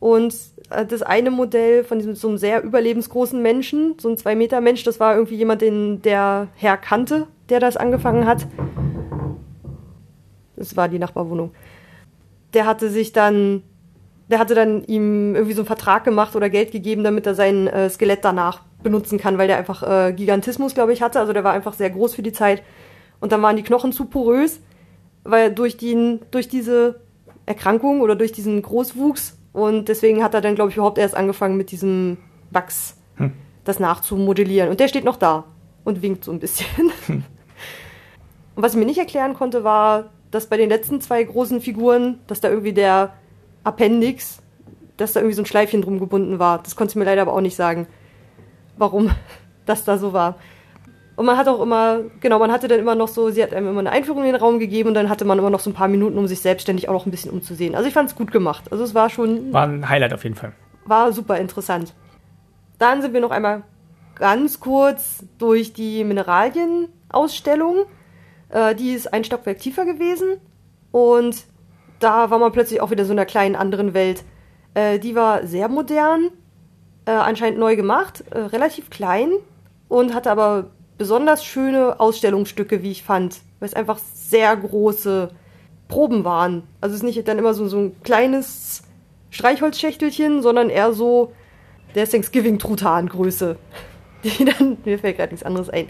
Und 0.00 0.34
äh, 0.70 0.86
das 0.86 1.02
eine 1.02 1.30
Modell 1.30 1.84
von 1.84 1.98
diesem 1.98 2.14
so 2.14 2.28
einem 2.28 2.38
sehr 2.38 2.62
überlebensgroßen 2.62 3.40
Menschen, 3.40 3.96
so 3.98 4.08
ein 4.08 4.16
Zwei-Meter-Mensch, 4.16 4.84
das 4.84 5.00
war 5.00 5.14
irgendwie 5.14 5.36
jemand, 5.36 5.60
den 5.60 6.02
der 6.02 6.48
Herr 6.54 6.76
kannte, 6.76 7.26
der 7.48 7.60
das 7.60 7.76
angefangen 7.76 8.26
hat. 8.26 8.46
Das 10.56 10.76
war 10.76 10.88
die 10.88 10.98
Nachbarwohnung. 10.98 11.52
Der 12.54 12.66
hatte 12.66 12.88
sich 12.88 13.12
dann, 13.12 13.62
der 14.30 14.38
hatte 14.38 14.54
dann 14.54 14.84
ihm 14.84 15.34
irgendwie 15.34 15.54
so 15.54 15.62
einen 15.62 15.66
Vertrag 15.66 16.04
gemacht 16.04 16.36
oder 16.36 16.50
Geld 16.50 16.70
gegeben, 16.70 17.04
damit 17.04 17.26
er 17.26 17.34
sein 17.34 17.66
äh, 17.66 17.88
Skelett 17.88 18.24
danach 18.24 18.62
benutzen 18.82 19.18
kann, 19.18 19.38
weil 19.38 19.48
der 19.48 19.56
einfach 19.56 19.82
äh, 19.82 20.12
Gigantismus, 20.12 20.74
glaube 20.74 20.92
ich, 20.92 21.02
hatte. 21.02 21.18
Also 21.18 21.32
der 21.32 21.44
war 21.44 21.52
einfach 21.52 21.72
sehr 21.72 21.90
groß 21.90 22.14
für 22.14 22.22
die 22.22 22.32
Zeit. 22.32 22.62
Und 23.20 23.32
dann 23.32 23.42
waren 23.42 23.56
die 23.56 23.62
Knochen 23.62 23.92
zu 23.92 24.04
porös, 24.04 24.60
weil 25.24 25.52
durch, 25.52 25.76
den, 25.76 26.20
durch 26.30 26.48
diese 26.48 27.00
Erkrankung 27.46 28.00
oder 28.00 28.16
durch 28.16 28.32
diesen 28.32 28.60
Großwuchs 28.62 29.38
und 29.52 29.88
deswegen 29.88 30.22
hat 30.22 30.34
er 30.34 30.40
dann, 30.40 30.54
glaube 30.54 30.70
ich, 30.70 30.76
überhaupt 30.76 30.98
erst 30.98 31.16
angefangen 31.16 31.56
mit 31.56 31.70
diesem 31.70 32.18
Wachs 32.50 32.96
hm. 33.16 33.32
das 33.64 33.80
nachzumodellieren. 33.80 34.70
Und 34.70 34.78
der 34.78 34.88
steht 34.88 35.04
noch 35.04 35.16
da 35.16 35.44
und 35.84 36.02
winkt 36.02 36.24
so 36.24 36.30
ein 36.30 36.38
bisschen. 36.38 36.92
Hm. 37.06 37.24
Und 38.54 38.64
was 38.64 38.72
ich 38.72 38.78
mir 38.80 38.86
nicht 38.86 38.98
erklären 38.98 39.34
konnte, 39.34 39.62
war, 39.62 40.10
dass 40.32 40.48
bei 40.48 40.56
den 40.56 40.68
letzten 40.68 41.00
zwei 41.00 41.22
großen 41.22 41.60
Figuren, 41.60 42.18
dass 42.26 42.40
da 42.40 42.48
irgendwie 42.48 42.72
der 42.72 43.14
Appendix, 43.68 44.42
dass 44.96 45.12
da 45.12 45.20
irgendwie 45.20 45.36
so 45.36 45.42
ein 45.42 45.46
Schleifchen 45.46 45.82
drum 45.82 46.00
gebunden 46.00 46.38
war. 46.38 46.62
Das 46.62 46.76
konnte 46.76 46.92
ich 46.92 46.96
mir 46.96 47.04
leider 47.04 47.22
aber 47.22 47.32
auch 47.32 47.40
nicht 47.40 47.56
sagen, 47.56 47.86
warum 48.76 49.10
das 49.66 49.84
da 49.84 49.98
so 49.98 50.12
war. 50.12 50.36
Und 51.16 51.26
man 51.26 51.36
hat 51.36 51.48
auch 51.48 51.60
immer, 51.60 52.02
genau, 52.20 52.38
man 52.38 52.52
hatte 52.52 52.68
dann 52.68 52.78
immer 52.78 52.94
noch 52.94 53.08
so, 53.08 53.30
sie 53.30 53.42
hat 53.42 53.52
einem 53.52 53.70
immer 53.70 53.80
eine 53.80 53.90
Einführung 53.90 54.22
in 54.22 54.32
den 54.32 54.40
Raum 54.40 54.60
gegeben 54.60 54.90
und 54.90 54.94
dann 54.94 55.08
hatte 55.08 55.24
man 55.24 55.36
immer 55.36 55.50
noch 55.50 55.58
so 55.58 55.68
ein 55.68 55.74
paar 55.74 55.88
Minuten, 55.88 56.16
um 56.16 56.28
sich 56.28 56.38
selbstständig 56.40 56.88
auch 56.88 56.92
noch 56.92 57.06
ein 57.06 57.10
bisschen 57.10 57.32
umzusehen. 57.32 57.74
Also 57.74 57.88
ich 57.88 57.94
fand 57.94 58.08
es 58.08 58.14
gut 58.14 58.30
gemacht. 58.30 58.70
Also 58.70 58.84
es 58.84 58.94
war 58.94 59.10
schon. 59.10 59.52
War 59.52 59.66
ein 59.66 59.88
Highlight 59.88 60.14
auf 60.14 60.22
jeden 60.22 60.36
Fall. 60.36 60.52
War 60.84 61.12
super 61.12 61.38
interessant. 61.38 61.92
Dann 62.78 63.02
sind 63.02 63.14
wir 63.14 63.20
noch 63.20 63.32
einmal 63.32 63.64
ganz 64.14 64.60
kurz 64.60 65.24
durch 65.38 65.72
die 65.72 66.04
Mineralienausstellung. 66.04 67.86
Äh, 68.50 68.76
die 68.76 68.92
ist 68.92 69.12
ein 69.12 69.24
Stockwerk 69.24 69.58
tiefer 69.58 69.84
gewesen 69.84 70.36
und 70.92 71.44
da 71.98 72.30
war 72.30 72.38
man 72.38 72.52
plötzlich 72.52 72.80
auch 72.80 72.90
wieder 72.90 73.04
so 73.04 73.12
in 73.12 73.18
einer 73.18 73.26
kleinen 73.26 73.56
anderen 73.56 73.94
Welt. 73.94 74.24
Äh, 74.74 74.98
die 74.98 75.14
war 75.14 75.46
sehr 75.46 75.68
modern, 75.68 76.30
äh, 77.06 77.12
anscheinend 77.12 77.58
neu 77.58 77.76
gemacht, 77.76 78.24
äh, 78.30 78.38
relativ 78.38 78.90
klein 78.90 79.30
und 79.88 80.14
hatte 80.14 80.30
aber 80.30 80.70
besonders 80.98 81.44
schöne 81.44 82.00
Ausstellungsstücke, 82.00 82.82
wie 82.82 82.90
ich 82.90 83.02
fand, 83.02 83.38
weil 83.60 83.68
es 83.68 83.74
einfach 83.74 83.98
sehr 83.98 84.54
große 84.56 85.30
Proben 85.86 86.24
waren. 86.24 86.64
Also 86.80 86.94
es 86.94 87.00
ist 87.00 87.04
nicht 87.04 87.26
dann 87.26 87.38
immer 87.38 87.54
so, 87.54 87.66
so 87.68 87.78
ein 87.78 88.02
kleines 88.02 88.82
Streichholzschächtelchen, 89.30 90.42
sondern 90.42 90.70
eher 90.70 90.92
so 90.92 91.32
der 91.94 92.08
Thanksgiving-Truthahn-Größe. 92.08 93.56
Die 94.24 94.44
dann, 94.44 94.78
mir 94.84 94.98
fällt 94.98 95.16
gerade 95.16 95.32
nichts 95.32 95.46
anderes 95.46 95.70
ein, 95.70 95.86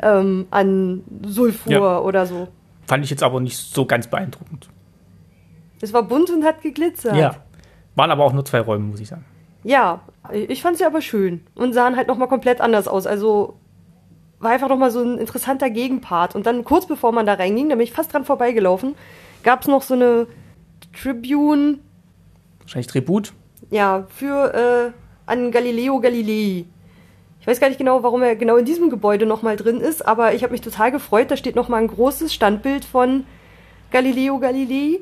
ähm, 0.00 0.46
an 0.50 1.02
Sulfur 1.26 1.72
ja. 1.72 1.98
oder 1.98 2.24
so. 2.24 2.48
Fand 2.86 3.04
ich 3.04 3.10
jetzt 3.10 3.22
aber 3.22 3.40
nicht 3.40 3.56
so 3.56 3.84
ganz 3.84 4.06
beeindruckend. 4.06 4.68
Es 5.80 5.92
war 5.92 6.02
bunt 6.02 6.30
und 6.30 6.44
hat 6.44 6.62
geglitzert. 6.62 7.16
Ja. 7.16 7.36
Waren 7.94 8.10
aber 8.10 8.24
auch 8.24 8.32
nur 8.32 8.44
zwei 8.44 8.60
Räume, 8.60 8.84
muss 8.86 9.00
ich 9.00 9.08
sagen. 9.08 9.24
Ja, 9.62 10.00
ich 10.32 10.62
fand 10.62 10.76
sie 10.76 10.84
aber 10.84 11.00
schön 11.00 11.40
und 11.54 11.72
sahen 11.72 11.96
halt 11.96 12.08
nochmal 12.08 12.28
komplett 12.28 12.60
anders 12.60 12.86
aus. 12.86 13.06
Also 13.06 13.54
war 14.40 14.50
einfach 14.50 14.68
nochmal 14.68 14.90
so 14.90 15.00
ein 15.02 15.18
interessanter 15.18 15.70
Gegenpart. 15.70 16.34
Und 16.34 16.46
dann 16.46 16.64
kurz 16.64 16.86
bevor 16.86 17.12
man 17.12 17.26
da 17.26 17.34
reinging, 17.34 17.68
da 17.68 17.76
bin 17.76 17.84
ich 17.84 17.92
fast 17.92 18.12
dran 18.12 18.24
vorbeigelaufen, 18.24 18.94
gab 19.42 19.62
es 19.62 19.68
noch 19.68 19.82
so 19.82 19.94
eine 19.94 20.26
Tribune. 20.92 21.78
Wahrscheinlich 22.60 22.86
Tribut? 22.86 23.32
Ja, 23.70 24.06
für 24.08 24.54
äh, 24.54 24.92
an 25.26 25.50
Galileo 25.50 25.98
Galilei. 26.00 26.66
Ich 27.40 27.46
weiß 27.46 27.60
gar 27.60 27.68
nicht 27.68 27.78
genau, 27.78 28.02
warum 28.02 28.22
er 28.22 28.36
genau 28.36 28.56
in 28.56 28.64
diesem 28.64 28.88
Gebäude 28.88 29.26
nochmal 29.26 29.56
drin 29.56 29.80
ist, 29.80 30.06
aber 30.06 30.34
ich 30.34 30.42
habe 30.42 30.52
mich 30.52 30.62
total 30.62 30.90
gefreut. 30.92 31.30
Da 31.30 31.36
steht 31.36 31.56
nochmal 31.56 31.82
ein 31.82 31.88
großes 31.88 32.32
Standbild 32.32 32.84
von 32.84 33.26
Galileo 33.90 34.38
Galilei. 34.38 35.00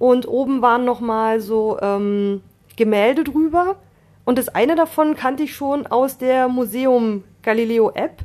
Und 0.00 0.26
oben 0.26 0.62
waren 0.62 0.84
nochmal 0.84 1.40
so 1.40 1.78
ähm, 1.80 2.42
Gemälde 2.76 3.22
drüber. 3.22 3.76
Und 4.24 4.38
das 4.38 4.48
eine 4.48 4.74
davon 4.74 5.14
kannte 5.14 5.44
ich 5.44 5.54
schon 5.54 5.86
aus 5.86 6.18
der 6.18 6.48
Museum 6.48 7.22
Galileo 7.42 7.92
App 7.94 8.24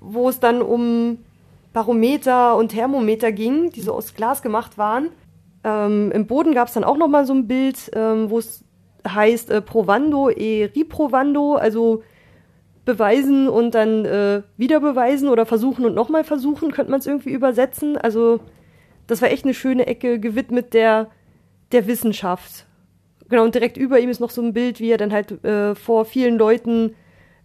wo 0.00 0.28
es 0.28 0.40
dann 0.40 0.62
um 0.62 1.18
Barometer 1.72 2.56
und 2.56 2.68
Thermometer 2.68 3.30
ging, 3.30 3.70
die 3.70 3.82
so 3.82 3.92
aus 3.92 4.14
Glas 4.14 4.42
gemacht 4.42 4.78
waren. 4.78 5.10
Ähm, 5.62 6.10
Im 6.12 6.26
Boden 6.26 6.54
gab 6.54 6.68
es 6.68 6.74
dann 6.74 6.84
auch 6.84 6.96
noch 6.96 7.08
mal 7.08 7.26
so 7.26 7.34
ein 7.34 7.46
Bild, 7.46 7.90
ähm, 7.94 8.30
wo 8.30 8.38
es 8.38 8.64
heißt 9.06 9.50
äh, 9.50 9.60
Provando 9.62 10.30
e 10.30 10.64
riprovando, 10.64 11.54
also 11.54 12.02
beweisen 12.84 13.48
und 13.48 13.74
dann 13.74 14.04
äh, 14.04 14.42
wieder 14.56 14.80
beweisen 14.80 15.28
oder 15.28 15.46
versuchen 15.46 15.84
und 15.84 15.94
nochmal 15.94 16.24
versuchen, 16.24 16.72
könnte 16.72 16.90
man 16.90 17.00
es 17.00 17.06
irgendwie 17.06 17.30
übersetzen. 17.30 17.96
Also 17.96 18.40
das 19.10 19.22
war 19.22 19.30
echt 19.30 19.44
eine 19.44 19.54
schöne 19.54 19.86
Ecke 19.86 20.20
gewidmet 20.20 20.72
der, 20.72 21.08
der 21.72 21.86
Wissenschaft. 21.86 22.66
Genau, 23.28 23.44
und 23.44 23.54
direkt 23.54 23.76
über 23.76 23.98
ihm 23.98 24.10
ist 24.10 24.20
noch 24.20 24.30
so 24.30 24.42
ein 24.42 24.52
Bild, 24.52 24.80
wie 24.80 24.90
er 24.90 24.98
dann 24.98 25.12
halt 25.12 25.44
äh, 25.44 25.74
vor 25.74 26.04
vielen 26.04 26.36
Leuten 26.36 26.94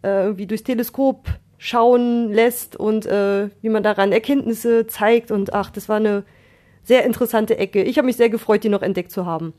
äh, 0.04 0.26
irgendwie 0.26 0.48
durchs 0.48 0.64
Teleskop 0.64 1.28
schauen 1.58 2.32
lässt 2.32 2.76
und 2.76 3.06
äh, 3.06 3.50
wie 3.62 3.70
man 3.70 3.84
daran 3.84 4.12
Erkenntnisse 4.12 4.88
zeigt. 4.88 5.32
Und 5.32 5.54
ach, 5.54 5.70
das 5.70 5.90
war 5.90 5.98
eine 5.98 6.24
sehr 6.84 7.06
interessante 7.06 7.58
Ecke. 7.58 7.84
Ich 7.84 7.98
habe 7.98 8.06
mich 8.06 8.18
sehr 8.18 8.30
gefreut, 8.30 8.64
die 8.64 8.70
noch 8.70 8.82
entdeckt 8.82 9.12
zu 9.12 9.26
haben. 9.26 9.54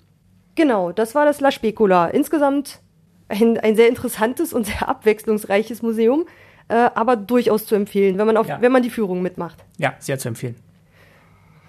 Genau, 0.55 0.93
das 0.93 1.15
war 1.15 1.25
das 1.25 1.41
La 1.41 1.51
Specula. 1.51 2.07
Insgesamt 2.09 2.81
ein, 3.29 3.59
ein 3.59 3.77
sehr 3.77 3.89
interessantes 3.89 4.53
und 4.53 4.67
sehr 4.67 4.89
abwechslungsreiches 4.89 5.83
Museum, 5.83 6.27
äh, 6.69 6.75
aber 6.75 7.17
durchaus 7.17 7.67
zu 7.67 7.75
empfehlen, 7.75 8.19
wenn 8.19 8.27
man, 8.27 8.37
auf, 8.37 8.49
ja. 8.49 8.61
wenn 8.61 8.73
man 8.73 8.83
die 8.83 8.91
Führung 8.91 9.23
mitmacht. 9.23 9.65
Ja, 9.79 9.95
sehr 9.99 10.19
zu 10.19 10.29
empfehlen. 10.29 10.57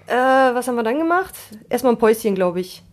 Äh, 0.08 0.14
was 0.14 0.68
haben 0.68 0.76
wir 0.76 0.84
dann 0.84 0.98
gemacht? 0.98 1.36
Erstmal 1.70 1.94
ein 1.94 2.00
Päuschen, 2.00 2.36
glaube 2.36 2.60
ich. 2.62 2.84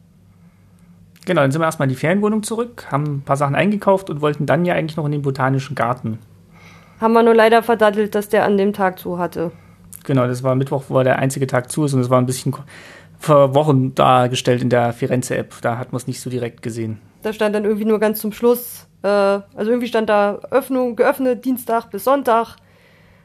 Genau, 1.27 1.41
dann 1.41 1.53
sind 1.53 1.61
wir 1.61 1.67
erstmal 1.67 1.87
in 1.89 1.95
die 1.95 1.99
Ferienwohnung 1.99 2.43
zurück, 2.43 2.87
haben 2.91 3.05
ein 3.05 3.23
paar 3.23 3.37
Sachen 3.37 3.55
eingekauft 3.55 4.11
und 4.11 4.21
wollten 4.21 4.47
dann 4.47 4.65
ja 4.65 4.75
eigentlich 4.75 4.97
noch 4.97 5.07
in 5.07 5.13
den 5.13 5.23
Botanischen 5.23 5.75
Garten. 5.75 6.19
Haben 7.01 7.15
wir 7.15 7.23
nur 7.23 7.35
leider 7.35 7.63
verdattelt, 7.63 8.15
dass 8.15 8.29
der 8.29 8.45
an 8.45 8.59
dem 8.59 8.73
Tag 8.73 8.99
zu 8.99 9.19
hatte. 9.19 9.53
Genau, 10.05 10.27
das 10.27 10.43
war 10.43 10.55
Mittwoch, 10.55 10.85
wo 10.89 11.03
der 11.03 11.19
einzige 11.19 11.47
Tag 11.47 11.71
zu 11.71 11.85
ist 11.85 11.95
und 11.95 12.01
es 12.01 12.11
war 12.11 12.21
ein 12.21 12.27
bisschen 12.27 12.55
vor 13.19 13.55
Wochen 13.55 13.95
dargestellt 13.95 14.61
in 14.61 14.69
der 14.69 14.93
Firenze-App. 14.93 15.55
Da 15.63 15.79
hat 15.79 15.93
man 15.93 15.97
es 15.97 16.07
nicht 16.07 16.21
so 16.21 16.29
direkt 16.29 16.63
gesehen. 16.63 17.01
Da 17.23 17.33
stand 17.33 17.55
dann 17.55 17.65
irgendwie 17.65 17.87
nur 17.87 17.99
ganz 17.99 18.21
zum 18.21 18.33
Schluss, 18.33 18.87
äh, 19.03 19.09
also 19.09 19.71
irgendwie 19.71 19.89
stand 19.89 20.11
da 20.11 20.41
Öffnung, 20.51 20.95
geöffnet 20.95 21.45
Dienstag 21.45 21.91
bis 21.91 22.05
Sonntag, 22.05 22.57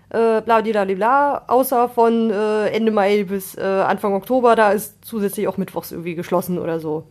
äh, 0.09 0.41
bla 0.41 0.61
bla 0.61 0.85
bla, 0.85 1.43
außer 1.47 1.89
von 1.89 2.31
äh, 2.31 2.67
Ende 2.69 2.91
Mai 2.91 3.23
bis 3.23 3.55
äh, 3.57 3.61
Anfang 3.61 4.13
Oktober, 4.13 4.55
da 4.55 4.71
ist 4.71 5.05
zusätzlich 5.05 5.47
auch 5.47 5.57
Mittwochs 5.57 5.91
irgendwie 5.91 6.15
geschlossen 6.15 6.57
oder 6.57 6.79
so. 6.79 7.05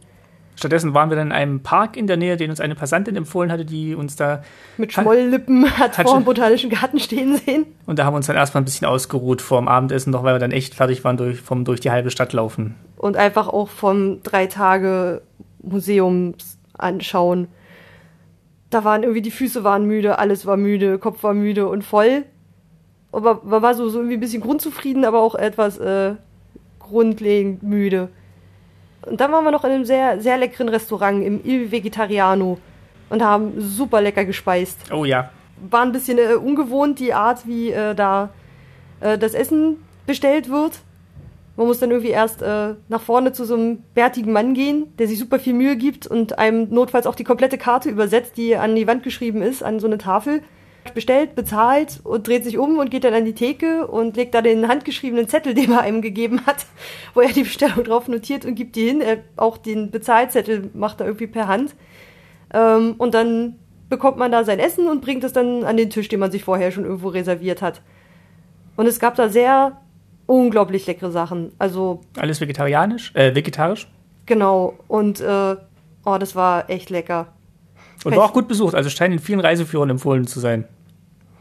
Stattdessen 0.59 0.93
waren 0.93 1.09
wir 1.09 1.17
dann 1.17 1.29
in 1.29 1.33
einem 1.33 1.61
Park 1.61 1.97
in 1.97 2.09
der 2.09 2.17
Nähe, 2.17 2.37
den 2.37 2.51
uns 2.51 2.59
eine 2.59 2.75
Passantin 2.75 3.15
empfohlen 3.15 3.53
hatte, 3.53 3.65
die 3.65 3.95
uns 3.95 4.17
da. 4.17 4.43
Mit 4.77 4.93
Schmolllippen 4.93 5.71
hat, 5.79 5.97
hat 5.97 6.09
vor 6.09 6.19
dem 6.19 6.25
Botanischen 6.25 6.69
Garten 6.69 6.99
stehen 6.99 7.37
sehen. 7.37 7.67
Und 7.87 8.01
da 8.01 8.05
haben 8.05 8.15
wir 8.15 8.17
uns 8.17 8.27
dann 8.27 8.35
erstmal 8.35 8.63
ein 8.63 8.65
bisschen 8.65 8.89
ausgeruht 8.89 9.41
vor 9.41 9.61
dem 9.61 9.69
Abendessen, 9.69 10.11
noch 10.11 10.25
weil 10.25 10.35
wir 10.35 10.41
dann 10.41 10.51
echt 10.51 10.75
fertig 10.75 11.05
waren 11.05 11.17
durch, 11.17 11.41
vom 11.41 11.65
durch 11.65 11.79
die 11.79 11.93
halbe 11.93 12.11
Stadt 12.11 12.33
laufen. 12.33 12.75
Und 12.97 13.17
einfach 13.17 13.47
auch 13.47 13.69
vom 13.69 14.21
drei 14.25 14.49
Tage 14.49 15.23
Museums 15.63 16.59
anschauen. 16.77 17.47
Da 18.71 18.83
waren 18.83 19.05
irgendwie 19.05 19.23
die 19.23 19.31
Füße 19.31 19.63
waren 19.63 19.85
müde, 19.85 20.19
alles 20.19 20.45
war 20.45 20.57
müde, 20.57 20.99
Kopf 20.99 21.23
war 21.23 21.35
müde 21.35 21.69
und 21.69 21.85
voll. 21.85 22.25
Aber 23.13 23.41
man 23.43 23.63
war 23.63 23.75
so, 23.75 23.89
so 23.89 23.99
irgendwie 23.99 24.17
ein 24.17 24.21
bisschen 24.21 24.43
grundzufrieden, 24.43 25.05
aber 25.05 25.21
auch 25.21 25.35
etwas 25.35 25.79
äh, 25.79 26.15
grundlegend 26.79 27.63
müde. 27.63 28.09
Und 29.03 29.21
dann 29.21 29.33
waren 29.33 29.45
wir 29.45 29.51
noch 29.51 29.65
in 29.65 29.71
einem 29.71 29.85
sehr, 29.85 30.21
sehr 30.21 30.37
leckeren 30.37 30.69
Restaurant 30.69 31.25
im 31.25 31.41
Il 31.45 31.71
Vegetariano 31.71 32.59
und 33.09 33.23
haben 33.23 33.55
super 33.59 34.01
lecker 34.01 34.25
gespeist. 34.25 34.79
Oh 34.93 35.05
ja. 35.05 35.31
War 35.71 35.83
ein 35.83 35.93
bisschen 35.93 36.19
äh, 36.19 36.35
ungewohnt, 36.35 36.99
die 36.99 37.15
Art, 37.15 37.47
wie 37.47 37.71
äh, 37.71 37.95
da 37.95 38.31
äh, 39.01 39.17
das 39.19 39.35
Essen 39.35 39.77
bestellt 40.07 40.51
wird. 40.51 40.81
Man 41.57 41.67
muss 41.67 41.81
dann 41.81 41.91
irgendwie 41.91 42.11
erst 42.11 42.41
äh, 42.43 42.75
nach 42.89 43.01
vorne 43.01 43.33
zu 43.33 43.45
so 43.45 43.55
einem 43.55 43.79
bärtigen 43.95 44.33
Mann 44.33 44.55
gehen, 44.55 44.95
der 44.99 45.09
sich 45.09 45.19
super 45.19 45.41
viel 45.41 45.55
Mühe 45.55 45.77
gibt 45.77 46.07
und 46.07 46.39
einem 46.39 46.69
notfalls 46.73 47.07
auch 47.07 47.17
die 47.17 47.25
komplette 47.25 47.59
Karte 47.59 47.91
übersetzt, 47.91 48.37
die 48.37 48.55
an 48.55 48.77
die 48.77 48.87
Wand 48.87 49.03
geschrieben 49.03 49.43
ist, 49.43 49.65
an 49.65 49.81
so 49.81 49.89
eine 49.89 49.99
Tafel. 49.99 50.43
Bestellt, 50.95 51.35
bezahlt 51.35 52.01
und 52.05 52.27
dreht 52.27 52.45
sich 52.45 52.59
um 52.59 52.79
und 52.79 52.91
geht 52.91 53.05
dann 53.05 53.15
an 53.15 53.25
die 53.25 53.35
Theke 53.35 53.87
und 53.87 54.17
legt 54.17 54.35
da 54.35 54.43
den 54.43 54.69
handgeschriebenen 54.69 55.29
Zettel, 55.29 55.55
den 55.55 55.73
er 55.73 55.81
einem 55.81 56.03
gegeben 56.03 56.47
hat, 56.47 56.67
wo 57.15 57.21
er 57.21 57.33
die 57.33 57.43
Bestellung 57.43 57.85
drauf 57.85 58.09
notiert 58.09 58.45
und 58.45 58.55
gibt 58.55 58.77
die 58.77 58.87
hin. 58.87 59.01
Er, 59.01 59.19
auch 59.37 59.59
den 59.59 59.91
Bezahlzettel 59.91 60.71
macht 60.75 61.01
er 61.01 61.07
irgendwie 61.07 61.27
per 61.27 61.49
Hand. 61.49 61.75
Ähm, 62.53 62.95
und 62.99 63.15
dann 63.15 63.57
bekommt 63.89 64.19
man 64.19 64.33
da 64.33 64.45
sein 64.45 64.59
Essen 64.59 64.87
und 64.89 65.01
bringt 65.01 65.25
es 65.25 65.33
dann 65.33 65.65
an 65.65 65.77
den 65.77 65.91
Tisch, 65.91 66.09
den 66.09 66.21
man 66.21 66.31
sich 66.31 66.45
vorher 66.45 66.71
schon 66.71 66.85
irgendwo 66.85 67.09
reserviert 67.09 67.63
hat. 67.63 67.83
Und 68.77 68.87
es 68.87 69.01
gab 69.01 69.17
da 69.17 69.29
sehr 69.29 69.81
unglaublich 70.27 70.87
leckere 70.87 71.11
Sachen. 71.11 71.53
Also. 71.59 72.03
Alles 72.17 72.41
vegetarianisch? 72.41 73.15
Äh, 73.15 73.35
vegetarisch? 73.35 73.89
Genau. 74.27 74.79
Und, 74.89 75.21
äh, 75.21 75.57
oh, 76.05 76.19
das 76.19 76.37
war 76.37 76.71
echt 76.71 76.91
lecker. 76.91 77.29
Und 78.05 78.15
war 78.15 78.25
auch 78.25 78.33
gut 78.33 78.47
besucht. 78.47 78.75
Also 78.75 78.91
scheint 78.91 79.13
in 79.13 79.19
vielen 79.19 79.41
Reiseführern 79.41 79.91
empfohlen 79.91 80.27
zu 80.27 80.39
sein. 80.39 80.65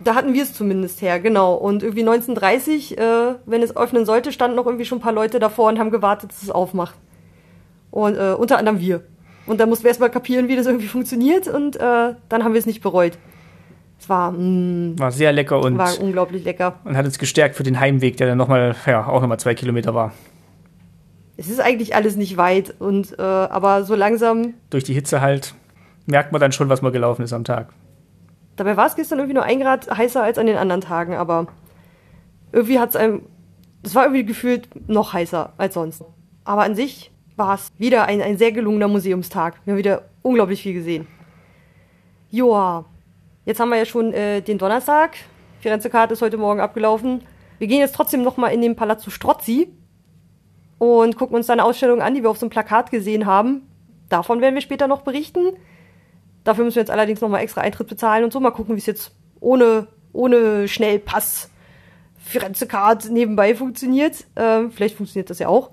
Da 0.04 0.14
hatten 0.16 0.34
wir 0.34 0.44
es 0.44 0.54
zumindest 0.54 1.02
her, 1.02 1.20
genau. 1.20 1.56
Und 1.56 1.82
irgendwie 1.84 2.02
1930, 2.02 2.98
äh, 2.98 3.36
wenn 3.46 3.64
es 3.64 3.76
öffnen 3.76 4.06
sollte, 4.06 4.32
standen 4.32 4.56
noch 4.56 4.66
irgendwie 4.66 4.86
schon 4.86 5.00
ein 5.00 5.02
paar 5.02 5.12
Leute 5.14 5.40
davor 5.40 5.70
und 5.70 5.80
haben 5.80 5.90
gewartet, 5.92 6.30
dass 6.32 6.44
es 6.44 6.52
aufmacht. 6.52 6.96
Und 7.90 8.16
äh, 8.16 8.34
unter 8.38 8.58
anderem 8.60 8.80
wir. 8.80 9.02
Und 9.48 9.60
da 9.60 9.66
mussten 9.66 9.86
wir 9.86 9.90
erstmal 9.90 10.12
kapieren, 10.12 10.50
wie 10.50 10.56
das 10.56 10.66
irgendwie 10.68 10.88
funktioniert 10.88 11.48
und 11.48 11.78
äh, 11.78 11.80
dann 12.30 12.44
haben 12.44 12.54
wir 12.54 12.60
es 12.60 12.66
nicht 12.66 12.82
bereut. 12.82 13.18
Es 14.00 14.08
war, 14.10 14.32
mh, 14.32 15.00
War 15.00 15.12
sehr 15.12 15.32
lecker 15.32 15.60
und, 15.60 15.78
war 15.78 16.00
unglaublich 16.00 16.44
lecker. 16.44 16.76
und 16.84 16.96
hat 16.96 17.06
uns 17.06 17.18
gestärkt 17.18 17.56
für 17.56 17.64
den 17.64 17.80
Heimweg, 17.80 18.18
der 18.18 18.28
dann 18.28 18.38
nochmal, 18.38 18.76
ja, 18.86 19.08
auch 19.08 19.22
nochmal 19.22 19.40
zwei 19.40 19.56
Kilometer 19.56 19.96
war. 19.96 20.12
Es 21.38 21.50
ist 21.50 21.60
eigentlich 21.60 21.96
alles 21.96 22.16
nicht 22.16 22.38
weit 22.38 22.76
und 22.80 23.18
äh, 23.18 23.22
aber 23.22 23.84
so 23.84 23.96
langsam. 23.96 24.54
Durch 24.70 24.84
die 24.84 24.94
Hitze 24.94 25.22
halt 25.22 25.56
merkt 26.06 26.32
man 26.32 26.42
dann 26.42 26.52
schon, 26.52 26.70
was 26.70 26.82
mal 26.82 26.92
gelaufen 26.92 27.24
ist 27.24 27.34
am 27.34 27.44
Tag. 27.44 27.70
Dabei 28.58 28.76
war 28.76 28.88
es 28.88 28.96
gestern 28.96 29.20
irgendwie 29.20 29.36
nur 29.36 29.44
ein 29.44 29.60
Grad 29.60 29.90
heißer 29.90 30.22
als 30.22 30.38
an 30.38 30.48
den 30.48 30.58
anderen 30.58 30.82
Tagen, 30.82 31.16
aber 31.16 31.48
irgendwie 32.52 32.80
hat 32.80 32.90
es 32.90 32.96
einem. 32.96 33.22
Es 33.84 33.96
war 33.96 34.04
irgendwie 34.04 34.26
gefühlt 34.26 34.68
noch 34.90 35.14
heißer 35.14 35.54
als 35.58 35.76
sonst. 35.76 36.04
Aber 36.44 36.64
an 36.64 36.76
sich 36.76 37.12
war 37.36 37.54
es 37.54 37.72
wieder 37.78 38.06
ein, 38.06 38.22
ein 38.22 38.38
sehr 38.38 38.52
gelungener 38.52 38.88
Museumstag. 38.88 39.62
Wir 39.64 39.74
haben 39.74 39.78
wieder 39.78 40.10
unglaublich 40.24 40.64
viel 40.64 40.74
gesehen. 40.74 41.08
Joa, 42.30 42.86
jetzt 43.46 43.60
haben 43.60 43.70
wir 43.70 43.78
ja 43.78 43.86
schon 43.86 44.12
äh, 44.12 44.42
den 44.42 44.58
Donnerstag. 44.58 45.16
Firenze 45.60 45.90
Karte 45.90 46.14
ist 46.14 46.22
heute 46.22 46.38
Morgen 46.38 46.60
abgelaufen. 46.60 47.24
Wir 47.60 47.68
gehen 47.68 47.80
jetzt 47.80 47.96
trotzdem 47.96 48.24
nochmal 48.24 48.54
in 48.54 48.62
den 48.62 48.76
Palazzo 48.76 49.12
Strozzi 49.12 49.70
und 50.80 51.16
gucken 51.16 51.36
uns 51.36 51.48
da 51.48 51.54
eine 51.54 51.64
Ausstellung 51.64 52.02
an, 52.02 52.16
die 52.16 52.24
wir 52.24 52.30
auf 52.30 52.38
so 52.38 52.46
einem 52.46 52.52
Plakat 52.52 52.92
gesehen 52.92 53.26
haben. 53.26 53.68
Davon 54.10 54.42
werden 54.42 54.56
wir 54.56 54.62
später 54.62 54.88
noch 54.88 55.02
berichten. 55.02 55.54
Dafür 56.48 56.64
müssen 56.64 56.76
wir 56.76 56.82
jetzt 56.84 56.92
allerdings 56.92 57.20
nochmal 57.20 57.42
extra 57.42 57.60
Eintritt 57.60 57.90
bezahlen 57.90 58.24
und 58.24 58.32
so. 58.32 58.40
Mal 58.40 58.52
gucken, 58.52 58.76
wie 58.76 58.80
es 58.80 58.86
jetzt 58.86 59.12
ohne, 59.42 59.88
ohne 60.14 60.70
Schnellpass 60.70 61.50
Firenze 62.18 62.68
Card 62.68 63.10
nebenbei 63.10 63.54
funktioniert. 63.54 64.26
Ähm, 64.38 64.72
vielleicht 64.72 64.96
funktioniert 64.96 65.30
das 65.30 65.40
ja 65.40 65.50
auch. 65.50 65.72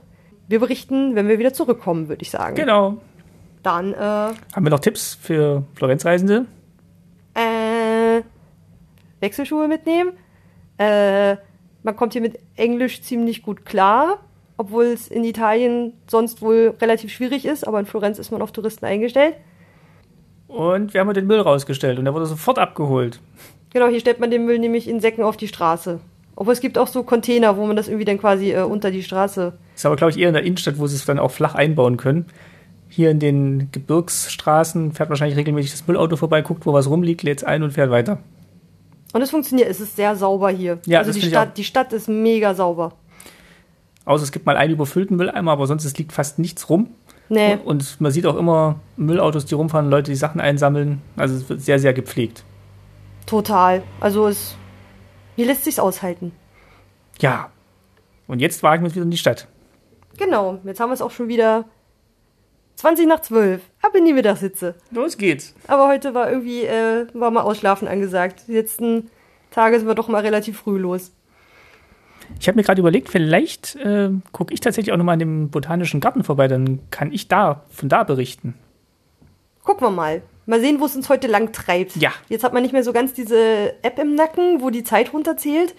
Wir 0.48 0.58
berichten, 0.58 1.14
wenn 1.14 1.28
wir 1.28 1.38
wieder 1.38 1.52
zurückkommen, 1.52 2.08
würde 2.08 2.22
ich 2.22 2.30
sagen. 2.32 2.56
Genau. 2.56 2.96
Dann, 3.62 3.92
äh, 3.92 3.96
Haben 3.96 4.36
wir 4.64 4.70
noch 4.70 4.80
Tipps 4.80 5.14
für 5.14 5.62
Florenzreisende? 5.76 6.46
äh, 7.34 8.22
Wechselschuhe 9.20 9.68
mitnehmen. 9.68 10.10
Äh, 10.78 11.36
man 11.84 11.94
kommt 11.94 12.14
hier 12.14 12.22
mit 12.22 12.40
Englisch 12.56 13.00
ziemlich 13.02 13.44
gut 13.44 13.64
klar, 13.64 14.18
obwohl 14.56 14.86
es 14.86 15.06
in 15.06 15.22
Italien 15.22 15.92
sonst 16.08 16.42
wohl 16.42 16.74
relativ 16.80 17.12
schwierig 17.12 17.44
ist, 17.44 17.64
aber 17.64 17.78
in 17.78 17.86
Florenz 17.86 18.18
ist 18.18 18.32
man 18.32 18.42
auf 18.42 18.50
Touristen 18.50 18.84
eingestellt. 18.86 19.36
Und 20.48 20.94
wir 20.94 21.00
haben 21.00 21.12
den 21.14 21.26
Müll 21.26 21.40
rausgestellt 21.40 21.98
und 21.98 22.04
der 22.04 22.14
wurde 22.14 22.26
sofort 22.26 22.58
abgeholt. 22.58 23.20
Genau, 23.72 23.88
hier 23.88 24.00
stellt 24.00 24.20
man 24.20 24.30
den 24.30 24.44
Müll 24.44 24.58
nämlich 24.58 24.88
in 24.88 25.00
Säcken 25.00 25.24
auf 25.24 25.36
die 25.36 25.48
Straße. 25.48 26.00
Obwohl 26.36 26.52
es 26.52 26.60
gibt 26.60 26.78
auch 26.78 26.86
so 26.86 27.02
Container, 27.02 27.56
wo 27.56 27.66
man 27.66 27.76
das 27.76 27.88
irgendwie 27.88 28.04
dann 28.04 28.18
quasi 28.18 28.52
äh, 28.52 28.62
unter 28.62 28.90
die 28.90 29.02
Straße. 29.02 29.52
Ist 29.74 29.86
aber, 29.86 29.96
glaube 29.96 30.10
ich, 30.10 30.18
eher 30.18 30.28
in 30.28 30.34
der 30.34 30.44
Innenstadt, 30.44 30.78
wo 30.78 30.86
sie 30.86 30.96
es 30.96 31.04
dann 31.04 31.18
auch 31.18 31.30
flach 31.30 31.54
einbauen 31.54 31.96
können. 31.96 32.26
Hier 32.88 33.10
in 33.10 33.18
den 33.18 33.70
Gebirgsstraßen 33.72 34.92
fährt 34.92 35.10
wahrscheinlich 35.10 35.36
regelmäßig 35.36 35.72
das 35.72 35.86
Müllauto 35.86 36.16
vorbei, 36.16 36.42
guckt, 36.42 36.66
wo 36.66 36.72
was 36.72 36.88
rumliegt, 36.88 37.22
lädt 37.22 37.38
es 37.38 37.44
ein 37.44 37.62
und 37.62 37.72
fährt 37.72 37.90
weiter. 37.90 38.18
Und 39.12 39.22
es 39.22 39.30
funktioniert, 39.30 39.68
es 39.68 39.80
ist 39.80 39.96
sehr 39.96 40.16
sauber 40.16 40.50
hier. 40.50 40.78
Ja, 40.86 40.98
also 40.98 41.12
die 41.12 41.22
Stadt, 41.22 41.56
die 41.56 41.64
Stadt 41.64 41.92
ist 41.92 42.08
mega 42.08 42.54
sauber. 42.54 42.92
Außer 44.04 44.24
es 44.24 44.32
gibt 44.32 44.44
mal 44.44 44.56
einen 44.56 44.74
überfüllten 44.74 45.16
Mülleimer, 45.16 45.52
aber 45.52 45.66
sonst 45.66 45.84
es 45.84 45.96
liegt 45.96 46.12
fast 46.12 46.38
nichts 46.38 46.68
rum. 46.68 46.88
Nee, 47.28 47.56
Und 47.64 48.00
man 48.00 48.12
sieht 48.12 48.26
auch 48.26 48.36
immer 48.36 48.80
Müllautos, 48.96 49.46
die 49.46 49.54
rumfahren, 49.54 49.88
Leute, 49.88 50.10
die 50.10 50.16
Sachen 50.16 50.40
einsammeln. 50.40 51.00
Also 51.16 51.34
es 51.34 51.48
wird 51.48 51.60
sehr, 51.62 51.78
sehr 51.78 51.94
gepflegt. 51.94 52.44
total. 53.26 53.82
Also 54.00 54.26
es. 54.28 54.56
Hier 55.36 55.46
lässt 55.46 55.64
sich's 55.64 55.78
aushalten. 55.78 56.32
Ja. 57.20 57.50
Und 58.26 58.40
jetzt 58.40 58.62
wagen 58.62 58.82
wir 58.82 58.86
uns 58.86 58.94
wieder 58.94 59.04
in 59.04 59.10
die 59.10 59.16
Stadt. 59.18 59.48
Genau, 60.18 60.58
jetzt 60.64 60.78
haben 60.80 60.90
wir 60.90 60.94
es 60.94 61.02
auch 61.02 61.10
schon 61.10 61.28
wieder 61.28 61.64
20 62.76 63.06
nach 63.08 63.20
12. 63.20 63.60
Ab 63.82 63.94
in 63.96 64.04
die 64.04 64.12
Mittagssitze. 64.12 64.74
Los 64.90 65.16
geht's. 65.16 65.54
Aber 65.66 65.88
heute 65.88 66.14
war 66.14 66.30
irgendwie, 66.30 66.62
äh, 66.64 67.06
war 67.14 67.30
mal 67.30 67.42
Ausschlafen 67.42 67.88
angesagt. 67.88 68.44
Die 68.46 68.52
letzten 68.54 69.10
Tage 69.50 69.78
sind 69.78 69.88
wir 69.88 69.94
doch 69.94 70.08
mal 70.08 70.22
relativ 70.22 70.58
früh 70.60 70.78
los. 70.78 71.12
Ich 72.40 72.48
habe 72.48 72.56
mir 72.56 72.62
gerade 72.62 72.80
überlegt, 72.80 73.08
vielleicht 73.08 73.76
äh, 73.76 74.10
gucke 74.32 74.52
ich 74.52 74.60
tatsächlich 74.60 74.92
auch 74.92 74.96
nochmal 74.96 75.14
an 75.14 75.18
dem 75.18 75.50
Botanischen 75.50 76.00
Garten 76.00 76.24
vorbei, 76.24 76.48
dann 76.48 76.80
kann 76.90 77.12
ich 77.12 77.28
da 77.28 77.62
von 77.70 77.88
da 77.88 78.04
berichten. 78.04 78.54
Gucken 79.62 79.86
wir 79.86 79.90
mal. 79.90 80.22
Mal 80.46 80.60
sehen, 80.60 80.78
wo 80.78 80.84
es 80.84 80.94
uns 80.94 81.08
heute 81.08 81.26
lang 81.26 81.52
treibt. 81.52 81.96
Ja. 81.96 82.12
Jetzt 82.28 82.44
hat 82.44 82.52
man 82.52 82.62
nicht 82.62 82.72
mehr 82.72 82.84
so 82.84 82.92
ganz 82.92 83.14
diese 83.14 83.74
App 83.82 83.98
im 83.98 84.14
Nacken, 84.14 84.60
wo 84.60 84.70
die 84.70 84.84
Zeit 84.84 85.12
runterzählt. 85.12 85.74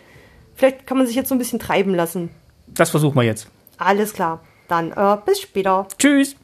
Vielleicht 0.56 0.88
kann 0.88 0.98
man 0.98 1.06
sich 1.06 1.16
jetzt 1.16 1.30
so 1.30 1.36
ein 1.36 1.38
bisschen 1.38 1.60
treiben 1.60 1.94
lassen. 1.94 2.30
Das 2.68 2.90
versuchen 2.90 3.16
wir 3.16 3.24
jetzt. 3.24 3.48
Alles 3.78 4.14
klar. 4.14 4.42
Dann 4.68 4.92
äh, 4.92 5.18
bis 5.24 5.42
später. 5.42 5.88
Tschüss. 6.00 6.36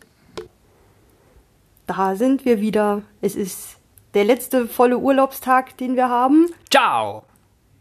Da 1.88 2.16
sind 2.16 2.46
wir 2.46 2.62
wieder. 2.62 3.02
Es 3.22 3.36
ist 3.36 3.78
der 4.14 4.26
letzte 4.26 4.68
volle 4.68 5.00
Urlaubstag, 5.00 5.78
den 5.78 5.96
wir 5.96 6.10
haben. 6.10 6.48
Ciao. 6.70 7.24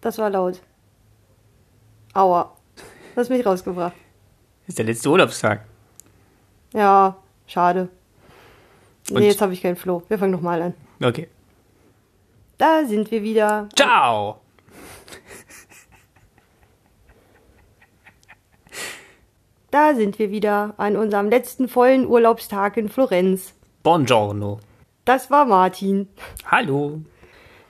Das 0.01 0.17
war 0.19 0.31
laut. 0.31 0.61
Aua. 2.15 2.53
Das 3.15 3.29
hat 3.29 3.37
mich 3.37 3.45
rausgebracht. 3.47 3.95
Ist 4.67 4.79
der 4.79 4.85
letzte 4.85 5.09
Urlaubstag. 5.11 5.65
Ja, 6.73 7.17
schade. 7.47 7.89
Und- 9.11 9.21
Nee, 9.21 9.29
jetzt 9.29 9.41
habe 9.41 9.53
ich 9.53 9.63
keinen 9.63 9.77
Floh. 9.77 10.03
Wir 10.09 10.19
fangen 10.19 10.33
nochmal 10.33 10.63
an. 10.63 10.75
Okay. 11.03 11.29
Da 12.59 12.85
sind 12.87 13.11
wir 13.11 13.23
wieder. 13.23 13.69
Ciao. 13.75 14.41
Da 19.71 19.95
sind 19.95 20.19
wir 20.19 20.31
wieder 20.31 20.75
an 20.79 20.97
unserem 20.97 21.29
letzten 21.31 21.69
vollen 21.69 22.07
Urlaubstag 22.07 22.77
in 22.77 22.89
Florenz. 22.89 23.55
Buongiorno. 23.83 24.59
Das 25.05 25.31
war 25.31 25.45
Martin. 25.45 26.09
Hallo. 26.47 27.01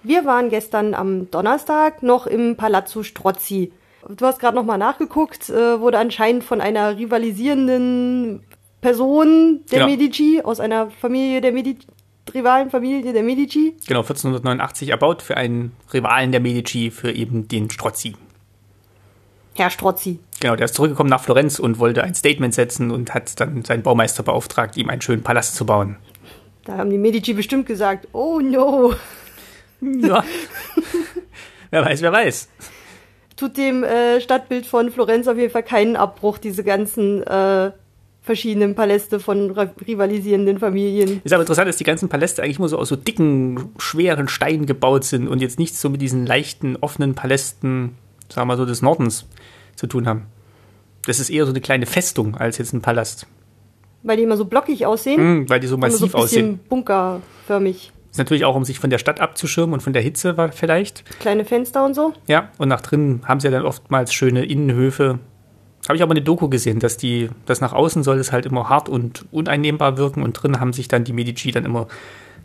Wir 0.03 0.25
waren 0.25 0.49
gestern 0.49 0.95
am 0.95 1.31
Donnerstag 1.31 2.03
noch 2.03 2.27
im 2.27 2.57
Palazzo 2.57 3.03
Strozzi. 3.03 3.73
Du 4.17 4.27
hast 4.27 4.41
gerade 4.41 4.57
nochmal 4.57 4.79
nachgeguckt, 4.79 5.51
äh, 5.51 5.81
wurde 5.81 5.99
anscheinend 5.99 6.43
von 6.45 6.61
einer 6.61 6.97
rivalisierenden 6.97 8.43
Person 8.81 9.61
der 9.71 9.81
Genau. 9.81 9.91
Medici, 9.91 10.41
aus 10.43 10.59
einer 10.61 10.91
Familie 10.91 11.41
der 11.41 11.53
Medici, 11.53 11.87
rivalen 12.33 12.71
Familie 12.71 13.13
der 13.13 13.23
Medici. 13.23 13.75
Genau, 13.87 14.01
1489 14.01 14.89
erbaut 14.89 15.23
für 15.23 15.37
einen 15.37 15.73
Rivalen 15.93 16.33
der 16.33 16.41
Medici, 16.41 16.91
für 16.91 17.13
eben 17.13 17.47
den 17.49 17.71
Strozzi. 17.71 18.15
Herr 19.55 19.71
Strozzi. 19.71 20.19
Genau, 20.41 20.57
der 20.57 20.65
ist 20.65 20.75
zurückgekommen 20.75 21.11
nach 21.11 21.23
Florenz 21.23 21.59
und 21.59 21.79
wollte 21.79 22.03
ein 22.03 22.15
Statement 22.15 22.55
setzen 22.55 22.91
und 22.91 23.13
hat 23.13 23.39
dann 23.41 23.65
seinen 23.65 23.83
Baumeister 23.83 24.23
beauftragt, 24.23 24.77
ihm 24.77 24.89
einen 24.89 25.03
schönen 25.03 25.23
Palast 25.23 25.55
zu 25.57 25.67
bauen. 25.67 25.97
Da 26.65 26.79
haben 26.79 26.91
die 26.91 26.99
Medici 26.99 27.33
bestimmt 27.35 27.67
gesagt, 27.67 28.09
oh 28.13 28.41
no, 28.41 28.95
Ja. 29.81 30.25
wer 31.71 31.85
weiß, 31.85 32.01
wer 32.03 32.13
weiß. 32.13 32.49
Tut 33.41 33.57
dem 33.57 33.83
äh, 33.85 34.21
Stadtbild 34.21 34.67
von 34.67 34.91
Florenz 34.91 35.27
auf 35.27 35.39
jeden 35.39 35.51
Fall 35.51 35.63
keinen 35.63 35.97
Abbruch, 35.97 36.37
diese 36.37 36.63
ganzen 36.63 37.23
äh, 37.23 37.71
verschiedenen 38.21 38.75
Paläste 38.75 39.19
von 39.19 39.51
rivalisierenden 39.51 40.59
Familien. 40.59 41.23
Ist 41.25 41.33
aber 41.33 41.43
interessant, 41.43 41.67
dass 41.67 41.77
die 41.77 41.85
ganzen 41.85 42.11
Paläste 42.11 42.43
eigentlich 42.43 42.59
immer 42.59 42.69
so 42.69 42.77
aus 42.79 42.91
so 42.91 42.97
dicken, 42.97 43.71
schweren 43.79 44.29
Steinen 44.29 44.67
gebaut 44.67 45.05
sind 45.05 45.27
und 45.27 45.41
jetzt 45.41 45.59
nichts 45.59 45.81
so 45.81 45.89
mit 45.89 46.03
diesen 46.03 46.27
leichten, 46.27 46.77
offenen 46.77 47.15
Palästen, 47.15 47.97
sagen 48.29 48.43
wir 48.43 48.45
mal 48.45 48.57
so, 48.59 48.67
des 48.67 48.83
Nordens 48.83 49.25
zu 49.75 49.87
tun 49.87 50.07
haben. 50.07 50.27
Das 51.07 51.19
ist 51.19 51.31
eher 51.31 51.47
so 51.47 51.53
eine 51.53 51.63
kleine 51.63 51.87
Festung 51.87 52.37
als 52.37 52.59
jetzt 52.59 52.75
ein 52.75 52.83
Palast. 52.83 53.27
Weil 54.03 54.19
die 54.19 54.25
immer 54.25 54.37
so 54.37 54.45
blockig 54.45 54.85
aussehen? 54.85 55.45
Mm, 55.45 55.49
weil 55.49 55.61
die 55.61 55.67
so 55.67 55.79
massiv 55.79 56.13
so 56.13 56.19
ein 56.19 56.23
aussehen. 56.23 56.61
bunkerförmig. 56.69 57.91
Ist 58.11 58.19
natürlich 58.19 58.45
auch, 58.45 58.57
um 58.57 58.65
sich 58.65 58.81
von 58.81 58.91
der 58.91 58.99
Stadt 58.99 59.21
abzuschirmen 59.21 59.75
und 59.75 59.81
von 59.81 59.93
der 59.93 60.03
Hitze 60.03 60.35
vielleicht. 60.53 61.05
Kleine 61.21 61.45
Fenster 61.45 61.85
und 61.85 61.95
so. 61.95 62.13
Ja, 62.27 62.51
und 62.59 62.69
nach 62.69 62.81
drinnen 62.81 63.23
haben 63.25 63.41
sie 63.41 63.49
ja 63.49 63.53
dann 63.53 63.65
oftmals 63.65 64.13
schöne 64.13 64.45
Innenhöfe. 64.45 65.21
Habe 65.87 65.97
ich 65.97 66.03
aber 66.03 66.11
eine 66.11 66.23
Doku 66.23 66.49
gesehen, 66.49 66.81
dass 66.81 66.97
die, 66.97 67.31
das 67.47 67.61
nach 67.61 67.73
außen 67.73 68.03
soll 68.03 68.19
es 68.19 68.33
halt 68.33 68.47
immer 68.47 68.69
hart 68.69 68.89
und 68.89 69.27
uneinnehmbar 69.31 69.97
wirken 69.97 70.23
und 70.23 70.33
drin 70.35 70.61
haben 70.61 70.73
sich 70.73 70.89
dann 70.89 71.05
die 71.05 71.13
Medici 71.13 71.53
dann 71.53 71.65
immer 71.65 71.87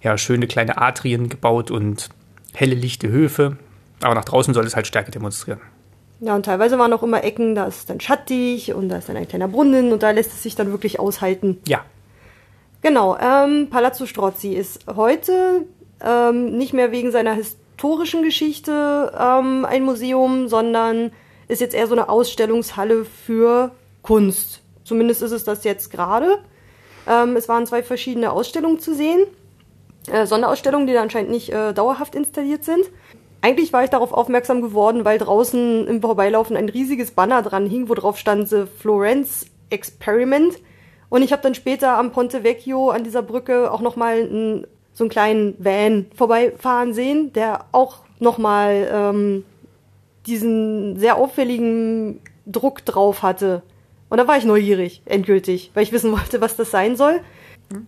ja, 0.01 0.17
schöne 0.17 0.47
kleine 0.47 0.77
Atrien 0.77 1.29
gebaut 1.29 1.71
und 1.71 2.09
helle, 2.53 2.75
lichte 2.75 3.09
Höfe. 3.09 3.57
Aber 4.01 4.13
nach 4.13 4.25
draußen 4.25 4.53
soll 4.53 4.65
es 4.65 4.75
halt 4.75 4.87
Stärke 4.87 5.11
demonstrieren. 5.11 5.59
Ja, 6.19 6.35
und 6.35 6.45
teilweise 6.45 6.77
waren 6.79 6.93
auch 6.93 7.03
immer 7.03 7.23
Ecken, 7.23 7.55
da 7.55 7.65
ist 7.65 7.89
dann 7.89 7.99
schattig 7.99 8.73
und 8.73 8.89
da 8.89 8.97
ist 8.97 9.09
dann 9.09 9.17
ein 9.17 9.27
kleiner 9.27 9.47
Brunnen 9.47 9.91
und 9.91 10.03
da 10.03 10.11
lässt 10.11 10.31
es 10.31 10.43
sich 10.43 10.55
dann 10.55 10.71
wirklich 10.71 10.99
aushalten. 10.99 11.57
Ja. 11.67 11.83
Genau, 12.85 13.17
ähm, 13.19 13.71
Palazzo 13.71 14.05
Strozzi 14.05 14.53
ist 14.53 14.85
heute 14.95 15.65
ähm, 16.03 16.55
nicht 16.55 16.71
mehr 16.71 16.91
wegen 16.91 17.09
seiner 17.09 17.33
historischen 17.33 18.21
Geschichte 18.21 19.11
ähm, 19.19 19.65
ein 19.65 19.81
Museum, 19.81 20.47
sondern 20.49 21.11
ist 21.47 21.61
jetzt 21.61 21.73
eher 21.73 21.87
so 21.87 21.95
eine 21.95 22.09
Ausstellungshalle 22.09 23.03
für 23.03 23.71
Kunst. 24.03 24.61
Zumindest 24.83 25.23
ist 25.23 25.31
es 25.31 25.43
das 25.43 25.63
jetzt 25.63 25.89
gerade. 25.89 26.37
Ähm, 27.09 27.35
es 27.35 27.49
waren 27.49 27.65
zwei 27.65 27.81
verschiedene 27.81 28.31
Ausstellungen 28.31 28.79
zu 28.79 28.93
sehen. 28.93 29.25
Äh, 30.05 30.27
Sonderausstellungen, 30.27 30.85
die 30.85 30.93
da 30.93 31.01
anscheinend 31.01 31.31
nicht 31.31 31.51
äh, 31.51 31.73
dauerhaft 31.73 32.13
installiert 32.13 32.65
sind. 32.65 32.85
Eigentlich 33.41 33.73
war 33.73 33.83
ich 33.83 33.89
darauf 33.89 34.13
aufmerksam 34.13 34.61
geworden, 34.61 35.05
weil 35.05 35.17
draußen 35.17 35.87
im 35.87 36.01
Vorbeilaufen 36.01 36.55
ein 36.55 36.69
riesiges 36.69 37.09
Banner 37.09 37.41
dran 37.41 37.65
hing, 37.65 37.89
wo 37.89 37.95
drauf 37.95 38.19
stand 38.19 38.47
The 38.47 38.65
Florence 38.79 39.47
Experiment. 39.71 40.59
Und 41.09 41.21
ich 41.21 41.31
habe 41.31 41.41
dann 41.41 41.55
später 41.55 41.97
am 41.97 42.11
Ponte 42.11 42.43
Vecchio 42.43 42.89
an 42.89 43.03
dieser 43.03 43.21
Brücke 43.21 43.71
auch 43.71 43.81
nochmal 43.81 44.17
einen, 44.21 44.67
so 44.93 45.03
einen 45.03 45.11
kleinen 45.11 45.55
Van 45.59 46.07
vorbeifahren 46.15 46.93
sehen, 46.93 47.31
der 47.33 47.65
auch 47.71 47.99
nochmal 48.19 48.89
ähm, 48.91 49.45
diesen 50.25 50.97
sehr 50.97 51.17
auffälligen 51.17 52.19
Druck 52.45 52.83
drauf 52.85 53.21
hatte. 53.21 53.61
Und 54.09 54.17
da 54.17 54.27
war 54.27 54.37
ich 54.37 54.45
neugierig, 54.45 55.01
endgültig, 55.05 55.71
weil 55.73 55.83
ich 55.83 55.91
wissen 55.91 56.11
wollte, 56.11 56.41
was 56.41 56.55
das 56.55 56.71
sein 56.71 56.95
soll. 56.95 57.21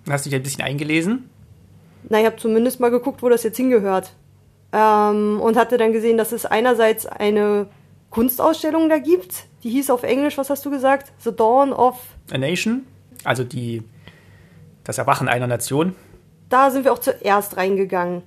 Hast 0.09 0.25
du 0.25 0.29
dich 0.29 0.37
ein 0.37 0.43
bisschen 0.43 0.63
eingelesen? 0.63 1.29
Na, 2.09 2.19
ich 2.19 2.25
habe 2.25 2.37
zumindest 2.37 2.79
mal 2.79 2.89
geguckt, 2.89 3.21
wo 3.21 3.29
das 3.29 3.43
jetzt 3.43 3.57
hingehört. 3.57 4.13
Ähm, 4.73 5.39
und 5.41 5.57
hatte 5.57 5.77
dann 5.77 5.93
gesehen, 5.93 6.17
dass 6.17 6.31
es 6.31 6.45
einerseits 6.45 7.05
eine 7.05 7.67
Kunstausstellung 8.09 8.89
da 8.89 8.97
gibt. 8.97 9.45
Die 9.63 9.69
hieß 9.69 9.89
auf 9.89 10.03
Englisch, 10.03 10.37
was 10.37 10.49
hast 10.49 10.65
du 10.65 10.71
gesagt? 10.71 11.11
The 11.19 11.35
Dawn 11.35 11.73
of 11.73 11.99
A 12.31 12.37
Nation, 12.37 12.85
also 13.27 13.43
die, 13.43 13.83
das 14.83 14.97
Erwachen 14.97 15.27
einer 15.27 15.47
Nation. 15.47 15.95
Da 16.49 16.71
sind 16.71 16.85
wir 16.85 16.93
auch 16.93 16.99
zuerst 16.99 17.57
reingegangen. 17.57 18.23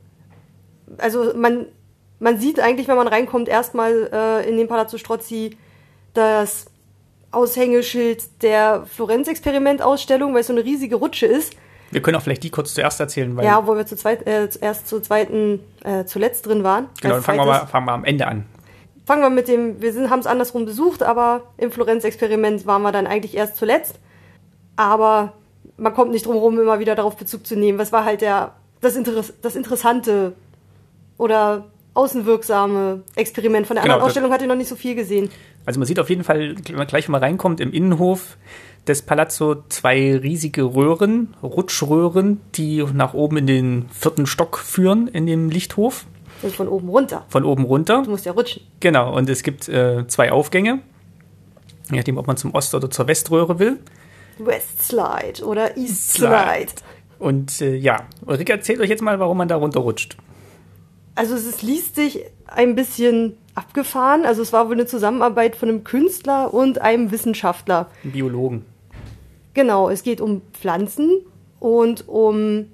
Also 0.98 1.32
man, 1.34 1.66
man 2.18 2.38
sieht 2.38 2.60
eigentlich, 2.60 2.86
wenn 2.86 2.96
man 2.96 3.08
reinkommt, 3.08 3.48
erstmal 3.48 4.10
äh, 4.12 4.48
in 4.48 4.56
den 4.56 4.68
Palazzo 4.68 4.98
Strozzi 4.98 5.56
das 6.12 6.66
Aushängeschild 7.32 8.42
der 8.42 8.84
Florenz-Experiment-Ausstellung, 8.86 10.34
weil 10.34 10.40
es 10.40 10.48
so 10.48 10.52
eine 10.52 10.64
riesige 10.64 10.96
Rutsche 10.96 11.26
ist. 11.26 11.54
Wir 11.92 12.02
können 12.02 12.16
auch 12.16 12.22
vielleicht 12.22 12.42
die 12.42 12.50
kurz 12.50 12.74
zuerst 12.74 13.00
erzählen, 13.00 13.36
weil. 13.36 13.44
Ja, 13.44 13.66
wo 13.66 13.76
wir 13.76 13.86
zu 13.86 13.96
zweit, 13.96 14.26
äh, 14.26 14.48
erst 14.60 14.88
zur 14.88 15.02
zweiten, 15.02 15.60
äh, 15.82 16.04
zuletzt 16.04 16.46
drin 16.46 16.62
waren. 16.62 16.88
Genau, 17.00 17.14
dann 17.14 17.22
fangen 17.22 17.38
wir, 17.38 17.46
mal, 17.46 17.66
fangen 17.66 17.86
wir 17.86 17.92
am 17.92 18.04
Ende 18.04 18.26
an. 18.26 18.46
Fangen 19.06 19.22
wir 19.22 19.30
mit 19.30 19.48
dem, 19.48 19.80
wir 19.80 20.10
haben 20.10 20.20
es 20.20 20.26
andersrum 20.26 20.66
besucht, 20.66 21.02
aber 21.02 21.42
im 21.56 21.72
Florenz-Experiment 21.72 22.66
waren 22.66 22.82
wir 22.82 22.92
dann 22.92 23.06
eigentlich 23.06 23.36
erst 23.36 23.56
zuletzt. 23.56 23.98
Aber 24.76 25.32
man 25.76 25.94
kommt 25.94 26.10
nicht 26.12 26.26
drum 26.26 26.34
herum, 26.34 26.58
immer 26.60 26.78
wieder 26.78 26.94
darauf 26.94 27.16
Bezug 27.16 27.46
zu 27.46 27.56
nehmen. 27.56 27.78
Was 27.78 27.92
war 27.92 28.04
halt 28.04 28.20
der, 28.20 28.52
das, 28.80 28.96
Interess 28.96 29.32
das 29.42 29.56
interessante 29.56 30.32
oder 31.18 31.66
außenwirksame 31.94 33.02
Experiment. 33.14 33.66
Von 33.66 33.74
der 33.76 33.82
Genau, 33.82 33.94
anderen 33.94 34.08
Ausstellung 34.08 34.32
hatte 34.32 34.44
ich 34.44 34.48
noch 34.48 34.56
nicht 34.56 34.68
so 34.68 34.76
viel 34.76 34.94
gesehen. 34.94 35.30
Also 35.66 35.78
man 35.78 35.86
sieht 35.86 35.98
auf 36.00 36.08
jeden 36.08 36.24
Fall, 36.24 36.54
wenn 36.66 36.76
man 36.76 36.86
gleich 36.86 37.08
mal 37.08 37.18
reinkommt, 37.18 37.60
im 37.60 37.72
Innenhof 37.72 38.36
des 38.86 39.02
Palazzo 39.02 39.56
zwei 39.68 40.16
riesige 40.16 40.62
Röhren, 40.62 41.34
Rutschröhren, 41.42 42.40
die 42.54 42.82
nach 42.94 43.12
oben 43.12 43.36
in 43.38 43.46
den 43.46 43.88
vierten 43.90 44.26
Stock 44.26 44.58
führen 44.58 45.06
in 45.08 45.26
dem 45.26 45.50
Lichthof, 45.50 46.06
Also 46.42 46.54
von 46.56 46.68
oben 46.68 46.88
runter. 46.88 47.24
von 47.28 47.44
oben 47.44 47.64
runter. 47.64 48.02
Du 48.04 48.10
musst 48.10 48.24
ja 48.24 48.32
rutschen. 48.32 48.62
Genau, 48.80 49.14
und 49.14 49.28
es 49.28 49.42
gibt 49.42 49.68
äh, 49.68 50.06
zwei 50.08 50.32
Aufgänge, 50.32 50.78
je 51.90 51.98
nachdem, 51.98 52.16
ob 52.16 52.26
man 52.26 52.38
zum 52.38 52.54
Ost- 52.54 52.74
oder 52.74 52.90
zur 52.90 53.06
Weströhre 53.06 53.58
will. 53.58 53.78
West 54.44 54.82
Slide 54.82 55.44
oder 55.44 55.76
East 55.76 56.12
Slide. 56.12 56.68
Slide. 56.68 56.72
Und 57.18 57.60
äh, 57.60 57.76
ja, 57.76 58.06
Ulrike 58.26 58.52
erzählt 58.52 58.80
euch 58.80 58.88
jetzt 58.88 59.02
mal, 59.02 59.20
warum 59.20 59.38
man 59.38 59.48
da 59.48 59.56
runterrutscht. 59.56 60.16
Also 61.14 61.34
es 61.34 61.44
ist, 61.44 61.62
liest 61.62 61.96
sich 61.96 62.24
ein 62.46 62.74
bisschen 62.74 63.36
abgefahren. 63.54 64.24
Also 64.24 64.42
es 64.42 64.52
war 64.52 64.68
wohl 64.68 64.74
eine 64.74 64.86
Zusammenarbeit 64.86 65.56
von 65.56 65.68
einem 65.68 65.84
Künstler 65.84 66.54
und 66.54 66.80
einem 66.80 67.10
Wissenschaftler. 67.10 67.90
Ein 68.04 68.12
Biologen. 68.12 68.64
Genau, 69.54 69.90
es 69.90 70.02
geht 70.02 70.20
um 70.20 70.42
Pflanzen 70.52 71.20
und 71.58 72.08
um, 72.08 72.66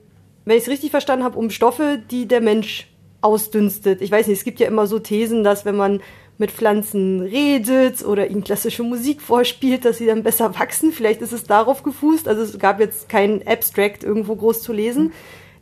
wenn 0.44 0.56
ich 0.56 0.62
es 0.62 0.68
richtig 0.68 0.90
verstanden 0.90 1.24
habe, 1.24 1.38
um 1.38 1.50
Stoffe, 1.50 1.98
die 2.10 2.28
der 2.28 2.40
Mensch 2.40 2.88
ausdünstet. 3.22 4.02
Ich 4.02 4.12
weiß 4.12 4.28
nicht, 4.28 4.38
es 4.38 4.44
gibt 4.44 4.60
ja 4.60 4.68
immer 4.68 4.86
so 4.86 4.98
Thesen, 4.98 5.42
dass 5.42 5.64
wenn 5.64 5.76
man 5.76 6.00
mit 6.38 6.50
Pflanzen 6.50 7.20
redet 7.20 8.04
oder 8.04 8.28
ihnen 8.28 8.44
klassische 8.44 8.82
Musik 8.82 9.22
vorspielt, 9.22 9.84
dass 9.84 9.98
sie 9.98 10.06
dann 10.06 10.22
besser 10.22 10.58
wachsen. 10.58 10.92
Vielleicht 10.92 11.22
ist 11.22 11.32
es 11.32 11.44
darauf 11.44 11.82
gefußt. 11.82 12.28
Also 12.28 12.42
es 12.42 12.58
gab 12.58 12.80
jetzt 12.80 13.08
kein 13.08 13.46
Abstract 13.46 14.04
irgendwo 14.04 14.36
groß 14.36 14.62
zu 14.62 14.72
lesen. 14.72 15.12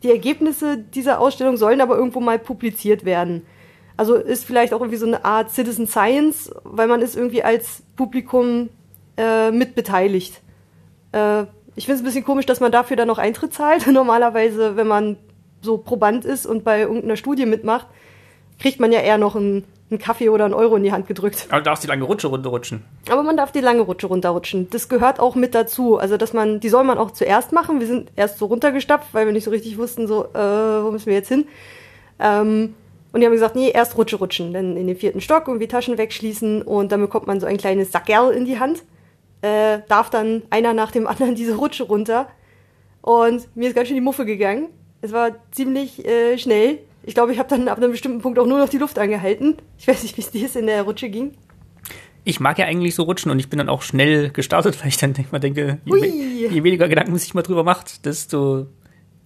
Die 0.03 0.11
Ergebnisse 0.11 0.77
dieser 0.77 1.19
Ausstellung 1.19 1.57
sollen 1.57 1.81
aber 1.81 1.95
irgendwo 1.95 2.19
mal 2.19 2.39
publiziert 2.39 3.05
werden. 3.05 3.45
Also 3.97 4.15
ist 4.15 4.45
vielleicht 4.45 4.73
auch 4.73 4.81
irgendwie 4.81 4.97
so 4.97 5.05
eine 5.05 5.23
Art 5.23 5.51
Citizen 5.51 5.87
Science, 5.87 6.51
weil 6.63 6.87
man 6.87 7.01
ist 7.01 7.15
irgendwie 7.15 7.43
als 7.43 7.83
Publikum 7.95 8.69
äh, 9.17 9.51
mitbeteiligt. 9.51 10.41
Äh, 11.13 11.43
ich 11.75 11.85
finde 11.85 11.95
es 11.95 12.01
ein 12.01 12.05
bisschen 12.05 12.25
komisch, 12.25 12.45
dass 12.45 12.59
man 12.59 12.71
dafür 12.71 12.97
dann 12.97 13.07
noch 13.07 13.17
Eintritt 13.17 13.53
zahlt. 13.53 13.87
Normalerweise, 13.91 14.75
wenn 14.75 14.87
man 14.87 15.17
so 15.61 15.77
Proband 15.77 16.25
ist 16.25 16.45
und 16.45 16.63
bei 16.63 16.81
irgendeiner 16.81 17.15
Studie 17.15 17.45
mitmacht, 17.45 17.87
kriegt 18.59 18.79
man 18.79 18.91
ja 18.91 18.99
eher 18.99 19.17
noch 19.17 19.35
einen, 19.35 19.63
einen 19.89 19.99
Kaffee 19.99 20.29
oder 20.29 20.45
einen 20.45 20.53
Euro 20.53 20.75
in 20.75 20.83
die 20.83 20.91
Hand 20.91 21.07
gedrückt. 21.07 21.45
Aber 21.49 21.59
du 21.59 21.65
darfst 21.65 21.83
die 21.83 21.87
lange 21.87 22.03
Rutsche 22.03 22.27
runterrutschen. 22.27 22.83
Aber 23.09 23.21
man 23.21 23.37
darf 23.37 23.51
die 23.51 23.59
lange 23.59 23.81
Rutsche 23.81 24.07
runterrutschen. 24.07 24.69
Das 24.71 24.89
gehört 24.89 25.19
auch 25.19 25.35
mit 25.35 25.53
dazu. 25.53 25.97
Also, 25.97 26.17
dass 26.17 26.33
man, 26.33 26.59
die 26.59 26.69
soll 26.69 26.83
man 26.83 26.97
auch 26.97 27.11
zuerst 27.11 27.51
machen. 27.51 27.79
Wir 27.79 27.87
sind 27.87 28.11
erst 28.15 28.39
so 28.39 28.47
runtergestapft, 28.47 29.13
weil 29.13 29.27
wir 29.27 29.33
nicht 29.33 29.43
so 29.43 29.51
richtig 29.51 29.77
wussten, 29.77 30.07
so, 30.07 30.25
äh, 30.25 30.83
wo 30.83 30.89
müssen 30.91 31.05
wir 31.05 31.13
jetzt 31.13 31.29
hin? 31.29 31.45
Ähm, 32.19 32.73
und 33.11 33.21
die 33.21 33.27
haben 33.27 33.33
gesagt, 33.33 33.55
nee, 33.55 33.69
erst 33.69 33.97
Rutsche 33.97 34.17
rutschen. 34.17 34.53
Dann 34.53 34.75
in 34.75 34.87
den 34.87 34.97
vierten 34.97 35.21
Stock 35.21 35.47
irgendwie 35.47 35.67
Taschen 35.67 35.97
wegschließen 35.97 36.63
und 36.63 36.91
dann 36.91 36.99
bekommt 36.99 37.27
man 37.27 37.39
so 37.39 37.45
ein 37.45 37.57
kleines 37.57 37.91
Sackerl 37.91 38.33
in 38.33 38.45
die 38.45 38.59
Hand. 38.59 38.83
Äh, 39.41 39.79
darf 39.87 40.09
dann 40.09 40.41
einer 40.49 40.73
nach 40.73 40.91
dem 40.91 41.05
anderen 41.05 41.35
diese 41.35 41.55
Rutsche 41.55 41.83
runter. 41.83 42.27
Und 43.01 43.47
mir 43.55 43.69
ist 43.69 43.75
ganz 43.75 43.87
schön 43.87 43.95
die 43.95 44.01
Muffe 44.01 44.25
gegangen. 44.25 44.69
Es 45.01 45.11
war 45.11 45.31
ziemlich 45.51 46.03
äh, 46.05 46.39
schnell. 46.39 46.79
Ich 47.07 47.13
glaube, 47.13 47.31
ich 47.31 47.39
habe 47.39 47.49
dann 47.49 47.67
ab 47.67 47.77
einem 47.77 47.91
bestimmten 47.91 48.19
Punkt 48.21 48.39
auch 48.39 48.47
nur 48.47 48.57
noch 48.59 48.69
die 48.69 48.77
Luft 48.79 48.97
angehalten. 48.97 49.55
Ich 49.77 49.87
weiß 49.87 50.01
nicht, 50.03 50.17
wie 50.17 50.21
es 50.21 50.31
dir 50.31 50.41
jetzt 50.41 50.55
in 50.55 50.65
der 50.67 50.81
Rutsche 50.83 51.09
ging. 51.09 51.33
Ich 52.23 52.39
mag 52.39 52.57
ja 52.57 52.65
eigentlich 52.65 52.95
so 52.95 53.03
rutschen 53.03 53.29
und 53.31 53.37
ich 53.39 53.49
bin 53.49 53.59
dann 53.59 53.69
auch 53.69 53.83
schnell 53.83 54.31
gestartet, 54.31 54.79
weil 54.81 54.87
ich 54.89 54.97
dann 54.97 55.13
denk- 55.13 55.31
mal 55.31 55.39
denke, 55.39 55.77
je, 55.85 55.91
we- 55.93 56.07
je 56.07 56.63
weniger 56.63 56.87
Gedanken 56.87 57.11
man 57.11 57.19
sich 57.19 57.33
mal 57.35 57.43
drüber 57.43 57.63
macht, 57.63 58.05
desto 58.05 58.65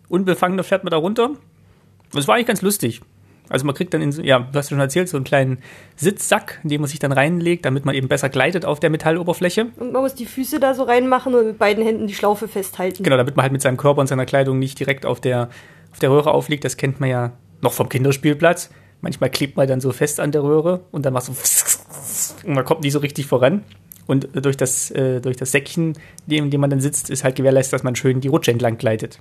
unbefangener 0.10 0.64
fährt 0.64 0.84
man 0.84 0.92
da 0.92 0.98
runter. 0.98 1.30
Und 1.30 2.20
es 2.20 2.28
war 2.28 2.36
eigentlich 2.36 2.48
ganz 2.48 2.62
lustig. 2.62 3.02
Also 3.48 3.66
man 3.66 3.74
kriegt 3.74 3.94
dann 3.96 4.02
in 4.02 4.12
so, 4.12 4.22
ja, 4.22 4.40
du 4.40 4.58
hast 4.60 4.68
ja 4.70 4.76
schon 4.76 4.80
erzählt, 4.80 5.10
so 5.10 5.18
einen 5.18 5.24
kleinen 5.24 5.58
Sitzsack, 5.96 6.60
in 6.64 6.70
den 6.70 6.82
man 6.82 6.88
sich 6.90 7.00
dann 7.00 7.12
reinlegt, 7.12 7.66
damit 7.66 7.84
man 7.86 7.96
eben 7.96 8.08
besser 8.08 8.30
gleitet 8.30 8.64
auf 8.66 8.80
der 8.80 8.90
Metalloberfläche. 8.92 9.68
Und 9.78 9.92
man 9.92 10.04
muss 10.04 10.14
die 10.14 10.28
Füße 10.28 10.60
da 10.60 10.76
so 10.76 10.84
reinmachen 10.84 11.34
und 11.34 11.46
mit 11.48 11.58
beiden 11.58 11.84
Händen 11.84 12.06
die 12.06 12.14
Schlaufe 12.14 12.48
festhalten. 12.48 13.02
Genau, 13.04 13.18
damit 13.18 13.36
man 13.38 13.44
halt 13.44 13.52
mit 13.54 13.62
seinem 13.64 13.78
Körper 13.78 14.02
und 14.02 14.08
seiner 14.08 14.26
Kleidung 14.28 14.60
nicht 14.60 14.78
direkt 14.80 15.06
auf 15.06 15.20
der, 15.20 15.50
auf 15.92 15.98
der 16.00 16.12
Röhre 16.12 16.32
aufliegt. 16.32 16.64
Das 16.64 16.78
kennt 16.78 17.00
man 17.00 17.10
ja 17.10 17.32
noch 17.62 17.74
vom 17.74 17.90
Kinderspielplatz. 17.90 18.70
Manchmal 19.02 19.30
klebt 19.30 19.56
man 19.56 19.68
dann 19.68 19.80
so 19.80 19.92
fest 19.92 20.20
an 20.20 20.32
der 20.32 20.44
Röhre 20.44 20.82
und 20.92 21.06
dann 21.06 21.14
macht 21.14 21.26
so 21.26 21.34
und 22.48 22.54
man 22.54 22.66
kommt 22.66 22.82
nicht 22.82 22.94
so 22.94 23.00
richtig 23.00 23.28
voran. 23.28 23.64
Und 24.08 24.30
durch 24.34 24.58
das, 24.58 24.90
äh, 24.92 25.22
durch 25.22 25.38
das 25.38 25.52
Säckchen, 25.52 25.94
in 26.28 26.50
dem 26.50 26.62
man 26.62 26.70
dann 26.72 26.82
sitzt, 26.82 27.10
ist 27.12 27.24
halt 27.24 27.36
gewährleistet, 27.36 27.74
dass 27.74 27.84
man 27.84 27.96
schön 27.96 28.22
die 28.22 28.28
Rutsche 28.28 28.52
entlang 28.52 28.78
gleitet. 28.78 29.20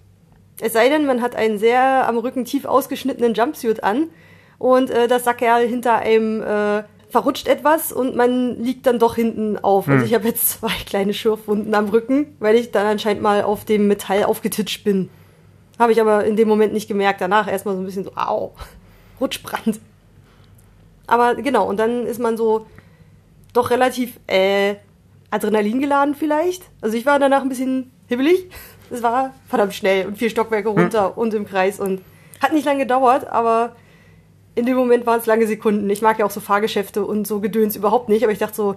Es 0.60 0.73
sei 0.73 0.89
denn, 0.89 1.06
man 1.06 1.20
hat 1.20 1.36
einen 1.36 1.59
sehr 1.59 2.09
am 2.09 2.19
Rücken 2.19 2.44
tief 2.44 2.65
ausgeschnittenen 2.65 3.35
Jumpsuit 3.35 3.85
an 3.85 4.09
und 4.59 4.90
äh, 4.90 5.06
das 5.06 5.24
Sackerl 5.24 5.69
hinter 5.69 5.97
einem 5.97 6.43
äh, 6.43 6.82
verrutscht 7.10 7.48
etwas 7.48 7.93
und 7.93 8.16
man 8.16 8.62
liegt 8.62 8.86
dann 8.86 8.98
doch 8.98 9.15
hinten 9.15 9.59
auf. 9.59 9.89
Also 9.89 10.05
ich 10.05 10.15
habe 10.15 10.27
jetzt 10.27 10.48
zwei 10.48 10.73
kleine 10.86 11.15
Schürfwunden 11.15 11.74
am 11.74 11.89
Rücken, 11.89 12.36
weil 12.39 12.56
ich 12.56 12.70
dann 12.70 12.86
anscheinend 12.86 13.23
mal 13.23 13.43
auf 13.43 13.65
dem 13.65 13.89
Metall 13.89 14.24
aufgetitscht 14.24 14.85
bin. 14.85 15.09
Habe 15.79 15.93
ich 15.93 16.01
aber 16.01 16.25
in 16.25 16.37
dem 16.37 16.49
Moment 16.49 16.73
nicht 16.73 16.89
gemerkt. 16.89 17.21
Danach 17.21 17.49
erstmal 17.49 17.75
so 17.75 17.81
ein 17.81 17.87
bisschen 17.87 18.05
so, 18.05 18.13
au, 18.17 18.53
Rutschbrand. 19.21 19.81
Aber 21.07 21.35
genau, 21.37 21.67
und 21.69 21.79
dann 21.79 22.07
ist 22.07 22.21
man 22.21 22.37
so 22.37 22.67
doch 23.53 23.71
relativ 23.71 24.21
äh, 24.27 24.77
Adrenalin 25.31 25.81
geladen 25.81 26.15
vielleicht. 26.15 26.65
Also 26.81 26.97
ich 26.97 27.07
war 27.07 27.19
danach 27.19 27.43
ein 27.43 27.49
bisschen 27.49 27.91
hibbelig. 28.07 28.51
Es 28.91 29.03
war 29.03 29.35
verdammt 29.47 29.75
schnell 29.75 30.07
und 30.07 30.19
vier 30.19 30.31
Stockwerke 30.31 30.69
runter 30.69 31.17
und 31.19 31.35
im 31.35 31.47
Kreis 31.47 31.81
und 31.81 32.01
hat 32.41 32.53
nicht 32.53 32.65
lange 32.65 32.81
gedauert, 32.81 33.27
aber 33.27 33.77
in 34.55 34.67
dem 34.67 34.77
Moment 34.77 35.07
waren 35.07 35.21
es 35.21 35.27
lange 35.27 35.47
Sekunden. 35.47 35.89
Ich 35.91 36.03
mag 36.03 36.19
ja 36.19 36.25
auch 36.25 36.31
so 36.31 36.41
Fahrgeschäfte 36.41 37.05
und 37.05 37.27
so 37.27 37.41
Gedöns 37.41 37.77
überhaupt 37.77 38.09
nicht, 38.09 38.23
aber 38.23 38.33
ich 38.33 38.39
dachte 38.39 38.57
so, 38.57 38.77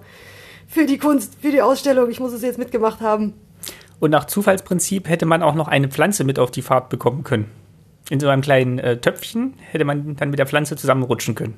für 0.68 0.86
die 0.86 0.98
Kunst, 0.98 1.36
für 1.40 1.50
die 1.50 1.62
Ausstellung, 1.62 2.10
ich 2.10 2.20
muss 2.20 2.32
es 2.32 2.42
jetzt 2.42 2.58
mitgemacht 2.58 3.00
haben. 3.00 3.34
Und 4.02 4.10
nach 4.10 4.24
Zufallsprinzip 4.24 5.08
hätte 5.08 5.26
man 5.26 5.44
auch 5.44 5.54
noch 5.54 5.68
eine 5.68 5.86
Pflanze 5.86 6.24
mit 6.24 6.40
auf 6.40 6.50
die 6.50 6.62
Fahrt 6.62 6.88
bekommen 6.88 7.22
können. 7.22 7.48
In 8.10 8.18
so 8.18 8.28
einem 8.28 8.42
kleinen 8.42 8.80
äh, 8.80 8.96
Töpfchen 8.96 9.54
hätte 9.70 9.84
man 9.84 10.16
dann 10.16 10.30
mit 10.30 10.40
der 10.40 10.48
Pflanze 10.48 10.74
zusammenrutschen 10.74 11.36
können. 11.36 11.54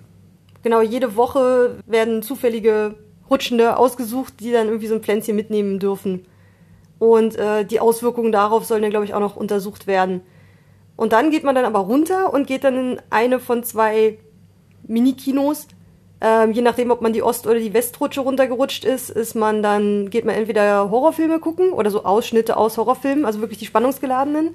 Genau, 0.63 0.83
jede 0.83 1.17
Woche 1.17 1.79
werden 1.87 2.21
zufällige 2.23 2.97
Rutschende 3.31 3.79
ausgesucht, 3.79 4.41
die 4.41 4.53
dann 4.53 4.67
irgendwie 4.67 4.89
so 4.89 4.95
ein 4.95 5.01
Pflänzchen 5.01 5.35
mitnehmen 5.35 5.79
dürfen. 5.79 6.27
Und 6.99 7.35
äh, 7.37 7.65
die 7.65 7.81
Auswirkungen 7.81 8.31
darauf 8.31 8.67
sollen 8.67 8.83
dann, 8.83 8.91
glaube 8.91 9.07
ich, 9.07 9.15
auch 9.15 9.21
noch 9.21 9.37
untersucht 9.37 9.87
werden. 9.87 10.21
Und 10.97 11.15
dann 11.15 11.31
geht 11.31 11.45
man 11.45 11.55
dann 11.55 11.65
aber 11.65 11.79
runter 11.79 12.35
und 12.35 12.47
geht 12.47 12.65
dann 12.65 12.77
in 12.77 13.01
eine 13.09 13.41
von 13.41 13.65
zwei 13.65 14.19
Mini-Kinos. 14.87 15.69
Ähm, 16.21 16.53
je 16.53 16.63
nachdem, 16.63 16.91
ob 16.91 17.03
man 17.03 17.13
die 17.13 17.23
Ost- 17.23 17.47
oder 17.47 17.59
die 17.59 17.75
Westrutsche 17.75 18.21
runtergerutscht 18.21 18.85
ist, 18.85 19.11
ist 19.11 19.35
man 19.35 19.63
dann, 19.63 20.11
geht 20.11 20.25
man 20.25 20.35
entweder 20.35 20.91
Horrorfilme 20.91 21.39
gucken 21.39 21.71
oder 21.73 21.91
so 21.91 22.05
Ausschnitte 22.05 22.57
aus 22.57 22.79
Horrorfilmen, 22.79 23.25
also 23.25 23.41
wirklich 23.41 23.59
die 23.59 23.67
spannungsgeladenen, 23.67 24.55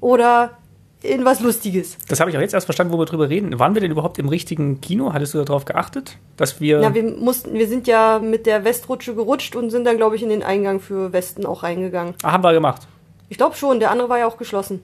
oder 0.00 0.58
in 1.04 1.24
was 1.24 1.40
Lustiges. 1.40 1.98
Das 2.08 2.18
habe 2.20 2.30
ich 2.30 2.36
auch 2.36 2.40
jetzt 2.40 2.54
erst 2.54 2.64
verstanden, 2.64 2.92
wo 2.92 2.98
wir 2.98 3.04
drüber 3.04 3.28
reden. 3.28 3.58
Waren 3.58 3.74
wir 3.74 3.80
denn 3.80 3.90
überhaupt 3.90 4.18
im 4.18 4.28
richtigen 4.28 4.80
Kino? 4.80 5.12
Hattest 5.12 5.34
du 5.34 5.44
darauf 5.44 5.66
geachtet, 5.66 6.16
dass 6.36 6.60
wir. 6.60 6.80
Ja, 6.80 6.94
wir 6.94 7.02
mussten, 7.02 7.54
wir 7.54 7.68
sind 7.68 7.86
ja 7.86 8.18
mit 8.18 8.46
der 8.46 8.64
Westrutsche 8.64 9.14
gerutscht 9.14 9.54
und 9.54 9.70
sind 9.70 9.84
dann, 9.84 9.96
glaube 9.96 10.16
ich, 10.16 10.22
in 10.22 10.30
den 10.30 10.42
Eingang 10.42 10.80
für 10.80 11.12
Westen 11.12 11.46
auch 11.46 11.62
reingegangen. 11.62 12.14
ah, 12.22 12.32
haben 12.32 12.42
wir 12.42 12.52
gemacht. 12.52 12.82
Ich 13.28 13.36
glaube 13.36 13.54
schon, 13.54 13.80
der 13.80 13.90
andere 13.90 14.08
war 14.08 14.18
ja 14.18 14.26
auch 14.26 14.38
geschlossen. 14.38 14.80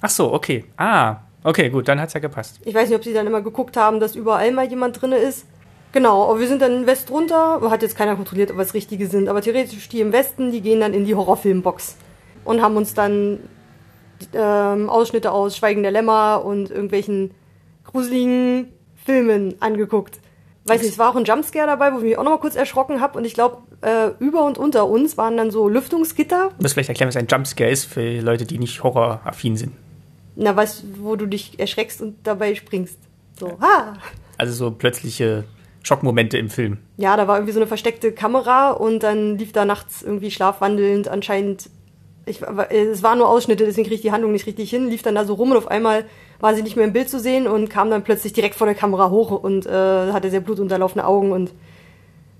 Ach 0.00 0.10
so, 0.10 0.32
okay. 0.32 0.64
Ah, 0.76 1.16
okay, 1.42 1.70
gut, 1.70 1.88
dann 1.88 2.00
hat's 2.00 2.14
ja 2.14 2.20
gepasst. 2.20 2.60
Ich 2.64 2.74
weiß 2.74 2.88
nicht, 2.88 2.96
ob 2.96 3.04
sie 3.04 3.12
dann 3.12 3.26
immer 3.26 3.40
geguckt 3.40 3.76
haben, 3.76 4.00
dass 4.00 4.14
überall 4.14 4.52
mal 4.52 4.68
jemand 4.68 5.00
drinne 5.00 5.16
ist. 5.16 5.46
Genau, 5.94 6.24
aber 6.28 6.40
wir 6.40 6.48
sind 6.48 6.60
dann 6.60 6.72
in 6.72 6.86
West 6.88 7.08
runter. 7.12 7.60
Hat 7.70 7.82
jetzt 7.82 7.96
keiner 7.96 8.16
kontrolliert, 8.16 8.50
ob 8.50 8.58
es 8.58 8.74
richtige 8.74 9.06
sind. 9.06 9.28
Aber 9.28 9.40
theoretisch 9.40 9.88
die 9.88 10.00
im 10.00 10.12
Westen, 10.12 10.50
die 10.50 10.60
gehen 10.60 10.80
dann 10.80 10.92
in 10.92 11.04
die 11.04 11.14
Horrorfilmbox 11.14 11.94
und 12.44 12.60
haben 12.60 12.76
uns 12.76 12.94
dann 12.94 13.38
ähm, 14.32 14.90
Ausschnitte 14.90 15.30
aus 15.30 15.56
Schweigen 15.56 15.84
der 15.84 15.92
Lämmer 15.92 16.42
und 16.44 16.68
irgendwelchen 16.68 17.30
gruseligen 17.84 18.72
Filmen 19.06 19.54
angeguckt. 19.60 20.18
Weiß 20.64 20.82
nicht, 20.82 20.90
es 20.90 20.98
war 20.98 21.10
auch 21.10 21.16
ein 21.16 21.26
Jumpscare 21.26 21.68
dabei, 21.68 21.92
wo 21.92 21.98
ich 21.98 22.02
mich 22.02 22.18
auch 22.18 22.24
noch 22.24 22.32
mal 22.32 22.38
kurz 22.38 22.56
erschrocken 22.56 23.00
habe. 23.00 23.16
Und 23.16 23.24
ich 23.24 23.34
glaube, 23.34 23.58
äh, 23.82 24.08
über 24.18 24.44
und 24.46 24.58
unter 24.58 24.88
uns 24.88 25.16
waren 25.16 25.36
dann 25.36 25.52
so 25.52 25.68
Lüftungsgitter. 25.68 26.50
Du 26.56 26.62
musst 26.62 26.74
vielleicht 26.74 26.88
erklären, 26.88 27.06
was 27.06 27.16
ein 27.16 27.28
Jumpscare 27.28 27.70
ist 27.70 27.84
für 27.84 28.18
Leute, 28.20 28.46
die 28.46 28.58
nicht 28.58 28.82
horroraffin 28.82 29.56
sind. 29.56 29.74
Na, 30.34 30.56
weißt 30.56 30.82
du, 30.82 31.04
wo 31.04 31.14
du 31.14 31.26
dich 31.26 31.60
erschreckst 31.60 32.02
und 32.02 32.16
dabei 32.24 32.56
springst. 32.56 32.98
So, 33.38 33.56
ha! 33.60 33.92
Also 34.38 34.54
so 34.54 34.72
plötzliche 34.72 35.44
Schockmomente 35.84 36.38
im 36.38 36.50
Film. 36.50 36.78
Ja, 36.96 37.16
da 37.16 37.28
war 37.28 37.36
irgendwie 37.36 37.52
so 37.52 37.60
eine 37.60 37.68
versteckte 37.68 38.10
Kamera 38.10 38.70
und 38.72 39.02
dann 39.02 39.38
lief 39.38 39.52
da 39.52 39.64
nachts 39.64 40.02
irgendwie 40.02 40.30
schlafwandelnd 40.30 41.08
anscheinend. 41.08 41.70
Ich, 42.26 42.40
es 42.70 43.02
waren 43.02 43.18
nur 43.18 43.28
Ausschnitte, 43.28 43.66
deswegen 43.66 43.86
krieg 43.86 43.96
ich 43.96 44.00
die 44.00 44.10
Handlung 44.10 44.32
nicht 44.32 44.46
richtig 44.46 44.70
hin. 44.70 44.88
Lief 44.88 45.02
dann 45.02 45.14
da 45.14 45.26
so 45.26 45.34
rum 45.34 45.50
und 45.50 45.58
auf 45.58 45.68
einmal 45.68 46.06
war 46.40 46.54
sie 46.54 46.62
nicht 46.62 46.74
mehr 46.74 46.86
im 46.86 46.94
Bild 46.94 47.10
zu 47.10 47.20
sehen 47.20 47.46
und 47.46 47.68
kam 47.68 47.90
dann 47.90 48.02
plötzlich 48.02 48.32
direkt 48.32 48.54
vor 48.54 48.66
der 48.66 48.74
Kamera 48.74 49.10
hoch 49.10 49.30
und 49.30 49.66
äh, 49.66 49.70
hatte 49.70 50.30
sehr 50.30 50.40
blutunterlaufene 50.40 51.06
Augen 51.06 51.32
und 51.32 51.52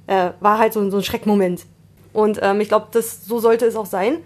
äh, 0.07 0.31
war 0.41 0.59
halt 0.59 0.73
so, 0.73 0.91
so 0.91 0.97
ein 0.97 1.03
Schreckmoment. 1.03 1.67
Und 2.15 2.39
ähm, 2.43 2.61
ich 2.63 2.69
glaube, 2.69 2.87
so 2.99 3.39
sollte 3.41 3.67
es 3.67 3.77
auch 3.77 3.87
sein, 3.87 4.19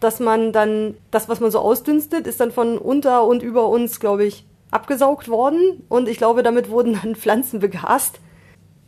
dass 0.00 0.20
man 0.20 0.52
dann 0.52 0.94
das, 1.10 1.28
was 1.28 1.40
man 1.40 1.50
so 1.50 1.60
ausdünstet, 1.60 2.26
ist 2.26 2.40
dann 2.40 2.50
von 2.50 2.76
unter 2.76 3.24
und 3.24 3.42
über 3.42 3.68
uns, 3.68 4.00
glaube 4.00 4.24
ich, 4.24 4.44
abgesaugt 4.70 5.28
worden. 5.28 5.84
Und 5.88 6.08
ich 6.08 6.18
glaube, 6.18 6.42
damit 6.42 6.68
wurden 6.68 6.98
dann 7.00 7.14
Pflanzen 7.16 7.60
begast. 7.60 8.20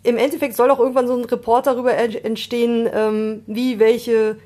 Im 0.04 0.18
Endeffekt 0.18 0.54
soll 0.54 0.70
auch 0.70 0.78
irgendwann 0.78 1.08
so 1.08 1.16
ein 1.16 1.24
Report 1.24 1.66
darüber 1.66 1.94
entstehen, 1.96 2.88
ähm, 2.92 3.42
wie 3.46 3.78
welche 3.78 4.36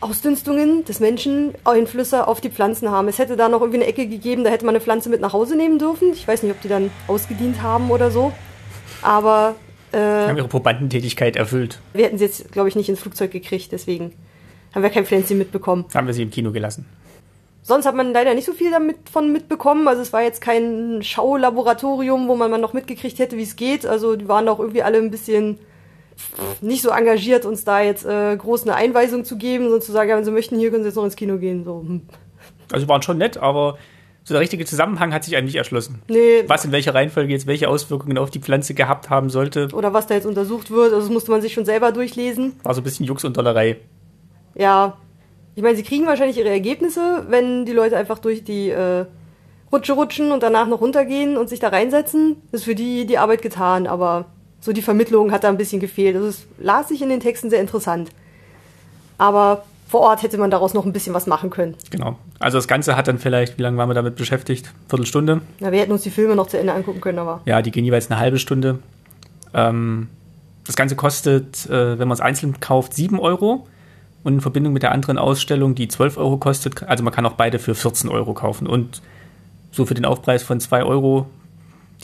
Ausdünstungen 0.00 0.84
des 0.84 1.00
Menschen 1.00 1.54
Einflüsse 1.64 2.28
auf 2.28 2.40
die 2.40 2.50
Pflanzen 2.50 2.90
haben. 2.90 3.08
Es 3.08 3.18
hätte 3.18 3.36
da 3.36 3.48
noch 3.48 3.60
irgendwie 3.60 3.80
eine 3.80 3.88
Ecke 3.88 4.06
gegeben, 4.06 4.44
da 4.44 4.50
hätte 4.50 4.64
man 4.64 4.76
eine 4.76 4.80
Pflanze 4.80 5.08
mit 5.08 5.20
nach 5.20 5.32
Hause 5.32 5.56
nehmen 5.56 5.78
dürfen. 5.78 6.12
Ich 6.12 6.26
weiß 6.26 6.44
nicht, 6.44 6.52
ob 6.52 6.60
die 6.62 6.68
dann 6.68 6.90
ausgedient 7.08 7.62
haben 7.62 7.90
oder 7.90 8.12
so. 8.12 8.32
Aber 9.02 9.56
äh, 9.92 9.98
haben 9.98 10.36
ihre 10.36 10.48
Probandentätigkeit 10.48 11.34
erfüllt. 11.34 11.80
Wir 11.94 12.04
hätten 12.04 12.18
sie 12.18 12.24
jetzt, 12.24 12.52
glaube 12.52 12.68
ich, 12.68 12.76
nicht 12.76 12.88
ins 12.88 13.00
Flugzeug 13.00 13.32
gekriegt, 13.32 13.72
deswegen 13.72 14.12
haben 14.72 14.82
wir 14.82 14.90
kein 14.90 15.04
Pflänzchen 15.04 15.36
mitbekommen. 15.36 15.86
Haben 15.92 16.06
wir 16.06 16.14
sie 16.14 16.22
im 16.22 16.30
Kino 16.30 16.52
gelassen. 16.52 16.86
Sonst 17.68 17.84
hat 17.84 17.94
man 17.94 18.14
leider 18.14 18.32
nicht 18.32 18.46
so 18.46 18.54
viel 18.54 18.70
damit 18.70 19.10
von 19.12 19.30
mitbekommen. 19.30 19.88
Also 19.88 20.00
es 20.00 20.10
war 20.14 20.22
jetzt 20.22 20.40
kein 20.40 21.02
Schaulaboratorium, 21.02 22.26
wo 22.26 22.34
man 22.34 22.50
mal 22.50 22.56
noch 22.56 22.72
mitgekriegt 22.72 23.18
hätte, 23.18 23.36
wie 23.36 23.42
es 23.42 23.56
geht. 23.56 23.84
Also 23.84 24.16
die 24.16 24.26
waren 24.26 24.48
auch 24.48 24.58
irgendwie 24.58 24.82
alle 24.82 24.96
ein 24.96 25.10
bisschen 25.10 25.58
nicht 26.62 26.80
so 26.80 26.88
engagiert, 26.88 27.44
uns 27.44 27.64
da 27.64 27.82
jetzt 27.82 28.06
äh, 28.06 28.34
groß 28.38 28.62
eine 28.62 28.74
Einweisung 28.74 29.26
zu 29.26 29.36
geben, 29.36 29.64
sondern 29.64 29.82
zu 29.82 29.92
sagen, 29.92 30.08
ja, 30.08 30.16
wenn 30.16 30.24
sie 30.24 30.30
möchten, 30.30 30.58
hier 30.58 30.70
können 30.70 30.82
sie 30.82 30.88
jetzt 30.88 30.96
noch 30.96 31.04
ins 31.04 31.14
Kino 31.14 31.36
gehen. 31.36 31.62
So. 31.64 31.84
Hm. 31.86 32.06
Also 32.72 32.88
waren 32.88 33.02
schon 33.02 33.18
nett, 33.18 33.36
aber 33.36 33.76
so 34.24 34.32
der 34.32 34.40
richtige 34.40 34.64
Zusammenhang 34.64 35.12
hat 35.12 35.24
sich 35.24 35.36
eigentlich 35.36 35.56
erschlossen. 35.56 36.00
Nee. 36.08 36.44
Was 36.46 36.64
in 36.64 36.72
welcher 36.72 36.94
Reihenfolge 36.94 37.30
jetzt 37.30 37.46
welche 37.46 37.68
Auswirkungen 37.68 38.16
auf 38.16 38.30
die 38.30 38.40
Pflanze 38.40 38.72
gehabt 38.72 39.10
haben 39.10 39.28
sollte. 39.28 39.68
Oder 39.74 39.92
was 39.92 40.06
da 40.06 40.14
jetzt 40.14 40.26
untersucht 40.26 40.70
wird, 40.70 40.94
also 40.94 41.00
das 41.00 41.10
musste 41.10 41.30
man 41.30 41.42
sich 41.42 41.52
schon 41.52 41.66
selber 41.66 41.92
durchlesen. 41.92 42.54
War 42.62 42.72
so 42.72 42.80
ein 42.80 42.84
bisschen 42.84 43.04
Jux 43.04 43.24
und 43.24 43.36
Dollerei. 43.36 43.76
Ja. 44.54 44.96
Ich 45.58 45.64
meine, 45.64 45.74
sie 45.74 45.82
kriegen 45.82 46.06
wahrscheinlich 46.06 46.38
ihre 46.38 46.50
Ergebnisse, 46.50 47.26
wenn 47.30 47.66
die 47.66 47.72
Leute 47.72 47.96
einfach 47.96 48.20
durch 48.20 48.44
die 48.44 48.70
äh, 48.70 49.06
Rutsche 49.72 49.94
rutschen 49.94 50.30
und 50.30 50.44
danach 50.44 50.68
noch 50.68 50.80
runtergehen 50.80 51.36
und 51.36 51.48
sich 51.48 51.58
da 51.58 51.66
reinsetzen. 51.66 52.36
ist 52.52 52.62
für 52.62 52.76
die 52.76 53.06
die 53.06 53.18
Arbeit 53.18 53.42
getan, 53.42 53.88
aber 53.88 54.26
so 54.60 54.72
die 54.72 54.82
Vermittlung 54.82 55.32
hat 55.32 55.42
da 55.42 55.48
ein 55.48 55.56
bisschen 55.56 55.80
gefehlt. 55.80 56.14
Also 56.14 56.28
es 56.28 56.46
las 56.60 56.90
sich 56.90 57.02
in 57.02 57.08
den 57.08 57.18
Texten 57.18 57.50
sehr 57.50 57.60
interessant. 57.60 58.10
Aber 59.18 59.64
vor 59.88 60.02
Ort 60.02 60.22
hätte 60.22 60.38
man 60.38 60.52
daraus 60.52 60.74
noch 60.74 60.86
ein 60.86 60.92
bisschen 60.92 61.12
was 61.12 61.26
machen 61.26 61.50
können. 61.50 61.74
Genau. 61.90 62.16
Also 62.38 62.56
das 62.58 62.68
Ganze 62.68 62.96
hat 62.96 63.08
dann 63.08 63.18
vielleicht, 63.18 63.58
wie 63.58 63.62
lange 63.62 63.78
waren 63.78 63.90
wir 63.90 63.94
damit 63.94 64.14
beschäftigt? 64.14 64.72
Viertelstunde? 64.88 65.40
Ja, 65.58 65.72
wir 65.72 65.80
hätten 65.80 65.90
uns 65.90 66.02
die 66.02 66.10
Filme 66.10 66.36
noch 66.36 66.46
zu 66.46 66.56
Ende 66.56 66.72
angucken 66.72 67.00
können, 67.00 67.18
aber. 67.18 67.40
Ja, 67.46 67.62
die 67.62 67.72
gehen 67.72 67.84
jeweils 67.84 68.08
eine 68.12 68.20
halbe 68.20 68.38
Stunde. 68.38 68.78
Ähm, 69.54 70.06
das 70.64 70.76
Ganze 70.76 70.94
kostet, 70.94 71.66
äh, 71.66 71.98
wenn 71.98 72.06
man 72.06 72.14
es 72.14 72.20
einzeln 72.20 72.60
kauft, 72.60 72.94
7 72.94 73.18
Euro. 73.18 73.66
Und 74.24 74.34
in 74.34 74.40
Verbindung 74.40 74.72
mit 74.72 74.82
der 74.82 74.92
anderen 74.92 75.18
Ausstellung, 75.18 75.74
die 75.74 75.88
12 75.88 76.18
Euro 76.18 76.38
kostet, 76.38 76.82
also 76.82 77.04
man 77.04 77.12
kann 77.12 77.24
auch 77.24 77.34
beide 77.34 77.58
für 77.58 77.74
14 77.74 78.10
Euro 78.10 78.34
kaufen. 78.34 78.66
Und 78.66 79.00
so 79.70 79.86
für 79.86 79.94
den 79.94 80.04
Aufpreis 80.04 80.42
von 80.42 80.60
2 80.60 80.82
Euro 80.82 81.26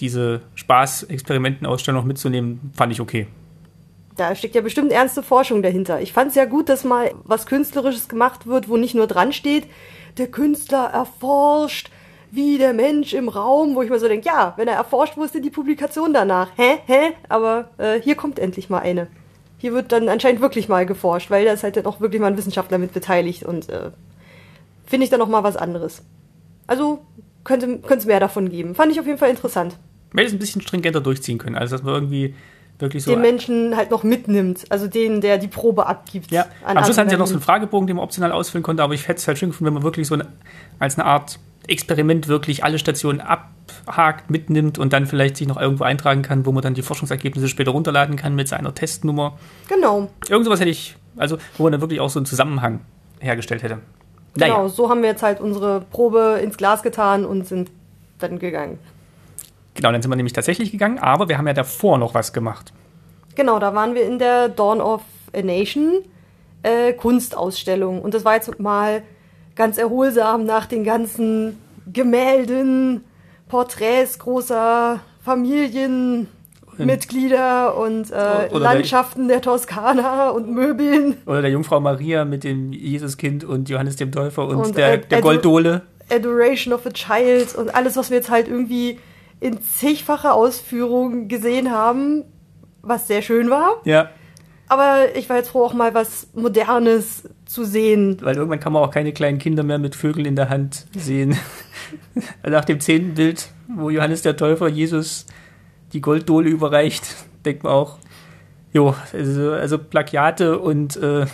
diese 0.00 0.42
Spaß-Experimentenausstellung 0.54 2.00
noch 2.00 2.06
mitzunehmen, 2.06 2.72
fand 2.74 2.92
ich 2.92 3.00
okay. 3.00 3.26
Da 4.16 4.34
steckt 4.34 4.54
ja 4.54 4.60
bestimmt 4.60 4.92
ernste 4.92 5.22
Forschung 5.22 5.62
dahinter. 5.62 6.00
Ich 6.00 6.12
fand 6.12 6.30
es 6.30 6.36
ja 6.36 6.44
gut, 6.44 6.68
dass 6.68 6.84
mal 6.84 7.12
was 7.24 7.46
Künstlerisches 7.46 8.08
gemacht 8.08 8.46
wird, 8.46 8.68
wo 8.68 8.76
nicht 8.76 8.94
nur 8.94 9.06
dran 9.06 9.32
steht, 9.32 9.66
der 10.18 10.28
Künstler 10.28 10.84
erforscht, 10.86 11.90
wie 12.30 12.58
der 12.58 12.74
Mensch 12.74 13.12
im 13.12 13.28
Raum, 13.28 13.74
wo 13.74 13.82
ich 13.82 13.90
mir 13.90 13.98
so 13.98 14.08
denke, 14.08 14.26
ja, 14.26 14.54
wenn 14.56 14.68
er 14.68 14.74
erforscht, 14.74 15.16
wo 15.16 15.24
ist 15.24 15.34
denn 15.34 15.42
die 15.42 15.50
Publikation 15.50 16.12
danach? 16.12 16.50
Hä? 16.56 16.78
Hä? 16.86 17.12
Aber 17.28 17.70
äh, 17.78 18.00
hier 18.00 18.14
kommt 18.14 18.38
endlich 18.38 18.70
mal 18.70 18.80
eine. 18.80 19.08
Hier 19.64 19.72
wird 19.72 19.92
dann 19.92 20.10
anscheinend 20.10 20.42
wirklich 20.42 20.68
mal 20.68 20.84
geforscht, 20.84 21.30
weil 21.30 21.46
da 21.46 21.52
ist 21.52 21.62
halt 21.62 21.78
dann 21.78 21.86
auch 21.86 21.98
wirklich 21.98 22.20
mal 22.20 22.26
ein 22.26 22.36
Wissenschaftler 22.36 22.76
mit 22.76 22.92
beteiligt 22.92 23.44
und 23.44 23.70
äh, 23.70 23.92
finde 24.84 25.04
ich 25.04 25.10
dann 25.10 25.20
noch 25.20 25.28
mal 25.28 25.42
was 25.42 25.56
anderes. 25.56 26.02
Also 26.66 27.00
könnte 27.44 27.80
es 27.88 28.04
mehr 28.04 28.20
davon 28.20 28.50
geben. 28.50 28.74
Fand 28.74 28.92
ich 28.92 29.00
auf 29.00 29.06
jeden 29.06 29.16
Fall 29.16 29.30
interessant. 29.30 29.78
Wir 30.12 30.20
hätten 30.20 30.26
es 30.26 30.32
ein 30.34 30.38
bisschen 30.38 30.60
stringenter 30.60 31.00
durchziehen 31.00 31.38
können, 31.38 31.56
also 31.56 31.76
dass 31.76 31.82
man 31.82 31.94
irgendwie 31.94 32.34
wirklich 32.78 33.04
so. 33.04 33.12
Den 33.12 33.22
Menschen 33.22 33.74
halt 33.74 33.90
noch 33.90 34.02
mitnimmt, 34.02 34.66
also 34.68 34.86
den, 34.86 35.22
der 35.22 35.38
die 35.38 35.48
Probe 35.48 35.86
abgibt. 35.86 36.30
Ja, 36.30 36.44
am 36.62 36.84
Schluss 36.84 36.98
hatten 36.98 37.08
sie 37.08 37.14
ja 37.14 37.18
noch 37.18 37.26
so 37.26 37.32
einen 37.32 37.42
Fragebogen, 37.42 37.86
den 37.86 37.96
man 37.96 38.04
optional 38.04 38.32
ausfüllen 38.32 38.62
konnte, 38.62 38.82
aber 38.82 38.92
ich 38.92 39.08
hätte 39.08 39.20
es 39.20 39.26
halt 39.26 39.38
schön 39.38 39.48
gefunden, 39.48 39.68
wenn 39.68 39.72
man 39.72 39.82
wirklich 39.82 40.06
so 40.06 40.12
eine, 40.12 40.26
als 40.78 40.98
eine 40.98 41.06
Art 41.06 41.38
Experiment 41.68 42.28
wirklich 42.28 42.64
alle 42.64 42.78
Stationen 42.78 43.20
abhakt, 43.20 44.30
mitnimmt 44.30 44.78
und 44.78 44.92
dann 44.92 45.06
vielleicht 45.06 45.36
sich 45.36 45.46
noch 45.46 45.60
irgendwo 45.60 45.84
eintragen 45.84 46.22
kann, 46.22 46.46
wo 46.46 46.52
man 46.52 46.62
dann 46.62 46.74
die 46.74 46.82
Forschungsergebnisse 46.82 47.48
später 47.48 47.70
runterladen 47.70 48.16
kann 48.16 48.34
mit 48.34 48.48
seiner 48.48 48.74
Testnummer. 48.74 49.38
Genau. 49.68 50.08
Irgend 50.28 50.44
sowas 50.44 50.60
hätte 50.60 50.70
ich, 50.70 50.96
also 51.16 51.38
wo 51.56 51.64
man 51.64 51.72
dann 51.72 51.80
wirklich 51.80 52.00
auch 52.00 52.10
so 52.10 52.18
einen 52.18 52.26
Zusammenhang 52.26 52.80
hergestellt 53.20 53.62
hätte. 53.62 53.78
Naja. 54.36 54.54
Genau, 54.54 54.68
so 54.68 54.88
haben 54.88 55.02
wir 55.02 55.10
jetzt 55.10 55.22
halt 55.22 55.40
unsere 55.40 55.80
Probe 55.80 56.40
ins 56.42 56.56
Glas 56.56 56.82
getan 56.82 57.24
und 57.24 57.46
sind 57.46 57.70
dann 58.18 58.38
gegangen. 58.38 58.78
Genau, 59.74 59.90
dann 59.90 60.02
sind 60.02 60.10
wir 60.10 60.16
nämlich 60.16 60.32
tatsächlich 60.32 60.70
gegangen, 60.70 60.98
aber 60.98 61.28
wir 61.28 61.38
haben 61.38 61.46
ja 61.46 61.52
davor 61.52 61.98
noch 61.98 62.14
was 62.14 62.32
gemacht. 62.32 62.72
Genau, 63.34 63.58
da 63.58 63.74
waren 63.74 63.94
wir 63.94 64.06
in 64.06 64.18
der 64.18 64.48
Dawn 64.48 64.80
of 64.80 65.02
a 65.32 65.42
Nation 65.42 66.02
äh, 66.62 66.92
Kunstausstellung. 66.92 68.00
Und 68.02 68.14
das 68.14 68.24
war 68.24 68.34
jetzt 68.34 68.58
mal 68.60 69.02
ganz 69.54 69.78
erholsam 69.78 70.44
nach 70.44 70.66
den 70.66 70.82
ganzen 70.84 71.58
Gemälden, 71.92 73.04
Porträts 73.48 74.18
großer 74.18 75.00
Familienmitglieder 75.22 77.76
und 77.76 78.10
äh, 78.10 78.48
Landschaften 78.56 79.28
der, 79.28 79.40
der, 79.40 79.42
Toskana 79.42 80.30
und 80.30 80.50
Möbeln. 80.50 81.18
Oder 81.26 81.42
der 81.42 81.50
Jungfrau 81.50 81.80
Maria 81.80 82.24
mit 82.24 82.44
dem 82.44 82.72
Jesuskind 82.72 83.44
und 83.44 83.68
Johannes 83.68 83.96
dem 83.96 84.12
Täufer 84.12 84.46
und, 84.46 84.56
und 84.56 84.74
der, 84.76 84.98
der 84.98 85.20
Golddole. 85.20 85.82
Adoration 86.10 86.74
of 86.74 86.84
a 86.86 86.90
Child 86.90 87.54
und 87.54 87.74
alles, 87.74 87.96
was 87.96 88.10
wir 88.10 88.18
jetzt 88.18 88.30
halt 88.30 88.48
irgendwie 88.48 88.98
in 89.40 89.62
zigfacher 89.62 90.34
Ausführung 90.34 91.28
gesehen 91.28 91.70
haben, 91.70 92.24
was 92.82 93.06
sehr 93.06 93.22
schön 93.22 93.48
war. 93.50 93.80
Ja. 93.84 94.10
Aber 94.68 95.14
ich 95.14 95.28
war 95.28 95.36
jetzt 95.36 95.50
froh, 95.50 95.64
auch 95.64 95.74
mal 95.74 95.94
was 95.94 96.28
Modernes 96.34 97.28
zu 97.54 97.64
sehen. 97.64 98.18
Weil 98.20 98.36
irgendwann 98.36 98.60
kann 98.60 98.72
man 98.72 98.82
auch 98.82 98.90
keine 98.90 99.12
kleinen 99.12 99.38
Kinder 99.38 99.62
mehr 99.62 99.78
mit 99.78 99.94
Vögeln 99.94 100.26
in 100.26 100.36
der 100.36 100.50
Hand 100.50 100.86
sehen. 100.96 101.38
Nach 102.42 102.64
dem 102.64 102.80
zehnten 102.80 103.14
Bild, 103.14 103.48
wo 103.68 103.88
Johannes 103.88 104.22
der 104.22 104.36
Täufer 104.36 104.68
Jesus 104.68 105.26
die 105.92 106.00
Golddole 106.00 106.50
überreicht, 106.50 107.04
denkt 107.44 107.62
man 107.62 107.72
auch, 107.72 107.98
jo, 108.72 108.94
also, 109.12 109.52
also 109.52 109.78
Plagiate 109.78 110.58
und 110.58 110.96
äh, 110.96 111.26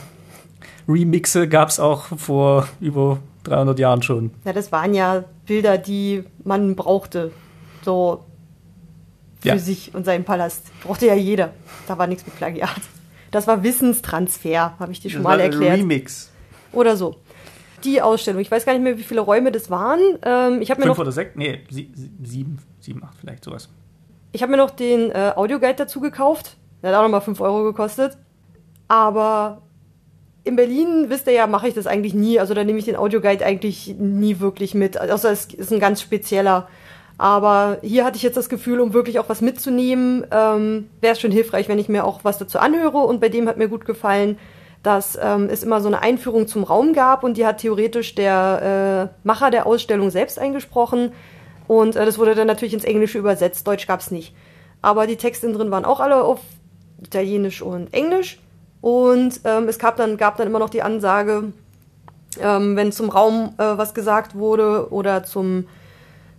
Remixe 0.87 1.49
gab 1.49 1.71
es 1.71 1.81
auch 1.81 2.05
vor 2.19 2.69
über 2.81 3.19
300 3.45 3.79
Jahren 3.79 4.03
schon. 4.03 4.31
Ja, 4.45 4.53
das 4.53 4.71
waren 4.71 4.93
ja 4.93 5.25
Bilder, 5.47 5.79
die 5.79 6.25
man 6.45 6.77
brauchte. 6.77 7.33
So 7.83 8.25
für 9.41 9.49
ja. 9.49 9.59
sich 9.59 9.95
und 9.95 10.05
seinen 10.05 10.25
Palast. 10.25 10.67
Brauchte 10.83 11.07
ja 11.07 11.15
jeder. 11.15 11.55
Da 11.89 11.97
war 11.97 12.07
nichts 12.07 12.27
mit 12.27 12.37
Plagiat. 12.37 12.81
Das 13.31 13.47
war 13.47 13.63
Wissenstransfer, 13.63 14.79
habe 14.79 14.93
ich 14.93 15.01
dir 15.01 15.11
schon 15.11 15.23
das 15.23 15.31
mal 15.31 15.41
erklärt. 15.41 15.79
Remix. 15.79 16.31
Oder 16.73 16.97
so. 16.97 17.17
Die 17.85 18.03
Ausstellung. 18.03 18.41
Ich 18.41 18.51
weiß 18.51 18.67
gar 18.67 18.73
nicht 18.73 18.83
mehr, 18.83 18.99
wie 18.99 19.03
viele 19.03 19.21
Räume 19.21 19.53
das 19.53 19.71
waren. 19.71 20.01
Ähm, 20.23 20.61
ich 20.61 20.69
mir 20.69 20.77
Fünf 20.77 20.87
noch, 20.87 20.99
oder 20.99 21.13
sechs? 21.13 21.33
Nee, 21.35 21.61
sie, 21.71 21.91
sieben, 22.23 22.59
sieben, 22.81 23.03
acht 23.03 23.17
vielleicht, 23.19 23.45
sowas. 23.45 23.69
Ich 24.33 24.43
habe 24.43 24.53
mir 24.53 24.59
noch 24.59 24.71
den 24.71 25.11
äh, 25.11 25.33
Audioguide 25.35 25.75
dazu 25.75 26.01
gekauft. 26.01 26.57
Der 26.83 26.91
hat 26.91 26.99
auch 26.99 27.03
nochmal 27.03 27.21
fünf 27.21 27.41
Euro 27.41 27.65
gekostet. 27.65 28.19
Aber 28.89 29.63
in 30.45 30.57
Berlin, 30.57 31.07
wisst 31.09 31.27
ihr 31.27 31.33
ja, 31.33 31.47
mache 31.47 31.69
ich 31.69 31.75
das 31.75 31.87
eigentlich 31.87 32.15
nie. 32.15 32.39
Also 32.39 32.55
da 32.55 32.65
nehme 32.65 32.79
ich 32.79 32.85
den 32.85 32.97
Audioguide 32.97 33.45
eigentlich 33.45 33.95
nie 33.99 34.41
wirklich 34.41 34.75
mit. 34.75 35.01
Außer 35.01 35.31
es 35.31 35.47
ist 35.47 35.73
ein 35.73 35.81
ganz 35.81 36.01
spezieller. 36.01 36.69
Aber 37.21 37.77
hier 37.83 38.07
hatte 38.07 38.17
ich 38.17 38.23
jetzt 38.23 38.39
das 38.39 38.49
Gefühl, 38.49 38.81
um 38.81 38.95
wirklich 38.95 39.19
auch 39.19 39.29
was 39.29 39.43
mitzunehmen, 39.43 40.27
ähm, 40.31 40.89
wäre 41.03 41.13
es 41.13 41.21
schon 41.21 41.31
hilfreich, 41.31 41.69
wenn 41.69 41.79
ich 41.79 41.91
mir 41.91 42.07
auch 42.07 42.21
was 42.23 42.39
dazu 42.39 42.59
anhöre. 42.59 42.97
Und 42.97 43.21
bei 43.21 43.29
dem 43.29 43.47
hat 43.47 43.59
mir 43.59 43.69
gut 43.69 43.85
gefallen, 43.85 44.39
dass 44.83 45.19
ähm, 45.21 45.51
es 45.53 45.63
immer 45.63 45.83
so 45.83 45.89
eine 45.89 46.01
Einführung 46.01 46.49
zum 46.49 46.65
Raum 46.65 46.95
gab 46.95 47.23
und 47.23 47.37
die 47.37 47.45
hat 47.45 47.59
theoretisch 47.59 48.15
der 48.15 49.11
äh, 49.13 49.27
Macher 49.27 49.51
der 49.51 49.67
Ausstellung 49.67 50.09
selbst 50.09 50.39
eingesprochen. 50.39 51.13
Und 51.69 51.95
äh, 51.95 52.07
das 52.07 52.19
wurde 52.19 52.35
dann 52.35 52.47
natürlich 52.47 52.73
ins 52.73 52.85
Englische 52.85 53.19
übersetzt. 53.19 53.67
Deutsch 53.67 53.87
gab 53.87 54.01
es 54.01 54.11
nicht. 54.11 54.35
Aber 54.81 55.07
die 55.07 55.17
Texte 55.17 55.53
drin 55.53 55.71
waren 55.71 55.85
auch 55.85 56.01
alle 56.01 56.25
auf 56.25 56.41
Italienisch 57.03 57.61
und 57.61 57.93
Englisch. 57.93 58.39
Und 58.81 59.43
ähm, 59.45 59.69
es 59.69 59.79
gab 59.79 59.99
dann, 59.99 60.17
gab 60.17 60.39
dann 60.39 60.47
immer 60.47 60.59
noch 60.59 60.71
die 60.71 60.81
Ansage, 60.81 61.53
ähm, 62.41 62.77
wenn 62.77 62.93
zum 62.93 63.11
Raum 63.11 63.53
äh, 63.59 63.77
was 63.77 63.93
gesagt 63.93 64.35
wurde 64.35 64.91
oder 64.91 65.23
zum 65.23 65.67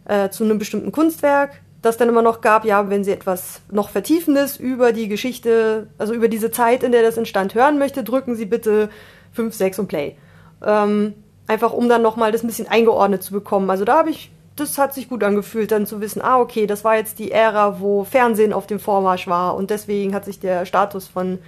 äh, 0.05 0.29
zu 0.29 0.43
einem 0.43 0.59
bestimmten 0.59 0.91
Kunstwerk, 0.91 1.61
das 1.81 1.97
dann 1.97 2.09
immer 2.09 2.21
noch 2.21 2.41
gab, 2.41 2.65
ja, 2.65 2.89
wenn 2.89 3.03
sie 3.03 3.11
etwas 3.11 3.61
noch 3.71 3.89
Vertiefendes 3.89 4.57
über 4.57 4.93
die 4.93 5.07
Geschichte, 5.07 5.87
also 5.97 6.13
über 6.13 6.27
diese 6.27 6.51
Zeit, 6.51 6.83
in 6.83 6.91
der 6.91 7.01
das 7.01 7.17
entstand, 7.17 7.55
hören 7.55 7.79
möchte, 7.79 8.03
drücken 8.03 8.35
Sie 8.35 8.45
bitte 8.45 8.89
5, 9.33 9.53
6 9.53 9.79
und 9.79 9.87
Play. 9.87 10.15
Ähm, 10.63 11.15
einfach 11.47 11.73
um 11.73 11.89
dann 11.89 12.01
nochmal 12.01 12.31
das 12.31 12.43
ein 12.43 12.47
bisschen 12.47 12.67
eingeordnet 12.67 13.23
zu 13.23 13.33
bekommen. 13.33 13.69
Also 13.69 13.83
da 13.83 13.97
habe 13.97 14.11
ich, 14.11 14.31
das 14.55 14.77
hat 14.77 14.93
sich 14.93 15.09
gut 15.09 15.23
angefühlt, 15.23 15.71
dann 15.71 15.87
zu 15.87 16.01
wissen, 16.01 16.21
ah, 16.21 16.39
okay, 16.39 16.67
das 16.67 16.83
war 16.83 16.97
jetzt 16.97 17.17
die 17.17 17.31
Ära, 17.31 17.79
wo 17.79 18.03
Fernsehen 18.03 18.53
auf 18.53 18.67
dem 18.67 18.79
Vormarsch 18.79 19.27
war 19.27 19.55
und 19.55 19.71
deswegen 19.71 20.13
hat 20.13 20.25
sich 20.25 20.39
der 20.39 20.65
Status 20.65 21.07
von 21.07 21.39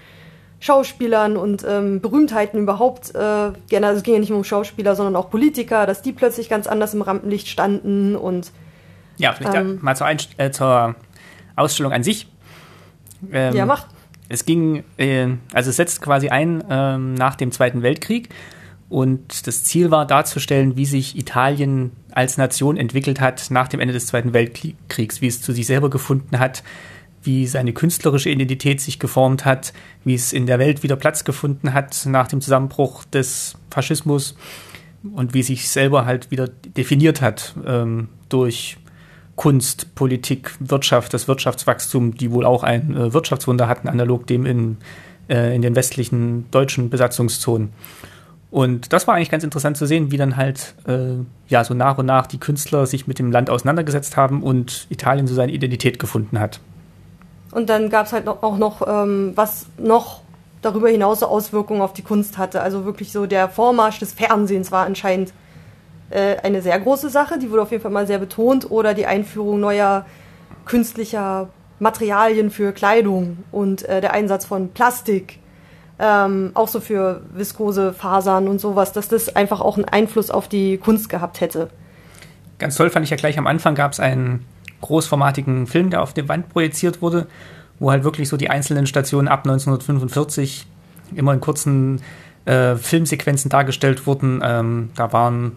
Schauspielern 0.64 1.36
und 1.36 1.66
ähm, 1.68 2.00
Berühmtheiten 2.00 2.58
überhaupt, 2.58 3.10
äh, 3.10 3.52
gerne, 3.68 3.88
also 3.88 3.98
es 3.98 4.04
ging 4.04 4.14
ja 4.14 4.22
nicht 4.22 4.30
nur 4.30 4.38
um 4.38 4.46
Schauspieler, 4.46 4.96
sondern 4.96 5.18
auch 5.18 5.30
Politiker, 5.30 5.86
dass 5.86 6.02
die 6.02 6.14
plötzlich 6.14 6.48
ganz 6.48 6.68
anders 6.68 6.94
im 6.94 7.02
Rampenlicht 7.02 7.50
standen 7.50 8.16
und 8.16 8.54
ja, 9.18 9.34
vielleicht 9.34 9.58
ähm, 9.58 9.80
mal 9.82 9.94
zur, 9.98 10.08
Einst 10.08 10.30
äh, 10.38 10.52
zur 10.52 10.96
Ausstellung 11.58 11.92
an 11.92 12.02
sich. 12.04 12.30
Ähm, 13.30 13.54
ja, 13.54 13.66
macht. 13.66 13.88
Es 14.30 14.46
ging, 14.46 14.86
äh, 14.96 15.28
also 15.52 15.70
es 15.70 15.76
setzt 15.76 16.02
quasi 16.02 16.30
ein 16.30 16.64
ähm, 16.70 17.14
nach 17.16 17.36
dem 17.36 17.52
Zweiten 17.52 17.84
Weltkrieg 17.84 18.30
und 18.88 19.46
das 19.46 19.66
Ziel 19.66 19.92
war 19.92 20.08
darzustellen, 20.08 20.78
wie 20.78 20.86
sich 20.86 21.18
Italien 21.18 21.92
als 22.12 22.38
Nation 22.38 22.78
entwickelt 22.78 23.20
hat 23.20 23.52
nach 23.52 23.68
dem 23.68 23.82
Ende 23.82 23.94
des 23.94 24.08
Zweiten 24.08 24.32
Weltkriegs, 24.32 25.20
wie 25.20 25.28
es 25.28 25.42
zu 25.42 25.52
sich 25.52 25.68
selber 25.68 25.90
gefunden 25.90 26.40
hat, 26.40 26.64
wie 27.24 27.48
seine 27.48 27.74
künstlerische 27.74 28.30
Identität 28.30 28.82
sich 28.82 29.00
geformt 29.00 29.46
hat, 29.46 29.74
wie 30.04 30.14
es 30.14 30.34
in 30.34 30.46
der 30.46 30.60
Welt 30.60 30.84
wieder 30.84 30.96
Platz 30.96 31.24
gefunden 31.24 31.74
hat 31.74 32.06
nach 32.06 32.28
dem 32.28 32.42
Zusammenbruch 32.42 33.06
des 33.06 33.56
Faschismus 33.70 34.36
und 35.14 35.34
wie 35.34 35.44
sich 35.44 35.70
selber 35.70 36.06
halt 36.06 36.32
wieder 36.32 36.48
definiert 36.48 37.22
hat 37.22 37.56
ähm, 37.66 38.10
durch 38.30 38.78
Kunst, 39.36 39.96
Politik, 39.96 40.56
Wirtschaft, 40.60 41.14
das 41.14 41.28
Wirtschaftswachstum, 41.28 42.16
die 42.16 42.32
wohl 42.32 42.46
auch 42.46 42.64
ein 42.64 42.96
äh, 42.96 43.14
Wirtschaftswunder 43.14 43.68
hatten, 43.68 43.88
analog 43.88 44.28
dem 44.28 44.46
in, 44.46 44.78
äh, 45.28 45.56
in 45.56 45.62
den 45.62 45.76
westlichen 45.76 46.50
deutschen 46.52 46.90
Besatzungszonen. 46.90 47.70
Und 48.52 48.94
das 48.94 49.08
war 49.08 49.16
eigentlich 49.16 49.32
ganz 49.32 49.44
interessant 49.44 49.78
zu 49.78 49.88
sehen, 49.88 50.12
wie 50.12 50.18
dann 50.18 50.38
halt 50.38 50.76
äh, 50.88 51.16
ja 51.48 51.64
so 51.64 51.74
nach 51.74 51.98
und 51.98 52.06
nach 52.06 52.28
die 52.28 52.38
Künstler 52.38 52.86
sich 52.86 53.08
mit 53.08 53.18
dem 53.18 53.32
Land 53.32 53.50
auseinandergesetzt 53.50 54.16
haben 54.16 54.44
und 54.44 54.86
Italien 54.90 55.26
so 55.26 55.34
seine 55.34 55.52
Identität 55.52 55.98
gefunden 55.98 56.40
hat. 56.40 56.60
Und 57.54 57.70
dann 57.70 57.90
gab 57.90 58.08
es 58.08 58.14
halt 58.14 58.26
noch, 58.26 58.42
auch 58.42 58.58
noch, 58.58 58.82
ähm, 58.88 59.34
was 59.36 59.68
noch 59.78 60.22
darüber 60.62 60.90
hinaus 60.90 61.20
so 61.20 61.28
Auswirkungen 61.28 61.82
auf 61.82 61.94
die 61.94 62.02
Kunst 62.02 62.38
hatte. 62.38 62.62
Also 62.62 62.86
wirklich 62.86 63.12
so 63.12 63.26
der 63.26 63.50
Vormarsch 63.50 64.00
des 64.00 64.14
Fernsehens 64.14 64.72
war 64.72 64.86
anscheinend 64.86 65.34
äh, 66.10 66.38
eine 66.38 66.62
sehr 66.62 66.80
große 66.80 67.10
Sache. 67.10 67.38
Die 67.38 67.52
wurde 67.52 67.62
auf 67.62 67.72
jeden 67.72 67.84
Fall 67.84 67.92
mal 67.92 68.08
sehr 68.08 68.18
betont. 68.18 68.72
Oder 68.72 68.94
die 68.94 69.06
Einführung 69.06 69.60
neuer 69.60 70.06
künstlicher 70.66 71.50
Materialien 71.80 72.50
für 72.50 72.72
Kleidung 72.72 73.40
und 73.52 73.84
äh, 73.84 74.02
der 74.02 74.14
Einsatz 74.14 74.46
von 74.46 74.70
Plastik. 74.70 75.40
Ähm, 76.00 76.52
auch 76.56 76.68
so 76.68 76.80
für 76.80 77.22
viskose 77.34 77.94
Fasern 77.94 78.48
und 78.48 78.60
sowas, 78.60 78.94
dass 78.94 79.10
das 79.10 79.36
einfach 79.36 79.62
auch 79.62 79.76
einen 79.76 79.86
Einfluss 79.86 80.32
auf 80.32 80.48
die 80.48 80.78
Kunst 80.78 81.08
gehabt 81.08 81.40
hätte. 81.40 81.70
Ganz 82.58 82.76
toll 82.76 82.90
fand 82.90 83.04
ich 83.04 83.12
ja 83.12 83.18
gleich 83.18 83.38
am 83.38 83.46
Anfang 83.46 83.76
gab 83.76 83.92
es 83.92 84.00
einen 84.00 84.46
großformatigen 84.84 85.66
Film, 85.68 85.90
der 85.90 86.04
auf 86.04 86.14
der 86.14 86.30
Wand 86.30 86.50
projiziert 86.50 87.02
wurde, 87.02 87.28
wo 87.80 87.92
halt 87.92 88.04
wirklich 88.04 88.30
so 88.30 88.38
die 88.38 88.50
einzelnen 88.50 88.86
Stationen 88.86 89.28
ab 89.28 89.40
1945 89.40 90.68
immer 91.16 91.34
in 91.34 91.40
kurzen 91.40 92.02
äh, 92.46 92.76
Filmsequenzen 92.76 93.50
dargestellt 93.50 94.06
wurden. 94.06 94.42
Ähm, 94.44 94.90
da 94.96 95.14
waren 95.14 95.54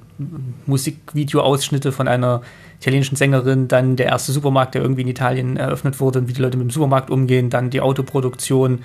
Musikvideo-Ausschnitte 0.67 1.93
von 1.93 2.09
einer 2.09 2.43
italienischen 2.81 3.17
Sängerin, 3.17 3.69
dann 3.69 3.97
der 3.97 4.07
erste 4.07 4.33
Supermarkt, 4.33 4.75
der 4.75 4.83
irgendwie 4.83 5.03
in 5.03 5.09
Italien 5.09 5.57
eröffnet 5.57 5.99
wurde 6.01 6.21
und 6.21 6.29
wie 6.29 6.33
die 6.33 6.43
Leute 6.43 6.57
mit 6.57 6.69
dem 6.69 6.71
Supermarkt 6.71 7.11
umgehen, 7.11 7.51
dann 7.51 7.71
die 7.71 7.81
Autoproduktion, 7.81 8.81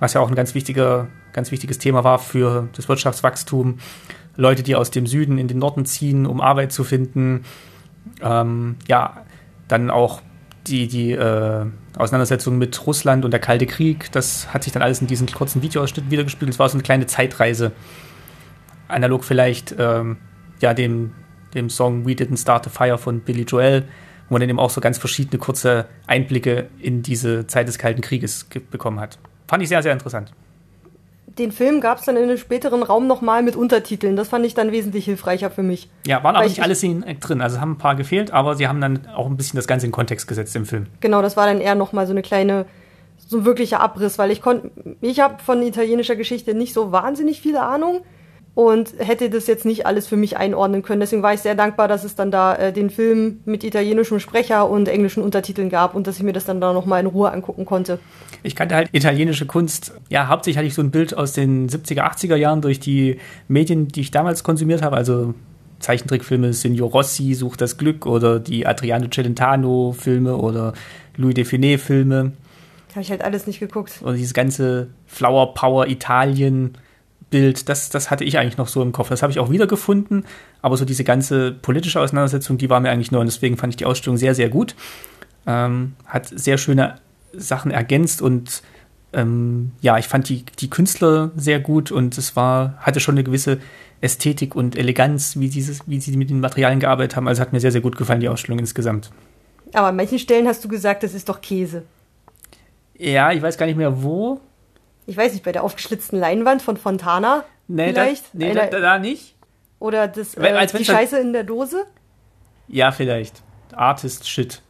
was 0.00 0.14
ja 0.14 0.20
auch 0.20 0.28
ein 0.28 0.34
ganz 0.34 0.54
wichtiger, 0.54 1.08
ganz 1.32 1.52
wichtiges 1.52 1.78
Thema 1.78 2.04
war 2.04 2.18
für 2.18 2.68
das 2.74 2.88
Wirtschaftswachstum. 2.88 3.78
Leute, 4.36 4.62
die 4.62 4.74
aus 4.74 4.90
dem 4.90 5.06
Süden 5.06 5.38
in 5.38 5.46
den 5.46 5.58
Norden 5.58 5.84
ziehen, 5.86 6.26
um 6.26 6.40
Arbeit 6.40 6.72
zu 6.72 6.82
finden. 6.82 7.44
Ähm, 8.20 8.76
ja, 8.88 9.22
dann 9.68 9.90
auch 9.90 10.22
die, 10.66 10.88
die 10.88 11.12
äh, 11.12 11.66
Auseinandersetzung 11.96 12.58
mit 12.58 12.86
Russland 12.86 13.24
und 13.24 13.30
der 13.30 13.40
Kalte 13.40 13.66
Krieg, 13.66 14.10
das 14.12 14.52
hat 14.52 14.64
sich 14.64 14.72
dann 14.72 14.82
alles 14.82 15.00
in 15.00 15.06
diesen 15.06 15.26
kurzen 15.26 15.62
Videoausschnitten 15.62 16.10
wiedergespiegelt. 16.10 16.52
Es 16.52 16.58
war 16.58 16.68
so 16.68 16.74
eine 16.74 16.82
kleine 16.82 17.06
Zeitreise. 17.06 17.72
Analog 18.88 19.24
vielleicht 19.24 19.74
ähm, 19.78 20.16
ja, 20.60 20.74
dem, 20.74 21.12
dem 21.54 21.70
Song 21.70 22.06
We 22.06 22.12
Didn't 22.12 22.40
Start 22.40 22.66
a 22.66 22.70
Fire 22.70 22.98
von 22.98 23.20
Billy 23.20 23.42
Joel, 23.42 23.84
wo 24.28 24.34
man 24.34 24.40
dann 24.40 24.50
eben 24.50 24.58
auch 24.58 24.70
so 24.70 24.80
ganz 24.80 24.98
verschiedene 24.98 25.38
kurze 25.38 25.86
Einblicke 26.06 26.68
in 26.78 27.02
diese 27.02 27.46
Zeit 27.46 27.68
des 27.68 27.78
Kalten 27.78 28.00
Krieges 28.00 28.46
bekommen 28.70 29.00
hat. 29.00 29.18
Fand 29.46 29.62
ich 29.62 29.68
sehr, 29.68 29.82
sehr 29.82 29.92
interessant 29.92 30.32
den 31.38 31.52
Film 31.52 31.80
gab 31.80 31.98
es 31.98 32.04
dann 32.04 32.16
in 32.16 32.24
einem 32.24 32.38
späteren 32.38 32.82
Raum 32.82 33.06
nochmal 33.06 33.42
mit 33.42 33.56
Untertiteln. 33.56 34.16
Das 34.16 34.28
fand 34.28 34.46
ich 34.46 34.54
dann 34.54 34.72
wesentlich 34.72 35.04
hilfreicher 35.04 35.50
für 35.50 35.62
mich. 35.62 35.88
Ja, 36.06 36.22
waren 36.22 36.36
aber 36.36 36.46
nicht 36.46 36.62
alle 36.62 36.74
Szenen 36.74 37.04
drin. 37.20 37.40
Also 37.40 37.56
es 37.56 37.60
haben 37.60 37.72
ein 37.72 37.78
paar 37.78 37.96
gefehlt, 37.96 38.30
aber 38.30 38.54
sie 38.54 38.68
haben 38.68 38.80
dann 38.80 39.06
auch 39.14 39.26
ein 39.26 39.36
bisschen 39.36 39.56
das 39.56 39.66
Ganze 39.66 39.86
in 39.86 39.92
Kontext 39.92 40.28
gesetzt 40.28 40.54
im 40.54 40.64
Film. 40.64 40.86
Genau, 41.00 41.22
das 41.22 41.36
war 41.36 41.46
dann 41.46 41.60
eher 41.60 41.74
nochmal 41.74 42.06
so 42.06 42.12
eine 42.12 42.22
kleine, 42.22 42.66
so 43.16 43.38
ein 43.38 43.44
wirklicher 43.44 43.80
Abriss, 43.80 44.18
weil 44.18 44.30
ich 44.30 44.42
konnte, 44.42 44.70
ich 45.00 45.20
habe 45.20 45.42
von 45.42 45.62
italienischer 45.62 46.16
Geschichte 46.16 46.54
nicht 46.54 46.72
so 46.72 46.92
wahnsinnig 46.92 47.40
viele 47.40 47.62
Ahnung. 47.62 48.02
Und 48.54 48.94
hätte 48.98 49.30
das 49.30 49.46
jetzt 49.46 49.64
nicht 49.64 49.86
alles 49.86 50.06
für 50.06 50.16
mich 50.16 50.36
einordnen 50.36 50.82
können. 50.82 51.00
Deswegen 51.00 51.22
war 51.22 51.34
ich 51.34 51.40
sehr 51.40 51.56
dankbar, 51.56 51.88
dass 51.88 52.04
es 52.04 52.14
dann 52.14 52.30
da 52.30 52.54
äh, 52.54 52.72
den 52.72 52.88
Film 52.88 53.40
mit 53.44 53.64
italienischem 53.64 54.20
Sprecher 54.20 54.70
und 54.70 54.88
englischen 54.88 55.22
Untertiteln 55.22 55.70
gab 55.70 55.94
und 55.94 56.06
dass 56.06 56.16
ich 56.16 56.22
mir 56.22 56.32
das 56.32 56.44
dann 56.44 56.60
da 56.60 56.72
nochmal 56.72 57.00
in 57.00 57.06
Ruhe 57.06 57.32
angucken 57.32 57.64
konnte. 57.64 57.98
Ich 58.44 58.54
kannte 58.54 58.76
halt 58.76 58.90
italienische 58.92 59.46
Kunst. 59.46 59.92
Ja, 60.08 60.28
hauptsächlich 60.28 60.58
hatte 60.58 60.68
ich 60.68 60.74
so 60.74 60.82
ein 60.82 60.92
Bild 60.92 61.16
aus 61.16 61.32
den 61.32 61.68
70er, 61.68 62.02
80er 62.02 62.36
Jahren 62.36 62.60
durch 62.60 62.78
die 62.78 63.18
Medien, 63.48 63.88
die 63.88 64.02
ich 64.02 64.12
damals 64.12 64.44
konsumiert 64.44 64.82
habe. 64.82 64.96
Also 64.96 65.34
Zeichentrickfilme 65.80 66.52
Signor 66.52 66.90
Rossi, 66.90 67.34
Sucht 67.34 67.60
das 67.60 67.76
Glück 67.76 68.06
oder 68.06 68.38
die 68.38 68.66
Adriano 68.66 69.08
Celentano-Filme 69.08 70.36
oder 70.36 70.74
Louis 71.16 71.34
Define-Filme. 71.34 72.32
Habe 72.92 73.02
ich 73.02 73.10
halt 73.10 73.22
alles 73.22 73.48
nicht 73.48 73.58
geguckt. 73.58 74.00
Und 74.02 74.14
dieses 74.14 74.34
ganze 74.34 74.88
Flower 75.06 75.54
Power 75.54 75.88
Italien 75.88 76.78
Bild, 77.34 77.68
das, 77.68 77.88
das 77.88 78.12
hatte 78.12 78.22
ich 78.22 78.38
eigentlich 78.38 78.58
noch 78.58 78.68
so 78.68 78.80
im 78.80 78.92
Kopf. 78.92 79.08
Das 79.08 79.20
habe 79.20 79.32
ich 79.32 79.40
auch 79.40 79.50
wiedergefunden, 79.50 80.24
aber 80.62 80.76
so 80.76 80.84
diese 80.84 81.02
ganze 81.02 81.50
politische 81.50 81.98
Auseinandersetzung, 81.98 82.58
die 82.58 82.70
war 82.70 82.78
mir 82.78 82.90
eigentlich 82.90 83.10
neu 83.10 83.18
und 83.18 83.26
deswegen 83.26 83.56
fand 83.56 83.72
ich 83.72 83.76
die 83.76 83.86
Ausstellung 83.86 84.16
sehr, 84.16 84.36
sehr 84.36 84.48
gut. 84.48 84.76
Ähm, 85.44 85.94
hat 86.06 86.28
sehr 86.28 86.58
schöne 86.58 87.00
Sachen 87.32 87.72
ergänzt 87.72 88.22
und 88.22 88.62
ähm, 89.12 89.72
ja, 89.80 89.98
ich 89.98 90.06
fand 90.06 90.28
die, 90.28 90.44
die 90.60 90.70
Künstler 90.70 91.32
sehr 91.34 91.58
gut 91.58 91.90
und 91.90 92.16
es 92.16 92.36
war, 92.36 92.74
hatte 92.78 93.00
schon 93.00 93.16
eine 93.16 93.24
gewisse 93.24 93.58
Ästhetik 94.00 94.54
und 94.54 94.76
Eleganz, 94.76 95.36
wie, 95.36 95.48
dieses, 95.48 95.80
wie 95.88 95.98
sie 95.98 96.16
mit 96.16 96.30
den 96.30 96.38
Materialien 96.38 96.78
gearbeitet 96.78 97.16
haben. 97.16 97.26
Also 97.26 97.40
hat 97.40 97.52
mir 97.52 97.58
sehr, 97.58 97.72
sehr 97.72 97.80
gut 97.80 97.96
gefallen, 97.96 98.20
die 98.20 98.28
Ausstellung 98.28 98.60
insgesamt. 98.60 99.10
Aber 99.72 99.88
an 99.88 99.96
manchen 99.96 100.20
Stellen 100.20 100.46
hast 100.46 100.64
du 100.64 100.68
gesagt, 100.68 101.02
das 101.02 101.14
ist 101.14 101.28
doch 101.28 101.40
Käse. 101.40 101.82
Ja, 102.96 103.32
ich 103.32 103.42
weiß 103.42 103.58
gar 103.58 103.66
nicht 103.66 103.76
mehr 103.76 104.04
wo 104.04 104.40
ich 105.06 105.16
weiß 105.16 105.32
nicht, 105.32 105.44
bei 105.44 105.52
der 105.52 105.62
aufgeschlitzten 105.64 106.18
Leinwand 106.18 106.62
von 106.62 106.76
Fontana 106.76 107.44
nee, 107.68 107.88
vielleicht? 107.88 108.24
Da, 108.26 108.28
nee, 108.32 108.50
Einer, 108.50 108.66
da, 108.66 108.80
da, 108.80 108.98
nicht. 108.98 109.34
Oder 109.78 110.08
das, 110.08 110.34
äh, 110.34 110.66
die 110.78 110.84
Scheiße 110.84 111.18
in 111.18 111.32
der 111.32 111.44
Dose? 111.44 111.84
Ja, 112.68 112.92
vielleicht. 112.92 113.42
Artist 113.72 114.28
Shit. 114.28 114.62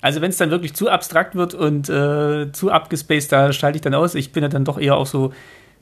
Also 0.00 0.20
wenn 0.20 0.30
es 0.30 0.36
dann 0.36 0.50
wirklich 0.50 0.74
zu 0.74 0.90
abstrakt 0.90 1.34
wird 1.34 1.54
und 1.54 1.88
äh, 1.88 2.52
zu 2.52 2.70
abgespaced, 2.70 3.32
da 3.32 3.52
schalte 3.52 3.76
ich 3.76 3.82
dann 3.82 3.94
aus. 3.94 4.14
Ich 4.14 4.32
bin 4.32 4.42
ja 4.42 4.48
dann 4.48 4.64
doch 4.64 4.78
eher 4.78 4.96
auch 4.96 5.06
so 5.06 5.32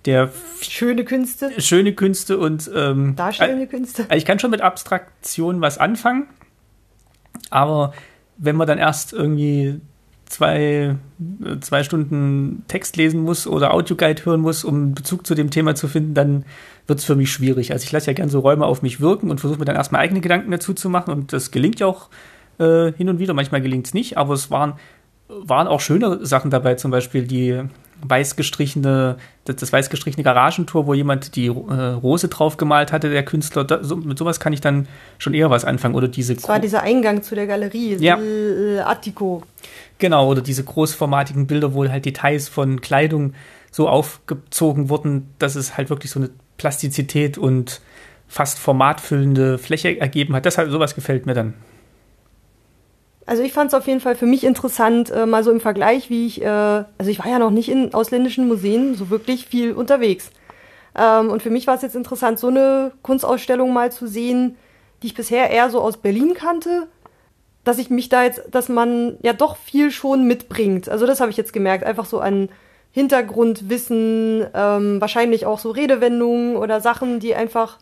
der 0.05 0.31
schöne 0.61 1.05
Künste. 1.05 1.61
Schöne 1.61 1.93
Künste 1.93 2.39
und 2.39 2.71
ähm, 2.75 3.17
darstellende 3.17 3.67
Künste. 3.67 4.03
Also 4.05 4.17
ich 4.17 4.25
kann 4.25 4.39
schon 4.39 4.51
mit 4.51 4.61
Abstraktion 4.61 5.61
was 5.61 5.79
anfangen, 5.79 6.29
aber 7.51 7.95
wenn 8.37 8.57
man 8.57 8.67
dann 8.67 8.79
erst 8.79 9.13
irgendwie 9.13 9.81
zwei, 10.33 10.97
zwei 11.61 11.85
Stunden 11.85 12.65
Text 12.67 12.97
lesen 12.97 13.23
muss 13.23 13.47
oder 13.47 13.75
Audioguide 13.75 14.25
hören 14.25 14.41
muss, 14.41 14.65
um 14.65 14.95
Bezug 14.95 15.27
zu 15.27 15.35
dem 15.35 15.51
Thema 15.51 15.75
zu 15.75 15.89
finden, 15.89 16.15
dann 16.15 16.45
wird 16.87 16.99
es 17.01 17.05
für 17.05 17.15
mich 17.15 17.31
schwierig. 17.31 17.73
Also 17.73 17.85
ich 17.85 17.93
lasse 17.93 18.09
ja 18.09 18.15
gerne 18.15 18.31
so 18.31 18.41
Räume 18.41 18.67
auf 18.67 18.83
mich 18.83 19.01
wirken 19.01 19.31
und 19.31 19.41
versuche 19.41 19.59
mir 19.59 19.67
dann 19.67 19.77
erstmal 19.77 20.01
eigene 20.01 20.21
Gedanken 20.21 20.51
dazu 20.51 20.73
zu 20.73 20.89
machen 20.89 21.11
und 21.11 21.33
das 21.33 21.51
gelingt 21.51 21.81
ja 21.81 21.87
auch 21.87 22.09
äh, 22.59 22.93
hin 22.93 23.09
und 23.09 23.19
wieder. 23.19 23.35
Manchmal 23.35 23.61
gelingt 23.61 23.87
es 23.87 23.95
nicht, 23.95 24.17
aber 24.17 24.33
es 24.35 24.51
waren, 24.51 24.75
waren 25.29 25.69
auch 25.69 25.81
schöne 25.81 26.25
Sachen 26.25 26.51
dabei, 26.51 26.75
zum 26.77 26.91
Beispiel 26.91 27.27
die 27.27 27.63
weiß 28.03 28.37
gestrichene, 28.37 29.17
das, 29.45 29.57
das 29.57 29.73
weiß 29.73 29.91
gestrichene 29.91 30.23
Garagentor, 30.23 30.87
wo 30.87 30.95
jemand 30.95 31.37
die 31.37 31.47
äh, 31.47 31.51
Rose 31.51 32.29
drauf 32.29 32.57
gemalt 32.57 32.93
hatte, 32.93 33.11
der 33.11 33.25
Künstler. 33.25 33.65
Da, 33.65 33.83
so, 33.83 33.97
mit 33.97 34.19
sowas 34.19 34.41
kann 34.41 34.53
ich 34.53 34.61
dann 34.61 34.89
schon 35.19 35.35
eher 35.35 35.51
was 35.51 35.65
anfangen. 35.65 35.95
Oder 35.95 36.09
diese. 36.09 36.35
Das 36.35 36.49
war 36.49 36.61
dieser 36.61 36.83
Eingang 36.83 37.23
zu 37.23 37.35
der 37.35 37.47
Galerie, 37.47 37.97
ja. 37.97 38.19
Attico. 38.85 39.43
Genau, 39.99 40.29
oder 40.29 40.41
diese 40.41 40.65
großformatigen 40.65 41.47
Bilder, 41.47 41.75
wo 41.75 41.89
halt 41.89 42.05
Details 42.05 42.49
von 42.49 42.81
Kleidung 42.81 43.35
so 43.71 43.89
aufgezogen 43.89 44.89
wurden, 44.89 45.29
dass 45.39 45.55
es 45.55 45.77
halt 45.77 45.91
wirklich 45.91 46.11
so 46.11 46.21
eine 46.21 46.31
Plastizität 46.59 47.39
und 47.39 47.81
fast 48.29 48.59
formatfüllende 48.59 49.59
Fläche 49.59 50.01
ergeben 50.01 50.35
hat. 50.35 50.47
Das 50.47 50.59
halt, 50.59 50.71
sowas 50.71 50.95
gefällt 50.95 51.27
mir 51.27 51.35
dann. 51.35 51.55
Also 53.27 53.43
ich 53.43 53.53
fand 53.53 53.69
es 53.69 53.75
auf 53.75 53.87
jeden 53.87 54.01
Fall 54.01 54.17
für 54.17 54.27
mich 54.27 54.45
interessant, 54.45 55.11
äh, 55.11 55.27
mal 55.27 55.45
so 55.45 55.51
im 55.51 55.61
Vergleich, 55.61 56.11
wie 56.11 56.27
ich, 56.27 56.43
äh, 56.43 56.47
also 56.47 57.09
ich 57.09 57.19
war 57.19 57.29
ja 57.29 57.39
noch 57.39 57.51
nicht 57.51 57.69
in 57.69 57.95
ausländischen 57.95 58.49
Museen 58.49 58.95
so 58.95 59.11
wirklich 59.11 59.47
viel 59.47 59.73
unterwegs. 59.73 60.31
Ähm, 60.99 61.31
und 61.31 61.43
für 61.43 61.51
mich 61.51 61.67
war 61.67 61.77
es 61.77 61.83
jetzt 61.83 61.97
interessant, 61.97 62.39
so 62.39 62.49
eine 62.49 62.93
Kunstausstellung 63.03 63.73
mal 63.73 63.93
zu 63.93 64.07
sehen, 64.07 64.57
die 65.03 65.09
ich 65.09 65.15
bisher 65.15 65.51
eher 65.51 65.71
so 65.71 65.81
aus 65.81 65.97
Berlin 65.97 66.35
kannte, 66.35 66.89
dass 67.65 67.79
ich 67.79 67.91
mich 67.91 68.09
da 68.09 68.25
jetzt, 68.25 68.43
dass 68.51 68.69
man 68.69 69.17
ja 69.23 69.33
doch 69.33 69.57
viel 69.57 69.91
schon 69.91 70.27
mitbringt. 70.27 70.89
Also 70.89 71.07
das 71.07 71.21
habe 71.21 71.31
ich 71.31 71.37
jetzt 71.37 71.53
gemerkt, 71.53 71.85
einfach 71.85 72.07
so 72.07 72.19
an 72.19 72.49
Hintergrundwissen, 72.91 74.47
ähm, 74.53 75.01
wahrscheinlich 75.01 75.47
auch 75.47 75.59
so 75.59 75.71
Redewendungen 75.71 76.57
oder 76.57 76.81
Sachen, 76.81 77.21
die 77.21 77.35
einfach 77.35 77.79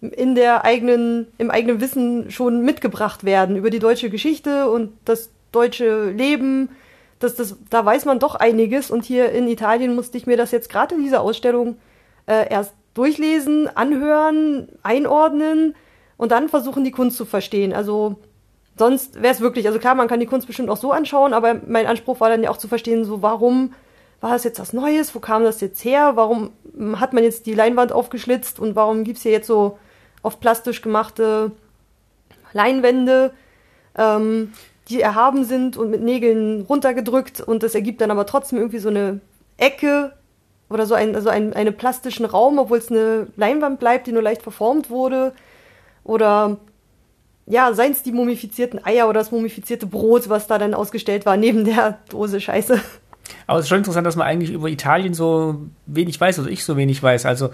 in 0.00 0.34
der 0.34 0.64
eigenen, 0.64 1.26
im 1.38 1.50
eigenen 1.50 1.80
Wissen 1.80 2.30
schon 2.30 2.62
mitgebracht 2.62 3.24
werden 3.24 3.56
über 3.56 3.70
die 3.70 3.80
deutsche 3.80 4.10
Geschichte 4.10 4.70
und 4.70 4.92
das 5.04 5.30
deutsche 5.50 6.10
Leben. 6.10 6.70
Das, 7.18 7.34
das, 7.34 7.56
da 7.68 7.84
weiß 7.84 8.04
man 8.04 8.20
doch 8.20 8.36
einiges 8.36 8.90
und 8.90 9.04
hier 9.04 9.32
in 9.32 9.48
Italien 9.48 9.96
musste 9.96 10.16
ich 10.16 10.26
mir 10.26 10.36
das 10.36 10.52
jetzt 10.52 10.68
gerade 10.68 10.94
in 10.94 11.02
dieser 11.02 11.20
Ausstellung 11.20 11.78
äh, 12.26 12.48
erst 12.48 12.74
durchlesen, 12.94 13.68
anhören, 13.74 14.68
einordnen 14.82 15.74
und 16.16 16.30
dann 16.30 16.48
versuchen, 16.48 16.84
die 16.84 16.92
Kunst 16.92 17.16
zu 17.16 17.24
verstehen. 17.24 17.72
Also 17.72 18.16
sonst 18.76 19.20
wäre 19.20 19.34
es 19.34 19.40
wirklich, 19.40 19.66
also 19.66 19.80
klar, 19.80 19.96
man 19.96 20.06
kann 20.06 20.20
die 20.20 20.26
Kunst 20.26 20.46
bestimmt 20.46 20.70
auch 20.70 20.76
so 20.76 20.92
anschauen, 20.92 21.32
aber 21.32 21.60
mein 21.66 21.86
Anspruch 21.86 22.20
war 22.20 22.28
dann 22.28 22.42
ja 22.42 22.50
auch 22.50 22.56
zu 22.56 22.68
verstehen, 22.68 23.04
so 23.04 23.20
warum 23.20 23.74
war 24.20 24.30
das 24.30 24.44
jetzt 24.44 24.60
was 24.60 24.72
Neues, 24.72 25.14
wo 25.14 25.20
kam 25.20 25.42
das 25.42 25.60
jetzt 25.60 25.84
her, 25.84 26.12
warum 26.14 26.50
hat 26.96 27.12
man 27.12 27.24
jetzt 27.24 27.46
die 27.46 27.54
Leinwand 27.54 27.92
aufgeschlitzt 27.92 28.60
und 28.60 28.76
warum 28.76 29.04
gibt's 29.04 29.22
hier 29.22 29.32
jetzt 29.32 29.46
so 29.46 29.78
auf 30.22 30.40
plastisch 30.40 30.82
gemachte 30.82 31.52
Leinwände, 32.52 33.32
ähm, 33.96 34.52
die 34.88 35.00
erhaben 35.00 35.44
sind 35.44 35.76
und 35.76 35.90
mit 35.90 36.02
Nägeln 36.02 36.62
runtergedrückt 36.62 37.40
und 37.40 37.62
das 37.62 37.74
ergibt 37.74 38.00
dann 38.00 38.10
aber 38.10 38.26
trotzdem 38.26 38.58
irgendwie 38.58 38.78
so 38.78 38.88
eine 38.88 39.20
Ecke 39.58 40.12
oder 40.70 40.86
so 40.86 40.94
ein, 40.94 41.14
also 41.14 41.28
ein, 41.28 41.52
einen 41.52 41.76
plastischen 41.76 42.26
Raum, 42.26 42.58
obwohl 42.58 42.78
es 42.78 42.90
eine 42.90 43.28
Leinwand 43.36 43.80
bleibt, 43.80 44.06
die 44.06 44.12
nur 44.12 44.22
leicht 44.22 44.42
verformt 44.42 44.90
wurde. 44.90 45.32
Oder 46.04 46.58
ja, 47.46 47.72
seien 47.72 47.92
es 47.92 48.02
die 48.02 48.12
mumifizierten 48.12 48.84
Eier 48.84 49.08
oder 49.08 49.20
das 49.20 49.30
mumifizierte 49.30 49.86
Brot, 49.86 50.28
was 50.28 50.46
da 50.46 50.58
dann 50.58 50.74
ausgestellt 50.74 51.24
war, 51.26 51.36
neben 51.36 51.64
der 51.64 51.98
Dose 52.10 52.40
Scheiße. 52.40 52.80
Aber 53.46 53.58
es 53.58 53.64
ist 53.64 53.68
schon 53.68 53.78
interessant, 53.78 54.06
dass 54.06 54.16
man 54.16 54.26
eigentlich 54.26 54.50
über 54.50 54.68
Italien 54.68 55.14
so 55.14 55.62
wenig 55.86 56.20
weiß, 56.20 56.38
oder 56.38 56.50
ich 56.50 56.64
so 56.64 56.76
wenig 56.76 57.02
weiß. 57.02 57.24
Also 57.24 57.50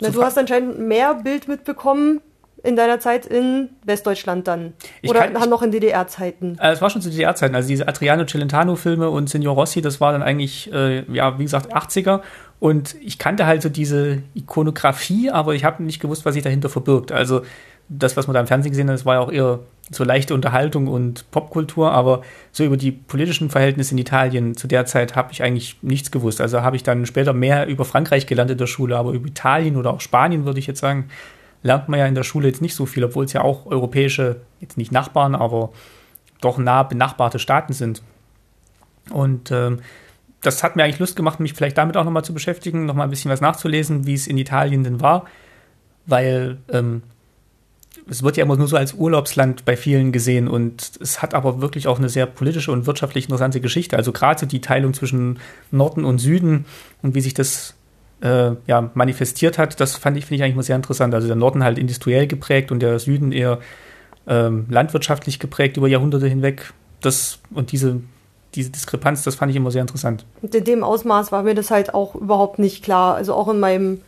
na, 0.00 0.10
du 0.10 0.22
hast 0.22 0.38
anscheinend 0.38 0.78
mehr 0.78 1.14
Bild 1.14 1.48
mitbekommen 1.48 2.20
in 2.64 2.76
deiner 2.76 2.98
Zeit 2.98 3.26
in 3.26 3.68
Westdeutschland 3.84 4.48
dann. 4.48 4.72
Ich 5.02 5.10
Oder 5.10 5.28
kann, 5.28 5.50
noch 5.50 5.62
in 5.62 5.70
DDR-Zeiten? 5.70 6.56
Äh, 6.58 6.72
es 6.72 6.80
war 6.80 6.88
schon 6.88 7.02
zu 7.02 7.10
DDR-Zeiten. 7.10 7.54
Also 7.54 7.68
diese 7.68 7.86
Adriano 7.86 8.24
Celentano-Filme 8.24 9.10
und 9.10 9.28
Signor 9.28 9.54
Rossi, 9.54 9.82
das 9.82 10.00
war 10.00 10.12
dann 10.12 10.22
eigentlich, 10.22 10.72
äh, 10.72 11.04
ja, 11.12 11.38
wie 11.38 11.42
gesagt, 11.42 11.74
80er. 11.76 12.22
Und 12.60 12.96
ich 13.02 13.18
kannte 13.18 13.44
halt 13.44 13.60
so 13.60 13.68
diese 13.68 14.22
Ikonografie, 14.34 15.30
aber 15.30 15.54
ich 15.54 15.64
habe 15.64 15.82
nicht 15.82 16.00
gewusst, 16.00 16.24
was 16.24 16.32
sich 16.32 16.42
dahinter 16.42 16.70
verbirgt. 16.70 17.12
Also 17.12 17.42
das, 17.88 18.16
was 18.16 18.26
man 18.26 18.34
da 18.34 18.40
im 18.40 18.46
Fernsehen 18.46 18.72
gesehen 18.72 18.88
hat, 18.88 18.94
das 18.94 19.06
war 19.06 19.14
ja 19.14 19.20
auch 19.20 19.30
eher 19.30 19.60
so 19.90 20.04
leichte 20.04 20.34
Unterhaltung 20.34 20.88
und 20.88 21.30
Popkultur, 21.30 21.92
aber 21.92 22.22
so 22.52 22.64
über 22.64 22.76
die 22.76 22.90
politischen 22.90 23.50
Verhältnisse 23.50 23.92
in 23.92 23.98
Italien 23.98 24.56
zu 24.56 24.66
der 24.66 24.86
Zeit 24.86 25.14
habe 25.16 25.32
ich 25.32 25.42
eigentlich 25.42 25.76
nichts 25.82 26.10
gewusst. 26.10 26.40
Also 26.40 26.62
habe 26.62 26.76
ich 26.76 26.82
dann 26.82 27.04
später 27.04 27.34
mehr 27.34 27.66
über 27.66 27.84
Frankreich 27.84 28.26
gelernt 28.26 28.50
in 28.50 28.58
der 28.58 28.66
Schule, 28.66 28.96
aber 28.96 29.12
über 29.12 29.28
Italien 29.28 29.76
oder 29.76 29.92
auch 29.92 30.00
Spanien 30.00 30.46
würde 30.46 30.58
ich 30.58 30.66
jetzt 30.66 30.80
sagen, 30.80 31.08
lernt 31.62 31.88
man 31.88 31.98
ja 31.98 32.06
in 32.06 32.14
der 32.14 32.22
Schule 32.22 32.48
jetzt 32.48 32.62
nicht 32.62 32.74
so 32.74 32.86
viel, 32.86 33.04
obwohl 33.04 33.26
es 33.26 33.32
ja 33.34 33.42
auch 33.42 33.66
europäische, 33.66 34.36
jetzt 34.60 34.78
nicht 34.78 34.92
Nachbarn, 34.92 35.34
aber 35.34 35.70
doch 36.40 36.58
nah 36.58 36.82
benachbarte 36.82 37.38
Staaten 37.38 37.74
sind. 37.74 38.02
Und 39.10 39.50
ähm, 39.50 39.80
das 40.40 40.62
hat 40.62 40.76
mir 40.76 40.84
eigentlich 40.84 40.98
Lust 40.98 41.16
gemacht, 41.16 41.40
mich 41.40 41.54
vielleicht 41.54 41.76
damit 41.78 41.96
auch 41.96 42.04
nochmal 42.04 42.24
zu 42.24 42.34
beschäftigen, 42.34 42.86
nochmal 42.86 43.06
ein 43.06 43.10
bisschen 43.10 43.30
was 43.30 43.40
nachzulesen, 43.40 44.06
wie 44.06 44.14
es 44.14 44.26
in 44.26 44.38
Italien 44.38 44.84
denn 44.84 45.00
war, 45.00 45.24
weil 46.06 46.58
ähm, 46.70 47.02
es 48.08 48.22
wird 48.22 48.36
ja 48.36 48.44
immer 48.44 48.56
nur 48.56 48.68
so 48.68 48.76
als 48.76 48.94
Urlaubsland 48.94 49.64
bei 49.64 49.76
vielen 49.76 50.12
gesehen 50.12 50.48
und 50.48 50.92
es 51.00 51.22
hat 51.22 51.34
aber 51.34 51.60
wirklich 51.60 51.86
auch 51.86 51.98
eine 51.98 52.08
sehr 52.08 52.26
politische 52.26 52.70
und 52.70 52.86
wirtschaftlich 52.86 53.24
interessante 53.24 53.60
Geschichte. 53.60 53.96
Also 53.96 54.12
gerade 54.12 54.40
so 54.40 54.46
die 54.46 54.60
Teilung 54.60 54.94
zwischen 54.94 55.38
Norden 55.70 56.04
und 56.04 56.18
Süden 56.18 56.66
und 57.02 57.14
wie 57.14 57.20
sich 57.20 57.34
das 57.34 57.74
äh, 58.22 58.52
ja, 58.66 58.90
manifestiert 58.94 59.58
hat, 59.58 59.80
das 59.80 59.96
fand 59.96 60.16
ich, 60.16 60.26
finde 60.26 60.36
ich 60.36 60.42
eigentlich 60.42 60.54
immer 60.54 60.62
sehr 60.62 60.76
interessant. 60.76 61.14
Also 61.14 61.26
der 61.26 61.36
Norden 61.36 61.64
halt 61.64 61.78
industriell 61.78 62.26
geprägt 62.26 62.70
und 62.70 62.80
der 62.80 62.98
Süden 62.98 63.32
eher 63.32 63.58
ähm, 64.26 64.66
landwirtschaftlich 64.68 65.38
geprägt 65.38 65.76
über 65.76 65.88
Jahrhunderte 65.88 66.26
hinweg. 66.26 66.72
Das 67.00 67.38
und 67.52 67.72
diese 67.72 68.00
diese 68.54 68.70
Diskrepanz, 68.70 69.22
das 69.24 69.34
fand 69.34 69.50
ich 69.50 69.56
immer 69.56 69.70
sehr 69.70 69.82
interessant. 69.82 70.24
Und 70.40 70.54
in 70.54 70.64
dem 70.64 70.84
Ausmaß 70.84 71.32
war 71.32 71.42
mir 71.42 71.54
das 71.54 71.70
halt 71.70 71.92
auch 71.92 72.14
überhaupt 72.14 72.58
nicht 72.58 72.84
klar. 72.84 73.16
Also 73.16 73.34
auch 73.34 73.48
in 73.48 73.58
meinem, 73.58 74.00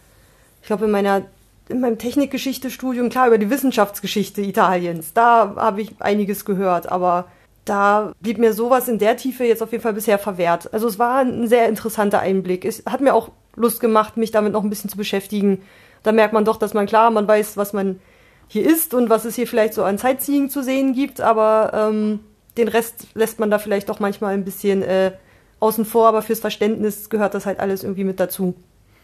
ich 0.61 0.69
glaube, 0.69 0.85
in 0.85 0.91
meiner 0.91 1.23
in 1.69 1.81
meinem 1.81 1.99
Technikgeschichte-Studium, 1.99 3.09
klar, 3.09 3.29
über 3.29 3.39
die 3.39 3.51
Wissenschaftsgeschichte 3.51 4.41
Italiens, 4.41 5.13
da 5.13 5.55
habe 5.57 5.83
ich 5.83 5.95
einiges 6.01 6.45
gehört, 6.45 6.91
aber 6.91 7.27
da 7.65 8.13
blieb 8.21 8.39
mir 8.39 8.53
sowas 8.53 8.89
in 8.89 8.99
der 8.99 9.17
Tiefe 9.17 9.45
jetzt 9.45 9.63
auf 9.63 9.73
jeden 9.73 9.83
Fall 9.83 9.93
bisher 9.93 10.19
verwehrt. 10.19 10.73
Also 10.73 10.87
es 10.87 10.99
war 10.99 11.19
ein 11.19 11.49
sehr 11.49 11.69
interessanter 11.69 12.21
Einblick. 12.21 12.65
Es 12.65 12.85
hat 12.87 13.01
mir 13.01 13.13
auch 13.13 13.31
Lust 13.57 13.81
gemacht, 13.81 14.17
mich 14.17 14.31
damit 14.31 14.53
noch 14.53 14.63
ein 14.63 14.71
bisschen 14.71 14.89
zu 14.89 14.97
beschäftigen. 14.97 15.63
Da 16.05 16.13
merkt 16.13 16.33
man 16.33 16.45
doch, 16.45 16.59
dass 16.59 16.75
man 16.75 16.87
klar, 16.87 17.11
man 17.11 17.27
weiß, 17.27 17.57
was 17.57 17.73
man 17.73 17.99
hier 18.47 18.65
ist 18.65 18.95
und 18.95 19.11
was 19.11 19.25
es 19.25 19.35
hier 19.35 19.49
vielleicht 19.49 19.75
so 19.75 19.83
an 19.83 19.99
Sightseeing 19.99 20.49
zu 20.49 20.63
sehen 20.63 20.93
gibt, 20.93 21.21
aber 21.21 21.73
ähm, 21.75 22.21
den 22.57 22.69
Rest 22.69 23.09
lässt 23.15 23.41
man 23.41 23.51
da 23.51 23.59
vielleicht 23.59 23.89
doch 23.89 23.99
manchmal 23.99 24.35
ein 24.35 24.45
bisschen 24.45 24.83
äh, 24.83 25.13
außen 25.59 25.85
vor, 25.85 26.07
aber 26.07 26.23
fürs 26.23 26.39
Verständnis 26.41 27.11
gehört 27.11 27.35
das 27.35 27.47
halt 27.47 27.59
alles 27.59 27.83
irgendwie 27.83 28.05
mit 28.05 28.21
dazu. 28.21 28.55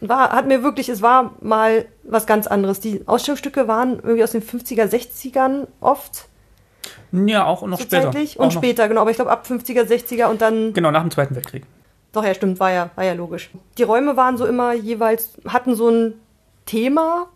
War, 0.05 0.31
hat 0.31 0.47
mir 0.49 0.63
wirklich, 0.65 0.89
es 0.89 1.01
war 1.01 1.33
mal 1.41 1.85
was 2.03 2.27
ganz 2.27 2.47
anderes. 2.49 2.81
Die 2.81 3.03
Ausstellungsstücke 3.07 3.69
waren 3.69 3.95
irgendwie 4.03 4.25
aus 4.25 4.33
den 4.33 4.43
50er, 4.43 4.85
60ern 4.87 5.69
oft. 5.81 6.27
Ja, 7.13 7.45
auch 7.47 7.63
noch 7.63 7.79
so 7.79 7.85
später. 7.85 8.03
Zeitlich. 8.11 8.39
Auch 8.39 8.45
Und 8.45 8.55
noch- 8.55 8.61
später, 8.61 8.89
genau. 8.89 9.03
Aber 9.03 9.11
ich 9.11 9.17
glaube 9.17 9.31
ab 9.31 9.47
50er, 9.49 9.83
60er 9.85 10.27
und 10.27 10.41
dann. 10.41 10.73
Genau, 10.73 10.91
nach 10.91 11.03
dem 11.03 11.11
Zweiten 11.13 11.35
Weltkrieg. 11.37 11.65
Doch, 12.13 12.25
ja, 12.25 12.35
stimmt, 12.35 12.59
war 12.61 12.71
ja, 12.73 12.91
war 12.97 13.05
ja 13.05 13.13
logisch. 13.13 13.51
Die 13.79 13.85
Räume 13.85 14.17
waren 14.17 14.37
so 14.37 14.45
immer 14.45 14.73
jeweils, 14.75 15.31
hatten 15.47 15.75
so 15.77 15.89
ein 15.89 16.15
Thema. 16.67 17.27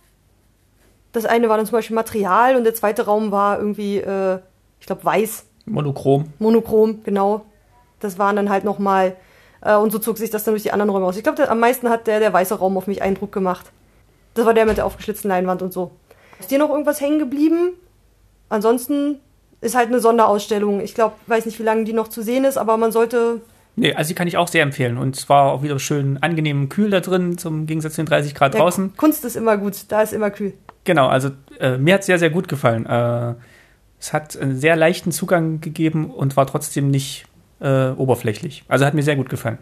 Das 1.13 1.25
eine 1.25 1.49
war 1.49 1.57
dann 1.57 1.67
zum 1.67 1.73
Beispiel 1.73 1.95
Material 1.95 2.57
und 2.57 2.65
der 2.65 2.75
zweite 2.75 3.07
Raum 3.07 3.31
war 3.31 3.59
irgendwie, 3.59 3.99
äh, 3.99 4.39
ich 4.81 4.87
glaube, 4.87 5.05
weiß. 5.05 5.47
Monochrom. 5.67 6.33
Monochrom, 6.39 7.03
genau. 7.05 7.43
Das 8.01 8.19
waren 8.19 8.37
dann 8.37 8.51
halt 8.51 8.65
nochmal, 8.65 9.17
und 9.75 9.91
so 9.91 9.99
zog 9.99 10.19
sich 10.19 10.31
das 10.31 10.45
dann 10.45 10.55
durch 10.55 10.63
die 10.63 10.73
anderen 10.73 10.91
Räume 10.91 11.07
aus. 11.07 11.17
Ich 11.17 11.23
glaube, 11.23 11.49
am 11.49 11.59
meisten 11.59 11.91
hat 11.91 12.07
der, 12.07 12.21
der 12.21 12.33
weiße 12.33 12.55
Raum 12.55 12.77
auf 12.77 12.87
mich 12.87 13.03
Eindruck 13.03 13.33
gemacht. 13.33 13.67
Das 14.35 14.47
war 14.47 14.55
der 14.55 14.67
mit 14.67 14.77
der 14.77 14.87
aufgeschlitzten 14.87 15.29
Leinwand 15.29 15.63
und 15.63 15.73
so. 15.73 15.91
Ist 16.39 16.51
dir 16.51 16.59
noch 16.59 16.71
irgendwas 16.71 17.01
hängen 17.01 17.19
geblieben? 17.19 17.73
Ansonsten 18.49 19.19
ist 19.61 19.75
halt 19.75 19.89
eine 19.89 20.01
Sonderausstellung. 20.01 20.81
Ich 20.81 20.95
glaube, 20.95 21.15
weiß 21.27 21.47
nicht, 21.47 21.59
wie 21.59 21.65
lange 21.65 21.85
die 21.85 21.93
noch 21.93 22.09
zu 22.09 22.23
sehen 22.23 22.45
ist, 22.45 22.59
aber 22.59 22.77
man 22.77 22.93
sollte, 22.93 23.41
Nee, 23.79 23.93
also 23.93 24.09
die 24.09 24.15
kann 24.15 24.27
ich 24.27 24.39
auch 24.39 24.49
sehr 24.49 24.63
empfehlen. 24.63 24.97
Und 24.97 25.17
zwar 25.17 25.53
auch 25.53 25.63
wieder 25.63 25.79
schön 25.79 26.19
angenehm 26.23 26.71
kühl 26.71 26.89
da 26.89 27.01
drin, 27.01 27.37
zum 27.37 27.67
Gegensatz 27.67 27.95
zu 27.95 28.03
den 28.03 28.07
30 28.07 28.35
Grad 28.35 28.55
ja, 28.55 28.61
draußen. 28.61 28.97
Kunst 28.97 29.25
ist 29.25 29.37
immer 29.37 29.59
gut, 29.59 29.75
da 29.89 30.01
ist 30.01 30.15
immer 30.15 30.31
kühl. 30.31 30.55
Genau, 30.85 31.09
also 31.09 31.31
äh, 31.61 31.77
mir 31.77 31.95
hat 31.95 32.01
es 32.01 32.07
sehr, 32.07 32.19
sehr 32.19 32.31
gut 32.31 32.49
gefallen. 32.49 32.87
Äh, 32.87 33.35
es 34.01 34.13
hat 34.15 34.37
einen 34.37 34.57
sehr 34.57 34.77
leichten 34.77 35.13
Zugang 35.13 35.61
gegeben 35.61 36.11
und 36.11 36.37
war 36.37 36.47
trotzdem 36.47 36.91
nicht 36.91 37.27
äh, 37.61 37.91
oberflächlich. 37.91 38.65
Also 38.69 38.85
hat 38.85 38.95
mir 38.95 39.03
sehr 39.03 39.17
gut 39.17 39.29
gefallen. 39.29 39.59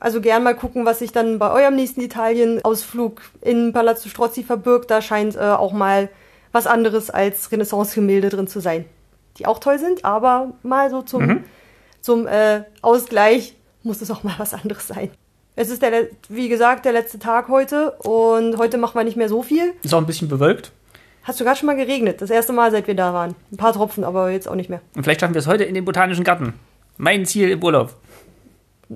Also 0.00 0.20
gern 0.20 0.44
mal 0.44 0.54
gucken, 0.54 0.84
was 0.84 1.00
sich 1.00 1.10
dann 1.12 1.38
bei 1.40 1.50
eurem 1.50 1.74
nächsten 1.74 2.00
Italien-Ausflug 2.00 3.20
in 3.40 3.72
Palazzo 3.72 4.08
Strozzi 4.08 4.42
verbirgt. 4.44 4.90
Da 4.90 5.02
scheint 5.02 5.34
äh, 5.36 5.40
auch 5.40 5.72
mal 5.72 6.08
was 6.52 6.66
anderes 6.66 7.10
als 7.10 7.50
Renaissance-Gemälde 7.50 8.28
drin 8.28 8.46
zu 8.46 8.60
sein. 8.60 8.84
Die 9.38 9.46
auch 9.46 9.58
toll 9.58 9.78
sind, 9.78 10.04
aber 10.04 10.52
mal 10.62 10.90
so 10.90 11.02
zum, 11.02 11.26
Mhm. 11.26 11.44
zum 12.00 12.26
äh, 12.26 12.62
Ausgleich 12.82 13.54
muss 13.82 14.00
es 14.00 14.10
auch 14.10 14.22
mal 14.22 14.34
was 14.38 14.54
anderes 14.54 14.86
sein. 14.88 15.10
Es 15.56 15.70
ist, 15.70 15.82
der, 15.82 16.06
wie 16.28 16.48
gesagt, 16.48 16.84
der 16.84 16.92
letzte 16.92 17.18
Tag 17.18 17.48
heute 17.48 17.90
und 18.02 18.58
heute 18.58 18.78
machen 18.78 18.94
wir 18.94 19.02
nicht 19.04 19.16
mehr 19.16 19.28
so 19.28 19.42
viel. 19.42 19.72
Ist 19.82 19.92
auch 19.92 19.98
ein 19.98 20.06
bisschen 20.06 20.28
bewölkt. 20.28 20.70
Hat 21.24 21.34
sogar 21.36 21.56
schon 21.56 21.66
mal 21.66 21.74
geregnet. 21.76 22.22
Das 22.22 22.30
erste 22.30 22.52
Mal, 22.52 22.70
seit 22.70 22.86
wir 22.86 22.94
da 22.94 23.12
waren. 23.12 23.34
Ein 23.52 23.56
paar 23.56 23.72
Tropfen, 23.72 24.04
aber 24.04 24.30
jetzt 24.30 24.48
auch 24.48 24.54
nicht 24.54 24.70
mehr. 24.70 24.80
Und 24.94 25.02
vielleicht 25.02 25.20
schaffen 25.20 25.34
wir 25.34 25.40
es 25.40 25.48
heute 25.48 25.64
in 25.64 25.74
den 25.74 25.84
Botanischen 25.84 26.22
Garten. 26.24 26.54
Mein 26.98 27.24
Ziel 27.24 27.50
im 27.50 27.62
Urlaub. 27.62 27.94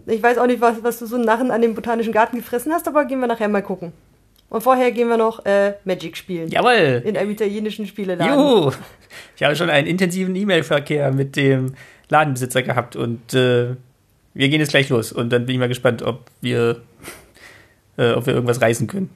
Ich 0.06 0.22
weiß 0.22 0.38
auch 0.38 0.46
nicht, 0.46 0.60
was, 0.60 0.82
was 0.82 0.98
du 0.98 1.06
so 1.06 1.16
einen 1.16 1.24
Narren 1.24 1.50
an 1.50 1.62
dem 1.62 1.74
Botanischen 1.74 2.12
Garten 2.12 2.36
gefressen 2.36 2.72
hast, 2.72 2.88
aber 2.88 3.04
gehen 3.04 3.20
wir 3.20 3.26
nachher 3.26 3.48
mal 3.48 3.62
gucken. 3.62 3.92
Und 4.48 4.62
vorher 4.62 4.90
gehen 4.92 5.08
wir 5.08 5.16
noch 5.16 5.46
äh, 5.46 5.74
Magic 5.84 6.16
spielen. 6.16 6.48
Jawohl! 6.48 7.02
In 7.06 7.16
einem 7.16 7.30
italienischen 7.30 7.86
Spieleladen. 7.86 8.34
Juhu! 8.34 8.70
Ich 9.36 9.42
habe 9.42 9.56
schon 9.56 9.70
einen 9.70 9.86
intensiven 9.86 10.36
E-Mail-Verkehr 10.36 11.12
mit 11.12 11.36
dem 11.36 11.74
Ladenbesitzer 12.08 12.62
gehabt 12.62 12.96
und 12.96 13.32
äh, 13.34 13.76
wir 14.34 14.48
gehen 14.48 14.60
jetzt 14.60 14.70
gleich 14.70 14.88
los. 14.88 15.12
Und 15.12 15.30
dann 15.30 15.46
bin 15.46 15.54
ich 15.54 15.58
mal 15.58 15.68
gespannt, 15.68 16.02
ob 16.02 16.30
wir, 16.40 16.82
äh, 17.96 18.12
ob 18.12 18.26
wir 18.26 18.34
irgendwas 18.34 18.60
reißen 18.60 18.86
können. 18.86 19.10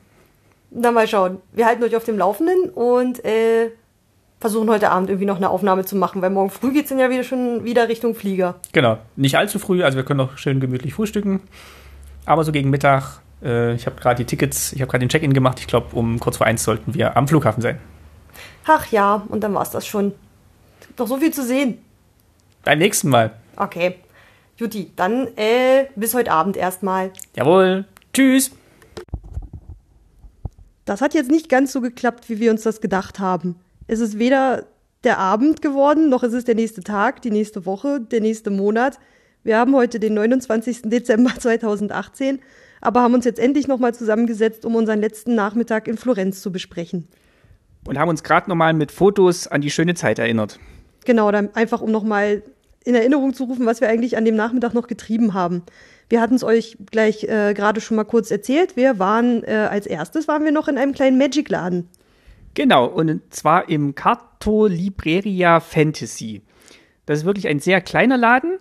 Na, 0.70 0.90
mal 0.90 1.06
schauen. 1.06 1.38
Wir 1.52 1.66
halten 1.66 1.82
euch 1.84 1.96
auf 1.96 2.04
dem 2.04 2.18
Laufenden 2.18 2.70
und 2.70 3.24
äh, 3.24 3.70
versuchen 4.46 4.70
heute 4.70 4.92
Abend 4.92 5.10
irgendwie 5.10 5.26
noch 5.26 5.38
eine 5.38 5.50
Aufnahme 5.50 5.84
zu 5.84 5.96
machen, 5.96 6.22
weil 6.22 6.30
morgen 6.30 6.50
früh 6.50 6.72
geht's 6.72 6.90
dann 6.90 7.00
ja 7.00 7.10
wieder 7.10 7.24
schon 7.24 7.64
wieder 7.64 7.88
Richtung 7.88 8.14
Flieger. 8.14 8.54
Genau, 8.70 8.98
nicht 9.16 9.36
allzu 9.36 9.58
früh, 9.58 9.82
also 9.82 9.96
wir 9.96 10.04
können 10.04 10.18
noch 10.18 10.38
schön 10.38 10.60
gemütlich 10.60 10.94
frühstücken. 10.94 11.40
Aber 12.26 12.44
so 12.44 12.52
gegen 12.52 12.70
Mittag, 12.70 13.22
äh, 13.42 13.74
ich 13.74 13.86
habe 13.86 14.00
gerade 14.00 14.18
die 14.18 14.24
Tickets, 14.24 14.72
ich 14.72 14.80
habe 14.82 14.88
gerade 14.88 15.04
den 15.04 15.08
Check-in 15.08 15.32
gemacht. 15.32 15.58
Ich 15.58 15.66
glaube, 15.66 15.96
um 15.96 16.20
kurz 16.20 16.36
vor 16.36 16.46
eins 16.46 16.62
sollten 16.62 16.94
wir 16.94 17.16
am 17.16 17.26
Flughafen 17.26 17.60
sein. 17.60 17.80
Ach 18.68 18.86
ja, 18.92 19.26
und 19.28 19.42
dann 19.42 19.52
war's 19.52 19.72
das 19.72 19.84
schon. 19.84 20.12
Doch 20.94 21.08
so 21.08 21.16
viel 21.16 21.34
zu 21.34 21.42
sehen. 21.42 21.78
Beim 22.62 22.78
nächsten 22.78 23.08
Mal. 23.08 23.32
Okay. 23.56 23.96
Juti, 24.58 24.92
dann 24.94 25.26
äh, 25.36 25.86
bis 25.96 26.14
heute 26.14 26.30
Abend 26.30 26.56
erstmal. 26.56 27.10
Jawohl. 27.34 27.84
Tschüss. 28.12 28.52
Das 30.84 31.00
hat 31.00 31.14
jetzt 31.14 31.32
nicht 31.32 31.48
ganz 31.48 31.72
so 31.72 31.80
geklappt, 31.80 32.28
wie 32.28 32.38
wir 32.38 32.52
uns 32.52 32.62
das 32.62 32.80
gedacht 32.80 33.18
haben. 33.18 33.56
Es 33.86 34.00
ist 34.00 34.18
weder 34.18 34.66
der 35.04 35.18
Abend 35.18 35.62
geworden, 35.62 36.08
noch 36.08 36.22
ist 36.22 36.32
es 36.32 36.44
der 36.44 36.54
nächste 36.54 36.82
Tag, 36.82 37.22
die 37.22 37.30
nächste 37.30 37.66
Woche, 37.66 38.00
der 38.00 38.20
nächste 38.20 38.50
Monat. 38.50 38.98
Wir 39.44 39.58
haben 39.58 39.74
heute 39.76 40.00
den 40.00 40.14
29. 40.14 40.82
Dezember 40.84 41.32
2018, 41.38 42.40
aber 42.80 43.02
haben 43.02 43.14
uns 43.14 43.24
jetzt 43.24 43.38
endlich 43.38 43.68
nochmal 43.68 43.94
zusammengesetzt, 43.94 44.64
um 44.64 44.74
unseren 44.74 45.00
letzten 45.00 45.34
Nachmittag 45.34 45.86
in 45.86 45.96
Florenz 45.96 46.42
zu 46.42 46.50
besprechen. 46.50 47.06
Und 47.86 47.98
haben 47.98 48.08
uns 48.08 48.24
gerade 48.24 48.50
nochmal 48.50 48.72
mit 48.74 48.90
Fotos 48.90 49.46
an 49.46 49.60
die 49.60 49.70
schöne 49.70 49.94
Zeit 49.94 50.18
erinnert. 50.18 50.58
Genau, 51.04 51.30
dann 51.30 51.54
einfach 51.54 51.80
um 51.80 51.92
nochmal 51.92 52.42
in 52.84 52.96
Erinnerung 52.96 53.34
zu 53.34 53.44
rufen, 53.44 53.66
was 53.66 53.80
wir 53.80 53.88
eigentlich 53.88 54.16
an 54.16 54.24
dem 54.24 54.34
Nachmittag 54.34 54.74
noch 54.74 54.88
getrieben 54.88 55.34
haben. 55.34 55.62
Wir 56.08 56.20
hatten 56.20 56.34
es 56.34 56.42
euch 56.42 56.76
gleich 56.90 57.24
äh, 57.24 57.54
gerade 57.54 57.80
schon 57.80 57.96
mal 57.96 58.04
kurz 58.04 58.30
erzählt. 58.32 58.76
Wir 58.76 58.98
waren 58.98 59.44
äh, 59.44 59.68
als 59.70 59.86
erstes 59.86 60.26
waren 60.26 60.44
wir 60.44 60.52
noch 60.52 60.66
in 60.66 60.78
einem 60.78 60.92
kleinen 60.92 61.18
Magic-Laden. 61.18 61.88
Genau, 62.56 62.86
und 62.86 63.20
zwar 63.34 63.68
im 63.68 63.94
Carto 63.94 64.64
Libreria 64.66 65.60
Fantasy. 65.60 66.40
Das 67.04 67.18
ist 67.18 67.24
wirklich 67.26 67.48
ein 67.48 67.60
sehr 67.60 67.82
kleiner 67.82 68.16
Laden. 68.16 68.58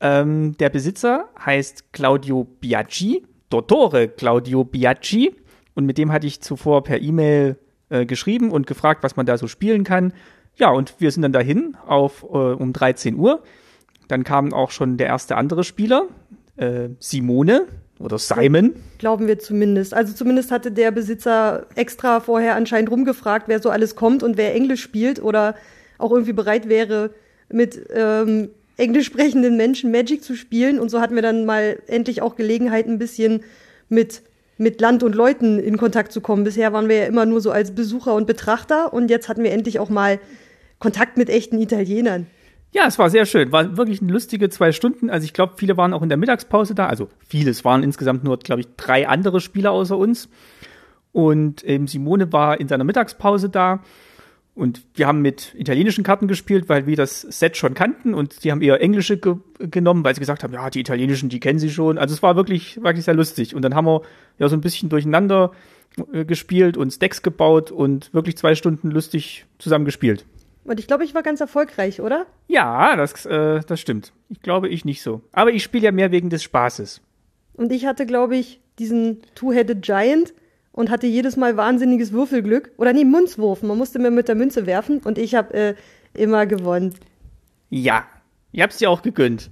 Ähm, 0.00 0.56
der 0.56 0.70
Besitzer 0.70 1.28
heißt 1.44 1.92
Claudio 1.92 2.44
Biaggi, 2.44 3.26
Dottore 3.50 4.08
Claudio 4.08 4.64
Biaggi. 4.64 5.36
Und 5.74 5.84
mit 5.84 5.98
dem 5.98 6.12
hatte 6.12 6.26
ich 6.26 6.40
zuvor 6.40 6.82
per 6.82 7.02
E-Mail 7.02 7.58
äh, 7.90 8.06
geschrieben 8.06 8.50
und 8.50 8.66
gefragt, 8.66 9.02
was 9.02 9.16
man 9.16 9.26
da 9.26 9.36
so 9.36 9.48
spielen 9.48 9.84
kann. 9.84 10.14
Ja, 10.54 10.70
und 10.70 10.94
wir 10.98 11.10
sind 11.10 11.20
dann 11.20 11.32
dahin 11.32 11.76
auf 11.86 12.22
äh, 12.22 12.26
um 12.26 12.72
13 12.72 13.16
Uhr. 13.16 13.42
Dann 14.08 14.24
kam 14.24 14.54
auch 14.54 14.70
schon 14.70 14.96
der 14.96 15.08
erste 15.08 15.36
andere 15.36 15.62
Spieler, 15.62 16.06
äh, 16.56 16.88
Simone 17.00 17.66
oder 17.98 18.18
Simon. 18.18 18.74
Glauben 18.98 19.26
wir 19.26 19.38
zumindest. 19.38 19.94
Also 19.94 20.12
zumindest 20.12 20.50
hatte 20.50 20.70
der 20.70 20.90
Besitzer 20.90 21.66
extra 21.74 22.20
vorher 22.20 22.54
anscheinend 22.54 22.90
rumgefragt, 22.90 23.48
wer 23.48 23.60
so 23.60 23.70
alles 23.70 23.96
kommt 23.96 24.22
und 24.22 24.36
wer 24.36 24.54
Englisch 24.54 24.82
spielt 24.82 25.22
oder 25.22 25.54
auch 25.98 26.10
irgendwie 26.10 26.34
bereit 26.34 26.68
wäre, 26.68 27.10
mit 27.48 27.80
ähm, 27.94 28.50
englisch 28.76 29.06
sprechenden 29.06 29.56
Menschen 29.56 29.90
Magic 29.90 30.22
zu 30.22 30.34
spielen. 30.34 30.78
Und 30.78 30.90
so 30.90 31.00
hatten 31.00 31.14
wir 31.14 31.22
dann 31.22 31.46
mal 31.46 31.78
endlich 31.86 32.22
auch 32.22 32.36
Gelegenheit, 32.36 32.86
ein 32.86 32.98
bisschen 32.98 33.42
mit, 33.88 34.22
mit 34.58 34.80
Land 34.80 35.02
und 35.02 35.14
Leuten 35.14 35.58
in 35.58 35.78
Kontakt 35.78 36.12
zu 36.12 36.20
kommen. 36.20 36.44
Bisher 36.44 36.72
waren 36.72 36.88
wir 36.88 36.96
ja 36.96 37.06
immer 37.06 37.24
nur 37.24 37.40
so 37.40 37.50
als 37.50 37.70
Besucher 37.70 38.14
und 38.14 38.26
Betrachter 38.26 38.92
und 38.92 39.10
jetzt 39.10 39.28
hatten 39.28 39.42
wir 39.42 39.52
endlich 39.52 39.78
auch 39.78 39.88
mal 39.88 40.18
Kontakt 40.78 41.16
mit 41.16 41.30
echten 41.30 41.58
Italienern. 41.58 42.26
Ja, 42.72 42.86
es 42.86 42.98
war 42.98 43.08
sehr 43.10 43.26
schön. 43.26 43.52
War 43.52 43.76
wirklich 43.76 44.02
eine 44.02 44.12
lustige 44.12 44.48
zwei 44.50 44.72
Stunden. 44.72 45.08
Also 45.08 45.24
ich 45.24 45.32
glaube, 45.32 45.54
viele 45.56 45.76
waren 45.76 45.94
auch 45.94 46.02
in 46.02 46.08
der 46.08 46.18
Mittagspause 46.18 46.74
da. 46.74 46.86
Also 46.86 47.08
viele, 47.26 47.50
es 47.50 47.64
waren 47.64 47.82
insgesamt 47.82 48.24
nur, 48.24 48.38
glaube 48.38 48.60
ich, 48.60 48.68
drei 48.76 49.08
andere 49.08 49.40
Spieler 49.40 49.70
außer 49.72 49.96
uns. 49.96 50.28
Und 51.12 51.66
ähm, 51.66 51.86
Simone 51.86 52.32
war 52.32 52.60
in 52.60 52.68
seiner 52.68 52.84
Mittagspause 52.84 53.48
da. 53.48 53.82
Und 54.54 54.82
wir 54.94 55.06
haben 55.06 55.20
mit 55.20 55.54
italienischen 55.54 56.02
Karten 56.02 56.28
gespielt, 56.28 56.68
weil 56.68 56.86
wir 56.86 56.96
das 56.96 57.20
Set 57.20 57.56
schon 57.56 57.74
kannten. 57.74 58.14
Und 58.14 58.42
die 58.42 58.50
haben 58.50 58.62
eher 58.62 58.80
englische 58.80 59.18
ge 59.18 59.36
genommen, 59.58 60.04
weil 60.04 60.14
sie 60.14 60.20
gesagt 60.20 60.42
haben, 60.42 60.52
ja, 60.52 60.68
die 60.70 60.80
italienischen, 60.80 61.28
die 61.28 61.40
kennen 61.40 61.58
sie 61.58 61.70
schon. 61.70 61.98
Also 61.98 62.14
es 62.14 62.22
war 62.22 62.36
wirklich, 62.36 62.82
wirklich 62.82 63.04
sehr 63.04 63.14
lustig. 63.14 63.54
Und 63.54 63.62
dann 63.62 63.74
haben 63.74 63.86
wir 63.86 64.02
ja 64.38 64.48
so 64.48 64.56
ein 64.56 64.60
bisschen 64.60 64.88
durcheinander 64.88 65.52
äh, 66.12 66.24
gespielt 66.24 66.76
und 66.76 66.90
Stacks 66.90 67.22
gebaut 67.22 67.70
und 67.70 68.12
wirklich 68.12 68.36
zwei 68.36 68.54
Stunden 68.54 68.90
lustig 68.90 69.46
zusammen 69.58 69.84
gespielt. 69.84 70.26
Und 70.66 70.80
ich 70.80 70.86
glaube, 70.86 71.04
ich 71.04 71.14
war 71.14 71.22
ganz 71.22 71.40
erfolgreich, 71.40 72.00
oder? 72.00 72.26
Ja, 72.48 72.96
das, 72.96 73.24
äh, 73.26 73.60
das 73.66 73.80
stimmt. 73.80 74.12
Ich 74.28 74.42
glaube, 74.42 74.68
ich 74.68 74.84
nicht 74.84 75.02
so. 75.02 75.22
Aber 75.32 75.52
ich 75.52 75.62
spiele 75.62 75.84
ja 75.84 75.92
mehr 75.92 76.10
wegen 76.10 76.30
des 76.30 76.42
Spaßes. 76.42 77.00
Und 77.54 77.72
ich 77.72 77.86
hatte, 77.86 78.04
glaube 78.04 78.36
ich, 78.36 78.60
diesen 78.78 79.22
Two-Headed 79.34 79.82
Giant 79.82 80.34
und 80.72 80.90
hatte 80.90 81.06
jedes 81.06 81.36
Mal 81.36 81.56
wahnsinniges 81.56 82.12
Würfelglück. 82.12 82.72
Oder 82.76 82.92
nee, 82.92 83.04
Münzwurf. 83.04 83.62
Man 83.62 83.78
musste 83.78 83.98
mir 83.98 84.10
mit 84.10 84.28
der 84.28 84.34
Münze 84.34 84.66
werfen 84.66 84.98
und 85.04 85.18
ich 85.18 85.34
habe 85.34 85.54
äh, 85.54 85.74
immer 86.12 86.46
gewonnen. 86.46 86.94
Ja, 87.70 88.04
ich 88.52 88.62
hab's 88.62 88.78
dir 88.78 88.90
auch 88.90 89.02
gegönnt. 89.02 89.50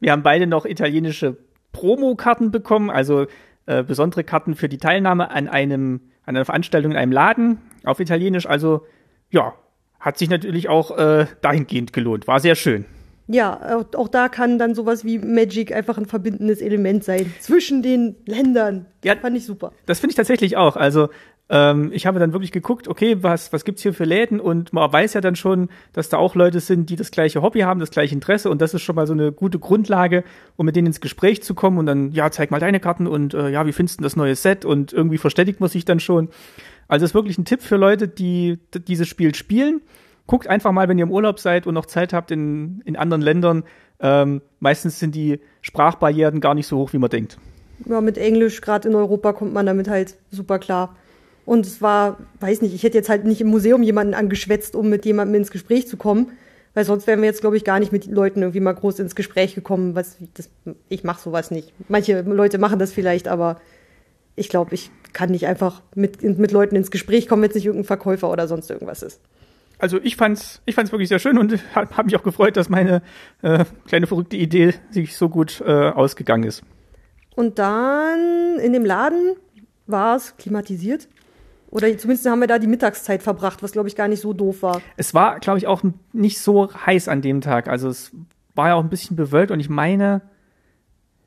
Wir 0.00 0.12
haben 0.12 0.22
beide 0.22 0.46
noch 0.46 0.66
italienische 0.66 1.36
Promokarten 1.72 2.50
bekommen, 2.50 2.90
also 2.90 3.26
äh, 3.66 3.82
besondere 3.82 4.24
Karten 4.24 4.54
für 4.54 4.68
die 4.68 4.78
Teilnahme 4.78 5.30
an 5.30 5.48
einem 5.48 6.00
an 6.24 6.34
einer 6.34 6.44
Veranstaltung 6.44 6.90
in 6.90 6.98
einem 6.98 7.12
Laden 7.12 7.58
auf 7.84 8.00
Italienisch. 8.00 8.46
Also 8.46 8.84
ja, 9.30 9.54
hat 10.06 10.16
sich 10.16 10.30
natürlich 10.30 10.70
auch 10.70 10.96
äh, 10.96 11.26
dahingehend 11.42 11.92
gelohnt. 11.92 12.26
War 12.26 12.40
sehr 12.40 12.54
schön. 12.54 12.86
Ja, 13.28 13.84
auch, 13.96 14.08
da 14.08 14.28
kann 14.28 14.56
dann 14.56 14.76
sowas 14.76 15.04
wie 15.04 15.18
Magic 15.18 15.74
einfach 15.74 15.98
ein 15.98 16.06
verbindendes 16.06 16.60
Element 16.60 17.02
sein. 17.04 17.34
Zwischen 17.40 17.82
den 17.82 18.14
Ländern. 18.24 18.86
Ja. 19.04 19.16
Fand 19.16 19.36
ich 19.36 19.44
super. 19.44 19.72
Das 19.84 19.98
finde 19.98 20.12
ich 20.12 20.16
tatsächlich 20.16 20.56
auch. 20.56 20.76
Also 20.76 21.08
Ähm, 21.48 21.90
ich 21.92 22.06
habe 22.06 22.18
dann 22.18 22.32
wirklich 22.32 22.50
geguckt, 22.50 22.88
okay, 22.88 23.18
was, 23.22 23.52
was 23.52 23.64
gibt's 23.64 23.82
hier 23.82 23.94
für 23.94 24.04
Läden? 24.04 24.40
Und 24.40 24.72
man 24.72 24.92
weiß 24.92 25.14
ja 25.14 25.20
dann 25.20 25.36
schon, 25.36 25.68
dass 25.92 26.08
da 26.08 26.16
auch 26.16 26.34
Leute 26.34 26.58
sind, 26.58 26.90
die 26.90 26.96
das 26.96 27.12
gleiche 27.12 27.40
Hobby 27.40 27.60
haben, 27.60 27.78
das 27.78 27.92
gleiche 27.92 28.14
Interesse. 28.14 28.50
Und 28.50 28.60
das 28.60 28.74
ist 28.74 28.82
schon 28.82 28.96
mal 28.96 29.06
so 29.06 29.12
eine 29.12 29.30
gute 29.30 29.60
Grundlage, 29.60 30.24
um 30.56 30.66
mit 30.66 30.74
denen 30.74 30.88
ins 30.88 31.00
Gespräch 31.00 31.44
zu 31.44 31.54
kommen. 31.54 31.78
Und 31.78 31.86
dann, 31.86 32.10
ja, 32.10 32.32
zeig 32.32 32.50
mal 32.50 32.58
deine 32.58 32.80
Karten 32.80 33.06
und 33.06 33.32
äh, 33.34 33.48
ja, 33.48 33.64
wie 33.64 33.72
findest 33.72 34.00
du 34.00 34.02
das 34.02 34.16
neue 34.16 34.34
Set? 34.34 34.64
Und 34.64 34.92
irgendwie 34.92 35.18
verständigt 35.18 35.60
man 35.60 35.68
sich 35.68 35.84
dann 35.84 36.00
schon. 36.00 36.30
Also 36.88 37.04
ist 37.04 37.14
wirklich 37.14 37.38
ein 37.38 37.44
Tipp 37.44 37.62
für 37.62 37.76
Leute, 37.76 38.08
die 38.08 38.58
dieses 38.74 39.08
Spiel 39.08 39.34
spielen. 39.34 39.80
Guckt 40.26 40.48
einfach 40.48 40.72
mal, 40.72 40.88
wenn 40.88 40.98
ihr 40.98 41.04
im 41.04 41.10
Urlaub 41.10 41.38
seid 41.38 41.66
und 41.66 41.74
noch 41.74 41.86
Zeit 41.86 42.12
habt 42.12 42.30
in, 42.30 42.82
in 42.84 42.96
anderen 42.96 43.22
Ländern. 43.22 43.64
Ähm, 44.00 44.42
meistens 44.60 44.98
sind 44.98 45.14
die 45.14 45.40
Sprachbarrieren 45.62 46.40
gar 46.40 46.54
nicht 46.54 46.66
so 46.66 46.78
hoch, 46.78 46.92
wie 46.92 46.98
man 46.98 47.10
denkt. 47.10 47.38
Ja, 47.84 48.00
mit 48.00 48.18
Englisch, 48.18 48.60
gerade 48.60 48.88
in 48.88 48.94
Europa, 48.94 49.32
kommt 49.32 49.52
man 49.52 49.66
damit 49.66 49.88
halt 49.88 50.16
super 50.30 50.58
klar. 50.58 50.96
Und 51.44 51.64
es 51.64 51.80
war, 51.80 52.18
weiß 52.40 52.62
nicht, 52.62 52.74
ich 52.74 52.82
hätte 52.82 52.98
jetzt 52.98 53.08
halt 53.08 53.24
nicht 53.24 53.40
im 53.40 53.48
Museum 53.48 53.82
jemanden 53.82 54.14
angeschwätzt, 54.14 54.74
um 54.74 54.88
mit 54.88 55.04
jemandem 55.04 55.36
ins 55.36 55.52
Gespräch 55.52 55.86
zu 55.86 55.96
kommen, 55.96 56.32
weil 56.74 56.84
sonst 56.84 57.06
wären 57.06 57.20
wir 57.20 57.26
jetzt, 57.26 57.40
glaube 57.40 57.56
ich, 57.56 57.64
gar 57.64 57.78
nicht 57.78 57.92
mit 57.92 58.06
Leuten 58.06 58.40
irgendwie 58.40 58.60
mal 58.60 58.74
groß 58.74 58.98
ins 58.98 59.14
Gespräch 59.14 59.54
gekommen. 59.54 59.94
Was, 59.94 60.16
das, 60.34 60.50
ich 60.88 61.04
mache 61.04 61.22
sowas 61.22 61.50
nicht. 61.50 61.72
Manche 61.88 62.22
Leute 62.22 62.58
machen 62.58 62.78
das 62.80 62.92
vielleicht, 62.92 63.28
aber 63.28 63.60
ich 64.34 64.48
glaube, 64.48 64.74
ich 64.74 64.90
kann 65.16 65.30
nicht 65.30 65.46
einfach 65.46 65.80
mit, 65.94 66.22
mit 66.22 66.52
Leuten 66.52 66.76
ins 66.76 66.90
Gespräch 66.90 67.26
kommen, 67.26 67.40
wenn 67.40 67.48
es 67.48 67.54
nicht 67.54 67.64
irgendein 67.64 67.86
Verkäufer 67.86 68.30
oder 68.30 68.46
sonst 68.46 68.70
irgendwas 68.70 69.02
ist. 69.02 69.22
Also 69.78 69.98
ich 70.02 70.14
fand's, 70.14 70.60
ich 70.66 70.74
fand's 70.74 70.92
wirklich 70.92 71.08
sehr 71.08 71.18
schön 71.18 71.38
und 71.38 71.58
habe 71.74 71.96
hab 71.96 72.04
mich 72.04 72.16
auch 72.16 72.22
gefreut, 72.22 72.58
dass 72.58 72.68
meine 72.68 73.00
äh, 73.40 73.64
kleine 73.86 74.06
verrückte 74.06 74.36
Idee 74.36 74.74
sich 74.90 75.16
so 75.16 75.30
gut 75.30 75.62
äh, 75.66 75.88
ausgegangen 75.88 76.44
ist. 76.44 76.64
Und 77.34 77.58
dann 77.58 78.58
in 78.58 78.74
dem 78.74 78.84
Laden 78.84 79.36
war 79.86 80.16
es 80.16 80.36
klimatisiert. 80.36 81.08
Oder 81.70 81.96
zumindest 81.96 82.28
haben 82.28 82.40
wir 82.40 82.46
da 82.46 82.58
die 82.58 82.66
Mittagszeit 82.66 83.22
verbracht, 83.22 83.62
was 83.62 83.72
glaube 83.72 83.88
ich 83.88 83.96
gar 83.96 84.08
nicht 84.08 84.20
so 84.20 84.34
doof 84.34 84.62
war. 84.62 84.82
Es 84.98 85.14
war, 85.14 85.40
glaube 85.40 85.58
ich, 85.58 85.66
auch 85.66 85.82
nicht 86.12 86.40
so 86.40 86.70
heiß 86.74 87.08
an 87.08 87.22
dem 87.22 87.40
Tag. 87.40 87.68
Also 87.68 87.88
es 87.88 88.12
war 88.54 88.68
ja 88.68 88.74
auch 88.74 88.82
ein 88.82 88.90
bisschen 88.90 89.16
bewölkt 89.16 89.50
und 89.50 89.60
ich 89.60 89.70
meine, 89.70 90.20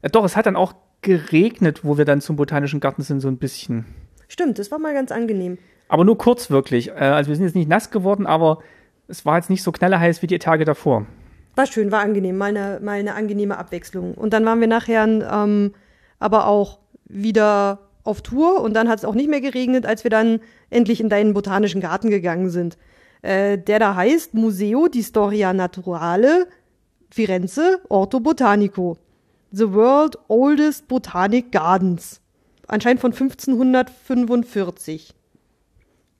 ja 0.03 0.09
doch, 0.09 0.23
es 0.25 0.35
hat 0.35 0.45
dann 0.45 0.55
auch 0.55 0.75
geregnet, 1.01 1.83
wo 1.83 1.97
wir 1.97 2.05
dann 2.05 2.21
zum 2.21 2.35
Botanischen 2.35 2.79
Garten 2.79 3.01
sind, 3.01 3.21
so 3.21 3.27
ein 3.27 3.37
bisschen. 3.37 3.85
Stimmt, 4.27 4.59
das 4.59 4.71
war 4.71 4.79
mal 4.79 4.93
ganz 4.93 5.11
angenehm. 5.11 5.57
Aber 5.87 6.03
nur 6.05 6.17
kurz 6.17 6.49
wirklich. 6.49 6.89
Äh, 6.89 6.93
also 6.93 7.29
wir 7.29 7.35
sind 7.35 7.45
jetzt 7.45 7.55
nicht 7.55 7.69
nass 7.69 7.89
geworden, 7.89 8.25
aber 8.27 8.59
es 9.07 9.25
war 9.25 9.37
jetzt 9.37 9.49
nicht 9.49 9.63
so 9.63 9.71
knallerheiß 9.71 10.21
wie 10.21 10.27
die 10.27 10.39
Tage 10.39 10.65
davor. 10.65 11.05
War 11.55 11.65
schön, 11.65 11.91
war 11.91 12.01
angenehm, 12.01 12.37
mal 12.37 12.55
eine, 12.55 12.79
mal 12.81 12.99
eine 12.99 13.15
angenehme 13.15 13.57
Abwechslung. 13.57 14.13
Und 14.13 14.33
dann 14.33 14.45
waren 14.45 14.59
wir 14.59 14.67
nachher 14.67 15.03
ähm, 15.05 15.73
aber 16.19 16.47
auch 16.47 16.79
wieder 17.05 17.79
auf 18.03 18.21
Tour 18.21 18.61
und 18.61 18.73
dann 18.75 18.87
hat 18.87 18.99
es 18.99 19.05
auch 19.05 19.15
nicht 19.15 19.29
mehr 19.29 19.41
geregnet, 19.41 19.85
als 19.85 20.03
wir 20.03 20.11
dann 20.11 20.39
endlich 20.69 21.01
in 21.01 21.09
deinen 21.09 21.33
botanischen 21.33 21.81
Garten 21.81 22.09
gegangen 22.09 22.49
sind. 22.49 22.77
Äh, 23.21 23.57
der 23.57 23.79
da 23.79 23.95
heißt 23.95 24.33
Museo 24.33 24.87
di 24.87 25.03
Storia 25.03 25.53
Naturale 25.53 26.47
Firenze 27.11 27.81
Orto 27.89 28.19
Botanico. 28.19 28.97
The 29.51 29.73
World 29.73 30.17
Oldest 30.27 30.87
Botanic 30.87 31.51
Gardens. 31.51 32.21
Anscheinend 32.67 33.01
von 33.01 33.11
1545. 33.11 35.15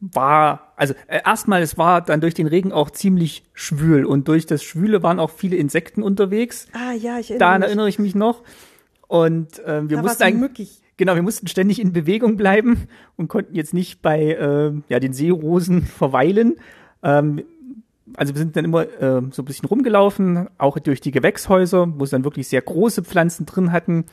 War, 0.01 0.73
also 0.77 0.93
äh, 1.07 1.19
erstmal, 1.25 1.61
es 1.61 1.77
war 1.77 1.99
dann 2.01 2.21
durch 2.21 2.33
den 2.33 2.47
Regen 2.47 2.71
auch 2.71 2.89
ziemlich 2.89 3.43
schwül 3.53 4.05
und 4.05 4.29
durch 4.29 4.45
das 4.45 4.63
Schwüle 4.63 5.03
waren 5.03 5.19
auch 5.19 5.29
viele 5.29 5.57
Insekten 5.57 6.01
unterwegs. 6.01 6.67
Ah 6.71 6.93
ja, 6.93 7.19
ich 7.19 7.31
erinnere 7.31 7.39
Daran 7.39 7.59
mich. 7.59 7.67
erinnere 7.67 7.89
ich 7.89 7.99
mich 7.99 8.15
noch. 8.15 8.43
Und 9.07 9.59
äh, 9.59 9.89
wir 9.89 9.97
da 9.97 10.03
mussten 10.03 10.23
eigentlich, 10.23 10.81
genau, 10.95 11.15
wir 11.15 11.21
mussten 11.21 11.47
ständig 11.47 11.81
in 11.81 11.91
Bewegung 11.91 12.37
bleiben 12.37 12.87
und 13.17 13.27
konnten 13.27 13.55
jetzt 13.55 13.73
nicht 13.73 14.01
bei 14.01 14.21
äh, 14.21 14.71
ja 14.87 14.99
den 14.99 15.11
Seerosen 15.13 15.81
verweilen. 15.85 16.55
Ähm, 17.03 17.43
also 18.19 18.35
wir 18.35 18.39
sind 18.39 18.57
dann 18.57 18.65
immer 18.65 18.83
äh, 18.83 19.21
so 19.31 19.41
ein 19.41 19.45
bisschen 19.45 19.69
rumgelaufen, 19.69 20.49
auch 20.57 20.77
durch 20.79 20.99
die 20.99 21.11
Gewächshäuser, 21.11 21.87
wo 21.97 22.05
sie 22.05 22.11
dann 22.11 22.25
wirklich 22.25 22.49
sehr 22.49 22.61
große 22.61 23.03
Pflanzen 23.03 23.45
drin 23.45 23.71
hatten. 23.71 24.05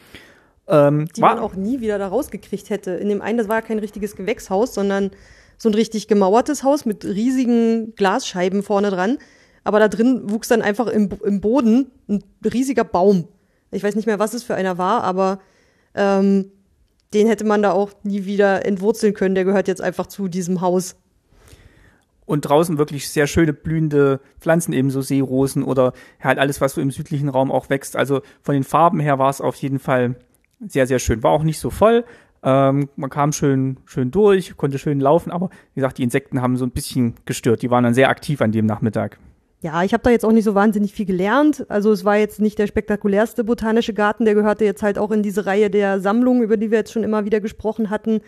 Ähm, 0.68 1.08
die 1.16 1.20
man 1.20 1.40
auch 1.40 1.56
nie 1.56 1.80
wieder 1.80 1.98
da 1.98 2.06
rausgekriegt 2.06 2.70
hätte. 2.70 2.92
In 2.92 3.08
dem 3.08 3.20
einen, 3.20 3.36
das 3.36 3.48
war 3.48 3.56
ja 3.56 3.62
kein 3.62 3.80
richtiges 3.80 4.14
Gewächshaus, 4.14 4.74
sondern 4.74 5.10
so 5.58 5.68
ein 5.68 5.74
richtig 5.74 6.06
gemauertes 6.06 6.62
Haus 6.62 6.84
mit 6.84 7.04
riesigen 7.04 7.96
Glasscheiben 7.96 8.62
vorne 8.62 8.90
dran. 8.90 9.18
Aber 9.64 9.80
da 9.80 9.88
drin 9.88 10.30
wuchs 10.30 10.46
dann 10.46 10.62
einfach 10.62 10.86
im, 10.86 11.08
im 11.24 11.40
Boden 11.40 11.90
ein 12.08 12.22
riesiger 12.44 12.84
Baum. 12.84 13.26
Ich 13.72 13.82
weiß 13.82 13.96
nicht 13.96 14.06
mehr, 14.06 14.20
was 14.20 14.34
es 14.34 14.44
für 14.44 14.54
einer 14.54 14.78
war, 14.78 15.02
aber 15.02 15.40
ähm, 15.96 16.52
den 17.12 17.26
hätte 17.26 17.44
man 17.44 17.60
da 17.60 17.72
auch 17.72 17.90
nie 18.04 18.24
wieder 18.24 18.64
entwurzeln 18.64 19.14
können. 19.14 19.34
Der 19.34 19.44
gehört 19.44 19.66
jetzt 19.66 19.82
einfach 19.82 20.06
zu 20.06 20.28
diesem 20.28 20.60
Haus 20.60 20.94
und 22.26 22.42
draußen 22.42 22.76
wirklich 22.76 23.08
sehr 23.08 23.26
schöne 23.26 23.52
blühende 23.52 24.20
Pflanzen, 24.40 24.72
eben 24.72 24.90
so 24.90 25.00
Seerosen 25.00 25.62
oder 25.62 25.92
halt 26.20 26.38
alles, 26.38 26.60
was 26.60 26.74
so 26.74 26.80
im 26.80 26.90
südlichen 26.90 27.28
Raum 27.28 27.50
auch 27.50 27.70
wächst. 27.70 27.96
Also 27.96 28.20
von 28.42 28.54
den 28.54 28.64
Farben 28.64 29.00
her 29.00 29.18
war 29.18 29.30
es 29.30 29.40
auf 29.40 29.56
jeden 29.56 29.78
Fall 29.78 30.16
sehr, 30.60 30.86
sehr 30.86 30.98
schön. 30.98 31.22
War 31.22 31.30
auch 31.30 31.44
nicht 31.44 31.60
so 31.60 31.70
voll. 31.70 32.04
Ähm, 32.42 32.88
man 32.96 33.10
kam 33.10 33.32
schön, 33.32 33.78
schön 33.86 34.10
durch, 34.10 34.56
konnte 34.56 34.78
schön 34.78 35.00
laufen, 35.00 35.30
aber 35.30 35.50
wie 35.74 35.80
gesagt, 35.80 35.98
die 35.98 36.02
Insekten 36.02 36.42
haben 36.42 36.56
so 36.56 36.64
ein 36.64 36.70
bisschen 36.70 37.14
gestört. 37.24 37.62
Die 37.62 37.70
waren 37.70 37.84
dann 37.84 37.94
sehr 37.94 38.08
aktiv 38.08 38.40
an 38.40 38.52
dem 38.52 38.66
Nachmittag. 38.66 39.18
Ja, 39.62 39.82
ich 39.82 39.92
habe 39.94 40.02
da 40.02 40.10
jetzt 40.10 40.24
auch 40.24 40.32
nicht 40.32 40.44
so 40.44 40.54
wahnsinnig 40.54 40.92
viel 40.92 41.06
gelernt. 41.06 41.64
Also 41.68 41.90
es 41.90 42.04
war 42.04 42.16
jetzt 42.18 42.40
nicht 42.40 42.58
der 42.58 42.66
spektakulärste 42.66 43.42
botanische 43.42 43.94
Garten, 43.94 44.24
der 44.24 44.34
gehörte 44.34 44.64
jetzt 44.64 44.82
halt 44.82 44.98
auch 44.98 45.10
in 45.10 45.22
diese 45.22 45.46
Reihe 45.46 45.70
der 45.70 46.00
Sammlungen, 46.00 46.42
über 46.42 46.56
die 46.56 46.70
wir 46.70 46.78
jetzt 46.78 46.92
schon 46.92 47.04
immer 47.04 47.24
wieder 47.24 47.40
gesprochen 47.40 47.88
hatten. 47.90 48.20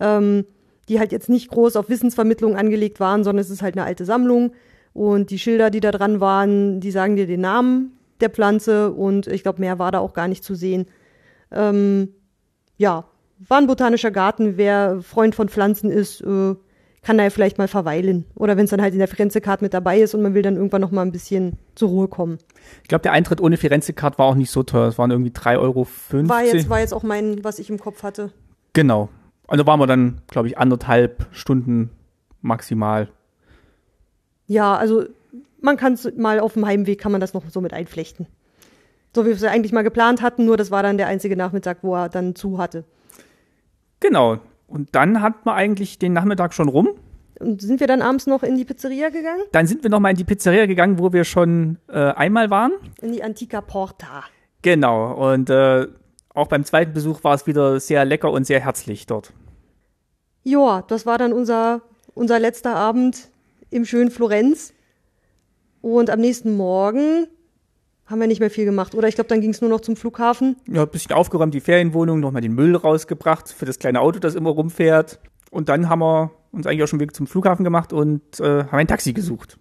Ähm, 0.00 0.46
die 0.88 0.98
halt 0.98 1.12
jetzt 1.12 1.28
nicht 1.28 1.50
groß 1.50 1.76
auf 1.76 1.88
Wissensvermittlung 1.88 2.56
angelegt 2.56 3.00
waren, 3.00 3.24
sondern 3.24 3.42
es 3.42 3.50
ist 3.50 3.62
halt 3.62 3.76
eine 3.76 3.84
alte 3.84 4.04
Sammlung. 4.04 4.52
Und 4.92 5.30
die 5.30 5.38
Schilder, 5.38 5.70
die 5.70 5.80
da 5.80 5.90
dran 5.92 6.20
waren, 6.20 6.80
die 6.80 6.90
sagen 6.90 7.16
dir 7.16 7.26
den 7.26 7.40
Namen 7.40 7.92
der 8.20 8.30
Pflanze 8.30 8.92
und 8.92 9.26
ich 9.26 9.42
glaube, 9.42 9.60
mehr 9.60 9.78
war 9.78 9.92
da 9.92 9.98
auch 9.98 10.12
gar 10.12 10.28
nicht 10.28 10.44
zu 10.44 10.54
sehen. 10.54 10.86
Ähm, 11.50 12.08
ja, 12.76 13.04
war 13.48 13.58
ein 13.58 13.66
botanischer 13.66 14.10
Garten. 14.10 14.56
Wer 14.56 15.00
Freund 15.00 15.34
von 15.34 15.48
Pflanzen 15.48 15.90
ist, 15.90 16.20
äh, 16.20 16.54
kann 17.02 17.16
da 17.16 17.24
ja 17.24 17.30
vielleicht 17.30 17.56
mal 17.56 17.68
verweilen. 17.68 18.26
Oder 18.34 18.56
wenn 18.56 18.64
es 18.64 18.70
dann 18.70 18.82
halt 18.82 18.92
in 18.92 18.98
der 18.98 19.08
Firenze-Card 19.08 19.62
mit 19.62 19.72
dabei 19.72 20.00
ist 20.00 20.14
und 20.14 20.22
man 20.22 20.34
will 20.34 20.42
dann 20.42 20.56
irgendwann 20.56 20.82
noch 20.82 20.90
mal 20.90 21.02
ein 21.02 21.12
bisschen 21.12 21.58
zur 21.74 21.88
Ruhe 21.88 22.08
kommen. 22.08 22.38
Ich 22.82 22.88
glaube, 22.88 23.02
der 23.02 23.12
Eintritt 23.12 23.40
ohne 23.40 23.56
Firenze-Card 23.56 24.18
war 24.18 24.26
auch 24.26 24.34
nicht 24.34 24.50
so 24.50 24.62
teuer. 24.62 24.88
Es 24.88 24.98
waren 24.98 25.10
irgendwie 25.10 25.30
3,50 25.30 25.60
Euro. 25.60 25.86
War 26.28 26.44
jetzt, 26.44 26.68
war 26.68 26.80
jetzt 26.80 26.92
auch 26.92 27.02
mein, 27.02 27.42
was 27.42 27.58
ich 27.58 27.70
im 27.70 27.78
Kopf 27.78 28.02
hatte. 28.02 28.32
Genau. 28.74 29.08
Also 29.50 29.66
waren 29.66 29.80
wir 29.80 29.88
dann, 29.88 30.22
glaube 30.28 30.46
ich, 30.46 30.56
anderthalb 30.58 31.26
Stunden 31.32 31.90
maximal. 32.40 33.08
Ja, 34.46 34.76
also 34.76 35.04
man 35.60 35.76
kann 35.76 35.94
es 35.94 36.10
mal 36.16 36.38
auf 36.38 36.54
dem 36.54 36.64
Heimweg, 36.64 37.00
kann 37.00 37.10
man 37.12 37.20
das 37.20 37.34
noch 37.34 37.42
so 37.50 37.60
mit 37.60 37.72
einflechten. 37.72 38.28
So 39.12 39.24
wie 39.24 39.28
wir 39.28 39.34
es 39.34 39.42
ja 39.42 39.50
eigentlich 39.50 39.72
mal 39.72 39.82
geplant 39.82 40.22
hatten, 40.22 40.44
nur 40.44 40.56
das 40.56 40.70
war 40.70 40.84
dann 40.84 40.98
der 40.98 41.08
einzige 41.08 41.36
Nachmittag, 41.36 41.78
wo 41.82 41.96
er 41.96 42.08
dann 42.08 42.36
zu 42.36 42.58
hatte. 42.58 42.84
Genau. 43.98 44.38
Und 44.68 44.94
dann 44.94 45.20
hat 45.20 45.44
man 45.44 45.56
eigentlich 45.56 45.98
den 45.98 46.12
Nachmittag 46.12 46.54
schon 46.54 46.68
rum. 46.68 46.90
Und 47.40 47.60
sind 47.60 47.80
wir 47.80 47.88
dann 47.88 48.02
abends 48.02 48.28
noch 48.28 48.44
in 48.44 48.56
die 48.56 48.64
Pizzeria 48.64 49.08
gegangen? 49.08 49.42
Dann 49.50 49.66
sind 49.66 49.82
wir 49.82 49.90
noch 49.90 49.98
mal 49.98 50.10
in 50.10 50.16
die 50.16 50.24
Pizzeria 50.24 50.66
gegangen, 50.66 51.00
wo 51.00 51.12
wir 51.12 51.24
schon 51.24 51.78
äh, 51.88 51.98
einmal 51.98 52.50
waren. 52.50 52.72
In 53.02 53.10
die 53.10 53.24
Antica 53.24 53.60
Porta. 53.62 54.22
Genau. 54.62 55.32
Und 55.32 55.50
äh, 55.50 55.88
auch 56.34 56.46
beim 56.46 56.64
zweiten 56.64 56.92
Besuch 56.92 57.24
war 57.24 57.34
es 57.34 57.46
wieder 57.46 57.80
sehr 57.80 58.04
lecker 58.04 58.30
und 58.30 58.44
sehr 58.44 58.60
herzlich 58.60 59.06
dort. 59.06 59.32
Ja, 60.42 60.82
das 60.82 61.06
war 61.06 61.18
dann 61.18 61.32
unser, 61.32 61.82
unser 62.14 62.38
letzter 62.38 62.76
Abend 62.76 63.28
im 63.70 63.84
schönen 63.84 64.10
Florenz. 64.10 64.72
Und 65.82 66.10
am 66.10 66.20
nächsten 66.20 66.56
Morgen 66.56 67.26
haben 68.06 68.20
wir 68.20 68.26
nicht 68.26 68.40
mehr 68.40 68.50
viel 68.50 68.64
gemacht. 68.64 68.94
Oder 68.94 69.08
ich 69.08 69.14
glaube, 69.14 69.28
dann 69.28 69.40
ging 69.40 69.50
es 69.50 69.60
nur 69.60 69.70
noch 69.70 69.80
zum 69.80 69.96
Flughafen. 69.96 70.56
Ja, 70.66 70.82
ein 70.82 70.88
bisschen 70.88 71.12
aufgeräumt, 71.12 71.54
die 71.54 71.60
Ferienwohnung, 71.60 72.20
nochmal 72.20 72.42
den 72.42 72.54
Müll 72.54 72.76
rausgebracht 72.76 73.50
für 73.52 73.64
das 73.64 73.78
kleine 73.78 74.00
Auto, 74.00 74.18
das 74.18 74.34
immer 74.34 74.50
rumfährt. 74.50 75.20
Und 75.50 75.68
dann 75.68 75.88
haben 75.88 76.00
wir 76.00 76.30
uns 76.52 76.66
eigentlich 76.66 76.82
auch 76.82 76.88
schon 76.88 77.00
Weg 77.00 77.14
zum 77.14 77.26
Flughafen 77.26 77.64
gemacht 77.64 77.92
und 77.92 78.40
äh, 78.40 78.64
haben 78.64 78.78
ein 78.78 78.88
Taxi 78.88 79.12
gesucht. 79.12 79.58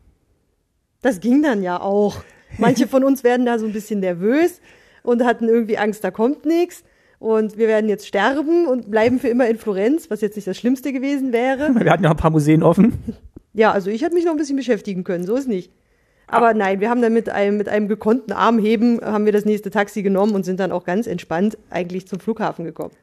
Das 1.01 1.19
ging 1.19 1.41
dann 1.41 1.63
ja 1.63 1.79
auch. 1.79 2.17
Manche 2.57 2.87
von 2.87 3.03
uns 3.03 3.23
werden 3.23 3.45
da 3.45 3.59
so 3.59 3.65
ein 3.65 3.73
bisschen 3.73 3.99
nervös 3.99 4.59
und 5.03 5.23
hatten 5.23 5.47
irgendwie 5.47 5.77
Angst, 5.77 6.03
da 6.03 6.11
kommt 6.11 6.45
nichts. 6.45 6.83
Und 7.19 7.57
wir 7.57 7.67
werden 7.67 7.89
jetzt 7.89 8.07
sterben 8.07 8.65
und 8.65 8.89
bleiben 8.89 9.19
für 9.19 9.27
immer 9.27 9.47
in 9.47 9.57
Florenz, 9.57 10.09
was 10.09 10.21
jetzt 10.21 10.37
nicht 10.37 10.47
das 10.47 10.57
Schlimmste 10.57 10.93
gewesen 10.93 11.33
wäre. 11.33 11.75
Wir 11.79 11.91
hatten 11.91 12.05
ja 12.05 12.11
ein 12.11 12.17
paar 12.17 12.31
Museen 12.31 12.63
offen. 12.63 12.93
Ja, 13.51 13.71
also 13.73 13.89
ich 13.89 14.03
hätte 14.03 14.13
mich 14.13 14.23
noch 14.23 14.31
ein 14.31 14.37
bisschen 14.37 14.55
beschäftigen 14.55 15.03
können, 15.03 15.25
so 15.25 15.35
ist 15.35 15.47
nicht. 15.47 15.71
Aber 16.27 16.53
nein, 16.53 16.79
wir 16.79 16.89
haben 16.89 17.01
dann 17.01 17.11
mit 17.11 17.27
einem, 17.27 17.57
mit 17.57 17.67
einem 17.67 17.87
gekonnten 17.87 18.31
Armheben 18.31 19.01
haben 19.01 19.25
wir 19.25 19.31
das 19.31 19.45
nächste 19.45 19.71
Taxi 19.71 20.03
genommen 20.03 20.35
und 20.35 20.45
sind 20.45 20.59
dann 20.59 20.71
auch 20.71 20.85
ganz 20.85 21.07
entspannt 21.07 21.57
eigentlich 21.71 22.07
zum 22.07 22.19
Flughafen 22.19 22.65
gekommen. 22.65 22.93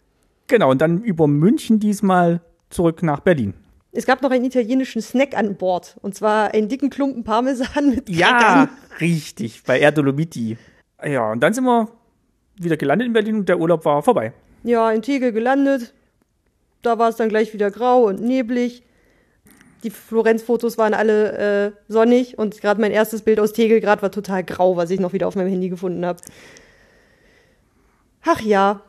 Genau, 0.47 0.70
und 0.70 0.81
dann 0.81 1.02
über 1.02 1.26
München 1.26 1.81
diesmal 1.81 2.41
zurück 2.70 3.02
nach 3.02 3.20
Berlin. 3.20 3.55
Es 3.92 4.07
gab 4.07 4.23
noch 4.23 4.31
einen 4.31 4.44
italienischen 4.44 5.02
Snack 5.02 5.36
an 5.36 5.57
Bord. 5.57 5.97
Und 6.02 6.15
zwar 6.15 6.55
einen 6.55 6.68
dicken 6.68 6.91
Klumpen 6.91 7.25
Parmesan 7.25 7.91
mit. 7.91 8.08
Ja, 8.08 8.68
richtig, 9.00 9.62
bei 9.65 9.81
Erdolomiti. 9.81 10.57
Ja, 11.07 11.31
und 11.31 11.41
dann 11.41 11.55
sind 11.55 11.65
wir 11.65 11.89
wieder 12.57 12.76
gelandet 12.76 13.07
in 13.07 13.12
Berlin 13.12 13.36
und 13.36 13.49
der 13.49 13.60
Urlaub 13.60 13.85
war 13.85 14.02
vorbei. 14.02 14.33
Ja, 14.65 14.91
in 14.91 15.02
Tegel 15.02 15.33
gelandet. 15.33 15.94
da 16.83 16.99
war 16.99 17.09
es 17.09 17.17
dann 17.17 17.28
gleich 17.28 17.52
wieder 17.52 17.70
grau 17.70 18.05
und 18.05 18.20
neblig. 18.20 18.83
Die 19.83 19.91
Florenz-Fotos 19.91 20.78
waren 20.78 20.94
alle 20.94 21.67
äh, 21.67 21.73
sonnig 21.89 22.39
und 22.39 22.60
gerade 22.60 22.81
mein 22.81 22.93
erstes 22.93 23.23
Bild 23.23 23.39
aus 23.39 23.52
Tegelgrad 23.52 24.02
war 24.02 24.10
total 24.10 24.43
grau, 24.43 24.76
was 24.76 24.91
ich 24.91 24.99
noch 24.99 25.12
wieder 25.12 25.28
auf 25.28 25.36
meinem 25.36 25.49
Handy 25.49 25.68
gefunden 25.68 26.05
habe. 26.05 26.20
Ach 28.25 28.41
ja, 28.41 28.81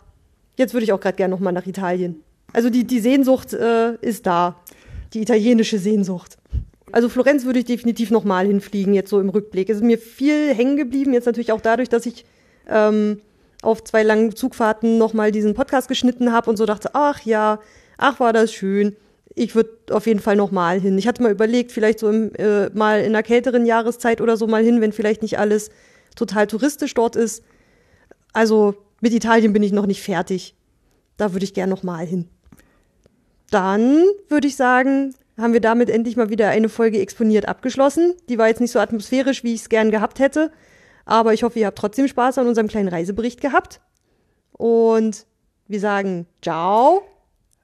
jetzt 0.56 0.74
würde 0.74 0.86
ich 0.86 0.94
auch 0.94 1.00
gerade 1.00 1.18
gerne 1.18 1.34
nochmal 1.34 1.54
nach 1.54 1.68
Italien. 1.68 2.24
Also 2.54 2.70
die, 2.70 2.86
die 2.86 3.00
Sehnsucht 3.00 3.54
äh, 3.54 3.96
ist 4.02 4.26
da. 4.26 4.60
Die 5.14 5.22
italienische 5.22 5.78
Sehnsucht. 5.78 6.38
Also 6.92 7.10
Florenz 7.10 7.46
würde 7.46 7.60
ich 7.60 7.66
definitiv 7.66 8.12
nochmal 8.12 8.48
hinfliegen, 8.48 8.94
jetzt 8.94 9.10
so 9.10 9.20
im 9.20 9.30
Rückblick. 9.30 9.70
Es 9.70 9.78
ist 9.78 9.84
mir 9.84 9.98
viel 9.98 10.54
hängen 10.54 10.78
geblieben, 10.78 11.14
jetzt 11.14 11.26
natürlich 11.26 11.52
auch 11.52 11.62
dadurch, 11.62 11.90
dass 11.90 12.06
ich 12.06 12.26
ähm, 12.68 13.22
auf 13.62 13.84
zwei 13.84 14.04
langen 14.04 14.36
Zugfahrten 14.36 14.98
nochmal 14.98 15.32
diesen 15.32 15.54
Podcast 15.54 15.88
geschnitten 15.88 16.32
habe 16.32 16.50
und 16.50 16.58
so 16.58 16.66
dachte, 16.66 16.92
ach 16.94 17.22
ja, 17.22 17.60
ach 17.98 18.20
war 18.20 18.32
das 18.34 18.54
schön. 18.54 18.96
Ich 19.36 19.54
würde 19.54 19.72
auf 19.92 20.08
jeden 20.08 20.20
Fall 20.20 20.36
nochmal 20.36 20.80
hin. 20.80 20.98
Ich 20.98 21.08
hatte 21.08 21.22
mal 21.22 21.32
überlegt, 21.32 21.72
vielleicht 21.72 22.00
so 22.00 22.10
im, 22.10 22.34
äh, 22.36 22.70
mal 22.70 23.02
in 23.02 23.08
einer 23.08 23.24
kälteren 23.24 23.66
Jahreszeit 23.66 24.22
oder 24.22 24.38
so 24.38 24.48
mal 24.48 24.64
hin, 24.64 24.82
wenn 24.82 24.94
vielleicht 24.94 25.22
nicht 25.22 25.38
alles 25.38 25.70
total 26.16 26.48
touristisch 26.48 26.94
dort 26.94 27.16
ist. 27.16 27.44
Also 28.34 28.76
mit 29.02 29.14
Italien 29.14 29.54
bin 29.54 29.64
ich 29.64 29.72
noch 29.72 29.86
nicht 29.86 30.02
fertig. 30.02 30.56
Da 31.18 31.34
würde 31.34 31.44
ich 31.44 31.54
gern 31.54 31.70
nochmal 31.70 32.06
hin. 32.06 32.30
Dann 33.50 34.04
würde 34.30 34.48
ich 34.48 34.56
sagen, 34.56 35.14
haben 35.38 35.54
wir 35.54 35.62
damit 35.62 35.90
endlich 35.90 36.18
mal 36.18 36.30
wieder 36.30 36.50
eine 36.50 36.70
Folge 36.70 37.00
exponiert 37.00 37.48
abgeschlossen. 37.48 38.16
Die 38.30 38.38
war 38.38 38.48
jetzt 38.48 38.62
nicht 38.62 38.72
so 38.72 38.80
atmosphärisch, 38.80 39.44
wie 39.44 39.54
ich 39.54 39.62
es 39.62 39.70
gern 39.70 39.92
gehabt 39.92 40.20
hätte. 40.20 40.52
Aber 41.06 41.34
ich 41.34 41.44
hoffe, 41.44 41.60
ihr 41.60 41.68
habt 41.68 41.78
trotzdem 41.78 42.08
Spaß 42.08 42.38
an 42.40 42.48
unserem 42.48 42.68
kleinen 42.68 42.90
Reisebericht 42.90 43.40
gehabt. 43.40 43.80
Und 44.52 45.26
wir 45.68 45.80
sagen 45.80 46.26
ciao. 46.42 47.04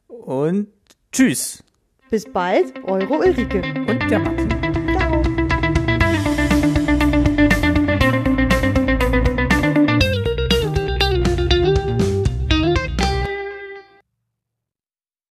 Und 0.07 0.67
tschüss. 1.11 1.63
Bis 2.09 2.25
bald, 2.25 2.73
eure 2.85 3.17
Ulrike. 3.17 3.63
Und 3.87 4.09
der 4.09 4.19
Martin. 4.19 4.62